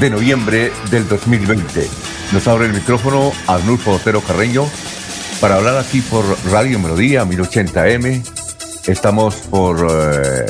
de 0.00 0.10
noviembre 0.10 0.72
del 0.90 1.08
2020. 1.08 1.88
Nos 2.32 2.46
abre 2.48 2.66
el 2.66 2.72
micrófono 2.72 3.32
Arnulfo 3.46 3.92
Otero 3.92 4.20
Carreño 4.20 4.68
para 5.40 5.56
hablar 5.56 5.78
aquí 5.78 6.00
por 6.00 6.24
Radio 6.50 6.78
Melodía 6.78 7.24
1080M. 7.24 8.22
Estamos 8.86 9.36
por 9.36 9.86
eh, 9.90 10.46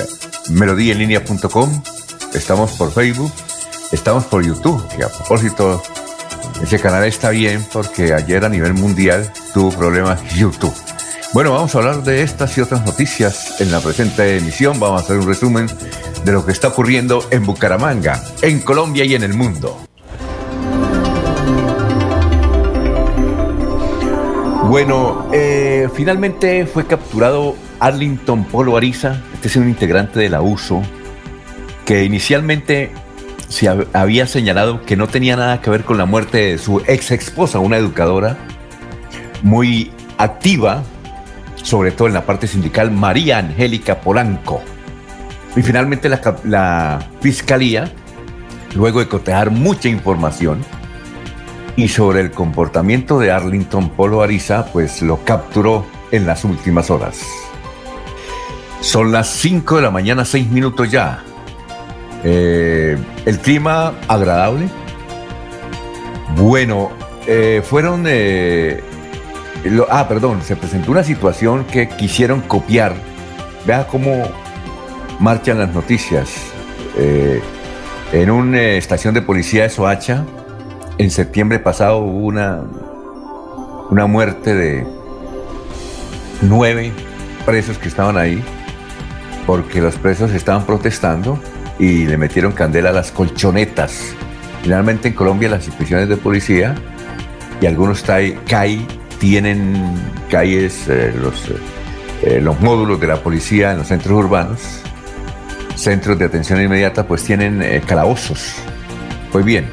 melodíaenlínea.com, 0.51 1.83
estamos 2.35 2.73
por 2.73 2.93
Facebook, 2.93 3.33
estamos 3.93 4.25
por 4.25 4.45
YouTube. 4.45 4.85
Y 4.99 5.03
a 5.03 5.09
propósito, 5.09 5.83
ese 6.63 6.81
canal 6.81 7.05
está 7.05 7.31
bien 7.31 7.65
porque 7.73 8.15
ayer 8.15 8.45
a 8.45 8.49
nivel 8.49 8.75
mundial 8.75 9.33
tuvo 9.55 9.71
problemas 9.71 10.21
YouTube. 10.35 10.75
Bueno, 11.33 11.53
vamos 11.53 11.75
a 11.75 11.79
hablar 11.79 12.03
de 12.03 12.23
estas 12.23 12.57
y 12.57 12.63
otras 12.63 12.85
noticias 12.85 13.61
en 13.61 13.71
la 13.71 13.81
presente 13.81 14.39
emisión. 14.39 14.81
Vamos 14.81 15.03
a 15.03 15.05
hacer 15.05 15.19
un 15.19 15.27
resumen 15.27 15.69
de 16.25 16.33
lo 16.33 16.45
que 16.45 16.53
está 16.53 16.69
ocurriendo 16.69 17.25
en 17.31 17.45
Bucaramanga, 17.45 18.23
en 18.43 18.61
Colombia 18.61 19.05
y 19.05 19.15
en 19.15 19.23
el 19.23 19.35
mundo. 19.35 19.77
Bueno, 24.69 25.29
eh, 25.33 25.89
finalmente 25.95 26.67
fue 26.67 26.87
capturado 26.87 27.55
Arlington 27.79 28.45
Polo 28.45 28.77
Ariza, 28.77 29.21
este 29.35 29.49
es 29.49 29.57
un 29.57 29.69
integrante 29.69 30.19
de 30.19 30.29
la 30.29 30.43
USO, 30.43 30.83
que 31.85 32.05
inicialmente 32.05 32.91
se 33.49 33.69
había 33.93 34.27
señalado 34.27 34.83
que 34.83 34.97
no 34.97 35.07
tenía 35.07 35.37
nada 35.37 35.61
que 35.61 35.71
ver 35.71 35.85
con 35.85 35.99
la 35.99 36.05
muerte 36.05 36.39
de 36.39 36.59
su 36.59 36.83
ex 36.87 37.13
esposa, 37.13 37.61
una 37.61 37.77
educadora 37.77 38.37
muy 39.43 39.93
activa 40.19 40.83
sobre 41.67 41.91
todo 41.91 42.07
en 42.07 42.15
la 42.15 42.25
parte 42.25 42.47
sindical, 42.47 42.93
María 42.93 43.39
Angélica 43.39 44.01
Polanco. 44.01 44.63
Y 45.57 45.63
finalmente 45.63 46.09
la, 46.09 46.99
Fiscalía, 47.21 47.91
luego 48.75 49.01
de 49.01 49.09
cotejar 49.09 49.51
mucha 49.51 49.89
información 49.89 50.63
y 51.77 51.89
sobre 51.89 52.21
el 52.21 52.31
comportamiento 52.31 53.19
de 53.19 53.31
Arlington 53.31 53.91
Polo 53.91 54.23
Ariza, 54.23 54.67
pues 54.67 55.03
lo 55.03 55.25
capturó 55.25 55.87
en 56.13 56.27
las 56.27 56.45
últimas 56.45 56.91
horas. 56.91 57.21
Son 58.81 59.11
las 59.11 59.29
5 59.29 59.77
de 59.77 59.83
la 59.83 59.91
mañana, 59.91 60.25
6 60.25 60.51
minutos 60.51 60.91
ya. 60.91 61.23
Eh, 62.23 62.97
el 63.25 63.39
clima 63.39 63.95
agradable. 64.09 64.69
Bueno, 66.37 66.91
eh, 67.27 67.63
fueron 67.65 68.05
eh, 68.07 68.83
ah, 69.91 70.07
perdón, 70.09 70.43
se 70.43 70.57
presentó 70.57 70.91
una 70.93 71.03
situación 71.03 71.65
que 71.65 71.89
quisieron 71.89 72.43
copiar. 72.43 72.95
Vea 73.67 73.87
cómo 73.87 74.29
marchan 75.21 75.59
las 75.59 75.73
noticias. 75.73 76.31
Eh, 76.97 77.41
en 78.13 78.31
una 78.31 78.61
estación 78.61 79.15
de 79.15 79.23
policía 79.23 79.65
de 79.65 79.71
Soacha, 79.71 80.25
en 80.99 81.11
septiembre 81.11 81.59
pasado 81.59 81.99
hubo 81.99 82.27
una, 82.27 82.63
una 83.91 84.07
muerte 84.07 84.55
de 84.55 84.87
nueve 86.43 86.93
presos 87.45 87.79
que 87.79 87.89
estaban 87.89 88.17
ahí, 88.17 88.43
porque 89.47 89.81
los 89.81 89.97
presos 89.97 90.33
estaban 90.33 90.65
protestando 90.65 91.39
y 91.79 92.07
le 92.07 92.17
metieron 92.17 92.53
candela 92.53 92.91
a 92.91 92.93
las 92.93 93.13
colchonetas. 93.13 94.15
Finalmente 94.63 95.09
en 95.09 95.15
Colombia 95.15 95.49
las 95.49 95.67
instituciones 95.67 96.09
de 96.09 96.17
policía 96.17 96.75
y 97.61 97.67
algunos 97.67 98.03
CAI 98.03 98.87
tienen 99.19 99.95
calles, 100.31 100.89
eh, 100.89 101.15
los, 101.21 101.51
eh, 102.23 102.41
los 102.41 102.61
módulos 102.61 103.01
de 103.01 103.07
la 103.07 103.17
policía 103.17 103.73
en 103.73 103.79
los 103.79 103.89
centros 103.89 104.19
urbanos, 104.19 104.83
centros 105.77 106.19
de 106.19 106.25
atención 106.25 106.61
inmediata, 106.61 107.07
pues 107.07 107.23
tienen 107.23 107.63
eh, 107.63 107.83
calabozos. 107.87 108.55
Pues 109.31 109.45
bien, 109.45 109.67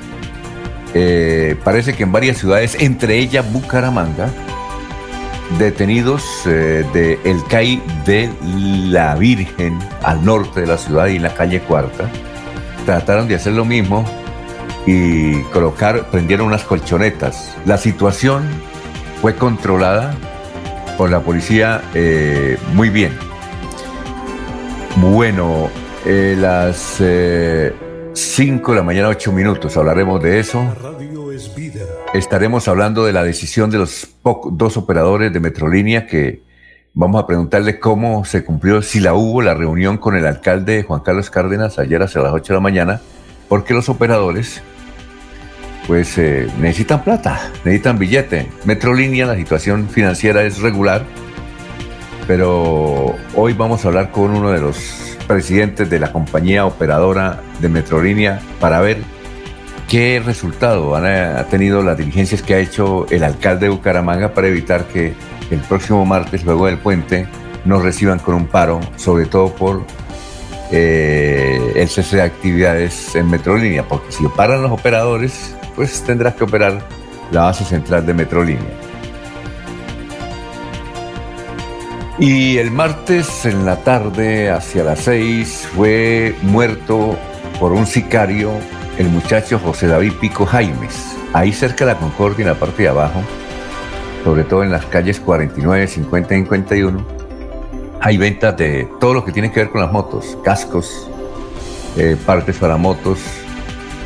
parece 1.64 1.94
que 1.94 2.04
en 2.04 2.12
varias 2.12 2.38
ciudades, 2.38 2.76
entre 2.80 3.18
ellas 3.18 3.50
Bucaramanga, 3.52 4.30
detenidos 5.58 6.24
de 6.46 7.20
el 7.24 7.44
CAI 7.46 7.82
de 8.06 8.30
la 8.90 9.16
Virgen 9.16 9.80
al 10.04 10.24
norte 10.26 10.62
de 10.62 10.68
la 10.68 10.78
ciudad 10.78 11.08
y 11.08 11.16
en 11.16 11.24
la 11.24 11.34
calle 11.34 11.62
Cuarta, 11.62 12.10
trataron 12.86 13.28
de 13.28 13.36
hacer 13.36 13.54
lo 13.54 13.64
mismo 13.64 14.06
y 14.86 15.42
colocar, 15.44 16.10
prendieron 16.12 16.48
unas 16.48 16.64
colchonetas. 16.64 17.56
La 17.66 17.78
situación 17.78 18.44
fue 19.22 19.36
controlada 19.36 20.14
por 20.98 21.10
la 21.10 21.22
policía 21.22 21.82
eh, 21.94 22.58
muy 22.74 22.90
bien. 22.90 23.14
Bueno, 24.98 25.70
eh, 26.06 26.36
las 26.38 26.98
5 26.98 27.04
eh, 27.04 27.74
de 28.14 28.76
la 28.76 28.84
mañana, 28.84 29.08
8 29.10 29.32
minutos, 29.32 29.78
hablaremos 29.78 30.22
de 30.22 30.40
eso. 30.40 30.66
Estaremos 32.14 32.68
hablando 32.68 33.06
de 33.06 33.14
la 33.14 33.24
decisión 33.24 33.70
de 33.70 33.78
los 33.78 34.08
dos 34.52 34.78
operadores 34.78 35.32
de 35.32 35.40
Metrolínea 35.40 36.06
que 36.06 36.44
vamos 36.94 37.24
a 37.24 37.28
preguntarle 37.28 37.80
cómo 37.80 38.26
se 38.26 38.44
cumplió, 38.44 38.82
si 38.82 39.00
la 39.00 39.14
hubo 39.14 39.42
la 39.42 39.54
reunión 39.54 39.98
con 39.98 40.16
el 40.16 40.28
alcalde 40.28 40.84
Juan 40.84 41.02
Carlos 41.02 41.30
Cárdenas 41.30 41.80
ayer 41.80 42.02
hacia 42.04 42.22
las 42.22 42.34
8 42.34 42.54
de 42.54 42.58
la 42.58 42.62
mañana, 42.62 43.02
porque 43.50 43.74
los 43.74 43.90
operadores 43.90 44.62
pues 45.88 46.18
eh, 46.18 46.48
necesitan 46.60 47.04
plata, 47.04 47.52
necesitan 47.66 47.98
billete. 47.98 48.50
Metrolínea, 48.66 49.26
la 49.26 49.36
situación 49.36 49.90
financiera 49.90 50.44
es 50.44 50.60
regular, 50.60 51.04
pero 52.28 53.16
hoy 53.36 53.54
vamos 53.54 53.84
a 53.84 53.90
hablar 53.90 54.12
con 54.12 54.32
uno 54.32 54.52
de 54.52 54.62
los 54.62 55.13
presidentes 55.24 55.90
de 55.90 56.00
la 56.00 56.12
compañía 56.12 56.66
operadora 56.66 57.42
de 57.60 57.70
Metrolínea 57.70 58.40
para 58.60 58.80
ver 58.82 58.98
qué 59.88 60.22
resultado 60.24 60.96
han 60.96 61.06
ha 61.06 61.44
tenido 61.46 61.82
las 61.84 61.98
diligencias 61.98 62.42
que 62.42 62.56
ha 62.56 62.60
hecho 62.60 63.06
el 63.10 63.24
alcalde 63.24 63.68
de 63.68 63.70
Bucaramanga 63.70 64.34
para 64.34 64.48
evitar 64.48 64.86
que 64.86 65.14
el 65.52 65.60
próximo 65.60 66.06
martes, 66.06 66.44
luego 66.44 66.66
del 66.66 66.78
puente, 66.78 67.28
nos 67.66 67.84
reciban 67.84 68.20
con 68.20 68.36
un 68.36 68.48
paro, 68.48 68.80
sobre 68.98 69.26
todo 69.26 69.54
por 69.54 69.86
eh, 70.72 71.74
el 71.76 71.88
cese 71.88 72.18
de 72.18 72.22
actividades 72.24 73.16
en 73.16 73.30
Metrolínea, 73.30 73.88
porque 73.88 74.12
si 74.12 74.28
paran 74.30 74.64
los 74.64 74.72
operadores, 74.72 75.56
pues 75.76 76.02
tendrás 76.04 76.36
que 76.36 76.44
operar 76.44 76.82
la 77.32 77.44
base 77.44 77.64
central 77.64 78.06
de 78.06 78.14
Metrolínea. 78.14 78.93
Y 82.26 82.58
el 82.58 82.72
martes 82.72 83.46
en 83.46 83.66
la 83.66 83.84
tarde, 83.84 84.50
hacia 84.50 84.86
las 84.86 85.00
6, 85.00 85.68
fue 85.76 86.34
muerto 86.42 87.18
por 87.60 87.74
un 87.74 87.86
sicario 87.86 88.54
el 88.98 89.10
muchacho 89.10 89.60
José 89.60 89.88
David 89.88 90.14
Pico 90.22 90.46
Jaimes, 90.46 91.18
ahí 91.34 91.52
cerca 91.52 91.86
de 91.86 91.92
la 91.92 92.00
Concordia, 92.00 92.44
en 92.44 92.48
la 92.48 92.58
parte 92.58 92.84
de 92.84 92.88
abajo, 92.88 93.22
sobre 94.24 94.46
todo 94.46 94.64
en 94.64 94.72
las 94.72 94.86
calles 94.86 95.20
49, 95.20 95.86
50 95.86 96.34
y 96.34 96.38
51, 96.38 97.06
hay 98.00 98.18
ventas 98.18 98.56
de 98.56 98.88
todo 99.02 99.16
lo 99.16 99.26
que 99.26 99.34
tiene 99.34 99.52
que 99.52 99.60
ver 99.60 99.70
con 99.70 99.82
las 99.82 99.92
motos, 99.92 100.38
cascos, 100.46 101.10
eh, 101.98 102.16
partes 102.26 102.56
para 102.56 102.78
motos, 102.78 103.20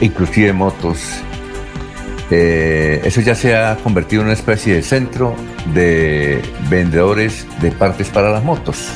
inclusive 0.02 0.54
motos. 0.54 1.22
Eh, 2.32 3.00
eso 3.04 3.22
ya 3.22 3.36
se 3.36 3.56
ha 3.56 3.76
convertido 3.76 4.24
en 4.24 4.30
una 4.30 4.34
especie 4.34 4.74
de 4.74 4.82
centro 4.82 5.36
de 5.74 6.42
vendedores 6.70 7.46
de 7.62 7.72
partes 7.72 8.10
para 8.10 8.32
las 8.32 8.44
motos. 8.44 8.90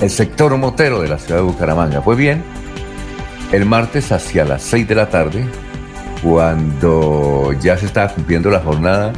El 0.00 0.10
sector 0.10 0.56
motero 0.56 1.00
de 1.00 1.08
la 1.08 1.18
ciudad 1.18 1.40
de 1.40 1.46
Bucaramanga. 1.46 2.00
Pues 2.02 2.18
bien, 2.18 2.42
el 3.52 3.64
martes 3.66 4.12
hacia 4.12 4.44
las 4.44 4.62
6 4.62 4.88
de 4.88 4.94
la 4.94 5.08
tarde, 5.08 5.44
cuando 6.22 7.52
ya 7.60 7.76
se 7.76 7.86
estaba 7.86 8.12
cumpliendo 8.12 8.50
la 8.50 8.60
jornada 8.60 9.12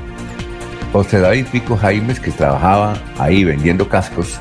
José 0.92 1.20
David 1.20 1.46
Pico 1.50 1.76
Jaimes, 1.76 2.20
que 2.20 2.30
trabajaba 2.30 2.94
ahí 3.18 3.44
vendiendo 3.44 3.88
cascos, 3.88 4.38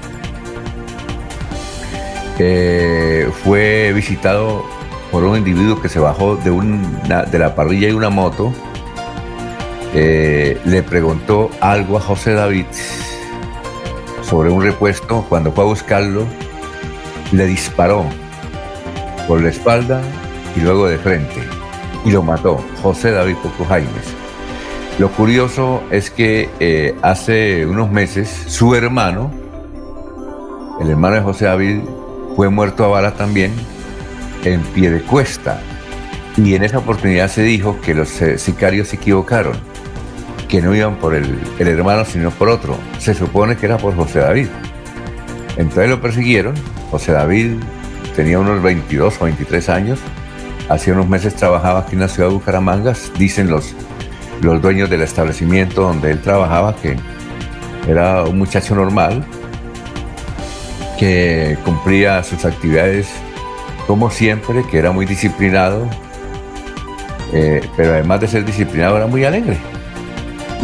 eh, 2.40 3.30
fue 3.44 3.94
visitado 3.94 4.66
por 5.12 5.24
un 5.24 5.38
individuo 5.38 5.82
que 5.82 5.90
se 5.90 6.00
bajó 6.00 6.36
de, 6.36 6.52
una, 6.52 7.24
de 7.24 7.40
la 7.40 7.56
parrilla 7.56 7.88
de 7.88 7.94
una 7.94 8.10
moto, 8.10 8.54
eh, 9.98 10.60
le 10.66 10.84
preguntó 10.84 11.50
algo 11.62 11.98
a 11.98 12.02
José 12.02 12.34
David 12.34 12.66
sobre 14.22 14.50
un 14.50 14.62
repuesto, 14.62 15.26
cuando 15.30 15.54
fue 15.54 15.64
a 15.64 15.68
buscarlo, 15.68 16.26
le 17.32 17.46
disparó 17.46 18.06
por 19.26 19.42
la 19.42 19.50
espalda 19.50 20.02
y 20.56 20.60
luego 20.60 20.88
de 20.88 20.98
frente 20.98 21.42
y 22.04 22.12
lo 22.12 22.22
mató, 22.22 22.64
José 22.84 23.12
David 23.12 23.36
Poco 23.42 23.64
Jaimes. 23.66 24.14
Lo 25.00 25.10
curioso 25.12 25.82
es 25.92 26.10
que 26.12 26.50
eh, 26.60 26.96
hace 27.02 27.66
unos 27.66 27.90
meses 27.90 28.30
su 28.48 28.76
hermano, 28.76 29.32
el 30.80 30.90
hermano 30.90 31.16
de 31.16 31.22
José 31.22 31.46
David, 31.46 31.80
fue 32.36 32.50
muerto 32.50 32.86
a 32.86 32.90
bala 32.90 33.14
también 33.16 33.54
en 34.44 34.62
pie 34.62 34.92
de 34.92 35.02
cuesta. 35.02 35.62
Y 36.38 36.54
en 36.56 36.64
esa 36.64 36.80
oportunidad 36.80 37.30
se 37.30 37.44
dijo 37.44 37.80
que 37.82 37.94
los 37.94 38.22
eh, 38.22 38.38
sicarios 38.38 38.90
se 38.90 38.98
equivocaron, 38.98 39.58
que 40.56 40.62
no 40.62 40.74
iban 40.74 40.96
por 40.96 41.14
el, 41.14 41.38
el 41.60 41.68
hermano 41.68 42.06
sino 42.06 42.32
por 42.32 42.48
otro. 42.48 42.78
Se 42.98 43.14
supone 43.14 43.58
que 43.58 43.66
era 43.66 43.78
por 43.78 43.94
José 43.94 44.20
David. 44.20 44.48
Entonces 45.58 45.90
lo 45.90 46.00
persiguieron. 46.00 46.56
José 46.92 47.12
David 47.12 47.58
tenía 48.16 48.40
unos 48.40 48.64
22 48.64 49.16
o 49.20 49.26
23 49.26 49.68
años. 49.68 50.00
Hace 50.70 50.94
unos 50.94 51.10
meses 51.10 51.36
trabajaba 51.36 51.80
aquí 51.80 51.96
en 51.96 52.00
la 52.00 52.08
ciudad 52.08 52.30
de 52.30 52.36
Bucaramanga. 52.36 52.94
Dicen 53.18 53.50
los, 53.50 53.74
los 54.42 54.62
dueños 54.62 54.90
del 54.90 55.02
establecimiento 55.02 55.82
donde 55.82 56.12
él 56.12 56.22
trabajaba 56.22 56.74
que 56.74 56.96
era 57.86 58.24
un 58.24 58.38
muchacho 58.38 58.76
normal, 58.76 59.26
que 60.98 61.58
cumplía 61.66 62.24
sus 62.24 62.46
actividades 62.46 63.10
como 63.88 64.10
siempre, 64.10 64.64
que 64.72 64.78
era 64.78 64.94
muy 64.94 65.06
disciplinado, 65.06 65.90
eh, 67.34 67.60
pero 67.76 67.92
además 67.92 68.22
de 68.22 68.30
ser 68.30 68.46
disciplinado 68.46 68.96
era 68.96 69.08
muy 69.08 69.26
alegre. 69.26 69.75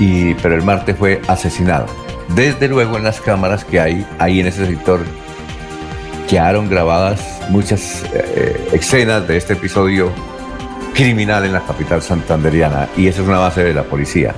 Y, 0.02 0.34
pero 0.36 0.56
el 0.56 0.64
martes 0.64 0.98
fue 0.98 1.22
asesinado. 1.28 1.86
Desde 2.36 2.68
luego 2.68 2.98
en 2.98 3.04
las 3.04 3.22
cámaras 3.22 3.64
que 3.64 3.80
hay 3.80 4.08
ahí 4.18 4.40
en 4.40 4.48
ese 4.48 4.66
sector 4.66 5.00
quedaron 6.28 6.68
grabadas 6.68 7.22
muchas 7.50 8.04
eh, 8.14 8.70
escenas 8.74 9.28
de 9.28 9.38
este 9.38 9.54
episodio 9.54 10.12
criminal 10.96 11.46
en 11.46 11.54
la 11.54 11.62
capital 11.62 12.02
santanderiana 12.02 12.90
y 12.98 13.08
esa 13.08 13.22
es 13.22 13.28
una 13.28 13.38
base 13.38 13.64
de 13.64 13.76
la 13.76 13.84
policía. 13.84 14.34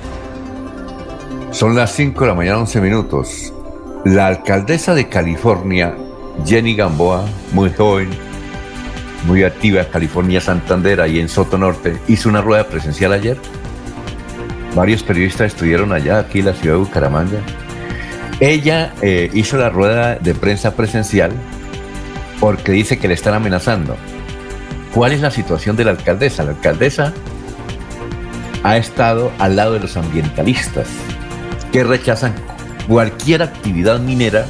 Son 1.50 1.74
las 1.74 1.92
5 1.92 2.20
de 2.20 2.26
la 2.26 2.34
mañana, 2.34 2.58
11 2.58 2.80
minutos. 2.82 3.52
La 4.04 4.26
alcaldesa 4.26 4.94
de 4.94 5.08
California, 5.08 5.94
Jenny 6.44 6.74
Gamboa, 6.74 7.24
muy 7.52 7.72
joven, 7.72 8.10
muy 9.26 9.44
activa 9.44 9.84
California 9.84 10.42
Santander, 10.42 11.00
ahí 11.00 11.20
en 11.20 11.30
Soto 11.30 11.56
Norte, 11.56 11.96
hizo 12.08 12.28
una 12.28 12.42
rueda 12.42 12.66
presencial 12.66 13.14
ayer. 13.14 13.38
Varios 14.74 15.02
periodistas 15.02 15.48
estuvieron 15.48 15.92
allá, 15.92 16.18
aquí 16.18 16.40
en 16.40 16.46
la 16.46 16.54
ciudad 16.54 16.76
de 16.76 16.80
Bucaramanga. 16.80 17.38
Ella 18.40 18.92
eh, 19.02 19.30
hizo 19.32 19.56
la 19.56 19.70
rueda 19.70 20.16
de 20.16 20.34
prensa 20.34 20.74
presencial 20.74 21.32
porque 22.40 22.72
dice 22.72 22.98
que 22.98 23.06
le 23.06 23.14
están 23.14 23.34
amenazando. 23.34 23.96
¿Cuál 24.92 25.12
es 25.12 25.20
la 25.20 25.30
situación 25.30 25.76
de 25.76 25.84
la 25.84 25.92
alcaldesa? 25.92 26.42
La 26.42 26.50
alcaldesa 26.50 27.12
ha 28.64 28.76
estado 28.76 29.30
al 29.38 29.56
lado 29.56 29.74
de 29.74 29.80
los 29.80 29.96
ambientalistas 29.96 30.88
que 31.72 31.84
rechazan 31.84 32.34
cualquier 32.88 33.42
actividad 33.42 34.00
minera 34.00 34.46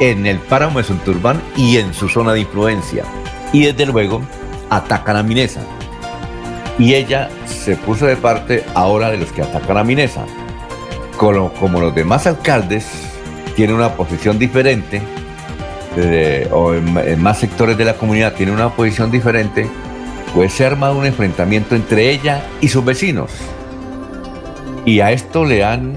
en 0.00 0.26
el 0.26 0.38
páramo 0.38 0.78
de 0.78 0.84
Santurbán 0.84 1.40
y 1.56 1.78
en 1.78 1.94
su 1.94 2.08
zona 2.08 2.32
de 2.32 2.40
influencia. 2.40 3.04
Y 3.52 3.64
desde 3.64 3.86
luego 3.86 4.22
atacan 4.70 5.16
a 5.16 5.22
Minesa. 5.22 5.60
Y 6.78 6.94
ella 6.94 7.30
se 7.46 7.76
puso 7.76 8.06
de 8.06 8.16
parte 8.16 8.64
ahora 8.74 9.10
de 9.10 9.18
los 9.18 9.30
que 9.32 9.42
atacan 9.42 9.76
a 9.76 9.84
Minesa. 9.84 10.24
Como, 11.16 11.80
los 11.80 11.94
demás 11.94 12.26
alcaldes 12.26 12.86
tienen 13.54 13.76
una 13.76 13.94
posición 13.94 14.38
diferente, 14.38 15.00
o 16.50 16.74
en, 16.74 17.22
más 17.22 17.38
sectores 17.38 17.78
de 17.78 17.84
la 17.84 17.94
comunidad 17.94 18.34
tiene 18.34 18.52
una 18.52 18.70
posición 18.70 19.10
diferente, 19.12 19.68
pues 20.34 20.52
se 20.52 20.64
ha 20.64 20.66
armado 20.66 20.98
un 20.98 21.06
enfrentamiento 21.06 21.76
entre 21.76 22.10
ella 22.10 22.42
y 22.60 22.68
sus 22.68 22.84
vecinos. 22.84 23.30
Y 24.84 25.00
a 25.00 25.12
esto 25.12 25.44
le 25.44 25.64
han 25.64 25.96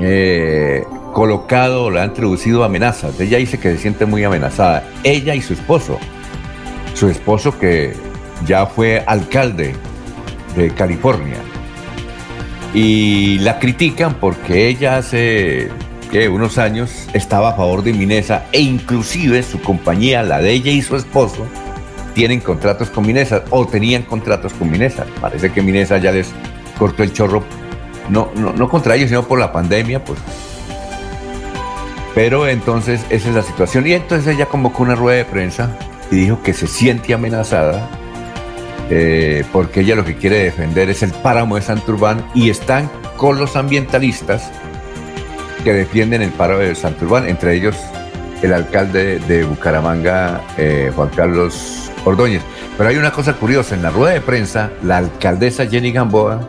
eh, 0.00 0.84
colocado, 1.12 1.90
le 1.90 2.00
han 2.00 2.10
introducido 2.10 2.62
amenazas. 2.62 3.18
Ella 3.18 3.38
dice 3.38 3.58
que 3.58 3.72
se 3.72 3.78
siente 3.78 4.06
muy 4.06 4.22
amenazada. 4.22 4.84
Ella 5.02 5.34
y 5.34 5.42
su 5.42 5.52
esposo. 5.52 5.98
Su 6.94 7.08
esposo 7.08 7.58
que 7.58 7.94
ya 8.46 8.66
fue 8.66 9.02
alcalde 9.06 9.74
de 10.56 10.70
California. 10.70 11.38
Y 12.74 13.38
la 13.38 13.58
critican 13.58 14.14
porque 14.14 14.68
ella 14.68 14.98
hace 14.98 15.70
unos 16.30 16.58
años 16.58 17.08
estaba 17.12 17.50
a 17.50 17.54
favor 17.54 17.82
de 17.82 17.92
Minesa 17.92 18.46
e 18.52 18.60
inclusive 18.60 19.42
su 19.42 19.60
compañía, 19.60 20.22
la 20.22 20.40
de 20.40 20.52
ella 20.52 20.70
y 20.70 20.82
su 20.82 20.96
esposo, 20.96 21.46
tienen 22.14 22.40
contratos 22.40 22.90
con 22.90 23.06
Minesa 23.06 23.44
o 23.50 23.66
tenían 23.66 24.02
contratos 24.02 24.52
con 24.54 24.70
Minesa. 24.70 25.04
Parece 25.20 25.52
que 25.52 25.62
Minesa 25.62 25.98
ya 25.98 26.12
les 26.12 26.30
cortó 26.78 27.02
el 27.02 27.12
chorro, 27.12 27.44
no, 28.08 28.30
no, 28.34 28.68
contra 28.68 28.96
ellos, 28.96 29.08
sino 29.08 29.22
por 29.22 29.38
la 29.38 29.52
pandemia, 29.52 30.04
pues. 30.04 30.18
Pero 32.14 32.48
entonces 32.48 33.04
esa 33.10 33.28
es 33.28 33.34
la 33.34 33.42
situación. 33.42 33.86
Y 33.86 33.92
entonces 33.92 34.34
ella 34.34 34.46
convocó 34.46 34.82
una 34.82 34.94
rueda 34.94 35.18
de 35.18 35.24
prensa 35.24 35.76
y 36.10 36.16
dijo 36.16 36.42
que 36.42 36.54
se 36.54 36.66
siente 36.66 37.14
amenazada 37.14 37.88
eh, 38.90 39.44
porque 39.52 39.80
ella 39.80 39.94
lo 39.96 40.04
que 40.04 40.16
quiere 40.16 40.42
defender 40.44 40.88
es 40.88 41.02
el 41.02 41.10
páramo 41.10 41.56
de 41.56 41.62
Santurbán 41.62 42.24
y 42.34 42.50
están 42.50 42.90
con 43.16 43.38
los 43.38 43.56
ambientalistas 43.56 44.50
que 45.64 45.72
defienden 45.72 46.22
el 46.22 46.30
paro 46.30 46.58
de 46.58 46.74
Santurbán, 46.74 47.28
entre 47.28 47.54
ellos 47.54 47.76
el 48.42 48.52
alcalde 48.52 49.18
de 49.18 49.44
Bucaramanga, 49.44 50.40
eh, 50.56 50.92
Juan 50.94 51.10
Carlos 51.14 51.90
Ordóñez. 52.04 52.42
Pero 52.76 52.88
hay 52.88 52.96
una 52.96 53.10
cosa 53.10 53.34
curiosa, 53.34 53.74
en 53.74 53.82
la 53.82 53.90
rueda 53.90 54.14
de 54.14 54.20
prensa, 54.20 54.70
la 54.82 54.98
alcaldesa 54.98 55.66
Jenny 55.66 55.92
Gamboa... 55.92 56.40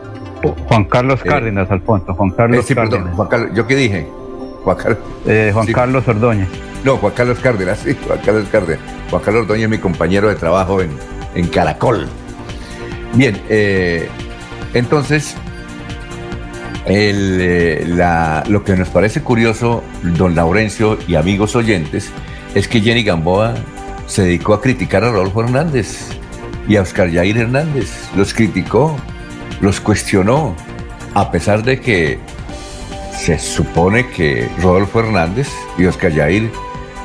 Juan 0.68 0.84
Carlos 0.84 1.20
eh, 1.22 1.28
Cárdenas, 1.28 1.70
Alfonso, 1.70 2.14
Juan 2.14 2.30
Carlos 2.30 2.70
eh, 2.70 2.74
Cárdenas. 2.74 3.14
Juan 3.14 3.28
Carlos, 3.28 3.50
¿Yo 3.54 3.66
qué 3.66 3.76
dije? 3.76 4.08
Juan, 4.64 4.76
Juan 5.52 5.66
Carlos 5.66 6.08
Ordóñez. 6.08 6.48
No, 6.82 6.96
Juan 6.96 7.12
Carlos 7.14 7.38
Cárdenas, 7.40 7.78
sí, 7.80 7.94
Juan 8.06 8.20
Carlos 8.24 8.48
Cárdenas. 8.50 8.80
Juan 9.10 9.22
Carlos 9.22 9.42
Ordóñez 9.42 9.64
es 9.64 9.70
mi 9.70 9.78
compañero 9.78 10.28
de 10.28 10.36
trabajo 10.36 10.80
en, 10.80 10.90
en 11.34 11.46
Caracol. 11.48 12.08
Bien, 13.14 13.40
entonces 14.72 15.36
eh, 16.86 17.84
lo 18.48 18.64
que 18.64 18.76
nos 18.76 18.88
parece 18.88 19.22
curioso, 19.22 19.84
don 20.02 20.34
Laurencio 20.34 20.98
y 21.06 21.14
amigos 21.14 21.54
oyentes, 21.54 22.10
es 22.54 22.68
que 22.68 22.80
Jenny 22.80 23.04
Gamboa 23.04 23.54
se 24.06 24.22
dedicó 24.22 24.54
a 24.54 24.60
criticar 24.60 25.04
a 25.04 25.10
Rodolfo 25.12 25.42
Hernández 25.42 26.08
y 26.68 26.76
a 26.76 26.82
Oscar 26.82 27.10
Yair 27.10 27.38
Hernández. 27.38 28.08
Los 28.16 28.34
criticó, 28.34 28.96
los 29.60 29.80
cuestionó, 29.80 30.56
a 31.14 31.30
pesar 31.30 31.62
de 31.62 31.80
que 31.80 32.18
se 33.16 33.38
supone 33.38 34.08
que 34.08 34.48
Rodolfo 34.60 35.00
Hernández 35.00 35.48
y 35.78 35.84
Oscar 35.84 36.12
Yair 36.12 36.50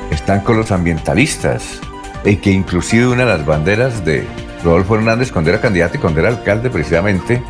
están 0.09 0.41
con 0.41 0.57
los 0.57 0.71
ambientalistas 0.71 1.79
y 2.23 2.37
que 2.37 2.51
inclusive 2.51 3.07
una 3.07 3.25
de 3.25 3.37
las 3.37 3.45
banderas 3.45 4.05
de 4.05 4.25
Rodolfo 4.65 4.95
Hernández 4.95 5.31
cuando 5.31 5.51
era 5.51 5.61
candidato 5.61 5.95
y 5.95 5.99
cuando 5.99 6.19
era 6.19 6.29
alcalde 6.29 6.71
precisamente 6.71 7.41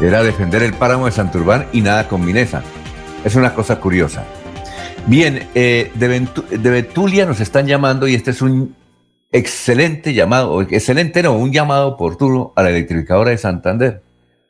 era 0.00 0.22
defender 0.22 0.62
el 0.62 0.72
páramo 0.72 1.06
de 1.06 1.12
Santurbán 1.12 1.66
y 1.72 1.82
nada 1.82 2.08
con 2.08 2.24
Minesa. 2.24 2.62
Es 3.22 3.36
una 3.36 3.54
cosa 3.54 3.78
curiosa. 3.78 4.24
Bien, 5.06 5.48
eh, 5.54 5.92
de, 5.94 6.70
Betulia 6.70 7.26
nos 7.26 7.40
están 7.40 7.66
llamando 7.66 8.08
y 8.08 8.14
este 8.14 8.30
es 8.30 8.40
un 8.40 8.74
excelente 9.30 10.14
llamado, 10.14 10.60
excelente 10.62 11.22
no, 11.22 11.34
un 11.34 11.52
llamado 11.52 11.88
oportuno 11.88 12.52
a 12.56 12.62
la 12.62 12.70
electrificadora 12.70 13.30
de 13.30 13.38
Santander. 13.38 14.02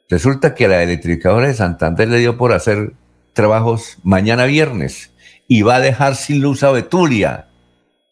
Resulta 0.09 0.55
que 0.55 0.67
a 0.67 0.69
la 0.69 0.83
electrificadora 0.83 1.49
de 1.49 1.55
Santander 1.55 2.09
le 2.09 2.19
dio 2.19 2.39
por 2.39 2.53
hacer 2.53 2.93
trabajos 3.33 3.99
mañana 4.05 4.45
viernes 4.45 5.11
y 5.49 5.63
va 5.63 5.77
a 5.77 5.81
dejar 5.81 6.15
sin 6.15 6.41
luz 6.41 6.63
a 6.63 6.71
Betulia. 6.71 7.49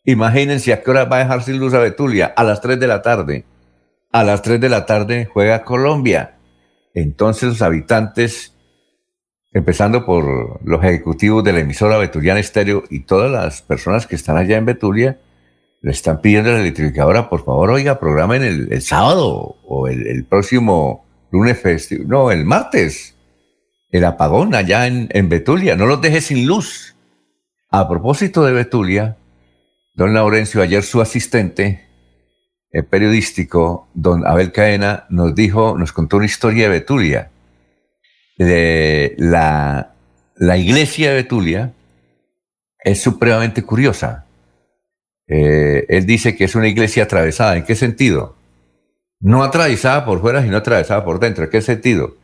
Imagínense 0.05 0.73
a 0.73 0.83
qué 0.83 0.91
hora 0.91 1.05
va 1.05 1.17
a 1.17 1.21
dejar 1.21 1.43
sin 1.43 1.59
luz 1.59 1.73
a 1.73 1.79
Betulia, 1.79 2.33
a 2.37 2.43
las 2.43 2.61
3 2.61 2.81
de 2.81 2.87
la 2.87 3.01
tarde. 3.01 3.45
A 4.13 4.25
las 4.25 4.43
3 4.43 4.61
de 4.61 4.69
la 4.69 4.87
tarde 4.87 5.29
juega 5.33 5.63
Colombia. 5.63 6.35
Entonces 6.95 7.51
los 7.51 7.63
habitantes, 7.63 8.57
empezando 9.53 10.05
por 10.05 10.67
los 10.67 10.83
ejecutivos 10.83 11.45
de 11.45 11.53
la 11.53 11.61
emisora 11.61 11.97
Betuliana 11.97 12.41
Estéreo 12.41 12.83
y 12.91 13.01
todas 13.01 13.31
las 13.31 13.63
personas 13.63 14.09
que 14.09 14.17
están 14.17 14.37
allá 14.37 14.57
en 14.57 14.67
Betulia, 14.67 15.21
le 15.81 15.93
están 15.93 16.21
pidiendo 16.21 16.51
a 16.51 16.55
la 16.55 16.61
electrificadora, 16.61 17.29
por 17.29 17.45
favor, 17.45 17.71
oiga, 17.71 18.01
programen 18.01 18.43
el, 18.43 18.83
sábado 18.83 19.57
o 19.65 19.87
el, 19.87 20.25
próximo 20.25 21.07
lunes 21.31 21.61
festivo, 21.61 22.05
no, 22.07 22.33
el 22.33 22.45
martes. 22.45 23.17
el 23.91 24.05
apagón 24.05 24.57
allá 24.57 24.89
en, 24.89 25.09
en 25.13 25.29
Betulia, 25.29 25.77
no 25.77 25.87
los 25.87 26.01
dejes 26.01 26.27
sin 26.27 26.47
luz. 26.47 26.97
A 27.71 27.89
propósito 27.89 28.45
de 28.45 28.53
Betulia, 28.53 29.17
don 29.95 30.13
Laurencio, 30.13 30.61
ayer 30.63 30.83
su 30.83 31.01
asistente 31.01 31.90
el 32.73 32.85
periodístico, 32.85 33.89
don 33.95 34.27
Abel 34.27 34.53
Caena, 34.53 35.07
nos 35.11 35.35
dijo, 35.35 35.77
nos 35.77 35.93
contó 35.93 36.19
una 36.19 36.27
historia 36.27 36.65
de 36.65 36.71
Betulia. 36.71 37.31
De 38.39 39.15
la, 39.19 39.93
la 40.37 40.57
iglesia 40.57 41.11
de 41.11 41.17
Betulia 41.17 41.73
es 42.79 43.03
supremamente 43.03 43.63
curiosa. 43.63 44.25
Eh, 45.27 45.85
él 45.89 46.07
dice 46.07 46.37
que 46.37 46.45
es 46.45 46.55
una 46.55 46.69
iglesia 46.69 47.05
atravesada. 47.05 47.57
¿En 47.57 47.65
qué 47.65 47.75
sentido? 47.75 48.37
No 49.21 49.43
atravesada 49.43 50.05
por 50.05 50.21
fuera, 50.21 50.43
sino 50.43 50.57
atravesada 50.57 51.05
por 51.05 51.19
dentro. 51.19 51.45
¿En 51.45 51.51
qué 51.51 51.61
sentido? 51.61 52.17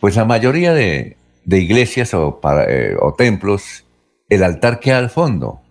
Pues 0.00 0.16
la 0.16 0.24
mayoría 0.24 0.72
de, 0.72 1.16
iglesias 1.46 2.14
o, 2.14 2.40
eh, 2.68 2.94
o 3.00 3.14
templos, 3.14 3.84
el 4.28 4.42
altar 4.42 4.80
queda 4.80 4.98
al 4.98 5.10
fondo. 5.10 5.62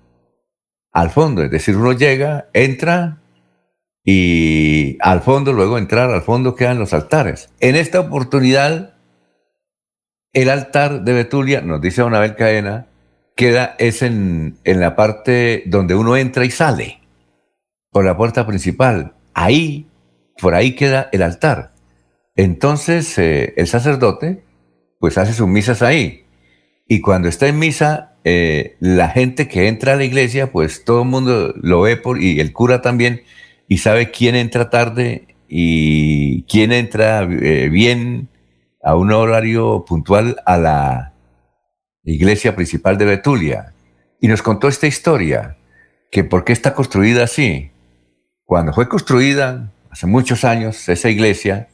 Al 0.91 1.09
fondo, 1.09 1.43
es 1.43 1.51
decir, 1.51 1.77
uno 1.77 1.93
llega, 1.93 2.49
entra 2.53 3.20
y 4.03 4.97
al 5.01 5.21
fondo, 5.21 5.53
luego 5.53 5.77
entrar 5.77 6.09
al 6.09 6.21
fondo 6.21 6.55
quedan 6.55 6.79
los 6.79 6.93
altares. 6.93 7.49
En 7.59 7.75
esta 7.75 7.99
oportunidad, 7.99 8.95
el 10.33 10.49
altar 10.49 11.03
de 11.03 11.13
Betulia, 11.13 11.61
nos 11.61 11.81
dice 11.81 12.01
Abel 12.01 12.35
Caena, 12.35 12.87
queda 13.35 13.75
es 13.79 14.01
en, 14.01 14.57
en 14.63 14.79
la 14.79 14.95
parte 14.95 15.63
donde 15.65 15.95
uno 15.95 16.17
entra 16.17 16.45
y 16.45 16.51
sale, 16.51 16.99
por 17.91 18.05
la 18.05 18.17
puerta 18.17 18.47
principal. 18.47 19.13
Ahí, 19.33 19.87
por 20.39 20.55
ahí 20.55 20.75
queda 20.75 21.09
el 21.11 21.21
altar. 21.21 21.73
Entonces, 22.35 23.17
eh, 23.17 23.53
el 23.57 23.67
sacerdote, 23.67 24.43
pues 24.99 25.17
hace 25.17 25.33
sus 25.33 25.47
misas 25.47 25.81
ahí. 25.81 26.25
Y 26.87 27.01
cuando 27.01 27.27
está 27.27 27.47
en 27.47 27.59
misa, 27.59 28.15
eh, 28.23 28.77
la 28.79 29.09
gente 29.09 29.47
que 29.47 29.67
entra 29.67 29.93
a 29.93 29.95
la 29.95 30.03
iglesia, 30.03 30.51
pues 30.51 30.83
todo 30.83 31.03
el 31.03 31.09
mundo 31.09 31.53
lo 31.61 31.81
ve 31.81 31.97
por, 31.97 32.21
y 32.21 32.39
el 32.39 32.53
cura 32.53 32.81
también, 32.81 33.21
y 33.71 33.77
sabe 33.77 34.11
quién 34.11 34.35
entra 34.35 34.69
tarde 34.69 35.33
y 35.47 36.43
quién 36.43 36.73
entra 36.73 37.21
eh, 37.21 37.69
bien 37.69 38.27
a 38.83 38.97
un 38.97 39.13
horario 39.13 39.85
puntual 39.85 40.41
a 40.45 40.57
la 40.57 41.13
iglesia 42.03 42.53
principal 42.53 42.97
de 42.97 43.05
Betulia. 43.05 43.73
Y 44.19 44.27
nos 44.27 44.41
contó 44.41 44.67
esta 44.67 44.87
historia, 44.87 45.55
que 46.11 46.25
por 46.25 46.43
qué 46.43 46.51
está 46.51 46.73
construida 46.73 47.23
así. 47.23 47.71
Cuando 48.43 48.73
fue 48.73 48.89
construida, 48.89 49.71
hace 49.89 50.05
muchos 50.05 50.43
años, 50.43 50.89
esa 50.89 51.09
iglesia, 51.09 51.69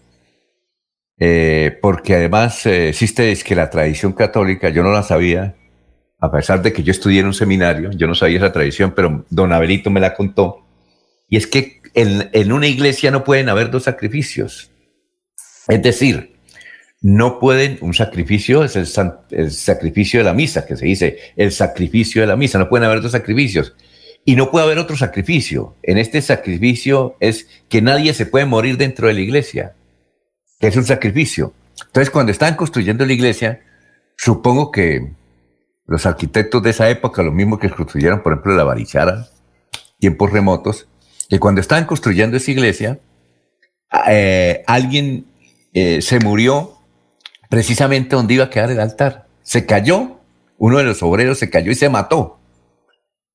eh, 1.17 1.79
porque 1.81 2.13
además 2.13 2.63
eh, 2.67 2.89
existe 2.89 3.31
es 3.31 3.43
que 3.43 3.55
la 3.55 3.71
tradición 3.71 4.13
católica, 4.13 4.69
yo 4.69 4.83
no 4.83 4.91
la 4.91 5.01
sabía, 5.01 5.55
a 6.19 6.31
pesar 6.31 6.61
de 6.61 6.71
que 6.71 6.83
yo 6.83 6.91
estudié 6.91 7.21
en 7.21 7.25
un 7.25 7.33
seminario, 7.33 7.89
yo 7.89 8.05
no 8.05 8.13
sabía 8.13 8.37
esa 8.37 8.51
tradición, 8.51 8.93
pero 8.95 9.25
don 9.31 9.51
Abelito 9.51 9.89
me 9.89 9.99
la 9.99 10.13
contó, 10.13 10.66
y 11.29 11.37
es 11.37 11.47
que 11.47 11.81
en, 11.93 12.51
una 12.51 12.67
iglesia 12.67 13.11
no 13.11 13.23
pueden 13.23 13.49
haber 13.49 13.69
dos 13.69 13.83
sacrificios. 13.83 14.71
Es 15.67 15.81
decir, 15.81 16.37
no 17.01 17.39
pueden, 17.39 17.77
un 17.81 17.93
sacrificio 17.93 18.63
es 18.63 18.75
el, 18.75 18.87
el, 19.31 19.51
sacrificio 19.51 20.19
de 20.19 20.23
la 20.23 20.33
misa, 20.33 20.65
que 20.65 20.77
se 20.77 20.85
dice 20.85 21.19
el 21.35 21.51
sacrificio 21.51 22.21
de 22.21 22.27
la 22.27 22.37
misa, 22.37 22.59
no 22.59 22.69
pueden 22.69 22.85
haber 22.85 23.01
dos 23.01 23.11
sacrificios. 23.11 23.75
Y 24.23 24.35
no 24.35 24.51
puede 24.51 24.65
haber 24.65 24.77
otro 24.77 24.97
sacrificio. 24.97 25.75
En 25.83 25.97
este 25.97 26.21
sacrificio 26.21 27.15
es 27.19 27.47
que 27.69 27.81
nadie 27.81 28.13
se 28.13 28.25
puede 28.25 28.45
morir 28.45 28.77
dentro 28.77 29.07
de 29.07 29.13
la 29.13 29.21
iglesia, 29.21 29.75
que 30.59 30.67
es 30.67 30.75
un 30.75 30.85
sacrificio. 30.85 31.53
Entonces, 31.85 32.09
cuando 32.09 32.31
están 32.31 32.55
construyendo 32.55 33.05
la 33.05 33.13
iglesia, 33.13 33.61
supongo 34.17 34.71
que 34.71 35.13
los 35.85 36.05
arquitectos 36.05 36.61
de 36.61 36.71
esa 36.71 36.89
época, 36.89 37.23
los 37.23 37.33
mismos 37.33 37.59
que 37.59 37.69
construyeron, 37.69 38.21
por 38.21 38.33
ejemplo, 38.33 38.55
la 38.55 38.65
Barichara, 38.65 39.27
tiempos 39.99 40.31
remotos, 40.31 40.87
que 41.29 41.39
cuando 41.39 41.61
estaban 41.61 41.85
construyendo 41.85 42.37
esa 42.37 42.51
iglesia, 42.51 42.99
eh, 44.07 44.63
alguien 44.67 45.25
eh, 45.73 46.01
se 46.01 46.19
murió 46.19 46.77
precisamente 47.49 48.15
donde 48.15 48.35
iba 48.35 48.45
a 48.45 48.49
quedar 48.49 48.71
el 48.71 48.79
altar. 48.79 49.27
Se 49.41 49.65
cayó, 49.65 50.19
uno 50.57 50.77
de 50.77 50.83
los 50.83 51.01
obreros 51.03 51.39
se 51.39 51.49
cayó 51.49 51.71
y 51.71 51.75
se 51.75 51.89
mató. 51.89 52.39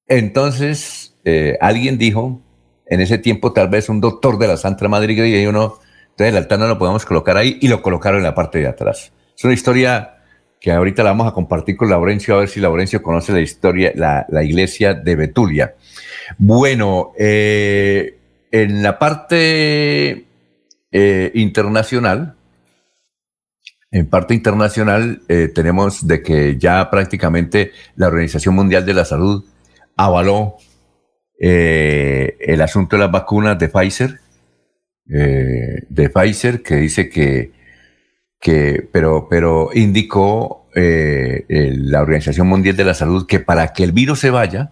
Entonces, 0.07 1.15
eh, 1.25 1.57
alguien 1.61 1.99
dijo, 1.99 2.41
en 2.87 3.01
ese 3.01 3.19
tiempo 3.19 3.53
tal 3.53 3.69
vez 3.69 3.89
un 3.89 4.01
doctor 4.01 4.39
de 4.39 4.49
la 4.49 4.57
Santa 4.57 4.89
Madre 4.89 5.13
Iglesia 5.13 5.39
dijo, 5.39 5.53
no, 5.53 5.79
entonces 6.11 6.29
el 6.29 6.37
altar 6.37 6.59
no 6.59 6.67
lo 6.67 6.79
podemos 6.79 7.05
colocar 7.05 7.37
ahí 7.37 7.59
y 7.61 7.69
lo 7.69 7.81
colocaron 7.81 8.19
en 8.19 8.25
la 8.25 8.35
parte 8.35 8.59
de 8.59 8.67
atrás. 8.67 9.13
Es 9.37 9.45
una 9.45 9.55
historia 9.55 10.19
que 10.61 10.73
ahorita 10.73 11.03
la 11.03 11.11
vamos 11.11 11.29
a 11.29 11.33
compartir 11.33 11.77
con 11.77 11.89
Laurencio, 11.89 12.35
a 12.35 12.41
ver 12.41 12.49
si 12.49 12.61
Laurencio 12.61 13.03
conoce 13.03 13.33
la 13.33 13.41
historia, 13.41 13.93
la 13.95 14.45
iglesia 14.45 14.95
de 14.95 15.17
Betulia. 15.17 15.75
Bueno, 16.39 17.13
eh, 17.19 18.19
en 18.51 18.83
la 18.83 18.99
parte 18.99 20.27
eh, 20.91 21.31
internacional, 21.35 22.37
en 23.91 24.07
parte 24.09 24.35
internacional, 24.35 25.23
eh, 25.29 25.51
tenemos 25.55 26.07
de 26.07 26.23
que 26.23 26.59
ya 26.59 26.91
prácticamente 26.91 27.73
la 27.97 28.09
Organización 28.09 28.55
Mundial 28.55 28.87
de 28.87 28.95
la 28.95 29.05
Salud 29.05 29.45
avaló 29.97 30.57
el 31.39 32.61
asunto 32.61 32.95
de 32.95 33.03
las 33.03 33.11
vacunas 33.11 33.59
de 33.59 33.69
Pfizer, 33.69 34.21
de 35.05 36.11
Pfizer, 36.15 36.63
que 36.63 36.77
dice 36.77 37.09
que, 37.09 37.51
que 38.39 38.89
pero, 38.93 39.27
pero 39.29 39.71
indicó 39.75 40.69
la 40.73 42.01
Organización 42.01 42.47
Mundial 42.47 42.77
de 42.77 42.85
la 42.85 42.95
Salud 42.95 43.27
que 43.27 43.41
para 43.41 43.73
que 43.73 43.83
el 43.83 43.91
virus 43.91 44.21
se 44.21 44.31
vaya, 44.31 44.71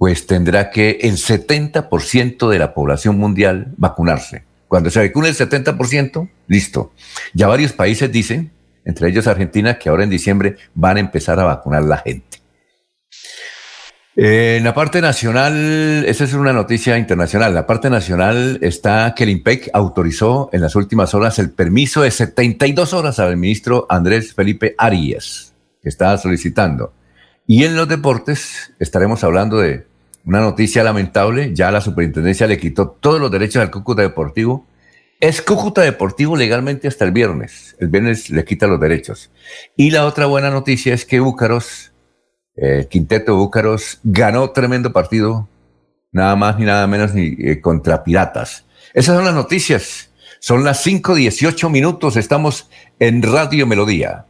pues 0.00 0.26
tendrá 0.26 0.70
que 0.70 1.00
el 1.02 1.18
70% 1.18 2.48
de 2.48 2.58
la 2.58 2.72
población 2.72 3.18
mundial 3.18 3.74
vacunarse. 3.76 4.44
Cuando 4.66 4.88
se 4.88 5.06
vacune 5.06 5.28
el 5.28 5.36
70%, 5.36 6.30
listo. 6.46 6.94
Ya 7.34 7.48
varios 7.48 7.74
países 7.74 8.10
dicen, 8.10 8.50
entre 8.86 9.10
ellos 9.10 9.26
Argentina, 9.26 9.78
que 9.78 9.90
ahora 9.90 10.04
en 10.04 10.08
diciembre 10.08 10.56
van 10.72 10.96
a 10.96 11.00
empezar 11.00 11.38
a 11.38 11.44
vacunar 11.44 11.82
la 11.82 11.98
gente. 11.98 12.38
En 14.16 14.64
la 14.64 14.72
parte 14.72 15.02
nacional, 15.02 16.06
esa 16.06 16.24
es 16.24 16.32
una 16.32 16.54
noticia 16.54 16.96
internacional. 16.96 17.54
La 17.54 17.66
parte 17.66 17.90
nacional 17.90 18.58
está 18.62 19.12
que 19.14 19.24
el 19.24 19.30
IMPEC 19.30 19.68
autorizó 19.74 20.48
en 20.54 20.62
las 20.62 20.76
últimas 20.76 21.12
horas 21.12 21.38
el 21.38 21.50
permiso 21.50 22.00
de 22.00 22.10
72 22.10 22.94
horas 22.94 23.18
al 23.18 23.36
ministro 23.36 23.86
Andrés 23.90 24.32
Felipe 24.32 24.74
Arias, 24.78 25.52
que 25.82 25.90
estaba 25.90 26.16
solicitando. 26.16 26.94
Y 27.46 27.64
en 27.64 27.76
los 27.76 27.86
deportes 27.86 28.72
estaremos 28.78 29.24
hablando 29.24 29.58
de 29.58 29.89
una 30.24 30.40
noticia 30.40 30.82
lamentable, 30.84 31.54
ya 31.54 31.70
la 31.70 31.80
superintendencia 31.80 32.46
le 32.46 32.58
quitó 32.58 32.88
todos 32.88 33.20
los 33.20 33.30
derechos 33.30 33.62
al 33.62 33.70
Cúcuta 33.70 34.02
Deportivo. 34.02 34.66
Es 35.18 35.42
Cúcuta 35.42 35.82
Deportivo 35.82 36.36
legalmente 36.36 36.88
hasta 36.88 37.04
el 37.04 37.12
viernes. 37.12 37.76
El 37.78 37.88
viernes 37.88 38.30
le 38.30 38.44
quita 38.44 38.66
los 38.66 38.80
derechos. 38.80 39.30
Y 39.76 39.90
la 39.90 40.06
otra 40.06 40.26
buena 40.26 40.50
noticia 40.50 40.94
es 40.94 41.04
que 41.04 41.20
Búcaros, 41.20 41.92
el 42.56 42.88
quinteto 42.88 43.36
Búcaros, 43.36 44.00
ganó 44.02 44.50
tremendo 44.50 44.92
partido, 44.92 45.48
nada 46.12 46.36
más 46.36 46.58
ni 46.58 46.64
nada 46.64 46.86
menos 46.86 47.14
ni 47.14 47.36
eh, 47.38 47.60
contra 47.60 48.04
Piratas. 48.04 48.64
Esas 48.94 49.16
son 49.16 49.24
las 49.24 49.34
noticias. 49.34 50.10
Son 50.40 50.64
las 50.64 50.86
5.18 50.86 51.70
minutos. 51.70 52.16
Estamos 52.16 52.70
en 52.98 53.22
Radio 53.22 53.66
Melodía. 53.66 54.24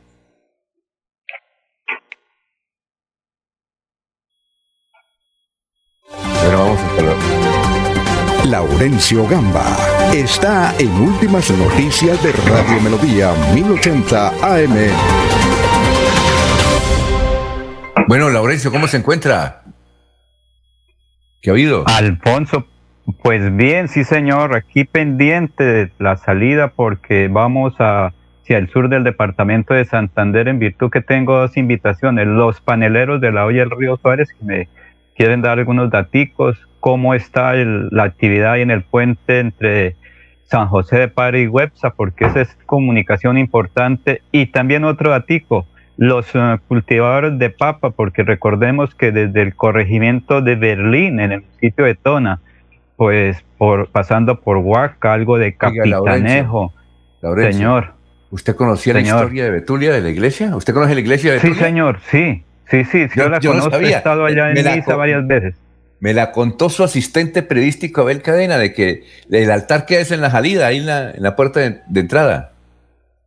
Laurencio 8.51 9.27
Gamba 9.29 9.65
está 10.13 10.75
en 10.79 10.91
Últimas 10.91 11.51
Noticias 11.51 12.23
de 12.23 12.33
Radio 12.33 12.81
Melodía 12.83 13.33
1080 13.55 14.29
AM. 14.43 14.75
Bueno, 18.09 18.29
Laurencio, 18.29 18.73
¿cómo 18.73 18.89
se 18.89 18.97
encuentra? 18.97 19.63
¿Qué 21.41 21.51
ha 21.51 21.53
habido? 21.53 21.85
Alfonso, 21.87 22.67
pues 23.23 23.55
bien, 23.55 23.89
sí 23.89 24.05
señor, 24.05 24.57
aquí 24.57 24.85
pendiente 24.85 25.63
de 25.63 25.93
la 25.99 26.17
salida 26.17 26.69
porque 26.69 27.29
vamos 27.29 27.75
a, 27.79 28.13
hacia 28.43 28.59
el 28.59 28.69
sur 28.71 28.89
del 28.89 29.05
departamento 29.05 29.75
de 29.75 29.85
Santander 29.85 30.49
en 30.49 30.59
virtud 30.59 30.91
que 30.91 31.03
tengo 31.03 31.39
dos 31.39 31.57
invitaciones, 31.57 32.27
los 32.27 32.61
paneleros 32.61 33.21
de 33.21 33.31
la 33.31 33.45
olla 33.45 33.61
del 33.61 33.71
río 33.71 33.97
Suárez 33.97 34.33
que 34.33 34.45
me 34.45 34.69
quieren 35.21 35.43
dar 35.43 35.59
algunos 35.59 35.91
daticos, 35.91 36.57
cómo 36.81 37.13
está 37.13 37.53
la 37.55 38.05
actividad 38.05 38.59
en 38.59 38.71
el 38.71 38.83
puente 38.83 39.41
entre 39.41 39.95
San 40.45 40.67
José 40.69 40.97
de 40.97 41.09
Padre 41.09 41.43
y 41.43 41.47
Websa, 41.47 41.91
porque 41.91 42.25
esa 42.25 42.41
es 42.41 42.57
comunicación 42.65 43.37
importante. 43.37 44.23
Y 44.33 44.47
también 44.47 44.85
otro 44.85 45.11
datico, 45.11 45.67
los 45.99 46.27
eh, 46.33 46.59
cultivadores 46.69 47.39
de 47.39 47.51
papa, 47.51 47.91
porque 47.91 48.23
recordemos 48.23 48.95
que 48.95 49.13
desde 49.13 49.43
el 49.43 49.55
corregimiento 49.55 50.41
de 50.41 50.55
Berlín, 50.55 51.21
en 51.21 51.33
el 51.33 51.45
sitio 51.61 51.85
de 51.85 51.97
Tona, 51.97 52.41
pues 52.97 53.45
por, 53.59 53.89
pasando 53.91 54.41
por 54.41 54.57
Huaca, 54.57 55.13
algo 55.13 55.37
de 55.37 55.55
Capitanejo, 55.55 56.73
señor, 57.21 57.93
¿Usted 58.31 58.57
conocía 58.57 58.95
la 58.95 59.01
historia 59.01 59.45
de 59.45 59.51
Betulia, 59.51 59.93
de 59.93 60.01
la 60.01 60.09
iglesia? 60.09 60.57
¿Usted 60.57 60.73
conoce 60.73 60.95
la 60.95 61.01
iglesia 61.01 61.33
de 61.33 61.37
Betulia? 61.37 61.57
Sí, 61.57 61.63
señor, 61.63 61.99
sí. 62.11 62.45
Sí, 62.71 62.85
sí, 62.85 63.07
yo, 63.17 63.29
la 63.29 63.41
conozco, 63.41 63.77
he 63.77 63.91
estado 63.91 64.25
allá 64.25 64.53
en 64.53 64.77
Misa 64.77 64.95
varias 64.95 65.27
veces. 65.27 65.55
Me 65.99 66.15
la 66.15 66.31
contó 66.31 66.71
su 66.71 66.85
asistente 66.85 67.43
periodístico 67.43 68.03
Abel 68.03 68.23
Cadena, 68.23 68.59
de 68.59 68.73
que 68.73 69.05
el 69.31 69.51
altar 69.51 69.87
queda 69.87 70.01
es 70.01 70.13
en 70.13 70.21
la 70.21 70.31
salida, 70.31 70.69
ahí 70.69 70.79
en 70.79 70.87
la, 71.23 71.37
puerta 71.37 71.61
de, 71.61 72.01
entrada. 72.01 72.53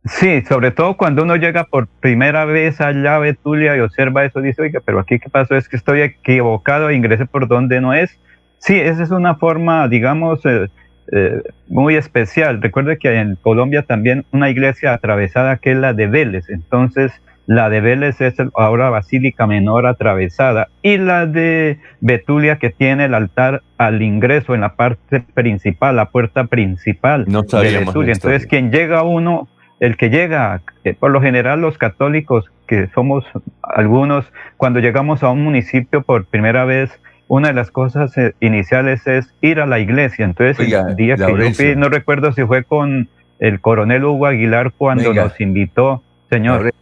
Sí, 0.06 0.42
sobre 0.48 0.70
todo 0.70 0.96
cuando 0.96 1.22
uno 1.22 1.36
llega 1.36 1.64
por 1.64 1.86
primera 1.86 2.44
vez 2.46 2.80
allá 2.80 3.16
a 3.16 3.18
Betulia 3.18 3.76
y 3.76 3.80
observa 3.80 4.24
eso, 4.24 4.40
dice, 4.40 4.62
oiga, 4.62 4.80
pero 4.84 4.98
aquí 4.98 5.18
qué 5.18 5.28
pasó, 5.28 5.56
es 5.56 5.68
que 5.68 5.76
estoy 5.76 6.00
equivocado, 6.00 6.90
ingresé 6.90 7.26
por 7.26 7.46
donde 7.46 7.80
no 7.80 7.94
es. 7.94 8.18
Sí, 8.58 8.80
esa 8.80 9.02
es 9.02 9.10
una 9.10 9.34
forma, 9.34 9.86
digamos, 9.88 10.44
eh, 10.46 10.68
eh, 11.12 11.42
muy 11.68 11.96
especial. 11.96 12.62
Recuerde 12.62 12.98
que 12.98 13.14
en 13.14 13.36
Colombia 13.36 13.82
también 13.82 14.24
una 14.32 14.48
iglesia 14.48 14.94
atravesada 14.94 15.58
que 15.58 15.72
es 15.72 15.76
la 15.76 15.92
de 15.92 16.06
Vélez. 16.06 16.48
Entonces, 16.48 17.12
la 17.46 17.68
de 17.68 17.80
Vélez 17.80 18.20
es 18.20 18.34
ahora 18.54 18.90
Basílica 18.90 19.46
Menor 19.46 19.86
atravesada 19.86 20.68
y 20.82 20.96
la 20.96 21.26
de 21.26 21.78
Betulia 22.00 22.56
que 22.56 22.70
tiene 22.70 23.04
el 23.06 23.14
altar 23.14 23.62
al 23.76 24.02
ingreso 24.02 24.54
en 24.54 24.62
la 24.62 24.74
parte 24.74 25.20
principal, 25.34 25.96
la 25.96 26.10
puerta 26.10 26.44
principal 26.44 27.24
no 27.28 27.42
de 27.42 27.78
Betulia. 27.78 28.12
Entonces, 28.12 28.46
quien 28.46 28.70
llega 28.70 29.02
uno, 29.02 29.48
el 29.80 29.96
que 29.96 30.08
llega, 30.08 30.62
eh, 30.84 30.94
por 30.98 31.10
lo 31.10 31.20
general 31.20 31.60
los 31.60 31.76
católicos 31.76 32.50
que 32.66 32.88
somos 32.94 33.24
algunos, 33.62 34.32
cuando 34.56 34.80
llegamos 34.80 35.22
a 35.22 35.30
un 35.30 35.44
municipio 35.44 36.02
por 36.02 36.24
primera 36.24 36.64
vez, 36.64 36.98
una 37.28 37.48
de 37.48 37.54
las 37.54 37.70
cosas 37.70 38.16
eh, 38.16 38.34
iniciales 38.40 39.06
es 39.06 39.34
ir 39.40 39.60
a 39.60 39.66
la 39.66 39.78
iglesia. 39.78 40.24
Entonces, 40.24 40.58
el 40.58 40.96
día 40.96 41.16
que 41.16 41.76
no 41.76 41.88
recuerdo 41.88 42.32
si 42.32 42.44
fue 42.44 42.64
con 42.64 43.08
el 43.38 43.60
coronel 43.60 44.04
Hugo 44.04 44.26
Aguilar 44.26 44.72
cuando 44.76 45.12
nos 45.12 45.38
invitó, 45.40 46.02
señor. 46.30 46.72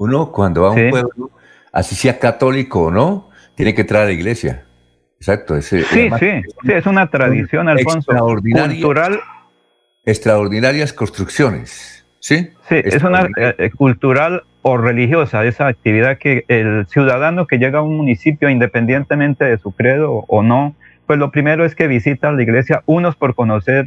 Uno 0.00 0.32
cuando 0.32 0.62
va 0.62 0.68
a 0.68 0.70
un 0.70 0.88
pueblo, 0.88 1.30
así 1.72 1.94
sea 1.94 2.18
católico 2.18 2.84
o 2.84 2.90
no, 2.90 3.28
tiene 3.54 3.74
que 3.74 3.82
entrar 3.82 4.04
a 4.04 4.06
la 4.06 4.12
iglesia. 4.12 4.64
Exacto. 5.18 5.60
sí, 5.60 5.82
sí, 5.82 6.08
sí, 6.18 6.42
es 6.72 6.86
una 6.86 7.10
tradición, 7.10 7.68
Alfonso, 7.68 8.10
cultural. 8.10 9.20
Extraordinarias 10.06 10.94
construcciones, 10.94 12.06
¿sí? 12.18 12.48
Sí, 12.66 12.76
es 12.82 13.02
una 13.02 13.28
eh, 13.36 13.54
eh, 13.58 13.70
cultural 13.76 14.44
o 14.62 14.78
religiosa, 14.78 15.44
esa 15.44 15.66
actividad 15.66 16.16
que 16.16 16.46
el 16.48 16.86
ciudadano 16.86 17.46
que 17.46 17.58
llega 17.58 17.80
a 17.80 17.82
un 17.82 17.98
municipio, 17.98 18.48
independientemente 18.48 19.44
de 19.44 19.58
su 19.58 19.72
credo 19.72 20.24
o 20.28 20.42
no, 20.42 20.74
pues 21.06 21.18
lo 21.18 21.30
primero 21.30 21.66
es 21.66 21.74
que 21.74 21.88
visita 21.88 22.32
la 22.32 22.42
iglesia, 22.42 22.82
unos 22.86 23.16
por 23.16 23.34
conocer 23.34 23.84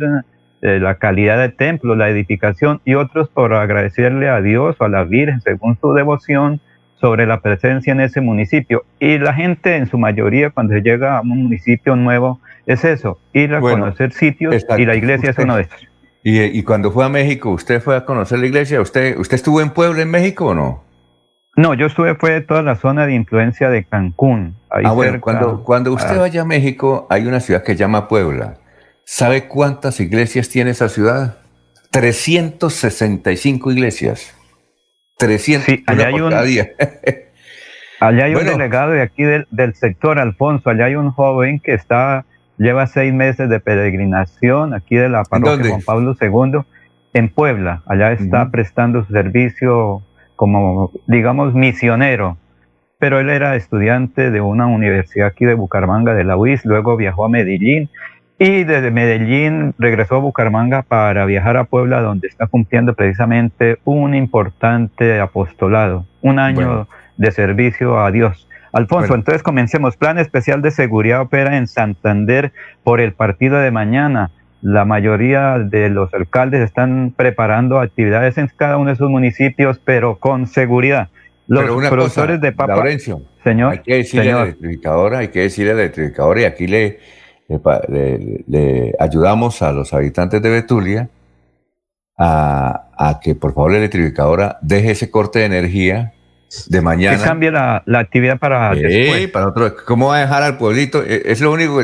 eh, 0.63 0.79
la 0.79 0.95
calidad 0.95 1.39
del 1.39 1.53
templo, 1.57 1.93
la 1.93 2.09
edificación, 2.09 2.79
y 2.85 2.93
otros 2.93 3.27
por 3.27 3.53
agradecerle 3.53 4.29
a 4.29 4.39
Dios 4.39 4.77
o 4.79 4.85
a 4.85 4.87
la 4.87 5.03
Virgen, 5.03 5.41
según 5.41 5.77
su 5.81 5.91
devoción, 5.91 6.61
sobre 7.01 7.27
la 7.27 7.41
presencia 7.41 7.91
en 7.91 7.99
ese 7.99 8.21
municipio. 8.21 8.85
Y 8.97 9.17
la 9.17 9.33
gente, 9.33 9.75
en 9.75 9.87
su 9.87 9.97
mayoría, 9.97 10.51
cuando 10.51 10.77
llega 10.77 11.17
a 11.17 11.21
un 11.21 11.43
municipio 11.43 11.97
nuevo, 11.97 12.39
es 12.65 12.85
eso, 12.85 13.19
ir 13.33 13.53
a 13.53 13.59
conocer 13.59 14.13
sitios, 14.13 14.65
y 14.77 14.85
la 14.85 14.95
iglesia 14.95 15.31
es 15.31 15.37
uno 15.37 15.57
de 15.57 15.63
estos. 15.63 15.85
Y, 16.23 16.63
cuando 16.63 16.91
fue 16.91 17.03
a 17.03 17.09
México, 17.09 17.49
¿usted 17.49 17.81
fue 17.81 17.97
a 17.97 18.05
conocer 18.05 18.39
la 18.39 18.45
iglesia? 18.45 18.79
¿Usted, 18.79 19.17
usted 19.17 19.35
estuvo 19.35 19.59
en 19.59 19.71
Puebla, 19.71 20.01
en 20.03 20.11
México 20.11 20.45
o 20.45 20.53
no? 20.53 20.85
No, 21.57 21.73
yo 21.73 21.87
estuve, 21.87 22.15
fue 22.15 22.39
toda 22.39 22.61
la 22.61 22.77
zona 22.77 23.05
de 23.05 23.15
influencia 23.15 23.69
de 23.69 23.83
Cancún. 23.83 24.55
ah, 24.69 24.93
bueno, 24.93 25.19
cuando, 25.19 25.61
cuando 25.61 25.91
usted 25.91 26.17
vaya 26.17 26.43
a 26.43 26.45
México, 26.45 27.05
hay 27.09 27.27
una 27.27 27.41
ciudad 27.41 27.63
que 27.63 27.73
se 27.73 27.79
llama 27.79 28.07
Puebla. 28.07 28.59
¿Sabe 29.05 29.47
cuántas 29.47 29.99
iglesias 29.99 30.49
tiene 30.49 30.71
esa 30.71 30.89
ciudad? 30.89 31.37
365 31.91 33.71
iglesias. 33.71 34.35
300 35.17 35.65
sí, 35.65 35.83
allá 35.87 36.07
hay 36.07 36.21
un, 36.21 36.45
día. 36.45 36.71
allá 37.99 38.25
hay 38.25 38.35
un 38.35 38.45
delegado 38.45 38.91
de 38.91 39.01
aquí 39.01 39.23
del, 39.23 39.47
del 39.51 39.75
sector, 39.75 40.19
Alfonso. 40.19 40.69
Allá 40.69 40.85
hay 40.85 40.95
un 40.95 41.11
joven 41.11 41.59
que 41.59 41.73
está 41.73 42.25
lleva 42.57 42.87
seis 42.87 43.13
meses 43.13 43.49
de 43.49 43.59
peregrinación 43.59 44.73
aquí 44.73 44.95
de 44.95 45.09
la 45.09 45.23
parroquia 45.23 45.69
Juan 45.69 45.81
Pablo 45.85 46.15
II 46.19 46.61
en 47.13 47.29
Puebla. 47.29 47.83
Allá 47.85 48.11
está 48.11 48.49
prestando 48.49 49.05
su 49.05 49.13
servicio 49.13 50.01
como, 50.35 50.91
digamos, 51.07 51.53
misionero. 51.53 52.37
Pero 52.99 53.19
él 53.19 53.29
era 53.29 53.55
estudiante 53.55 54.31
de 54.31 54.39
una 54.39 54.67
universidad 54.67 55.27
aquí 55.27 55.45
de 55.45 55.55
Bucaramanga, 55.55 56.13
de 56.13 56.23
la 56.23 56.37
UIS, 56.37 56.63
luego 56.63 56.95
viajó 56.95 57.25
a 57.25 57.29
Medellín 57.29 57.89
y 58.39 58.63
desde 58.63 58.91
Medellín 58.91 59.73
regresó 59.77 60.15
a 60.15 60.19
Bucaramanga 60.19 60.81
para 60.81 61.25
viajar 61.25 61.57
a 61.57 61.65
Puebla, 61.65 62.01
donde 62.01 62.27
está 62.27 62.47
cumpliendo 62.47 62.93
precisamente 62.93 63.77
un 63.83 64.15
importante 64.15 65.19
apostolado, 65.19 66.05
un 66.21 66.39
año 66.39 66.87
de 67.17 67.31
servicio 67.31 67.99
a 67.99 68.11
Dios. 68.11 68.47
Alfonso, 68.71 69.13
entonces 69.13 69.43
comencemos. 69.43 69.97
Plan 69.97 70.17
especial 70.17 70.63
de 70.63 70.71
seguridad 70.71 71.21
opera 71.21 71.57
en 71.57 71.67
Santander 71.67 72.51
por 72.83 72.99
el 72.99 73.13
partido 73.13 73.59
de 73.59 73.69
mañana. 73.69 74.31
La 74.63 74.83
mayoría 74.83 75.59
de 75.59 75.89
los 75.89 76.11
alcaldes 76.13 76.61
están 76.61 77.13
preparando 77.15 77.79
actividades 77.79 78.37
en 78.39 78.49
cada 78.55 78.77
uno 78.77 78.89
de 78.89 78.95
sus 78.95 79.09
municipios, 79.09 79.79
pero 79.83 80.17
con 80.17 80.47
seguridad. 80.47 81.09
Los 81.47 81.65
productores 81.89 82.41
de 82.41 82.51
papa. 82.51 82.75
Laurencio, 82.75 83.21
señor, 83.43 83.73
hay 83.73 83.79
que 83.79 83.95
decirle 83.95 84.31
a 84.31 84.35
la 84.35 84.43
electrificadora, 84.43 85.19
hay 85.19 85.27
que 85.27 85.41
decirle 85.41 85.71
a 85.71 85.75
la 85.75 85.81
electrificadora, 85.81 86.41
y 86.41 86.45
aquí 86.45 86.67
le, 86.67 86.99
le, 87.49 88.93
ayudamos 88.99 89.61
a 89.61 89.71
los 89.71 89.93
habitantes 89.93 90.41
de 90.41 90.49
Betulia 90.49 91.09
a, 92.17 92.89
a 92.97 93.19
que 93.19 93.35
por 93.35 93.53
favor 93.53 93.71
la 93.71 93.77
electrificadora 93.77 94.57
deje 94.61 94.91
ese 94.91 95.09
corte 95.09 95.39
de 95.39 95.45
energía 95.45 96.13
de 96.67 96.81
mañana. 96.81 97.17
Que 97.17 97.23
cambie 97.23 97.51
la, 97.51 97.83
actividad 97.95 98.37
para 98.37 98.73
sí, 98.75 99.27
para 99.27 99.47
otro. 99.47 99.75
¿Cómo 99.85 100.09
va 100.09 100.17
a 100.17 100.19
dejar 100.21 100.43
al 100.43 100.57
pueblito? 100.57 101.03
E, 101.03 101.23
es 101.25 101.41
lo 101.41 101.51
único, 101.51 101.81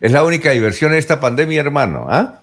es 0.00 0.12
la 0.12 0.24
única 0.24 0.50
diversión 0.50 0.92
de 0.92 0.98
esta 0.98 1.20
pandemia, 1.20 1.60
hermano. 1.60 2.06
¿ah? 2.08 2.40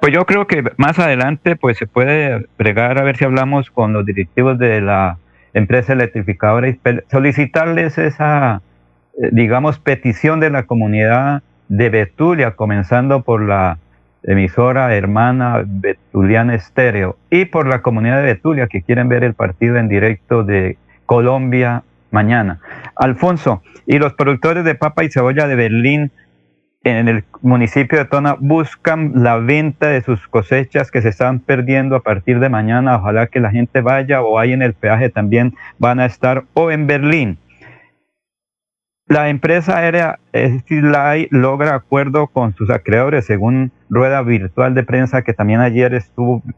Pues 0.00 0.12
yo 0.12 0.24
creo 0.26 0.46
que 0.46 0.62
más 0.76 0.98
adelante 0.98 1.56
pues 1.56 1.78
se 1.78 1.86
puede 1.86 2.46
pregar 2.56 2.98
a 2.98 3.02
ver 3.02 3.16
si 3.16 3.24
hablamos 3.24 3.70
con 3.70 3.92
los 3.92 4.04
directivos 4.04 4.58
de 4.58 4.80
la 4.80 5.18
empresa 5.54 5.94
electrificadora 5.94 6.68
y 6.68 6.78
solicitarles 7.10 7.98
esa, 7.98 8.62
eh, 9.22 9.30
digamos, 9.32 9.78
petición 9.78 10.38
de 10.38 10.50
la 10.50 10.64
comunidad 10.64 11.42
de 11.68 11.90
Betulia, 11.90 12.52
comenzando 12.52 13.22
por 13.22 13.42
la 13.42 13.78
emisora 14.22 14.94
hermana 14.94 15.62
Betuliana 15.64 16.54
Estéreo 16.54 17.16
y 17.30 17.44
por 17.44 17.68
la 17.68 17.82
comunidad 17.82 18.18
de 18.18 18.34
Betulia 18.34 18.66
que 18.66 18.82
quieren 18.82 19.08
ver 19.08 19.22
el 19.24 19.34
partido 19.34 19.76
en 19.76 19.88
directo 19.88 20.42
de 20.42 20.78
Colombia 21.06 21.84
mañana. 22.10 22.60
Alfonso, 22.96 23.62
y 23.86 23.98
los 23.98 24.14
productores 24.14 24.64
de 24.64 24.74
papa 24.74 25.04
y 25.04 25.10
cebolla 25.10 25.46
de 25.46 25.54
Berlín 25.54 26.10
en 26.82 27.08
el 27.08 27.24
municipio 27.42 27.98
de 27.98 28.04
Tona 28.04 28.36
buscan 28.38 29.12
la 29.16 29.38
venta 29.38 29.88
de 29.88 30.02
sus 30.02 30.28
cosechas 30.28 30.90
que 30.90 31.02
se 31.02 31.08
están 31.08 31.40
perdiendo 31.40 31.96
a 31.96 32.00
partir 32.00 32.38
de 32.38 32.48
mañana. 32.48 32.96
Ojalá 32.96 33.26
que 33.26 33.40
la 33.40 33.50
gente 33.50 33.80
vaya 33.80 34.22
o 34.22 34.38
ahí 34.38 34.52
en 34.52 34.62
el 34.62 34.74
peaje 34.74 35.08
también 35.08 35.54
van 35.78 35.98
a 35.98 36.06
estar 36.06 36.44
o 36.54 36.70
en 36.70 36.86
Berlín. 36.86 37.38
La 39.08 39.28
empresa 39.28 39.78
aérea 39.78 40.18
SkyLine 40.34 41.28
logra 41.30 41.76
acuerdo 41.76 42.26
con 42.26 42.56
sus 42.56 42.70
acreedores, 42.70 43.24
según 43.24 43.70
rueda 43.88 44.20
virtual 44.22 44.74
de 44.74 44.82
prensa 44.82 45.22
que 45.22 45.32
también 45.32 45.60
ayer 45.60 45.94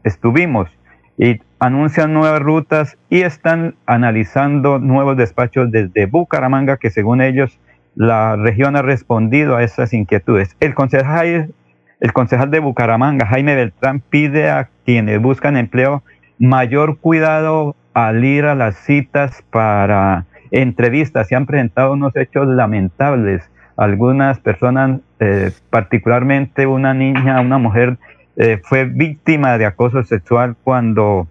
estuvimos, 0.03 0.67
y 1.15 1.41
anuncian 1.59 2.11
nuevas 2.11 2.39
rutas 2.39 2.97
y 3.07 3.21
están 3.21 3.75
analizando 3.85 4.79
nuevos 4.79 5.15
despachos 5.15 5.69
desde 5.69 6.07
Bucaramanga, 6.07 6.77
que 6.77 6.89
según 6.89 7.21
ellos 7.21 7.59
la 7.93 8.35
región 8.35 8.75
ha 8.75 8.81
respondido 8.81 9.55
a 9.55 9.63
esas 9.63 9.93
inquietudes. 9.93 10.55
El 10.59 10.73
concejal, 10.73 11.53
el 11.99 12.13
concejal 12.13 12.49
de 12.49 12.59
Bucaramanga, 12.61 13.27
Jaime 13.27 13.53
Beltrán, 13.53 13.99
pide 13.99 14.49
a 14.49 14.69
quienes 14.85 15.21
buscan 15.21 15.55
empleo 15.55 16.01
mayor 16.39 16.97
cuidado 16.97 17.75
al 17.93 18.25
ir 18.25 18.45
a 18.45 18.55
las 18.55 18.75
citas 18.75 19.43
para 19.51 20.25
entrevistas 20.51 21.27
se 21.27 21.35
han 21.35 21.45
presentado 21.45 21.93
unos 21.93 22.15
hechos 22.15 22.47
lamentables. 22.47 23.49
Algunas 23.77 24.39
personas, 24.39 24.99
eh, 25.19 25.51
particularmente 25.69 26.67
una 26.67 26.93
niña, 26.93 27.39
una 27.41 27.57
mujer, 27.57 27.97
eh, 28.35 28.59
fue 28.63 28.85
víctima 28.85 29.57
de 29.57 29.65
acoso 29.65 30.03
sexual 30.03 30.55
cuando 30.63 31.27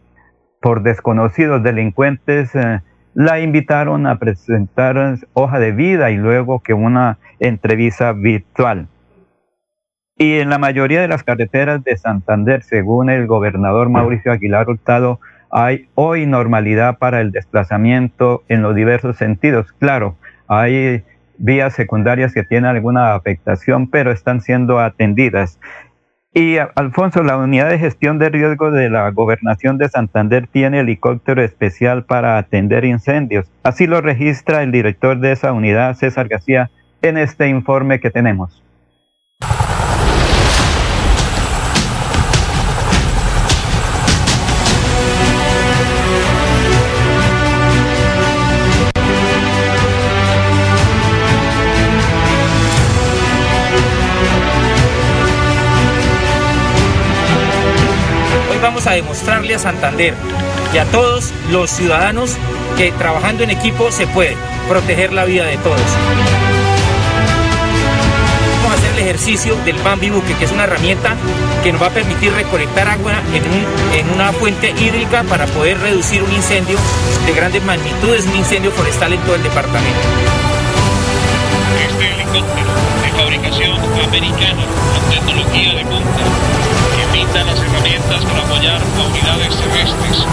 por 0.60 0.82
desconocidos 0.82 1.62
delincuentes 1.62 2.54
eh, 2.54 2.80
la 3.14 3.40
invitaron 3.40 4.06
a 4.06 4.18
presentar 4.18 5.16
hoja 5.32 5.58
de 5.58 5.72
vida 5.72 6.10
y 6.10 6.16
luego 6.16 6.60
que 6.60 6.74
una 6.74 7.18
entrevista 7.40 8.12
virtual. 8.12 8.88
Y 10.16 10.38
en 10.38 10.50
la 10.50 10.58
mayoría 10.58 11.00
de 11.00 11.08
las 11.08 11.22
carreteras 11.22 11.82
de 11.84 11.96
Santander, 11.96 12.62
según 12.62 13.08
el 13.08 13.26
gobernador 13.26 13.88
Mauricio 13.88 14.32
Aguilar 14.32 14.68
Hurtado, 14.68 15.20
hay 15.50 15.88
hoy 15.94 16.26
normalidad 16.26 16.98
para 16.98 17.20
el 17.20 17.32
desplazamiento 17.32 18.42
en 18.48 18.62
los 18.62 18.74
diversos 18.74 19.16
sentidos. 19.16 19.72
Claro, 19.72 20.16
hay 20.46 21.04
vías 21.38 21.74
secundarias 21.74 22.34
que 22.34 22.44
tienen 22.44 22.70
alguna 22.70 23.14
afectación, 23.14 23.88
pero 23.88 24.10
están 24.10 24.40
siendo 24.40 24.80
atendidas. 24.80 25.58
Y 26.34 26.58
Alfonso, 26.74 27.22
la 27.22 27.36
unidad 27.36 27.70
de 27.70 27.78
gestión 27.78 28.18
de 28.18 28.28
riesgo 28.28 28.70
de 28.70 28.90
la 28.90 29.10
gobernación 29.10 29.78
de 29.78 29.88
Santander 29.88 30.46
tiene 30.46 30.80
helicóptero 30.80 31.42
especial 31.42 32.04
para 32.04 32.36
atender 32.36 32.84
incendios. 32.84 33.50
Así 33.62 33.86
lo 33.86 34.00
registra 34.00 34.62
el 34.62 34.70
director 34.70 35.18
de 35.18 35.32
esa 35.32 35.52
unidad, 35.52 35.94
César 35.94 36.28
García, 36.28 36.70
en 37.02 37.16
este 37.16 37.48
informe 37.48 37.98
que 37.98 38.10
tenemos. 38.10 38.62
A 58.86 58.92
demostrarle 58.92 59.54
a 59.54 59.58
Santander 59.58 60.14
y 60.72 60.78
a 60.78 60.84
todos 60.86 61.32
los 61.50 61.68
ciudadanos 61.70 62.36
que 62.76 62.92
trabajando 62.92 63.42
en 63.42 63.50
equipo 63.50 63.90
se 63.90 64.06
puede 64.06 64.36
proteger 64.68 65.12
la 65.12 65.24
vida 65.24 65.46
de 65.46 65.56
todos. 65.58 65.80
Vamos 68.62 68.72
a 68.72 68.74
hacer 68.74 68.92
el 68.92 68.98
ejercicio 69.00 69.56
del 69.64 69.76
Bambi 69.78 70.10
Buque, 70.10 70.34
que 70.34 70.44
es 70.44 70.52
una 70.52 70.64
herramienta 70.64 71.16
que 71.64 71.72
nos 71.72 71.82
va 71.82 71.86
a 71.88 71.90
permitir 71.90 72.32
recolectar 72.32 72.88
agua 72.88 73.14
en, 73.34 73.98
en 73.98 74.14
una 74.14 74.32
fuente 74.32 74.70
hídrica 74.70 75.24
para 75.24 75.46
poder 75.46 75.80
reducir 75.80 76.22
un 76.22 76.32
incendio 76.32 76.78
de 77.26 77.32
grandes 77.32 77.64
magnitudes, 77.64 78.26
un 78.26 78.36
incendio 78.36 78.70
forestal 78.70 79.12
en 79.12 79.20
todo 79.20 79.34
el 79.34 79.42
departamento. 79.42 80.00
Este 81.90 82.12
helicóptero 82.14 82.70
de 83.02 83.18
fabricación 83.18 84.04
americana 84.04 84.62
con 84.92 85.10
tecnología 85.10 85.74
de 85.74 85.84
punta 85.84 86.67
las 87.14 87.60
herramientas 87.60 88.24
para 88.24 88.42
apoyar 88.42 88.80
a 88.80 89.06
unidades 89.06 89.56
terrestres 89.56 90.26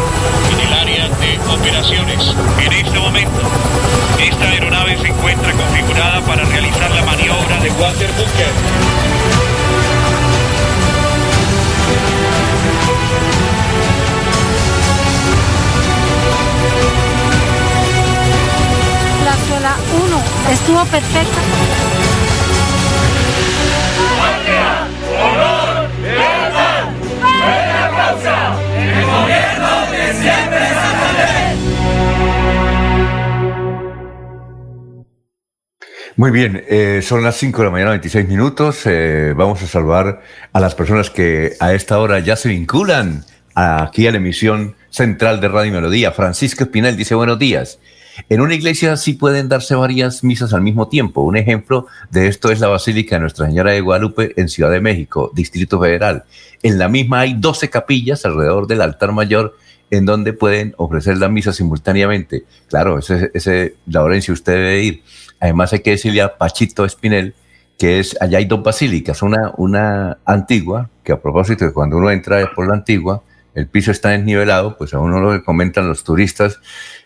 en 0.51 0.59
el 0.59 0.73
área 0.73 1.07
de 1.07 1.39
operaciones. 1.53 2.35
En 2.59 2.73
este 2.73 2.99
momento, 2.99 3.41
esta 4.19 4.45
aeronave 4.45 4.97
se 4.97 5.07
encuentra 5.07 5.51
configurada 5.53 6.21
para 6.21 6.43
realizar 6.43 6.91
la 6.91 7.03
maniobra 7.03 7.59
de 7.61 7.69
Water 7.71 8.11
Bunker. 8.17 8.53
La 19.23 19.35
sola 19.47 19.77
1 20.05 20.53
estuvo 20.53 20.85
perfecta. 20.85 21.94
Muy 36.17 36.31
bien, 36.31 36.63
eh, 36.69 37.01
son 37.03 37.23
las 37.23 37.35
5 37.35 37.57
de 37.57 37.65
la 37.65 37.71
mañana, 37.71 37.89
26 37.89 38.25
minutos. 38.29 38.83
Eh, 38.85 39.33
vamos 39.35 39.61
a 39.61 39.67
salvar 39.67 40.21
a 40.53 40.59
las 40.61 40.73
personas 40.73 41.09
que 41.09 41.57
a 41.59 41.73
esta 41.73 41.99
hora 41.99 42.19
ya 42.19 42.37
se 42.37 42.47
vinculan 42.47 43.25
aquí 43.53 44.07
a 44.07 44.11
la 44.11 44.17
emisión 44.17 44.75
central 44.89 45.41
de 45.41 45.49
Radio 45.49 45.73
Melodía. 45.73 46.13
Francisco 46.13 46.63
Espinel 46.63 46.95
dice 46.95 47.15
buenos 47.15 47.37
días. 47.37 47.79
En 48.29 48.39
una 48.39 48.55
iglesia 48.55 48.95
sí 48.95 49.11
pueden 49.11 49.49
darse 49.49 49.75
varias 49.75 50.23
misas 50.23 50.53
al 50.53 50.61
mismo 50.61 50.87
tiempo. 50.87 51.19
Un 51.21 51.35
ejemplo 51.35 51.87
de 52.11 52.29
esto 52.29 52.49
es 52.49 52.61
la 52.61 52.69
Basílica 52.69 53.17
de 53.17 53.19
Nuestra 53.19 53.47
Señora 53.47 53.71
de 53.71 53.81
Guadalupe 53.81 54.31
en 54.37 54.47
Ciudad 54.47 54.71
de 54.71 54.79
México, 54.79 55.31
Distrito 55.35 55.81
Federal. 55.81 56.23
En 56.63 56.77
la 56.77 56.87
misma 56.87 57.19
hay 57.19 57.33
12 57.33 57.69
capillas 57.69 58.25
alrededor 58.25 58.67
del 58.67 58.79
altar 58.79 59.11
mayor 59.11 59.57
en 59.91 60.05
donde 60.05 60.33
pueden 60.33 60.73
ofrecer 60.77 61.17
la 61.17 61.29
misa 61.29 61.53
simultáneamente. 61.53 62.45
Claro, 62.67 62.99
ese, 62.99 63.31
ese 63.33 63.75
Laurencio, 63.85 64.33
usted 64.33 64.53
debe 64.53 64.83
ir. 64.83 65.03
Además 65.39 65.73
hay 65.73 65.79
que 65.79 65.91
decirle 65.91 66.21
a 66.21 66.37
Pachito 66.37 66.85
Espinel 66.85 67.35
que 67.77 67.99
es, 67.99 68.17
allá 68.21 68.37
hay 68.37 68.45
dos 68.45 68.63
basílicas, 68.63 69.21
una, 69.21 69.51
una 69.57 70.17
antigua, 70.25 70.89
que 71.03 71.11
a 71.11 71.21
propósito 71.21 71.65
de 71.65 71.73
cuando 71.73 71.97
uno 71.97 72.09
entra 72.09 72.51
por 72.55 72.67
la 72.67 72.73
antigua, 72.73 73.23
el 73.53 73.67
piso 73.67 73.91
está 73.91 74.09
desnivelado, 74.09 74.77
pues 74.77 74.93
a 74.93 74.99
uno 74.99 75.19
lo 75.19 75.43
comentan 75.43 75.87
los 75.87 76.03
turistas 76.03 76.59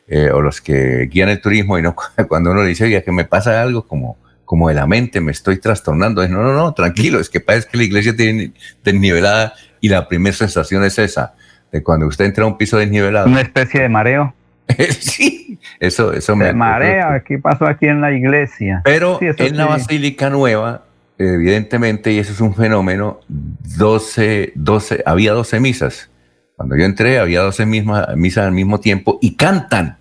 eh, 0.08 0.30
o 0.32 0.42
los 0.42 0.62
que 0.62 1.08
guían 1.12 1.30
el 1.30 1.42
turismo 1.42 1.78
y 1.78 1.82
no 1.82 1.96
cuando 2.28 2.52
uno 2.52 2.64
le 2.64 2.70
dice, 2.70 2.86
oiga, 2.86 3.02
que 3.02 3.12
me 3.12 3.26
pasa 3.26 3.62
algo 3.62 3.88
como, 3.88 4.18
como 4.46 4.70
de 4.70 4.76
la 4.76 4.88
mente, 4.88 5.22
me 5.22 5.32
estoy 5.32 5.58
trastornando. 5.58 6.28
no, 6.28 6.44
no, 6.44 6.54
no, 6.54 6.74
tranquilo, 6.74 7.20
es 7.20 7.30
que 7.30 7.40
parece 7.40 7.68
que 7.72 7.78
la 7.78 7.84
iglesia 7.84 8.16
tiene 8.16 8.54
desnivelada 8.84 9.54
y 9.82 9.90
la 9.90 10.08
primera 10.08 10.36
sensación 10.36 10.84
es 10.84 11.00
esa, 11.00 11.36
de 11.72 11.84
cuando 11.84 12.08
usted 12.08 12.26
entra 12.26 12.44
a 12.44 12.48
un 12.48 12.58
piso 12.58 12.78
desnivelado. 12.78 13.28
Una 13.28 13.42
especie 13.42 13.82
de 13.82 13.90
mareo. 13.90 14.34
sí, 15.00 15.60
eso, 15.80 16.14
eso 16.14 16.36
me... 16.36 16.54
marea, 16.54 17.24
¿qué 17.26 17.40
pasó 17.40 17.66
aquí 17.66 17.88
en 17.88 18.02
la 18.02 18.12
iglesia? 18.12 18.82
Pero 18.84 19.20
en 19.22 19.58
la 19.58 19.66
Basílica 19.66 20.30
Nueva, 20.30 20.84
evidentemente, 21.18 22.12
y 22.12 22.20
eso 22.20 22.34
es 22.34 22.42
un 22.42 22.54
fenómeno, 22.54 23.20
12, 23.28 24.54
12, 24.56 25.04
había 25.06 25.34
12 25.34 25.60
misas. 25.60 26.10
Cuando 26.56 26.76
yo 26.76 26.84
entré, 26.84 27.20
había 27.20 27.42
12 27.42 27.66
misas 27.66 28.46
al 28.46 28.52
mismo 28.52 28.80
tiempo 28.80 29.18
y 29.22 29.36
cantan 29.36 29.98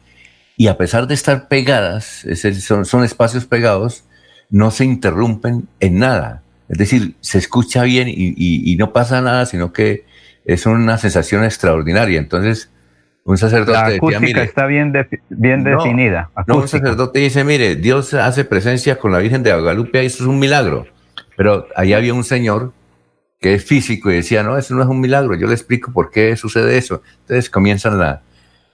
y 0.58 0.66
a 0.66 0.76
pesar 0.76 1.06
de 1.06 1.14
estar 1.14 1.46
pegadas, 1.46 2.26
son, 2.60 2.84
son 2.84 3.04
espacios 3.04 3.46
pegados, 3.46 4.04
no 4.50 4.72
se 4.72 4.84
interrumpen 4.84 5.68
en 5.78 6.00
nada. 6.00 6.42
Es 6.68 6.78
decir, 6.78 7.14
se 7.20 7.38
escucha 7.38 7.84
bien 7.84 8.08
y, 8.10 8.74
no 8.76 8.92
pasa 8.92 9.22
nada, 9.22 9.46
sino 9.46 9.72
que 9.72 10.04
es 10.48 10.64
una 10.64 10.96
sensación 10.96 11.44
extraordinaria. 11.44 12.18
Entonces, 12.18 12.70
un 13.22 13.36
sacerdote 13.36 13.72
La 13.72 13.86
acústica 13.88 14.42
está 14.42 14.64
bien, 14.66 14.94
bien 15.28 15.62
definida. 15.62 16.30
No, 16.46 16.56
un 16.56 16.68
sacerdote 16.68 17.20
dice, 17.20 17.44
mire, 17.44 17.76
Dios 17.76 18.14
hace 18.14 18.46
presencia 18.46 18.98
con 18.98 19.12
la 19.12 19.18
Virgen 19.18 19.42
de 19.42 19.52
Guadalupe 19.52 20.02
eso 20.06 20.24
es 20.24 20.28
un 20.28 20.38
milagro. 20.38 20.86
Pero 21.36 21.68
ahí 21.76 21.92
había 21.92 22.14
un 22.14 22.24
señor 22.24 22.72
que 23.38 23.52
es 23.52 23.64
físico 23.64 24.10
y 24.10 24.14
decía, 24.14 24.42
no, 24.42 24.56
eso 24.56 24.74
no 24.74 24.82
es 24.82 24.88
un 24.88 25.00
milagro, 25.00 25.34
yo 25.34 25.46
le 25.46 25.52
explico 25.52 25.92
por 25.92 26.10
qué 26.10 26.34
sucede 26.34 26.78
eso. 26.78 27.02
Entonces 27.20 27.50
comienzan 27.50 27.98
la, 27.98 28.22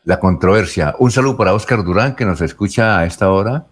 la 0.05 0.21
controversia. 0.21 0.95
Un 1.01 1.11
saludo 1.11 1.37
para 1.37 1.55
Oscar 1.55 1.83
Durán, 1.83 2.15
que 2.15 2.25
nos 2.25 2.41
escucha 2.41 3.01
a 3.01 3.05
esta 3.05 3.33
hora. 3.33 3.67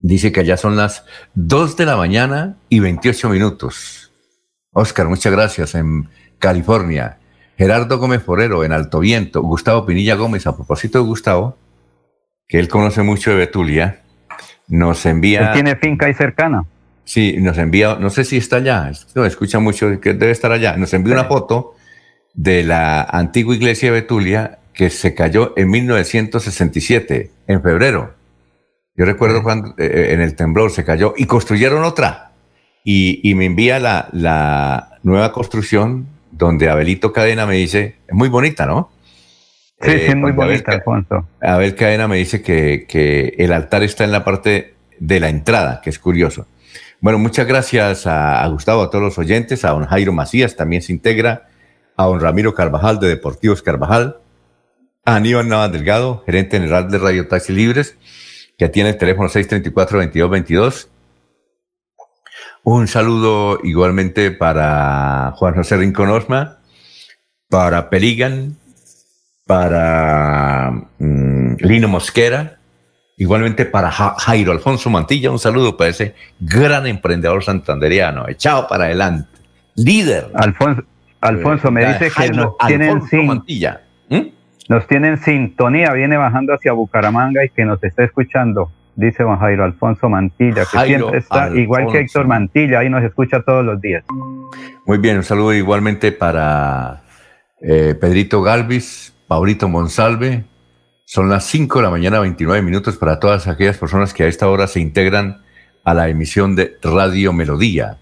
Dice 0.00 0.32
que 0.32 0.40
allá 0.40 0.56
son 0.56 0.76
las 0.76 1.04
2 1.34 1.76
de 1.76 1.84
la 1.84 1.98
mañana 1.98 2.56
y 2.70 2.80
28 2.80 3.28
minutos. 3.28 4.10
Oscar, 4.72 5.08
muchas 5.08 5.32
gracias. 5.32 5.74
En 5.74 6.08
California. 6.38 7.18
Gerardo 7.56 7.98
Gómez 7.98 8.22
Forero, 8.22 8.64
en 8.64 8.72
Alto 8.72 9.00
Viento. 9.00 9.42
Gustavo 9.42 9.86
Pinilla 9.86 10.14
Gómez, 10.14 10.46
a 10.46 10.56
propósito 10.56 10.98
de 10.98 11.04
Gustavo, 11.04 11.56
que 12.48 12.58
él 12.58 12.68
conoce 12.68 13.02
mucho 13.02 13.30
de 13.30 13.36
Betulia, 13.36 14.02
nos 14.68 15.06
envía. 15.06 15.48
Él 15.48 15.52
tiene 15.54 15.76
finca 15.76 16.06
ahí 16.06 16.14
cercana. 16.14 16.64
Sí, 17.04 17.36
nos 17.38 17.58
envía, 17.58 17.96
no 17.96 18.10
sé 18.10 18.24
si 18.24 18.38
está 18.38 18.56
allá, 18.56 18.90
no, 19.14 19.26
escucha 19.26 19.58
mucho, 19.58 20.00
que 20.00 20.14
debe 20.14 20.32
estar 20.32 20.52
allá. 20.52 20.76
Nos 20.76 20.92
envía 20.94 21.14
una 21.14 21.24
foto 21.24 21.74
de 22.32 22.64
la 22.64 23.02
antigua 23.02 23.54
iglesia 23.54 23.92
de 23.92 24.00
Betulia 24.00 24.58
que 24.72 24.90
se 24.90 25.14
cayó 25.14 25.52
en 25.56 25.70
1967, 25.70 27.30
en 27.46 27.62
febrero. 27.62 28.14
Yo 28.96 29.04
recuerdo 29.04 29.42
cuando 29.42 29.70
eh, 29.70 29.74
eh, 29.78 30.12
en 30.14 30.20
el 30.20 30.34
temblor 30.34 30.70
se 30.70 30.84
cayó 30.84 31.14
y 31.16 31.26
construyeron 31.26 31.84
otra. 31.84 32.32
Y, 32.86 33.34
me 33.34 33.46
envía 33.46 33.80
la, 33.80 34.08
la, 34.12 34.98
nueva 35.02 35.32
construcción 35.32 36.06
donde 36.36 36.68
Abelito 36.68 37.12
Cadena 37.12 37.46
me 37.46 37.54
dice, 37.54 37.96
es 38.06 38.14
muy 38.14 38.28
bonita, 38.28 38.66
¿no? 38.66 38.90
Sí, 39.80 39.90
sí, 39.90 39.96
es 39.96 40.10
eh, 40.10 40.14
muy 40.14 40.32
bonita, 40.32 40.72
Alfonso. 40.72 41.28
Abel 41.40 41.74
Cadena 41.74 42.08
me 42.08 42.16
dice 42.16 42.42
que, 42.42 42.86
que, 42.88 43.34
el 43.38 43.52
altar 43.52 43.82
está 43.82 44.04
en 44.04 44.12
la 44.12 44.24
parte 44.24 44.74
de 44.98 45.20
la 45.20 45.28
entrada, 45.28 45.80
que 45.82 45.90
es 45.90 45.98
curioso. 45.98 46.46
Bueno, 47.00 47.18
muchas 47.18 47.46
gracias 47.46 48.06
a, 48.06 48.42
a 48.42 48.48
Gustavo, 48.48 48.82
a 48.82 48.90
todos 48.90 49.04
los 49.04 49.18
oyentes, 49.18 49.64
a 49.64 49.70
don 49.70 49.84
Jairo 49.84 50.12
Macías 50.12 50.56
también 50.56 50.82
se 50.82 50.92
integra, 50.92 51.48
a 51.96 52.04
don 52.06 52.20
Ramiro 52.20 52.54
Carvajal 52.54 52.98
de 52.98 53.08
Deportivos 53.08 53.62
Carvajal, 53.62 54.18
Aníbal 55.04 55.48
Navas 55.48 55.72
Delgado, 55.72 56.22
gerente 56.24 56.58
general 56.58 56.90
de 56.90 56.98
Radio 56.98 57.28
Taxi 57.28 57.52
Libres, 57.52 57.96
que 58.56 58.68
tiene 58.68 58.90
el 58.90 58.96
teléfono 58.96 59.28
634-2222. 59.28 60.88
Un 62.66 62.88
saludo 62.88 63.60
igualmente 63.62 64.30
para 64.30 65.32
Juan 65.36 65.54
José 65.54 65.76
Rincón 65.76 66.08
Osma, 66.08 66.60
para 67.50 67.90
Peligan, 67.90 68.56
para 69.46 70.72
mm, 70.98 71.56
Lino 71.58 71.88
Mosquera, 71.88 72.56
igualmente 73.18 73.66
para 73.66 73.90
Jairo 73.90 74.52
Alfonso 74.52 74.88
Mantilla. 74.88 75.30
Un 75.30 75.38
saludo 75.38 75.76
para 75.76 75.90
ese 75.90 76.14
gran 76.40 76.86
emprendedor 76.86 77.44
santanderiano, 77.44 78.26
echado 78.30 78.66
para 78.66 78.84
adelante, 78.84 79.28
líder. 79.76 80.30
Alfonso, 80.34 80.84
Alfonso 81.20 81.70
me 81.70 81.84
dice 81.84 82.10
que 82.10 82.30
nos 82.30 82.56
tienen 82.66 82.98
Mantilla. 83.26 83.82
¿Mm? 84.08 84.22
Nos 84.70 84.86
tiene 84.86 85.08
en 85.08 85.18
sintonía, 85.18 85.92
viene 85.92 86.16
bajando 86.16 86.54
hacia 86.54 86.72
Bucaramanga 86.72 87.44
y 87.44 87.50
que 87.50 87.66
nos 87.66 87.84
está 87.84 88.04
escuchando. 88.04 88.72
Dice 88.96 89.22
don 89.22 89.38
Jairo 89.38 89.64
Alfonso 89.64 90.08
Mantilla, 90.08 90.62
que 90.62 90.76
Jairo 90.78 90.98
siempre 90.98 91.18
está 91.18 91.50
igual 91.54 91.86
que. 91.90 92.00
Héctor 92.00 92.26
Mantilla, 92.26 92.80
ahí 92.80 92.90
nos 92.90 93.02
escucha 93.02 93.42
todos 93.42 93.64
los 93.64 93.80
días. 93.80 94.04
Muy 94.86 94.98
bien, 94.98 95.16
un 95.16 95.22
saludo 95.22 95.52
igualmente 95.52 96.12
para 96.12 97.02
eh, 97.60 97.94
Pedrito 98.00 98.42
Galvis, 98.42 99.14
Paulito 99.26 99.68
Monsalve. 99.68 100.44
Son 101.06 101.28
las 101.28 101.44
5 101.46 101.78
de 101.78 101.84
la 101.84 101.90
mañana, 101.90 102.20
29 102.20 102.62
minutos 102.62 102.96
para 102.96 103.20
todas 103.20 103.46
aquellas 103.46 103.78
personas 103.78 104.14
que 104.14 104.24
a 104.24 104.26
esta 104.26 104.48
hora 104.48 104.66
se 104.66 104.80
integran 104.80 105.42
a 105.84 105.94
la 105.94 106.08
emisión 106.08 106.56
de 106.56 106.76
Radio 106.82 107.32
Melodía. 107.32 107.98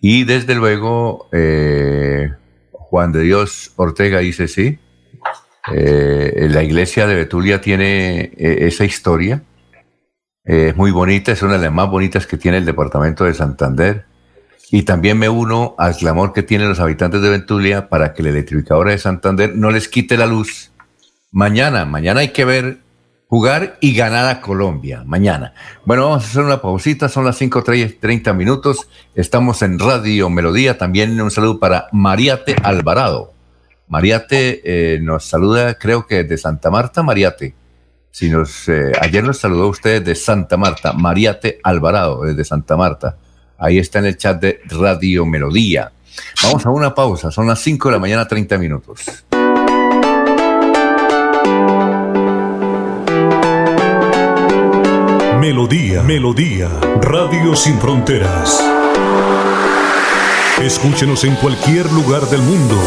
Y 0.00 0.24
desde 0.24 0.54
luego, 0.54 1.28
eh, 1.32 2.30
Juan 2.72 3.12
de 3.12 3.22
Dios 3.22 3.72
Ortega 3.76 4.18
dice 4.18 4.48
sí. 4.48 4.78
eh, 5.72 6.48
la 6.50 6.62
iglesia 6.62 7.06
de 7.06 7.14
Betulia 7.14 7.60
tiene 7.60 8.30
esa 8.36 8.84
historia. 8.84 9.42
Eh, 10.44 10.68
es 10.68 10.76
muy 10.76 10.90
bonita, 10.90 11.32
es 11.32 11.42
una 11.42 11.54
de 11.54 11.64
las 11.64 11.72
más 11.72 11.88
bonitas 11.88 12.26
que 12.26 12.36
tiene 12.36 12.58
el 12.58 12.64
departamento 12.64 13.24
de 13.24 13.34
Santander. 13.34 14.06
Y 14.70 14.82
también 14.82 15.18
me 15.18 15.28
uno 15.28 15.74
al 15.78 15.96
clamor 15.96 16.32
que 16.32 16.42
tienen 16.42 16.68
los 16.68 16.80
habitantes 16.80 17.22
de 17.22 17.30
Betulia 17.30 17.88
para 17.88 18.12
que 18.12 18.22
la 18.22 18.30
electrificadora 18.30 18.90
de 18.90 18.98
Santander 18.98 19.54
no 19.54 19.70
les 19.70 19.88
quite 19.88 20.16
la 20.16 20.26
luz. 20.26 20.72
Mañana, 21.30 21.84
mañana 21.84 22.20
hay 22.20 22.28
que 22.28 22.44
ver 22.44 22.78
jugar 23.28 23.78
y 23.80 23.94
ganar 23.94 24.28
a 24.28 24.40
Colombia. 24.40 25.02
Mañana. 25.04 25.54
Bueno, 25.84 26.04
vamos 26.04 26.24
a 26.24 26.28
hacer 26.28 26.44
una 26.44 26.62
pausita, 26.62 27.08
son 27.08 27.24
las 27.24 27.40
5.30 27.40 28.34
minutos. 28.34 28.88
Estamos 29.14 29.62
en 29.62 29.78
Radio 29.78 30.30
Melodía. 30.30 30.78
También 30.78 31.20
un 31.20 31.30
saludo 31.30 31.58
para 31.58 31.88
Mariate 31.92 32.54
Alvarado. 32.62 33.32
Mariate 33.88 34.62
eh, 34.64 35.00
nos 35.00 35.24
saluda, 35.24 35.74
creo 35.74 36.06
que 36.06 36.24
de 36.24 36.38
Santa 36.38 36.70
Marta, 36.70 37.02
Mariate. 37.02 37.54
Si 38.14 38.30
nos, 38.30 38.68
eh, 38.68 38.92
ayer 39.00 39.24
nos 39.24 39.38
saludó 39.38 39.66
usted 39.66 40.00
de 40.00 40.14
Santa 40.14 40.56
Marta, 40.56 40.92
Mariate 40.92 41.58
Alvarado, 41.64 42.22
desde 42.22 42.44
Santa 42.44 42.76
Marta. 42.76 43.16
Ahí 43.58 43.80
está 43.80 43.98
en 43.98 44.04
el 44.04 44.16
chat 44.16 44.40
de 44.40 44.60
Radio 44.68 45.26
Melodía. 45.26 45.90
Vamos 46.44 46.64
a 46.64 46.70
una 46.70 46.94
pausa, 46.94 47.32
son 47.32 47.48
las 47.48 47.58
5 47.58 47.88
de 47.88 47.92
la 47.92 47.98
mañana, 47.98 48.28
30 48.28 48.56
minutos. 48.56 49.24
Melodía, 55.40 56.04
Melodía, 56.04 56.68
Radio 57.00 57.56
Sin 57.56 57.80
Fronteras. 57.80 58.62
Escúchenos 60.62 61.24
en 61.24 61.34
cualquier 61.34 61.90
lugar 61.90 62.22
del 62.28 62.42
mundo. 62.42 62.80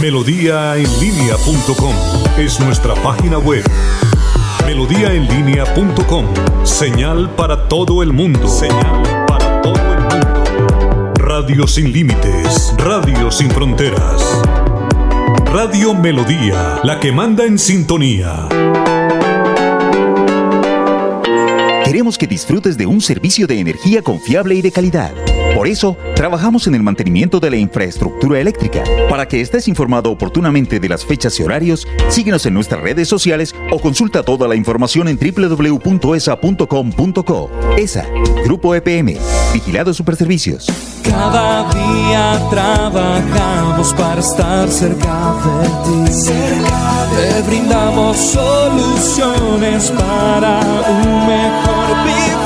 Melodíaenlínea.com 0.00 1.94
es 2.36 2.58
nuestra 2.58 2.96
página 2.96 3.38
web. 3.38 3.62
Melodíaenlínea.com, 4.66 6.26
señal 6.64 7.30
para 7.36 7.68
todo 7.68 8.02
el 8.02 8.12
mundo. 8.12 8.48
Señal 8.48 9.24
para 9.28 9.62
todo 9.62 9.76
el 9.76 10.00
mundo. 10.00 11.14
Radio 11.14 11.68
sin 11.68 11.92
límites, 11.92 12.74
Radio 12.76 13.30
sin 13.30 13.48
fronteras. 13.48 14.42
Radio 15.52 15.94
Melodía, 15.94 16.80
la 16.82 16.98
que 16.98 17.12
manda 17.12 17.44
en 17.44 17.60
sintonía. 17.60 18.48
Queremos 21.84 22.18
que 22.18 22.26
disfrutes 22.26 22.76
de 22.76 22.86
un 22.86 23.00
servicio 23.00 23.46
de 23.46 23.60
energía 23.60 24.02
confiable 24.02 24.56
y 24.56 24.62
de 24.62 24.72
calidad. 24.72 25.14
Por 25.56 25.66
eso, 25.68 25.96
trabajamos 26.14 26.66
en 26.66 26.74
el 26.74 26.82
mantenimiento 26.82 27.40
de 27.40 27.48
la 27.48 27.56
infraestructura 27.56 28.38
eléctrica. 28.38 28.84
Para 29.08 29.26
que 29.26 29.40
estés 29.40 29.68
informado 29.68 30.10
oportunamente 30.10 30.78
de 30.80 30.88
las 30.90 31.02
fechas 31.02 31.40
y 31.40 31.44
horarios, 31.44 31.88
síguenos 32.10 32.44
en 32.44 32.52
nuestras 32.52 32.82
redes 32.82 33.08
sociales 33.08 33.54
o 33.70 33.80
consulta 33.80 34.22
toda 34.22 34.48
la 34.48 34.54
información 34.54 35.08
en 35.08 35.18
www.esa.com.co. 35.18 35.80
ESA, 37.78 38.04
Grupo 38.44 38.74
EPM, 38.74 39.16
Vigilado 39.54 39.94
Superservicios. 39.94 40.66
Cada 41.02 41.72
día 41.72 42.38
trabajamos 42.50 43.94
para 43.94 44.20
estar 44.20 44.68
cerca 44.68 45.34
de 45.42 45.68
ti. 46.04 46.28
Te 47.16 47.42
brindamos 47.48 48.14
soluciones 48.18 49.90
para 49.92 50.60
un 50.60 51.26
mejor 51.26 52.04
vivir. 52.04 52.45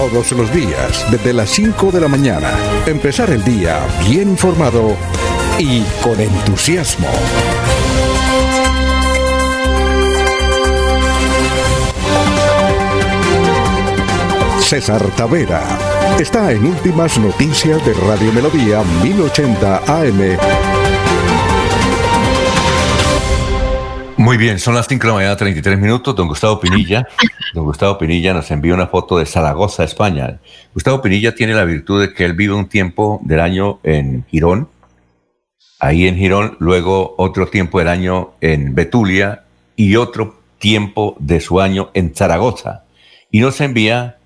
Todos 0.00 0.32
los 0.32 0.50
días, 0.50 1.06
desde 1.10 1.34
las 1.34 1.50
5 1.50 1.92
de 1.92 2.00
la 2.00 2.08
mañana, 2.08 2.50
empezar 2.86 3.28
el 3.28 3.44
día 3.44 3.86
bien 4.08 4.30
informado 4.30 4.96
y 5.58 5.82
con 6.02 6.18
entusiasmo. 6.18 7.06
César 14.60 15.02
Tavera 15.18 15.62
está 16.18 16.50
en 16.50 16.64
Últimas 16.64 17.18
Noticias 17.18 17.84
de 17.84 17.92
Radio 17.92 18.32
Melodía 18.32 18.82
1080 19.02 19.82
AM. 19.86 20.79
Muy 24.20 24.36
bien, 24.36 24.58
son 24.58 24.74
las 24.74 24.86
5 24.86 25.00
de 25.00 25.08
la 25.08 25.14
mañana, 25.14 25.34
33 25.34 25.78
minutos. 25.78 26.14
Don 26.14 26.28
Gustavo 26.28 26.60
Pinilla, 26.60 27.08
don 27.54 27.64
Gustavo 27.64 27.96
Pinilla 27.96 28.34
nos 28.34 28.50
envió 28.50 28.74
una 28.74 28.86
foto 28.86 29.16
de 29.16 29.24
Zaragoza, 29.24 29.82
España. 29.82 30.40
Gustavo 30.74 31.00
Pinilla 31.00 31.34
tiene 31.34 31.54
la 31.54 31.64
virtud 31.64 32.02
de 32.02 32.12
que 32.12 32.26
él 32.26 32.34
vive 32.34 32.52
un 32.52 32.68
tiempo 32.68 33.18
del 33.24 33.40
año 33.40 33.80
en 33.82 34.26
Girón, 34.28 34.68
ahí 35.78 36.06
en 36.06 36.18
Girón, 36.18 36.54
luego 36.58 37.14
otro 37.16 37.46
tiempo 37.46 37.78
del 37.78 37.88
año 37.88 38.32
en 38.42 38.74
Betulia 38.74 39.44
y 39.74 39.96
otro 39.96 40.38
tiempo 40.58 41.16
de 41.18 41.40
su 41.40 41.58
año 41.58 41.88
en 41.94 42.14
Zaragoza. 42.14 42.84
Y 43.30 43.40
nos 43.40 43.58
envía 43.62 44.18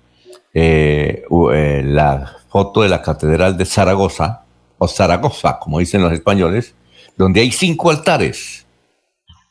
eh, 0.53 1.23
eh, 1.53 1.83
la 1.85 2.35
foto 2.49 2.81
de 2.81 2.89
la 2.89 3.01
Catedral 3.01 3.57
de 3.57 3.63
Zaragoza, 3.63 4.43
o 4.77 4.89
Zaragoza, 4.89 5.57
como 5.57 5.79
dicen 5.79 6.01
los 6.01 6.11
españoles, 6.11 6.75
donde 7.15 7.39
hay 7.39 7.53
cinco 7.53 7.91
altares 7.91 8.64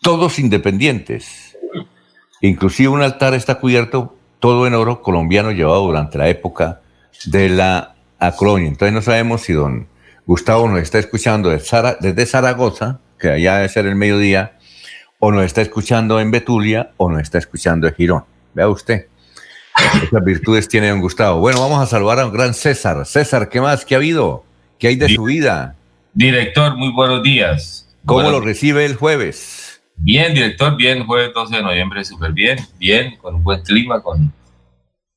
todos 0.05 0.39
independientes. 0.39 1.57
Inclusive 2.43 2.91
un 2.91 3.03
altar 3.03 3.33
está 3.35 3.57
cubierto 3.57 4.15
todo 4.39 4.67
en 4.67 4.75
oro 4.75 5.01
colombiano 5.01 5.51
llevado 5.51 5.87
durante 5.87 6.19
la 6.19 6.29
época 6.29 6.83
de 7.25 7.49
la 7.49 7.95
colonia. 8.37 8.69
Entonces 8.69 8.93
no 8.93 9.01
sabemos 9.03 9.41
si 9.41 9.55
don 9.55 9.89
Gustavo 10.27 10.69
nos 10.69 10.81
está 10.83 10.99
escuchando 10.99 11.49
desde 11.51 12.27
Zaragoza, 12.27 13.01
que 13.19 13.31
allá 13.31 13.57
debe 13.57 13.69
ser 13.71 13.87
el 13.87 13.97
mediodía, 13.97 14.59
o 15.19 15.33
nos 15.33 15.45
está 15.45 15.63
escuchando 15.63 16.21
en 16.21 16.31
Betulia, 16.31 16.91
o 16.99 17.11
nos 17.11 17.23
está 17.23 17.39
escuchando 17.39 17.87
en 17.89 17.95
Girón. 17.95 18.25
Vea 18.53 18.69
usted. 18.69 19.07
Esas 20.03 20.25
virtudes 20.25 20.69
tiene 20.69 20.91
don 20.91 21.01
Gustavo. 21.01 21.41
Bueno, 21.41 21.61
vamos 21.61 21.83
a 21.83 21.87
saludar 21.87 22.21
a 22.21 22.27
un 22.27 22.33
gran 22.33 22.53
César. 22.53 23.05
César, 23.07 23.49
¿qué 23.49 23.61
más? 23.61 23.85
¿Qué 23.87 23.95
ha 23.95 23.99
habido? 23.99 24.45
¿Qué 24.79 24.89
hay 24.89 24.97
de 24.97 25.09
su 25.09 25.25
vida? 25.25 25.77
Director, 26.13 26.77
muy 26.77 26.93
buenos 26.93 27.23
días. 27.23 27.89
¿Cómo 28.05 28.21
Buenos- 28.21 28.33
lo 28.41 28.41
recibe 28.47 28.85
el 28.85 28.97
jueves? 28.97 29.64
Bien, 29.97 30.35
director, 30.35 30.77
bien, 30.77 31.07
jueves 31.07 31.33
12 31.35 31.57
de 31.57 31.63
noviembre, 31.63 32.05
súper 32.05 32.33
bien, 32.33 32.59
bien, 32.79 33.17
con 33.17 33.37
un 33.37 33.43
buen 33.43 33.63
clima, 33.63 34.03
con 34.03 34.33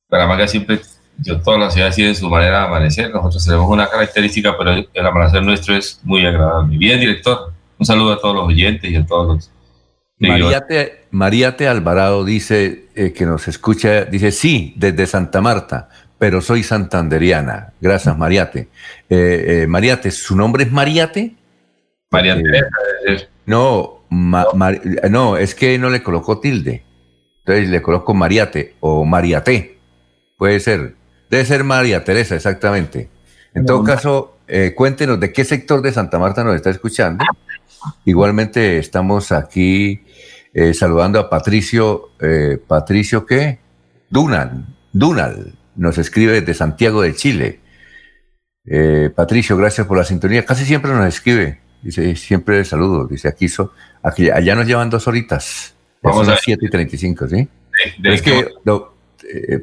Bucaramanga 0.08 0.48
siempre, 0.48 0.80
yo, 1.18 1.40
todas 1.40 1.60
las 1.60 1.74
ciudades 1.74 1.96
tienen 1.96 2.14
su 2.14 2.28
manera 2.28 2.60
de 2.60 2.66
amanecer, 2.66 3.10
nosotros 3.10 3.44
tenemos 3.44 3.68
una 3.68 3.88
característica, 3.88 4.56
pero 4.56 4.72
el 4.72 5.06
amanecer 5.06 5.42
nuestro 5.42 5.76
es 5.76 6.00
muy 6.04 6.24
agradable. 6.24 6.78
Bien, 6.78 6.98
director, 7.00 7.52
un 7.78 7.86
saludo 7.86 8.12
a 8.14 8.20
todos 8.20 8.34
los 8.34 8.46
oyentes 8.46 8.90
y 8.90 8.96
a 8.96 9.04
todos 9.04 9.36
los... 9.36 9.50
Mariate, 10.20 11.06
Mariate 11.10 11.68
Alvarado 11.68 12.24
dice 12.24 12.86
eh, 12.94 13.12
que 13.12 13.24
nos 13.24 13.46
escucha, 13.46 14.04
dice 14.04 14.32
sí, 14.32 14.74
desde 14.76 15.06
Santa 15.06 15.40
Marta, 15.40 15.90
pero 16.18 16.40
soy 16.40 16.64
santanderiana. 16.64 17.72
Gracias, 17.80 18.18
Mariate. 18.18 18.68
Eh, 19.08 19.62
eh, 19.62 19.66
Mariate, 19.68 20.10
¿su 20.10 20.34
nombre 20.34 20.64
es 20.64 20.72
Mariate? 20.72 21.34
María 22.10 22.34
Porque- 22.34 23.28
No, 24.10 25.36
es 25.36 25.54
que 25.54 25.78
no 25.78 25.90
le 25.90 26.02
colocó 26.02 26.40
tilde. 26.40 26.84
Entonces 27.40 27.68
le 27.68 27.82
coloco 27.82 28.14
Mariate 28.14 28.76
o 28.80 29.04
Mariate. 29.04 29.78
Puede 30.36 30.60
ser. 30.60 30.94
Debe 31.30 31.44
ser 31.44 31.64
María 31.64 32.04
Teresa, 32.04 32.34
exactamente. 32.34 33.08
En 33.54 33.66
todo 33.66 33.82
caso, 33.82 34.38
eh, 34.46 34.72
cuéntenos 34.74 35.20
de 35.20 35.32
qué 35.32 35.44
sector 35.44 35.82
de 35.82 35.92
Santa 35.92 36.18
Marta 36.18 36.44
nos 36.44 36.56
está 36.56 36.70
escuchando. 36.70 37.24
Igualmente 38.04 38.78
estamos 38.78 39.30
aquí 39.30 40.02
eh, 40.54 40.72
saludando 40.74 41.18
a 41.18 41.28
Patricio, 41.28 42.10
eh, 42.20 42.58
Patricio 42.66 43.26
qué? 43.26 43.58
Dunal, 44.08 44.66
Dunal, 44.92 45.54
nos 45.76 45.98
escribe 45.98 46.40
desde 46.40 46.54
Santiago 46.54 47.02
de 47.02 47.14
Chile. 47.14 47.60
Patricio, 49.16 49.56
gracias 49.56 49.86
por 49.86 49.96
la 49.96 50.04
sintonía. 50.04 50.44
Casi 50.44 50.66
siempre 50.66 50.92
nos 50.92 51.06
escribe, 51.06 51.58
dice, 51.82 52.14
siempre 52.16 52.64
saludo, 52.64 53.06
dice, 53.06 53.28
aquí, 53.28 53.46
aquí 54.02 54.30
allá 54.30 54.54
nos 54.54 54.66
llevan 54.66 54.90
dos 54.90 55.06
horitas. 55.08 55.74
Vamos 56.02 56.28
a 56.28 56.32
las 56.32 56.40
7 56.42 56.64
y 56.64 56.70
35, 56.70 57.28
¿sí? 57.28 57.48
es 58.04 58.22
que 58.22 58.48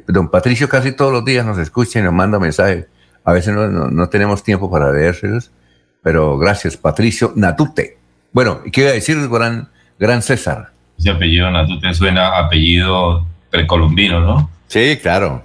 don 0.06 0.30
Patricio 0.30 0.68
casi 0.68 0.92
todos 0.92 1.12
los 1.12 1.24
días 1.24 1.44
nos 1.44 1.58
escucha 1.58 1.98
y 1.98 2.02
nos 2.02 2.12
manda 2.12 2.38
mensajes 2.38 2.86
a 3.26 3.32
veces 3.32 3.52
no, 3.54 4.08
tenemos 4.08 4.44
tiempo 4.44 4.70
para 4.70 4.92
leérselos, 4.92 5.50
pero 6.00 6.38
gracias, 6.38 6.76
Patricio 6.76 7.32
Natute. 7.34 7.98
Bueno, 8.32 8.60
¿y 8.64 8.70
qué 8.70 8.82
iba 8.82 8.90
a 8.90 8.94
decir 8.94 9.18
gran, 9.28 9.68
gran 9.98 10.22
César? 10.22 10.70
Ese 10.96 11.10
apellido 11.10 11.50
Natute 11.50 11.92
suena 11.92 12.28
a 12.28 12.46
apellido 12.46 13.26
precolombino, 13.50 14.20
¿no? 14.20 14.50
Sí, 14.68 14.96
claro. 15.02 15.44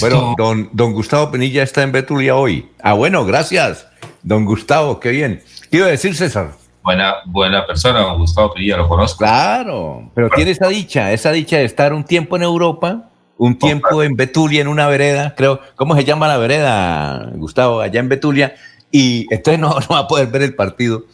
Bueno, 0.00 0.34
don, 0.36 0.68
don 0.72 0.92
Gustavo 0.92 1.30
Penilla 1.30 1.62
está 1.62 1.84
en 1.84 1.92
Betulia 1.92 2.34
hoy. 2.34 2.68
Ah, 2.82 2.94
bueno, 2.94 3.24
gracias. 3.24 3.86
Don 4.22 4.44
Gustavo, 4.44 5.00
qué 5.00 5.10
bien. 5.10 5.42
¿Qué 5.70 5.78
iba 5.78 5.86
a 5.86 5.90
decir 5.90 6.14
César? 6.14 6.52
Buena, 6.82 7.16
buena 7.26 7.66
persona, 7.66 8.00
don 8.00 8.18
Gustavo 8.18 8.54
Penilla, 8.54 8.76
lo 8.76 8.88
conozco. 8.88 9.18
Claro, 9.18 10.10
pero 10.14 10.30
tiene 10.30 10.52
esa 10.52 10.68
dicha, 10.68 11.12
esa 11.12 11.32
dicha 11.32 11.58
de 11.58 11.64
estar 11.64 11.92
un 11.92 12.04
tiempo 12.04 12.36
en 12.36 12.42
Europa 12.42 13.08
un 13.38 13.56
tiempo 13.56 14.02
en 14.02 14.16
Betulia, 14.16 14.60
en 14.60 14.68
una 14.68 14.88
vereda, 14.88 15.34
creo, 15.36 15.60
¿cómo 15.76 15.94
se 15.94 16.04
llama 16.04 16.28
la 16.28 16.36
vereda, 16.36 17.30
Gustavo? 17.36 17.80
Allá 17.80 18.00
en 18.00 18.08
Betulia, 18.08 18.56
y 18.90 19.26
entonces 19.30 19.60
no, 19.60 19.68
no 19.88 19.94
va 19.94 20.00
a 20.00 20.08
poder 20.08 20.26
ver 20.26 20.42
el 20.42 20.54
partido, 20.54 21.04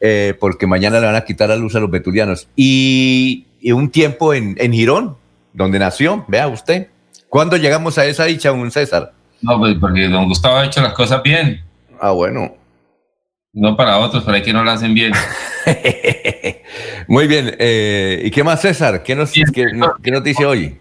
eh, 0.00 0.34
porque 0.38 0.66
mañana 0.66 1.00
le 1.00 1.06
van 1.06 1.16
a 1.16 1.24
quitar 1.24 1.48
la 1.48 1.56
luz 1.56 1.74
a 1.74 1.80
los 1.80 1.90
betulianos. 1.90 2.46
Y, 2.54 3.46
un 3.64 3.90
tiempo 3.90 4.34
en, 4.34 4.56
en, 4.58 4.72
Girón, 4.72 5.16
donde 5.52 5.78
nació, 5.78 6.24
vea 6.26 6.48
usted. 6.48 6.88
¿Cuándo 7.28 7.56
llegamos 7.56 7.96
a 7.96 8.04
esa 8.04 8.24
dicha, 8.24 8.50
un 8.50 8.70
César? 8.72 9.12
No, 9.40 9.58
pues 9.58 9.76
porque 9.80 10.08
don 10.08 10.26
Gustavo 10.26 10.56
ha 10.56 10.66
hecho 10.66 10.82
las 10.82 10.92
cosas 10.92 11.22
bien. 11.22 11.62
Ah, 12.02 12.10
bueno. 12.10 12.56
No 13.52 13.76
para 13.76 13.98
otros, 13.98 14.24
pero 14.24 14.34
hay 14.34 14.42
que 14.42 14.52
no 14.52 14.64
las 14.64 14.78
hacen 14.78 14.92
bien. 14.92 15.12
Muy 17.06 17.28
bien. 17.28 17.54
Eh, 17.60 18.22
¿Y 18.24 18.30
qué 18.32 18.42
más, 18.42 18.60
César? 18.60 19.04
¿Qué 19.04 19.14
nos, 19.14 19.30
qué 19.30 20.10
nos 20.10 20.24
dice 20.24 20.44
hoy? 20.44 20.80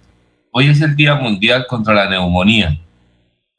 Hoy 0.51 0.69
es 0.69 0.81
el 0.81 0.95
Día 0.95 1.13
Mundial 1.13 1.67
contra 1.69 1.93
la 1.93 2.09
Neumonía. 2.09 2.75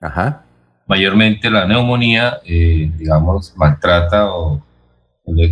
Ajá. 0.01 0.43
Mayormente 0.89 1.49
la 1.51 1.65
neumonía, 1.65 2.41
eh, 2.45 2.91
digamos, 2.99 3.57
maltrata 3.57 4.27
o, 4.35 4.61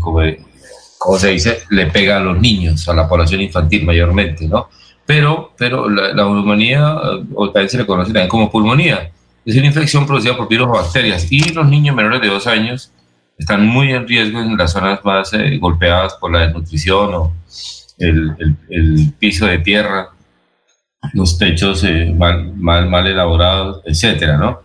como, 0.01 1.16
se 1.16 1.29
dice, 1.29 1.59
le 1.70 1.87
pega 1.87 2.16
a 2.16 2.20
los 2.20 2.40
niños, 2.40 2.88
a 2.88 2.94
la 2.94 3.09
población 3.09 3.40
infantil 3.40 3.87
mayormente, 3.87 4.49
¿no? 4.49 4.68
Pero, 5.07 5.53
pero 5.57 5.88
la, 5.88 6.12
neumonía, 6.12 6.92
o 7.37 7.51
también 7.53 7.68
se 7.68 7.79
le 7.79 7.87
conoce 7.87 8.12
también 8.12 8.29
como 8.29 8.51
pulmonía, 8.51 9.12
es 9.44 9.57
una 9.57 9.66
infección 9.66 10.07
producida 10.07 10.37
por 10.37 10.48
virus 10.48 10.68
o 10.68 10.72
bacterias 10.72 11.31
y 11.31 11.53
los 11.53 11.66
niños 11.68 11.96
menores 11.96 12.20
de 12.20 12.29
dos 12.29 12.46
años 12.46 12.92
están 13.38 13.66
muy 13.66 13.92
en 13.92 14.07
riesgo 14.07 14.40
en 14.40 14.57
las 14.57 14.72
zonas 14.72 15.05
más 15.05 15.33
eh, 15.33 15.59
golpeadas 15.59 16.14
por 16.14 16.33
la 16.33 16.40
desnutrición 16.40 17.14
o 17.14 17.33
el, 17.98 18.57
el 18.68 19.12
piso 19.18 19.46
de 19.46 19.59
tierra 19.59 20.11
los 21.12 21.38
techos 21.38 21.85
eh, 21.85 22.12
mal, 22.16 22.55
mal, 22.57 22.88
mal, 22.88 23.07
elaborados, 23.07 23.83
etcétera, 23.85 24.37
¿no? 24.37 24.61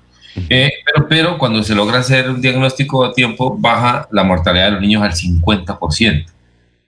Eh, 0.49 0.69
pero, 0.85 1.07
pero 1.07 1.38
cuando 1.38 1.63
se 1.63 1.73
logra 1.73 1.99
hacer 1.99 2.29
un 2.29 2.41
diagnóstico 2.41 3.05
a 3.05 3.13
tiempo, 3.13 3.55
baja 3.57 4.07
la 4.11 4.23
mortalidad 4.23 4.65
de 4.65 4.71
los 4.71 4.81
niños 4.81 5.01
al 5.01 5.13
50%. 5.13 6.25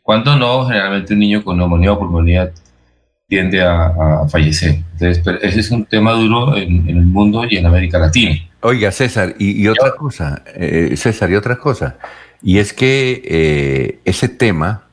Cuando 0.02 0.36
no, 0.36 0.66
generalmente 0.66 1.14
un 1.14 1.20
niño 1.20 1.44
con 1.44 1.58
neumonía 1.58 1.94
o 1.94 2.00
pulmonía 2.00 2.52
tiende 3.28 3.62
a, 3.62 4.26
fallecer. 4.30 4.84
Entonces, 5.00 5.24
ese 5.42 5.60
es 5.60 5.72
un 5.72 5.86
tema 5.86 6.14
duro 6.14 6.56
en, 6.56 6.88
el 6.88 7.06
mundo 7.06 7.44
y 7.50 7.58
en 7.58 7.66
América 7.66 8.00
Latina. 8.00 8.36
Oiga, 8.62 8.92
César, 8.92 9.36
y, 9.38 9.68
otra 9.68 9.92
cosa, 9.96 10.44
eh, 10.56 10.94
César, 10.98 11.30
y 11.30 11.36
otra 11.36 11.58
cosa, 11.58 11.98
y 12.42 12.58
es 12.58 12.74
que 12.74 14.00
ese 14.04 14.30
tema 14.30 14.88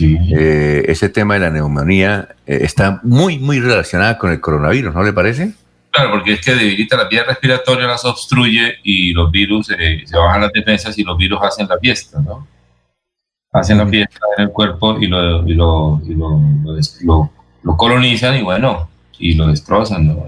eh, 0.00 0.84
ese 0.88 1.08
tema 1.08 1.34
de 1.34 1.40
la 1.40 1.50
neumonía 1.50 2.28
eh, 2.46 2.58
está 2.62 3.00
muy, 3.02 3.38
muy 3.38 3.60
relacionada 3.60 4.18
con 4.18 4.30
el 4.30 4.40
coronavirus, 4.40 4.94
¿no 4.94 5.02
le 5.02 5.12
parece? 5.12 5.52
Claro, 5.90 6.10
porque 6.10 6.34
es 6.34 6.44
que 6.44 6.54
debilita 6.54 6.96
la 6.96 7.08
vía 7.08 7.24
respiratoria, 7.24 7.86
las 7.86 8.04
obstruye 8.04 8.74
y 8.82 9.12
los 9.12 9.30
virus, 9.30 9.70
eh, 9.70 10.02
se 10.04 10.16
bajan 10.16 10.42
las 10.42 10.52
defensas 10.52 10.98
y 10.98 11.04
los 11.04 11.16
virus 11.16 11.38
hacen 11.42 11.66
la 11.66 11.78
fiesta, 11.78 12.20
¿no? 12.20 12.46
Hacen 13.52 13.78
la 13.78 13.86
fiesta 13.86 14.18
en 14.36 14.44
el 14.44 14.50
cuerpo 14.50 14.98
y 15.00 15.06
lo, 15.06 15.48
y 15.48 15.54
lo, 15.54 16.02
y 16.04 16.14
lo, 16.14 16.40
lo, 17.02 17.30
colonizan 17.74 18.36
y 18.36 18.42
bueno, 18.42 18.88
y 19.18 19.34
lo 19.34 19.48
destrozan, 19.48 20.06
¿no? 20.06 20.26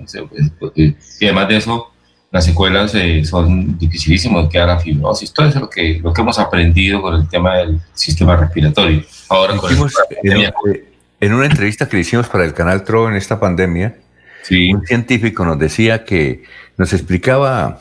Y 0.74 0.94
además 1.24 1.48
de 1.48 1.57
eso, 1.59 1.92
las 2.31 2.44
secuelas 2.44 2.94
eh, 2.94 3.24
son 3.24 3.79
dificilísimas, 3.79 4.48
queda 4.48 4.66
la 4.66 4.81
fibrosis, 4.81 5.33
todo 5.33 5.46
eso 5.46 5.59
es 5.59 5.62
lo 5.62 5.70
que, 5.70 6.01
lo 6.03 6.12
que 6.12 6.20
hemos 6.20 6.38
aprendido 6.38 7.01
con 7.01 7.14
el 7.14 7.29
tema 7.29 7.57
del 7.57 7.81
sistema 7.94 8.37
respiratorio. 8.37 9.03
Ahora 9.29 9.55
en, 11.20 11.33
una 11.33 11.46
entrevista 11.46 11.88
que 11.88 11.96
le 11.96 12.03
hicimos 12.03 12.29
para 12.29 12.44
el 12.44 12.55
canal 12.55 12.85
TRO 12.85 13.09
en 13.09 13.16
esta 13.16 13.40
pandemia, 13.40 13.96
un 14.51 14.87
científico 14.87 15.44
nos 15.44 15.59
decía 15.59 16.05
que 16.05 16.44
nos 16.77 16.92
explicaba 16.92 17.81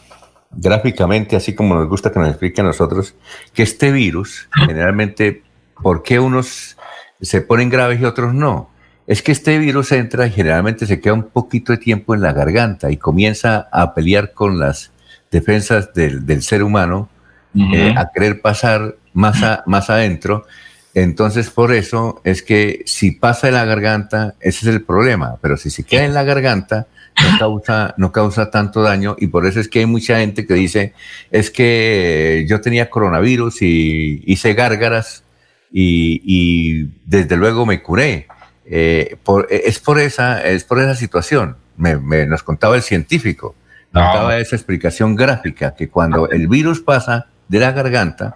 gráficamente, 0.51 1.35
así 1.35 1.53
como 1.53 1.75
nos 1.75 1.87
gusta 1.87 2.11
que 2.11 2.19
nos 2.19 2.29
explique 2.29 2.61
a 2.61 2.63
nosotros, 2.63 3.15
que 3.53 3.63
este 3.63 3.91
virus, 3.91 4.49
generalmente, 4.53 5.43
¿por 5.81 6.03
qué 6.03 6.19
unos 6.19 6.77
se 7.21 7.41
ponen 7.41 7.69
graves 7.69 7.99
y 7.99 8.05
otros 8.05 8.33
no? 8.33 8.69
Es 9.07 9.23
que 9.23 9.31
este 9.31 9.57
virus 9.57 9.93
entra 9.93 10.27
y 10.27 10.31
generalmente 10.31 10.85
se 10.85 10.99
queda 10.99 11.13
un 11.13 11.29
poquito 11.29 11.71
de 11.71 11.77
tiempo 11.77 12.13
en 12.13 12.21
la 12.21 12.33
garganta 12.33 12.91
y 12.91 12.97
comienza 12.97 13.69
a 13.71 13.93
pelear 13.93 14.33
con 14.33 14.59
las 14.59 14.91
defensas 15.31 15.93
del, 15.93 16.43
ser 16.43 16.61
humano, 16.61 17.09
eh, 17.55 17.95
a 17.97 18.11
querer 18.13 18.41
pasar 18.41 18.97
más, 19.13 19.41
más 19.65 19.89
adentro. 19.89 20.45
Entonces, 20.93 21.49
por 21.49 21.73
eso 21.73 22.21
es 22.25 22.43
que 22.43 22.83
si 22.85 23.11
pasa 23.11 23.47
en 23.47 23.53
la 23.53 23.63
garganta, 23.63 24.35
ese 24.41 24.67
es 24.67 24.75
el 24.75 24.83
problema, 24.83 25.37
pero 25.41 25.55
si 25.55 25.69
se 25.69 25.83
queda 25.83 26.03
en 26.03 26.13
la 26.13 26.23
garganta, 26.23 26.87
no 27.23 27.39
causa, 27.39 27.93
no 27.97 28.11
causa 28.11 28.51
tanto 28.51 28.81
daño. 28.81 29.15
Y 29.19 29.27
por 29.27 29.45
eso 29.45 29.61
es 29.61 29.69
que 29.69 29.79
hay 29.79 29.85
mucha 29.85 30.19
gente 30.19 30.45
que 30.45 30.53
dice, 30.53 30.93
es 31.31 31.49
que 31.49 32.45
yo 32.49 32.59
tenía 32.59 32.89
coronavirus 32.89 33.61
y 33.61 34.21
hice 34.25 34.53
gárgaras 34.53 35.23
y 35.71 36.85
desde 37.05 37.37
luego 37.37 37.65
me 37.65 37.81
curé 37.81 38.27
eh, 38.69 39.17
por, 39.23 39.47
eh, 39.49 39.63
es, 39.65 39.79
por 39.79 39.99
esa, 39.99 40.41
es 40.41 40.63
por 40.63 40.79
esa 40.79 40.95
situación. 40.95 41.57
Me, 41.77 42.25
nos 42.25 42.43
contaba 42.43 42.75
el 42.75 42.81
científico, 42.81 43.55
nos 43.91 44.03
contaba 44.03 44.37
esa 44.37 44.55
explicación 44.55 45.15
gráfica, 45.15 45.75
que 45.75 45.89
cuando 45.89 46.29
el 46.29 46.47
virus 46.47 46.81
pasa 46.81 47.27
de 47.47 47.59
la 47.59 47.71
garganta, 47.71 48.35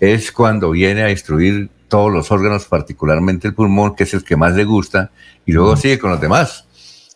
es 0.00 0.30
cuando 0.30 0.70
viene 0.70 1.02
a 1.02 1.06
destruir 1.06 1.70
todos 1.88 2.12
los 2.12 2.30
órganos, 2.30 2.66
particularmente 2.66 3.48
el 3.48 3.54
pulmón, 3.54 3.96
que 3.96 4.04
es 4.04 4.14
el 4.14 4.22
que 4.22 4.36
más 4.36 4.54
le 4.54 4.64
gusta, 4.64 5.10
y 5.44 5.52
luego 5.52 5.76
sigue 5.76 5.98
con 5.98 6.10
los 6.10 6.20
demás. 6.20 6.66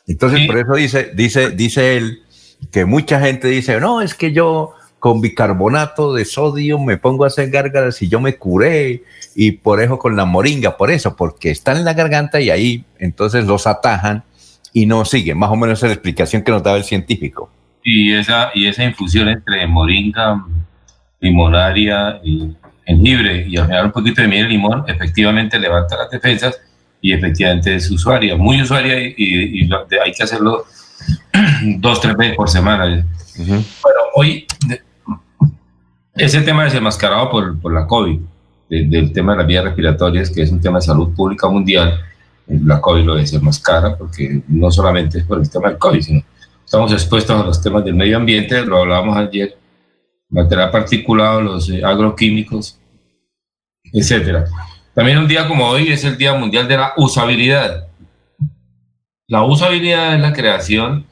Entonces, 0.06 0.46
por 0.46 0.58
eso 0.58 0.74
dice, 0.74 1.12
dice, 1.14 1.50
dice 1.50 1.96
él 1.96 2.22
que 2.70 2.84
mucha 2.84 3.20
gente 3.20 3.48
dice, 3.48 3.80
no, 3.80 4.02
es 4.02 4.14
que 4.14 4.32
yo 4.32 4.74
con 5.02 5.20
bicarbonato 5.20 6.14
de 6.14 6.24
sodio 6.24 6.78
me 6.78 6.96
pongo 6.96 7.24
a 7.24 7.26
hacer 7.26 7.50
gárgaras 7.50 8.00
y 8.02 8.08
yo 8.08 8.20
me 8.20 8.36
curé 8.36 9.02
y 9.34 9.50
por 9.50 9.82
eso 9.82 9.98
con 9.98 10.14
la 10.14 10.26
moringa, 10.26 10.76
por 10.76 10.92
eso, 10.92 11.16
porque 11.16 11.50
está 11.50 11.72
en 11.72 11.84
la 11.84 11.92
garganta 11.92 12.40
y 12.40 12.50
ahí 12.50 12.84
entonces 13.00 13.44
los 13.44 13.66
atajan 13.66 14.22
y 14.72 14.86
no 14.86 15.04
siguen. 15.04 15.38
Más 15.38 15.50
o 15.50 15.56
menos 15.56 15.80
esa 15.80 15.86
es 15.86 15.90
la 15.90 15.94
explicación 15.94 16.42
que 16.42 16.52
nos 16.52 16.62
daba 16.62 16.76
el 16.76 16.84
científico. 16.84 17.50
Y 17.82 18.12
esa, 18.12 18.52
y 18.54 18.68
esa 18.68 18.84
infusión 18.84 19.28
entre 19.28 19.66
moringa, 19.66 20.46
limonaria 21.18 22.20
y 22.22 22.52
jengibre 22.86 23.44
y 23.48 23.56
al 23.56 23.66
final 23.66 23.86
un 23.86 23.92
poquito 23.92 24.22
de 24.22 24.28
miel 24.28 24.46
y 24.46 24.50
limón, 24.50 24.84
efectivamente 24.86 25.58
levanta 25.58 25.96
las 25.96 26.10
defensas 26.10 26.60
y 27.00 27.12
efectivamente 27.12 27.74
es 27.74 27.90
usuaria, 27.90 28.36
muy 28.36 28.62
usuaria 28.62 29.00
y, 29.00 29.68
hay 30.00 30.12
que 30.12 30.22
hacerlo 30.22 30.64
dos, 31.78 32.00
tres 32.00 32.16
veces 32.16 32.36
por 32.36 32.48
semana. 32.48 33.04
Bueno, 33.36 34.00
hoy 34.14 34.46
ese 36.14 36.42
tema 36.42 36.64
desenmascarado 36.64 37.30
por, 37.30 37.60
por 37.60 37.72
la 37.72 37.86
COVID, 37.86 38.20
del 38.68 39.12
tema 39.12 39.32
de 39.32 39.38
las 39.38 39.46
vías 39.46 39.64
respiratorias, 39.64 40.30
que 40.30 40.42
es 40.42 40.50
un 40.50 40.60
tema 40.60 40.78
de 40.78 40.86
salud 40.86 41.14
pública 41.14 41.48
mundial, 41.48 42.00
eh, 42.48 42.58
la 42.64 42.80
COVID 42.80 43.04
lo 43.04 43.14
desenmascara, 43.16 43.96
porque 43.96 44.42
no 44.48 44.70
solamente 44.70 45.18
es 45.18 45.24
por 45.24 45.38
el 45.38 45.50
tema 45.50 45.68
del 45.68 45.78
COVID, 45.78 46.00
sino 46.00 46.22
estamos 46.64 46.92
expuestos 46.92 47.38
a 47.38 47.44
los 47.44 47.60
temas 47.60 47.84
del 47.84 47.94
medio 47.94 48.16
ambiente, 48.16 48.64
lo 48.64 48.78
hablábamos 48.78 49.16
ayer, 49.16 49.58
material 50.30 50.70
particulado, 50.70 51.42
los 51.42 51.68
eh, 51.68 51.84
agroquímicos, 51.84 52.78
etcétera. 53.92 54.46
También 54.94 55.18
un 55.18 55.28
día 55.28 55.46
como 55.46 55.68
hoy 55.68 55.88
es 55.88 56.04
el 56.04 56.16
Día 56.16 56.34
Mundial 56.34 56.66
de 56.66 56.76
la 56.76 56.92
Usabilidad. 56.96 57.88
La 59.26 59.44
usabilidad 59.44 60.14
es 60.14 60.20
la 60.20 60.32
creación 60.32 61.06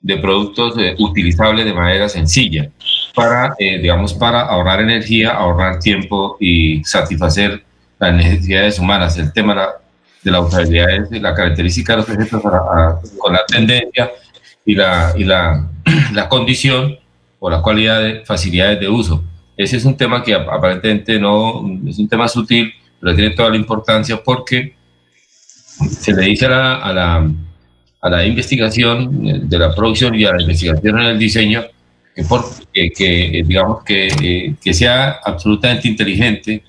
de 0.00 0.16
productos 0.18 0.76
eh, 0.78 0.94
utilizables 0.98 1.64
de 1.64 1.74
manera 1.74 2.08
sencilla 2.08 2.70
para, 3.18 3.54
eh, 3.58 3.78
digamos, 3.78 4.14
para 4.14 4.42
ahorrar 4.42 4.80
energía, 4.80 5.32
ahorrar 5.32 5.80
tiempo 5.80 6.36
y 6.38 6.84
satisfacer 6.84 7.64
las 7.98 8.14
necesidades 8.14 8.78
humanas. 8.78 9.18
El 9.18 9.32
tema 9.32 9.68
de 10.22 10.30
la, 10.30 10.40
usabilidad 10.40 10.90
es 10.90 11.22
la 11.22 11.34
característica 11.34 11.94
de 11.94 11.96
los 11.98 12.08
objetos 12.08 12.42
con 13.18 13.32
la 13.32 13.44
tendencia 13.46 14.10
y, 14.64 14.74
la, 14.76 15.12
y 15.16 15.24
la, 15.24 15.68
la 16.12 16.28
condición 16.28 16.96
o 17.40 17.50
la 17.50 17.60
cualidad 17.60 18.00
de 18.00 18.24
facilidades 18.24 18.78
de 18.78 18.88
uso. 18.88 19.24
Ese 19.56 19.76
es 19.76 19.84
un 19.84 19.96
tema 19.96 20.22
que 20.22 20.34
aparentemente 20.34 21.18
no 21.18 21.64
es 21.88 21.98
un 21.98 22.08
tema 22.08 22.28
sutil, 22.28 22.72
pero 23.00 23.16
tiene 23.16 23.34
toda 23.34 23.50
la 23.50 23.56
importancia 23.56 24.16
porque 24.22 24.76
se 25.90 26.12
le 26.12 26.22
dice 26.22 26.46
a 26.46 26.50
la, 26.50 26.74
a 26.76 26.92
la, 26.92 27.30
a 28.00 28.10
la 28.10 28.24
investigación 28.24 29.48
de 29.48 29.58
la 29.58 29.74
producción 29.74 30.14
y 30.14 30.24
a 30.24 30.32
la 30.32 30.42
investigación 30.42 31.00
en 31.00 31.06
el 31.06 31.18
diseño 31.18 31.64
que, 32.18 32.24
por, 32.24 32.44
que, 32.72 33.44
digamos 33.46 33.84
que, 33.84 34.56
que, 34.60 34.74
sea 34.74 35.20
absolutamente 35.24 35.86
inteligente 35.86 36.64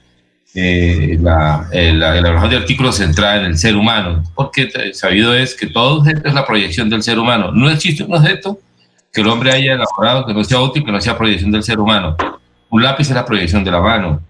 eh, 0.53 1.17
la, 1.19 1.67
eh, 1.71 1.91
la, 1.91 2.15
elaboración 2.15 2.51
de 2.51 2.57
artículos 2.57 2.97
centrada 2.97 3.37
en 3.37 3.45
el 3.45 3.57
ser 3.57 3.75
humano, 3.75 4.23
porque 4.35 4.69
sabido 4.93 5.35
es 5.35 5.55
que 5.55 5.65
todo 5.65 6.01
objeto 6.01 6.27
es 6.27 6.35
la 6.35 6.45
proyección 6.45 6.87
del 6.87 7.01
ser 7.01 7.17
humano. 7.17 7.51
No 7.51 7.67
existe 7.71 8.03
un 8.03 8.13
objeto 8.13 8.59
que 9.11 9.21
el 9.21 9.27
hombre 9.27 9.51
haya 9.51 9.73
elaborado 9.73 10.27
que 10.27 10.35
no 10.35 10.43
sea 10.43 10.61
útil, 10.61 10.85
que 10.85 10.91
no 10.91 11.01
sea 11.01 11.17
proyección 11.17 11.51
del 11.51 11.63
ser 11.63 11.79
humano. 11.79 12.15
Un 12.69 12.83
lápiz 12.83 13.09
es 13.09 13.15
la 13.15 13.25
proyección 13.25 13.63
de 13.63 13.71
la 13.71 13.81
mano, 13.81 14.21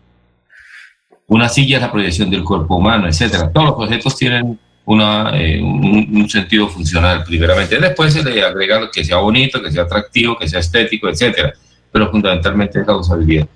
una 1.28 1.49
silla 1.49 1.76
es 1.76 1.82
la 1.82 1.91
proyección 1.91 2.30
del 2.30 2.45
cuerpo 2.45 2.78
humano, 2.78 3.09
etcétera. 3.09 3.51
Todos 3.51 3.72
los 3.72 3.76
objetos 3.76 4.15
tienen 4.15 4.57
una, 4.89 5.31
eh, 5.35 5.61
un, 5.61 6.27
sentido 6.27 6.67
funcional, 6.67 7.23
primeramente. 7.23 7.77
Después 7.77 8.11
se 8.11 8.23
le 8.23 8.41
agrega 8.41 8.89
que 8.91 9.05
sea 9.05 9.17
bonito, 9.17 9.61
que 9.61 9.71
sea 9.71 9.83
atractivo, 9.83 10.35
que 10.35 10.49
sea 10.49 10.61
estético, 10.61 11.07
etcétera. 11.07 11.53
Pero 11.91 12.09
fundamentalmente 12.09 12.81
es 12.81 12.87
la 12.87 12.95
usabilidad. 12.95 13.47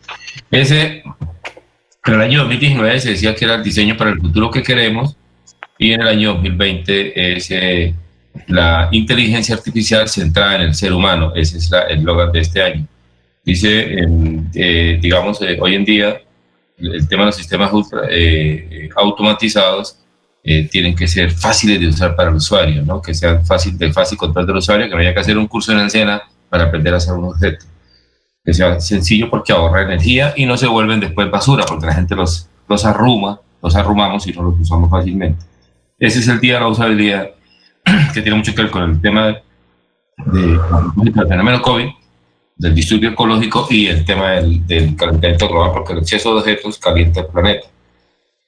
Ese, 0.51 1.01
en 2.05 2.13
el 2.13 2.21
año 2.21 2.39
2019 2.41 2.99
se 2.99 3.09
decía 3.11 3.33
que 3.33 3.45
era 3.45 3.55
el 3.55 3.63
diseño 3.63 3.97
para 3.97 4.11
el 4.11 4.19
futuro 4.19 4.51
que 4.51 4.61
queremos, 4.61 5.17
y 5.79 5.93
en 5.93 6.01
el 6.01 6.07
año 6.07 6.33
2020 6.35 7.35
es 7.35 7.49
eh, 7.49 7.95
la 8.47 8.89
inteligencia 8.91 9.55
artificial 9.55 10.07
centrada 10.07 10.57
en 10.57 10.61
el 10.61 10.75
ser 10.75 10.93
humano. 10.93 11.33
Ese 11.35 11.57
es 11.57 11.71
el 11.89 11.97
eslogan 11.97 12.31
de 12.31 12.39
este 12.41 12.61
año. 12.61 12.87
Dice, 13.43 14.05
eh, 14.53 14.99
digamos, 15.01 15.41
hoy 15.59 15.73
en 15.73 15.83
día 15.83 16.21
el 16.77 17.07
tema 17.07 17.23
de 17.23 17.25
los 17.27 17.35
sistemas 17.37 17.71
eh, 18.09 18.89
automatizados 18.95 20.02
eh, 20.43 20.67
tienen 20.69 20.95
que 20.95 21.07
ser 21.07 21.31
fáciles 21.31 21.79
de 21.79 21.87
usar 21.87 22.15
para 22.15 22.29
el 22.29 22.35
usuario, 22.35 22.83
¿no? 22.83 23.01
que 23.01 23.13
sean 23.13 23.45
fácil, 23.45 23.77
de 23.77 23.93
fácil 23.93 24.17
control 24.17 24.45
del 24.45 24.57
usuario, 24.57 24.87
que 24.87 24.93
no 24.93 24.99
haya 24.99 25.13
que 25.13 25.21
hacer 25.21 25.37
un 25.37 25.47
curso 25.47 25.71
en 25.71 25.79
escena 25.79 26.21
para 26.49 26.65
aprender 26.65 26.93
a 26.93 26.97
hacer 26.97 27.13
un 27.13 27.25
objeto. 27.25 27.65
Que 28.43 28.53
sea 28.53 28.79
sencillo 28.81 29.29
porque 29.29 29.53
ahorra 29.53 29.83
energía 29.83 30.33
y 30.35 30.45
no 30.45 30.57
se 30.57 30.67
vuelven 30.67 30.99
después 30.99 31.31
basura, 31.31 31.65
porque 31.65 31.85
la 31.85 31.93
gente 31.93 32.13
los, 32.13 32.49
los 32.67 32.83
arruma, 32.83 33.39
los 33.61 33.75
arrumamos 33.75 34.27
y 34.27 34.33
no 34.33 34.43
los 34.43 34.59
usamos 34.59 34.89
fácilmente. 34.89 35.45
Ese 35.97 36.19
es 36.19 36.27
el 36.27 36.41
día 36.41 36.55
de 36.55 36.59
la 36.59 36.67
usabilidad, 36.67 37.29
que 38.13 38.21
tiene 38.21 38.37
mucho 38.37 38.53
que 38.53 38.63
ver 38.63 38.71
con 38.71 38.83
el 38.83 39.01
tema 39.01 39.27
de, 39.27 40.59
del 40.97 41.27
fenómeno 41.27 41.61
COVID, 41.61 41.87
del 42.57 42.75
disturbio 42.75 43.11
ecológico 43.11 43.67
y 43.69 43.87
el 43.87 44.03
tema 44.05 44.31
del, 44.31 44.95
calentamiento 44.97 45.47
global, 45.47 45.71
porque 45.73 45.93
el 45.93 45.99
exceso 45.99 46.33
de 46.33 46.41
objetos 46.41 46.77
calienta 46.77 47.21
el 47.21 47.27
planeta. 47.27 47.67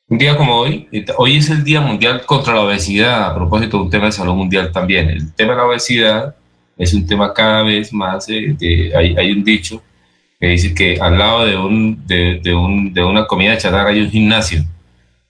Un 0.07 0.19
día 0.19 0.37
como 0.37 0.55
hoy, 0.55 0.87
hoy 1.17 1.37
es 1.37 1.49
el 1.49 1.63
Día 1.63 1.81
Mundial 1.81 2.25
contra 2.27 2.53
la 2.53 2.61
Obesidad, 2.61 3.23
a 3.31 3.33
propósito 3.33 3.77
de 3.77 3.83
un 3.83 3.89
tema 3.89 4.05
de 4.05 4.11
salud 4.11 4.35
mundial 4.35 4.71
también. 4.71 5.09
El 5.09 5.33
tema 5.33 5.53
de 5.53 5.57
la 5.57 5.65
obesidad 5.65 6.35
es 6.77 6.93
un 6.93 7.07
tema 7.07 7.33
cada 7.33 7.63
vez 7.63 7.91
más, 7.91 8.29
eh, 8.29 8.55
hay, 8.95 9.15
hay, 9.17 9.31
un 9.31 9.43
dicho 9.43 9.81
que 10.39 10.47
dice 10.47 10.75
que 10.75 10.99
al 11.01 11.17
lado 11.17 11.45
de, 11.47 11.57
un, 11.57 12.05
de, 12.05 12.39
de, 12.43 12.53
un, 12.53 12.93
de 12.93 13.03
una 13.03 13.25
comida 13.25 13.57
chatarra 13.57 13.89
hay 13.89 14.01
un 14.01 14.11
gimnasio. 14.11 14.63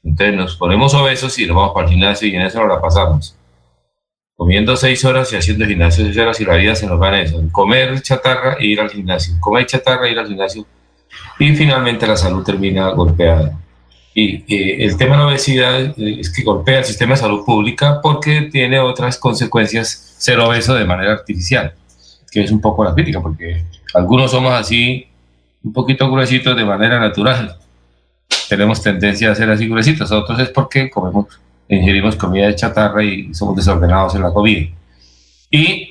Entonces 0.03 0.35
nos 0.35 0.57
ponemos 0.57 0.93
obesos 0.93 1.39
y 1.39 1.45
nos 1.45 1.55
vamos 1.55 1.73
para 1.73 1.87
el 1.87 1.93
gimnasio 1.93 2.27
y 2.27 2.35
en 2.35 2.41
eso 2.41 2.59
nos 2.59 2.67
la 2.67 2.81
pasamos 2.81 3.35
comiendo 4.35 4.75
seis 4.75 5.05
horas 5.05 5.31
y 5.31 5.37
haciendo 5.37 5.65
gimnasio 5.65 6.03
seis 6.03 6.17
horas 6.17 6.39
y 6.41 6.45
la 6.45 6.55
vida 6.55 6.75
se 6.75 6.85
nos 6.85 7.01
va 7.01 7.07
en 7.07 7.25
eso, 7.25 7.41
comer 7.51 8.01
chatarra 8.01 8.57
e 8.59 8.65
ir 8.65 8.81
al 8.81 8.89
gimnasio, 8.89 9.35
comer 9.39 9.65
chatarra 9.65 10.07
e 10.07 10.11
ir 10.11 10.19
al 10.19 10.27
gimnasio 10.27 10.65
y 11.39 11.55
finalmente 11.55 12.05
la 12.05 12.17
salud 12.17 12.43
termina 12.43 12.89
golpeada. 12.89 13.57
Y 14.17 14.45
el 14.81 14.95
tema 14.95 15.17
de 15.17 15.21
la 15.23 15.27
obesidad 15.27 15.99
eh, 15.99 16.17
es 16.21 16.29
que 16.29 16.41
golpea 16.41 16.79
el 16.79 16.85
sistema 16.85 17.15
de 17.15 17.17
salud 17.17 17.43
pública 17.43 17.99
porque 18.01 18.43
tiene 18.43 18.79
otras 18.79 19.17
consecuencias 19.17 20.15
ser 20.17 20.39
obeso 20.39 20.73
de 20.73 20.85
manera 20.85 21.11
artificial, 21.11 21.73
que 22.31 22.41
es 22.41 22.49
un 22.49 22.61
poco 22.61 22.85
la 22.85 22.93
crítica, 22.93 23.21
porque 23.21 23.65
algunos 23.93 24.31
somos 24.31 24.53
así 24.53 25.05
un 25.61 25.73
poquito 25.73 26.09
gruesitos 26.09 26.55
de 26.55 26.63
manera 26.63 26.97
natural. 26.97 27.57
Tenemos 28.47 28.81
tendencia 28.81 29.31
a 29.31 29.35
ser 29.35 29.49
así 29.49 29.67
gruesitos, 29.67 30.09
otros 30.13 30.39
es 30.39 30.49
porque 30.49 30.89
comemos 30.89 31.27
ingerimos 31.67 32.15
comida 32.15 32.47
de 32.47 32.55
chatarra 32.55 33.03
y 33.03 33.33
somos 33.33 33.55
desordenados 33.55 34.15
en 34.15 34.21
la 34.21 34.31
comida. 34.31 34.67
Y 35.51 35.89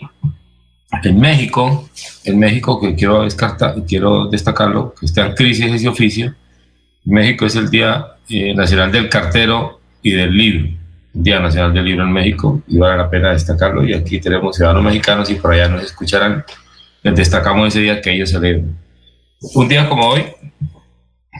en 1.02 1.20
México, 1.20 1.88
en 2.24 2.38
México, 2.38 2.80
que 2.80 2.94
quiero, 2.94 3.24
descartar, 3.24 3.74
quiero 3.86 4.28
destacarlo, 4.28 4.94
que 4.98 5.06
está 5.06 5.26
en 5.26 5.34
crisis 5.34 5.66
ese 5.66 5.88
oficio, 5.88 6.34
México 7.04 7.46
es 7.46 7.56
el 7.56 7.70
Día 7.70 8.06
eh, 8.28 8.54
Nacional 8.54 8.90
del 8.90 9.08
Cartero 9.08 9.80
y 10.02 10.12
del 10.12 10.36
Libro, 10.36 10.68
Día 11.12 11.40
Nacional 11.40 11.74
del 11.74 11.84
Libro 11.84 12.04
en 12.04 12.12
México, 12.12 12.62
y 12.66 12.78
vale 12.78 12.96
la 12.96 13.10
pena 13.10 13.32
destacarlo, 13.32 13.84
y 13.84 13.92
aquí 13.92 14.20
tenemos 14.20 14.56
ciudadanos 14.56 14.84
mexicanos 14.84 15.30
y 15.30 15.34
por 15.34 15.52
allá 15.52 15.68
nos 15.68 15.84
escucharán, 15.84 16.44
les 17.02 17.14
destacamos 17.14 17.68
ese 17.68 17.80
día 17.80 18.00
que 18.00 18.12
ellos 18.12 18.30
celebran. 18.30 18.76
Un 19.54 19.68
día 19.68 19.88
como 19.88 20.08
hoy, 20.08 20.24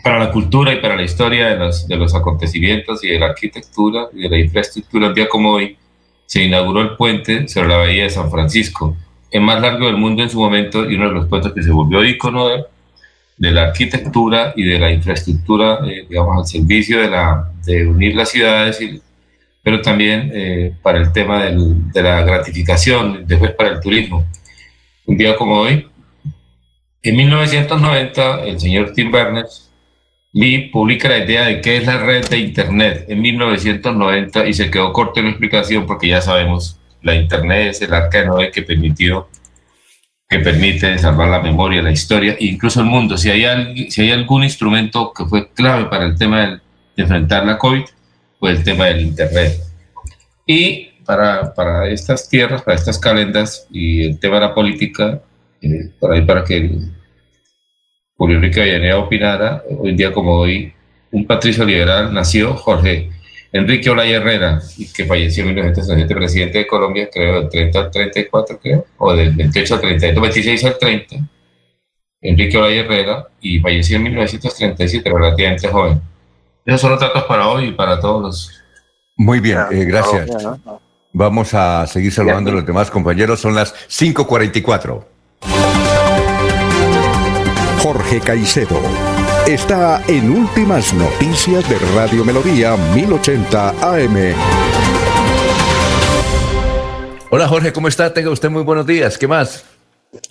para 0.03 0.19
la 0.19 0.31
cultura 0.31 0.73
y 0.75 0.81
para 0.81 0.97
la 0.97 1.03
historia 1.03 1.49
de 1.49 1.57
los, 1.57 1.89
de 1.89 1.97
los 1.97 2.15
acontecimientos 2.15 3.03
y 3.03 3.09
de 3.09 3.19
la 3.19 3.27
arquitectura 3.27 4.09
y 4.13 4.23
de 4.23 4.29
la 4.29 4.39
infraestructura. 4.39 5.09
Un 5.09 5.15
día 5.15 5.29
como 5.29 5.53
hoy 5.53 5.79
se 6.27 6.43
inauguró 6.43 6.83
el 6.83 6.97
puente 6.97 7.49
sobre 7.49 7.69
la 7.69 7.79
bahía 7.79 8.03
de 8.03 8.11
San 8.11 8.31
Francisco, 8.31 8.97
el 9.31 9.41
más 9.41 9.63
largo 9.63 9.87
del 9.87 9.97
mundo 9.97 10.23
en 10.23 10.29
su 10.29 10.39
momento 10.39 10.89
y 10.89 10.97
uno 10.97 11.09
de 11.09 11.15
los 11.15 11.29
puentes 11.29 11.53
que 11.53 11.63
se 11.63 11.71
volvió 11.71 12.05
ícono 12.05 12.49
de 13.37 13.51
la 13.51 13.65
arquitectura 13.65 14.53
y 14.57 14.65
de 14.65 14.79
la 14.79 14.93
infraestructura, 14.93 15.81
eh, 15.87 16.07
digamos, 16.09 16.39
al 16.39 16.47
servicio 16.47 16.99
de, 17.01 17.87
unir 17.87 18.15
las 18.15 18.31
ciudades, 18.31 18.79
pero 19.63 19.81
también 19.81 20.31
eh, 20.35 20.75
para 20.83 20.99
el 20.99 21.13
tema 21.13 21.45
de 21.45 22.03
la 22.03 22.23
gratificación, 22.23 23.27
después 23.27 23.53
para 23.53 23.71
el 23.71 23.81
turismo. 23.81 24.27
Un 25.07 25.17
día 25.17 25.37
como 25.37 25.61
hoy, 25.61 25.89
en 27.03 27.17
1990, 27.17 28.45
el 28.45 28.61
señor 28.61 28.93
Tim 28.93 29.11
Berners 29.11 29.65
Lee 30.35 30.69
publica 30.73 31.09
la 31.09 31.19
idea 31.19 31.45
de 31.45 31.61
qué 31.61 31.77
es 31.77 31.87
la 31.87 31.99
red 31.99 32.27
de 32.29 32.39
Internet 32.39 33.05
en 33.09 33.21
1990 33.23 34.49
y 34.49 34.53
se 34.53 34.69
quedó 34.69 34.93
corto 34.93 35.21
en 35.21 35.27
la 35.27 35.31
explicación 35.31 35.87
porque 35.87 36.09
ya 36.09 36.21
sabemos, 36.21 36.77
la 37.03 37.15
Internet 37.15 37.69
es 37.71 37.83
el 37.83 37.95
arca 37.95 38.19
de 38.19 38.27
Noé 38.27 38.51
que 38.51 38.63
permitió 38.63 39.29
que 40.35 40.41
permite 40.41 40.99
salvar 40.99 41.29
la 41.29 41.41
memoria, 41.41 41.81
la 41.81 41.93
historia 41.93 42.33
e 42.33 42.47
incluso 42.47 42.81
el 42.81 42.87
mundo. 42.87 43.17
Si 43.17 43.31
hay, 43.31 43.89
si 43.89 44.03
hay 44.03 44.11
algún 44.11 44.43
instrumento 44.43 45.13
que 45.17 45.25
fue 45.27 45.49
clave 45.51 45.85
para 45.85 46.07
el 46.07 46.17
tema 46.17 46.41
de, 46.41 46.61
enfrentar 46.97 47.47
la 47.47 47.57
COVID, 47.57 47.85
fue 48.41 48.51
el 48.51 48.65
tema 48.65 48.87
del 48.87 49.03
Internet. 49.03 49.61
Y 50.45 50.87
para, 51.05 51.55
para 51.55 51.89
estas 51.89 52.29
tierras, 52.29 52.63
para 52.63 52.77
estas 52.77 52.99
calendas 52.99 53.69
y 53.71 54.07
el 54.07 54.19
tema 54.19 54.37
de 54.37 54.41
la 54.41 54.55
política, 54.55 55.21
eh, 55.61 55.91
para, 56.01 56.27
para 56.27 56.45
que 56.45 56.81
Julio 58.17 58.37
Enrique 58.37 58.61
Avellaneda 58.61 58.99
opinara, 58.99 59.63
hoy 59.79 59.95
día 59.95 60.13
como 60.13 60.33
hoy, 60.33 60.73
un 61.13 61.27
patricio 61.27 61.65
liberal 61.65 62.13
nació 62.13 62.55
Jorge 62.55 63.11
Enrique 63.55 63.89
Olaya 63.89 64.17
Herrera, 64.17 64.61
que 64.97 65.05
falleció 65.07 65.45
en 65.45 65.51
1967, 65.51 66.15
presidente 66.17 66.59
de 66.59 66.67
Colombia, 66.67 67.09
creo, 67.09 67.41
del 67.41 67.49
30 67.49 67.79
al 67.79 67.91
34, 67.93 68.59
creo, 68.61 68.87
o 68.99 69.15
del 69.15 69.31
28 69.31 69.75
al 69.77 69.81
32, 69.81 70.23
26 70.23 70.65
al 70.65 70.77
30. 70.77 71.17
Enrique 72.21 72.59
Olaya 72.59 72.81
Herrera, 72.81 73.29
y 73.41 73.61
falleció 73.61 73.97
en 73.99 74.03
1937, 74.03 75.09
relativamente 75.09 75.69
joven. 75.69 76.01
Esos 76.67 76.81
son 76.81 76.91
los 76.91 77.01
datos 77.01 77.23
para 77.25 77.47
hoy 77.47 77.67
y 77.67 77.73
para 77.73 78.01
todos 78.01 78.23
los... 78.23 78.63
Muy 79.17 79.39
bien, 79.39 79.59
eh, 79.71 79.85
gracias. 79.85 80.31
Vamos 81.13 81.55
a 81.55 81.87
seguir 81.87 82.11
saludando 82.11 82.51
a 82.51 82.55
los 82.55 82.67
demás 82.67 82.91
compañeros, 82.91 83.39
son 83.39 83.55
las 83.55 83.73
5.44. 83.89 85.05
Jorge 87.79 88.19
Caicedo. 88.19 89.14
Está 89.47 90.03
en 90.09 90.31
Últimas 90.31 90.95
Noticias 90.95 91.69
de 91.69 91.79
Radio 91.95 92.25
Melodía 92.25 92.77
1080 92.95 93.69
AM. 93.95 94.35
Hola 97.29 97.47
Jorge, 97.47 97.71
¿cómo 97.71 97.89
está? 97.89 98.15
Tenga 98.15 98.31
usted 98.31 98.49
muy 98.49 98.63
buenos 98.63 98.87
días. 98.87 99.19
¿Qué 99.19 99.29
más? 99.29 99.67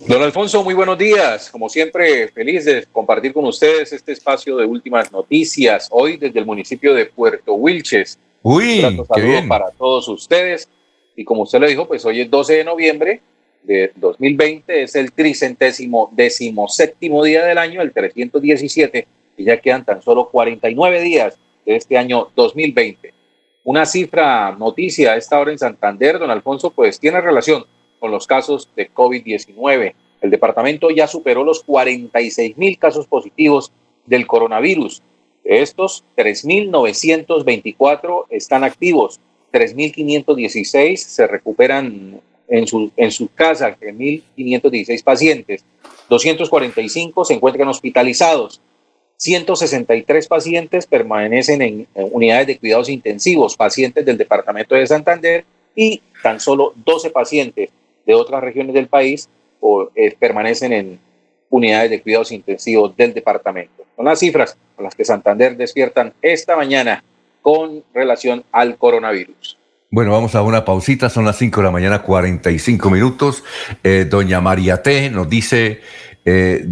Don 0.07 0.19
Alfonso, 0.23 0.63
muy 0.63 0.73
buenos 0.73 0.97
días. 0.97 1.51
Como 1.51 1.69
siempre, 1.69 2.29
feliz 2.29 2.65
de 2.65 2.87
compartir 2.91 3.33
con 3.33 3.45
ustedes 3.45 3.93
este 3.93 4.13
espacio 4.13 4.57
de 4.57 4.65
últimas 4.65 5.11
noticias. 5.11 5.89
Hoy 5.91 6.17
desde 6.17 6.39
el 6.39 6.47
municipio 6.47 6.95
de 6.95 7.05
Puerto 7.05 7.53
Wilches. 7.53 8.17
Uy, 8.41 8.83
Un 8.83 9.05
qué 9.13 9.21
bien. 9.21 9.47
para 9.47 9.69
todos 9.69 10.07
ustedes. 10.07 10.67
Y 11.15 11.23
como 11.23 11.43
usted 11.43 11.59
lo 11.59 11.67
dijo, 11.67 11.87
pues 11.87 12.03
hoy 12.05 12.21
es 12.21 12.31
12 12.31 12.53
de 12.57 12.63
noviembre 12.63 13.21
de 13.63 13.91
2020, 13.95 14.83
es 14.83 14.95
el 14.95 15.11
tricentésimo 15.11 16.09
decimoséptimo 16.13 17.23
día 17.23 17.45
del 17.45 17.57
año, 17.57 17.81
el 17.81 17.91
317, 17.91 19.07
y 19.37 19.45
ya 19.45 19.57
quedan 19.57 19.85
tan 19.85 20.01
solo 20.01 20.29
49 20.29 21.01
días 21.01 21.39
de 21.65 21.75
este 21.75 21.97
año 21.97 22.29
2020. 22.35 23.13
Una 23.63 23.85
cifra 23.85 24.55
noticia 24.57 25.13
a 25.13 25.15
esta 25.15 25.39
hora 25.39 25.51
en 25.51 25.59
Santander, 25.59 26.19
don 26.19 26.29
Alfonso, 26.29 26.71
pues 26.71 26.99
tiene 26.99 27.21
relación 27.21 27.65
con 27.99 28.11
los 28.11 28.27
casos 28.27 28.69
de 28.75 28.91
COVID-19. 28.91 29.93
El 30.21 30.29
departamento 30.29 30.89
ya 30.89 31.07
superó 31.07 31.43
los 31.43 31.63
46 31.63 32.57
mil 32.57 32.77
casos 32.77 33.07
positivos 33.07 33.71
del 34.05 34.27
coronavirus. 34.27 35.01
De 35.43 35.61
estos, 35.61 36.03
3.924 36.17 38.25
están 38.29 38.63
activos, 38.63 39.19
3.516 39.53 40.97
se 40.97 41.27
recuperan 41.27 42.21
en 42.47 42.67
su, 42.67 42.91
en 42.95 43.11
su 43.11 43.27
casa, 43.33 43.75
3.516 43.79 45.03
pacientes, 45.03 45.65
245 46.09 47.25
se 47.25 47.33
encuentran 47.33 47.67
hospitalizados, 47.67 48.61
163 49.17 50.27
pacientes 50.27 50.85
permanecen 50.85 51.61
en 51.61 51.87
eh, 51.95 52.03
unidades 52.11 52.47
de 52.47 52.57
cuidados 52.57 52.89
intensivos, 52.89 53.55
pacientes 53.55 54.05
del 54.05 54.17
departamento 54.17 54.75
de 54.75 54.85
Santander, 54.85 55.45
y 55.75 56.01
tan 56.21 56.39
solo 56.39 56.73
12 56.75 57.09
pacientes 57.09 57.69
de 58.05 58.15
otras 58.15 58.43
regiones 58.43 58.73
del 58.73 58.87
país 58.87 59.29
o, 59.59 59.89
eh, 59.95 60.15
permanecen 60.17 60.73
en 60.73 60.99
unidades 61.49 61.89
de 61.89 62.01
cuidados 62.01 62.31
intensivos 62.31 62.95
del 62.95 63.13
departamento. 63.13 63.85
Son 63.95 64.05
las 64.05 64.19
cifras 64.19 64.57
con 64.75 64.83
las 64.83 64.95
que 64.95 65.05
Santander 65.05 65.55
despiertan 65.55 66.13
esta 66.21 66.55
mañana 66.55 67.03
con 67.41 67.83
relación 67.93 68.43
al 68.51 68.77
coronavirus. 68.77 69.57
Bueno, 69.93 70.09
vamos 70.09 70.33
a 70.33 70.41
una 70.41 70.65
pausita, 70.65 71.07
son 71.07 71.23
las 71.23 71.37
5 71.37 71.59
de 71.61 71.65
la 71.65 71.69
mañana, 71.69 72.01
45 72.01 72.89
minutos. 72.89 73.43
Eh, 73.83 74.07
doña 74.09 74.41
María 74.41 74.81
T 74.81 75.11
nos 75.11 75.29
dice, 75.29 75.81
eh, 76.25 76.67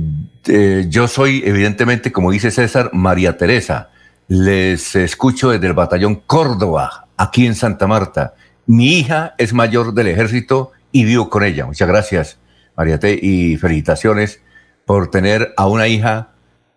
yo 0.89 1.07
soy 1.07 1.43
evidentemente, 1.45 2.11
como 2.11 2.31
dice 2.31 2.49
César, 2.49 2.89
María 2.93 3.37
Teresa. 3.37 3.91
Les 4.27 4.95
escucho 4.95 5.51
desde 5.51 5.67
el 5.67 5.73
batallón 5.73 6.23
Córdoba, 6.25 7.09
aquí 7.15 7.45
en 7.45 7.53
Santa 7.53 7.85
Marta. 7.85 8.33
Mi 8.65 8.97
hija 8.97 9.35
es 9.37 9.53
mayor 9.53 9.93
del 9.93 10.07
ejército 10.07 10.71
y 10.91 11.05
vivo 11.05 11.29
con 11.29 11.43
ella. 11.43 11.67
Muchas 11.67 11.87
gracias, 11.87 12.39
María 12.75 12.97
T, 12.97 13.19
y 13.21 13.55
felicitaciones 13.57 14.41
por 14.83 15.11
tener 15.11 15.53
a 15.57 15.67
una 15.67 15.87
hija, 15.87 16.31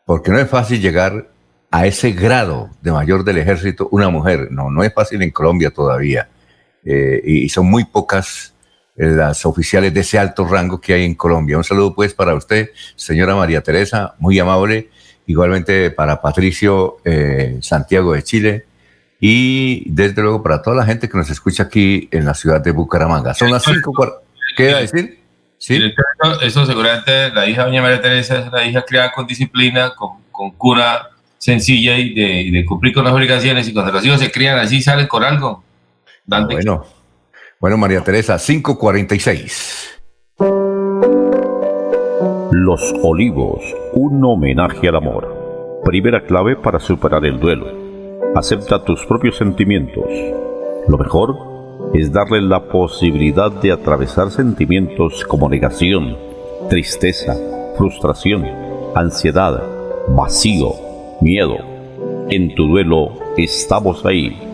porque 0.05 0.31
no 0.31 0.39
es 0.39 0.51
fácil 0.51 0.83
llegar 0.83 1.31
a 1.71 1.87
ese 1.87 2.11
grado 2.11 2.69
de 2.83 2.93
mayor 2.93 3.25
del 3.25 3.39
ejército 3.39 3.89
una 3.93 4.11
mujer. 4.11 4.49
No, 4.51 4.71
no 4.71 4.85
es 4.85 4.93
fácil 4.93 5.23
en 5.23 5.31
Colombia 5.31 5.71
todavía. 5.71 6.29
Eh, 6.85 7.23
y 7.25 7.49
son 7.49 7.67
muy 7.67 7.85
pocas 7.85 8.55
eh, 8.97 9.07
las 9.07 9.45
oficiales 9.47 9.93
de 9.95 10.01
ese 10.01 10.19
alto 10.19 10.47
rango 10.47 10.81
que 10.81 10.95
hay 10.95 11.05
en 11.05 11.15
Colombia. 11.15 11.57
Un 11.57 11.65
saludo 11.65 11.95
pues 11.95 12.13
para 12.15 12.35
usted, 12.35 12.71
señora 12.97 13.35
María 13.35 13.63
Teresa, 13.63 14.15
muy 14.19 14.39
amable. 14.39 14.91
Igualmente 15.27 15.91
para 15.91 16.21
Patricio 16.21 16.99
eh, 17.05 17.57
Santiago 17.63 18.13
de 18.13 18.23
Chile. 18.23 18.65
Y 19.21 19.89
desde 19.91 20.21
luego 20.21 20.43
para 20.43 20.61
toda 20.61 20.77
la 20.77 20.85
gente 20.85 21.09
que 21.09 21.17
nos 21.17 21.31
escucha 21.31 21.63
aquí 21.63 22.09
en 22.13 22.27
la 22.27 22.35
ciudad 22.35 22.61
de 22.61 22.73
Bucaramanga. 22.73 23.33
Son 23.33 23.51
las 23.51 23.63
cinco. 23.65 23.93
cuar- 23.93 24.21
¿Qué 24.57 24.69
iba 24.69 24.79
a 24.79 24.83
decir? 24.83 25.19
Sí. 25.57 25.77
Eso, 26.23 26.41
eso 26.43 26.67
seguramente 26.67 27.31
la 27.31 27.49
hija 27.49 27.63
de 27.63 27.69
doña 27.69 27.81
María 27.81 28.03
Teresa 28.03 28.39
es 28.41 28.49
una 28.49 28.63
hija 28.67 28.83
criada 28.83 29.13
con 29.13 29.27
disciplina, 29.27 29.95
con, 29.97 30.19
con 30.31 30.51
cura 30.51 31.09
sencilla 31.39 31.97
y 31.97 32.13
de, 32.13 32.43
y 32.43 32.51
de 32.51 32.65
cumplir 32.67 32.93
con 32.93 33.05
las 33.05 33.15
obligaciones 33.15 33.67
y 33.69 33.73
cuando 33.73 33.93
los 33.93 34.05
hijos 34.05 34.21
se 34.21 34.31
crían 34.31 34.59
así 34.59 34.83
salen 34.83 35.07
con 35.07 35.25
algo. 35.25 35.65
Dante. 36.27 36.55
Bueno, 36.55 36.85
bueno, 37.61 37.77
María 37.77 38.03
Teresa, 38.03 38.39
546. 38.39 40.01
Los 42.51 42.95
Olivos, 43.03 43.63
un 43.93 44.25
homenaje 44.25 44.89
al 44.89 44.97
amor. 44.97 45.83
Primera 45.85 46.25
clave 46.25 46.57
para 46.57 46.79
superar 46.81 47.25
el 47.27 47.39
duelo. 47.39 47.67
Acepta 48.35 48.85
tus 48.85 49.05
propios 49.07 49.37
sentimientos. 49.37 50.05
Lo 50.89 50.97
mejor 50.99 51.37
es 51.95 52.13
darle 52.13 52.41
la 52.41 52.69
posibilidad 52.69 53.53
de 53.53 53.73
atravesar 53.73 54.31
sentimientos 54.31 55.25
como 55.25 55.49
negación, 55.49 56.17
tristeza, 56.69 57.37
frustración, 57.77 58.45
ansiedad, 58.95 59.63
vacío, 60.09 60.73
miedo. 61.21 61.57
En 62.31 62.55
tu 62.55 62.67
duelo 62.67 63.13
estamos 63.37 64.05
ahí. 64.07 64.54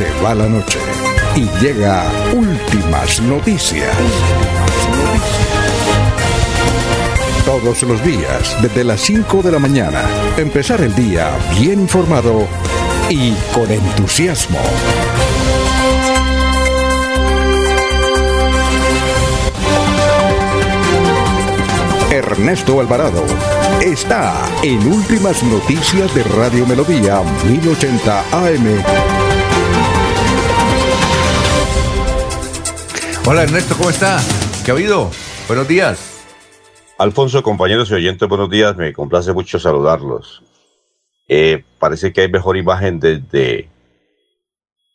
Se 0.00 0.08
va 0.24 0.34
la 0.34 0.48
noche 0.48 0.78
y 1.36 1.42
llega 1.62 2.10
últimas 2.32 3.20
noticias. 3.20 3.94
Todos 7.44 7.82
los 7.82 8.02
días, 8.02 8.56
desde 8.62 8.82
las 8.82 9.02
5 9.02 9.42
de 9.42 9.52
la 9.52 9.58
mañana, 9.58 10.02
empezar 10.38 10.80
el 10.80 10.94
día 10.94 11.28
bien 11.60 11.80
informado 11.80 12.48
y 13.10 13.34
con 13.52 13.70
entusiasmo. 13.70 14.58
Ernesto 22.10 22.80
Alvarado 22.80 23.22
está 23.82 24.34
en 24.62 24.78
Últimas 24.90 25.42
Noticias 25.42 26.14
de 26.14 26.22
Radio 26.22 26.66
Melodía 26.66 27.20
1080 27.44 28.20
AM. 28.32 29.19
Hola 33.30 33.44
Ernesto, 33.44 33.76
¿cómo 33.76 33.90
está? 33.90 34.18
¿Qué 34.64 34.72
ha 34.72 34.74
habido? 34.74 35.08
Buenos 35.46 35.68
días. 35.68 36.24
Alfonso, 36.98 37.44
compañeros 37.44 37.88
y 37.92 37.94
oyentes, 37.94 38.28
buenos 38.28 38.50
días. 38.50 38.76
Me 38.76 38.92
complace 38.92 39.32
mucho 39.32 39.60
saludarlos. 39.60 40.42
Eh, 41.28 41.62
parece 41.78 42.12
que 42.12 42.22
hay 42.22 42.28
mejor 42.28 42.56
imagen 42.56 42.98
desde 42.98 43.68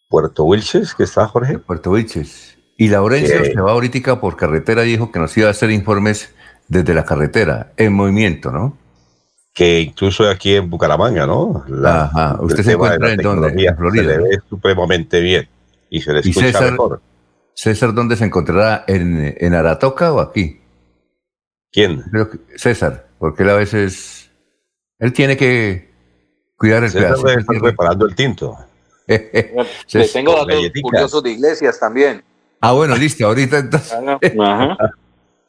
Puerto 0.09 0.43
Wilches, 0.43 0.93
que 0.95 1.03
está 1.03 1.25
Jorge. 1.27 1.59
Puerto 1.59 1.91
Wilches. 1.91 2.57
Y 2.77 2.89
Laurencio 2.89 3.41
Sí. 3.45 3.51
se 3.53 3.61
va 3.61 3.71
ahorita 3.71 4.19
por 4.19 4.35
carretera, 4.35 4.81
dijo 4.81 5.13
que 5.13 5.19
nos 5.19 5.35
iba 5.37 5.47
a 5.47 5.51
hacer 5.51 5.71
informes 5.71 6.35
desde 6.67 6.93
la 6.93 7.05
carretera, 7.05 7.71
en 7.77 7.93
movimiento, 7.93 8.51
¿no? 8.51 8.77
Que 9.53 9.79
incluso 9.79 10.29
aquí 10.29 10.55
en 10.55 10.69
Bucaramanga, 10.69 11.25
¿no? 11.25 11.63
La- 11.69 12.03
Ajá. 12.07 12.37
¿Usted 12.41 12.65
se 12.65 12.73
encuentra 12.73 13.13
en 13.13 13.21
dónde? 13.21 13.47
En 13.65 13.77
Florida, 13.77 14.03
Se 14.03 14.07
le 14.09 14.17
ve 14.17 14.39
supremamente 14.49 15.21
bien 15.21 15.47
y 15.89 16.01
se 16.01 16.11
le 16.11 16.19
¿Y 16.21 16.29
escucha 16.31 16.47
César, 16.47 16.71
mejor. 16.71 17.01
César 17.55 17.93
dónde 17.93 18.17
se 18.17 18.25
encontrará? 18.25 18.83
¿En, 18.87 19.35
en 19.39 19.53
Aratoca 19.55 20.11
o 20.13 20.19
aquí? 20.19 20.61
¿Quién? 21.71 22.01
Creo 22.11 22.29
que 22.29 22.39
César, 22.57 23.07
porque 23.17 23.43
él 23.43 23.49
a 23.49 23.55
veces... 23.55 24.29
Él 24.99 25.13
tiene 25.13 25.35
que 25.35 25.91
cuidar 26.57 26.83
el 26.83 26.89
César 26.91 27.13
estar 27.13 27.45
tierra. 27.45 27.63
preparando 27.63 28.05
el 28.05 28.15
tinto. 28.15 28.57
Les 29.07 30.13
tengo 30.13 30.35
datos 30.35 30.71
curiosos 30.81 31.23
de 31.23 31.31
iglesias 31.31 31.79
también. 31.79 32.23
Ah, 32.59 32.73
bueno, 32.73 32.95
listo, 32.95 33.25
ahorita 33.25 33.57
entonces. 33.57 33.93
Ajá. 34.39 34.77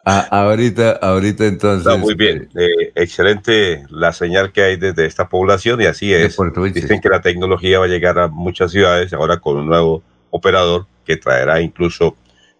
Ah, 0.09 0.29
ahorita, 0.31 1.01
ahorita 1.03 1.47
entonces. 1.47 1.85
Está 1.85 1.99
muy 1.99 2.15
bien. 2.15 2.49
Eh, 2.55 2.93
excelente 2.95 3.85
la 3.91 4.13
señal 4.13 4.53
que 4.53 4.63
hay 4.63 4.77
desde 4.77 5.05
esta 5.05 5.29
población 5.29 5.81
y 5.81 5.87
así 5.87 6.15
es. 6.15 6.37
Dicen 6.73 7.01
que 7.01 7.09
la 7.09 7.21
tecnología 7.21 7.81
va 7.81 7.87
a 7.87 7.89
llegar 7.89 8.17
a 8.21 8.29
muchas 8.29 8.71
ciudades 8.71 9.13
ahora 9.13 9.39
con 9.39 9.57
un 9.57 9.67
nuevo 9.67 10.05
operador 10.31 10.87
que 11.07 11.17
traerá 11.17 11.61
incluso 11.63 12.17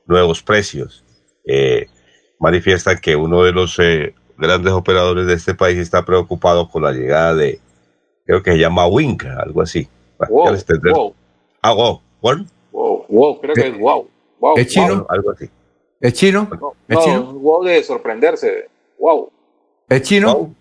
nuevos 0.07 0.43
precios. 0.43 1.05
Eh, 1.45 1.87
manifiestan 2.39 2.99
que 2.99 3.17
uno 3.17 3.43
de 3.43 3.53
los 3.53 3.79
eh, 3.79 4.15
grandes 4.39 4.73
operadores 4.73 5.27
de 5.27 5.35
este 5.35 5.55
país 5.55 5.79
está 5.79 6.05
preocupado 6.05 6.69
con 6.69 6.83
la 6.83 6.93
llegada 6.93 7.35
de, 7.35 7.61
creo 8.25 8.43
que 8.43 8.53
se 8.53 8.59
llama 8.59 8.87
Wink, 8.87 9.25
algo 9.25 9.63
así. 9.63 9.89
Wow, 10.31 10.57
wow, 10.95 11.15
Ah, 11.61 11.73
wow, 11.73 12.01
¿cuál? 12.21 12.47
wow, 12.73 13.05
wow, 13.09 13.41
creo 13.41 13.55
que 13.55 13.69
es 13.69 13.79
wow. 13.79 14.09
wow 14.39 14.57
¿Es 14.57 14.69
chino? 14.69 14.97
wow. 14.97 15.07
Algo 15.09 15.31
así. 15.33 15.51
¿Es 16.01 16.13
chino? 16.13 16.49
¿Es 16.89 16.99
chino? 17.01 17.33
wow 17.35 17.65
de 17.65 17.83
sorprenderse. 17.83 18.69
Wow. 18.99 19.31
¿Es 19.89 20.03
chino? 20.03 20.55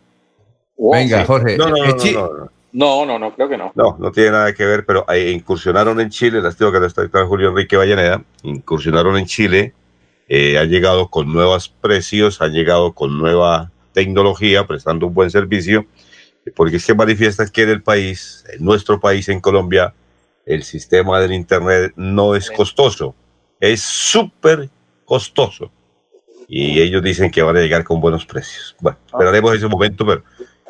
Venga, 0.78 1.26
Jorge. 1.26 1.58
No 1.58 1.70
no 1.70 1.78
no, 1.78 1.86
no, 1.86 2.38
no, 2.38 2.52
creo 3.34 3.48
que 3.48 3.58
no. 3.58 3.72
No, 3.74 3.96
no 3.98 4.12
tiene 4.12 4.32
nada 4.32 4.54
que 4.54 4.66
ver, 4.66 4.86
pero 4.86 5.06
incursionaron 5.32 6.02
en 6.02 6.10
Chile, 6.10 6.42
las 6.42 6.58
que 6.58 6.66
lo 6.66 6.86
está 6.86 7.04
Julio 7.26 7.50
Enrique 7.50 7.78
Vallaneda, 7.78 8.22
incursionaron 8.44 9.18
en 9.18 9.26
Chile, 9.26 9.74
eh, 10.28 10.58
han 10.58 10.70
llegado 10.70 11.10
con 11.10 11.32
nuevos 11.32 11.70
precios, 11.70 12.42
han 12.42 12.52
llegado 12.52 12.92
con 12.92 13.18
nueva 13.18 13.72
tecnología, 13.94 14.68
prestando 14.68 15.08
un 15.08 15.14
buen 15.14 15.32
servicio, 15.32 15.86
porque 16.54 16.76
es 16.76 16.86
que 16.86 16.94
que 17.50 17.62
en 17.64 17.70
el 17.70 17.82
país, 17.82 18.44
en 18.52 18.66
nuestro 18.66 19.00
país, 19.00 19.30
en 19.30 19.40
Colombia, 19.40 19.94
el 20.46 20.64
sistema 20.64 21.22
del 21.22 21.32
Internet 21.32 21.94
no 21.96 22.36
es 22.36 22.52
costoso, 22.52 23.16
es 23.62 23.82
súper 23.82 24.70
costoso. 25.06 25.72
Y 26.48 26.80
ellos 26.82 27.02
dicen 27.02 27.32
que 27.32 27.42
van 27.42 27.56
a 27.56 27.62
llegar 27.62 27.84
con 27.86 28.02
buenos 28.02 28.26
precios. 28.26 28.76
Bueno, 28.82 29.00
esperaremos 29.08 29.56
ese 29.56 29.68
momento, 29.68 30.06
pero 30.06 30.24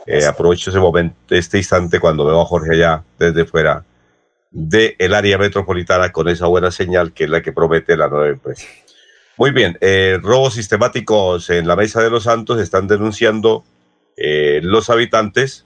eh, 0.05 0.25
aprovecho 0.25 0.69
ese 0.69 0.79
momento, 0.79 1.15
este 1.29 1.57
instante 1.57 1.99
cuando 1.99 2.25
veo 2.25 2.41
a 2.41 2.45
Jorge 2.45 2.73
allá 2.73 3.03
desde 3.17 3.45
fuera 3.45 3.83
del 4.51 4.95
el 4.99 5.13
área 5.13 5.37
metropolitana 5.37 6.11
con 6.11 6.29
esa 6.29 6.47
buena 6.47 6.71
señal 6.71 7.13
que 7.13 7.25
es 7.25 7.29
la 7.29 7.41
que 7.41 7.51
promete 7.51 7.97
la 7.97 8.07
nueva 8.07 8.29
empresa. 8.29 8.67
Muy 9.37 9.51
bien, 9.51 9.77
eh, 9.81 10.17
robos 10.21 10.53
sistemáticos 10.53 11.49
en 11.49 11.67
la 11.67 11.75
Mesa 11.75 12.01
de 12.01 12.09
los 12.09 12.23
Santos 12.23 12.61
están 12.61 12.87
denunciando 12.87 13.65
eh, 14.15 14.61
los 14.63 14.89
habitantes, 14.89 15.65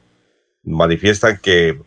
manifiestan 0.64 1.38
que 1.38 1.80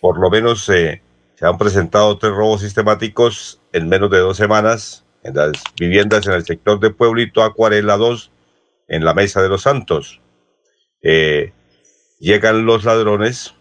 por 0.00 0.18
lo 0.18 0.28
menos 0.28 0.64
se 0.64 1.02
han 1.40 1.56
presentado 1.56 2.18
tres 2.18 2.32
robos 2.32 2.62
sistemáticos 2.62 3.60
en 3.72 3.88
menos 3.88 4.10
de 4.10 4.18
dos 4.18 4.36
semanas 4.36 5.04
en 5.22 5.34
las 5.34 5.52
viviendas 5.78 6.26
en 6.26 6.32
el 6.32 6.44
sector 6.44 6.80
de 6.80 6.90
Pueblito 6.90 7.42
Acuarela 7.42 7.96
2 7.96 8.30
en 8.88 9.04
la 9.04 9.14
Mesa 9.14 9.42
de 9.42 9.48
los 9.48 9.62
Santos. 9.62 10.20
Eh, 11.02 11.52
llegan 12.20 12.66
los 12.66 12.84
ladrones 12.84 13.54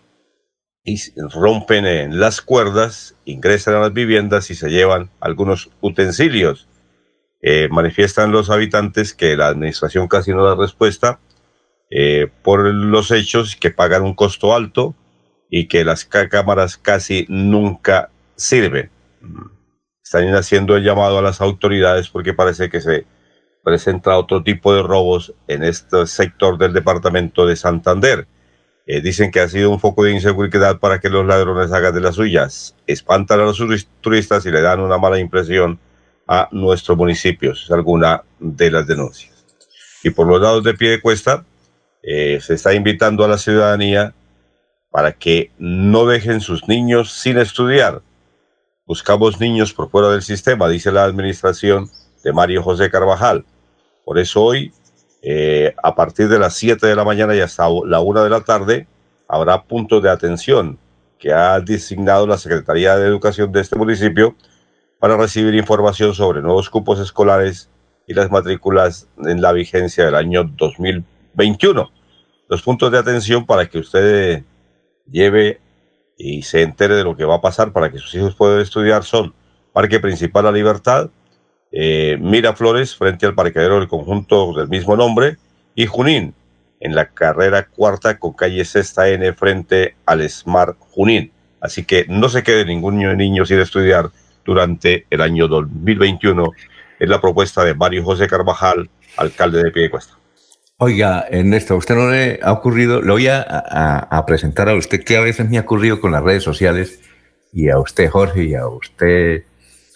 y 0.84 0.98
rompen 1.34 1.86
en 1.86 2.20
las 2.20 2.42
cuerdas, 2.42 3.16
ingresan 3.26 3.76
a 3.76 3.80
las 3.80 3.94
viviendas 3.94 4.52
y 4.52 4.56
se 4.56 4.70
llevan 4.70 5.10
algunos 5.20 5.72
utensilios. 5.82 6.68
Eh, 7.42 7.70
manifiestan 7.72 8.32
los 8.32 8.50
habitantes 8.50 9.14
que 9.14 9.38
la 9.38 9.48
administración 9.48 10.08
casi 10.08 10.32
no 10.32 10.46
da 10.46 10.56
respuesta 10.56 11.20
eh, 11.90 12.28
por 12.44 12.74
los 12.74 13.12
hechos, 13.12 13.56
que 13.56 13.72
pagan 13.72 14.04
un 14.04 14.14
costo 14.14 14.54
alto 14.54 14.94
y 15.50 15.68
que 15.68 15.86
las 15.86 16.06
cámaras 16.06 16.78
casi 16.78 17.26
nunca 17.30 18.12
sirven. 18.36 18.92
Están 20.04 20.34
haciendo 20.36 20.76
el 20.76 20.84
llamado 20.84 21.18
a 21.18 21.22
las 21.22 21.40
autoridades 21.40 22.10
porque 22.10 22.34
parece 22.34 22.70
que 22.70 22.82
se 22.82 23.06
presenta 23.64 24.18
otro 24.18 24.44
tipo 24.44 24.74
de 24.74 24.84
robos 24.84 25.34
en 25.48 25.64
este 25.64 26.06
sector 26.08 26.58
del 26.58 26.74
departamento 26.74 27.46
de 27.46 27.56
Santander. 27.56 28.28
Eh, 28.92 29.02
dicen 29.02 29.30
que 29.30 29.40
ha 29.40 29.48
sido 29.48 29.70
un 29.70 29.80
foco 29.80 30.04
de 30.04 30.14
inseguridad 30.14 30.80
para 30.80 31.00
que 31.00 31.10
los 31.10 31.24
ladrones 31.24 31.72
hagan 31.72 31.94
de 31.94 32.02
las 32.02 32.16
suyas. 32.16 32.76
Espantan 32.88 33.40
a 33.40 33.44
los 33.44 33.64
turistas 34.02 34.48
y 34.48 34.50
le 34.50 34.62
dan 34.62 34.80
una 34.80 34.98
mala 34.98 35.20
impresión 35.20 35.80
a 36.28 36.50
nuestros 36.52 36.98
municipios. 36.98 37.66
Es 37.66 37.72
alguna 37.72 38.24
de 38.40 38.72
las 38.72 38.88
denuncias. 38.88 39.46
Y 40.04 40.10
por 40.10 40.26
los 40.26 40.42
lados 40.42 40.64
de 40.64 40.74
pie 40.74 40.90
de 40.90 41.02
cuesta, 41.02 41.46
eh, 42.02 42.40
se 42.42 42.56
está 42.56 42.74
invitando 42.74 43.24
a 43.24 43.28
la 43.28 43.38
ciudadanía 43.38 44.16
para 44.90 45.12
que 45.12 45.52
no 45.60 46.08
dejen 46.08 46.42
sus 46.42 46.68
niños 46.68 47.14
sin 47.14 47.38
estudiar. 47.38 48.02
Buscamos 48.88 49.40
niños 49.40 49.72
por 49.72 49.92
fuera 49.92 50.10
del 50.10 50.24
sistema, 50.24 50.68
dice 50.68 50.92
la 50.92 51.04
administración 51.04 51.92
de 52.24 52.34
Mario 52.34 52.64
José 52.64 52.90
Carvajal. 52.90 53.46
Por 54.04 54.18
eso 54.18 54.42
hoy, 54.42 54.74
eh, 55.22 55.76
a 55.84 55.96
partir 55.96 56.30
de 56.30 56.40
las 56.40 56.56
7 56.56 56.88
de 56.88 56.96
la 56.96 57.04
mañana 57.04 57.36
y 57.36 57.40
hasta 57.40 57.68
la 57.86 58.00
1 58.00 58.24
de 58.24 58.30
la 58.30 58.42
tarde, 58.42 58.88
habrá 59.28 59.64
puntos 59.64 60.02
de 60.02 60.10
atención 60.10 60.80
que 61.18 61.34
ha 61.34 61.60
designado 61.60 62.26
la 62.26 62.38
Secretaría 62.38 62.96
de 62.96 63.06
Educación 63.06 63.52
de 63.52 63.62
este 63.62 63.76
municipio 63.76 64.36
para 65.00 65.18
recibir 65.18 65.54
información 65.56 66.14
sobre 66.14 66.42
nuevos 66.42 66.70
cupos 66.70 67.00
escolares 67.00 67.70
y 68.08 68.14
las 68.14 68.32
matrículas 68.32 69.08
en 69.26 69.42
la 69.42 69.52
vigencia 69.52 70.06
del 70.06 70.16
año 70.16 70.44
2021. 70.44 71.92
Los 72.48 72.64
puntos 72.64 72.92
de 72.92 72.98
atención 72.98 73.46
para 73.46 73.68
que 73.68 73.80
usted 73.80 74.44
lleve 75.12 75.62
y 76.18 76.42
se 76.42 76.64
entere 76.64 76.96
de 76.96 77.04
lo 77.04 77.16
que 77.16 77.26
va 77.26 77.36
a 77.36 77.42
pasar 77.42 77.72
para 77.72 77.92
que 77.92 78.00
sus 78.00 78.14
hijos 78.16 78.36
puedan 78.36 78.60
estudiar 78.60 79.04
son 79.04 79.34
Parque 79.74 80.00
Principal 80.00 80.46
La 80.46 80.52
Libertad, 80.52 81.10
eh, 81.72 82.18
Miraflores, 82.20 82.96
frente 82.96 83.26
al 83.26 83.36
parqueadero 83.36 83.80
del 83.80 83.88
conjunto 83.88 84.54
del 84.54 84.68
mismo 84.68 84.96
nombre, 84.96 85.38
y 85.76 85.86
Junín, 85.86 86.34
en 86.80 86.96
la 86.96 87.08
carrera 87.10 87.68
cuarta 87.68 88.18
con 88.18 88.34
calle 88.34 88.66
Sexta 88.66 89.10
N 89.10 89.34
frente 89.34 89.96
al 90.06 90.28
Smart 90.30 90.78
Junín. 90.92 91.32
Así 91.62 91.84
que 91.84 92.06
no 92.08 92.30
se 92.30 92.44
quede 92.44 92.66
ningún 92.66 92.98
niño 92.98 93.46
sin 93.46 93.60
estudiar 93.60 94.10
durante 94.46 95.06
el 95.10 95.22
año 95.22 95.48
2021. 95.48 96.52
Es 97.00 97.10
la 97.10 97.22
propuesta 97.22 97.64
de 97.64 97.74
Mario 97.74 98.04
José 98.04 98.28
Carvajal, 98.28 98.90
alcalde 99.18 99.64
de 99.64 99.72
Piedecuesta. 99.72 100.14
Oiga, 100.78 101.26
Ernesto, 101.30 101.74
¿a 101.74 101.78
usted 101.78 101.96
no 101.96 102.10
le 102.10 102.40
ha 102.42 102.54
ocurrido? 102.54 103.02
Le 103.02 103.12
voy 103.12 103.28
a, 103.28 104.24
presentar 104.26 104.70
a 104.70 104.76
usted 104.76 105.04
que 105.04 105.18
a 105.18 105.22
veces 105.22 105.50
me 105.50 105.58
ha 105.58 105.62
ocurrido 105.62 106.00
con 106.00 106.14
las 106.14 106.24
redes 106.24 106.44
sociales 106.44 107.02
y 107.52 107.70
a 107.70 107.78
usted, 107.80 108.10
Jorge, 108.10 108.46
y 108.46 108.56
a 108.56 108.66
usted, 108.66 109.44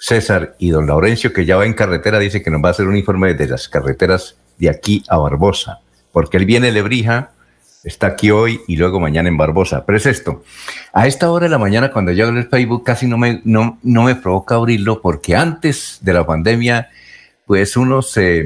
César, 0.05 0.55
y 0.59 0.69
don 0.69 0.85
Laurencio, 0.85 1.31
que 1.31 1.45
ya 1.45 1.55
va 1.55 1.65
en 1.65 1.71
carretera, 1.71 2.19
dice 2.19 2.43
que 2.43 2.51
nos 2.51 2.61
va 2.61 2.67
a 2.67 2.71
hacer 2.71 2.87
un 2.87 2.97
informe 2.97 3.35
de 3.35 3.47
las 3.47 3.69
carreteras 3.69 4.35
de 4.57 4.69
aquí 4.69 5.01
a 5.07 5.15
Barbosa, 5.15 5.79
porque 6.11 6.35
él 6.35 6.45
viene 6.45 6.73
Lebrija, 6.73 7.31
está 7.85 8.07
aquí 8.07 8.29
hoy 8.29 8.59
y 8.67 8.75
luego 8.75 8.99
mañana 8.99 9.29
en 9.29 9.37
Barbosa. 9.37 9.85
Pero 9.85 9.97
es 9.97 10.05
esto, 10.05 10.43
a 10.91 11.07
esta 11.07 11.31
hora 11.31 11.45
de 11.45 11.51
la 11.51 11.57
mañana 11.57 11.89
cuando 11.93 12.11
yo 12.11 12.27
abro 12.27 12.37
el 12.37 12.49
Facebook 12.49 12.83
casi 12.83 13.07
no 13.07 13.17
me, 13.17 13.39
no, 13.45 13.79
no 13.81 14.03
me 14.03 14.15
provoca 14.15 14.55
abrirlo 14.55 15.01
porque 15.01 15.37
antes 15.37 15.99
de 16.01 16.11
la 16.11 16.25
pandemia, 16.25 16.89
pues 17.45 17.77
uno 17.77 18.01
se 18.01 18.45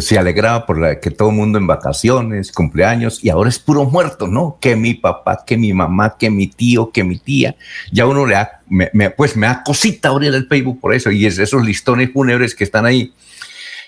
se 0.00 0.18
alegraba 0.18 0.66
por 0.66 0.78
la, 0.78 0.98
que 0.98 1.10
todo 1.10 1.30
el 1.30 1.36
mundo 1.36 1.58
en 1.58 1.66
vacaciones, 1.66 2.50
cumpleaños, 2.50 3.22
y 3.22 3.30
ahora 3.30 3.48
es 3.48 3.58
puro 3.58 3.84
muerto, 3.84 4.26
¿no? 4.26 4.58
Que 4.60 4.74
mi 4.74 4.94
papá, 4.94 5.44
que 5.46 5.56
mi 5.56 5.72
mamá, 5.72 6.16
que 6.18 6.28
mi 6.30 6.48
tío, 6.48 6.90
que 6.90 7.04
mi 7.04 7.18
tía. 7.18 7.56
Ya 7.92 8.06
uno 8.06 8.26
le 8.26 8.34
da, 8.34 8.60
me, 8.68 9.10
pues 9.10 9.36
me 9.36 9.46
da 9.46 9.62
cosita 9.62 10.08
abrir 10.08 10.34
el 10.34 10.48
Facebook 10.48 10.80
por 10.80 10.94
eso, 10.94 11.10
y 11.10 11.26
es 11.26 11.38
esos 11.38 11.64
listones 11.64 12.12
fúnebres 12.12 12.54
que 12.54 12.64
están 12.64 12.84
ahí. 12.84 13.14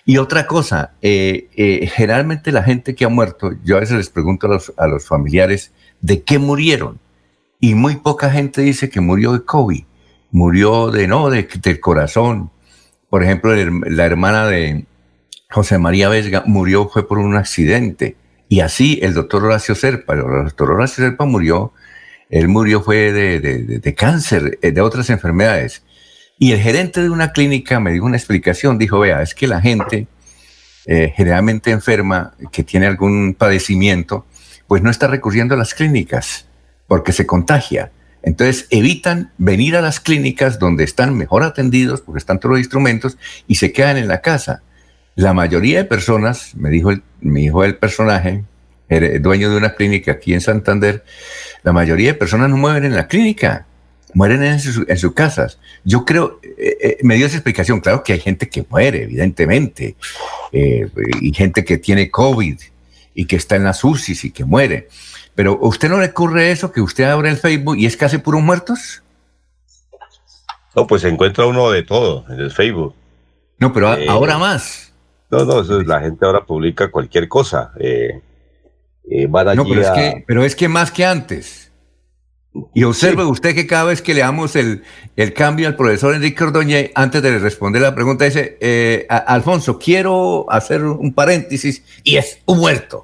Y 0.05 0.19
otra 0.19 0.47
cosa, 0.47 0.93
eh, 1.03 1.49
eh, 1.57 1.91
generalmente 1.95 2.53
la 2.53 2.63
gente 2.63 2.95
que 2.95 3.05
ha 3.05 3.09
muerto, 3.09 3.53
yo 3.65 3.77
a 3.77 3.81
veces 3.81 3.97
les 3.97 4.09
pregunto 4.09 4.47
a 4.47 4.51
los, 4.51 4.73
a 4.77 4.87
los 4.87 5.07
familiares 5.07 5.73
de 6.01 6.23
qué 6.23 6.39
murieron, 6.39 7.01
y 7.61 7.75
muy 7.75 7.97
poca 7.97 8.31
gente 8.31 8.63
dice 8.63 8.89
que 8.89 9.01
murió 9.01 9.33
de 9.33 9.45
COVID, 9.45 9.83
murió 10.31 10.93
de, 10.93 11.09
no, 11.09 11.29
de, 11.29 11.49
del 11.61 11.81
corazón. 11.81 12.51
Por 13.11 13.25
ejemplo, 13.25 13.53
la 13.55 14.05
hermana 14.05 14.47
de, 14.47 14.85
José 15.51 15.79
María 15.79 16.11
Vesga 16.11 16.43
murió 16.47 16.89
fue 16.89 17.09
por 17.09 17.19
un 17.19 17.35
accidente. 17.37 18.17
Y 18.51 18.61
así 18.61 18.99
el 19.03 19.15
doctor 19.15 19.45
Horacio 19.45 19.75
Serpa, 19.75 20.15
el 20.15 20.21
doctor 20.21 20.73
Horacio 20.73 21.05
Serpa 21.05 21.25
murió, 21.25 21.73
él 22.29 22.49
murió 22.49 22.83
fue 22.83 23.13
de, 23.13 23.95
cáncer, 23.95 24.59
eh, 24.61 24.73
de 24.73 24.81
otras 24.81 25.09
enfermedades. 25.11 25.83
Y 26.39 26.53
el 26.53 26.61
gerente 26.61 27.03
de 27.03 27.11
una 27.11 27.33
clínica 27.33 27.81
me 27.81 27.93
dio 27.93 28.05
una 28.05 28.17
explicación, 28.17 28.79
dijo, 28.79 29.01
vea, 29.01 29.23
es 29.23 29.35
que 29.35 29.47
la 29.47 29.61
gente 29.61 30.07
eh, 30.87 31.13
generalmente 31.17 31.71
enferma, 31.71 32.35
que 32.53 32.63
tiene 32.63 32.87
algún 32.87 33.35
padecimiento, 33.35 34.27
pues 34.67 34.83
no 34.83 34.91
está 34.91 35.07
recurriendo 35.07 35.55
a 35.55 35.59
las 35.59 35.75
clínicas 35.75 36.47
porque 36.87 37.13
se 37.13 37.27
contagia. 37.27 37.91
Entonces 38.23 38.67
evitan 38.71 39.33
venir 39.39 39.77
a 39.77 39.81
las 39.81 40.01
clínicas 40.01 40.59
donde 40.59 40.85
están 40.85 41.17
mejor 41.17 41.43
atendidos, 41.43 42.03
porque 42.03 42.19
están 42.19 42.39
todos 42.39 42.53
los 42.53 42.61
instrumentos, 42.61 43.17
y 43.47 43.55
se 43.55 43.73
quedan 43.73 43.97
en 43.97 44.09
la 44.09 44.21
casa. 44.21 44.63
La 45.19 45.35
mayoría 45.35 45.79
de 45.79 45.85
personas, 45.85 46.55
me 46.55 46.71
dijo 46.71 46.93
el, 46.93 47.03
me 47.21 47.41
dijo 47.41 47.65
el 47.65 47.75
personaje, 47.75 48.45
dueño 49.21 49.51
de 49.51 49.57
una 49.57 49.75
clínica 49.75 50.13
aquí 50.13 50.33
en 50.33 50.41
Santander, 50.41 51.03
la 51.65 51.73
mayoría 51.73 52.13
de 52.13 52.15
personas 52.15 52.49
no 52.49 52.57
mueren 52.57 52.85
en 52.85 52.95
la 52.95 53.09
clínica, 53.09 53.67
mueren 54.15 54.45
en, 54.45 54.61
sus 54.61 55.13
casas. 55.15 55.59
Yo 55.83 56.05
creo, 56.05 56.39
eh, 56.45 56.77
eh, 56.81 56.99
me 57.03 57.17
dio 57.17 57.27
esa 57.27 57.35
explicación, 57.35 57.81
claro 57.81 58.05
que 58.05 58.13
hay 58.13 58.21
gente 58.21 58.49
que 58.49 58.65
muere, 58.71 59.03
evidentemente, 59.03 59.97
eh, 60.53 60.89
y 61.21 61.35
gente 61.35 61.65
que 61.65 61.79
tiene 61.79 62.13
COVID 62.13 62.57
y 63.13 63.25
que 63.25 63.35
está 63.35 63.57
en 63.57 63.65
las 63.65 63.83
UCIs 63.83 64.25
y 64.25 64.31
que 64.31 64.45
muere. 64.45 64.87
Pero 65.35 65.59
¿a 65.61 65.67
usted 65.67 65.89
no 65.89 65.99
le 65.99 66.07
ocurre 66.07 66.53
eso, 66.53 66.71
que 66.71 66.81
usted 66.81 67.03
abre 67.03 67.31
el 67.31 67.39
Facebook 67.39 67.77
y 67.77 67.87
es 67.87 67.97
casi 67.97 68.19
puros 68.19 68.41
muertos? 68.41 69.03
No, 70.77 70.87
pues 70.87 71.03
se 71.03 71.09
encuentra 71.09 71.45
uno 71.45 71.73
de 71.73 71.83
todo 71.83 72.25
en 72.29 72.39
el 72.39 72.53
Facebook. 72.53 72.95
No, 73.59 73.73
pero 73.73 73.89
ahora 73.89 74.39
más. 74.39 74.88
No, 75.31 75.45
no, 75.45 75.61
eso 75.61 75.81
es, 75.81 75.87
la 75.87 76.01
gente 76.01 76.25
ahora 76.25 76.45
publica 76.45 76.91
cualquier 76.91 77.29
cosa. 77.29 77.73
Eh, 77.79 78.21
eh, 79.11 79.29
no, 79.29 79.65
pero, 79.65 79.81
es 79.81 79.91
que, 79.91 80.25
pero 80.27 80.45
es 80.45 80.57
que 80.57 80.69
más 80.69 80.91
que 80.91 81.05
antes. 81.05 81.71
Y 82.75 82.83
observe 82.85 83.25
usted 83.25 83.55
que 83.55 83.67
cada 83.67 83.85
vez 83.85 84.03
que 84.03 84.15
le 84.15 84.21
damos 84.21 84.57
el, 84.57 84.83
el 85.17 85.33
cambio 85.33 85.69
al 85.69 85.77
profesor 85.77 86.15
Enrique 86.15 86.43
Ordóñez, 86.43 86.91
antes 86.95 87.23
de 87.23 87.39
responder 87.39 87.83
la 87.83 87.95
pregunta, 87.95 88.25
dice, 88.25 88.57
eh, 88.61 89.07
Alfonso, 89.09 89.79
quiero 89.79 90.47
hacer 90.51 90.83
un 90.83 91.13
paréntesis 91.13 91.85
y 92.03 92.17
es 92.17 92.41
un 92.47 92.59
muerto. 92.59 93.03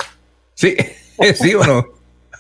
¿Sí? 0.55 0.77
¿Sí 1.35 1.55
o 1.55 1.65
no? 1.65 1.87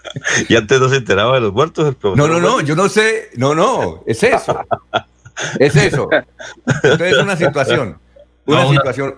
y 0.48 0.56
antes 0.56 0.80
no 0.80 0.88
se 0.88 0.96
enteraba 0.96 1.34
de 1.34 1.40
los 1.42 1.52
muertos 1.52 1.88
el 1.88 1.94
profesor. 1.94 2.28
No, 2.28 2.32
no, 2.32 2.40
no, 2.40 2.60
yo 2.60 2.74
no 2.74 2.88
sé, 2.88 3.30
no, 3.36 3.54
no, 3.54 4.02
es 4.06 4.22
eso. 4.22 4.58
es 5.58 5.76
eso. 5.76 6.08
Entonces 6.82 7.12
es 7.12 7.18
una 7.18 7.36
situación. 7.36 7.98
Una 8.46 8.68
situación. 8.68 9.14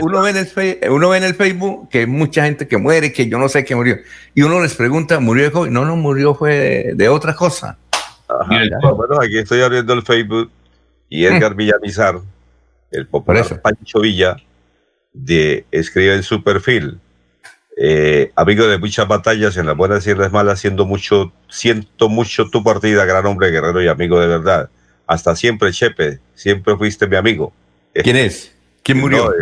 Uno 0.00 0.22
ve, 0.22 0.30
en 0.30 0.36
el, 0.36 0.90
uno 0.90 1.08
ve 1.08 1.16
en 1.16 1.24
el 1.24 1.34
Facebook 1.34 1.88
que 1.88 2.00
hay 2.00 2.06
mucha 2.06 2.44
gente 2.44 2.68
que 2.68 2.76
muere, 2.76 3.12
que 3.12 3.28
yo 3.28 3.38
no 3.38 3.48
sé 3.48 3.64
qué 3.64 3.74
murió. 3.74 3.96
Y 4.34 4.42
uno 4.42 4.60
les 4.60 4.74
pregunta, 4.74 5.18
¿murió 5.20 5.44
de 5.44 5.50
COVID? 5.50 5.70
No, 5.70 5.84
no, 5.84 5.96
murió 5.96 6.34
fue 6.34 6.92
de, 6.94 7.08
otra 7.08 7.34
cosa. 7.34 7.78
bueno, 8.28 9.20
aquí 9.20 9.38
estoy 9.38 9.62
abriendo 9.62 9.94
el 9.94 10.02
Facebook 10.02 10.50
y 11.08 11.24
Edgar 11.24 11.54
mm. 11.54 11.56
Villamizar, 11.56 12.20
el 12.90 13.06
popular 13.06 13.60
Pancho 13.62 14.00
Villa, 14.00 14.36
de, 15.12 15.64
escribe 15.70 16.14
en 16.14 16.22
su 16.22 16.42
perfil, 16.42 16.98
eh, 17.76 18.32
amigo 18.36 18.66
de 18.66 18.78
muchas 18.78 19.08
batallas 19.08 19.56
en 19.56 19.66
las 19.66 19.76
buenas 19.76 20.06
y 20.06 20.10
en 20.10 20.18
las 20.18 20.30
malas, 20.30 20.60
siendo 20.60 20.84
mucho, 20.84 21.32
siento 21.48 22.08
mucho 22.08 22.50
tu 22.50 22.62
partida, 22.62 23.04
gran 23.04 23.24
hombre, 23.26 23.50
guerrero 23.50 23.82
y 23.82 23.88
amigo 23.88 24.20
de 24.20 24.26
verdad. 24.26 24.68
Hasta 25.06 25.34
siempre, 25.36 25.72
Chepe, 25.72 26.20
siempre 26.34 26.76
fuiste 26.76 27.06
mi 27.06 27.16
amigo. 27.16 27.52
¿Quién 27.94 28.16
es? 28.16 28.53
¿Quién 28.84 29.00
murió? 29.00 29.32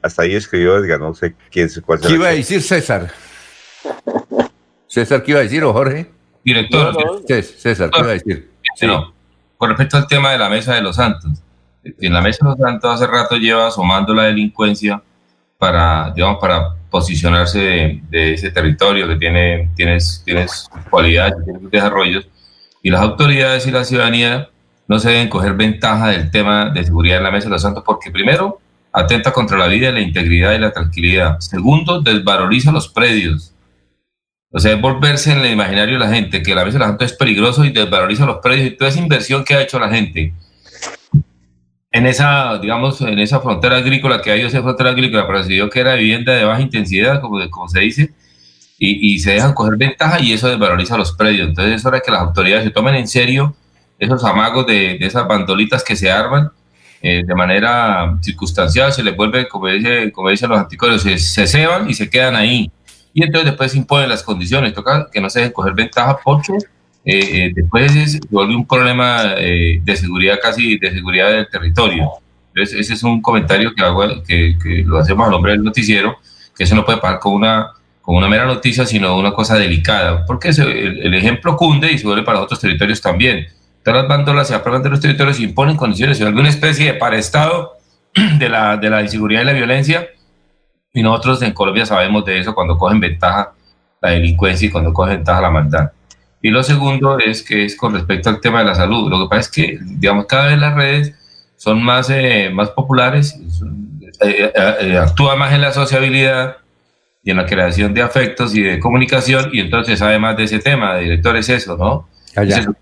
hasta, 0.00 0.22
ahí, 0.22 0.34
escribió 0.34 0.76
Edgar, 0.78 1.00
no 1.00 1.12
sé 1.12 1.34
quién 1.50 1.68
cuál 1.84 2.00
¿Qué 2.00 2.14
iba 2.14 2.28
a 2.28 2.30
decir 2.30 2.62
César? 2.62 3.10
César, 4.86 5.24
¿qué 5.24 5.32
iba 5.32 5.40
a 5.40 5.42
decir 5.42 5.64
o 5.64 5.72
Jorge? 5.72 6.08
Director. 6.44 7.22
César, 7.26 7.90
¿qué 7.90 8.00
iba 8.00 8.10
a 8.10 8.12
decir? 8.12 8.50
Sí. 8.76 8.86
Con 9.58 9.70
respecto 9.70 9.96
al 9.96 10.06
tema 10.06 10.30
de 10.30 10.38
la 10.38 10.48
Mesa 10.48 10.74
de 10.74 10.82
los 10.82 10.96
Santos, 10.96 11.42
en 11.82 12.12
la 12.12 12.20
Mesa 12.20 12.44
de 12.44 12.50
los 12.50 12.58
Santos 12.58 12.94
hace 12.94 13.06
rato 13.06 13.36
lleva 13.36 13.66
asomando 13.66 14.14
la 14.14 14.24
delincuencia 14.24 15.02
para, 15.58 16.12
digamos, 16.14 16.38
para 16.40 16.76
posicionarse 16.88 18.00
de, 18.08 18.34
ese 18.34 18.50
territorio 18.50 19.08
que 19.08 19.16
tiene, 19.16 19.70
tienes, 19.74 20.22
tienes 20.24 20.68
cualidades, 20.90 21.34
tiene 21.44 21.58
desarrollos, 21.70 22.28
y 22.82 22.90
las 22.90 23.00
autoridades 23.00 23.66
y 23.66 23.72
la 23.72 23.84
ciudadanía 23.84 24.48
no 24.86 25.00
se 25.00 25.10
deben 25.10 25.28
coger 25.28 25.54
ventaja 25.54 26.10
del 26.10 26.30
tema 26.30 26.70
de 26.70 26.84
seguridad 26.84 27.18
en 27.18 27.24
la 27.24 27.30
Mesa 27.32 27.46
de 27.46 27.50
los 27.50 27.62
Santos, 27.62 27.82
porque 27.84 28.12
primero, 28.12 28.60
atenta 28.96 29.30
contra 29.30 29.58
la 29.58 29.66
vida, 29.66 29.92
la 29.92 30.00
integridad 30.00 30.54
y 30.54 30.58
la 30.58 30.72
tranquilidad. 30.72 31.38
Segundo, 31.38 32.00
desvaloriza 32.00 32.72
los 32.72 32.88
predios. 32.88 33.52
O 34.50 34.58
sea, 34.58 34.72
es 34.72 34.80
volverse 34.80 35.32
en 35.32 35.40
el 35.40 35.52
imaginario 35.52 35.98
de 35.98 36.04
la 36.06 36.10
gente 36.10 36.42
que 36.42 36.54
la 36.54 36.64
Mesa 36.64 36.78
de 36.78 36.78
los 36.78 36.88
Santos 36.88 37.12
es 37.12 37.16
peligroso 37.18 37.62
y 37.66 37.72
desvaloriza 37.72 38.24
los 38.24 38.38
predios 38.38 38.68
y 38.68 38.70
toda 38.70 38.88
esa 38.88 39.00
inversión 39.00 39.44
que 39.44 39.54
ha 39.54 39.60
hecho 39.60 39.78
la 39.78 39.90
gente 39.90 40.32
en 41.92 42.06
esa, 42.06 42.56
digamos, 42.58 43.02
en 43.02 43.18
esa 43.18 43.40
frontera 43.40 43.76
agrícola 43.76 44.22
que 44.22 44.30
hay, 44.30 44.40
esa 44.40 44.62
frontera 44.62 44.90
agrícola, 44.90 45.26
pero 45.26 45.70
que 45.70 45.80
era 45.80 45.94
vivienda 45.94 46.32
de 46.32 46.44
baja 46.44 46.62
intensidad, 46.62 47.20
como, 47.20 47.68
se 47.68 47.80
dice, 47.80 48.14
y, 48.78 49.14
y, 49.14 49.18
se 49.18 49.32
dejan 49.32 49.52
coger 49.52 49.76
ventaja 49.76 50.20
y 50.20 50.32
eso 50.32 50.48
desvaloriza 50.48 50.96
los 50.96 51.12
predios. 51.12 51.48
Entonces 51.48 51.74
es 51.74 51.84
hora 51.84 52.00
que 52.00 52.10
las 52.10 52.22
autoridades 52.22 52.64
se 52.64 52.70
tomen 52.70 52.94
en 52.94 53.08
serio 53.08 53.54
esos 53.98 54.24
amagos 54.24 54.66
de 54.66 54.96
esas 55.00 55.26
bandolitas 55.28 55.84
que 55.84 55.96
se 55.96 56.10
arman 56.10 56.50
eh, 57.06 57.22
de 57.24 57.34
manera 57.34 58.16
circunstancial, 58.20 58.92
se 58.92 59.02
les 59.02 59.16
vuelve, 59.16 59.46
como, 59.48 59.68
dice, 59.68 60.10
como 60.12 60.30
dicen 60.30 60.50
los 60.50 60.58
anticuarios, 60.58 61.02
se, 61.02 61.18
se 61.18 61.46
ceban 61.46 61.88
y 61.88 61.94
se 61.94 62.08
quedan 62.10 62.34
ahí. 62.34 62.70
Y 63.14 63.22
entonces 63.22 63.50
después 63.50 63.72
se 63.72 63.78
imponen 63.78 64.08
las 64.08 64.22
condiciones, 64.22 64.74
toca 64.74 65.08
que 65.10 65.20
no 65.20 65.30
se 65.30 65.40
dejen 65.40 65.52
coger 65.52 65.74
ventaja 65.74 66.18
porque 66.22 66.52
eh, 67.08 67.20
eh, 67.46 67.52
después 67.54 67.92
se 67.92 68.18
vuelve 68.28 68.56
un 68.56 68.66
problema 68.66 69.34
eh, 69.38 69.80
de 69.82 69.96
seguridad 69.96 70.40
casi, 70.42 70.76
de 70.76 70.90
seguridad 70.90 71.30
del 71.30 71.48
territorio. 71.48 72.10
Entonces, 72.48 72.80
ese 72.80 72.94
es 72.94 73.02
un 73.04 73.22
comentario 73.22 73.72
que, 73.72 73.84
hago, 73.84 74.22
que, 74.24 74.58
que 74.60 74.82
lo 74.84 74.98
hacemos 74.98 75.24
al 75.24 75.30
nombre 75.30 75.52
del 75.52 75.62
noticiero, 75.62 76.18
que 76.56 76.64
eso 76.64 76.74
no 76.74 76.84
puede 76.84 76.98
pasar 76.98 77.20
con 77.20 77.34
una, 77.34 77.68
con 78.02 78.16
una 78.16 78.28
mera 78.28 78.44
noticia, 78.44 78.84
sino 78.84 79.16
una 79.16 79.32
cosa 79.32 79.56
delicada, 79.56 80.26
porque 80.26 80.48
el, 80.48 81.14
ejemplo 81.14 81.56
cunde 81.56 81.92
y 81.92 81.98
se 81.98 82.06
vuelve 82.06 82.24
para 82.24 82.40
otros 82.40 82.58
territorios 82.58 83.00
también. 83.00 83.46
Todas 83.86 84.02
las 84.02 84.08
bandolas 84.08 84.48
se 84.48 84.54
aproban 84.56 84.82
de 84.82 84.90
los 84.90 84.98
territorios 84.98 85.38
y 85.38 85.44
imponen 85.44 85.76
condiciones, 85.76 86.18
se 86.18 86.24
vuelve 86.24 86.40
una 86.40 86.48
especie 86.48 86.86
de 86.92 86.94
parestado 86.98 87.74
de 88.38 88.48
la, 88.48 88.76
de 88.76 88.90
la 88.90 89.00
inseguridad 89.00 89.42
y 89.42 89.44
la 89.44 89.52
violencia, 89.52 90.08
y 90.92 91.04
nosotros 91.04 91.40
en 91.42 91.52
Colombia 91.52 91.86
sabemos 91.86 92.24
de 92.24 92.40
eso 92.40 92.52
cuando 92.52 92.76
cogen 92.76 92.98
ventaja 92.98 93.52
la 94.02 94.10
delincuencia 94.10 94.66
y 94.66 94.72
cuando 94.72 94.92
cogen 94.92 95.18
ventaja 95.18 95.40
la 95.40 95.50
maldad. 95.50 95.92
Y 96.42 96.50
lo 96.50 96.64
segundo 96.64 97.20
es 97.20 97.44
que 97.44 97.64
es 97.64 97.76
con 97.76 97.94
respecto 97.94 98.28
al 98.28 98.40
tema 98.40 98.58
de 98.58 98.64
la 98.64 98.74
salud. 98.74 99.08
Lo 99.08 99.20
que 99.20 99.28
pasa 99.28 99.40
es 99.42 99.50
que, 99.50 99.78
digamos, 99.80 100.26
cada 100.26 100.46
vez 100.46 100.58
las 100.58 100.74
redes 100.74 101.14
son 101.56 101.80
más, 101.80 102.10
eh, 102.10 102.50
más 102.52 102.70
populares, 102.70 103.38
eh, 104.20 104.52
eh, 104.80 104.98
actúa 104.98 105.36
más 105.36 105.52
en 105.52 105.60
la 105.60 105.70
sociabilidad 105.70 106.56
y 107.22 107.30
en 107.30 107.36
la 107.36 107.46
creación 107.46 107.94
de 107.94 108.02
afectos 108.02 108.52
y 108.56 108.62
de 108.62 108.80
comunicación, 108.80 109.50
y 109.52 109.60
entonces 109.60 110.02
además 110.02 110.36
de 110.36 110.42
ese 110.42 110.58
tema, 110.58 110.96
director, 110.96 111.36
es 111.36 111.48
eso, 111.50 111.76
¿no? 111.76 112.08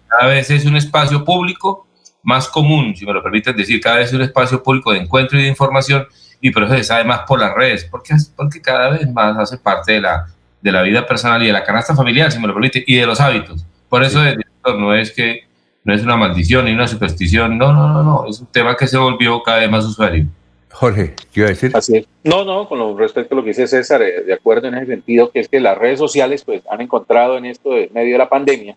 Cada 0.09 0.27
vez 0.29 0.51
es 0.51 0.65
un 0.65 0.77
espacio 0.77 1.25
público 1.25 1.87
más 2.23 2.49
común, 2.49 2.95
si 2.97 3.07
me 3.07 3.13
lo 3.13 3.23
permiten 3.23 3.57
decir, 3.57 3.81
cada 3.81 3.97
vez 3.97 4.09
es 4.09 4.15
un 4.15 4.23
espacio 4.23 4.63
público 4.63 4.93
de 4.93 4.99
encuentro 4.99 5.39
y 5.39 5.43
de 5.43 5.49
información, 5.49 6.07
y 6.41 6.51
pero 6.51 6.69
se 6.69 6.83
sabe 6.83 7.05
más 7.05 7.21
por 7.21 7.39
las 7.39 7.55
redes, 7.55 7.85
porque, 7.85 8.15
porque 8.35 8.61
cada 8.61 8.91
vez 8.91 9.11
más 9.13 9.37
hace 9.39 9.59
parte 9.59 9.93
de 9.93 10.01
la, 10.01 10.27
de 10.61 10.73
la 10.73 10.83
vida 10.83 11.07
personal 11.07 11.43
y 11.43 11.47
de 11.47 11.53
la 11.53 11.65
canasta 11.65 11.95
familiar, 11.95 12.33
si 12.33 12.39
me 12.39 12.47
lo 12.47 12.55
permite, 12.55 12.83
y 12.87 12.97
de 12.97 13.07
los 13.07 13.21
hábitos. 13.21 13.65
Por 13.89 14.03
eso 14.03 14.21
no 14.65 14.95
es 14.95 15.13
que 15.13 15.45
no 15.85 15.95
es 15.95 16.03
una 16.03 16.17
maldición 16.17 16.65
ni 16.65 16.73
una 16.73 16.89
superstición, 16.89 17.59
no, 17.59 17.73
no, 17.73 17.93
no, 17.93 18.03
no, 18.03 18.27
es 18.29 18.41
un 18.41 18.47
tema 18.47 18.75
que 18.77 18.87
se 18.87 18.97
volvió 18.97 19.43
cada 19.43 19.59
vez 19.59 19.71
más 19.71 19.85
usuario. 19.85 20.27
Jorge, 20.73 21.15
¿qué 21.33 21.41
iba 21.41 21.47
a 21.47 21.51
decir? 21.51 21.71
Así 21.75 21.99
es. 21.99 22.07
No, 22.25 22.45
no, 22.45 22.69
con 22.69 22.99
respecto 22.99 23.35
a 23.35 23.37
lo 23.37 23.45
que 23.45 23.51
dice 23.51 23.69
César, 23.69 24.03
eh, 24.03 24.25
de 24.25 24.33
acuerdo 24.33 24.67
en 24.69 24.75
ese 24.75 24.87
sentido, 24.87 25.31
que 25.31 25.41
es 25.41 25.49
que 25.49 25.61
las 25.61 25.79
redes 25.79 26.01
sociales 26.01 26.43
pues 26.43 26.63
han 26.69 26.81
encontrado 26.81 27.37
en 27.37 27.45
esto 27.45 27.75
de 27.75 27.91
medio 27.95 28.13
de 28.13 28.19
la 28.19 28.29
pandemia, 28.29 28.77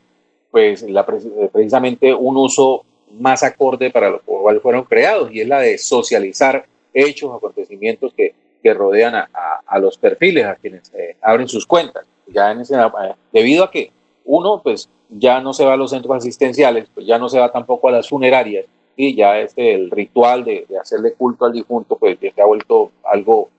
pues 0.51 0.83
la, 0.83 1.01
eh, 1.01 1.49
precisamente 1.51 2.13
un 2.13 2.37
uso 2.37 2.83
más 3.19 3.43
acorde 3.43 3.89
para 3.89 4.09
lo 4.09 4.21
cual 4.21 4.59
fueron 4.61 4.83
creados 4.83 5.31
y 5.31 5.41
es 5.41 5.47
la 5.47 5.59
de 5.59 5.77
socializar 5.77 6.65
hechos, 6.93 7.33
acontecimientos 7.35 8.13
que 8.13 8.33
que 8.61 8.73
rodean 8.73 9.15
a, 9.15 9.29
a, 9.65 9.79
los 9.79 9.97
perfiles, 9.97 10.45
a 10.45 10.55
quienes 10.55 10.91
eh, 10.93 11.15
abren 11.21 11.47
sus 11.47 11.65
cuentas. 11.65 12.05
Ya 12.27 12.51
en 12.51 12.61
ese, 12.61 12.75
eh, 12.75 13.13
debido 13.31 13.63
a 13.63 13.71
que 13.71 13.91
uno, 14.25 14.61
pues 14.61 14.89
ya 15.09 15.39
no 15.39 15.53
se 15.53 15.65
va 15.65 15.73
a 15.73 15.77
los 15.77 15.91
centros 15.91 16.17
asistenciales, 16.17 16.87
pues 16.93 17.05
ya 17.05 17.17
no 17.17 17.29
se 17.29 17.39
va 17.39 17.51
tampoco 17.51 17.87
a 17.87 17.91
las 17.91 18.09
funerarias 18.09 18.65
y 18.95 19.15
ya 19.15 19.39
este, 19.39 19.73
el 19.73 19.91
ritual 19.91 20.43
de, 20.43 20.65
de 20.67 20.77
hacerle 20.77 21.13
culto 21.13 21.45
al 21.45 21.53
difunto, 21.53 21.97
pues 21.97 22.19
ya 22.19 22.33
se 22.33 22.41
ha 22.41 22.45
vuelto 22.45 22.91
algo 23.03 23.49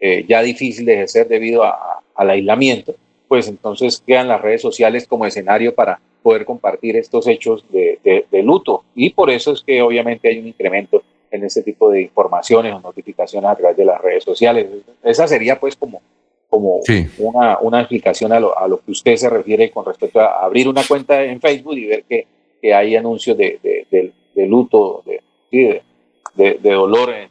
eh, 0.00 0.26
ya 0.28 0.42
difícil 0.42 0.84
de 0.84 0.94
ejercer 0.94 1.28
debido 1.28 1.62
a, 1.62 2.02
al 2.14 2.30
aislamiento, 2.30 2.94
pues 3.28 3.48
entonces 3.48 4.02
quedan 4.04 4.28
las 4.28 4.42
redes 4.42 4.60
sociales 4.60 5.06
como 5.06 5.24
escenario 5.24 5.74
para 5.74 6.00
poder 6.22 6.44
compartir 6.44 6.96
estos 6.96 7.26
hechos 7.26 7.64
de, 7.70 7.98
de, 8.04 8.26
de 8.30 8.42
luto. 8.42 8.84
Y 8.94 9.10
por 9.10 9.30
eso 9.30 9.52
es 9.52 9.62
que 9.62 9.82
obviamente 9.82 10.28
hay 10.28 10.38
un 10.38 10.48
incremento 10.48 11.02
en 11.30 11.44
ese 11.44 11.62
tipo 11.62 11.90
de 11.90 12.02
informaciones 12.02 12.74
o 12.74 12.80
notificaciones 12.80 13.50
a 13.50 13.56
través 13.56 13.76
de 13.76 13.84
las 13.84 14.00
redes 14.00 14.24
sociales. 14.24 14.66
Esa 15.02 15.26
sería 15.28 15.58
pues 15.58 15.76
como, 15.76 16.02
como 16.48 16.80
una, 17.18 17.58
una, 17.60 17.80
explicación 17.80 18.32
a 18.32 18.40
lo, 18.40 18.58
a 18.58 18.66
lo, 18.66 18.80
que 18.80 18.90
usted 18.90 19.16
se 19.16 19.30
refiere 19.30 19.70
con 19.70 19.84
respecto 19.84 20.20
a 20.20 20.44
abrir 20.44 20.68
una 20.68 20.82
cuenta 20.86 21.22
en 21.22 21.40
Facebook 21.40 21.76
y 21.76 21.86
ver 21.86 22.04
que, 22.04 22.26
que 22.60 22.74
hay 22.74 22.96
anuncios 22.96 23.36
de, 23.36 23.58
de, 23.62 24.46
luto, 24.46 25.04
de, 25.06 25.82
de, 26.34 26.58
dolor 26.62 27.10
en, 27.10 27.30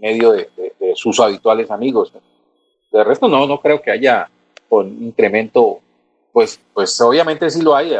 medio 0.00 0.32
de, 0.32 0.48
sus 0.94 1.18
habituales 1.20 1.70
amigos. 1.70 2.12
De 2.90 3.04
resto 3.04 3.28
no, 3.28 3.46
no 3.46 3.60
creo 3.60 3.80
que 3.80 3.90
haya 3.90 4.28
un 4.68 5.02
incremento, 5.02 5.80
pues, 6.32 6.60
pues 6.72 7.00
obviamente 7.00 7.50
sí 7.50 7.62
lo 7.62 7.74
hay. 7.74 7.94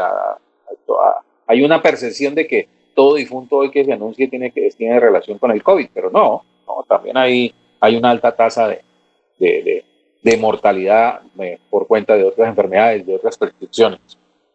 hay 1.47 1.63
una 1.63 1.83
percepción 1.83 2.35
de 2.35 2.47
que 2.47 2.69
todo 2.95 3.15
difunto 3.15 3.57
hoy 3.57 3.71
que 3.71 3.85
se 3.85 3.93
anuncie 3.93 4.29
tiene, 4.29 4.51
que, 4.51 4.69
tiene 4.77 5.01
relación 5.01 5.39
con 5.39 5.51
el 5.51 5.63
COVID, 5.63 5.89
pero 5.93 6.11
no, 6.11 6.45
no 6.67 6.85
también 6.89 7.17
hay, 7.17 7.55
hay 7.81 7.97
una 7.97 8.11
alta 8.11 8.35
tasa 8.35 8.69
de, 8.69 9.85
de, 10.23 10.37
mortalidad 10.37 11.21
eh, 11.41 11.59
por 11.71 11.87
cuenta 11.87 12.15
de 12.15 12.25
otras 12.25 12.49
enfermedades, 12.49 13.07
de 13.07 13.17
otras 13.17 13.37
prescripciones. 13.37 14.01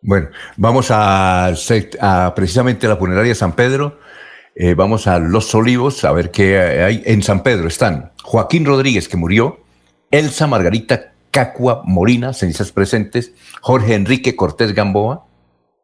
Bueno, 0.02 0.30
vamos 0.56 0.90
a, 0.92 1.48
a 1.48 2.34
la 2.36 2.96
funeraria 2.98 3.36
San 3.36 3.56
Pedro. 3.56 4.00
Eh, 4.56 4.74
vamos 4.74 5.06
a 5.08 5.20
Los 5.20 5.54
Olivos 5.54 6.04
a 6.06 6.12
ver 6.12 6.32
qué 6.32 6.58
hay. 6.58 7.04
En 7.06 7.22
San 7.22 7.44
Pedro 7.44 7.68
están 7.68 8.12
Joaquín 8.24 8.66
Rodríguez, 8.66 9.08
que 9.08 9.18
murió, 9.18 9.60
Elsa 10.10 10.48
Margarita 10.48 11.14
Cacua 11.32 11.84
Morina, 11.86 12.34
cenizas 12.34 12.72
presentes, 12.72 13.34
Jorge 13.62 13.96
Enrique 13.96 14.36
Cortés 14.36 14.74
Gamboa, 14.74 15.28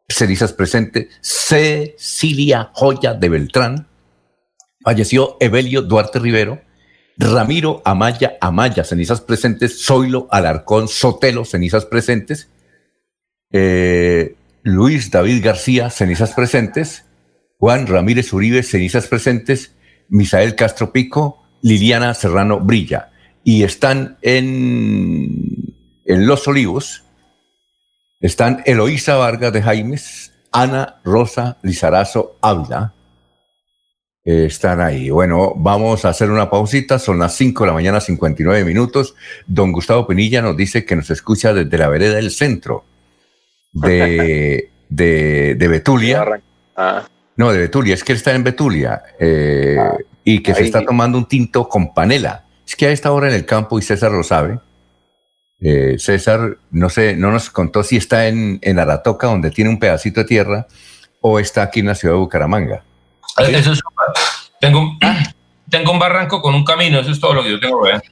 cenizas 0.08 0.52
presentes, 0.52 1.08
Cecilia 1.20 2.70
Joya 2.74 3.14
de 3.14 3.28
Beltrán, 3.28 3.88
falleció 4.82 5.36
Evelio 5.40 5.82
Duarte 5.82 6.18
Rivero, 6.18 6.60
Ramiro 7.16 7.80
Amaya 7.84 8.36
Amaya, 8.40 8.84
cenizas 8.84 9.20
presentes, 9.20 9.84
Zoilo 9.84 10.26
Alarcón 10.30 10.88
Sotelo, 10.88 11.44
cenizas 11.44 11.84
presentes, 11.84 12.48
eh, 13.52 14.34
Luis 14.64 15.10
David 15.10 15.44
García, 15.44 15.90
cenizas 15.90 16.32
presentes. 16.32 17.04
Juan 17.58 17.86
Ramírez 17.86 18.32
Uribe, 18.32 18.62
cenizas 18.62 19.06
presentes. 19.06 19.72
Misael 20.08 20.56
Castro 20.56 20.90
Pico, 20.90 21.42
Liliana 21.62 22.14
Serrano 22.14 22.60
Brilla. 22.60 23.12
Y 23.44 23.62
están 23.62 24.16
en, 24.22 25.74
en 26.04 26.26
Los 26.26 26.48
Olivos, 26.48 27.04
están 28.20 28.62
Eloísa 28.64 29.16
Vargas 29.16 29.52
de 29.52 29.62
Jaimes, 29.62 30.32
Ana 30.50 31.00
Rosa 31.04 31.58
Lizarazo 31.62 32.38
Ávila. 32.40 32.94
están 34.24 34.80
ahí. 34.80 35.10
Bueno, 35.10 35.52
vamos 35.56 36.04
a 36.04 36.10
hacer 36.10 36.30
una 36.30 36.48
pausita. 36.48 36.98
Son 36.98 37.18
las 37.18 37.34
5 37.34 37.64
de 37.64 37.66
la 37.66 37.74
mañana, 37.74 38.00
59 38.00 38.64
minutos. 38.64 39.14
Don 39.46 39.72
Gustavo 39.72 40.06
Penilla 40.06 40.40
nos 40.40 40.56
dice 40.56 40.84
que 40.86 40.96
nos 40.96 41.10
escucha 41.10 41.52
desde 41.52 41.76
la 41.76 41.88
vereda 41.88 42.14
del 42.14 42.30
centro 42.30 42.84
de, 43.72 44.70
de, 44.88 45.68
Betulia. 45.68 46.40
Ah. 46.76 47.06
No, 47.36 47.52
de 47.52 47.58
Betulia. 47.58 47.94
Es 47.94 48.04
que 48.04 48.12
él 48.12 48.18
está 48.18 48.32
en 48.32 48.44
Betulia 48.44 49.02
eh, 49.18 49.76
ah. 49.78 49.96
y 50.22 50.40
que 50.40 50.54
se 50.54 50.62
está 50.62 50.84
tomando 50.84 51.18
un 51.18 51.26
tinto 51.26 51.68
con 51.68 51.92
panela. 51.92 52.43
Es 52.66 52.76
que 52.76 52.86
a 52.86 52.90
esta 52.90 53.12
hora 53.12 53.28
en 53.28 53.34
el 53.34 53.46
campo, 53.46 53.78
y 53.78 53.82
César 53.82 54.10
lo 54.10 54.22
sabe, 54.22 54.58
eh, 55.60 55.96
César, 55.98 56.58
no 56.70 56.90
sé, 56.90 57.16
no 57.16 57.30
nos 57.30 57.50
contó 57.50 57.82
si 57.82 57.96
está 57.96 58.28
en, 58.28 58.58
en, 58.62 58.78
Aratoca, 58.78 59.26
donde 59.26 59.50
tiene 59.50 59.70
un 59.70 59.78
pedacito 59.78 60.20
de 60.20 60.26
tierra, 60.26 60.66
o 61.20 61.38
está 61.38 61.62
aquí 61.62 61.80
en 61.80 61.86
la 61.86 61.94
ciudad 61.94 62.14
de 62.14 62.20
Bucaramanga. 62.20 62.82
Eso 63.38 63.72
es, 63.72 63.80
tengo, 64.60 64.98
tengo 65.70 65.92
un 65.92 65.98
barranco 65.98 66.42
con 66.42 66.54
un 66.54 66.64
camino, 66.64 67.00
eso 67.00 67.10
es 67.10 67.20
todo 67.20 67.34
lo 67.34 67.42
que 67.42 67.50
yo 67.50 67.60
tengo 67.60 67.82
que 67.82 67.92
ver. 67.92 68.02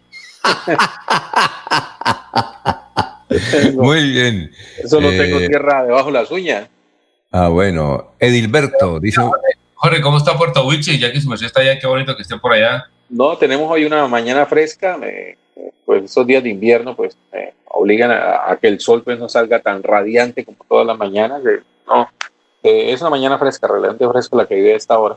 Muy 3.75 4.11
bien. 4.11 4.53
Eso 4.83 5.01
no 5.01 5.09
tengo 5.11 5.41
eh, 5.41 5.49
tierra 5.49 5.85
debajo 5.85 6.07
de 6.07 6.13
las 6.13 6.31
uñas. 6.31 6.69
Ah, 7.31 7.49
bueno. 7.49 8.13
Edilberto 8.19 9.01
dice. 9.01 9.23
Jorge, 9.75 10.01
¿cómo 10.01 10.19
está 10.19 10.37
Puerto 10.37 10.67
Wilche? 10.67 10.99
Ya 10.99 11.11
que 11.11 11.21
su 11.21 11.29
merced 11.29 11.47
está 11.47 11.61
allá, 11.61 11.79
qué 11.79 11.87
bonito 11.87 12.15
que 12.15 12.23
esté 12.23 12.37
por 12.39 12.53
allá. 12.53 12.89
No, 13.13 13.37
tenemos 13.37 13.71
hoy 13.71 13.85
una 13.85 14.09
mañana 14.09 14.47
fresca. 14.47 14.97
Me, 14.97 15.37
pues 15.85 16.05
esos 16.05 16.27
días 16.27 16.43
de 16.43 16.49
invierno 16.49 16.97
pues 16.97 17.17
obligan 17.67 18.11
a, 18.11 18.59
que 18.61 18.69
el 18.69 18.81
sol 18.81 19.03
pues 19.03 19.19
no 19.19 19.29
salga 19.29 19.61
tan 19.61 19.83
radiante 19.83 20.45
como 20.45 20.59
todas 20.69 20.87
las 20.87 20.99
mañanas. 20.99 21.43
no, 21.87 22.09
es 22.63 23.01
una 23.01 23.11
mañana 23.11 23.39
fresca, 23.39 23.69
realmente 23.69 24.09
fresca 24.09 24.37
la 24.37 24.47
que 24.47 24.55
vive 24.55 24.73
a 24.73 24.77
esta 24.77 24.99
hora. 24.99 25.17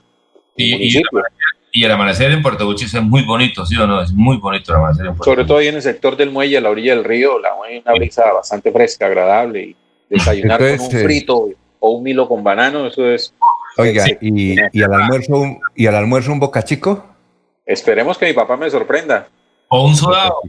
Y, 0.58 1.84
el 1.84 1.92
amanecer 1.92 2.32
en 2.32 2.42
Puerto 2.42 2.66
Buchis 2.66 2.94
es 2.94 3.02
muy 3.02 3.26
bonito, 3.26 3.66
¿sí 3.66 3.76
o 3.76 3.86
no? 3.86 4.02
Es 4.02 4.14
muy 4.14 4.38
bonito 4.38 4.72
el 4.72 4.78
amanecer 4.78 5.08
en 5.08 5.16
Puerto 5.16 5.26
Sobre 5.26 5.44
todo 5.44 5.58
ahí 5.58 5.68
en 5.68 5.76
el 5.76 5.82
sector 5.82 6.16
del 6.16 6.32
muelle, 6.32 6.58
a 6.58 6.62
la 6.62 6.70
orilla 6.70 6.96
del 6.96 7.04
río, 7.04 7.38
la 7.38 7.54
una 7.54 7.92
brisa 7.92 8.32
bastante 8.32 8.72
fresca, 8.72 9.08
agradable 9.08 9.62
y 9.62 9.76
desayunar 10.10 10.58
con 10.58 10.68
un 10.68 10.96
eh, 10.96 11.04
frito 11.04 11.50
o 11.80 11.90
un 11.92 12.04
milo 12.04 12.30
con 12.30 12.44
banano, 12.44 12.88
eso 12.88 13.10
es... 13.10 13.34
Oiga, 13.78 14.06
y, 14.22 14.56
y, 14.72 14.84
al 14.84 14.94
almuerzo, 14.94 15.58
¿y 15.76 15.86
al 15.88 15.96
almuerzo 15.96 16.32
un 16.32 16.40
boca 16.40 16.64
chico? 16.64 17.15
Esperemos 17.66 18.18
que 18.18 18.28
mi 18.28 18.34
papá 18.34 18.58
me 18.58 18.70
sorprenda. 18.70 19.28
O 19.70 19.88
un 19.88 19.96
sudado. 19.96 20.42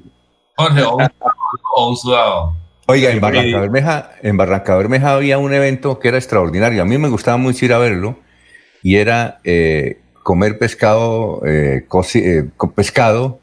Jorge, 0.57 0.83
o 0.83 1.89
un, 1.89 1.97
sudado. 1.97 2.55
Oiga, 2.87 3.11
en 3.11 3.21
Barranca, 3.21 3.61
Bermeja, 3.61 4.11
en 4.23 4.37
Barranca 4.37 4.77
Bermeja 4.77 5.15
había 5.15 5.39
un 5.39 5.53
evento 5.53 5.99
que 5.99 6.09
era 6.09 6.19
extraordinario. 6.19 6.83
A 6.83 6.85
mí 6.85 6.99
me 6.99 7.09
gustaba 7.09 7.37
mucho 7.37 7.65
ir 7.65 7.73
a 7.73 7.79
verlo 7.79 8.19
y 8.83 8.97
era 8.97 9.41
eh, 9.45 10.01
comer 10.23 10.59
pescado, 10.59 11.43
eh, 11.47 11.87
eh 12.15 12.45
pescado, 12.75 13.41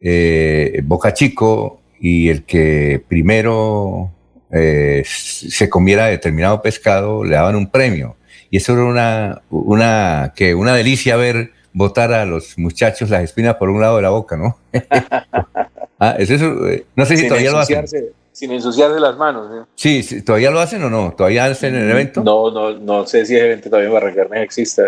eh, 0.00 0.80
boca 0.84 1.12
chico 1.12 1.80
y 2.00 2.28
el 2.28 2.44
que 2.44 3.02
primero 3.06 4.12
se 4.52 5.68
comiera 5.70 6.06
determinado 6.06 6.60
pescado 6.60 7.22
le 7.22 7.36
daban 7.36 7.56
un 7.56 7.70
premio. 7.70 8.16
Y 8.50 8.56
eso 8.56 8.72
era 8.72 8.84
una, 8.84 9.42
una, 9.50 10.32
que 10.34 10.54
una 10.54 10.74
delicia 10.74 11.14
ver 11.16 11.52
botar 11.72 12.12
a 12.12 12.24
los 12.24 12.58
muchachos 12.58 13.10
las 13.10 13.22
espinas 13.22 13.56
por 13.56 13.68
un 13.70 13.80
lado 13.80 13.96
de 13.96 14.02
la 14.02 14.10
boca, 14.10 14.36
¿no? 14.36 14.56
ah, 15.98 16.16
es 16.18 16.30
eso, 16.30 16.66
eh, 16.68 16.84
no 16.96 17.04
sé 17.04 17.16
si 17.16 17.28
todavía 17.28 17.52
lo 17.52 17.58
hacen. 17.58 17.84
Sin 18.32 18.52
ensuciarse 18.52 19.00
las 19.00 19.16
manos. 19.16 19.48
¿eh? 19.52 19.66
Sí, 19.74 20.22
¿todavía 20.22 20.50
lo 20.50 20.60
hacen 20.60 20.82
o 20.84 20.90
no? 20.90 21.12
¿Todavía 21.16 21.46
hacen 21.46 21.74
el 21.74 21.90
evento? 21.90 22.22
No, 22.22 22.50
no, 22.50 22.72
no 22.72 23.06
sé 23.06 23.26
si 23.26 23.34
el 23.34 23.46
evento 23.46 23.68
todavía 23.68 23.88
en 23.88 23.94
Barrancarmeja 23.94 24.42
existe. 24.42 24.82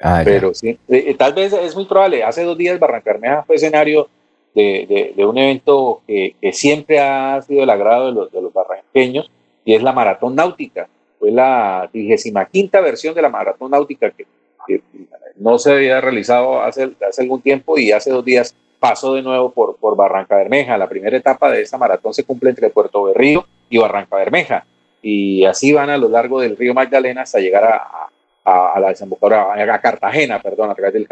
Ah, 0.00 0.22
pero 0.24 0.52
sí, 0.52 0.78
eh, 0.88 1.14
tal 1.16 1.34
vez 1.34 1.52
es 1.52 1.76
muy 1.76 1.86
probable. 1.86 2.24
Hace 2.24 2.42
dos 2.42 2.58
días 2.58 2.78
Barrancarmeja 2.78 3.44
fue 3.44 3.56
escenario 3.56 4.08
de, 4.54 5.12
de, 5.16 5.26
un 5.26 5.36
evento 5.36 6.02
que, 6.06 6.36
que, 6.40 6.52
siempre 6.52 7.00
ha 7.00 7.40
sido 7.42 7.64
el 7.64 7.70
agrado 7.70 8.06
de 8.06 8.12
los, 8.12 8.32
de 8.32 8.40
los 8.40 8.52
barranqueños 8.52 9.30
y 9.64 9.74
es 9.74 9.82
la 9.82 9.92
Maratón 9.92 10.34
Náutica. 10.34 10.88
Fue 11.18 11.30
la 11.30 11.88
35 11.92 12.40
quinta 12.50 12.80
versión 12.80 13.14
de 13.14 13.22
la 13.22 13.28
Maratón 13.28 13.70
Náutica 13.70 14.10
que 14.10 14.26
no 15.36 15.58
se 15.58 15.72
había 15.72 16.00
realizado 16.00 16.60
hace, 16.60 16.90
hace 17.08 17.22
algún 17.22 17.40
tiempo 17.40 17.78
y 17.78 17.92
hace 17.92 18.10
dos 18.10 18.24
días 18.24 18.54
pasó 18.78 19.14
de 19.14 19.22
nuevo 19.22 19.50
por, 19.50 19.76
por 19.76 19.96
Barranca 19.96 20.36
Bermeja. 20.36 20.76
La 20.76 20.88
primera 20.88 21.16
etapa 21.16 21.50
de 21.50 21.62
esta 21.62 21.78
maratón 21.78 22.12
se 22.12 22.24
cumple 22.24 22.50
entre 22.50 22.70
Puerto 22.70 23.04
Berrío 23.04 23.46
y 23.70 23.78
Barranca 23.78 24.16
Bermeja. 24.16 24.66
Y 25.02 25.44
así 25.44 25.72
van 25.72 25.90
a 25.90 25.98
lo 25.98 26.08
largo 26.08 26.40
del 26.40 26.56
río 26.56 26.74
Magdalena 26.74 27.22
hasta 27.22 27.38
llegar 27.40 27.64
a, 27.64 28.08
a, 28.44 28.80
la 28.80 28.88
desembocadura, 28.88 29.52
a 29.52 29.80
Cartagena, 29.80 30.40
perdón, 30.40 30.70
a 30.70 30.74
través 30.74 30.92
del, 30.92 31.08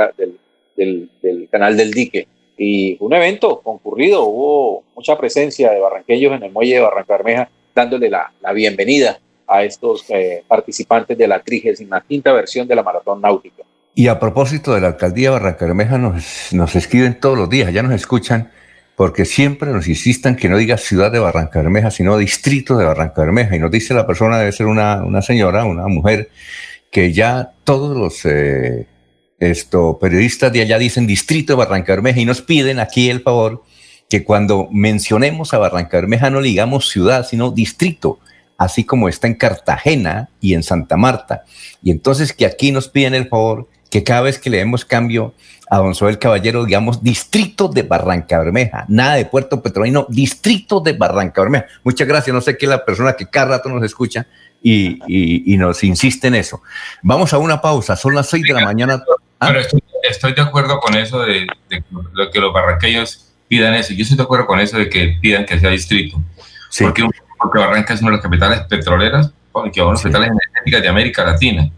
del, 0.77 1.11
del, 1.23 1.49
canal 1.51 1.77
del 1.77 1.91
dique. 1.91 2.27
Y 2.57 2.97
un 3.01 3.12
evento 3.14 3.61
concurrido, 3.61 4.25
hubo 4.25 4.85
mucha 4.95 5.16
presencia 5.16 5.70
de 5.70 5.81
barranqueños 5.81 6.33
en 6.35 6.43
el 6.45 6.53
muelle 6.53 6.75
de 6.75 6.81
Barranca 6.81 7.16
Bermeja, 7.16 7.49
dándole 7.75 8.11
la, 8.11 8.33
la 8.41 8.53
bienvenida 8.53 9.18
a 9.47 9.64
estos 9.64 10.05
eh, 10.11 10.43
participantes 10.47 11.16
de 11.16 11.27
la 11.27 11.41
35 11.41 12.35
versión 12.35 12.68
de 12.68 12.75
la 12.75 12.83
Maratón 12.83 13.20
Náutica. 13.20 13.62
Y 13.95 14.09
a 14.09 14.18
propósito 14.18 14.74
de 14.74 14.80
la 14.80 14.88
alcaldía 14.88 15.30
Barranca 15.30 15.66
nos, 15.99 16.53
nos 16.53 16.76
escriben 16.76 17.20
todos 17.20 17.36
los 17.36 17.51
días, 17.51 17.72
ya 17.72 17.82
nos 17.82 17.93
escuchan, 17.93 18.51
porque 18.97 19.24
siempre 19.24 19.70
nos 19.70 19.86
insistan 19.86 20.36
que 20.36 20.49
no 20.49 20.57
diga 20.57 20.78
ciudad 20.78 21.12
de 21.12 21.18
Barranca 21.18 21.61
Bermeja, 21.61 21.90
sino 21.90 22.16
distrito 22.16 22.76
de 22.78 22.86
Barranca 22.86 23.20
Bermeja. 23.22 23.55
Y 23.55 23.59
nos 23.59 23.70
dice 23.70 23.93
la 23.95 24.07
persona, 24.07 24.38
debe 24.38 24.53
ser 24.53 24.66
una, 24.66 25.03
una 25.03 25.20
señora, 25.20 25.64
una 25.64 25.88
mujer, 25.88 26.30
que 26.90 27.12
ya 27.12 27.53
todos 27.64 27.97
los 27.97 28.24
eh, 28.24 28.86
esto, 29.38 29.99
periodistas 29.99 30.53
de 30.53 30.62
allá 30.62 30.78
dicen 30.78 31.07
distrito 31.07 31.53
de 31.53 31.59
Barranca 31.59 31.93
Bermeja 31.93 32.20
y 32.20 32.24
nos 32.24 32.43
piden 32.43 32.78
aquí 32.78 33.11
el 33.11 33.22
favor 33.22 33.62
que 34.09 34.24
cuando 34.24 34.68
mencionemos 34.70 35.53
a 35.53 35.59
Barranca 35.59 35.99
Bermeja 35.99 36.30
no 36.30 36.40
digamos 36.40 36.88
ciudad, 36.88 37.26
sino 37.26 37.51
distrito 37.51 38.20
así 38.59 38.84
como 38.84 39.09
está 39.09 39.26
en 39.26 39.34
Cartagena 39.34 40.28
y 40.40 40.55
en 40.55 40.62
Santa 40.62 40.97
Marta. 40.97 41.45
Y 41.82 41.90
entonces 41.90 42.32
que 42.32 42.47
aquí 42.47 42.70
nos 42.72 42.88
piden 42.88 43.14
el 43.14 43.28
favor 43.28 43.68
que 43.93 44.03
cada 44.03 44.22
vez 44.22 44.38
que 44.38 44.49
le 44.49 44.57
demos 44.57 44.86
cambio 44.86 45.34
a 45.68 45.76
Don 45.76 45.95
Soel 45.95 46.18
Caballero, 46.18 46.64
digamos, 46.64 47.03
distrito 47.03 47.68
de 47.68 47.82
Barranca 47.82 48.38
Bermeja, 48.38 48.86
nada 48.88 49.16
de 49.16 49.26
Puerto 49.26 49.62
Petrolino, 49.62 50.07
distrito 50.09 50.80
de 50.80 50.95
Barranca 50.95 51.43
Bermeja. 51.43 51.66
Muchas 51.84 52.09
gracias, 52.09 52.32
no 52.32 52.40
sé 52.40 52.57
qué 52.57 52.64
es 52.64 52.70
la 52.70 52.86
persona 52.86 53.12
que 53.12 53.26
cada 53.26 53.59
rato 53.59 53.68
nos 53.68 53.84
escucha 53.84 54.26
y, 54.62 54.99
nos 55.59 55.84
insiste 55.84 56.28
en 56.28 56.36
eso. 56.36 56.62
Vamos 57.03 57.34
a 57.34 57.38
una 57.38 57.61
pausa, 57.61 57.95
son 57.95 58.14
las 58.14 58.30
seis 58.30 58.45
de 58.45 58.55
la 58.55 58.64
mañana. 58.64 59.05
¿Ah? 59.38 59.53
estoy, 60.09 60.32
de 60.32 60.40
acuerdo 60.40 60.80
con 60.80 60.95
eso 60.95 61.20
de, 61.20 61.47
lo 62.14 62.30
que 62.30 62.40
los 62.40 62.51
barranqueños 62.51 63.30
pidan 63.47 63.74
eso. 63.74 63.93
Yo 63.93 64.05
estoy 64.05 64.16
de 64.16 64.22
acuerdo 64.22 64.47
con 64.47 64.59
eso 64.59 64.78
de 64.78 64.88
que 64.88 65.18
pidan 65.20 65.45
que 65.45 65.61
sea 65.61 65.68
distrito. 65.68 66.18
Porque, 66.80 67.07
porque 67.38 67.59
Barranca 67.59 67.93
es 67.93 68.01
una 68.01 68.12
de 68.12 68.16
las 68.16 68.22
capitales 68.22 68.61
petroleras, 68.70 69.30
que 69.70 69.80
son 69.80 69.93
las 69.93 70.03
capitales 70.03 70.30
energéticas 70.30 70.80
de 70.80 70.88
América 70.88 71.24
Latina 71.24 71.70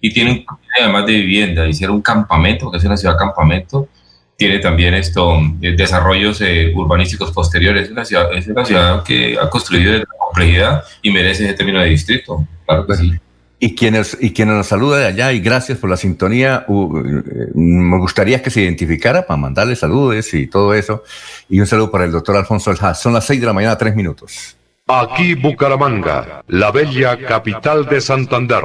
y 0.00 0.12
tiene, 0.12 0.46
además 0.78 1.06
de 1.06 1.12
vivienda, 1.12 1.72
ser 1.72 1.90
un 1.90 2.02
campamento, 2.02 2.70
que 2.70 2.78
es 2.78 2.84
una 2.84 2.96
ciudad 2.96 3.16
campamento, 3.18 3.88
tiene 4.40 4.58
también 4.58 4.94
esto, 4.94 5.38
eh, 5.60 5.72
desarrollos 5.76 6.40
eh, 6.40 6.72
urbanísticos 6.74 7.30
posteriores. 7.30 7.84
Es 7.84 7.90
una, 7.90 8.06
ciudad, 8.06 8.32
es 8.32 8.46
una 8.46 8.64
ciudad 8.64 9.04
que 9.04 9.36
ha 9.38 9.50
construido 9.50 9.92
de 9.92 10.06
complejidad 10.18 10.82
y 11.02 11.10
merece 11.10 11.44
ese 11.44 11.52
término 11.52 11.80
de 11.80 11.90
distrito. 11.90 12.46
Claro 12.64 12.86
que 12.86 12.94
sí. 12.94 13.12
Y 13.62 13.74
quienes, 13.74 14.16
y 14.18 14.32
quienes 14.32 14.54
nos 14.54 14.68
saluda 14.68 15.00
de 15.00 15.06
allá, 15.08 15.32
y 15.34 15.40
gracias 15.40 15.76
por 15.76 15.90
la 15.90 15.98
sintonía, 15.98 16.64
eh, 16.66 17.50
me 17.54 17.98
gustaría 17.98 18.40
que 18.40 18.48
se 18.48 18.62
identificara 18.62 19.26
para 19.26 19.36
mandarle 19.36 19.76
saludos 19.76 20.32
y 20.32 20.46
todo 20.46 20.72
eso. 20.72 21.04
Y 21.50 21.60
un 21.60 21.66
saludo 21.66 21.90
para 21.90 22.06
el 22.06 22.12
doctor 22.12 22.38
Alfonso 22.38 22.70
Aljas. 22.70 23.02
Son 23.02 23.12
las 23.12 23.26
seis 23.26 23.38
de 23.38 23.46
la 23.46 23.52
mañana, 23.52 23.76
tres 23.76 23.94
minutos. 23.94 24.56
Aquí 24.86 25.34
Bucaramanga, 25.34 26.42
la 26.48 26.70
bella 26.70 27.18
capital 27.18 27.86
de 27.86 28.00
Santander. 28.00 28.64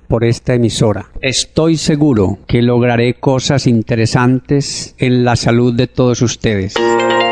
por 0.11 0.23
esta 0.25 0.53
emisora. 0.53 1.09
Estoy 1.21 1.77
seguro 1.77 2.37
que 2.45 2.61
lograré 2.61 3.13
cosas 3.13 3.65
interesantes 3.65 4.93
en 4.97 5.23
la 5.23 5.37
salud 5.37 5.73
de 5.73 5.87
todos 5.87 6.21
ustedes. 6.21 6.73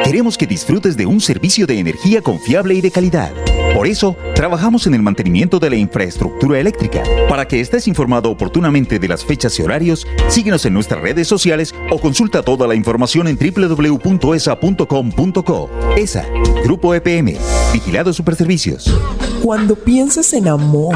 Queremos 0.06 0.38
que 0.38 0.48
disfrutes 0.48 0.96
de 0.96 1.06
un 1.06 1.20
servicio 1.20 1.68
de 1.68 1.78
energía 1.78 2.22
confiable 2.22 2.76
y 2.76 2.82
de 2.82 2.90
calidad. 2.90 3.34
Por 3.76 3.86
eso, 3.86 4.16
trabajamos 4.34 4.88
en 4.88 4.94
el 4.94 5.02
mantenimiento 5.02 5.60
de 5.60 5.72
la 5.72 5.76
infraestructura 5.76 6.58
eléctrica. 6.58 7.04
Para 7.28 7.46
que 7.46 7.60
estés 7.60 7.86
informado 7.86 8.32
oportunamente 8.32 8.98
de 8.98 9.10
las 9.10 9.26
fechas 9.26 9.60
y 9.60 9.62
horarios, 9.62 10.08
síguenos 10.30 10.66
en 10.66 10.74
nuestras 10.74 11.02
redes 11.02 11.28
sociales 11.28 11.76
o 11.92 12.00
consulta 12.00 12.44
toda 12.44 12.66
la 12.66 12.76
información 12.76 13.28
en 13.28 13.38
www.esa.com.co. 13.38 14.10
ESA, 15.98 16.26
Grupo 16.64 16.96
EPM, 16.96 17.36
Vigilado 17.74 18.14
Superservicios. 18.14 18.98
Cuando 19.44 19.76
piensas 19.76 20.32
en 20.32 20.48
amor, 20.48 20.96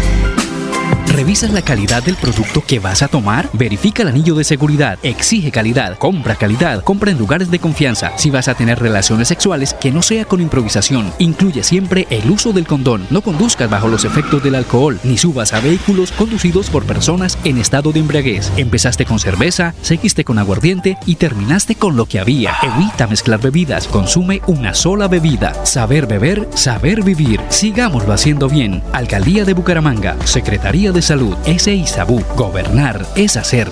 ¿Revisas 1.11 1.51
la 1.51 1.61
calidad 1.61 2.01
del 2.01 2.15
producto 2.15 2.63
que 2.65 2.79
vas 2.79 3.01
a 3.01 3.09
tomar? 3.09 3.49
Verifica 3.51 4.01
el 4.01 4.07
anillo 4.07 4.33
de 4.33 4.45
seguridad. 4.45 4.97
Exige 5.03 5.51
calidad. 5.51 5.97
Compra 5.97 6.35
calidad. 6.35 6.81
Compra 6.85 7.11
en 7.11 7.17
lugares 7.17 7.51
de 7.51 7.59
confianza. 7.59 8.13
Si 8.17 8.29
vas 8.29 8.47
a 8.47 8.53
tener 8.53 8.79
relaciones 8.79 9.27
sexuales, 9.27 9.73
que 9.73 9.91
no 9.91 10.03
sea 10.03 10.23
con 10.23 10.39
improvisación. 10.39 11.11
Incluye 11.19 11.63
siempre 11.63 12.07
el 12.09 12.31
uso 12.31 12.53
del 12.53 12.65
condón. 12.65 13.05
No 13.09 13.21
conduzcas 13.21 13.69
bajo 13.69 13.89
los 13.89 14.05
efectos 14.05 14.41
del 14.41 14.55
alcohol, 14.55 15.01
ni 15.03 15.17
subas 15.17 15.51
a 15.51 15.59
vehículos 15.59 16.13
conducidos 16.13 16.69
por 16.69 16.85
personas 16.85 17.37
en 17.43 17.57
estado 17.57 17.91
de 17.91 17.99
embriaguez. 17.99 18.49
Empezaste 18.55 19.05
con 19.05 19.19
cerveza, 19.19 19.75
seguiste 19.81 20.23
con 20.23 20.39
aguardiente 20.39 20.97
y 21.05 21.15
terminaste 21.15 21.75
con 21.75 21.97
lo 21.97 22.05
que 22.05 22.21
había. 22.21 22.55
Evita 22.63 23.07
mezclar 23.07 23.41
bebidas. 23.41 23.85
Consume 23.87 24.41
una 24.47 24.73
sola 24.73 25.09
bebida. 25.09 25.65
Saber 25.65 26.07
beber, 26.07 26.47
saber 26.55 27.03
vivir. 27.03 27.41
Sigámoslo 27.49 28.13
haciendo 28.13 28.47
bien. 28.47 28.81
Alcaldía 28.93 29.43
de 29.43 29.53
Bucaramanga. 29.53 30.15
Secretaría 30.23 30.93
de 30.93 31.00
Salud, 31.01 31.35
ese 31.45 31.73
Isabú. 31.73 32.23
Gobernar 32.35 33.05
es 33.15 33.35
hacer. 33.35 33.69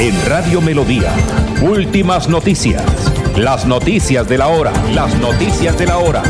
En 0.00 0.14
Radio 0.26 0.60
Melodía, 0.60 1.12
últimas 1.62 2.28
noticias. 2.28 2.82
Las 3.36 3.66
noticias 3.66 4.28
de 4.28 4.38
la 4.38 4.48
hora. 4.48 4.72
Las 4.94 5.14
noticias 5.18 5.78
de 5.78 5.86
la 5.86 5.98
hora. 5.98 6.22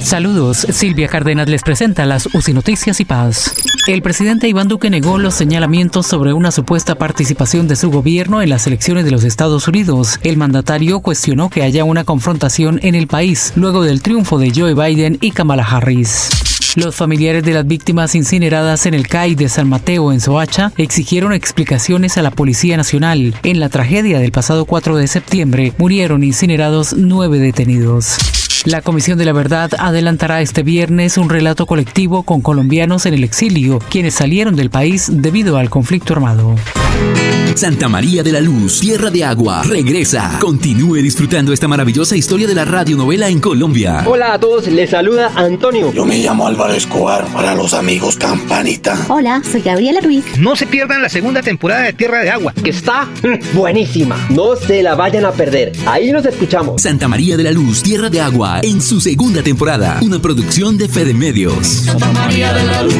Saludos, 0.00 0.66
Silvia 0.70 1.08
Cárdenas 1.08 1.48
les 1.48 1.62
presenta 1.62 2.04
las 2.04 2.26
UCI 2.34 2.52
Noticias 2.52 3.00
y 3.00 3.06
Paz. 3.06 3.54
El 3.86 4.02
presidente 4.02 4.48
Iván 4.48 4.68
Duque 4.68 4.90
negó 4.90 5.16
los 5.16 5.34
señalamientos 5.34 6.06
sobre 6.06 6.34
una 6.34 6.50
supuesta 6.50 6.94
participación 6.96 7.66
de 7.68 7.76
su 7.76 7.90
gobierno 7.90 8.42
en 8.42 8.50
las 8.50 8.66
elecciones 8.66 9.06
de 9.06 9.10
los 9.10 9.24
Estados 9.24 9.66
Unidos. 9.66 10.18
El 10.22 10.36
mandatario 10.36 11.00
cuestionó 11.00 11.48
que 11.48 11.62
haya 11.62 11.84
una 11.84 12.04
confrontación 12.04 12.80
en 12.82 12.94
el 12.94 13.06
país 13.06 13.54
luego 13.56 13.82
del 13.82 14.02
triunfo 14.02 14.38
de 14.38 14.52
Joe 14.54 14.74
Biden 14.74 15.16
y 15.22 15.30
Kamala 15.30 15.64
Harris. 15.64 16.53
Los 16.76 16.96
familiares 16.96 17.44
de 17.44 17.52
las 17.52 17.66
víctimas 17.66 18.16
incineradas 18.16 18.86
en 18.86 18.94
el 18.94 19.06
CAI 19.06 19.36
de 19.36 19.48
San 19.48 19.68
Mateo 19.68 20.12
en 20.12 20.20
Soacha 20.20 20.72
exigieron 20.76 21.32
explicaciones 21.32 22.18
a 22.18 22.22
la 22.22 22.32
Policía 22.32 22.76
Nacional. 22.76 23.34
En 23.44 23.60
la 23.60 23.68
tragedia 23.68 24.18
del 24.18 24.32
pasado 24.32 24.64
4 24.64 24.96
de 24.96 25.06
septiembre 25.06 25.72
murieron 25.78 26.24
incinerados 26.24 26.92
nueve 26.92 27.38
detenidos. 27.38 28.16
La 28.64 28.82
Comisión 28.82 29.18
de 29.18 29.24
la 29.24 29.32
Verdad 29.32 29.70
adelantará 29.78 30.40
este 30.40 30.64
viernes 30.64 31.16
un 31.16 31.28
relato 31.28 31.66
colectivo 31.66 32.24
con 32.24 32.40
colombianos 32.40 33.06
en 33.06 33.14
el 33.14 33.22
exilio, 33.22 33.78
quienes 33.90 34.14
salieron 34.14 34.56
del 34.56 34.70
país 34.70 35.08
debido 35.12 35.58
al 35.58 35.70
conflicto 35.70 36.14
armado. 36.14 36.56
Santa 37.56 37.88
María 37.88 38.22
de 38.24 38.32
la 38.32 38.40
Luz, 38.40 38.80
Tierra 38.80 39.10
de 39.10 39.24
Agua, 39.24 39.62
regresa. 39.62 40.38
Continúe 40.40 40.96
disfrutando 40.96 41.52
esta 41.52 41.68
maravillosa 41.68 42.16
historia 42.16 42.48
de 42.48 42.54
la 42.54 42.64
radionovela 42.64 43.28
en 43.28 43.40
Colombia. 43.40 44.02
Hola 44.06 44.34
a 44.34 44.40
todos, 44.40 44.66
les 44.66 44.90
saluda 44.90 45.30
Antonio. 45.36 45.92
Yo 45.92 46.04
me 46.04 46.18
llamo 46.18 46.48
Álvaro 46.48 46.74
Escobar 46.74 47.24
para 47.28 47.54
los 47.54 47.72
amigos 47.72 48.16
Campanita. 48.16 48.98
Hola, 49.08 49.40
soy 49.50 49.62
Gabriela 49.62 50.00
Ruiz. 50.00 50.24
No 50.38 50.56
se 50.56 50.66
pierdan 50.66 51.00
la 51.00 51.08
segunda 51.08 51.42
temporada 51.42 51.82
de 51.84 51.92
Tierra 51.92 52.20
de 52.22 52.30
Agua, 52.30 52.52
que 52.52 52.70
está 52.70 53.08
buenísima. 53.54 54.16
No 54.30 54.56
se 54.56 54.82
la 54.82 54.96
vayan 54.96 55.24
a 55.24 55.30
perder. 55.30 55.72
Ahí 55.86 56.10
nos 56.10 56.26
escuchamos. 56.26 56.82
Santa 56.82 57.06
María 57.06 57.36
de 57.36 57.44
la 57.44 57.52
Luz, 57.52 57.84
Tierra 57.84 58.10
de 58.10 58.20
Agua, 58.20 58.60
en 58.64 58.82
su 58.82 59.00
segunda 59.00 59.42
temporada. 59.42 60.00
Una 60.02 60.18
producción 60.20 60.76
de 60.76 60.88
Fede 60.88 61.14
Medios. 61.14 61.66
Santa 61.66 62.10
María 62.12 62.52
de 62.52 62.64
la 62.64 62.82
Luz. 62.82 62.94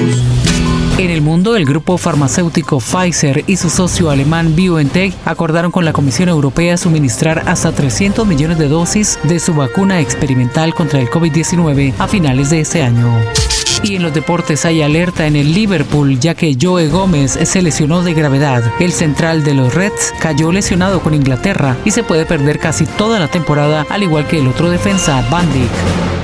En 0.96 1.10
el 1.10 1.22
mundo, 1.22 1.56
el 1.56 1.64
grupo 1.64 1.98
farmacéutico 1.98 2.78
Pfizer 2.78 3.42
y 3.48 3.56
su 3.56 3.68
socio 3.68 4.10
alemán 4.10 4.54
BioNTech 4.54 5.12
acordaron 5.24 5.72
con 5.72 5.84
la 5.84 5.92
Comisión 5.92 6.28
Europea 6.28 6.76
suministrar 6.76 7.42
hasta 7.46 7.72
300 7.72 8.24
millones 8.24 8.58
de 8.58 8.68
dosis 8.68 9.18
de 9.24 9.40
su 9.40 9.54
vacuna 9.54 9.98
experimental 9.98 10.72
contra 10.72 11.00
el 11.00 11.10
COVID-19 11.10 11.94
a 11.98 12.06
finales 12.06 12.50
de 12.50 12.60
este 12.60 12.82
año. 12.82 13.12
Y 13.82 13.96
en 13.96 14.04
los 14.04 14.14
deportes 14.14 14.64
hay 14.64 14.82
alerta 14.82 15.26
en 15.26 15.34
el 15.34 15.52
Liverpool 15.52 16.20
ya 16.20 16.36
que 16.36 16.56
Joe 16.60 16.86
Gómez 16.86 17.40
se 17.42 17.60
lesionó 17.60 18.02
de 18.02 18.14
gravedad. 18.14 18.62
El 18.78 18.92
central 18.92 19.42
de 19.42 19.54
los 19.54 19.74
Reds 19.74 20.14
cayó 20.20 20.52
lesionado 20.52 21.00
con 21.00 21.12
Inglaterra 21.12 21.76
y 21.84 21.90
se 21.90 22.04
puede 22.04 22.24
perder 22.24 22.60
casi 22.60 22.86
toda 22.86 23.18
la 23.18 23.26
temporada 23.26 23.84
al 23.90 24.04
igual 24.04 24.28
que 24.28 24.38
el 24.38 24.46
otro 24.46 24.70
defensa 24.70 25.26
Van 25.28 25.52
Dijk. 25.52 26.23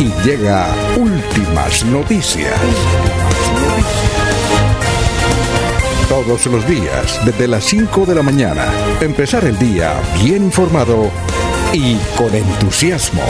y 0.00 0.10
llega 0.24 0.66
últimas 0.96 1.84
noticias. 1.84 2.58
Todos 6.08 6.46
los 6.46 6.66
días, 6.66 7.20
desde 7.26 7.46
las 7.46 7.64
5 7.64 8.06
de 8.06 8.14
la 8.14 8.22
mañana, 8.22 8.64
empezar 9.02 9.44
el 9.44 9.58
día 9.58 9.92
bien 10.22 10.44
informado 10.44 11.10
y 11.74 11.96
con 12.16 12.34
entusiasmo. 12.34 13.22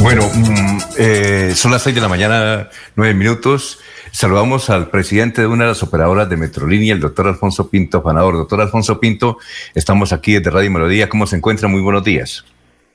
Bueno, 0.00 0.30
mm, 0.32 0.78
eh, 0.96 1.52
son 1.56 1.72
las 1.72 1.82
seis 1.82 1.94
de 1.94 2.00
la 2.00 2.08
mañana, 2.08 2.68
nueve 2.94 3.14
minutos. 3.14 3.80
Saludamos 4.12 4.70
al 4.70 4.88
presidente 4.88 5.42
de 5.42 5.46
una 5.46 5.64
de 5.64 5.70
las 5.70 5.82
operadoras 5.82 6.28
de 6.28 6.36
Metrolínea, 6.36 6.94
el 6.94 7.00
doctor 7.00 7.26
Alfonso 7.26 7.70
Pinto 7.70 8.02
Fanador. 8.02 8.34
Doctor 8.34 8.60
Alfonso 8.60 8.98
Pinto, 8.98 9.36
estamos 9.74 10.12
aquí 10.12 10.34
desde 10.34 10.50
Radio 10.50 10.70
Melodía. 10.70 11.08
¿Cómo 11.08 11.26
se 11.26 11.36
encuentra? 11.36 11.68
Muy 11.68 11.80
buenos 11.80 12.04
días. 12.04 12.44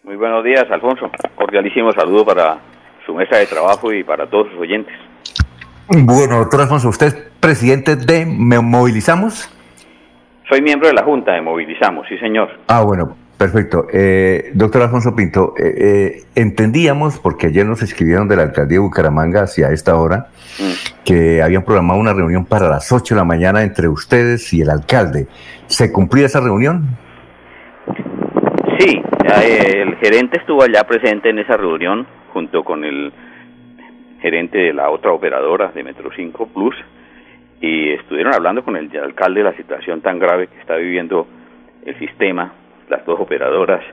Muy 0.04 0.16
buenos 0.16 0.44
días, 0.44 0.66
Alfonso. 0.70 1.10
Cordialísimo 1.36 1.92
saludo 1.92 2.26
para 2.26 2.58
su 3.06 3.14
mesa 3.14 3.38
de 3.38 3.46
trabajo 3.46 3.94
y 3.94 4.04
para 4.04 4.30
todos 4.30 4.50
sus 4.52 4.60
oyentes. 4.60 4.94
Bueno, 5.88 6.40
doctor 6.40 6.62
Alfonso, 6.62 6.90
¿usted 6.90 7.08
es 7.08 7.14
presidente 7.40 7.96
de 7.96 8.26
Movilizamos? 8.26 9.50
Soy 10.50 10.62
miembro 10.62 10.88
de 10.88 10.94
la 10.94 11.04
Junta 11.04 11.34
de 11.34 11.42
Movilizamos, 11.42 12.06
sí, 12.08 12.18
señor. 12.18 12.50
Ah, 12.68 12.82
bueno, 12.82 13.16
Perfecto. 13.44 13.88
Eh, 13.92 14.52
doctor 14.54 14.84
Alfonso 14.84 15.14
Pinto, 15.14 15.54
eh, 15.58 15.74
eh, 15.78 16.22
entendíamos, 16.34 17.20
porque 17.20 17.48
ayer 17.48 17.66
nos 17.66 17.82
escribieron 17.82 18.30
de 18.30 18.38
la 18.38 18.44
alcaldía 18.44 18.78
de 18.78 18.80
Bucaramanga 18.80 19.42
hacia 19.42 19.70
esta 19.74 19.98
hora, 19.98 20.28
mm. 20.60 21.04
que 21.04 21.42
habían 21.42 21.66
programado 21.66 22.00
una 22.00 22.14
reunión 22.14 22.46
para 22.46 22.70
las 22.70 22.90
8 22.90 23.16
de 23.16 23.20
la 23.20 23.26
mañana 23.26 23.64
entre 23.64 23.90
ustedes 23.90 24.54
y 24.54 24.62
el 24.62 24.70
alcalde. 24.70 25.28
¿Se 25.68 25.92
cumplía 25.92 26.28
esa 26.28 26.40
reunión? 26.40 26.86
Sí, 28.80 29.02
el 29.44 29.98
gerente 29.98 30.38
estuvo 30.38 30.64
allá 30.64 30.86
presente 30.86 31.30
en 31.30 31.40
esa 31.40 31.58
reunión 31.58 32.08
junto 32.32 32.64
con 32.64 32.86
el 32.86 33.12
gerente 34.22 34.58
de 34.58 34.74
la 34.74 34.90
otra 34.90 35.12
operadora 35.12 35.70
de 35.76 35.84
Metro 35.84 36.12
5 36.16 36.48
Plus 36.48 36.76
y 37.60 37.92
estuvieron 37.92 38.34
hablando 38.34 38.64
con 38.64 38.78
el 38.78 38.90
alcalde 38.98 39.42
de 39.42 39.50
la 39.52 39.58
situación 39.58 40.00
tan 40.00 40.18
grave 40.18 40.48
que 40.48 40.62
está 40.62 40.78
viviendo 40.78 41.28
el 41.86 42.00
sistema 42.00 42.63
las 42.94 43.06
dos 43.06 43.20
operadoras 43.20 43.84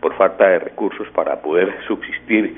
por 0.00 0.14
falta 0.16 0.46
de 0.48 0.58
recursos 0.58 1.08
para 1.14 1.40
poder 1.40 1.74
subsistir 1.86 2.54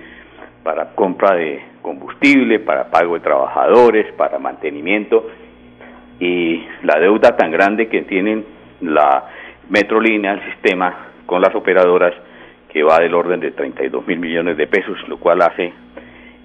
para 0.64 0.96
compra 0.96 1.36
de 1.36 1.62
combustible, 1.80 2.58
para 2.58 2.90
pago 2.90 3.14
de 3.14 3.20
trabajadores, 3.20 4.12
para 4.14 4.40
mantenimiento 4.40 5.30
y 6.18 6.60
la 6.82 6.98
deuda 6.98 7.36
tan 7.36 7.52
grande 7.52 7.86
que 7.88 8.02
tienen 8.02 8.44
la 8.80 9.26
Metrolínea, 9.68 10.32
el 10.32 10.44
sistema 10.52 11.08
con 11.24 11.40
las 11.40 11.54
operadoras 11.54 12.14
que 12.72 12.82
va 12.82 12.98
del 12.98 13.14
orden 13.14 13.38
de 13.38 13.52
32 13.52 14.06
mil 14.08 14.18
millones 14.18 14.56
de 14.56 14.66
pesos, 14.66 14.96
lo 15.08 15.18
cual 15.18 15.42
hace 15.42 15.72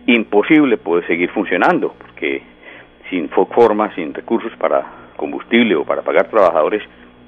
imposible 0.06 0.78
poder 0.78 1.06
seguir 1.08 1.30
funcionando, 1.32 1.94
porque 1.98 2.44
sin 3.10 3.28
forma, 3.30 3.94
sin 3.96 4.14
recursos 4.14 4.52
para 4.58 4.86
combustible 5.18 5.76
o 5.76 5.84
para 5.84 6.04
pagar 6.04 6.30
trabajadores, 6.30 6.84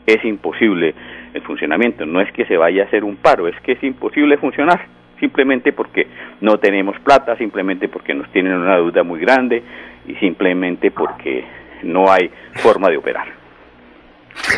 es 0.06 0.24
imposible 0.26 0.94
el 1.34 1.42
funcionamiento. 1.42 2.06
No 2.06 2.22
es 2.22 2.32
que 2.34 2.46
se 2.46 2.58
vaya 2.58 2.84
a 2.84 2.86
hacer 2.86 3.04
un 3.04 3.18
paro, 3.18 3.48
es 3.48 3.56
que 3.62 3.74
es 3.74 3.84
imposible 3.84 4.38
funcionar, 4.38 4.86
simplemente 5.20 5.74
porque 5.74 6.08
no 6.42 6.58
tenemos 6.58 7.00
plata, 7.00 7.38
simplemente 7.38 7.88
porque 7.88 8.14
nos 8.14 8.32
tienen 8.32 8.54
una 8.54 8.76
deuda 8.76 9.04
muy 9.04 9.20
grande 9.20 9.64
y 10.08 10.16
simplemente 10.16 10.92
porque 10.92 11.46
no 11.84 12.12
hay 12.12 12.30
forma 12.56 12.90
de 12.90 12.98
operar. 12.98 13.28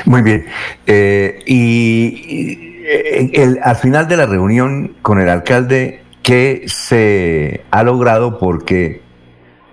Muy 0.06 0.22
bien. 0.22 0.46
Eh, 0.86 1.40
y 1.46 2.84
el, 2.86 3.60
al 3.62 3.76
final 3.76 4.08
de 4.08 4.18
la 4.18 4.26
reunión 4.26 4.96
con 5.02 5.20
el 5.20 5.30
alcalde, 5.30 6.02
¿qué 6.24 6.64
se 6.66 7.62
ha 7.72 7.84
logrado? 7.84 8.40
Porque 8.40 9.02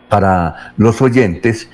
para 0.08 0.72
los 0.76 1.00
oyentes, 1.00 1.70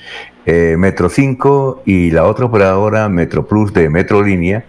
eh, 0.47 0.77
Metro 0.79 1.09
5 1.09 1.83
y 1.85 2.11
la 2.11 2.25
otra 2.25 2.47
operadora 2.47 3.09
Metro 3.09 3.47
Plus 3.47 3.73
de 3.73 3.91
Metro 3.91 4.23
Línea, 4.23 4.65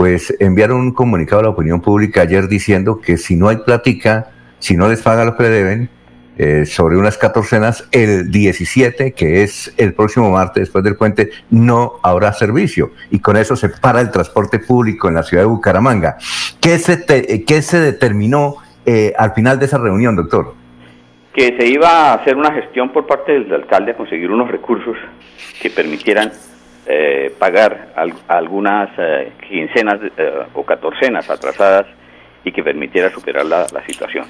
pues 0.00 0.34
enviaron 0.40 0.80
un 0.80 0.94
comunicado 0.94 1.40
a 1.40 1.42
la 1.42 1.48
opinión 1.50 1.82
pública 1.82 2.22
ayer 2.22 2.48
diciendo 2.48 3.02
que 3.02 3.18
si 3.18 3.36
no 3.36 3.50
hay 3.50 3.58
plática, 3.58 4.30
si 4.58 4.74
no 4.74 4.88
les 4.88 5.02
paga 5.02 5.26
lo 5.26 5.36
que 5.36 5.42
deben, 5.42 5.90
eh, 6.38 6.64
sobre 6.64 6.96
unas 6.96 7.18
catorcenas, 7.18 7.86
el 7.92 8.30
17, 8.30 9.12
que 9.12 9.42
es 9.42 9.74
el 9.76 9.92
próximo 9.92 10.30
martes 10.30 10.62
después 10.62 10.82
del 10.84 10.96
puente, 10.96 11.28
no 11.50 11.96
habrá 12.02 12.32
servicio. 12.32 12.92
Y 13.10 13.18
con 13.18 13.36
eso 13.36 13.56
se 13.56 13.68
para 13.68 14.00
el 14.00 14.10
transporte 14.10 14.58
público 14.58 15.06
en 15.06 15.16
la 15.16 15.22
ciudad 15.22 15.42
de 15.42 15.48
Bucaramanga. 15.48 16.16
¿Qué 16.62 16.78
se, 16.78 17.04
qué 17.44 17.60
se 17.60 17.78
determinó 17.78 18.54
eh, 18.86 19.12
al 19.18 19.34
final 19.34 19.58
de 19.58 19.66
esa 19.66 19.76
reunión, 19.76 20.16
doctor? 20.16 20.54
que 21.34 21.54
se 21.58 21.66
iba 21.66 21.88
a 21.88 22.14
hacer 22.14 22.36
una 22.36 22.52
gestión 22.52 22.90
por 22.90 23.06
parte 23.06 23.32
del 23.32 23.52
alcalde 23.52 23.92
a 23.92 23.96
conseguir 23.98 24.30
unos 24.30 24.50
recursos 24.50 24.96
que 25.60 25.68
permitieran 25.68 26.32
eh, 26.86 27.32
pagar 27.38 27.88
algunas 28.26 28.88
eh, 28.96 29.32
quincenas 29.46 30.00
eh, 30.16 30.32
o 30.54 30.64
catorcenas 30.64 31.28
atrasadas 31.28 31.86
y 32.42 32.52
que 32.52 32.62
permitiera 32.62 33.10
superar 33.10 33.44
la, 33.44 33.66
situación. 33.86 34.24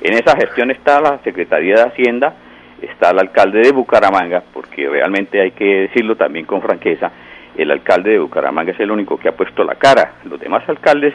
En 0.00 0.14
esa 0.14 0.36
gestión 0.36 0.70
está 0.72 1.00
la 1.00 1.18
Secretaría 1.22 1.76
de 1.76 1.82
Hacienda, 1.82 2.34
está 2.80 3.10
el 3.10 3.20
alcalde 3.20 3.60
de 3.60 3.70
Bucaramanga, 3.70 4.42
porque 4.52 4.88
realmente 4.88 5.40
hay 5.40 5.52
que 5.52 5.82
decirlo 5.82 6.16
también 6.16 6.44
con 6.44 6.60
franqueza, 6.60 7.12
el 7.56 7.70
alcalde 7.70 8.10
de 8.10 8.18
Bucaramanga 8.18 8.72
es 8.72 8.80
el 8.80 8.90
único 8.90 9.16
que 9.16 9.28
ha 9.28 9.36
puesto 9.36 9.62
la 9.62 9.76
cara. 9.76 10.14
Los 10.24 10.40
demás 10.40 10.68
alcaldes 10.68 11.14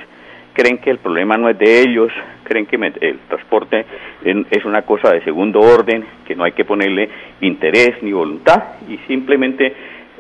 creen 0.54 0.78
que 0.78 0.90
el 0.90 1.00
problema 1.00 1.38
no 1.38 1.50
es 1.50 1.58
de 1.60 1.82
ellos, 1.82 2.12
creen 2.44 2.66
que 2.66 2.78
el 2.78 3.20
transporte 3.28 3.86
es 4.24 4.66
una 4.66 4.84
cosa 4.84 5.12
de 5.12 5.22
segundo 5.24 5.60
orden, 5.60 6.06
que 6.26 6.36
no 6.36 6.46
hay 6.46 6.54
que 6.54 6.66
ponerle 6.66 7.10
interés 7.42 8.02
ni 8.02 8.12
voluntad 8.12 8.64
y 8.88 8.98
simplemente 9.08 9.76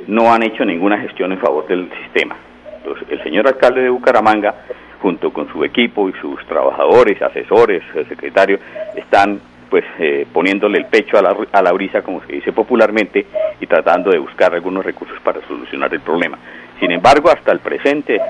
no 0.06 0.32
han 0.32 0.44
hecho 0.44 0.64
ninguna 0.64 1.00
gestión 1.00 1.32
en 1.32 1.40
favor 1.40 1.68
del 1.68 1.90
sistema. 2.04 2.36
Entonces, 2.78 3.08
el 3.10 3.24
señor 3.24 3.48
alcalde 3.48 3.82
de 3.82 3.90
Bucaramanga, 3.90 4.54
junto 5.02 5.32
con 5.32 5.52
su 5.52 5.64
equipo 5.64 6.08
y 6.10 6.14
sus 6.14 6.46
trabajadores, 6.46 7.22
asesores, 7.22 7.84
el 7.96 8.08
secretario, 8.08 8.60
están 8.96 9.40
pues 9.70 9.84
eh, 10.00 10.26
poniéndole 10.32 10.78
el 10.78 10.86
pecho 10.86 11.18
a 11.18 11.22
la, 11.22 11.36
a 11.52 11.62
la 11.62 11.72
brisa, 11.74 12.02
como 12.02 12.24
se 12.26 12.34
dice 12.34 12.54
popularmente, 12.54 13.26
y 13.60 13.68
tratando 13.68 14.12
de 14.12 14.18
buscar 14.18 14.54
algunos 14.54 14.86
recursos 14.86 15.20
para 15.22 15.42
solucionar 15.42 15.94
el 15.94 16.00
problema. 16.00 16.38
Sin 16.80 16.92
embargo, 16.92 17.30
hasta 17.30 17.52
el 17.52 17.60
presente, 17.60 18.22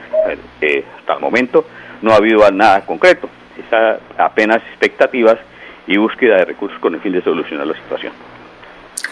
eh, 0.62 0.84
hasta 0.98 1.14
el 1.14 1.20
momento, 1.20 1.66
no 2.02 2.12
ha 2.12 2.16
habido 2.16 2.50
nada 2.52 2.86
concreto. 2.86 3.30
Está 3.58 4.00
apenas 4.18 4.58
expectativas 4.70 5.38
y 5.86 5.98
búsqueda 5.98 6.38
de 6.38 6.46
recursos 6.46 6.80
con 6.80 6.96
el 6.96 7.02
fin 7.02 7.14
de 7.14 7.22
solucionar 7.22 7.68
la 7.68 7.76
situación. 7.76 8.14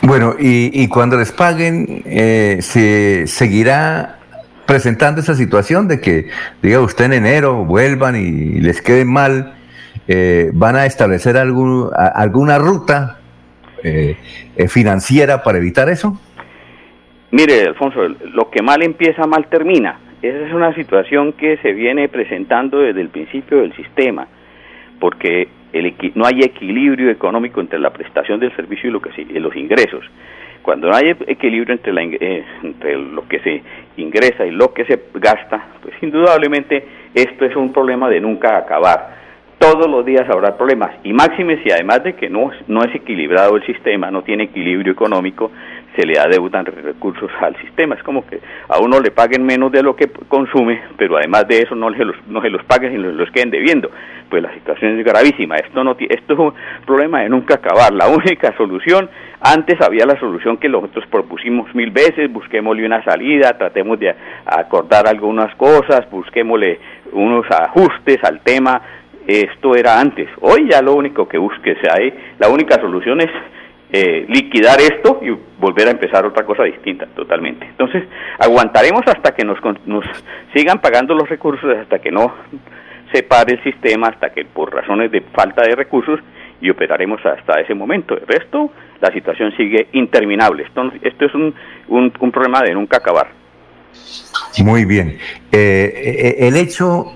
Bueno, 0.01 0.35
y, 0.37 0.87
cuando 0.87 1.17
les 1.17 1.31
paguen, 1.31 2.03
eh, 2.05 2.57
¿se 2.61 3.27
seguirá 3.27 4.19
presentando 4.65 5.21
esa 5.21 5.35
situación 5.35 5.87
de 5.87 6.01
que, 6.01 6.29
diga 6.61 6.79
usted 6.81 7.05
en 7.05 7.13
enero, 7.13 7.65
vuelvan 7.65 8.15
y 8.15 8.59
les 8.59 8.81
quede 8.81 9.05
mal? 9.05 9.53
Eh, 10.07 10.51
¿Van 10.53 10.75
a 10.75 10.85
establecer 10.85 11.37
algún, 11.37 11.89
alguna 11.95 12.57
ruta 12.57 13.19
eh, 13.83 14.17
financiera 14.67 15.43
para 15.43 15.57
evitar 15.57 15.89
eso? 15.89 16.19
Mire, 17.31 17.67
Alfonso, 17.67 18.07
lo 18.33 18.49
que 18.49 18.61
mal 18.61 18.83
empieza, 18.83 19.25
mal 19.25 19.47
termina. 19.47 19.99
Esa 20.21 20.47
es 20.47 20.53
una 20.53 20.73
situación 20.75 21.33
que 21.33 21.57
se 21.57 21.73
viene 21.73 22.07
presentando 22.09 22.79
desde 22.79 23.01
el 23.01 23.09
principio 23.09 23.59
del 23.59 23.75
sistema, 23.75 24.27
porque 24.99 25.47
el, 25.79 25.93
no 26.15 26.25
hay 26.25 26.39
equilibrio 26.41 27.09
económico 27.09 27.59
entre 27.59 27.79
la 27.79 27.91
prestación 27.91 28.39
del 28.39 28.55
servicio 28.55 28.89
y, 28.89 28.93
lo 28.93 29.01
que 29.01 29.39
los 29.39 29.55
ingresos. 29.55 30.05
Cuando 30.61 30.89
no 30.89 30.95
hay 30.95 31.15
equilibrio 31.27 31.75
entre, 31.75 31.93
la, 31.93 32.01
eh, 32.03 32.43
lo 33.13 33.27
que 33.27 33.39
se 33.39 33.61
ingresa 33.97 34.45
y 34.45 34.51
lo 34.51 34.73
que 34.73 34.85
se 34.85 34.99
gasta, 35.13 35.67
pues 35.81 35.93
indudablemente 36.01 36.83
esto 37.13 37.45
es 37.45 37.55
un 37.55 37.71
problema 37.71 38.09
de 38.09 38.19
nunca 38.19 38.57
acabar 38.57 39.25
todos 39.59 39.89
los 39.89 40.05
días 40.05 40.29
habrá 40.29 40.57
problemas 40.57 40.91
y 41.03 41.13
máxime 41.13 41.63
si 41.63 41.71
además 41.71 42.03
de 42.03 42.13
que 42.13 42.29
no, 42.29 42.51
no 42.67 42.83
es 42.83 42.93
equilibrado 42.93 43.55
el 43.55 43.65
sistema, 43.65 44.11
no 44.11 44.21
tiene 44.21 44.43
equilibrio 44.43 44.93
económico, 44.93 45.51
se 45.95 46.05
le 46.05 46.19
adeudan 46.19 46.65
recursos 46.65 47.29
al 47.39 47.55
sistema. 47.57 47.95
Es 47.95 48.03
como 48.03 48.25
que 48.25 48.39
a 48.67 48.79
uno 48.79 48.99
le 48.99 49.11
paguen 49.11 49.45
menos 49.45 49.71
de 49.71 49.83
lo 49.83 49.95
que 49.95 50.09
consume, 50.27 50.81
pero 50.97 51.17
además 51.17 51.47
de 51.47 51.59
eso 51.59 51.75
no 51.75 51.91
se 51.93 52.05
los, 52.05 52.15
no 52.27 52.41
se 52.41 52.49
los 52.49 52.63
paguen 52.65 52.93
y 52.93 52.97
los, 52.97 53.29
queden 53.31 53.51
debiendo. 53.51 53.89
Pues 54.29 54.41
la 54.41 54.53
situación 54.53 54.99
es 54.99 55.05
gravísima. 55.05 55.55
Esto, 55.55 55.83
no, 55.83 55.95
esto 55.99 56.33
es 56.33 56.39
un 56.39 56.53
problema 56.85 57.21
de 57.21 57.29
nunca 57.29 57.55
acabar. 57.55 57.93
La 57.93 58.07
única 58.07 58.55
solución, 58.57 59.09
antes 59.39 59.79
había 59.81 60.05
la 60.05 60.19
solución 60.19 60.57
que 60.57 60.69
nosotros 60.69 61.05
propusimos 61.09 61.73
mil 61.75 61.91
veces, 61.91 62.31
busquémosle 62.31 62.85
una 62.85 63.03
salida, 63.03 63.57
tratemos 63.57 63.99
de 63.99 64.13
acordar 64.45 65.07
algunas 65.07 65.53
cosas, 65.55 66.09
busquémosle 66.09 66.79
unos 67.13 67.45
ajustes 67.51 68.23
al 68.23 68.41
tema 68.41 68.81
esto 69.27 69.75
era 69.75 69.99
antes. 69.99 70.29
Hoy 70.41 70.69
ya 70.69 70.81
lo 70.81 70.93
único 70.93 71.27
que 71.27 71.37
busque 71.37 71.75
se 71.81 71.91
hay, 71.91 72.13
la 72.37 72.47
única 72.47 72.79
solución 72.79 73.21
es 73.21 73.31
eh, 73.91 74.25
liquidar 74.27 74.79
esto 74.81 75.19
y 75.21 75.29
volver 75.59 75.87
a 75.87 75.91
empezar 75.91 76.25
otra 76.25 76.45
cosa 76.45 76.63
distinta 76.63 77.05
totalmente. 77.15 77.65
Entonces, 77.65 78.03
aguantaremos 78.39 79.01
hasta 79.05 79.33
que 79.33 79.45
nos, 79.45 79.59
nos 79.85 80.05
sigan 80.53 80.79
pagando 80.79 81.13
los 81.13 81.29
recursos, 81.29 81.69
hasta 81.77 81.99
que 81.99 82.11
no 82.11 82.33
se 83.13 83.23
pare 83.23 83.53
el 83.53 83.63
sistema, 83.63 84.07
hasta 84.07 84.31
que 84.31 84.45
por 84.45 84.73
razones 84.73 85.11
de 85.11 85.21
falta 85.21 85.61
de 85.63 85.75
recursos 85.75 86.19
y 86.61 86.69
operaremos 86.69 87.23
hasta 87.25 87.61
ese 87.61 87.73
momento. 87.73 88.17
El 88.17 88.27
resto, 88.27 88.71
la 88.99 89.11
situación 89.11 89.55
sigue 89.55 89.87
interminable. 89.93 90.63
Esto, 90.63 90.91
esto 91.01 91.25
es 91.25 91.35
un, 91.35 91.53
un, 91.87 92.11
un 92.19 92.31
problema 92.31 92.61
de 92.61 92.73
nunca 92.73 92.97
acabar. 92.97 93.44
Muy 94.63 94.85
bien. 94.85 95.17
Eh, 95.51 95.93
eh, 95.95 96.47
el 96.47 96.55
hecho, 96.55 97.13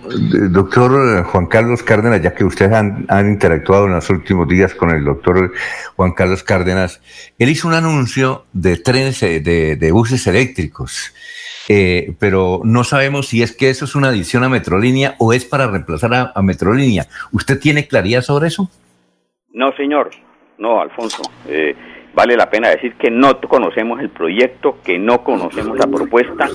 doctor 0.50 1.24
Juan 1.24 1.46
Carlos 1.48 1.84
Cárdenas, 1.84 2.22
ya 2.22 2.34
que 2.34 2.44
ustedes 2.44 2.74
han, 2.74 3.08
interactuado 3.28 3.86
en 3.86 3.94
los 3.94 4.10
últimos 4.10 4.48
días 4.48 4.74
con 4.74 4.90
el 4.90 5.06
doctor 5.06 5.54
Juan 5.96 6.12
Carlos 6.14 6.44
Cárdenas, 6.44 7.02
él 7.38 7.50
hizo 7.50 7.68
un 7.68 7.74
anuncio 7.74 8.46
de 8.52 8.78
trenes, 8.78 9.24
eh, 9.24 9.40
de, 9.40 9.92
buses 9.92 10.26
eléctricos, 10.28 11.14
pero 12.20 12.62
no 12.64 12.84
sabemos 12.84 13.28
si 13.28 13.44
es 13.44 13.56
que 13.56 13.70
eso 13.70 13.86
es 13.86 13.96
una 13.96 14.10
adición 14.10 14.44
a 14.44 14.50
Metrolínea 14.50 15.16
o 15.20 15.34
es 15.34 15.46
para 15.46 15.68
reemplazar 15.68 16.14
a, 16.14 16.32
a 16.36 16.42
Metrolínea. 16.42 17.06
¿Usted 17.32 17.60
tiene 17.60 17.88
claridad 17.88 18.22
sobre 18.22 18.48
eso? 18.48 18.70
No, 19.54 19.72
señor. 19.76 20.10
No, 20.60 20.82
Alfonso. 20.82 21.24
Eh, 21.48 21.74
vale 22.14 22.36
la 22.36 22.50
pena 22.50 22.70
decir 22.70 22.96
que 22.96 23.12
no 23.12 23.40
conocemos 23.42 24.00
el 24.00 24.10
proyecto, 24.10 24.78
que 24.84 24.98
no 24.98 25.24
conocemos 25.24 25.78
la 25.78 25.88
propuesta, 25.88 26.48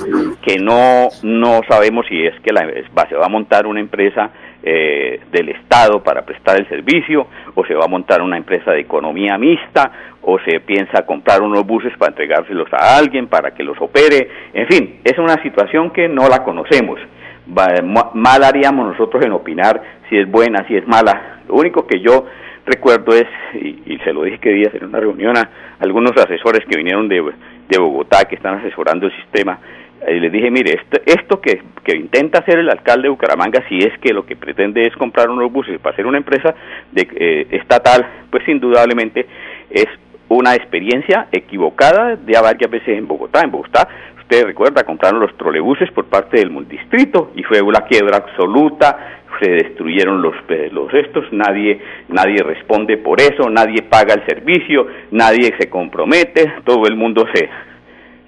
que 0.43 0.59
no, 0.59 1.09
no 1.22 1.60
sabemos 1.68 2.06
si 2.09 2.24
es 2.24 2.39
que 2.40 2.52
la, 2.52 2.66
se 3.09 3.16
va 3.16 3.26
a 3.26 3.28
montar 3.28 3.66
una 3.66 3.81
empresa 3.81 4.31
eh, 4.62 5.20
del 5.31 5.51
Estado 5.51 6.02
para 6.02 6.24
prestar 6.24 6.59
el 6.59 6.68
servicio, 6.68 7.26
o 7.55 7.64
se 7.64 7.74
va 7.74 7.85
a 7.85 7.89
montar 7.89 8.22
una 8.22 8.36
empresa 8.36 8.72
de 8.72 8.81
economía 8.81 9.39
mixta, 9.39 9.93
o 10.22 10.39
se 10.40 10.60
piensa 10.60 11.05
comprar 11.05 11.43
unos 11.43 11.66
buses 11.66 11.93
para 11.98 12.10
entregárselos 12.10 12.72
a 12.72 12.97
alguien 12.97 13.28
para 13.28 13.52
que 13.52 13.62
los 13.62 13.81
opere. 13.81 14.28
En 14.52 14.66
fin, 14.66 15.01
es 15.05 15.18
una 15.18 15.40
situación 15.43 15.90
que 15.90 16.09
no 16.09 16.28
la 16.28 16.43
conocemos. 16.43 16.98
mal 17.47 18.43
haríamos 18.43 18.89
nosotros 18.89 19.24
en 19.24 19.32
opinar 19.32 19.82
si 20.09 20.16
es 20.16 20.31
buena, 20.31 20.66
si 20.66 20.76
es 20.76 20.86
mala. 20.86 21.40
Lo 21.47 21.55
único 21.55 21.86
que 21.86 22.01
yo 22.01 22.24
recuerdo 22.66 23.15
es, 23.15 23.27
y, 23.55 23.99
se 24.05 24.12
lo 24.12 24.23
dije 24.23 24.39
que 24.39 24.51
día 24.51 24.70
en 24.73 24.86
una 24.86 25.01
reunión 25.01 25.36
a 25.36 25.49
algunos 25.81 26.12
asesores 26.16 26.65
que 26.69 26.77
vinieron 26.77 27.09
de, 27.09 27.23
de 27.69 27.78
Bogotá, 27.78 28.24
que 28.24 28.36
están 28.36 28.59
asesorando 28.59 29.07
el 29.07 29.16
sistema, 29.16 29.59
y 30.07 30.20
les 30.20 30.31
dije, 30.31 30.51
mire, 30.51 30.74
esto, 30.74 31.01
esto 31.07 31.41
que, 31.41 31.62
que, 31.82 31.97
intenta 31.97 32.41
hacer 32.41 32.59
el 32.59 32.69
alcalde 32.69 33.05
de 33.05 33.09
Bucaramanga, 33.09 33.66
si 33.69 33.78
es 33.78 33.99
que 34.01 34.12
lo 34.12 34.27
que 34.27 34.36
pretende 34.36 34.86
es 34.86 34.95
comprar 34.97 35.31
unos 35.31 35.51
buses 35.51 35.81
para 35.81 35.95
hacer 35.95 36.07
una 36.07 36.19
empresa 36.19 36.55
de, 36.93 37.09
eh, 37.15 37.47
estatal, 37.53 38.07
pues 38.31 38.47
indudablemente 38.49 39.27
es 39.70 39.86
una 40.28 40.55
experiencia 40.55 41.28
equivocada 41.32 42.16
de 42.16 42.41
varias 42.41 42.70
veces 42.70 42.99
en 42.99 43.07
Bogotá. 43.07 43.41
En 43.43 43.51
Bogotá, 43.51 43.89
usted 44.20 44.45
recuerda, 44.45 44.85
compraron 44.85 45.20
los 45.20 45.36
trolebuses 45.36 45.91
por 45.93 46.07
parte 46.07 46.39
del 46.39 46.69
distrito 46.69 47.31
y 47.35 47.43
fue 47.43 47.62
una 47.62 47.82
quiebra 47.82 48.19
absoluta, 48.19 49.23
se 49.40 49.51
destruyeron 49.51 50.23
los, 50.23 50.35
los 50.73 50.93
estos, 50.94 51.24
nadie, 51.32 51.81
nadie 52.09 52.43
responde 52.43 52.97
por 52.98 53.20
eso, 53.20 53.48
nadie 53.51 53.82
paga 53.82 54.15
el 54.15 54.27
servicio, 54.27 54.86
nadie 55.11 55.55
se 55.59 55.69
compromete, 55.69 56.55
todo 56.65 56.86
el 56.86 56.97
mundo 56.97 57.27
se, 57.32 57.48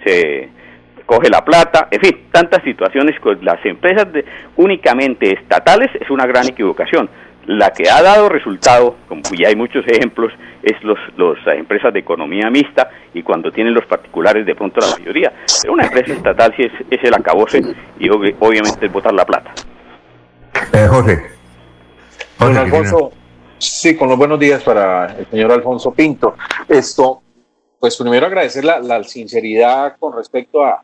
se 0.04 0.48
coge 1.06 1.28
la 1.30 1.44
plata, 1.44 1.88
en 1.90 2.00
fin, 2.00 2.18
tantas 2.32 2.62
situaciones 2.64 3.18
con 3.20 3.38
las 3.44 3.64
empresas 3.64 4.12
de, 4.12 4.24
únicamente 4.56 5.32
estatales 5.32 5.88
es 6.00 6.10
una 6.10 6.26
gran 6.26 6.48
equivocación. 6.48 7.08
La 7.46 7.70
que 7.70 7.88
ha 7.88 8.02
dado 8.02 8.28
resultado, 8.28 8.96
como 9.06 9.22
ya 9.38 9.46
hay 9.48 9.54
muchos 9.54 9.86
ejemplos, 9.86 10.32
es 10.64 10.82
los, 10.82 10.98
los 11.16 11.38
las 11.46 11.56
empresas 11.56 11.92
de 11.92 12.00
economía 12.00 12.50
mixta 12.50 12.90
y 13.14 13.22
cuando 13.22 13.52
tienen 13.52 13.72
los 13.72 13.86
particulares 13.86 14.44
de 14.44 14.56
pronto 14.56 14.80
la 14.80 14.98
mayoría. 14.98 15.32
Pero 15.62 15.74
una 15.74 15.84
empresa 15.84 16.12
estatal 16.12 16.52
sí 16.56 16.64
es, 16.64 16.72
es 16.90 17.04
el 17.04 17.14
acabose 17.14 17.60
y 18.00 18.08
obviamente 18.08 18.86
es 18.86 18.92
botar 18.92 19.14
la 19.14 19.24
plata. 19.24 19.54
Eh, 20.72 20.86
Jorge. 20.88 21.22
Don 22.38 22.56
Alfonso, 22.56 23.12
sí, 23.58 23.96
con 23.96 24.08
los 24.08 24.18
buenos 24.18 24.38
días 24.38 24.62
para 24.62 25.16
el 25.16 25.26
señor 25.26 25.52
Alfonso 25.52 25.92
Pinto. 25.92 26.34
Esto, 26.68 27.22
pues 27.78 27.96
primero 27.96 28.26
agradecer 28.26 28.64
la, 28.64 29.02
sinceridad 29.04 29.96
con 29.98 30.14
respecto 30.14 30.64
a, 30.64 30.82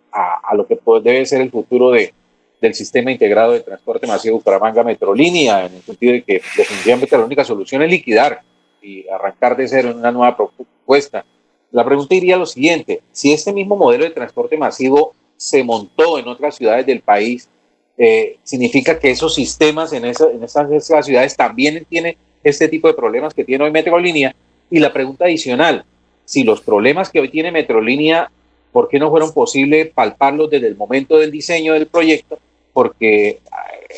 lo 0.55 0.67
que 0.67 0.79
debe 1.03 1.27
ser 1.27 1.41
el 1.43 1.51
futuro 1.51 1.91
de, 1.91 2.15
del 2.61 2.75
sistema 2.75 3.11
integrado 3.11 3.53
de 3.53 3.61
transporte 3.61 4.07
masivo 4.07 4.39
Bucaramanga 4.39 4.85
Metrolínea, 4.85 5.67
en 5.67 5.75
el 5.75 5.83
sentido 5.83 6.13
de 6.13 6.23
que 6.23 6.43
definitivamente 6.57 7.17
la 7.17 7.25
única 7.25 7.45
solución 7.45 7.83
es 7.83 7.91
liquidar 7.91 8.41
y 8.81 9.09
arrancar 9.09 9.57
de 9.57 9.69
cero 9.69 9.91
en 9.91 9.99
una 9.99 10.13
nueva 10.13 10.37
propuesta. 10.37 11.25
La 11.71 11.85
pregunta 11.85 12.15
iría 12.15 12.37
a 12.37 12.39
lo 12.39 12.47
siguiente, 12.47 13.03
si 13.13 13.33
este 13.33 13.53
mismo 13.53 13.77
modelo 13.77 14.05
de 14.05 14.11
transporte 14.11 14.57
masivo 14.57 15.15
se 15.37 15.65
montó 15.65 16.19
en 16.19 16.29
otras 16.29 16.55
ciudades 16.55 16.87
del 16.87 17.01
país, 17.01 17.49
eh, 17.99 18.39
significa 18.43 18.99
que 18.99 19.11
esos 19.11 19.35
sistemas 19.35 19.93
en, 19.93 20.05
esas, 20.05 21.05
ciudades 21.05 21.37
también 21.37 21.85
tienen 21.89 22.17
este 22.43 22.69
tipo 22.69 22.89
de 22.89 22.95
problemas 22.95 23.35
que 23.35 23.45
tiene 23.45 23.65
hoy 23.65 23.71
Metrolínea. 23.71 24.35
Y 24.71 24.79
la 24.79 24.93
pregunta 24.93 25.27
adicional, 25.27 25.85
si 26.25 26.45
los 26.45 26.61
problemas 26.61 27.11
que 27.11 27.21
hoy 27.21 27.29
tiene 27.29 27.53
Metrolínea, 27.53 28.31
¿por 28.73 28.89
qué 28.89 28.99
no 28.99 29.11
fueron 29.11 29.33
posibles 29.33 29.91
palparlos 29.91 30.51
desde 30.51 30.69
el 30.69 30.77
momento 30.77 31.19
del 31.19 31.31
diseño 31.31 31.75
del 31.75 31.87
proyecto? 31.87 32.39
Porque 32.73 33.41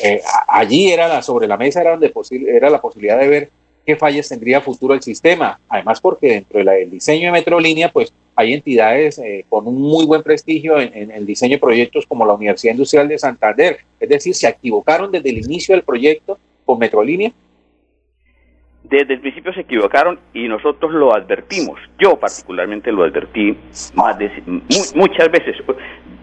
eh, 0.03 0.21
allí 0.47 0.91
era 0.91 1.21
sobre 1.21 1.47
la 1.47 1.57
mesa 1.57 1.81
era 1.81 1.95
la 2.69 2.81
posibilidad 2.81 3.17
de 3.17 3.27
ver 3.27 3.49
qué 3.85 3.95
fallas 3.95 4.27
tendría 4.27 4.61
futuro 4.61 4.93
el 4.93 5.01
sistema. 5.01 5.59
Además, 5.69 6.01
porque 6.01 6.27
dentro 6.27 6.63
del 6.63 6.91
diseño 6.91 7.27
de 7.27 7.31
Metrolínea, 7.31 7.91
pues 7.91 8.11
hay 8.35 8.53
entidades 8.53 9.17
eh, 9.19 9.45
con 9.47 9.67
un 9.67 9.81
muy 9.81 10.05
buen 10.05 10.21
prestigio 10.21 10.79
en, 10.79 11.09
el 11.11 11.25
diseño 11.25 11.55
de 11.55 11.59
proyectos 11.59 12.05
como 12.05 12.25
la 12.25 12.33
Universidad 12.33 12.73
Industrial 12.73 13.07
de 13.07 13.17
Santander. 13.17 13.77
Es 13.99 14.09
decir, 14.09 14.35
se 14.35 14.47
equivocaron 14.49 15.11
desde 15.11 15.29
el 15.29 15.37
inicio 15.37 15.73
del 15.73 15.83
proyecto 15.83 16.37
con 16.65 16.77
Metrolínea. 16.77 17.31
Desde 18.83 19.15
el 19.15 19.19
principio 19.19 19.51
se 19.53 19.61
equivocaron 19.61 20.19
y 20.33 20.47
nosotros 20.47 20.91
lo 20.91 21.15
advertimos. 21.15 21.79
Yo 21.97 22.17
particularmente 22.19 22.91
lo 22.91 23.03
advertí 23.03 23.57
más 23.95 24.17
de, 24.19 24.29
muchas 24.93 25.31
veces. 25.31 25.55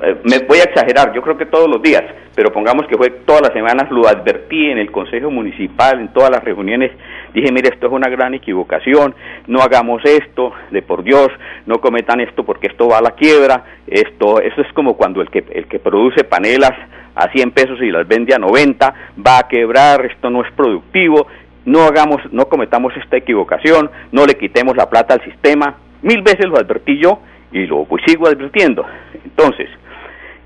Eh, 0.04 0.16
me 0.24 0.38
voy 0.46 0.58
a 0.58 0.64
exagerar, 0.64 1.12
yo 1.12 1.22
creo 1.22 1.36
que 1.36 1.46
todos 1.46 1.68
los 1.68 1.82
días, 1.82 2.04
pero 2.36 2.52
pongamos 2.52 2.86
que 2.86 2.96
fue 2.96 3.10
todas 3.10 3.42
las 3.42 3.52
semanas, 3.52 3.90
lo 3.90 4.06
advertí 4.06 4.70
en 4.70 4.78
el 4.78 4.92
Consejo 4.92 5.30
Municipal, 5.30 5.98
en 5.98 6.12
todas 6.12 6.30
las 6.30 6.44
reuniones, 6.44 6.92
dije, 7.34 7.52
mire, 7.52 7.70
esto 7.72 7.86
es 7.86 7.92
una 7.92 8.08
gran 8.08 8.34
equivocación, 8.34 9.14
no 9.46 9.60
hagamos 9.60 10.02
esto, 10.04 10.52
de 10.70 10.82
por 10.82 11.02
Dios, 11.02 11.28
no 11.66 11.80
cometan 11.80 12.20
esto 12.20 12.44
porque 12.44 12.68
esto 12.68 12.88
va 12.88 12.98
a 12.98 13.02
la 13.02 13.12
quiebra, 13.12 13.64
esto, 13.86 14.40
eso 14.40 14.60
es 14.60 14.72
como 14.74 14.96
cuando 14.96 15.20
el 15.20 15.30
que, 15.30 15.44
el 15.52 15.66
que 15.66 15.78
produce 15.78 16.24
panelas 16.24 16.72
a 17.14 17.30
100 17.30 17.50
pesos 17.50 17.78
y 17.80 17.90
las 17.90 18.06
vende 18.06 18.34
a 18.34 18.38
90, 18.38 18.94
va 19.26 19.38
a 19.38 19.48
quebrar, 19.48 20.06
esto 20.06 20.30
no 20.30 20.44
es 20.44 20.52
productivo, 20.52 21.26
no 21.64 21.82
hagamos, 21.82 22.20
no 22.32 22.46
cometamos 22.46 22.92
esta 22.96 23.16
equivocación, 23.16 23.90
no 24.10 24.26
le 24.26 24.34
quitemos 24.34 24.76
la 24.76 24.88
plata 24.88 25.14
al 25.14 25.24
sistema, 25.24 25.76
mil 26.02 26.22
veces 26.22 26.46
lo 26.46 26.58
advertí 26.58 26.98
yo 27.00 27.20
y 27.52 27.66
lo 27.66 27.84
pues, 27.84 28.02
sigo 28.06 28.26
advirtiendo. 28.26 28.84
Entonces, 29.24 29.68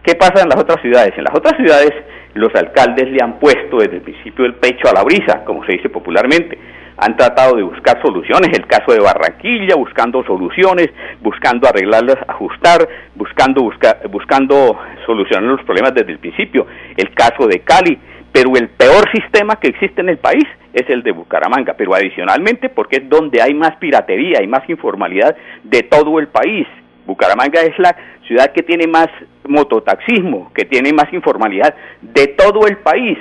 ¿Qué 0.07 0.15
pasa 0.15 0.41
en 0.41 0.49
las 0.49 0.61
otras 0.61 0.81
ciudades? 0.83 1.13
En 1.19 1.25
las 1.25 1.35
otras 1.35 1.57
ciudades 1.57 1.91
los 2.35 2.55
alcaldes 2.55 3.11
le 3.11 3.19
han 3.21 3.41
puesto 3.41 3.79
desde 3.79 3.97
el 3.97 4.03
principio 4.03 4.45
el 4.45 4.55
pecho 4.55 4.89
a 4.89 4.93
la 4.93 5.03
brisa, 5.03 5.43
como 5.45 5.65
se 5.67 5.73
dice 5.73 5.89
popularmente. 5.89 6.57
Han 6.98 7.16
tratado 7.16 7.56
de 7.56 7.62
buscar 7.62 8.01
soluciones, 8.01 8.51
el 8.56 8.66
caso 8.66 8.93
de 8.93 9.01
Barranquilla, 9.01 9.77
buscando 9.77 10.24
soluciones, 10.24 10.89
buscando 11.20 11.68
arreglarlas, 11.68 12.16
ajustar, 12.27 12.89
buscando, 13.14 13.70
buscando 14.10 14.78
solucionar 15.05 15.51
los 15.51 15.62
problemas 15.64 15.94
desde 15.94 16.12
el 16.12 16.18
principio. 16.18 16.66
El 16.97 17.12
caso 17.14 17.47
de 17.47 17.60
Cali, 17.60 17.98
pero 18.32 18.51
el 18.56 18.68
peor 18.68 19.10
sistema 19.12 19.56
que 19.56 19.68
existe 19.68 20.01
en 20.01 20.09
el 20.09 20.18
país 20.18 20.44
es 20.73 20.89
el 20.90 21.02
de 21.02 21.12
Bucaramanga, 21.12 21.74
pero 21.74 21.94
adicionalmente 21.94 22.68
porque 22.68 22.97
es 22.97 23.09
donde 23.09 23.40
hay 23.40 23.55
más 23.55 23.77
piratería, 23.77 24.43
y 24.43 24.47
más 24.47 24.68
informalidad 24.68 25.35
de 25.64 25.82
todo 25.85 26.18
el 26.18 26.28
país. 26.28 26.66
Bucaramanga 27.06 27.62
es 27.62 27.78
la 27.78 27.97
ciudad 28.27 28.52
que 28.52 28.62
tiene 28.62 28.86
más 28.86 29.09
mototaxismo, 29.48 30.52
que 30.55 30.64
tiene 30.64 30.93
más 30.93 31.10
informalidad 31.12 31.74
de 32.02 32.27
todo 32.28 32.66
el 32.66 32.78
país. 32.78 33.16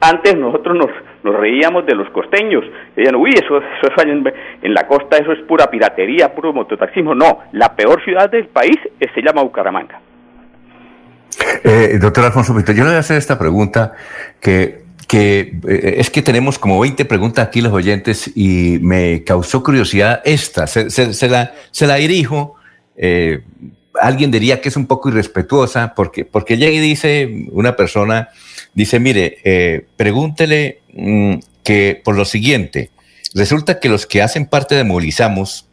Antes 0.00 0.36
nosotros 0.36 0.76
nos, 0.76 0.90
nos 1.24 1.34
reíamos 1.34 1.86
de 1.86 1.94
los 1.94 2.08
costeños, 2.10 2.64
decían, 2.94 3.16
uy, 3.16 3.30
eso, 3.30 3.58
eso 3.58 4.02
en, 4.02 4.74
la 4.74 4.86
costa, 4.86 5.16
eso 5.16 5.32
es 5.32 5.40
pura 5.48 5.70
piratería, 5.70 6.34
puro 6.34 6.52
mototaxismo. 6.52 7.14
No, 7.14 7.40
la 7.52 7.74
peor 7.74 8.04
ciudad 8.04 8.30
del 8.30 8.46
país 8.46 8.76
se 8.98 9.22
llama 9.22 9.42
Bucaramanga. 9.42 10.00
Eh, 11.64 11.98
doctor 12.00 12.26
Alfonso 12.26 12.54
yo 12.54 12.74
le 12.74 12.90
voy 12.90 12.94
a 12.94 12.98
hacer 12.98 13.16
esta 13.16 13.38
pregunta 13.38 13.94
que, 14.38 14.82
que 15.08 15.58
eh, 15.66 15.94
es 15.98 16.10
que 16.10 16.22
tenemos 16.22 16.58
como 16.58 16.78
20 16.78 17.04
preguntas 17.06 17.48
aquí 17.48 17.60
los 17.60 17.72
oyentes 17.72 18.30
y 18.36 18.78
me 18.82 19.24
causó 19.24 19.62
curiosidad 19.62 20.20
esta, 20.24 20.66
se, 20.66 20.90
se, 20.90 21.28
la, 21.28 21.52
se 21.70 21.86
la 21.86 21.96
dirijo 21.96 22.56
eh, 22.96 23.42
alguien 24.00 24.30
diría 24.30 24.60
que 24.60 24.68
es 24.68 24.76
un 24.76 24.86
poco 24.86 25.08
irrespetuosa, 25.08 25.94
porque, 25.94 26.24
porque 26.24 26.56
llega 26.56 26.72
y 26.72 26.80
dice, 26.80 27.46
una 27.52 27.76
persona 27.76 28.28
dice, 28.74 29.00
mire, 29.00 29.38
eh, 29.44 29.86
pregúntele 29.96 30.80
mm, 30.94 31.34
que 31.62 32.00
por 32.04 32.16
lo 32.16 32.24
siguiente, 32.24 32.90
resulta 33.34 33.80
que 33.80 33.88
los 33.88 34.06
que 34.06 34.22
hacen 34.22 34.46
parte 34.46 34.74
de 34.74 34.84
Movilizamos 34.84 35.68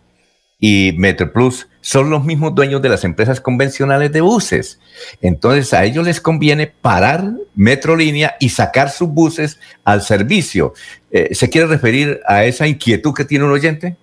y 0.59 0.93
MetroPlus 0.97 1.67
son 1.81 2.09
los 2.11 2.23
mismos 2.23 2.53
dueños 2.53 2.81
de 2.81 2.89
las 2.89 3.03
empresas 3.03 3.41
convencionales 3.41 4.11
de 4.11 4.21
buses. 4.21 4.79
Entonces 5.21 5.73
a 5.73 5.83
ellos 5.83 6.05
les 6.05 6.21
conviene 6.21 6.67
parar 6.67 7.23
Metrolínea 7.55 8.35
y 8.39 8.49
sacar 8.49 8.89
sus 8.89 9.09
buses 9.09 9.59
al 9.83 10.01
servicio. 10.01 10.73
Eh, 11.11 11.33
¿Se 11.33 11.49
quiere 11.49 11.67
referir 11.67 12.19
a 12.27 12.45
esa 12.45 12.67
inquietud 12.67 13.13
que 13.13 13.25
tiene 13.25 13.45
un 13.45 13.51
oyente? 13.51 13.97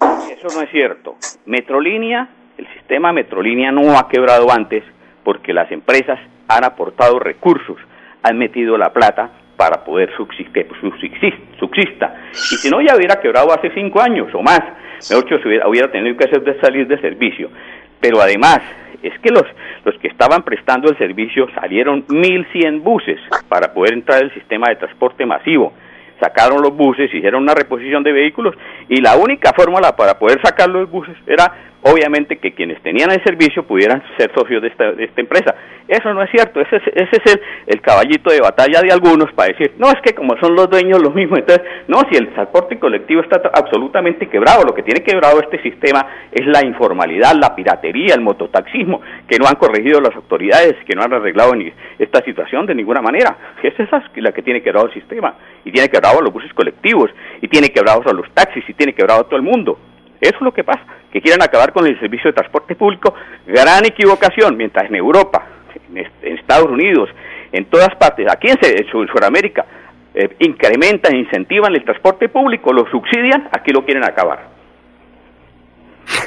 Eso 0.00 0.56
no 0.56 0.62
es 0.62 0.70
cierto. 0.70 1.16
Metrolínea 1.46 2.30
el 2.58 2.66
sistema 2.74 3.12
Metrolínea 3.12 3.70
no 3.70 3.96
ha 3.96 4.08
quebrado 4.08 4.50
antes 4.50 4.82
porque 5.24 5.52
las 5.52 5.70
empresas 5.70 6.18
han 6.48 6.64
aportado 6.64 7.18
recursos, 7.18 7.76
han 8.22 8.36
metido 8.36 8.76
la 8.76 8.92
plata 8.92 9.30
para 9.58 9.82
poder 9.82 10.08
subsistir, 10.16 10.68
subsista. 11.58 12.14
Y 12.30 12.56
si 12.62 12.70
no, 12.70 12.80
ya 12.80 12.94
hubiera 12.94 13.20
quebrado 13.20 13.52
hace 13.52 13.70
cinco 13.74 14.00
años 14.00 14.32
o 14.32 14.40
más. 14.40 14.60
Mejor 15.10 15.28
se 15.28 15.48
hubiera, 15.48 15.68
hubiera 15.68 15.90
tenido 15.90 16.16
que 16.16 16.26
hacer 16.26 16.42
de 16.42 16.60
salir 16.60 16.86
de 16.86 16.96
servicio. 17.00 17.50
Pero 18.00 18.20
además, 18.20 18.60
es 19.02 19.18
que 19.18 19.30
los, 19.30 19.42
los 19.84 19.98
que 19.98 20.06
estaban 20.06 20.44
prestando 20.44 20.88
el 20.88 20.96
servicio 20.96 21.48
salieron 21.56 22.06
1.100 22.06 22.82
buses 22.82 23.18
para 23.48 23.74
poder 23.74 23.94
entrar 23.94 24.22
al 24.22 24.32
sistema 24.32 24.68
de 24.68 24.76
transporte 24.76 25.26
masivo 25.26 25.72
sacaron 26.20 26.62
los 26.62 26.76
buses, 26.76 27.12
hicieron 27.12 27.42
una 27.42 27.54
reposición 27.54 28.02
de 28.02 28.12
vehículos 28.12 28.54
y 28.88 29.00
la 29.00 29.16
única 29.16 29.52
fórmula 29.52 29.94
para 29.96 30.18
poder 30.18 30.40
sacar 30.42 30.68
los 30.68 30.90
buses 30.90 31.16
era 31.26 31.52
obviamente 31.82 32.38
que 32.38 32.52
quienes 32.52 32.82
tenían 32.82 33.10
el 33.10 33.22
servicio 33.22 33.62
pudieran 33.64 34.02
ser 34.16 34.32
socios 34.34 34.62
de 34.62 34.68
esta, 34.68 34.92
de 34.92 35.10
empresa. 35.16 35.54
Eso 35.88 36.12
no 36.12 36.22
es 36.22 36.30
cierto, 36.30 36.60
ese 36.60 36.76
es, 36.76 36.82
ese 36.88 37.22
es 37.24 37.34
el, 37.34 37.40
el, 37.66 37.80
caballito 37.80 38.30
de 38.30 38.40
batalla 38.40 38.82
de 38.82 38.92
algunos 38.92 39.32
para 39.32 39.48
decir, 39.48 39.72
no, 39.78 39.88
es 39.88 39.96
que 40.02 40.14
como 40.14 40.36
son 40.38 40.54
los 40.54 40.68
dueños 40.68 41.00
los 41.00 41.14
mismos, 41.14 41.38
entonces, 41.38 41.64
no, 41.86 42.00
si 42.10 42.18
el 42.18 42.28
transporte 42.34 42.78
colectivo 42.78 43.22
está 43.22 43.40
absolutamente 43.54 44.28
quebrado, 44.28 44.64
lo 44.64 44.74
que 44.74 44.82
tiene 44.82 45.02
quebrado 45.02 45.40
este 45.40 45.62
sistema 45.62 46.06
es 46.30 46.46
la 46.46 46.64
informalidad, 46.66 47.32
la 47.40 47.54
piratería, 47.54 48.14
el 48.14 48.20
mototaxismo, 48.20 49.00
que 49.26 49.38
no 49.38 49.46
han 49.46 49.56
corregido 49.56 50.00
las 50.00 50.14
autoridades, 50.14 50.76
que 50.84 50.94
no 50.94 51.02
han 51.02 51.14
arreglado 51.14 51.54
ni 51.54 51.72
esta 51.98 52.22
situación 52.22 52.66
de 52.66 52.74
ninguna 52.74 53.00
manera. 53.00 53.54
Es 53.62 53.78
esa 53.80 54.02
la 54.16 54.32
que 54.32 54.42
tiene 54.42 54.62
quebrado 54.62 54.86
el 54.86 54.92
sistema, 54.92 55.34
y 55.64 55.72
tiene 55.72 55.88
quebrado 55.88 56.20
los 56.20 56.32
buses 56.32 56.52
colectivos, 56.52 57.10
y 57.40 57.48
tiene 57.48 57.68
quebrado 57.68 58.02
a 58.04 58.12
los 58.12 58.30
taxis, 58.34 58.68
y 58.68 58.74
tiene 58.74 58.92
quebrado 58.92 59.22
a 59.22 59.24
todo 59.24 59.36
el 59.36 59.42
mundo. 59.42 59.78
Eso 60.20 60.34
es 60.34 60.40
lo 60.42 60.52
que 60.52 60.64
pasa, 60.64 60.84
que 61.12 61.20
quieren 61.20 61.42
acabar 61.42 61.72
con 61.72 61.86
el 61.86 61.98
servicio 62.00 62.30
de 62.30 62.34
transporte 62.34 62.74
público, 62.74 63.14
gran 63.46 63.84
equivocación, 63.84 64.56
mientras 64.56 64.88
en 64.88 64.96
Europa, 64.96 65.46
en, 65.94 66.06
Estados 66.38 66.70
Unidos, 66.70 67.08
en 67.52 67.64
todas 67.66 67.94
partes, 67.96 68.26
aquí 68.30 68.48
en, 68.48 68.86
Sudamérica, 68.88 69.64
eh, 70.14 70.36
incrementan, 70.40 71.16
incentivan 71.16 71.74
el 71.74 71.84
transporte 71.84 72.28
público, 72.28 72.72
lo 72.72 72.88
subsidian, 72.90 73.48
aquí 73.52 73.72
lo 73.72 73.84
quieren 73.84 74.04
acabar. 74.04 74.58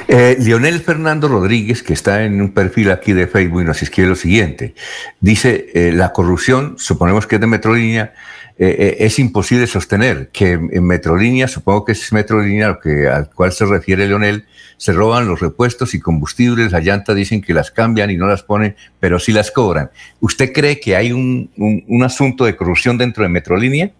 Eh, 0.08 0.36
Leonel 0.40 0.80
Fernando 0.80 1.28
Rodríguez, 1.28 1.82
que 1.82 1.92
está 1.92 2.24
en 2.24 2.40
un 2.40 2.52
perfil 2.52 2.90
aquí 2.90 3.12
de 3.12 3.26
Facebook, 3.26 3.64
nos 3.64 3.82
escribe 3.82 4.10
lo 4.10 4.14
siguiente. 4.14 4.74
Dice, 5.20 5.70
eh, 5.74 5.92
la 5.92 6.12
corrupción, 6.12 6.74
suponemos 6.78 7.26
que 7.26 7.36
es 7.36 7.40
de 7.40 7.46
Metrolínea, 7.46 8.12
eh, 8.58 8.96
es 9.00 9.18
imposible 9.18 9.66
sostener 9.66 10.28
que 10.32 10.52
en 10.52 10.86
Metrolínea, 10.86 11.48
supongo 11.48 11.84
que 11.84 11.92
es 11.92 12.12
Metrolínea 12.12 12.78
al 13.12 13.30
cual 13.30 13.52
se 13.52 13.64
refiere 13.64 14.06
Leonel, 14.06 14.44
se 14.82 14.92
roban 14.92 15.28
los 15.28 15.40
repuestos 15.40 15.94
y 15.94 16.00
combustibles, 16.00 16.72
las 16.72 16.84
llantas 16.84 17.14
dicen 17.14 17.40
que 17.40 17.54
las 17.54 17.70
cambian 17.70 18.10
y 18.10 18.16
no 18.16 18.26
las 18.26 18.42
ponen, 18.42 18.74
pero 18.98 19.20
sí 19.20 19.30
las 19.30 19.52
cobran. 19.52 19.90
¿Usted 20.20 20.52
cree 20.52 20.80
que 20.80 20.96
hay 20.96 21.12
un, 21.12 21.50
un, 21.56 22.02
asunto 22.02 22.46
de 22.46 22.56
corrupción 22.56 22.98
dentro 22.98 23.22
de 23.22 23.28
Metrolínea? 23.28 23.90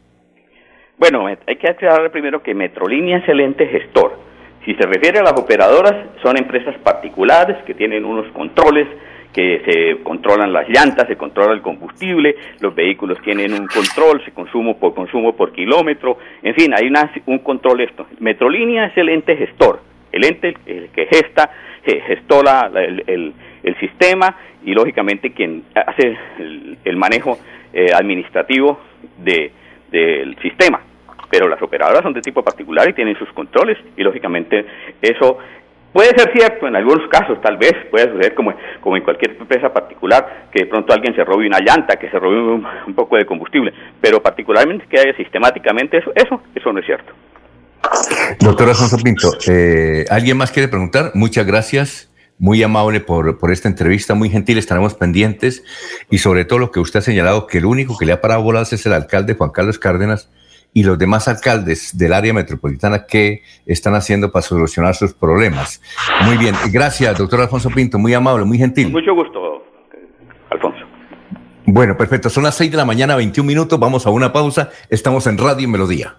Bueno, 0.98 1.28
hay 1.28 1.56
que 1.56 1.70
aclarar 1.70 2.10
primero 2.10 2.42
que 2.42 2.52
Metrolínea 2.52 3.18
es 3.18 3.28
el 3.28 3.38
ente 3.38 3.68
gestor. 3.68 4.18
Si 4.64 4.74
se 4.74 4.82
refiere 4.82 5.20
a 5.20 5.22
las 5.22 5.34
operadoras, 5.34 5.94
son 6.20 6.36
empresas 6.36 6.74
particulares 6.82 7.59
que 7.64 7.74
tienen 7.74 8.04
unos 8.04 8.26
controles 8.32 8.88
que 9.32 9.62
se 9.64 10.02
controlan 10.02 10.52
las 10.52 10.68
llantas, 10.68 11.06
se 11.06 11.16
controla 11.16 11.54
el 11.54 11.62
combustible, 11.62 12.34
los 12.59 12.74
vehículos 12.74 13.18
tienen 13.22 13.52
un 13.52 13.68
control, 13.68 14.20
se 14.24 14.32
consumo 14.32 14.76
por 14.78 14.94
consumo 14.94 15.36
por 15.36 15.52
kilómetro, 15.52 16.18
en 16.42 16.54
fin, 16.56 16.74
hay 16.74 16.92
un 17.26 17.38
control 17.38 17.82
esto. 17.82 18.04
Metrolínea 18.18 18.86
es 18.86 18.96
el 18.96 19.10
ente 19.10 19.36
gestor, 19.36 19.91
el 20.12 20.24
ente 20.24 20.55
el 20.66 20.90
que 20.90 21.06
gesta, 21.06 21.51
gestó 21.84 22.43
el, 22.74 23.34
sistema 23.80 24.36
y 24.64 24.72
lógicamente 24.72 25.32
quien 25.32 25.64
hace 25.74 26.16
el, 26.84 26.97
manejo 26.97 27.39
eh, 27.72 27.86
administrativo 27.93 28.78
de, 29.18 29.51
del 29.90 30.36
sistema 30.40 30.80
pero 31.30 31.48
las 31.48 31.62
operadoras 31.62 32.02
son 32.02 32.12
de 32.12 32.20
tipo 32.20 32.44
particular 32.44 32.89
y 32.89 32.93
tienen 32.93 33.16
sus 33.18 33.32
controles 33.32 33.78
y 33.97 34.02
lógicamente 34.02 34.66
eso 35.01 35.39
Puede 35.93 36.09
ser 36.16 36.32
cierto, 36.32 36.66
en 36.66 36.74
algunos 36.74 37.06
casos 37.09 37.39
tal 37.43 37.59
vez, 37.59 37.74
puede 37.90 38.10
suceder 38.10 38.34
como, 38.34 38.55
como 38.80 38.97
en 38.97 39.02
cualquier 39.02 39.32
empresa 39.32 39.70
particular, 39.70 40.47
que 40.51 40.64
de 40.64 40.66
pronto 40.70 40.94
alguien 40.94 41.14
se 41.14 41.22
robe 41.22 41.47
una 41.47 41.59
llanta, 41.60 41.97
que 41.97 42.09
se 42.09 42.18
robe 42.18 42.40
un, 42.40 42.94
poco 42.94 43.16
de 43.16 43.26
combustible, 43.26 43.74
pero 44.01 44.22
particularmente 44.22 44.86
que 44.89 44.98
haya 44.98 45.14
sistemáticamente 45.16 45.98
eso, 45.98 46.10
eso, 46.14 46.43
eso 46.55 46.72
no 46.72 46.80
es 46.80 46.86
cierto. 46.86 47.12
Doctor 48.40 48.68
Alfonso 48.68 48.96
Pinto, 48.98 49.32
eh, 49.46 50.04
¿alguien 50.10 50.36
más 50.36 50.50
quiere 50.50 50.68
preguntar? 50.68 51.12
Muchas 51.14 51.46
gracias, 51.46 52.10
muy 52.38 52.62
amable 52.62 53.00
por, 53.00 53.38
por 53.38 53.52
esta 53.52 53.68
entrevista, 53.68 54.14
muy 54.14 54.30
gentil, 54.30 54.59
estaremos 54.59 54.94
pendientes 54.94 55.62
y 56.10 56.18
sobre 56.18 56.44
todo 56.44 56.59
lo 56.59 56.70
que 56.70 56.80
usted 56.80 57.00
ha 57.00 57.02
señalado, 57.02 57.46
que 57.46 57.59
el 57.59 57.66
único 57.66 57.96
que 57.96 58.06
le 58.06 58.12
ha 58.12 58.20
parado 58.20 58.42
bolas 58.42 58.72
es 58.72 58.84
el 58.86 58.92
alcalde 58.92 59.34
Juan 59.34 59.50
Carlos 59.50 59.78
Cárdenas, 59.78 60.28
y 60.74 60.84
los 60.84 60.98
demás 60.98 61.28
alcaldes 61.28 61.96
del 61.96 62.12
área 62.12 62.32
metropolitana 62.32 63.04
que 63.06 63.42
están 63.66 63.94
haciendo 63.94 64.32
para 64.32 64.42
solucionar 64.42 64.94
sus 64.94 65.12
problemas. 65.12 65.82
Muy 66.24 66.36
bien, 66.36 66.54
gracias, 66.72 67.16
doctor 67.18 67.40
Alfonso 67.40 67.70
Pinto, 67.70 67.98
muy 67.98 68.14
amable, 68.14 68.44
muy 68.44 68.59
gentil. 68.59 68.90
Mucho 68.90 69.14
gusto, 69.14 69.64
Alfonso. 70.50 70.86
Bueno, 71.66 71.96
perfecto, 71.96 72.28
son 72.28 72.44
las 72.44 72.56
6 72.56 72.70
de 72.70 72.76
la 72.76 72.84
mañana, 72.84 73.16
21 73.16 73.46
minutos, 73.46 73.78
vamos 73.78 74.06
a 74.06 74.10
una 74.10 74.32
pausa, 74.32 74.70
estamos 74.88 75.26
en 75.26 75.38
Radio 75.38 75.68
Melodía. 75.68 76.16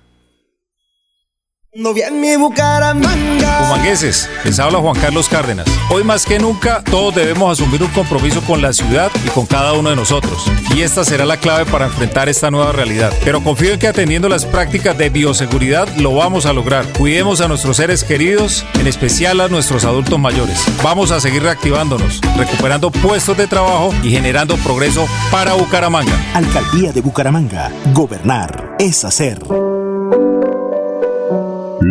No 1.75 1.91
mi 1.91 2.35
Bucaramanga. 2.35 3.63
Humangueses, 3.63 4.29
les 4.43 4.59
habla 4.59 4.77
Juan 4.77 4.95
Carlos 4.95 5.27
Cárdenas. 5.27 5.65
Hoy 5.89 6.03
más 6.03 6.23
que 6.23 6.37
nunca, 6.37 6.83
todos 6.83 7.15
debemos 7.15 7.51
asumir 7.51 7.81
un 7.81 7.89
compromiso 7.89 8.41
con 8.41 8.61
la 8.61 8.73
ciudad 8.73 9.09
y 9.25 9.29
con 9.29 9.47
cada 9.47 9.73
uno 9.73 9.89
de 9.89 9.95
nosotros. 9.95 10.45
Y 10.75 10.81
esta 10.81 11.03
será 11.03 11.25
la 11.25 11.37
clave 11.37 11.65
para 11.65 11.85
enfrentar 11.85 12.29
esta 12.29 12.51
nueva 12.51 12.73
realidad. 12.73 13.11
Pero 13.23 13.43
confío 13.43 13.73
en 13.73 13.79
que 13.79 13.87
atendiendo 13.87 14.29
las 14.29 14.45
prácticas 14.45 14.95
de 14.99 15.09
bioseguridad 15.09 15.87
lo 15.97 16.13
vamos 16.13 16.45
a 16.45 16.53
lograr. 16.53 16.85
Cuidemos 16.95 17.41
a 17.41 17.47
nuestros 17.47 17.77
seres 17.77 18.03
queridos, 18.03 18.63
en 18.79 18.85
especial 18.85 19.41
a 19.41 19.47
nuestros 19.47 19.83
adultos 19.83 20.19
mayores. 20.19 20.63
Vamos 20.83 21.09
a 21.09 21.19
seguir 21.19 21.41
reactivándonos, 21.41 22.21
recuperando 22.37 22.91
puestos 22.91 23.35
de 23.35 23.47
trabajo 23.47 23.91
y 24.03 24.11
generando 24.11 24.57
progreso 24.57 25.07
para 25.31 25.55
Bucaramanga. 25.55 26.13
Alcaldía 26.35 26.91
de 26.91 27.01
Bucaramanga. 27.01 27.71
Gobernar 27.93 28.75
es 28.77 29.03
hacer. 29.03 29.39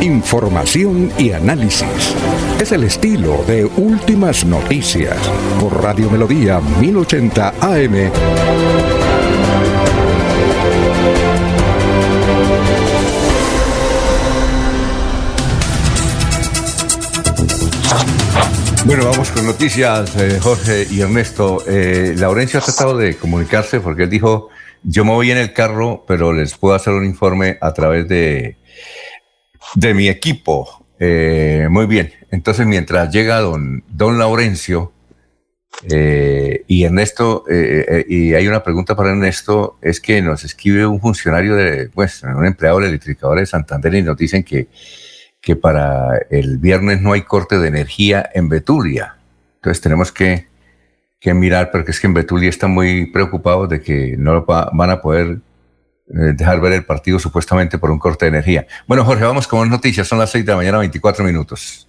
Información 0.00 1.10
y 1.18 1.32
análisis. 1.32 2.14
Es 2.60 2.70
el 2.72 2.84
estilo 2.84 3.42
de 3.46 3.64
Últimas 3.64 4.44
Noticias 4.44 5.16
por 5.58 5.82
Radio 5.82 6.10
Melodía 6.10 6.60
1080 6.60 7.54
AM. 7.60 8.10
Bueno, 18.84 19.06
vamos 19.06 19.30
con 19.30 19.46
noticias, 19.46 20.14
eh, 20.16 20.38
Jorge 20.40 20.86
y 20.90 21.00
Ernesto. 21.00 21.64
Eh, 21.66 22.14
Laurencio 22.16 22.60
ha 22.60 22.62
tratado 22.62 22.96
de 22.96 23.16
comunicarse 23.16 23.80
porque 23.80 24.04
él 24.04 24.10
dijo, 24.10 24.50
yo 24.84 25.04
me 25.04 25.10
voy 25.12 25.32
en 25.32 25.38
el 25.38 25.52
carro, 25.52 26.04
pero 26.06 26.32
les 26.32 26.56
puedo 26.56 26.74
hacer 26.74 26.92
un 26.92 27.04
informe 27.04 27.58
a 27.60 27.72
través 27.72 28.06
de 28.06 28.58
de 29.74 29.94
mi 29.94 30.08
equipo. 30.08 30.86
Eh, 30.98 31.68
muy 31.70 31.86
bien. 31.86 32.12
Entonces, 32.30 32.66
mientras 32.66 33.12
llega 33.12 33.40
don, 33.40 33.84
don 33.88 34.18
Laurencio 34.18 34.92
eh, 35.90 36.64
y 36.66 36.84
Ernesto, 36.84 37.44
eh, 37.50 38.04
y 38.08 38.34
hay 38.34 38.48
una 38.48 38.62
pregunta 38.62 38.96
para 38.96 39.10
Ernesto, 39.10 39.78
es 39.82 40.00
que 40.00 40.22
nos 40.22 40.44
escribe 40.44 40.86
un 40.86 41.00
funcionario 41.00 41.54
de, 41.54 41.88
pues, 41.90 42.22
un 42.22 42.46
empleado 42.46 42.80
de 42.80 42.88
electricadora 42.88 43.40
de 43.40 43.46
Santander 43.46 43.94
y 43.94 44.02
nos 44.02 44.16
dicen 44.16 44.42
que, 44.42 44.68
que 45.40 45.56
para 45.56 46.18
el 46.30 46.58
viernes 46.58 47.00
no 47.00 47.12
hay 47.12 47.22
corte 47.22 47.58
de 47.58 47.68
energía 47.68 48.28
en 48.34 48.48
Betulia. 48.48 49.16
Entonces 49.56 49.80
tenemos 49.82 50.12
que, 50.12 50.46
que 51.20 51.34
mirar, 51.34 51.70
porque 51.70 51.90
es 51.90 52.00
que 52.00 52.06
en 52.06 52.14
Betulia 52.14 52.48
están 52.48 52.70
muy 52.70 53.06
preocupados 53.06 53.68
de 53.68 53.80
que 53.80 54.16
no 54.18 54.44
van 54.44 54.90
a 54.90 55.00
poder 55.00 55.26
eh, 55.28 55.38
dejar 56.06 56.60
ver 56.60 56.72
el 56.72 56.84
partido 56.84 57.18
supuestamente 57.18 57.78
por 57.78 57.90
un 57.90 57.98
corte 57.98 58.26
de 58.26 58.30
energía. 58.30 58.66
Bueno, 58.86 59.04
Jorge, 59.04 59.24
vamos 59.24 59.46
con 59.46 59.68
noticias. 59.68 60.06
Son 60.06 60.18
las 60.18 60.30
6 60.30 60.46
de 60.46 60.52
la 60.52 60.56
mañana, 60.56 60.78
24 60.78 61.24
minutos. 61.24 61.88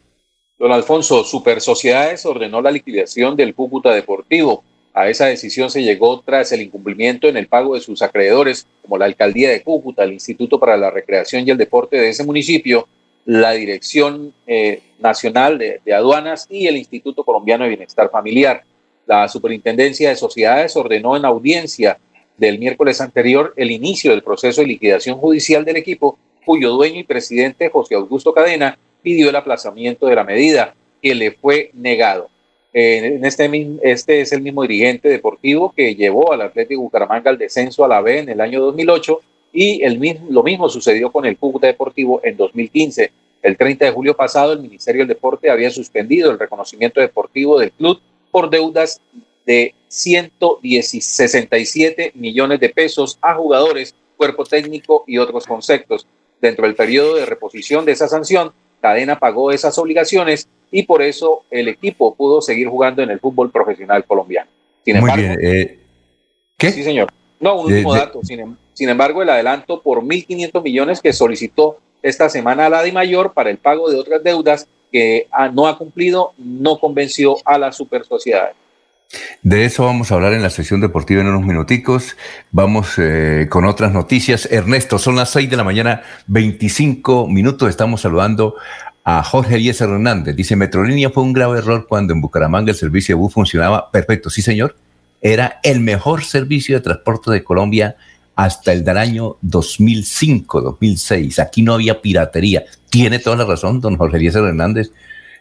Don 0.58 0.72
Alfonso, 0.72 1.24
Super 1.24 1.62
Sociedades 1.62 2.26
ordenó 2.26 2.62
la 2.62 2.72
liquidación 2.72 3.36
del 3.36 3.54
Cúcuta 3.54 3.94
Deportivo. 3.94 4.64
A 4.92 5.08
esa 5.08 5.28
decisión 5.28 5.70
se 5.70 5.84
llegó 5.84 6.22
tras 6.22 6.52
el 6.52 6.64
incumplimiento 6.64 7.28
en 7.28 7.38
el 7.38 7.48
pago 7.48 7.76
de 7.76 7.82
sus 7.82 8.02
acreedores, 8.02 8.66
como 8.82 8.98
la 8.98 9.06
Alcaldía 9.06 9.52
de 9.52 9.62
Cúcuta, 9.62 10.04
el 10.04 10.14
Instituto 10.14 10.60
para 10.60 10.76
la 10.76 10.90
Recreación 10.90 11.48
y 11.48 11.52
el 11.52 11.58
Deporte 11.58 11.98
de 11.98 12.10
ese 12.10 12.24
municipio, 12.24 12.88
la 13.26 13.52
Dirección 13.52 14.34
eh, 14.48 14.82
Nacional 14.98 15.60
de, 15.60 15.80
de 15.86 15.94
Aduanas 15.94 16.48
y 16.50 16.66
el 16.66 16.78
Instituto 16.78 17.24
Colombiano 17.24 17.64
de 17.66 17.70
Bienestar 17.70 18.10
Familiar. 18.10 18.64
La 19.06 19.28
Superintendencia 19.28 20.10
de 20.10 20.16
Sociedades 20.16 20.76
ordenó 20.76 21.16
en 21.16 21.26
audiencia 21.26 22.00
del 22.38 22.60
miércoles 22.60 23.02
anterior 23.02 23.54
el 23.58 23.72
inicio 23.72 24.12
del 24.12 24.24
proceso 24.24 24.62
de 24.62 24.68
liquidación 24.68 25.18
judicial 25.18 25.66
del 25.66 25.78
equipo, 25.78 26.18
cuyo 26.46 26.72
dueño 26.72 27.00
y 27.00 27.04
presidente 27.04 27.70
José 27.70 27.96
Augusto 27.96 28.34
Cadena 28.34 28.78
pidió 29.02 29.30
el 29.30 29.36
aplazamiento 29.36 30.08
de 30.08 30.16
la 30.16 30.24
medida, 30.24 30.76
que 31.02 31.16
le 31.16 31.32
fue 31.32 31.72
negado. 31.74 32.30
en 32.74 33.24
este, 33.26 33.50
este 33.82 34.22
es 34.22 34.32
el 34.34 34.42
mismo 34.42 34.62
dirigente 34.64 35.10
deportivo 35.10 35.74
que 35.76 35.96
llevó 35.96 36.34
al 36.34 36.42
Atlético 36.42 36.82
Bucaramanga 36.82 37.30
al 37.30 37.38
descenso 37.38 37.84
a 37.86 37.88
la 37.88 38.02
B 38.02 38.20
en 38.20 38.30
el 38.30 38.42
año 38.42 38.62
2008 38.62 39.20
y 39.54 39.84
el 39.84 39.98
mismo, 40.00 40.28
lo 40.30 40.44
mismo 40.44 40.70
sucedió 40.70 41.12
con 41.12 41.26
el 41.26 41.38
Cúcuta 41.38 41.68
Deportivo 41.68 42.22
en 42.24 42.38
2015. 42.38 43.12
El 43.42 43.58
30 43.58 43.86
de 43.86 43.92
julio 43.92 44.16
pasado, 44.16 44.54
el 44.54 44.60
Ministerio 44.60 45.02
del 45.02 45.08
Deporte 45.10 45.50
había 45.50 45.70
suspendido 45.70 46.32
el 46.32 46.40
reconocimiento 46.40 47.00
deportivo 47.00 47.60
del 47.60 47.72
club 47.72 48.00
por 48.32 48.50
deudas 48.50 49.02
de 49.46 49.74
167 49.88 52.12
millones 52.16 52.60
de 52.60 52.70
pesos 52.70 53.18
a 53.22 53.36
jugadores, 53.36 53.96
cuerpo 54.16 54.44
técnico 54.44 55.04
y 55.08 55.18
otros 55.18 55.46
conceptos. 55.46 56.08
Dentro 56.42 56.66
del 56.66 56.76
periodo 56.76 57.16
de 57.16 57.26
reposición 57.26 57.86
de 57.86 57.94
esa 57.94 58.08
sanción, 58.08 58.52
Cadena 58.82 59.20
pagó 59.20 59.52
esas 59.52 59.78
obligaciones 59.78 60.48
y 60.72 60.84
por 60.84 61.02
eso 61.02 61.44
el 61.50 61.68
equipo 61.68 62.16
pudo 62.16 62.42
seguir 62.42 62.68
jugando 62.68 63.02
en 63.02 63.10
el 63.10 63.20
fútbol 63.20 63.52
profesional 63.52 64.06
colombiano. 64.06 64.50
Sin 64.86 64.98
embargo, 64.98 65.36
eh, 65.42 65.80
¿Qué? 66.58 66.72
Sí, 66.72 66.84
señor. 66.84 67.12
No, 67.40 67.62
un 67.62 67.72
último 67.72 67.94
dato. 67.94 68.22
Sin, 68.24 68.40
em, 68.40 68.56
sin, 68.74 68.90
embargo, 68.90 69.22
el 69.22 69.30
adelanto 69.30 69.82
por 69.82 70.02
1.500 70.02 70.64
millones 70.64 71.02
que 71.02 71.14
solicitó 71.14 71.78
esta 72.02 72.30
semana 72.30 72.70
la 72.70 72.84
Mayor 72.92 73.34
para 73.34 73.50
el 73.50 73.58
pago 73.58 73.90
de 73.90 73.98
otras 73.98 74.24
deudas 74.24 74.68
que 74.92 75.28
no 75.54 75.68
ha 75.68 75.78
cumplido 75.78 76.34
no 76.38 76.80
convenció 76.80 77.38
a 77.46 77.58
la 77.58 77.72
super 77.72 78.06
sociedad. 78.06 78.54
De 79.42 79.64
eso 79.64 79.86
vamos 79.86 80.12
a 80.12 80.16
hablar 80.16 80.34
en 80.34 80.42
la 80.42 80.50
sesión 80.50 80.82
deportiva 80.82 81.22
en 81.22 81.28
unos 81.28 81.46
minuticos. 81.46 82.18
Vamos 82.52 82.96
eh, 82.98 83.48
con 83.50 83.66
otras 83.66 83.94
noticias. 83.94 84.48
Ernesto, 84.52 85.00
son 85.00 85.16
las 85.16 85.30
6 85.32 85.50
de 85.50 85.58
la 85.58 85.64
mañana, 85.64 86.02
25 86.28 87.28
minutos. 87.28 87.70
Estamos 87.70 88.02
saludando 88.02 88.56
a 89.06 89.24
Jorge 89.24 89.56
Eliezer 89.56 89.90
Hernández. 89.90 90.36
Dice, 90.36 90.58
Metrolínea 90.58 91.10
fue 91.10 91.24
un 91.24 91.32
grave 91.32 91.60
error 91.60 91.88
cuando 91.88 92.14
en 92.14 92.20
Bucaramanga 92.20 92.72
el 92.72 92.78
servicio 92.78 93.16
de 93.16 93.22
bus 93.22 93.34
funcionaba 93.34 93.90
perfecto. 93.90 94.30
Sí, 94.30 94.42
señor. 94.42 94.76
Era 95.22 95.60
el 95.64 95.80
mejor 95.80 96.24
servicio 96.26 96.76
de 96.76 96.82
transporte 96.82 97.32
de 97.32 97.44
Colombia 97.44 97.96
hasta 98.36 98.72
el 98.72 98.84
del 98.84 98.98
año 98.98 99.38
2005, 99.42 100.62
2006. 100.62 101.40
Aquí 101.40 101.62
no 101.62 101.74
había 101.74 102.02
piratería. 102.02 102.66
Tiene 102.90 103.20
toda 103.20 103.38
la 103.38 103.46
razón, 103.46 103.80
don 103.80 103.98
Jorge 103.98 104.18
Eliezer 104.18 104.44
Hernández. 104.44 104.92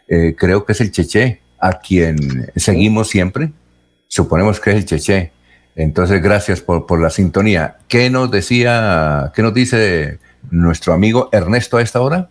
Eh, 0.07 0.33
creo 0.37 0.65
que 0.65 0.71
es 0.71 0.81
el 0.81 0.91
Cheche 0.91 1.41
a 1.59 1.79
quien 1.79 2.51
seguimos 2.55 3.09
siempre. 3.09 3.51
Suponemos 4.07 4.59
que 4.59 4.71
es 4.71 4.75
el 4.77 4.85
Cheche. 4.85 5.31
Entonces, 5.75 6.21
gracias 6.21 6.61
por, 6.61 6.85
por 6.85 7.01
la 7.01 7.09
sintonía. 7.09 7.77
¿Qué 7.87 8.09
nos 8.09 8.31
decía, 8.31 9.31
qué 9.35 9.43
nos 9.43 9.53
dice 9.53 10.19
nuestro 10.49 10.93
amigo 10.93 11.29
Ernesto 11.31 11.77
a 11.77 11.81
esta 11.81 12.01
hora? 12.01 12.29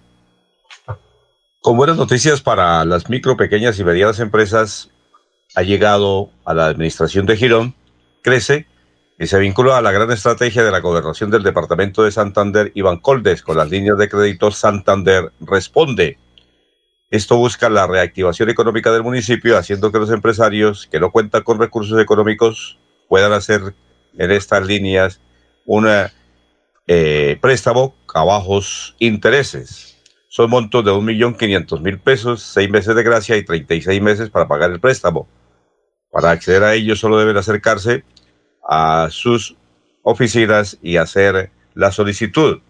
Con 1.61 1.77
buenas 1.77 1.97
noticias 1.97 2.41
para 2.41 2.85
las 2.85 3.09
micro, 3.09 3.37
pequeñas 3.37 3.79
y 3.79 3.85
medianas 3.85 4.21
empresas, 4.21 4.91
ha 5.55 5.63
llegado 5.63 6.31
a 6.45 6.55
la 6.55 6.67
administración 6.67 7.27
de 7.27 7.37
Girón, 7.37 7.75
crece 8.23 8.67
y 9.19 9.27
se 9.27 9.39
vincula 9.39 9.79
a 9.79 9.83
la 9.83 9.93
gran 9.93 10.11
estrategia 10.11 10.63
de 10.63 10.71
la 10.71 10.81
gobernación 10.81 11.31
del 11.31 11.43
departamento 11.43 12.05
de 12.05 12.13
Santander 12.13 12.71
y 12.75 12.83
Bancoldes 12.83 13.43
con 13.43 13.57
las 13.57 13.71
líneas 13.71 13.97
de 13.99 14.09
crédito 14.09 14.51
Santander 14.51 15.33
Responde 15.41 16.19
esto 17.11 17.37
busca 17.37 17.69
la 17.71 17.87
reactivación 17.87 18.51
económica 18.51 18.93
del 18.93 19.03
municipio, 19.03 19.57
haciendo 19.57 19.93
que 19.93 19.99
los 19.99 20.11
empresarios 20.11 20.89
que 20.91 21.01
no 21.01 21.13
cuentan 21.13 21.43
con 21.43 21.59
recursos 21.59 22.01
económicos 22.01 22.79
puedan 23.09 23.33
hacer 23.33 23.75
en 24.19 24.31
estas 24.31 24.67
líneas 24.67 25.21
un 25.65 25.89
eh, 26.87 27.39
préstamo 27.41 27.95
a 28.15 28.25
bajos 28.25 28.97
intereses. 28.99 29.97
Son 30.29 30.51
montos 30.51 30.85
de 30.85 30.91
1.500.000 30.91 32.01
pesos, 32.01 32.43
seis 32.43 32.69
meses 32.69 32.95
de 32.95 33.03
gracia 33.03 33.37
y 33.37 33.45
36 33.45 34.03
meses 34.03 34.31
para 34.31 34.49
pagar 34.49 34.71
el 34.71 34.81
préstamo. 34.81 35.29
Para 36.11 36.31
acceder 36.31 36.65
a 36.65 36.75
ello 36.75 36.97
solo 36.97 37.19
deben 37.19 37.37
acercarse 37.37 38.05
a 38.69 39.09
sus 39.11 39.57
oficinas 40.03 40.79
y 40.83 40.97
hacer 40.97 41.51
la 41.75 41.93
solicitud. 41.93 42.61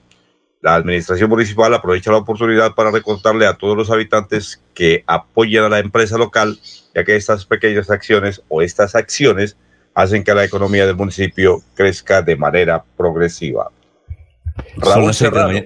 La 0.63 0.75
administración 0.75 1.31
municipal 1.31 1.73
aprovecha 1.75 2.11
la 2.11 2.19
oportunidad 2.19 2.75
para 2.75 2.91
recordarle 2.91 3.47
a 3.47 3.55
todos 3.55 3.77
los 3.77 3.91
habitantes 3.91 4.63
que 4.75 5.05
apoyen 5.07 5.65
a 5.65 5.69
la 5.69 5.79
empresa 5.79 6.19
local, 6.19 6.59
ya 6.95 7.05
que 7.05 7.17
estas 7.17 7.45
pequeñas 7.45 7.91
acciones 7.91 8.43
o 8.49 8.63
estas 8.63 8.95
acciones 8.95 9.57
hacen 9.95 10.25
que 10.25 10.35
la 10.35 10.45
economía 10.45 10.87
del 10.87 10.97
municipio 10.97 11.63
crezca 11.75 12.23
de 12.23 12.37
manera 12.37 12.85
progresiva. 12.97 13.71
Raúl 14.77 15.15
Serrano, 15.15 15.61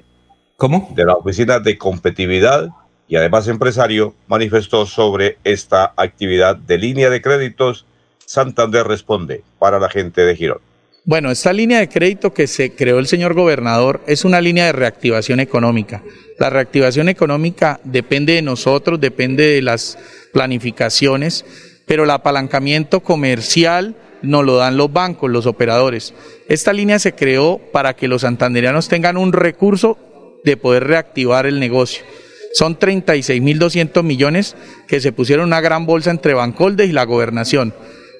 ¿Cómo? 0.56 0.88
de 0.94 1.04
la 1.04 1.14
Oficina 1.14 1.58
de 1.58 1.78
Competitividad 1.78 2.68
y 3.10 3.16
además 3.16 3.48
empresario, 3.48 4.14
manifestó 4.28 4.86
sobre 4.86 5.38
esta 5.42 5.92
actividad 5.96 6.54
de 6.54 6.78
línea 6.78 7.10
de 7.10 7.20
créditos. 7.20 7.84
Santander 8.24 8.86
responde 8.86 9.42
para 9.58 9.80
la 9.80 9.90
gente 9.90 10.20
de 10.20 10.36
Girón. 10.36 10.60
Bueno, 11.10 11.32
esta 11.32 11.52
línea 11.52 11.80
de 11.80 11.88
crédito 11.88 12.32
que 12.32 12.46
se 12.46 12.76
creó 12.76 13.00
el 13.00 13.08
señor 13.08 13.34
gobernador 13.34 14.00
es 14.06 14.24
una 14.24 14.40
línea 14.40 14.66
de 14.66 14.72
reactivación 14.72 15.40
económica. 15.40 16.04
La 16.38 16.50
reactivación 16.50 17.08
económica 17.08 17.80
depende 17.82 18.34
de 18.34 18.42
nosotros, 18.42 19.00
depende 19.00 19.44
de 19.44 19.60
las 19.60 19.98
planificaciones, 20.32 21.44
pero 21.84 22.04
el 22.04 22.10
apalancamiento 22.10 23.00
comercial 23.00 23.96
nos 24.22 24.44
lo 24.44 24.54
dan 24.54 24.76
los 24.76 24.92
bancos, 24.92 25.32
los 25.32 25.46
operadores. 25.46 26.14
Esta 26.48 26.72
línea 26.72 27.00
se 27.00 27.12
creó 27.12 27.58
para 27.72 27.96
que 27.96 28.06
los 28.06 28.20
santanderianos 28.22 28.86
tengan 28.86 29.16
un 29.16 29.32
recurso 29.32 30.38
de 30.44 30.56
poder 30.56 30.84
reactivar 30.84 31.44
el 31.44 31.58
negocio. 31.58 32.04
Son 32.52 32.78
36.200 32.78 34.04
millones 34.04 34.54
que 34.86 35.00
se 35.00 35.10
pusieron 35.10 35.48
una 35.48 35.60
gran 35.60 35.86
bolsa 35.86 36.12
entre 36.12 36.34
Bancoldes 36.34 36.88
y 36.88 36.92
la 36.92 37.02
gobernación. 37.02 37.74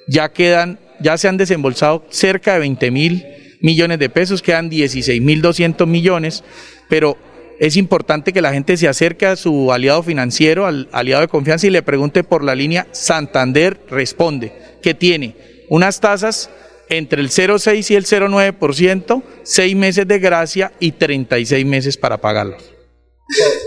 Ya 0.09 0.33
quedan 0.33 0.77
ya 1.01 1.17
se 1.17 1.27
han 1.27 1.37
desembolsado 1.37 2.05
cerca 2.09 2.53
de 2.53 2.59
20 2.59 2.91
mil 2.91 3.25
millones 3.61 3.99
de 3.99 4.09
pesos, 4.09 4.41
quedan 4.41 4.69
16 4.69 5.21
mil 5.21 5.41
200 5.41 5.87
millones, 5.87 6.43
pero 6.89 7.17
es 7.59 7.77
importante 7.77 8.33
que 8.33 8.41
la 8.41 8.53
gente 8.53 8.75
se 8.75 8.87
acerque 8.87 9.27
a 9.27 9.35
su 9.35 9.71
aliado 9.71 10.01
financiero, 10.01 10.65
al 10.65 10.89
aliado 10.91 11.21
de 11.21 11.27
confianza 11.27 11.67
y 11.67 11.69
le 11.69 11.83
pregunte 11.83 12.23
por 12.23 12.43
la 12.43 12.55
línea 12.55 12.87
Santander 12.91 13.79
Responde, 13.89 14.51
que 14.81 14.95
tiene 14.95 15.35
unas 15.69 15.99
tasas 15.99 16.49
entre 16.89 17.21
el 17.21 17.29
0,6 17.29 17.91
y 17.91 17.95
el 17.95 18.05
0,9%, 18.05 19.23
6 19.43 19.75
meses 19.75 20.07
de 20.07 20.19
gracia 20.19 20.71
y 20.79 20.91
36 20.93 21.65
meses 21.65 21.97
para 21.97 22.17
pagarlos. 22.17 22.70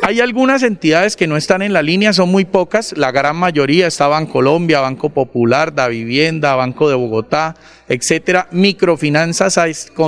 Hay 0.02 0.20
algunas 0.20 0.62
entidades 0.62 1.16
que 1.16 1.26
no 1.26 1.36
están 1.36 1.62
en 1.62 1.72
la 1.72 1.82
línea, 1.82 2.12
son 2.12 2.28
muy 2.28 2.44
pocas, 2.44 2.96
la 2.96 3.10
gran 3.10 3.36
mayoría 3.36 3.86
está 3.86 4.16
en 4.18 4.26
Colombia, 4.26 4.80
Banco 4.80 5.08
Popular, 5.10 5.74
Da 5.74 5.88
Vivienda, 5.88 6.54
Banco 6.54 6.88
de 6.88 6.94
Bogotá, 6.94 7.56
etcétera, 7.88 8.48
Microfinanzas 8.50 9.58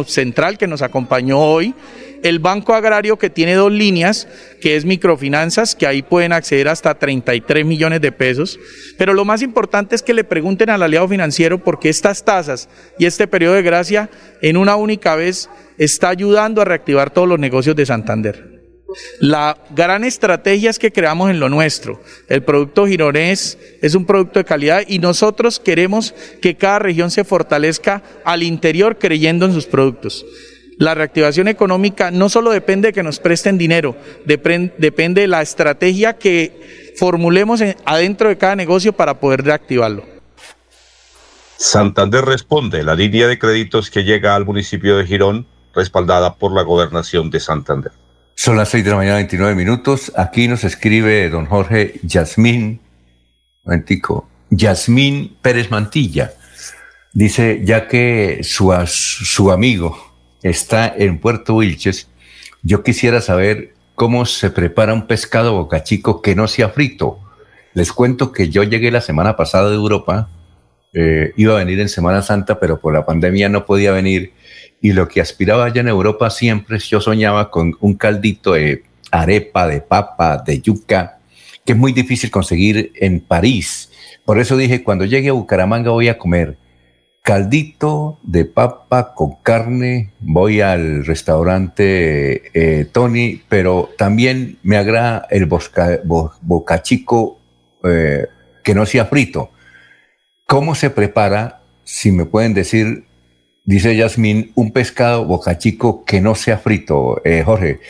Central 0.06 0.58
que 0.58 0.66
nos 0.66 0.82
acompañó 0.82 1.40
hoy, 1.40 1.74
el 2.22 2.38
Banco 2.38 2.74
Agrario 2.74 3.18
que 3.18 3.30
tiene 3.30 3.54
dos 3.54 3.72
líneas, 3.72 4.28
que 4.60 4.76
es 4.76 4.84
Microfinanzas, 4.84 5.74
que 5.74 5.86
ahí 5.86 6.02
pueden 6.02 6.32
acceder 6.32 6.68
hasta 6.68 6.98
33 6.98 7.64
millones 7.64 8.00
de 8.00 8.12
pesos, 8.12 8.58
pero 8.98 9.14
lo 9.14 9.24
más 9.24 9.40
importante 9.40 9.94
es 9.94 10.02
que 10.02 10.14
le 10.14 10.24
pregunten 10.24 10.68
al 10.68 10.82
aliado 10.82 11.08
financiero 11.08 11.62
por 11.62 11.78
qué 11.78 11.88
estas 11.88 12.24
tasas 12.24 12.68
y 12.98 13.06
este 13.06 13.26
periodo 13.26 13.54
de 13.54 13.62
gracia 13.62 14.10
en 14.42 14.56
una 14.58 14.76
única 14.76 15.14
vez 15.16 15.48
está 15.78 16.10
ayudando 16.10 16.60
a 16.60 16.66
reactivar 16.66 17.10
todos 17.10 17.28
los 17.28 17.38
negocios 17.38 17.76
de 17.76 17.86
Santander. 17.86 18.55
La 19.20 19.58
gran 19.70 20.04
estrategia 20.04 20.70
es 20.70 20.78
que 20.78 20.92
creamos 20.92 21.30
en 21.30 21.40
lo 21.40 21.48
nuestro. 21.48 22.00
El 22.28 22.42
producto 22.42 22.86
gironés 22.86 23.58
es 23.82 23.94
un 23.94 24.04
producto 24.06 24.38
de 24.38 24.44
calidad 24.44 24.82
y 24.86 24.98
nosotros 24.98 25.58
queremos 25.58 26.14
que 26.40 26.56
cada 26.56 26.78
región 26.78 27.10
se 27.10 27.24
fortalezca 27.24 28.02
al 28.24 28.42
interior 28.42 28.98
creyendo 28.98 29.46
en 29.46 29.52
sus 29.52 29.66
productos. 29.66 30.24
La 30.78 30.94
reactivación 30.94 31.48
económica 31.48 32.10
no 32.10 32.28
solo 32.28 32.50
depende 32.50 32.88
de 32.88 32.92
que 32.92 33.02
nos 33.02 33.18
presten 33.18 33.56
dinero, 33.56 33.96
depende 34.26 35.20
de 35.22 35.26
la 35.26 35.40
estrategia 35.40 36.18
que 36.18 36.92
formulemos 36.96 37.62
adentro 37.84 38.28
de 38.28 38.36
cada 38.36 38.56
negocio 38.56 38.92
para 38.92 39.18
poder 39.18 39.42
reactivarlo. 39.42 40.04
Santander 41.56 42.26
responde 42.26 42.82
la 42.82 42.94
línea 42.94 43.26
de 43.26 43.38
créditos 43.38 43.90
que 43.90 44.04
llega 44.04 44.34
al 44.34 44.44
municipio 44.44 44.98
de 44.98 45.06
Girón, 45.06 45.46
respaldada 45.74 46.34
por 46.34 46.54
la 46.54 46.62
gobernación 46.62 47.30
de 47.30 47.40
Santander. 47.40 47.92
Son 48.38 48.54
las 48.54 48.68
6 48.68 48.84
de 48.84 48.90
la 48.90 48.96
mañana, 48.96 49.16
29 49.16 49.54
minutos. 49.54 50.12
Aquí 50.14 50.46
nos 50.46 50.62
escribe 50.62 51.30
don 51.30 51.46
Jorge 51.46 51.98
Yasmín, 52.02 52.80
momentico, 53.64 54.28
Yasmín 54.50 55.38
Pérez 55.40 55.70
Mantilla. 55.70 56.34
Dice, 57.14 57.62
ya 57.64 57.88
que 57.88 58.40
su, 58.42 58.74
su 58.86 59.50
amigo 59.50 59.96
está 60.42 60.86
en 60.94 61.18
Puerto 61.18 61.54
Wilches, 61.54 62.08
yo 62.62 62.82
quisiera 62.82 63.22
saber 63.22 63.72
cómo 63.94 64.26
se 64.26 64.50
prepara 64.50 64.92
un 64.92 65.06
pescado 65.06 65.54
bocachico 65.54 66.20
que 66.20 66.36
no 66.36 66.46
sea 66.46 66.68
frito. 66.68 67.18
Les 67.72 67.90
cuento 67.90 68.32
que 68.32 68.50
yo 68.50 68.62
llegué 68.64 68.90
la 68.90 69.00
semana 69.00 69.34
pasada 69.34 69.70
de 69.70 69.76
Europa, 69.76 70.28
eh, 70.92 71.32
iba 71.38 71.54
a 71.54 71.64
venir 71.64 71.80
en 71.80 71.88
Semana 71.88 72.20
Santa, 72.20 72.60
pero 72.60 72.80
por 72.80 72.92
la 72.92 73.06
pandemia 73.06 73.48
no 73.48 73.64
podía 73.64 73.92
venir. 73.92 74.34
Y 74.80 74.92
lo 74.92 75.08
que 75.08 75.20
aspiraba 75.20 75.64
allá 75.64 75.80
en 75.80 75.88
Europa 75.88 76.30
siempre 76.30 76.78
yo 76.78 77.00
soñaba 77.00 77.50
con 77.50 77.76
un 77.80 77.94
caldito 77.94 78.52
de 78.52 78.84
arepa, 79.10 79.66
de 79.66 79.80
papa, 79.80 80.42
de 80.44 80.60
yuca, 80.60 81.18
que 81.64 81.72
es 81.72 81.78
muy 81.78 81.92
difícil 81.92 82.30
conseguir 82.30 82.92
en 82.96 83.20
París. 83.20 83.90
Por 84.24 84.38
eso 84.38 84.56
dije, 84.56 84.82
cuando 84.82 85.04
llegue 85.04 85.30
a 85.30 85.32
Bucaramanga 85.32 85.90
voy 85.90 86.08
a 86.08 86.18
comer 86.18 86.58
caldito 87.26 88.20
de 88.22 88.44
papa 88.44 89.12
con 89.12 89.34
carne. 89.42 90.12
Voy 90.20 90.60
al 90.60 91.04
restaurante 91.04 92.52
eh, 92.54 92.84
Tony, 92.84 93.42
pero 93.48 93.90
también 93.98 94.58
me 94.62 94.76
agrada 94.76 95.26
el 95.30 95.46
bocachico 95.46 97.40
eh, 97.82 98.26
que 98.62 98.74
no 98.76 98.86
sea 98.86 99.06
frito. 99.06 99.50
¿Cómo 100.46 100.76
se 100.76 100.88
prepara, 100.88 101.62
si 101.82 102.12
me 102.12 102.26
pueden 102.26 102.54
decir, 102.54 103.06
dice 103.66 103.94
Yasmín, 103.94 104.52
un 104.54 104.72
pescado 104.72 105.26
bocachico 105.26 106.04
que 106.04 106.22
no 106.22 106.34
sea 106.34 106.58
frito? 106.58 107.20
Eh, 107.24 107.42
Jorge, 107.44 107.80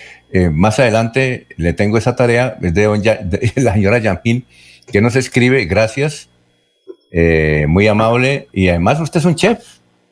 más 0.53 0.79
adelante 0.81 1.47
le 1.57 1.73
tengo 1.73 1.97
esa 1.97 2.17
tarea 2.17 2.57
de, 2.61 2.71
de 2.71 3.53
la 3.63 3.75
señora 3.75 3.99
Yasmín, 3.99 4.45
que 4.91 5.01
nos 5.01 5.15
escribe, 5.15 5.65
gracias 5.67 6.29
eh, 7.11 7.67
muy 7.69 7.87
amable 7.87 8.49
y 8.53 8.69
además 8.69 9.01
usted 9.01 9.21
es 9.21 9.27
un 9.27 9.37
chef, 9.37 9.65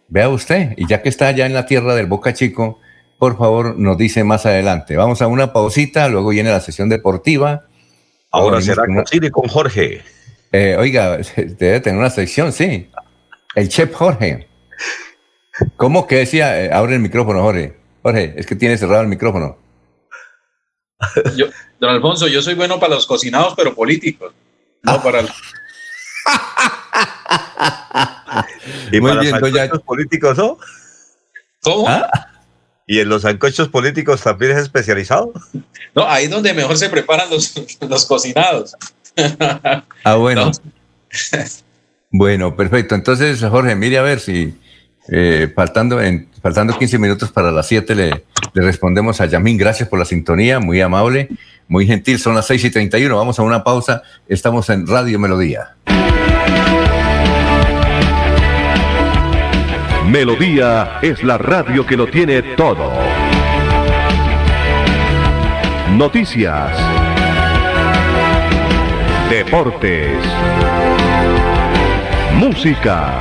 vea 0.08 0.28
usted, 0.28 0.72
y 0.76 0.86
ya 0.86 1.02
que 1.02 1.08
está 1.08 1.26
allá 1.26 1.44
en 1.44 1.52
la 1.52 1.66
tierra 1.66 1.94
del 1.94 2.06
Boca 2.06 2.32
Chico, 2.32 2.78
por 3.18 3.36
favor 3.36 3.78
nos 3.78 3.98
dice 3.98 4.24
más 4.24 4.46
adelante. 4.46 4.96
Vamos 4.96 5.20
a 5.20 5.26
una 5.26 5.52
pausita, 5.52 6.08
luego 6.08 6.30
viene 6.30 6.50
la 6.50 6.60
sesión 6.60 6.88
deportiva. 6.88 7.66
Ahora 8.30 8.60
será 8.60 8.84
con, 8.86 9.04
con 9.30 9.48
Jorge. 9.48 10.02
Eh, 10.52 10.76
oiga, 10.78 11.18
debe 11.36 11.80
tener 11.80 11.98
una 11.98 12.10
sección, 12.10 12.52
sí. 12.52 12.88
El 13.54 13.68
chef 13.68 13.92
Jorge. 13.92 14.46
¿Cómo 15.76 16.06
que 16.06 16.16
decía? 16.16 16.62
Eh, 16.62 16.70
abre 16.72 16.94
el 16.94 17.00
micrófono, 17.00 17.42
Jorge. 17.42 17.76
Jorge, 18.02 18.34
es 18.36 18.46
que 18.46 18.56
tiene 18.56 18.76
cerrado 18.76 19.02
el 19.02 19.08
micrófono. 19.08 19.58
don 21.80 21.90
Alfonso, 21.90 22.26
yo 22.28 22.42
soy 22.42 22.54
bueno 22.54 22.80
para 22.80 22.94
los 22.94 23.06
cocinados, 23.06 23.54
pero 23.56 23.74
políticos. 23.74 24.32
No 24.82 24.92
ah. 24.92 25.02
para 25.02 25.20
el... 25.20 25.28
y 28.92 29.00
Muy 29.00 29.16
bien, 29.18 29.38
los 29.70 29.82
políticos, 29.82 30.36
¿no? 30.36 30.58
¿Cómo? 31.62 31.88
¿Ah? 31.88 32.08
¿Y 32.86 33.00
en 33.00 33.08
los 33.08 33.22
sancochos 33.22 33.68
políticos 33.68 34.22
también 34.22 34.52
es 34.52 34.58
especializado? 34.58 35.32
No, 35.94 36.06
ahí 36.06 36.24
es 36.24 36.30
donde 36.30 36.52
mejor 36.52 36.76
se 36.76 36.90
preparan 36.90 37.30
los, 37.30 37.54
los 37.88 38.04
cocinados. 38.04 38.76
Ah, 40.02 40.16
bueno. 40.16 40.50
Bueno, 42.10 42.56
perfecto. 42.56 42.94
Entonces, 42.94 43.40
Jorge, 43.40 43.74
mire 43.74 43.98
a 43.98 44.02
ver 44.02 44.20
si 44.20 44.54
eh, 45.08 45.52
faltando, 45.54 46.00
faltando 46.42 46.78
15 46.78 46.98
minutos 46.98 47.30
para 47.30 47.50
las 47.50 47.66
7 47.66 47.94
le, 47.94 48.24
le 48.52 48.62
respondemos 48.62 49.20
a 49.20 49.26
Yamín. 49.26 49.56
Gracias 49.58 49.88
por 49.88 49.98
la 49.98 50.04
sintonía, 50.04 50.60
muy 50.60 50.80
amable, 50.80 51.28
muy 51.68 51.86
gentil. 51.86 52.18
Son 52.18 52.34
las 52.34 52.46
6 52.46 52.64
y 52.64 52.70
31. 52.70 53.16
Vamos 53.16 53.38
a 53.38 53.42
una 53.42 53.64
pausa. 53.64 54.02
Estamos 54.28 54.70
en 54.70 54.86
Radio 54.86 55.18
Melodía. 55.18 55.76
Melodía 60.08 60.98
es 61.02 61.22
la 61.24 61.38
radio 61.38 61.86
que 61.86 61.96
lo 61.96 62.06
tiene 62.06 62.42
todo. 62.56 62.92
Noticias. 65.96 66.76
Deportes. 69.30 70.18
Música. 72.36 73.20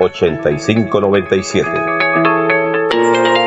8597 0.00 1.96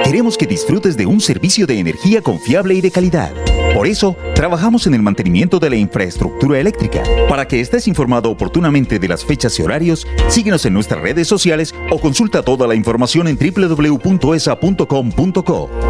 Queremos 0.09 0.37
que 0.39 0.47
disfrutes 0.47 0.97
de 0.97 1.05
un 1.05 1.21
servicio 1.21 1.67
de 1.67 1.77
energía 1.77 2.23
confiable 2.23 2.73
y 2.73 2.81
de 2.81 2.89
calidad. 2.89 3.31
Por 3.75 3.85
eso, 3.85 4.15
trabajamos 4.33 4.87
en 4.87 4.95
el 4.95 5.03
mantenimiento 5.03 5.59
de 5.59 5.69
la 5.69 5.75
infraestructura 5.75 6.59
eléctrica. 6.59 7.03
Para 7.29 7.47
que 7.47 7.59
estés 7.59 7.87
informado 7.87 8.31
oportunamente 8.31 8.97
de 8.97 9.07
las 9.07 9.23
fechas 9.23 9.59
y 9.59 9.61
horarios, 9.61 10.07
síguenos 10.27 10.65
en 10.65 10.73
nuestras 10.73 10.99
redes 11.01 11.27
sociales 11.27 11.75
o 11.91 11.99
consulta 11.99 12.41
toda 12.41 12.65
la 12.65 12.73
información 12.73 13.27
en 13.27 13.37
www.esa.com.co. 13.37 14.09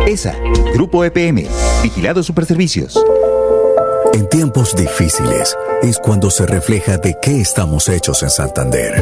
ESA, 0.05 0.35
Grupo 0.73 1.05
EPM, 1.05 1.45
Vigilado 1.81 2.21
Superservicios. 2.21 3.01
En 4.13 4.27
tiempos 4.27 4.75
difíciles 4.75 5.55
es 5.81 5.97
cuando 5.97 6.29
se 6.29 6.45
refleja 6.45 6.97
de 6.97 7.15
qué 7.21 7.39
estamos 7.39 7.87
hechos 7.87 8.21
en 8.23 8.29
Santander. 8.31 9.01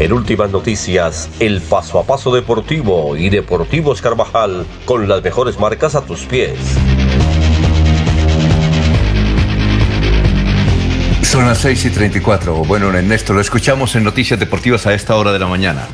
En 0.00 0.12
últimas 0.12 0.48
noticias, 0.52 1.28
el 1.40 1.60
paso 1.60 1.98
a 1.98 2.04
paso 2.04 2.32
deportivo 2.32 3.16
y 3.16 3.30
Deportivos 3.30 4.00
Carvajal 4.00 4.64
con 4.84 5.08
las 5.08 5.24
mejores 5.24 5.58
marcas 5.58 5.96
a 5.96 6.06
tus 6.06 6.20
pies. 6.20 6.56
Son 11.22 11.44
las 11.44 11.58
6 11.58 11.86
y 11.86 11.90
34. 11.90 12.54
Bueno, 12.64 12.96
Ernesto, 12.96 13.34
lo 13.34 13.40
escuchamos 13.40 13.96
en 13.96 14.04
Noticias 14.04 14.38
Deportivas 14.38 14.86
a 14.86 14.94
esta 14.94 15.16
hora 15.16 15.32
de 15.32 15.40
la 15.40 15.48
mañana. 15.48 15.88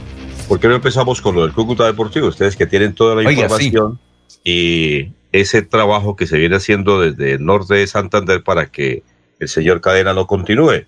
¿Por 0.48 0.60
qué 0.60 0.68
no 0.68 0.74
empezamos 0.74 1.22
con 1.22 1.34
lo 1.34 1.40
del 1.40 1.54
Cúcuta 1.54 1.86
Deportivo? 1.86 2.28
Ustedes 2.28 2.56
que 2.56 2.66
tienen 2.66 2.94
toda 2.94 3.14
la 3.14 3.26
Oiga, 3.26 3.44
información 3.44 3.98
y 4.44 5.12
ese 5.32 5.62
trabajo 5.62 6.14
que 6.14 6.26
se 6.26 6.36
viene 6.36 6.56
haciendo 6.56 7.00
desde 7.00 7.32
el 7.32 7.44
norte 7.46 7.72
de 7.76 7.86
Santander 7.86 8.42
para 8.42 8.66
que 8.66 9.02
el 9.40 9.48
señor 9.48 9.80
Cadena 9.80 10.12
no 10.12 10.26
continúe 10.26 10.84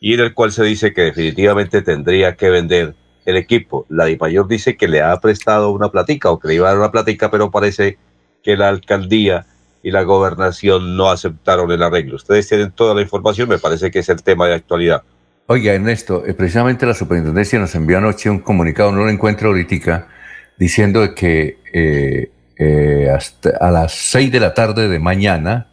y 0.00 0.14
en 0.14 0.20
el 0.20 0.34
cual 0.34 0.50
se 0.50 0.64
dice 0.64 0.92
que 0.92 1.02
definitivamente 1.02 1.82
tendría 1.82 2.34
que 2.34 2.48
vender 2.48 2.94
el 3.26 3.36
equipo. 3.36 3.86
La 3.90 4.06
Mayor 4.18 4.48
dice 4.48 4.76
que 4.76 4.88
le 4.88 5.02
ha 5.02 5.20
prestado 5.20 5.70
una 5.70 5.90
platica 5.90 6.30
o 6.30 6.40
que 6.40 6.48
le 6.48 6.54
iba 6.54 6.66
a 6.66 6.70
dar 6.70 6.78
una 6.78 6.90
platica, 6.90 7.30
pero 7.30 7.50
parece 7.50 7.98
que 8.42 8.56
la 8.56 8.68
alcaldía 8.68 9.46
y 9.82 9.90
la 9.90 10.02
gobernación 10.02 10.96
no 10.96 11.10
aceptaron 11.10 11.70
el 11.70 11.82
arreglo. 11.82 12.16
Ustedes 12.16 12.48
tienen 12.48 12.72
toda 12.72 12.94
la 12.94 13.02
información, 13.02 13.48
me 13.48 13.58
parece 13.58 13.90
que 13.90 14.00
es 14.00 14.08
el 14.08 14.22
tema 14.22 14.46
de 14.46 14.54
actualidad. 14.54 15.02
Oiga, 15.46 15.72
Ernesto, 15.72 16.24
eh, 16.26 16.34
precisamente 16.34 16.86
la 16.86 16.94
superintendencia 16.94 17.58
nos 17.58 17.74
envió 17.74 17.98
anoche 17.98 18.30
un 18.30 18.40
comunicado, 18.40 18.92
no 18.92 19.04
lo 19.04 19.10
encuentro 19.10 19.48
ahorita, 19.48 20.08
diciendo 20.56 21.14
que 21.14 21.58
eh, 21.72 22.30
eh, 22.56 23.10
hasta 23.10 23.50
a 23.60 23.70
las 23.70 23.92
6 23.92 24.30
de 24.30 24.40
la 24.40 24.54
tarde 24.54 24.88
de 24.88 24.98
mañana 24.98 25.68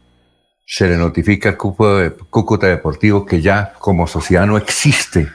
se 0.69 0.89
le 0.89 0.98
notifica 0.98 1.48
al 1.48 1.57
Cúcuta 1.57 2.14
Cúcuta 2.30 2.68
Deportivo 2.68 3.26
que 3.26 3.41
ya 3.41 3.73
como 3.80 4.06
sociedad 4.06 4.45
no 4.45 4.57
existe, 4.57 5.30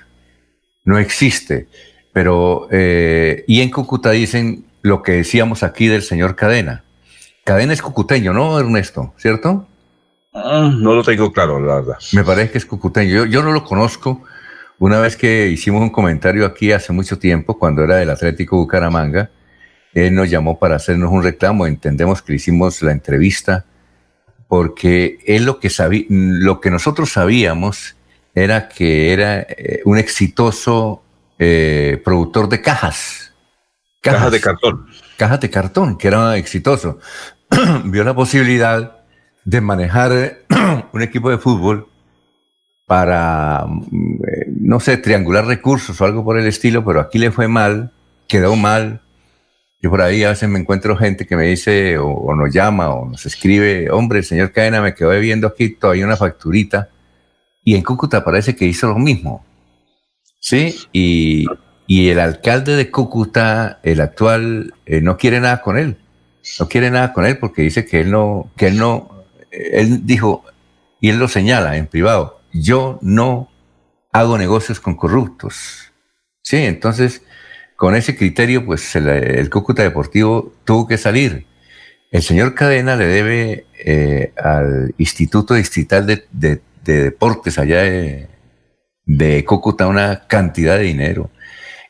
no 0.84 0.98
existe. 0.98 1.68
Pero, 2.12 2.68
eh, 2.70 3.42
y 3.48 3.62
en 3.62 3.70
Cúcuta 3.70 4.10
dicen 4.10 4.66
lo 4.82 5.02
que 5.02 5.12
decíamos 5.12 5.62
aquí 5.62 5.88
del 5.88 6.02
señor 6.02 6.36
Cadena. 6.36 6.84
Cadena 7.44 7.72
es 7.72 7.80
cucuteño, 7.80 8.34
¿no, 8.34 8.60
Ernesto? 8.60 9.14
¿Cierto? 9.16 9.66
no 10.34 10.94
lo 10.94 11.02
tengo 11.02 11.32
claro, 11.32 11.60
la 11.60 11.76
verdad. 11.76 11.98
Me 12.12 12.24
parece 12.24 12.52
que 12.52 12.58
es 12.58 12.66
cucuteño. 12.66 13.12
Yo, 13.12 13.24
yo 13.26 13.42
no 13.42 13.52
lo 13.52 13.64
conozco. 13.64 14.22
Una 14.78 15.00
vez 15.00 15.16
que 15.16 15.48
hicimos 15.48 15.80
un 15.80 15.90
comentario 15.90 16.44
aquí 16.44 16.72
hace 16.72 16.92
mucho 16.92 17.18
tiempo, 17.18 17.58
cuando 17.58 17.84
era 17.84 17.96
del 17.96 18.10
Atlético 18.10 18.56
Bucaramanga, 18.56 19.30
él 19.94 20.14
nos 20.14 20.30
llamó 20.30 20.58
para 20.58 20.76
hacernos 20.76 21.10
un 21.10 21.22
reclamo. 21.22 21.66
Entendemos 21.66 22.22
que 22.22 22.32
le 22.32 22.36
hicimos 22.36 22.82
la 22.82 22.92
entrevista 22.92 23.66
porque 24.52 25.18
él 25.24 25.46
lo 25.46 25.58
que 25.58 25.70
sabía, 25.70 26.04
lo 26.10 26.60
que 26.60 26.70
nosotros 26.70 27.10
sabíamos 27.10 27.96
era 28.34 28.68
que 28.68 29.14
era 29.14 29.40
eh, 29.40 29.80
un 29.86 29.96
exitoso 29.96 31.02
eh, 31.38 31.98
productor 32.04 32.50
de 32.50 32.60
cajas. 32.60 33.32
Cajas 34.02 34.30
de 34.30 34.42
cartón. 34.42 34.88
Cajas 35.16 35.40
de 35.40 35.48
cartón, 35.48 35.96
que 35.96 36.08
era 36.08 36.36
exitoso. 36.36 36.98
Vio 37.86 38.04
la 38.04 38.14
posibilidad 38.14 38.98
de 39.42 39.60
manejar 39.62 40.40
un 40.92 41.00
equipo 41.00 41.30
de 41.30 41.38
fútbol 41.38 41.88
para, 42.84 43.64
mm, 43.66 44.14
eh, 44.16 44.46
no 44.60 44.80
sé, 44.80 44.98
triangular 44.98 45.46
recursos 45.46 45.98
o 45.98 46.04
algo 46.04 46.26
por 46.26 46.38
el 46.38 46.46
estilo, 46.46 46.84
pero 46.84 47.00
aquí 47.00 47.16
le 47.16 47.30
fue 47.30 47.48
mal, 47.48 47.90
quedó 48.28 48.54
mal, 48.56 49.00
yo 49.82 49.90
por 49.90 50.00
ahí 50.00 50.22
a 50.22 50.28
veces 50.28 50.48
me 50.48 50.60
encuentro 50.60 50.96
gente 50.96 51.26
que 51.26 51.34
me 51.34 51.48
dice 51.48 51.98
o, 51.98 52.32
nos 52.36 52.54
llama 52.54 52.90
o 52.94 53.08
nos 53.08 53.26
escribe, 53.26 53.90
hombre, 53.90 54.22
señor 54.22 54.52
Cadena 54.52 54.80
me 54.80 54.94
quedó 54.94 55.10
viendo 55.18 55.48
aquí 55.48 55.70
todavía 55.70 56.06
una 56.06 56.16
facturita. 56.16 56.88
Y 57.64 57.74
en 57.74 57.82
Cúcuta 57.82 58.24
parece 58.24 58.54
que 58.54 58.64
hizo 58.64 58.86
lo 58.86 58.98
mismo. 58.98 59.44
¿Sí? 60.38 60.76
Y, 60.92 61.46
el 61.88 62.20
alcalde 62.20 62.76
de 62.76 62.90
Cúcuta, 62.90 63.80
el 63.82 64.00
actual, 64.00 64.72
eh, 64.86 65.00
no 65.00 65.16
quiere 65.18 65.40
nada 65.40 65.60
con 65.60 65.76
él. 65.76 65.98
No 66.60 66.68
quiere 66.68 66.90
nada 66.90 67.12
con 67.12 67.26
él 67.26 67.38
porque 67.38 67.62
dice 67.62 67.84
que 67.84 68.00
él 68.00 68.10
no, 68.10 68.50
que 68.56 68.68
él 68.68 68.78
no, 68.78 69.24
él 69.50 70.06
dijo, 70.06 70.44
y 71.00 71.10
él 71.10 71.18
lo 71.18 71.28
señala 71.28 71.76
en 71.76 71.88
privado, 71.88 72.40
yo 72.52 72.98
no 73.02 73.50
hago 74.12 74.38
negocios 74.38 74.78
con 74.80 74.94
corruptos. 74.94 75.92
Sí, 76.42 76.58
entonces 76.58 77.22
con 77.82 77.96
ese 77.96 78.16
criterio, 78.16 78.64
pues 78.64 78.94
el, 78.94 79.50
Cúcuta 79.50 79.82
Deportivo 79.82 80.52
tuvo 80.62 80.86
que 80.86 80.96
salir. 80.96 81.46
El 82.12 82.22
señor 82.22 82.54
Cadena 82.54 82.94
le 82.94 83.06
debe 83.08 83.66
eh, 83.76 84.32
al 84.36 84.94
Instituto 84.98 85.54
Distrital 85.54 86.06
de, 86.06 86.60
Deportes 86.84 87.58
allá 87.58 87.82
de, 87.82 89.44
Cúcuta 89.44 89.88
una 89.88 90.28
cantidad 90.28 90.78
de 90.78 90.84
dinero 90.84 91.28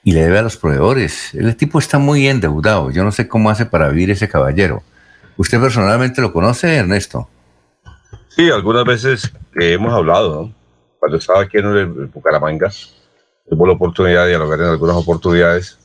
y 0.03 0.13
le 0.13 0.23
debe 0.23 0.39
a 0.39 0.43
los 0.43 0.57
proveedores. 0.57 1.35
El 1.35 1.55
tipo 1.57 1.79
está 1.79 1.99
muy 1.99 2.27
endeudado. 2.27 2.91
Yo 2.91 3.05
no 3.05 3.13
sé 3.13 3.29
cómo 3.29 3.51
hace 3.51 3.67
para 3.67 3.91
vivir 3.91 4.13
ese 4.13 4.31
caballero. 4.31 4.83
¿Usted 5.37 5.61
personalmente 5.61 6.23
lo 6.23 6.33
conoce, 6.33 6.75
Ernesto? 6.75 7.29
Sí, 8.29 8.49
algunas 8.49 8.87
veces 8.87 9.31
hemos 9.57 9.93
hablado, 9.93 10.55
cuando 10.99 11.19
estaba 11.19 11.43
aquí 11.43 11.59
en 11.59 12.11
Bucaramanga, 12.11 12.71
tuvo 13.47 13.67
la 13.67 13.75
oportunidad 13.75 14.23
de 14.23 14.31
dialogar 14.31 14.61
en 14.61 14.67
algunas 14.69 14.97
oportunidades 14.97 15.82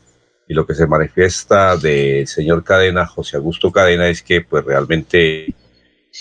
y 0.48 0.54
lo 0.54 0.66
que 0.66 0.74
se 0.74 0.88
manifiesta 0.88 1.76
del 1.76 2.28
señor 2.28 2.64
Cadena, 2.64 3.06
José 3.06 3.38
Augusto 3.38 3.72
Cadena, 3.72 4.08
es 4.08 4.22
que 4.22 4.42
pues 4.42 4.64
realmente 4.64 5.54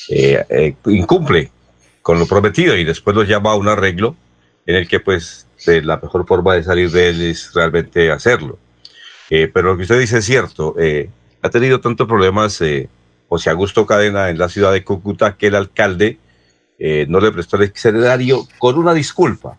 eh, 0.09 0.45
eh, 0.49 0.75
incumple 0.87 1.51
con 2.03 2.19
lo 2.19 2.27
prometido 2.27 2.77
y 2.77 2.85
después 2.85 3.15
lo 3.15 3.23
llama 3.23 3.53
a 3.53 3.57
un 3.57 3.69
arreglo 3.69 4.17
en 4.67 4.77
el 4.77 4.89
que 4.89 5.01
pues 5.01 5.47
la 5.65 5.97
mejor 5.97 6.27
forma 6.27 6.55
de 6.55 6.65
salir 6.65 6.91
de 6.91 7.09
él 7.09 7.23
es 7.23 7.53
realmente 7.55 8.11
hacerlo. 8.11 8.59
Eh, 9.31 9.51
pero 9.53 9.71
lo 9.71 9.77
que 9.77 9.83
usted 9.83 9.99
dice 9.99 10.19
es 10.19 10.25
cierto, 10.25 10.75
ha 11.43 11.51
tenido 11.51 11.81
tantos 11.81 12.07
problemas 12.07 12.61
José 13.29 13.51
Augusto 13.51 13.87
Cadena 13.87 14.29
en 14.29 14.39
la 14.39 14.49
ciudad 14.49 14.73
de 14.73 14.85
Cúcuta 14.85 15.37
que 15.37 15.49
el 15.49 15.55
alcalde 15.55 16.19
no 17.09 17.21
le 17.21 17.33
prestó 17.33 17.57
el 17.57 17.65
escenario 17.75 18.47
con 18.59 18.77
una 18.77 18.93
disculpa 18.93 19.57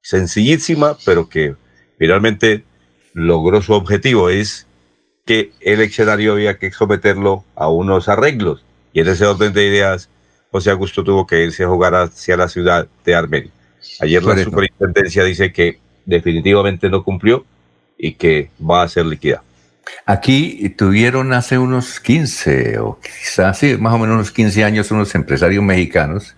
sencillísima, 0.00 0.96
pero 1.04 1.28
que 1.28 1.56
finalmente 1.98 2.64
logró 3.14 3.62
su 3.62 3.72
objetivo, 3.72 4.28
es 4.28 4.66
que 5.24 5.52
el 5.60 5.80
escenario 5.80 6.32
había 6.32 6.58
que 6.58 6.70
someterlo 6.70 7.44
a 7.54 7.68
unos 7.68 8.08
arreglos. 8.08 8.62
Y 8.92 9.00
en 9.00 9.08
ese 9.08 9.24
orden 9.24 9.52
de 9.52 9.66
ideas, 9.66 10.10
José 10.50 10.70
Augusto 10.70 11.02
tuvo 11.02 11.26
que 11.26 11.44
irse 11.44 11.64
a 11.64 11.68
jugar 11.68 11.94
hacia 11.94 12.36
la 12.36 12.48
ciudad 12.48 12.86
de 13.04 13.14
Armenia. 13.14 13.50
Ayer 14.00 14.22
la 14.22 14.36
superintendencia 14.42 15.24
dice 15.24 15.52
que 15.52 15.78
definitivamente 16.04 16.90
no 16.90 17.02
cumplió 17.02 17.44
y 17.96 18.12
que 18.14 18.50
va 18.60 18.82
a 18.82 18.88
ser 18.88 19.06
liquidado. 19.06 19.42
Aquí 20.06 20.68
tuvieron 20.70 21.32
hace 21.32 21.58
unos 21.58 22.00
15 22.00 22.78
o 22.78 22.98
quizás 23.00 23.58
sí, 23.58 23.76
más 23.78 23.94
o 23.94 23.98
menos 23.98 24.14
unos 24.14 24.30
15 24.30 24.64
años 24.64 24.90
unos 24.90 25.14
empresarios 25.14 25.62
mexicanos 25.62 26.34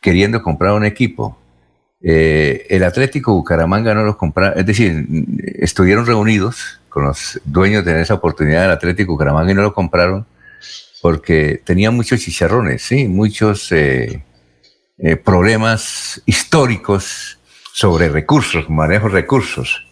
queriendo 0.00 0.42
comprar 0.42 0.72
un 0.72 0.84
equipo 0.84 1.38
eh, 2.02 2.66
el 2.70 2.82
Atlético 2.84 3.34
Bucaramanga 3.34 3.94
no 3.94 4.04
los 4.04 4.16
compraron, 4.16 4.58
es 4.58 4.66
decir, 4.66 5.06
estuvieron 5.58 6.06
reunidos 6.06 6.80
con 6.88 7.04
los 7.04 7.40
dueños 7.44 7.84
de 7.84 8.00
esa 8.00 8.14
oportunidad 8.14 8.62
del 8.62 8.70
Atlético 8.70 9.12
Bucaramanga 9.12 9.52
y 9.52 9.54
no 9.54 9.62
lo 9.62 9.74
compraron 9.74 10.26
porque 11.02 11.60
tenía 11.64 11.90
muchos 11.90 12.20
chicharrones, 12.20 12.82
sí, 12.82 13.08
muchos 13.08 13.70
eh, 13.72 14.22
eh, 14.98 15.16
problemas 15.16 16.22
históricos 16.26 17.38
sobre 17.72 18.08
recursos, 18.08 18.68
manejo 18.68 19.08
de 19.08 19.14
recursos. 19.14 19.86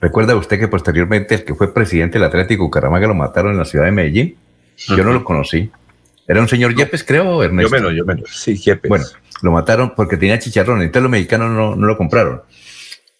¿Recuerda 0.00 0.36
usted 0.36 0.58
que 0.58 0.68
posteriormente 0.68 1.34
el 1.34 1.44
que 1.44 1.54
fue 1.54 1.72
presidente 1.72 2.18
del 2.18 2.28
Atlético 2.28 2.64
Bucaramanga 2.64 3.06
lo 3.06 3.14
mataron 3.14 3.52
en 3.52 3.58
la 3.58 3.64
ciudad 3.64 3.84
de 3.84 3.92
Medellín? 3.92 4.36
Yo 4.88 5.04
no 5.04 5.12
lo 5.12 5.24
conocí. 5.24 5.70
Era 6.26 6.40
un 6.40 6.48
señor 6.48 6.74
Yepes, 6.74 7.04
creo, 7.04 7.42
Ernesto. 7.42 7.76
Yo 7.76 7.82
menos, 7.82 7.96
yo 7.96 8.04
menos. 8.06 8.30
Sí, 8.34 8.56
Yepes. 8.56 8.88
Bueno, 8.88 9.04
lo 9.42 9.52
mataron 9.52 9.94
porque 9.94 10.16
tenía 10.16 10.38
chicharrón, 10.38 10.82
entonces 10.82 11.02
los 11.02 11.10
mexicanos 11.10 11.50
no, 11.50 11.86
lo 11.86 11.96
compraron. 11.96 12.42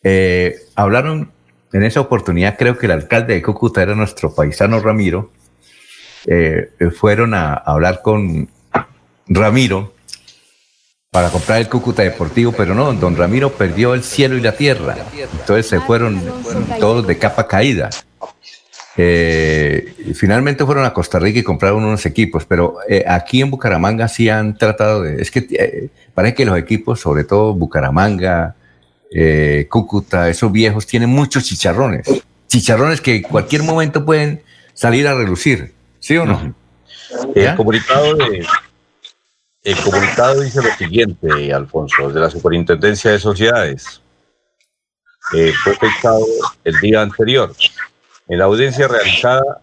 Eh, 0.02 0.56
hablaron 0.74 1.32
en 1.72 1.82
esa 1.84 2.00
oportunidad, 2.00 2.56
creo 2.58 2.76
que 2.78 2.86
el 2.86 2.92
alcalde 2.92 3.34
de 3.34 3.42
Cúcuta 3.42 3.82
era 3.82 3.94
nuestro 3.94 4.34
paisano 4.34 4.80
Ramiro. 4.80 5.30
Eh, 6.26 6.70
fueron 6.96 7.34
a, 7.34 7.54
hablar 7.54 8.02
con 8.02 8.48
Ramiro 9.26 9.94
para 11.10 11.30
comprar 11.30 11.60
el 11.60 11.68
Cúcuta 11.68 12.02
Deportivo, 12.02 12.52
pero 12.52 12.74
no, 12.74 12.92
don 12.92 13.16
Ramiro 13.16 13.52
perdió 13.52 13.94
el 13.94 14.02
cielo 14.02 14.36
y 14.36 14.40
la 14.40 14.52
tierra. 14.52 14.96
Entonces 15.16 15.66
se 15.68 15.80
fueron 15.80 16.22
todos 16.78 17.06
de 17.06 17.18
capa 17.18 17.46
caída. 17.46 17.90
Eh, 18.96 19.94
finalmente 20.14 20.64
fueron 20.64 20.84
a 20.84 20.92
Costa 20.92 21.18
Rica 21.18 21.38
y 21.38 21.42
compraron 21.42 21.84
unos 21.84 22.04
equipos, 22.06 22.44
pero 22.44 22.78
eh, 22.88 23.04
aquí 23.06 23.40
en 23.40 23.50
Bucaramanga 23.50 24.08
sí 24.08 24.28
han 24.28 24.56
tratado 24.56 25.02
de... 25.02 25.22
Es 25.22 25.30
que 25.30 25.46
eh, 25.50 25.88
parece 26.12 26.34
que 26.34 26.44
los 26.44 26.58
equipos, 26.58 27.00
sobre 27.00 27.24
todo 27.24 27.54
Bucaramanga, 27.54 28.56
Cúcuta, 29.68 30.28
esos 30.28 30.52
viejos, 30.52 30.86
tienen 30.86 31.10
muchos 31.10 31.44
chicharrones. 31.44 32.06
Chicharrones 32.46 33.00
que 33.00 33.16
en 33.16 33.22
cualquier 33.22 33.64
momento 33.64 34.04
pueden 34.04 34.42
salir 34.72 35.08
a 35.08 35.14
relucir, 35.14 35.72
¿sí 35.98 36.16
o 36.16 36.24
no? 36.24 36.54
El 37.34 37.56
comunicado, 37.56 38.14
de, 38.14 38.46
el 39.64 39.76
comunicado 39.78 40.42
dice 40.42 40.62
lo 40.62 40.70
siguiente, 40.76 41.52
Alfonso, 41.52 42.08
de 42.08 42.20
la 42.20 42.30
Superintendencia 42.30 43.10
de 43.10 43.18
Sociedades. 43.18 44.00
Fue 45.30 45.74
fechado 45.74 46.24
el 46.62 46.78
día 46.80 47.02
anterior. 47.02 47.52
En 48.30 48.38
la 48.38 48.44
audiencia 48.44 48.86
realizada 48.86 49.60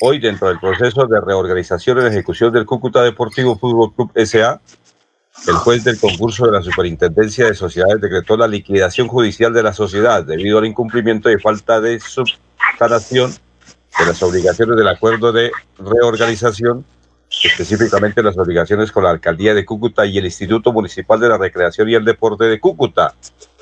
hoy 0.00 0.20
dentro 0.20 0.46
del 0.46 0.60
proceso 0.60 1.08
de 1.08 1.20
reorganización 1.20 2.00
y 2.00 2.06
ejecución 2.06 2.52
del 2.52 2.64
Cúcuta 2.64 3.02
Deportivo 3.02 3.58
Fútbol 3.58 3.92
Club 3.94 4.12
SA, 4.24 4.60
el 5.48 5.54
juez 5.54 5.82
del 5.82 5.98
concurso 5.98 6.46
de 6.46 6.52
la 6.52 6.62
Superintendencia 6.62 7.46
de 7.46 7.56
Sociedades 7.56 8.00
decretó 8.00 8.36
la 8.36 8.46
liquidación 8.46 9.08
judicial 9.08 9.52
de 9.52 9.64
la 9.64 9.72
sociedad 9.72 10.22
debido 10.24 10.58
al 10.58 10.66
incumplimiento 10.66 11.32
y 11.32 11.40
falta 11.40 11.80
de 11.80 11.98
subsanación 11.98 13.32
de 13.98 14.06
las 14.06 14.22
obligaciones 14.22 14.76
del 14.76 14.86
acuerdo 14.86 15.32
de 15.32 15.50
reorganización, 15.76 16.84
específicamente 17.42 18.22
las 18.22 18.38
obligaciones 18.38 18.92
con 18.92 19.02
la 19.02 19.10
Alcaldía 19.10 19.52
de 19.52 19.64
Cúcuta 19.64 20.06
y 20.06 20.16
el 20.16 20.26
Instituto 20.26 20.72
Municipal 20.72 21.18
de 21.18 21.28
la 21.28 21.38
Recreación 21.38 21.88
y 21.88 21.94
el 21.94 22.04
Deporte 22.04 22.44
de 22.44 22.60
Cúcuta, 22.60 23.14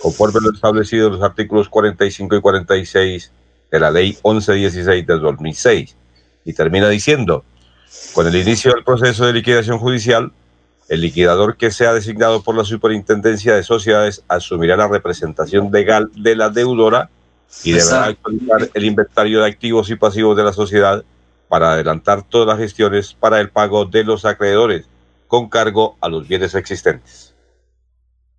conforme 0.02 0.40
lo 0.42 0.52
establecido 0.52 1.06
en 1.06 1.14
los 1.14 1.22
artículos 1.22 1.70
45 1.70 2.36
y 2.36 2.40
46 2.42 3.32
de 3.74 3.80
la 3.80 3.90
Ley 3.90 4.16
1116 4.24 5.04
del 5.04 5.20
2006. 5.20 5.96
Y 6.44 6.52
termina 6.52 6.88
diciendo, 6.88 7.44
con 8.12 8.24
el 8.28 8.36
inicio 8.36 8.72
del 8.72 8.84
proceso 8.84 9.26
de 9.26 9.32
liquidación 9.32 9.78
judicial, 9.78 10.32
el 10.88 11.00
liquidador 11.00 11.56
que 11.56 11.72
sea 11.72 11.92
designado 11.92 12.40
por 12.44 12.54
la 12.54 12.64
Superintendencia 12.64 13.56
de 13.56 13.64
Sociedades 13.64 14.22
asumirá 14.28 14.76
la 14.76 14.86
representación 14.86 15.72
legal 15.72 16.08
de 16.14 16.36
la 16.36 16.50
deudora 16.50 17.10
y 17.64 17.72
deberá 17.72 18.04
actualizar 18.04 18.70
el 18.72 18.84
inventario 18.84 19.40
de 19.40 19.48
activos 19.48 19.90
y 19.90 19.96
pasivos 19.96 20.36
de 20.36 20.44
la 20.44 20.52
sociedad 20.52 21.02
para 21.48 21.72
adelantar 21.72 22.22
todas 22.22 22.46
las 22.46 22.58
gestiones 22.58 23.14
para 23.14 23.40
el 23.40 23.50
pago 23.50 23.86
de 23.86 24.04
los 24.04 24.24
acreedores 24.24 24.86
con 25.26 25.48
cargo 25.48 25.96
a 26.00 26.08
los 26.08 26.28
bienes 26.28 26.54
existentes. 26.54 27.34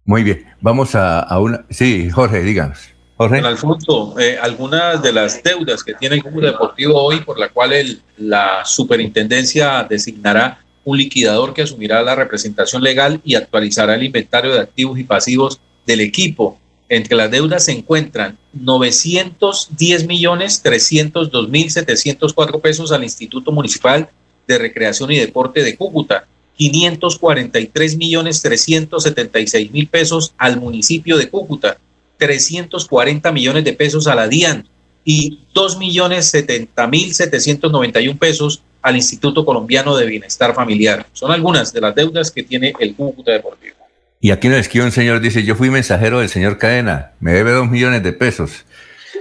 Muy 0.05 0.23
bien, 0.23 0.45
vamos 0.61 0.95
a, 0.95 1.19
a 1.19 1.39
una... 1.41 1.65
Sí, 1.69 2.09
Jorge, 2.09 2.39
díganos. 2.41 2.94
Jorge. 3.17 3.37
Don 3.37 3.45
Alfonso, 3.45 4.19
eh, 4.19 4.37
algunas 4.41 5.01
de 5.01 5.13
las 5.13 5.41
deudas 5.41 5.83
que 5.83 5.93
tiene 5.93 6.15
el 6.15 6.23
Cúcuta 6.23 6.47
Deportivo 6.47 7.01
hoy, 7.01 7.21
por 7.21 7.39
la 7.39 7.49
cual 7.49 7.71
la 8.17 8.65
superintendencia 8.65 9.85
designará 9.89 10.59
un 10.83 10.97
liquidador 10.97 11.53
que 11.53 11.63
asumirá 11.63 12.01
la 12.03 12.15
representación 12.15 12.83
legal 12.83 13.21
y 13.23 13.35
actualizará 13.35 13.95
el 13.95 14.03
inventario 14.03 14.53
de 14.53 14.59
activos 14.59 14.99
y 14.99 15.03
pasivos 15.03 15.59
del 15.85 16.01
equipo. 16.01 16.59
Entre 16.87 17.15
las 17.15 17.31
deudas 17.31 17.65
se 17.65 17.71
encuentran 17.71 18.37
910 18.53 20.07
millones 20.07 20.61
302 20.61 21.49
mil 21.49 21.71
704 21.71 22.59
pesos 22.59 22.91
al 22.91 23.03
Instituto 23.03 23.51
Municipal 23.51 24.07
de 24.47 24.57
Recreación 24.59 25.11
y 25.11 25.17
Deporte 25.17 25.63
de 25.63 25.75
Cúcuta, 25.75 26.27
543 26.57 27.97
millones 27.97 28.41
376 28.41 29.71
mil 29.71 29.87
pesos 29.87 30.33
al 30.37 30.59
municipio 30.59 31.17
de 31.17 31.27
Cúcuta, 31.27 31.77
340 32.17 33.31
millones 33.31 33.63
de 33.63 33.73
pesos 33.73 34.07
a 34.07 34.15
la 34.15 34.27
DIAN 34.27 34.67
y 35.03 35.39
2 35.53 35.77
millones 35.77 36.27
70 36.27 36.87
mil 36.87 37.13
791 37.13 38.17
pesos 38.17 38.63
al 38.81 38.95
Instituto 38.95 39.45
Colombiano 39.45 39.95
de 39.95 40.05
Bienestar 40.05 40.53
Familiar. 40.53 41.05
Son 41.13 41.31
algunas 41.31 41.73
de 41.73 41.81
las 41.81 41.95
deudas 41.95 42.31
que 42.31 42.43
tiene 42.43 42.73
el 42.79 42.95
Cúcuta 42.95 43.31
Deportivo. 43.31 43.75
Y 44.19 44.31
aquí 44.31 44.47
nos 44.47 44.59
escribe 44.59 44.85
un 44.85 44.91
señor, 44.91 45.19
dice, 45.19 45.43
yo 45.43 45.55
fui 45.55 45.69
mensajero 45.69 46.19
del 46.19 46.29
señor 46.29 46.57
Cadena, 46.57 47.11
me 47.19 47.33
debe 47.33 47.51
dos 47.51 47.69
millones 47.69 48.03
de 48.03 48.13
pesos. 48.13 48.65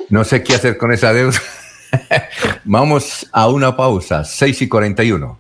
No 0.09 0.25
sé 0.25 0.43
qué 0.43 0.55
hacer 0.55 0.77
con 0.77 0.93
esa 0.93 1.13
deuda. 1.13 1.41
Vamos 2.65 3.27
a 3.33 3.49
una 3.49 3.77
pausa, 3.77 4.25
6 4.25 4.63
y 4.63 4.69
41. 4.69 5.39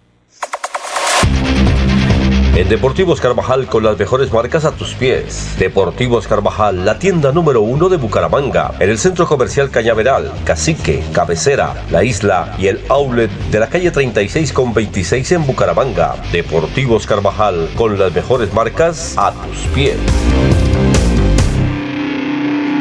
En 2.56 2.68
Deportivos 2.68 3.20
Carvajal 3.20 3.66
con 3.66 3.82
las 3.82 3.98
mejores 3.98 4.32
marcas 4.32 4.64
a 4.64 4.70
tus 4.70 4.94
pies. 4.94 5.56
Deportivos 5.58 6.28
Carvajal, 6.28 6.84
la 6.84 7.00
tienda 7.00 7.32
número 7.32 7.62
uno 7.62 7.88
de 7.88 7.96
Bucaramanga, 7.96 8.74
en 8.78 8.90
el 8.90 8.98
centro 8.98 9.26
comercial 9.26 9.70
Cañaveral, 9.70 10.32
Cacique, 10.44 11.02
Cabecera, 11.12 11.74
La 11.90 12.04
Isla 12.04 12.54
y 12.56 12.68
el 12.68 12.80
outlet 12.88 13.28
de 13.50 13.58
la 13.58 13.68
calle 13.68 13.90
36 13.90 14.52
con 14.52 14.72
26 14.72 15.32
en 15.32 15.46
Bucaramanga. 15.46 16.14
Deportivos 16.30 17.08
Carvajal 17.08 17.68
con 17.74 17.98
las 17.98 18.14
mejores 18.14 18.54
marcas 18.54 19.14
a 19.18 19.32
tus 19.32 19.56
pies. 19.74 19.96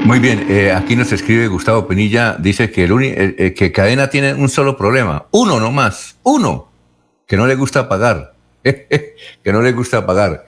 Muy 0.06 0.20
bien, 0.20 0.46
eh, 0.50 0.72
aquí 0.72 0.96
nos 0.96 1.12
escribe 1.12 1.48
Gustavo 1.48 1.88
Penilla, 1.88 2.36
dice 2.38 2.70
que, 2.70 2.84
el 2.84 2.92
uni- 2.92 3.08
eh, 3.08 3.36
eh, 3.40 3.54
que 3.56 3.72
Cadena 3.72 4.10
tiene 4.12 4.36
un 4.36 4.50
solo 4.50 4.78
problema, 4.78 5.26
uno 5.32 5.60
nomás, 5.60 6.18
uno, 6.22 6.68
que 7.26 7.38
no 7.38 7.48
le 7.48 7.56
gusta 7.56 7.88
pagar, 7.90 8.33
que 9.44 9.52
no 9.52 9.62
le 9.62 9.72
gusta 9.72 10.06
pagar. 10.06 10.46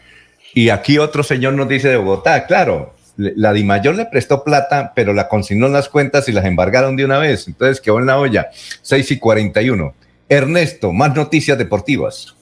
Y 0.54 0.70
aquí 0.70 0.98
otro 0.98 1.24
señor 1.24 1.54
nos 1.54 1.68
dice 1.68 1.90
de 1.90 1.98
Bogotá, 1.98 2.46
claro, 2.46 2.94
la 3.18 3.54
Dimayor 3.54 3.96
le 3.96 4.06
prestó 4.06 4.44
plata, 4.44 4.94
pero 4.96 5.14
la 5.14 5.28
consignó 5.28 5.68
en 5.68 5.74
las 5.74 5.90
cuentas 5.90 6.28
y 6.30 6.32
las 6.32 6.46
embargaron 6.46 6.96
de 6.96 7.06
una 7.06 7.20
vez, 7.20 7.48
entonces 7.48 7.82
quedó 7.82 8.00
en 8.00 8.06
la 8.06 8.20
olla, 8.20 8.50
6 8.82 9.12
y 9.12 9.20
41. 9.20 9.94
Ernesto, 10.28 10.92
más 10.92 11.16
noticias 11.16 11.58
deportivas. 11.58 12.36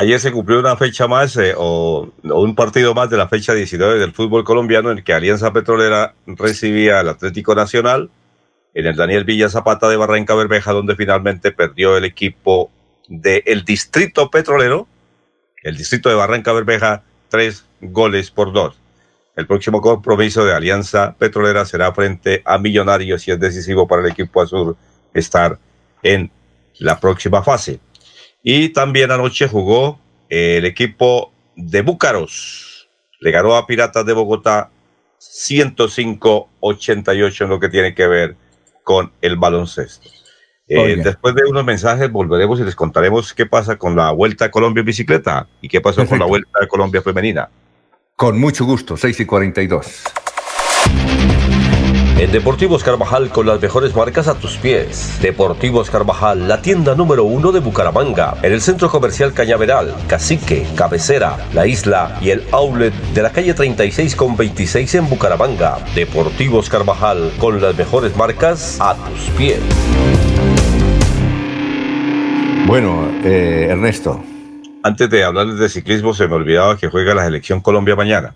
Ayer 0.00 0.20
se 0.20 0.30
cumplió 0.30 0.60
una 0.60 0.76
fecha 0.76 1.08
más 1.08 1.36
eh, 1.36 1.54
o, 1.56 2.12
un 2.22 2.54
partido 2.54 2.94
más 2.94 3.10
de 3.10 3.16
la 3.16 3.28
fecha 3.28 3.52
19 3.52 3.98
del 3.98 4.12
fútbol 4.12 4.44
colombiano 4.44 4.92
en 4.92 4.98
el 4.98 5.04
que 5.04 5.12
Alianza 5.12 5.52
Petrolera 5.52 6.14
recibía 6.26 7.00
al 7.00 7.08
Atlético 7.08 7.54
Nacional 7.54 8.08
en 8.74 8.86
el 8.86 8.94
Daniel 8.94 9.24
Villa 9.24 9.48
Zapata 9.48 9.88
de 9.88 9.96
Barranca 9.96 10.36
Bermeja, 10.36 10.72
donde 10.72 10.94
finalmente 10.94 11.50
perdió 11.50 11.96
el 11.96 12.04
equipo 12.04 12.70
del 13.08 13.64
Distrito 13.64 14.30
Petrolero, 14.30 14.86
el 15.62 15.76
Distrito 15.76 16.08
de 16.08 16.14
Barranca 16.14 16.52
Bermeja, 16.52 17.02
tres 17.28 17.64
goles 17.80 18.30
por 18.30 18.52
dos. 18.52 18.76
El 19.36 19.46
próximo 19.46 19.80
compromiso 19.80 20.44
de 20.44 20.52
Alianza 20.52 21.14
Petrolera 21.16 21.64
será 21.64 21.92
frente 21.92 22.42
a 22.44 22.58
Millonarios 22.58 23.28
y 23.28 23.30
es 23.30 23.38
decisivo 23.38 23.86
para 23.86 24.02
el 24.02 24.10
equipo 24.10 24.42
azul 24.42 24.76
estar 25.14 25.58
en 26.02 26.30
la 26.78 26.98
próxima 26.98 27.42
fase. 27.42 27.78
Y 28.42 28.70
también 28.70 29.12
anoche 29.12 29.46
jugó 29.46 30.00
el 30.28 30.64
equipo 30.64 31.32
de 31.54 31.82
Búcaros. 31.82 32.88
Le 33.20 33.30
ganó 33.30 33.56
a 33.56 33.66
Piratas 33.66 34.06
de 34.06 34.12
Bogotá 34.12 34.70
105-88 35.20 37.42
en 37.42 37.48
lo 37.48 37.60
que 37.60 37.68
tiene 37.68 37.94
que 37.94 38.06
ver 38.06 38.36
con 38.84 39.12
el 39.20 39.36
baloncesto. 39.36 40.17
Eh, 40.68 41.00
después 41.02 41.34
de 41.34 41.44
unos 41.44 41.64
mensajes 41.64 42.10
volveremos 42.12 42.60
y 42.60 42.64
les 42.64 42.74
contaremos 42.74 43.32
qué 43.32 43.46
pasa 43.46 43.76
con 43.76 43.96
la 43.96 44.10
Vuelta 44.10 44.46
a 44.46 44.50
Colombia 44.50 44.80
en 44.80 44.86
bicicleta 44.86 45.46
y 45.62 45.68
qué 45.68 45.80
pasó 45.80 46.06
con 46.06 46.18
la 46.18 46.26
Vuelta 46.26 46.50
a 46.62 46.66
Colombia 46.66 47.00
femenina. 47.00 47.48
Con 48.16 48.38
mucho 48.38 48.64
gusto, 48.64 48.96
6 48.96 49.20
y 49.20 49.24
42. 49.24 50.02
En 52.18 52.32
Deportivos 52.32 52.82
Carvajal 52.82 53.28
con 53.28 53.46
las 53.46 53.62
mejores 53.62 53.94
marcas 53.94 54.26
a 54.26 54.34
tus 54.34 54.56
pies. 54.56 55.20
Deportivos 55.22 55.88
Carvajal, 55.88 56.48
la 56.48 56.60
tienda 56.60 56.96
número 56.96 57.22
uno 57.22 57.52
de 57.52 57.60
Bucaramanga, 57.60 58.36
en 58.42 58.52
el 58.52 58.60
centro 58.60 58.90
comercial 58.90 59.32
Cañaveral, 59.32 59.94
Cacique, 60.08 60.66
Cabecera, 60.74 61.36
La 61.54 61.68
Isla 61.68 62.18
y 62.20 62.30
el 62.30 62.42
outlet 62.50 62.92
de 63.14 63.22
la 63.22 63.30
calle 63.30 63.54
36 63.54 64.16
con 64.16 64.36
26 64.36 64.96
en 64.96 65.08
Bucaramanga. 65.08 65.78
Deportivos 65.94 66.68
Carvajal 66.68 67.30
con 67.38 67.62
las 67.62 67.78
mejores 67.78 68.16
marcas 68.16 68.80
a 68.80 68.96
tus 68.96 69.30
pies. 69.36 69.60
Bueno, 72.66 73.08
eh, 73.22 73.68
Ernesto. 73.70 74.20
Antes 74.82 75.08
de 75.08 75.22
hablarles 75.22 75.60
de 75.60 75.68
ciclismo, 75.68 76.12
se 76.12 76.26
me 76.26 76.34
olvidaba 76.34 76.76
que 76.76 76.88
juega 76.88 77.14
la 77.14 77.24
selección 77.26 77.60
Colombia 77.60 77.94
mañana. 77.94 78.34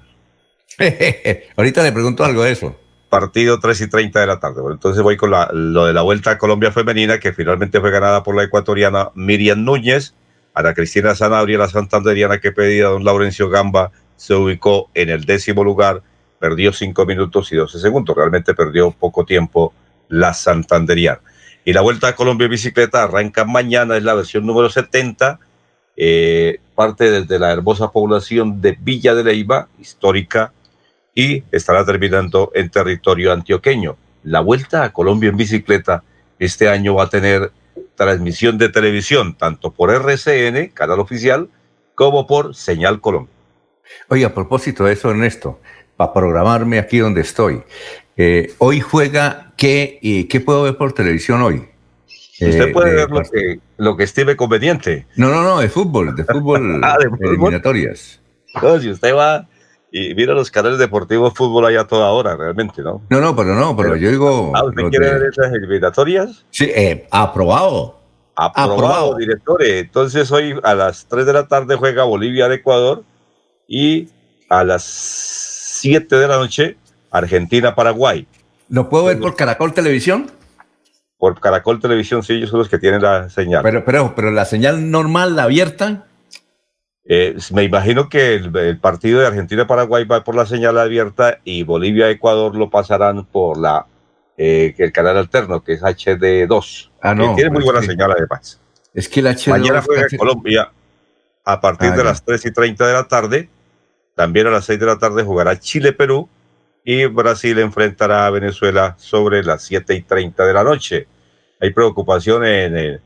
Ahorita 1.56 1.82
le 1.82 1.90
pregunto 1.90 2.24
algo 2.24 2.44
de 2.44 2.52
eso. 2.52 2.76
Partido 3.12 3.60
3 3.60 3.78
y 3.82 3.88
30 3.90 4.20
de 4.20 4.26
la 4.26 4.40
tarde. 4.40 4.62
Bueno, 4.62 4.72
entonces 4.76 5.02
voy 5.02 5.18
con 5.18 5.30
la- 5.32 5.50
lo 5.52 5.84
de 5.84 5.92
la 5.92 6.00
Vuelta 6.00 6.30
a 6.30 6.38
Colombia 6.38 6.72
femenina, 6.72 7.20
que 7.20 7.34
finalmente 7.34 7.78
fue 7.78 7.90
ganada 7.90 8.22
por 8.22 8.34
la 8.34 8.44
ecuatoriana 8.44 9.10
Miriam 9.14 9.62
Núñez. 9.62 10.14
Ana 10.54 10.72
Cristina 10.72 11.14
Sanabria, 11.14 11.58
la 11.58 11.68
santanderiana 11.68 12.38
que 12.40 12.52
pedía 12.52 12.86
don 12.86 13.04
Laurencio 13.04 13.50
Gamba, 13.50 13.90
se 14.16 14.32
ubicó 14.34 14.88
en 14.94 15.10
el 15.10 15.26
décimo 15.26 15.62
lugar, 15.62 16.00
perdió 16.38 16.72
5 16.72 17.04
minutos 17.04 17.52
y 17.52 17.56
12 17.56 17.78
segundos. 17.80 18.16
Realmente 18.16 18.54
perdió 18.54 18.90
poco 18.92 19.26
tiempo 19.26 19.74
la 20.08 20.32
santanderiana. 20.32 21.20
Y 21.66 21.74
la 21.74 21.82
Vuelta 21.82 22.08
a 22.08 22.16
Colombia 22.16 22.46
en 22.46 22.52
bicicleta 22.52 23.02
arranca 23.02 23.44
mañana, 23.44 23.98
es 23.98 24.04
la 24.04 24.14
versión 24.14 24.46
número 24.46 24.70
70. 24.70 25.38
eh, 25.94 26.60
parte 26.74 27.10
desde 27.10 27.38
la 27.38 27.52
hermosa 27.52 27.90
población 27.90 28.62
de 28.62 28.74
Villa 28.80 29.14
de 29.14 29.22
Leiva, 29.24 29.68
histórica, 29.78 30.50
y 31.14 31.44
estará 31.52 31.84
terminando 31.84 32.50
en 32.54 32.70
territorio 32.70 33.32
antioqueño. 33.32 33.96
La 34.24 34.40
vuelta 34.40 34.84
a 34.84 34.92
Colombia 34.92 35.30
en 35.30 35.36
bicicleta 35.36 36.02
este 36.38 36.68
año 36.68 36.94
va 36.94 37.04
a 37.04 37.08
tener 37.10 37.52
transmisión 37.94 38.58
de 38.58 38.68
televisión, 38.68 39.34
tanto 39.36 39.70
por 39.72 39.90
RCN, 39.90 40.68
canal 40.74 41.00
oficial, 41.00 41.48
como 41.94 42.26
por 42.26 42.54
Señal 42.54 43.00
Colombia. 43.00 43.32
Oye, 44.08 44.24
a 44.24 44.32
propósito 44.34 44.84
de 44.84 44.94
eso, 44.94 45.10
Ernesto, 45.10 45.60
para 45.96 46.12
programarme 46.12 46.78
aquí 46.78 46.98
donde 46.98 47.20
estoy, 47.20 47.62
eh, 48.16 48.52
hoy 48.58 48.80
juega, 48.80 49.52
¿qué, 49.56 49.98
y 50.00 50.24
¿qué 50.24 50.40
puedo 50.40 50.62
ver 50.62 50.76
por 50.76 50.92
televisión 50.92 51.42
hoy? 51.42 51.68
Usted 52.40 52.68
Eh, 52.68 52.72
puede 52.72 52.90
de 52.90 52.96
ver 52.96 53.10
lo 53.10 53.22
que, 53.22 53.60
lo 53.76 53.96
que 53.96 54.04
estime 54.04 54.34
conveniente. 54.36 55.06
No, 55.16 55.28
no, 55.28 55.42
no, 55.42 55.60
de 55.60 55.68
fútbol, 55.68 56.14
de 56.16 56.24
fútbol, 56.32 56.80
Ah, 56.82 56.96
de 56.98 57.08
fútbol. 57.08 57.28
eliminatorias. 57.28 58.20
No, 58.60 58.80
si 58.80 58.90
usted 58.90 59.14
va 59.14 59.48
y 59.92 60.14
mira 60.14 60.32
los 60.32 60.50
canales 60.50 60.78
deportivos, 60.78 61.34
fútbol 61.34 61.66
hay 61.66 61.76
a 61.76 61.84
toda 61.86 62.08
hora, 62.10 62.34
realmente, 62.34 62.80
¿no? 62.82 63.02
No, 63.10 63.20
no, 63.20 63.36
pero 63.36 63.54
no, 63.54 63.76
pero 63.76 63.94
yo 63.94 64.10
digo... 64.10 64.50
Ah, 64.56 64.64
¿usted 64.64 64.84
quiere 64.88 65.06
de- 65.06 65.18
ver 65.18 65.22
esas 65.30 65.52
eliminatorias? 65.52 66.46
Sí, 66.50 66.64
eh, 66.74 67.06
aprobado. 67.10 67.98
Aprobado, 68.34 68.72
Aprobado. 68.74 69.16
directores. 69.16 69.82
Entonces 69.82 70.32
hoy 70.32 70.58
a 70.62 70.74
las 70.74 71.06
3 71.06 71.26
de 71.26 71.32
la 71.34 71.46
tarde 71.46 71.76
juega 71.76 72.04
Bolivia 72.04 72.48
de 72.48 72.54
Ecuador 72.56 73.04
y 73.68 74.08
a 74.48 74.64
las 74.64 74.82
7 74.82 76.16
de 76.16 76.26
la 76.28 76.38
noche 76.38 76.76
Argentina-Paraguay. 77.10 78.26
¿Lo 78.70 78.88
puedo 78.88 79.04
ver 79.04 79.18
por 79.20 79.36
Caracol 79.36 79.74
Televisión? 79.74 80.30
Por 81.18 81.38
Caracol 81.40 81.78
Televisión, 81.80 82.22
sí, 82.22 82.32
ellos 82.32 82.50
son 82.50 82.60
los 82.60 82.68
que 82.70 82.78
tienen 82.78 83.02
la 83.02 83.28
señal. 83.28 83.62
Pero, 83.62 83.84
pero, 83.84 84.14
pero 84.16 84.30
la 84.30 84.44
señal 84.46 84.90
normal, 84.90 85.36
la 85.36 85.44
abierta, 85.44 86.06
Eh, 87.04 87.36
me 87.52 87.64
imagino 87.64 88.08
que 88.08 88.34
el, 88.36 88.56
el 88.56 88.78
partido 88.78 89.20
de 89.20 89.26
Argentina-Paraguay 89.26 90.04
va 90.04 90.22
por 90.22 90.36
la 90.36 90.46
señal 90.46 90.78
abierta 90.78 91.38
y 91.44 91.64
Bolivia-Ecuador 91.64 92.54
lo 92.54 92.70
pasarán 92.70 93.24
por 93.26 93.58
la 93.58 93.86
eh, 94.38 94.74
el 94.78 94.92
canal 94.92 95.16
alterno, 95.18 95.62
que 95.64 95.74
es 95.74 95.82
HD2. 95.82 96.90
Ah, 97.02 97.14
no, 97.14 97.30
que 97.30 97.42
tiene 97.42 97.50
muy 97.50 97.64
buena 97.64 97.80
sí. 97.80 97.88
señal 97.88 98.12
además. 98.12 98.60
es 98.94 99.08
que 99.08 99.20
el 99.20 99.26
H2... 99.26 99.48
Mañana 99.50 99.82
juega 99.82 100.02
casi- 100.02 100.16
Colombia 100.16 100.70
a 101.44 101.60
partir 101.60 101.88
Ah, 101.88 101.92
de 101.92 101.98
ya. 101.98 102.04
las 102.04 102.24
3 102.24 102.46
y 102.46 102.52
30 102.52 102.86
de 102.86 102.92
la 102.92 103.08
tarde. 103.08 103.48
También 104.14 104.46
a 104.46 104.50
las 104.50 104.64
6 104.66 104.78
de 104.78 104.86
la 104.86 104.98
tarde 104.98 105.22
jugará 105.24 105.58
Chile-Perú 105.58 106.28
y 106.84 107.06
Brasil 107.06 107.58
enfrentará 107.58 108.26
a 108.26 108.30
Venezuela 108.30 108.94
sobre 108.98 109.42
las 109.42 109.62
7 109.64 109.94
y 109.94 110.02
30 110.02 110.44
de 110.46 110.52
la 110.52 110.62
noche. 110.64 111.06
Hay 111.60 111.70
preocupación 111.70 112.44
en 112.44 112.76
el, 112.76 113.00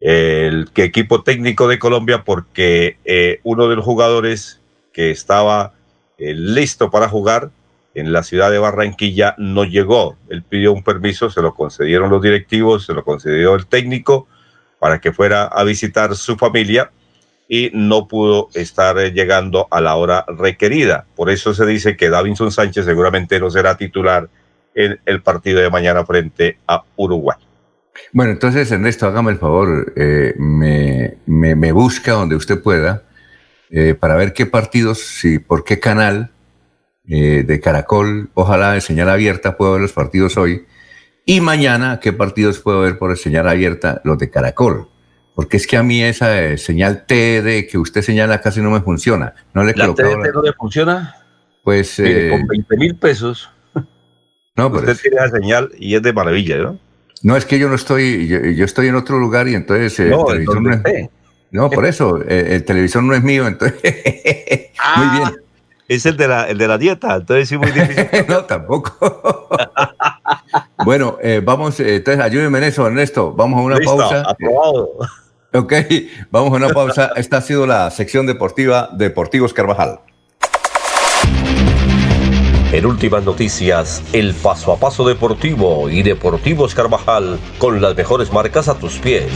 el 0.00 0.68
equipo 0.74 1.22
técnico 1.22 1.68
de 1.68 1.78
Colombia 1.78 2.22
porque 2.24 2.98
eh, 3.04 3.40
uno 3.44 3.68
de 3.68 3.76
los 3.76 3.84
jugadores 3.84 4.60
que 4.92 5.10
estaba 5.10 5.72
eh, 6.18 6.34
listo 6.34 6.90
para 6.90 7.08
jugar 7.08 7.50
en 7.94 8.12
la 8.12 8.22
ciudad 8.22 8.50
de 8.50 8.58
Barranquilla 8.58 9.34
no 9.38 9.64
llegó. 9.64 10.16
Él 10.28 10.42
pidió 10.42 10.72
un 10.72 10.82
permiso, 10.82 11.30
se 11.30 11.40
lo 11.40 11.54
concedieron 11.54 12.10
los 12.10 12.22
directivos, 12.22 12.84
se 12.84 12.92
lo 12.92 13.04
concedió 13.04 13.54
el 13.54 13.66
técnico 13.66 14.28
para 14.78 15.00
que 15.00 15.12
fuera 15.12 15.44
a 15.44 15.64
visitar 15.64 16.14
su 16.14 16.36
familia 16.36 16.90
y 17.48 17.70
no 17.72 18.06
pudo 18.06 18.48
estar 18.54 18.98
eh, 18.98 19.12
llegando 19.12 19.66
a 19.70 19.80
la 19.80 19.96
hora 19.96 20.24
requerida. 20.28 21.06
Por 21.16 21.30
eso 21.30 21.54
se 21.54 21.64
dice 21.64 21.96
que 21.96 22.10
Davinson 22.10 22.52
Sánchez 22.52 22.84
seguramente 22.84 23.40
no 23.40 23.50
será 23.50 23.76
titular 23.76 24.28
en 24.74 25.00
el 25.06 25.22
partido 25.22 25.60
de 25.60 25.70
mañana 25.70 26.04
frente 26.04 26.58
a 26.66 26.82
Uruguay. 26.96 27.45
Bueno, 28.12 28.32
entonces, 28.32 28.70
Ernesto, 28.70 29.06
hágame 29.06 29.32
el 29.32 29.38
favor, 29.38 29.92
eh, 29.96 30.34
me, 30.38 31.16
me- 31.26 31.54
me 31.54 31.72
busca 31.72 32.12
donde 32.12 32.36
usted 32.36 32.60
pueda 32.62 33.02
eh, 33.70 33.94
para 33.94 34.16
ver 34.16 34.32
qué 34.32 34.46
partidos 34.46 35.24
y 35.24 35.38
por 35.38 35.64
qué 35.64 35.78
canal 35.80 36.30
eh, 37.08 37.44
de 37.46 37.60
Caracol, 37.60 38.30
ojalá 38.34 38.72
de 38.72 38.80
señal 38.80 39.08
abierta, 39.10 39.56
puedo 39.56 39.72
ver 39.72 39.80
los 39.82 39.92
partidos 39.92 40.36
hoy. 40.36 40.64
Y 41.24 41.40
mañana, 41.40 41.98
qué 42.00 42.12
partidos 42.12 42.60
puedo 42.60 42.80
ver 42.82 42.98
por 42.98 43.16
señal 43.18 43.48
abierta, 43.48 44.00
los 44.04 44.18
de 44.18 44.30
Caracol. 44.30 44.88
Porque 45.34 45.56
es 45.58 45.66
que 45.66 45.76
a 45.76 45.82
mí 45.82 46.02
esa 46.02 46.42
eh, 46.42 46.56
señal 46.58 47.04
TD 47.06 47.66
que 47.68 47.76
usted 47.78 48.00
señala 48.02 48.40
casi 48.40 48.60
no 48.60 48.70
me 48.70 48.80
funciona. 48.80 49.34
No 49.52 49.62
le 49.64 49.74
¿La 49.74 49.86
colocado 49.88 50.22
TDT 50.22 50.34
no 50.34 50.42
le 50.42 50.52
funciona? 50.54 51.14
Pues, 51.62 51.96
con 51.96 52.46
20 52.46 52.76
mil 52.76 52.94
pesos 52.96 53.50
no, 53.74 54.70
pero 54.72 54.78
usted 54.78 54.92
es- 54.92 55.02
tiene 55.02 55.16
la 55.16 55.28
señal 55.28 55.70
y 55.78 55.94
es 55.96 56.02
de 56.02 56.12
maravilla, 56.12 56.56
¿no? 56.58 56.78
No, 57.22 57.36
es 57.36 57.44
que 57.46 57.58
yo 57.58 57.68
no 57.68 57.74
estoy, 57.74 58.28
yo, 58.28 58.38
yo 58.40 58.64
estoy 58.64 58.88
en 58.88 58.94
otro 58.96 59.18
lugar 59.18 59.48
y 59.48 59.54
entonces 59.54 59.98
eh, 60.00 60.10
No, 60.10 60.30
el 60.30 60.44
televisor 60.44 60.54
¿dónde 60.54 60.70
no 60.70 60.76
es, 60.76 60.84
esté? 60.86 61.10
no, 61.50 61.70
por 61.70 61.86
eso, 61.86 62.20
eh, 62.28 62.48
el 62.50 62.64
televisor 62.64 63.02
no 63.02 63.14
es 63.14 63.22
mío, 63.22 63.46
entonces, 63.46 63.80
muy 64.96 65.18
bien. 65.18 65.36
Es 65.88 66.04
el 66.04 66.16
de 66.16 66.26
la, 66.26 66.48
el 66.48 66.58
de 66.58 66.66
la 66.68 66.78
dieta, 66.78 67.14
entonces 67.14 67.48
sí 67.48 67.56
muy 67.56 67.70
difícil. 67.70 68.08
no, 68.28 68.44
tampoco. 68.44 69.48
bueno, 70.84 71.16
eh, 71.22 71.40
vamos, 71.44 71.78
eh, 71.80 71.96
entonces 71.96 72.22
ayúdenme 72.22 72.58
en 72.58 72.64
eso, 72.64 72.86
Ernesto, 72.86 73.32
vamos 73.32 73.60
a 73.60 73.62
una 73.62 73.76
Listo, 73.76 73.96
pausa. 73.96 74.22
aprobado. 74.22 74.90
Ok, 75.54 75.72
vamos 76.30 76.52
a 76.52 76.56
una 76.56 76.68
pausa. 76.70 77.12
Esta 77.16 77.38
ha 77.38 77.40
sido 77.40 77.66
la 77.66 77.90
sección 77.90 78.26
deportiva 78.26 78.90
Deportivos 78.92 79.54
Carvajal. 79.54 80.00
En 82.72 82.84
últimas 82.84 83.24
noticias, 83.24 84.02
el 84.12 84.34
paso 84.34 84.72
a 84.72 84.76
paso 84.76 85.06
deportivo 85.06 85.88
y 85.88 86.02
Deportivos 86.02 86.74
Carvajal 86.74 87.38
con 87.58 87.80
las 87.80 87.96
mejores 87.96 88.32
marcas 88.32 88.68
a 88.68 88.74
tus 88.74 88.98
pies. 88.98 89.30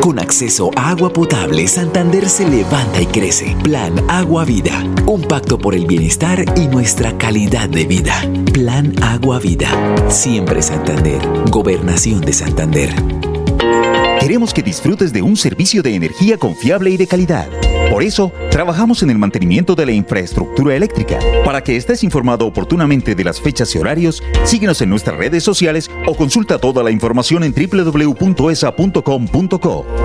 Con 0.00 0.20
acceso 0.20 0.70
a 0.76 0.90
agua 0.90 1.12
potable, 1.12 1.66
Santander 1.66 2.28
se 2.28 2.48
levanta 2.48 3.02
y 3.02 3.06
crece. 3.06 3.56
Plan 3.64 3.92
Agua 4.08 4.44
Vida. 4.44 4.84
Un 5.06 5.22
pacto 5.22 5.58
por 5.58 5.74
el 5.74 5.86
bienestar 5.86 6.44
y 6.56 6.68
nuestra 6.68 7.18
calidad 7.18 7.68
de 7.68 7.84
vida. 7.86 8.14
Plan 8.52 8.94
Agua 9.02 9.40
Vida. 9.40 9.68
Siempre 10.08 10.62
Santander. 10.62 11.20
Gobernación 11.50 12.20
de 12.20 12.32
Santander. 12.32 12.94
Queremos 14.20 14.54
que 14.54 14.62
disfrutes 14.62 15.12
de 15.12 15.22
un 15.22 15.36
servicio 15.36 15.82
de 15.82 15.96
energía 15.96 16.38
confiable 16.38 16.90
y 16.90 16.96
de 16.96 17.06
calidad. 17.06 17.48
Por 17.94 18.02
eso, 18.02 18.32
trabajamos 18.50 19.04
en 19.04 19.10
el 19.10 19.18
mantenimiento 19.18 19.76
de 19.76 19.86
la 19.86 19.92
infraestructura 19.92 20.74
eléctrica. 20.74 21.16
Para 21.44 21.62
que 21.62 21.76
estés 21.76 22.02
informado 22.02 22.44
oportunamente 22.44 23.14
de 23.14 23.22
las 23.22 23.40
fechas 23.40 23.72
y 23.72 23.78
horarios, 23.78 24.20
síguenos 24.42 24.82
en 24.82 24.90
nuestras 24.90 25.16
redes 25.16 25.44
sociales 25.44 25.88
o 26.04 26.16
consulta 26.16 26.58
toda 26.58 26.82
la 26.82 26.90
información 26.90 27.44
en 27.44 27.54
www.esa.com.co. 27.54 28.26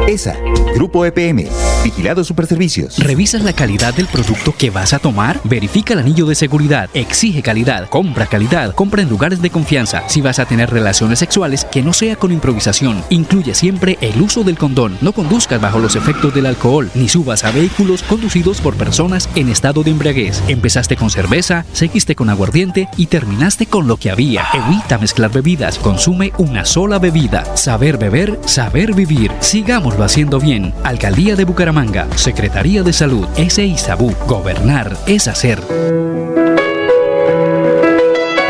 ESA, 0.07 0.38
Grupo 0.76 1.03
EPM, 1.03 1.48
Vigilado 1.84 2.24
Superservicios. 2.24 2.99
¿Revisas 2.99 3.41
la 3.41 3.53
calidad 3.53 3.95
del 3.95 4.06
producto 4.06 4.53
que 4.56 4.70
vas 4.70 4.94
a 4.94 4.99
tomar? 4.99 5.41
Verifica 5.44 5.94
el 5.94 5.99
anillo 6.02 6.28
de 6.28 6.36
seguridad. 6.36 6.91
Exige 6.94 7.41
calidad. 7.41 7.90
Compra 7.90 8.28
calidad. 8.28 8.76
Compra 8.76 9.02
en 9.02 9.10
lugares 9.10 9.41
de 9.41 9.49
confianza. 9.49 10.07
Si 10.07 10.22
vas 10.22 10.38
a 10.38 10.45
tener 10.45 10.70
relaciones 10.70 11.18
sexuales, 11.18 11.66
que 11.66 11.82
no 11.82 11.94
sea 11.94 12.18
con 12.18 12.32
improvisación. 12.32 13.03
Incluye 13.10 13.56
siempre 13.56 13.98
el 14.02 14.22
uso 14.22 14.44
del 14.44 14.60
condón. 14.60 14.95
No 15.02 15.11
conduzcas 15.11 15.60
bajo 15.60 15.80
los 15.80 15.95
efectos 15.95 16.36
del 16.36 16.45
alcohol, 16.45 16.91
ni 16.94 17.10
subas 17.10 17.44
a 17.44 17.49
vehículos 17.49 17.78
conducidos 17.80 18.60
por 18.60 18.76
personas 18.76 19.30
en 19.35 19.47
estado 19.47 19.84
de 19.84 19.91
embriaguez. 19.91 20.43
Empezaste 20.49 20.97
con 20.97 21.10
cerveza, 21.10 21.65
seguiste 21.72 22.14
con 22.14 22.30
aguardiente 22.30 22.89
y 22.97 23.06
terminaste 23.06 23.68
con 23.68 23.88
lo 23.88 23.95
que 23.95 24.11
había. 24.11 24.47
Evita 24.53 24.97
mezclar 24.97 25.31
bebidas. 25.31 25.80
Consume 25.80 26.34
una 26.38 26.65
sola 26.65 26.99
bebida. 26.99 27.56
Saber 27.56 27.97
beber, 27.97 28.38
saber 28.43 28.93
vivir. 28.93 29.31
Sigámoslo 29.39 30.03
haciendo 30.03 30.39
bien. 30.39 30.73
Alcaldía 30.84 31.35
de 31.38 31.45
Bucaramanga. 31.45 32.07
Secretaría 32.15 32.84
de 32.84 32.91
Salud. 32.91 33.27
S. 33.38 33.64
Isabú. 33.64 34.14
Gobernar 34.27 34.97
es 35.07 35.30
hacer. 35.30 35.61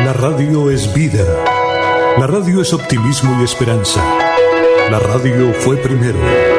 La 0.03 0.13
radio 0.13 0.71
es 0.71 0.91
vida. 0.95 1.23
La 2.17 2.25
radio 2.25 2.61
es 2.61 2.73
optimismo 2.73 3.39
y 3.39 3.43
esperanza. 3.43 4.01
La 4.89 4.97
radio 4.97 5.53
fue 5.53 5.77
primero. 5.77 6.58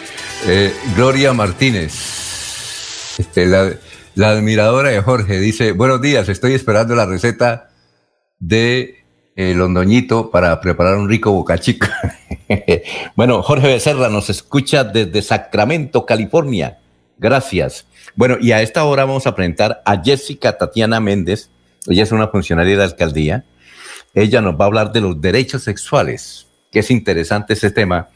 Eh, 0.47 0.73
Gloria 0.95 1.33
Martínez, 1.33 1.93
este, 3.19 3.45
la, 3.45 3.77
admiradora 4.27 4.89
de 4.89 5.01
Jorge, 5.01 5.39
dice, 5.39 5.71
buenos 5.71 6.01
días, 6.01 6.29
estoy 6.29 6.53
esperando 6.53 6.95
la 6.95 7.05
receta 7.05 7.69
de 8.39 9.03
eh, 9.35 9.53
Londoñito 9.53 10.31
para 10.31 10.59
preparar 10.59 10.97
un 10.97 11.09
rico 11.09 11.31
bocachico. 11.31 11.87
bueno, 13.15 13.43
Jorge 13.43 13.67
Becerra 13.67 14.09
nos 14.09 14.29
escucha 14.29 14.83
desde 14.83 15.21
Sacramento, 15.21 16.05
California. 16.05 16.79
Gracias. 17.17 17.85
Bueno, 18.15 18.37
y 18.41 18.51
a 18.51 18.61
esta 18.61 18.83
hora 18.83 19.05
vamos 19.05 19.27
a 19.27 19.35
presentar 19.35 19.81
a 19.85 20.01
Jessica 20.01 20.57
Tatiana 20.57 20.99
Méndez. 20.99 21.49
Ella 21.87 22.03
es 22.03 22.11
una 22.11 22.27
funcionaria 22.27 22.73
de 22.73 22.77
la 22.79 22.85
alcaldía 22.85 23.45
ella 24.13 24.41
nos 24.41 24.55
va 24.55 24.65
a 24.65 24.67
hablar 24.67 24.91
de 24.91 25.01
los 25.01 25.21
derechos 25.21 25.63
sexuales, 25.63 26.47
que 26.71 26.79
es 26.79 26.91
interesante 26.91 27.53
ese 27.53 27.71
tema 27.71 28.09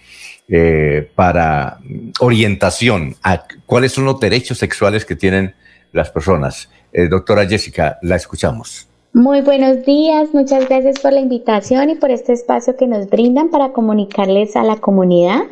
eh, 0.47 1.09
para 1.15 1.79
orientación 2.19 3.15
a 3.23 3.43
cuáles 3.65 3.91
son 3.91 4.05
los 4.05 4.19
derechos 4.19 4.57
sexuales 4.57 5.05
que 5.05 5.15
tienen 5.15 5.55
las 5.91 6.11
personas. 6.11 6.69
Eh, 6.93 7.07
doctora 7.07 7.45
Jessica, 7.45 7.97
la 8.01 8.15
escuchamos. 8.15 8.87
Muy 9.13 9.41
buenos 9.41 9.85
días, 9.85 10.33
muchas 10.33 10.67
gracias 10.67 10.99
por 10.99 11.13
la 11.13 11.21
invitación 11.21 11.89
y 11.89 11.95
por 11.95 12.11
este 12.11 12.33
espacio 12.33 12.75
que 12.75 12.85
nos 12.85 13.09
brindan 13.09 13.49
para 13.49 13.71
comunicarles 13.71 14.55
a 14.55 14.63
la 14.63 14.75
comunidad 14.75 15.43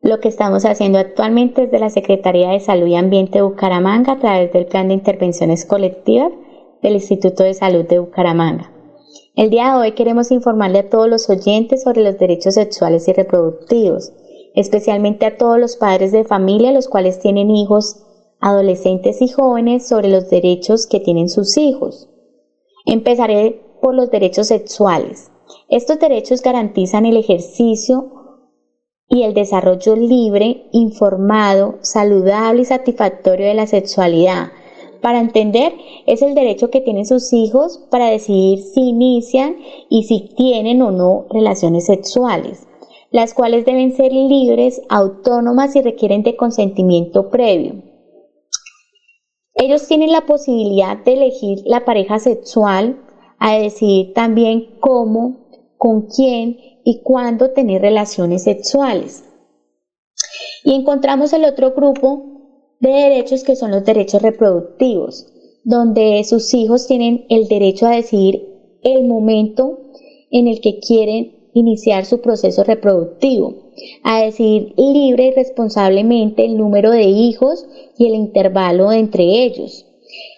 lo 0.00 0.20
que 0.20 0.28
estamos 0.28 0.64
haciendo 0.64 0.98
actualmente 0.98 1.62
desde 1.62 1.78
la 1.80 1.90
Secretaría 1.90 2.50
de 2.50 2.60
Salud 2.60 2.86
y 2.86 2.96
Ambiente 2.96 3.38
de 3.38 3.42
Bucaramanga 3.42 4.12
a 4.12 4.18
través 4.18 4.52
del 4.52 4.66
Plan 4.66 4.88
de 4.88 4.94
Intervenciones 4.94 5.64
Colectivas 5.64 6.32
del 6.82 6.94
Instituto 6.94 7.42
de 7.42 7.54
Salud 7.54 7.84
de 7.86 7.98
Bucaramanga. 7.98 8.70
El 9.38 9.50
día 9.50 9.70
de 9.70 9.78
hoy 9.78 9.92
queremos 9.92 10.32
informarle 10.32 10.80
a 10.80 10.90
todos 10.90 11.08
los 11.08 11.30
oyentes 11.30 11.84
sobre 11.84 12.02
los 12.02 12.18
derechos 12.18 12.54
sexuales 12.54 13.06
y 13.06 13.12
reproductivos, 13.12 14.12
especialmente 14.56 15.26
a 15.26 15.36
todos 15.36 15.60
los 15.60 15.76
padres 15.76 16.10
de 16.10 16.24
familia 16.24 16.72
los 16.72 16.88
cuales 16.88 17.20
tienen 17.20 17.48
hijos, 17.48 18.02
adolescentes 18.40 19.22
y 19.22 19.28
jóvenes 19.28 19.86
sobre 19.86 20.08
los 20.08 20.28
derechos 20.28 20.88
que 20.88 20.98
tienen 20.98 21.28
sus 21.28 21.56
hijos. 21.56 22.08
Empezaré 22.84 23.62
por 23.80 23.94
los 23.94 24.10
derechos 24.10 24.48
sexuales. 24.48 25.30
Estos 25.68 26.00
derechos 26.00 26.42
garantizan 26.42 27.06
el 27.06 27.16
ejercicio 27.16 28.10
y 29.08 29.22
el 29.22 29.34
desarrollo 29.34 29.94
libre, 29.94 30.68
informado, 30.72 31.78
saludable 31.82 32.62
y 32.62 32.64
satisfactorio 32.64 33.46
de 33.46 33.54
la 33.54 33.68
sexualidad. 33.68 34.48
Para 35.00 35.20
entender, 35.20 35.72
es 36.06 36.22
el 36.22 36.34
derecho 36.34 36.70
que 36.70 36.80
tienen 36.80 37.06
sus 37.06 37.32
hijos 37.32 37.86
para 37.90 38.10
decidir 38.10 38.60
si 38.60 38.80
inician 38.80 39.56
y 39.88 40.04
si 40.04 40.34
tienen 40.36 40.82
o 40.82 40.90
no 40.90 41.26
relaciones 41.30 41.86
sexuales, 41.86 42.66
las 43.10 43.32
cuales 43.32 43.64
deben 43.64 43.94
ser 43.94 44.12
libres, 44.12 44.82
autónomas 44.88 45.76
y 45.76 45.82
requieren 45.82 46.22
de 46.24 46.36
consentimiento 46.36 47.30
previo. 47.30 47.82
Ellos 49.54 49.86
tienen 49.86 50.12
la 50.12 50.26
posibilidad 50.26 50.96
de 50.96 51.14
elegir 51.14 51.62
la 51.64 51.84
pareja 51.84 52.18
sexual, 52.18 53.00
a 53.40 53.56
decidir 53.56 54.14
también 54.14 54.78
cómo, 54.80 55.48
con 55.76 56.08
quién 56.08 56.58
y 56.84 57.02
cuándo 57.02 57.50
tener 57.50 57.82
relaciones 57.82 58.42
sexuales. 58.42 59.24
Y 60.64 60.74
encontramos 60.74 61.32
el 61.32 61.44
otro 61.44 61.72
grupo 61.72 62.37
de 62.80 62.90
derechos 62.90 63.44
que 63.44 63.56
son 63.56 63.70
los 63.70 63.84
derechos 63.84 64.22
reproductivos, 64.22 65.26
donde 65.64 66.22
sus 66.24 66.54
hijos 66.54 66.86
tienen 66.86 67.26
el 67.28 67.48
derecho 67.48 67.86
a 67.86 67.96
decidir 67.96 68.46
el 68.82 69.04
momento 69.04 69.80
en 70.30 70.46
el 70.46 70.60
que 70.60 70.78
quieren 70.78 71.50
iniciar 71.54 72.04
su 72.04 72.20
proceso 72.20 72.62
reproductivo, 72.62 73.72
a 74.02 74.22
decidir 74.22 74.74
libre 74.76 75.26
y 75.26 75.30
responsablemente 75.32 76.44
el 76.44 76.56
número 76.56 76.90
de 76.90 77.04
hijos 77.04 77.66
y 77.96 78.06
el 78.06 78.14
intervalo 78.14 78.92
entre 78.92 79.24
ellos. 79.44 79.86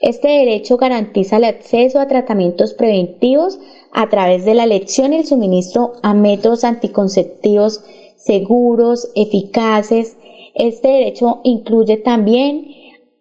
Este 0.00 0.28
derecho 0.28 0.76
garantiza 0.76 1.36
el 1.36 1.44
acceso 1.44 2.00
a 2.00 2.08
tratamientos 2.08 2.74
preventivos 2.74 3.58
a 3.92 4.08
través 4.08 4.44
de 4.44 4.54
la 4.54 4.64
elección 4.64 5.12
y 5.12 5.18
el 5.18 5.26
suministro 5.26 5.92
a 6.02 6.14
métodos 6.14 6.64
anticonceptivos 6.64 7.82
seguros, 8.16 9.10
eficaces. 9.14 10.16
Este 10.62 10.88
derecho 10.88 11.40
incluye 11.42 11.96
también 11.96 12.66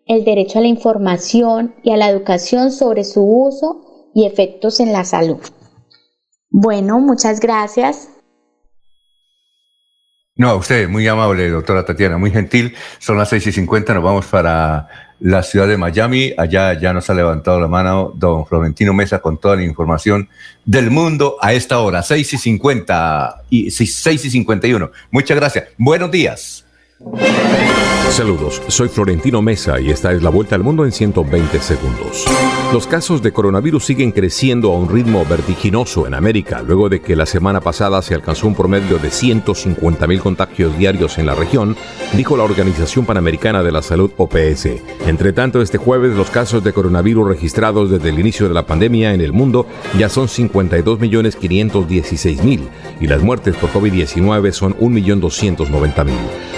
el 0.05 0.25
derecho 0.25 0.59
a 0.59 0.61
la 0.61 0.67
información 0.67 1.73
y 1.83 1.91
a 1.91 1.95
la 1.95 2.09
educación 2.09 2.69
sobre 2.69 3.05
su 3.05 3.23
uso 3.23 4.11
y 4.13 4.25
efectos 4.25 4.81
en 4.81 4.91
la 4.91 5.05
salud. 5.05 5.37
Bueno, 6.49 6.99
muchas 6.99 7.39
gracias. 7.39 8.09
No, 10.35 10.49
a 10.49 10.55
usted, 10.55 10.89
muy 10.89 11.07
amable, 11.07 11.49
doctora 11.49 11.85
Tatiana, 11.85 12.17
muy 12.17 12.31
gentil. 12.31 12.75
Son 12.97 13.17
las 13.17 13.29
seis 13.29 13.47
y 13.47 13.53
cincuenta, 13.53 13.93
nos 13.93 14.03
vamos 14.03 14.25
para 14.25 14.89
la 15.21 15.41
ciudad 15.41 15.69
de 15.69 15.77
Miami. 15.77 16.33
Allá 16.37 16.77
ya 16.77 16.91
nos 16.91 17.09
ha 17.09 17.13
levantado 17.13 17.61
la 17.61 17.69
mano 17.69 18.11
don 18.15 18.45
Florentino 18.45 18.93
Mesa 18.93 19.19
con 19.19 19.37
toda 19.37 19.55
la 19.55 19.63
información 19.63 20.27
del 20.65 20.91
mundo 20.91 21.37
a 21.39 21.53
esta 21.53 21.79
hora, 21.79 22.03
seis 22.03 22.33
y 22.33 22.37
cincuenta 22.37 23.43
y 23.49 23.71
seis 23.71 24.25
y 24.25 24.29
cincuenta 24.29 24.67
y 24.67 24.73
uno. 24.73 24.91
Muchas 25.09 25.37
gracias. 25.37 25.69
Buenos 25.77 26.11
días. 26.11 26.65
Saludos, 28.09 28.61
soy 28.67 28.89
Florentino 28.89 29.41
Mesa 29.41 29.79
y 29.79 29.89
esta 29.89 30.11
es 30.11 30.21
la 30.21 30.29
vuelta 30.29 30.55
al 30.55 30.63
mundo 30.63 30.83
en 30.83 30.91
120 30.91 31.59
segundos. 31.59 32.25
Los 32.73 32.87
casos 32.87 33.21
de 33.21 33.31
coronavirus 33.31 33.85
siguen 33.85 34.11
creciendo 34.11 34.73
a 34.73 34.77
un 34.77 34.89
ritmo 34.89 35.23
vertiginoso 35.25 36.07
en 36.07 36.13
América, 36.13 36.61
luego 36.61 36.89
de 36.89 36.99
que 36.99 37.15
la 37.15 37.25
semana 37.25 37.61
pasada 37.61 38.01
se 38.01 38.15
alcanzó 38.15 38.47
un 38.47 38.55
promedio 38.55 38.97
de 38.97 39.11
150 39.11 40.07
mil 40.07 40.19
contagios 40.19 40.77
diarios 40.77 41.17
en 41.19 41.27
la 41.27 41.35
región, 41.35 41.77
dijo 42.17 42.35
la 42.35 42.43
Organización 42.43 43.05
Panamericana 43.05 43.63
de 43.63 43.71
la 43.71 43.81
Salud 43.81 44.11
OPS. 44.17 44.67
Entre 45.07 45.31
tanto, 45.31 45.61
este 45.61 45.77
jueves 45.77 46.15
los 46.15 46.29
casos 46.29 46.63
de 46.63 46.73
coronavirus 46.73 47.29
registrados 47.29 47.89
desde 47.89 48.09
el 48.09 48.19
inicio 48.19 48.49
de 48.49 48.53
la 48.53 48.65
pandemia 48.65 49.13
en 49.13 49.21
el 49.21 49.31
mundo 49.31 49.67
ya 49.97 50.09
son 50.09 50.27
52 50.27 50.99
millones 50.99 51.37
516 51.37 52.43
mil 52.43 52.67
y 52.99 53.07
las 53.07 53.21
muertes 53.21 53.55
por 53.55 53.71
COVID-19 53.71 54.51
son 54.51 54.75
1.290.000. 54.77 56.09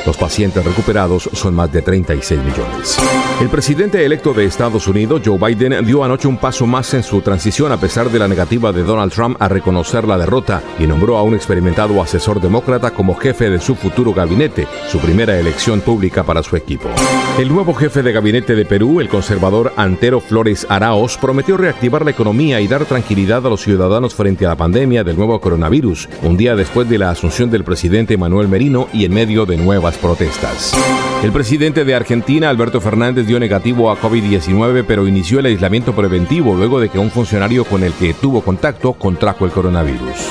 Los 0.06 0.18
recuperados 0.38 1.30
son 1.34 1.54
más 1.54 1.72
de 1.74 1.82
36 1.82 2.42
millones. 2.42 2.98
El 3.42 3.50
presidente 3.50 4.06
electo 4.06 4.34
de 4.34 4.46
Estados 4.46 4.88
Unidos, 4.88 5.22
Joe 5.26 5.38
Biden, 5.38 5.86
dio 5.86 6.06
anoche 6.06 6.28
un 6.28 6.38
paso 6.38 6.66
más 6.66 6.94
en 6.94 7.04
su 7.04 7.20
transición 7.22 7.72
a 7.72 7.78
pesar 7.78 8.10
de 8.10 8.18
la 8.18 8.30
negativa 8.30 8.72
de 8.72 8.84
Donald 8.84 9.12
Trump 9.12 9.36
a 9.42 9.50
reconocer 9.50 10.08
la 10.08 10.18
derrota 10.18 10.62
y 10.80 10.88
nombró 10.88 11.18
a 11.18 11.24
un 11.24 11.36
experimentado 11.36 12.02
asesor 12.02 12.40
demócrata 12.40 12.92
como 12.92 13.16
jefe 13.16 13.50
de 13.50 13.60
su 13.60 13.76
futuro 13.76 14.14
gabinete, 14.14 14.68
su 14.90 15.00
primera 15.00 15.38
elección 15.38 15.82
pública 15.82 16.24
para 16.24 16.44
su 16.44 16.56
equipo. 16.56 16.90
El 17.38 17.50
nuevo 17.50 17.74
jefe 17.74 18.02
de 18.02 18.14
gabinete 18.14 18.56
de 18.56 18.66
Perú, 18.66 19.02
el 19.02 19.10
conservador 19.10 19.74
Antero 19.76 20.22
Flores 20.22 20.66
Araos, 20.70 21.18
prometió 21.18 21.58
reactivar 21.58 22.06
la 22.06 22.12
economía 22.12 22.62
y 22.62 22.68
dar 22.68 22.86
tranquilidad 22.86 23.46
a 23.46 23.50
los 23.50 23.62
ciudadanos 23.62 24.16
frente 24.16 24.46
a 24.46 24.50
la 24.50 24.56
pandemia 24.56 25.04
del 25.04 25.18
nuevo 25.18 25.42
coronavirus, 25.42 26.08
un 26.24 26.38
día 26.38 26.56
después 26.56 26.88
de 26.88 27.00
la 27.00 27.10
asunción 27.10 27.52
del 27.52 27.66
presidente 27.66 28.18
Manuel 28.18 28.48
Merino 28.48 28.88
y 28.94 29.04
en 29.04 29.14
medio 29.14 29.46
de 29.46 29.58
nuevas 29.58 29.98
protestas 29.98 30.21
protestas. 30.22 31.11
El 31.24 31.32
presidente 31.32 31.86
de 31.86 31.94
Argentina, 31.94 32.50
Alberto 32.50 32.82
Fernández, 32.82 33.28
dio 33.28 33.40
negativo 33.40 33.92
a 33.92 34.02
COVID-19, 34.02 34.84
pero 34.88 35.08
inició 35.08 35.38
el 35.38 35.46
aislamiento 35.46 35.96
preventivo 35.96 36.56
luego 36.56 36.80
de 36.80 36.90
que 36.90 36.98
un 36.98 37.12
funcionario 37.12 37.64
con 37.64 37.84
el 37.84 37.94
que 37.94 38.16
tuvo 38.16 38.42
contacto 38.42 38.94
contrajo 38.94 39.46
el 39.46 39.52
coronavirus. 39.52 40.30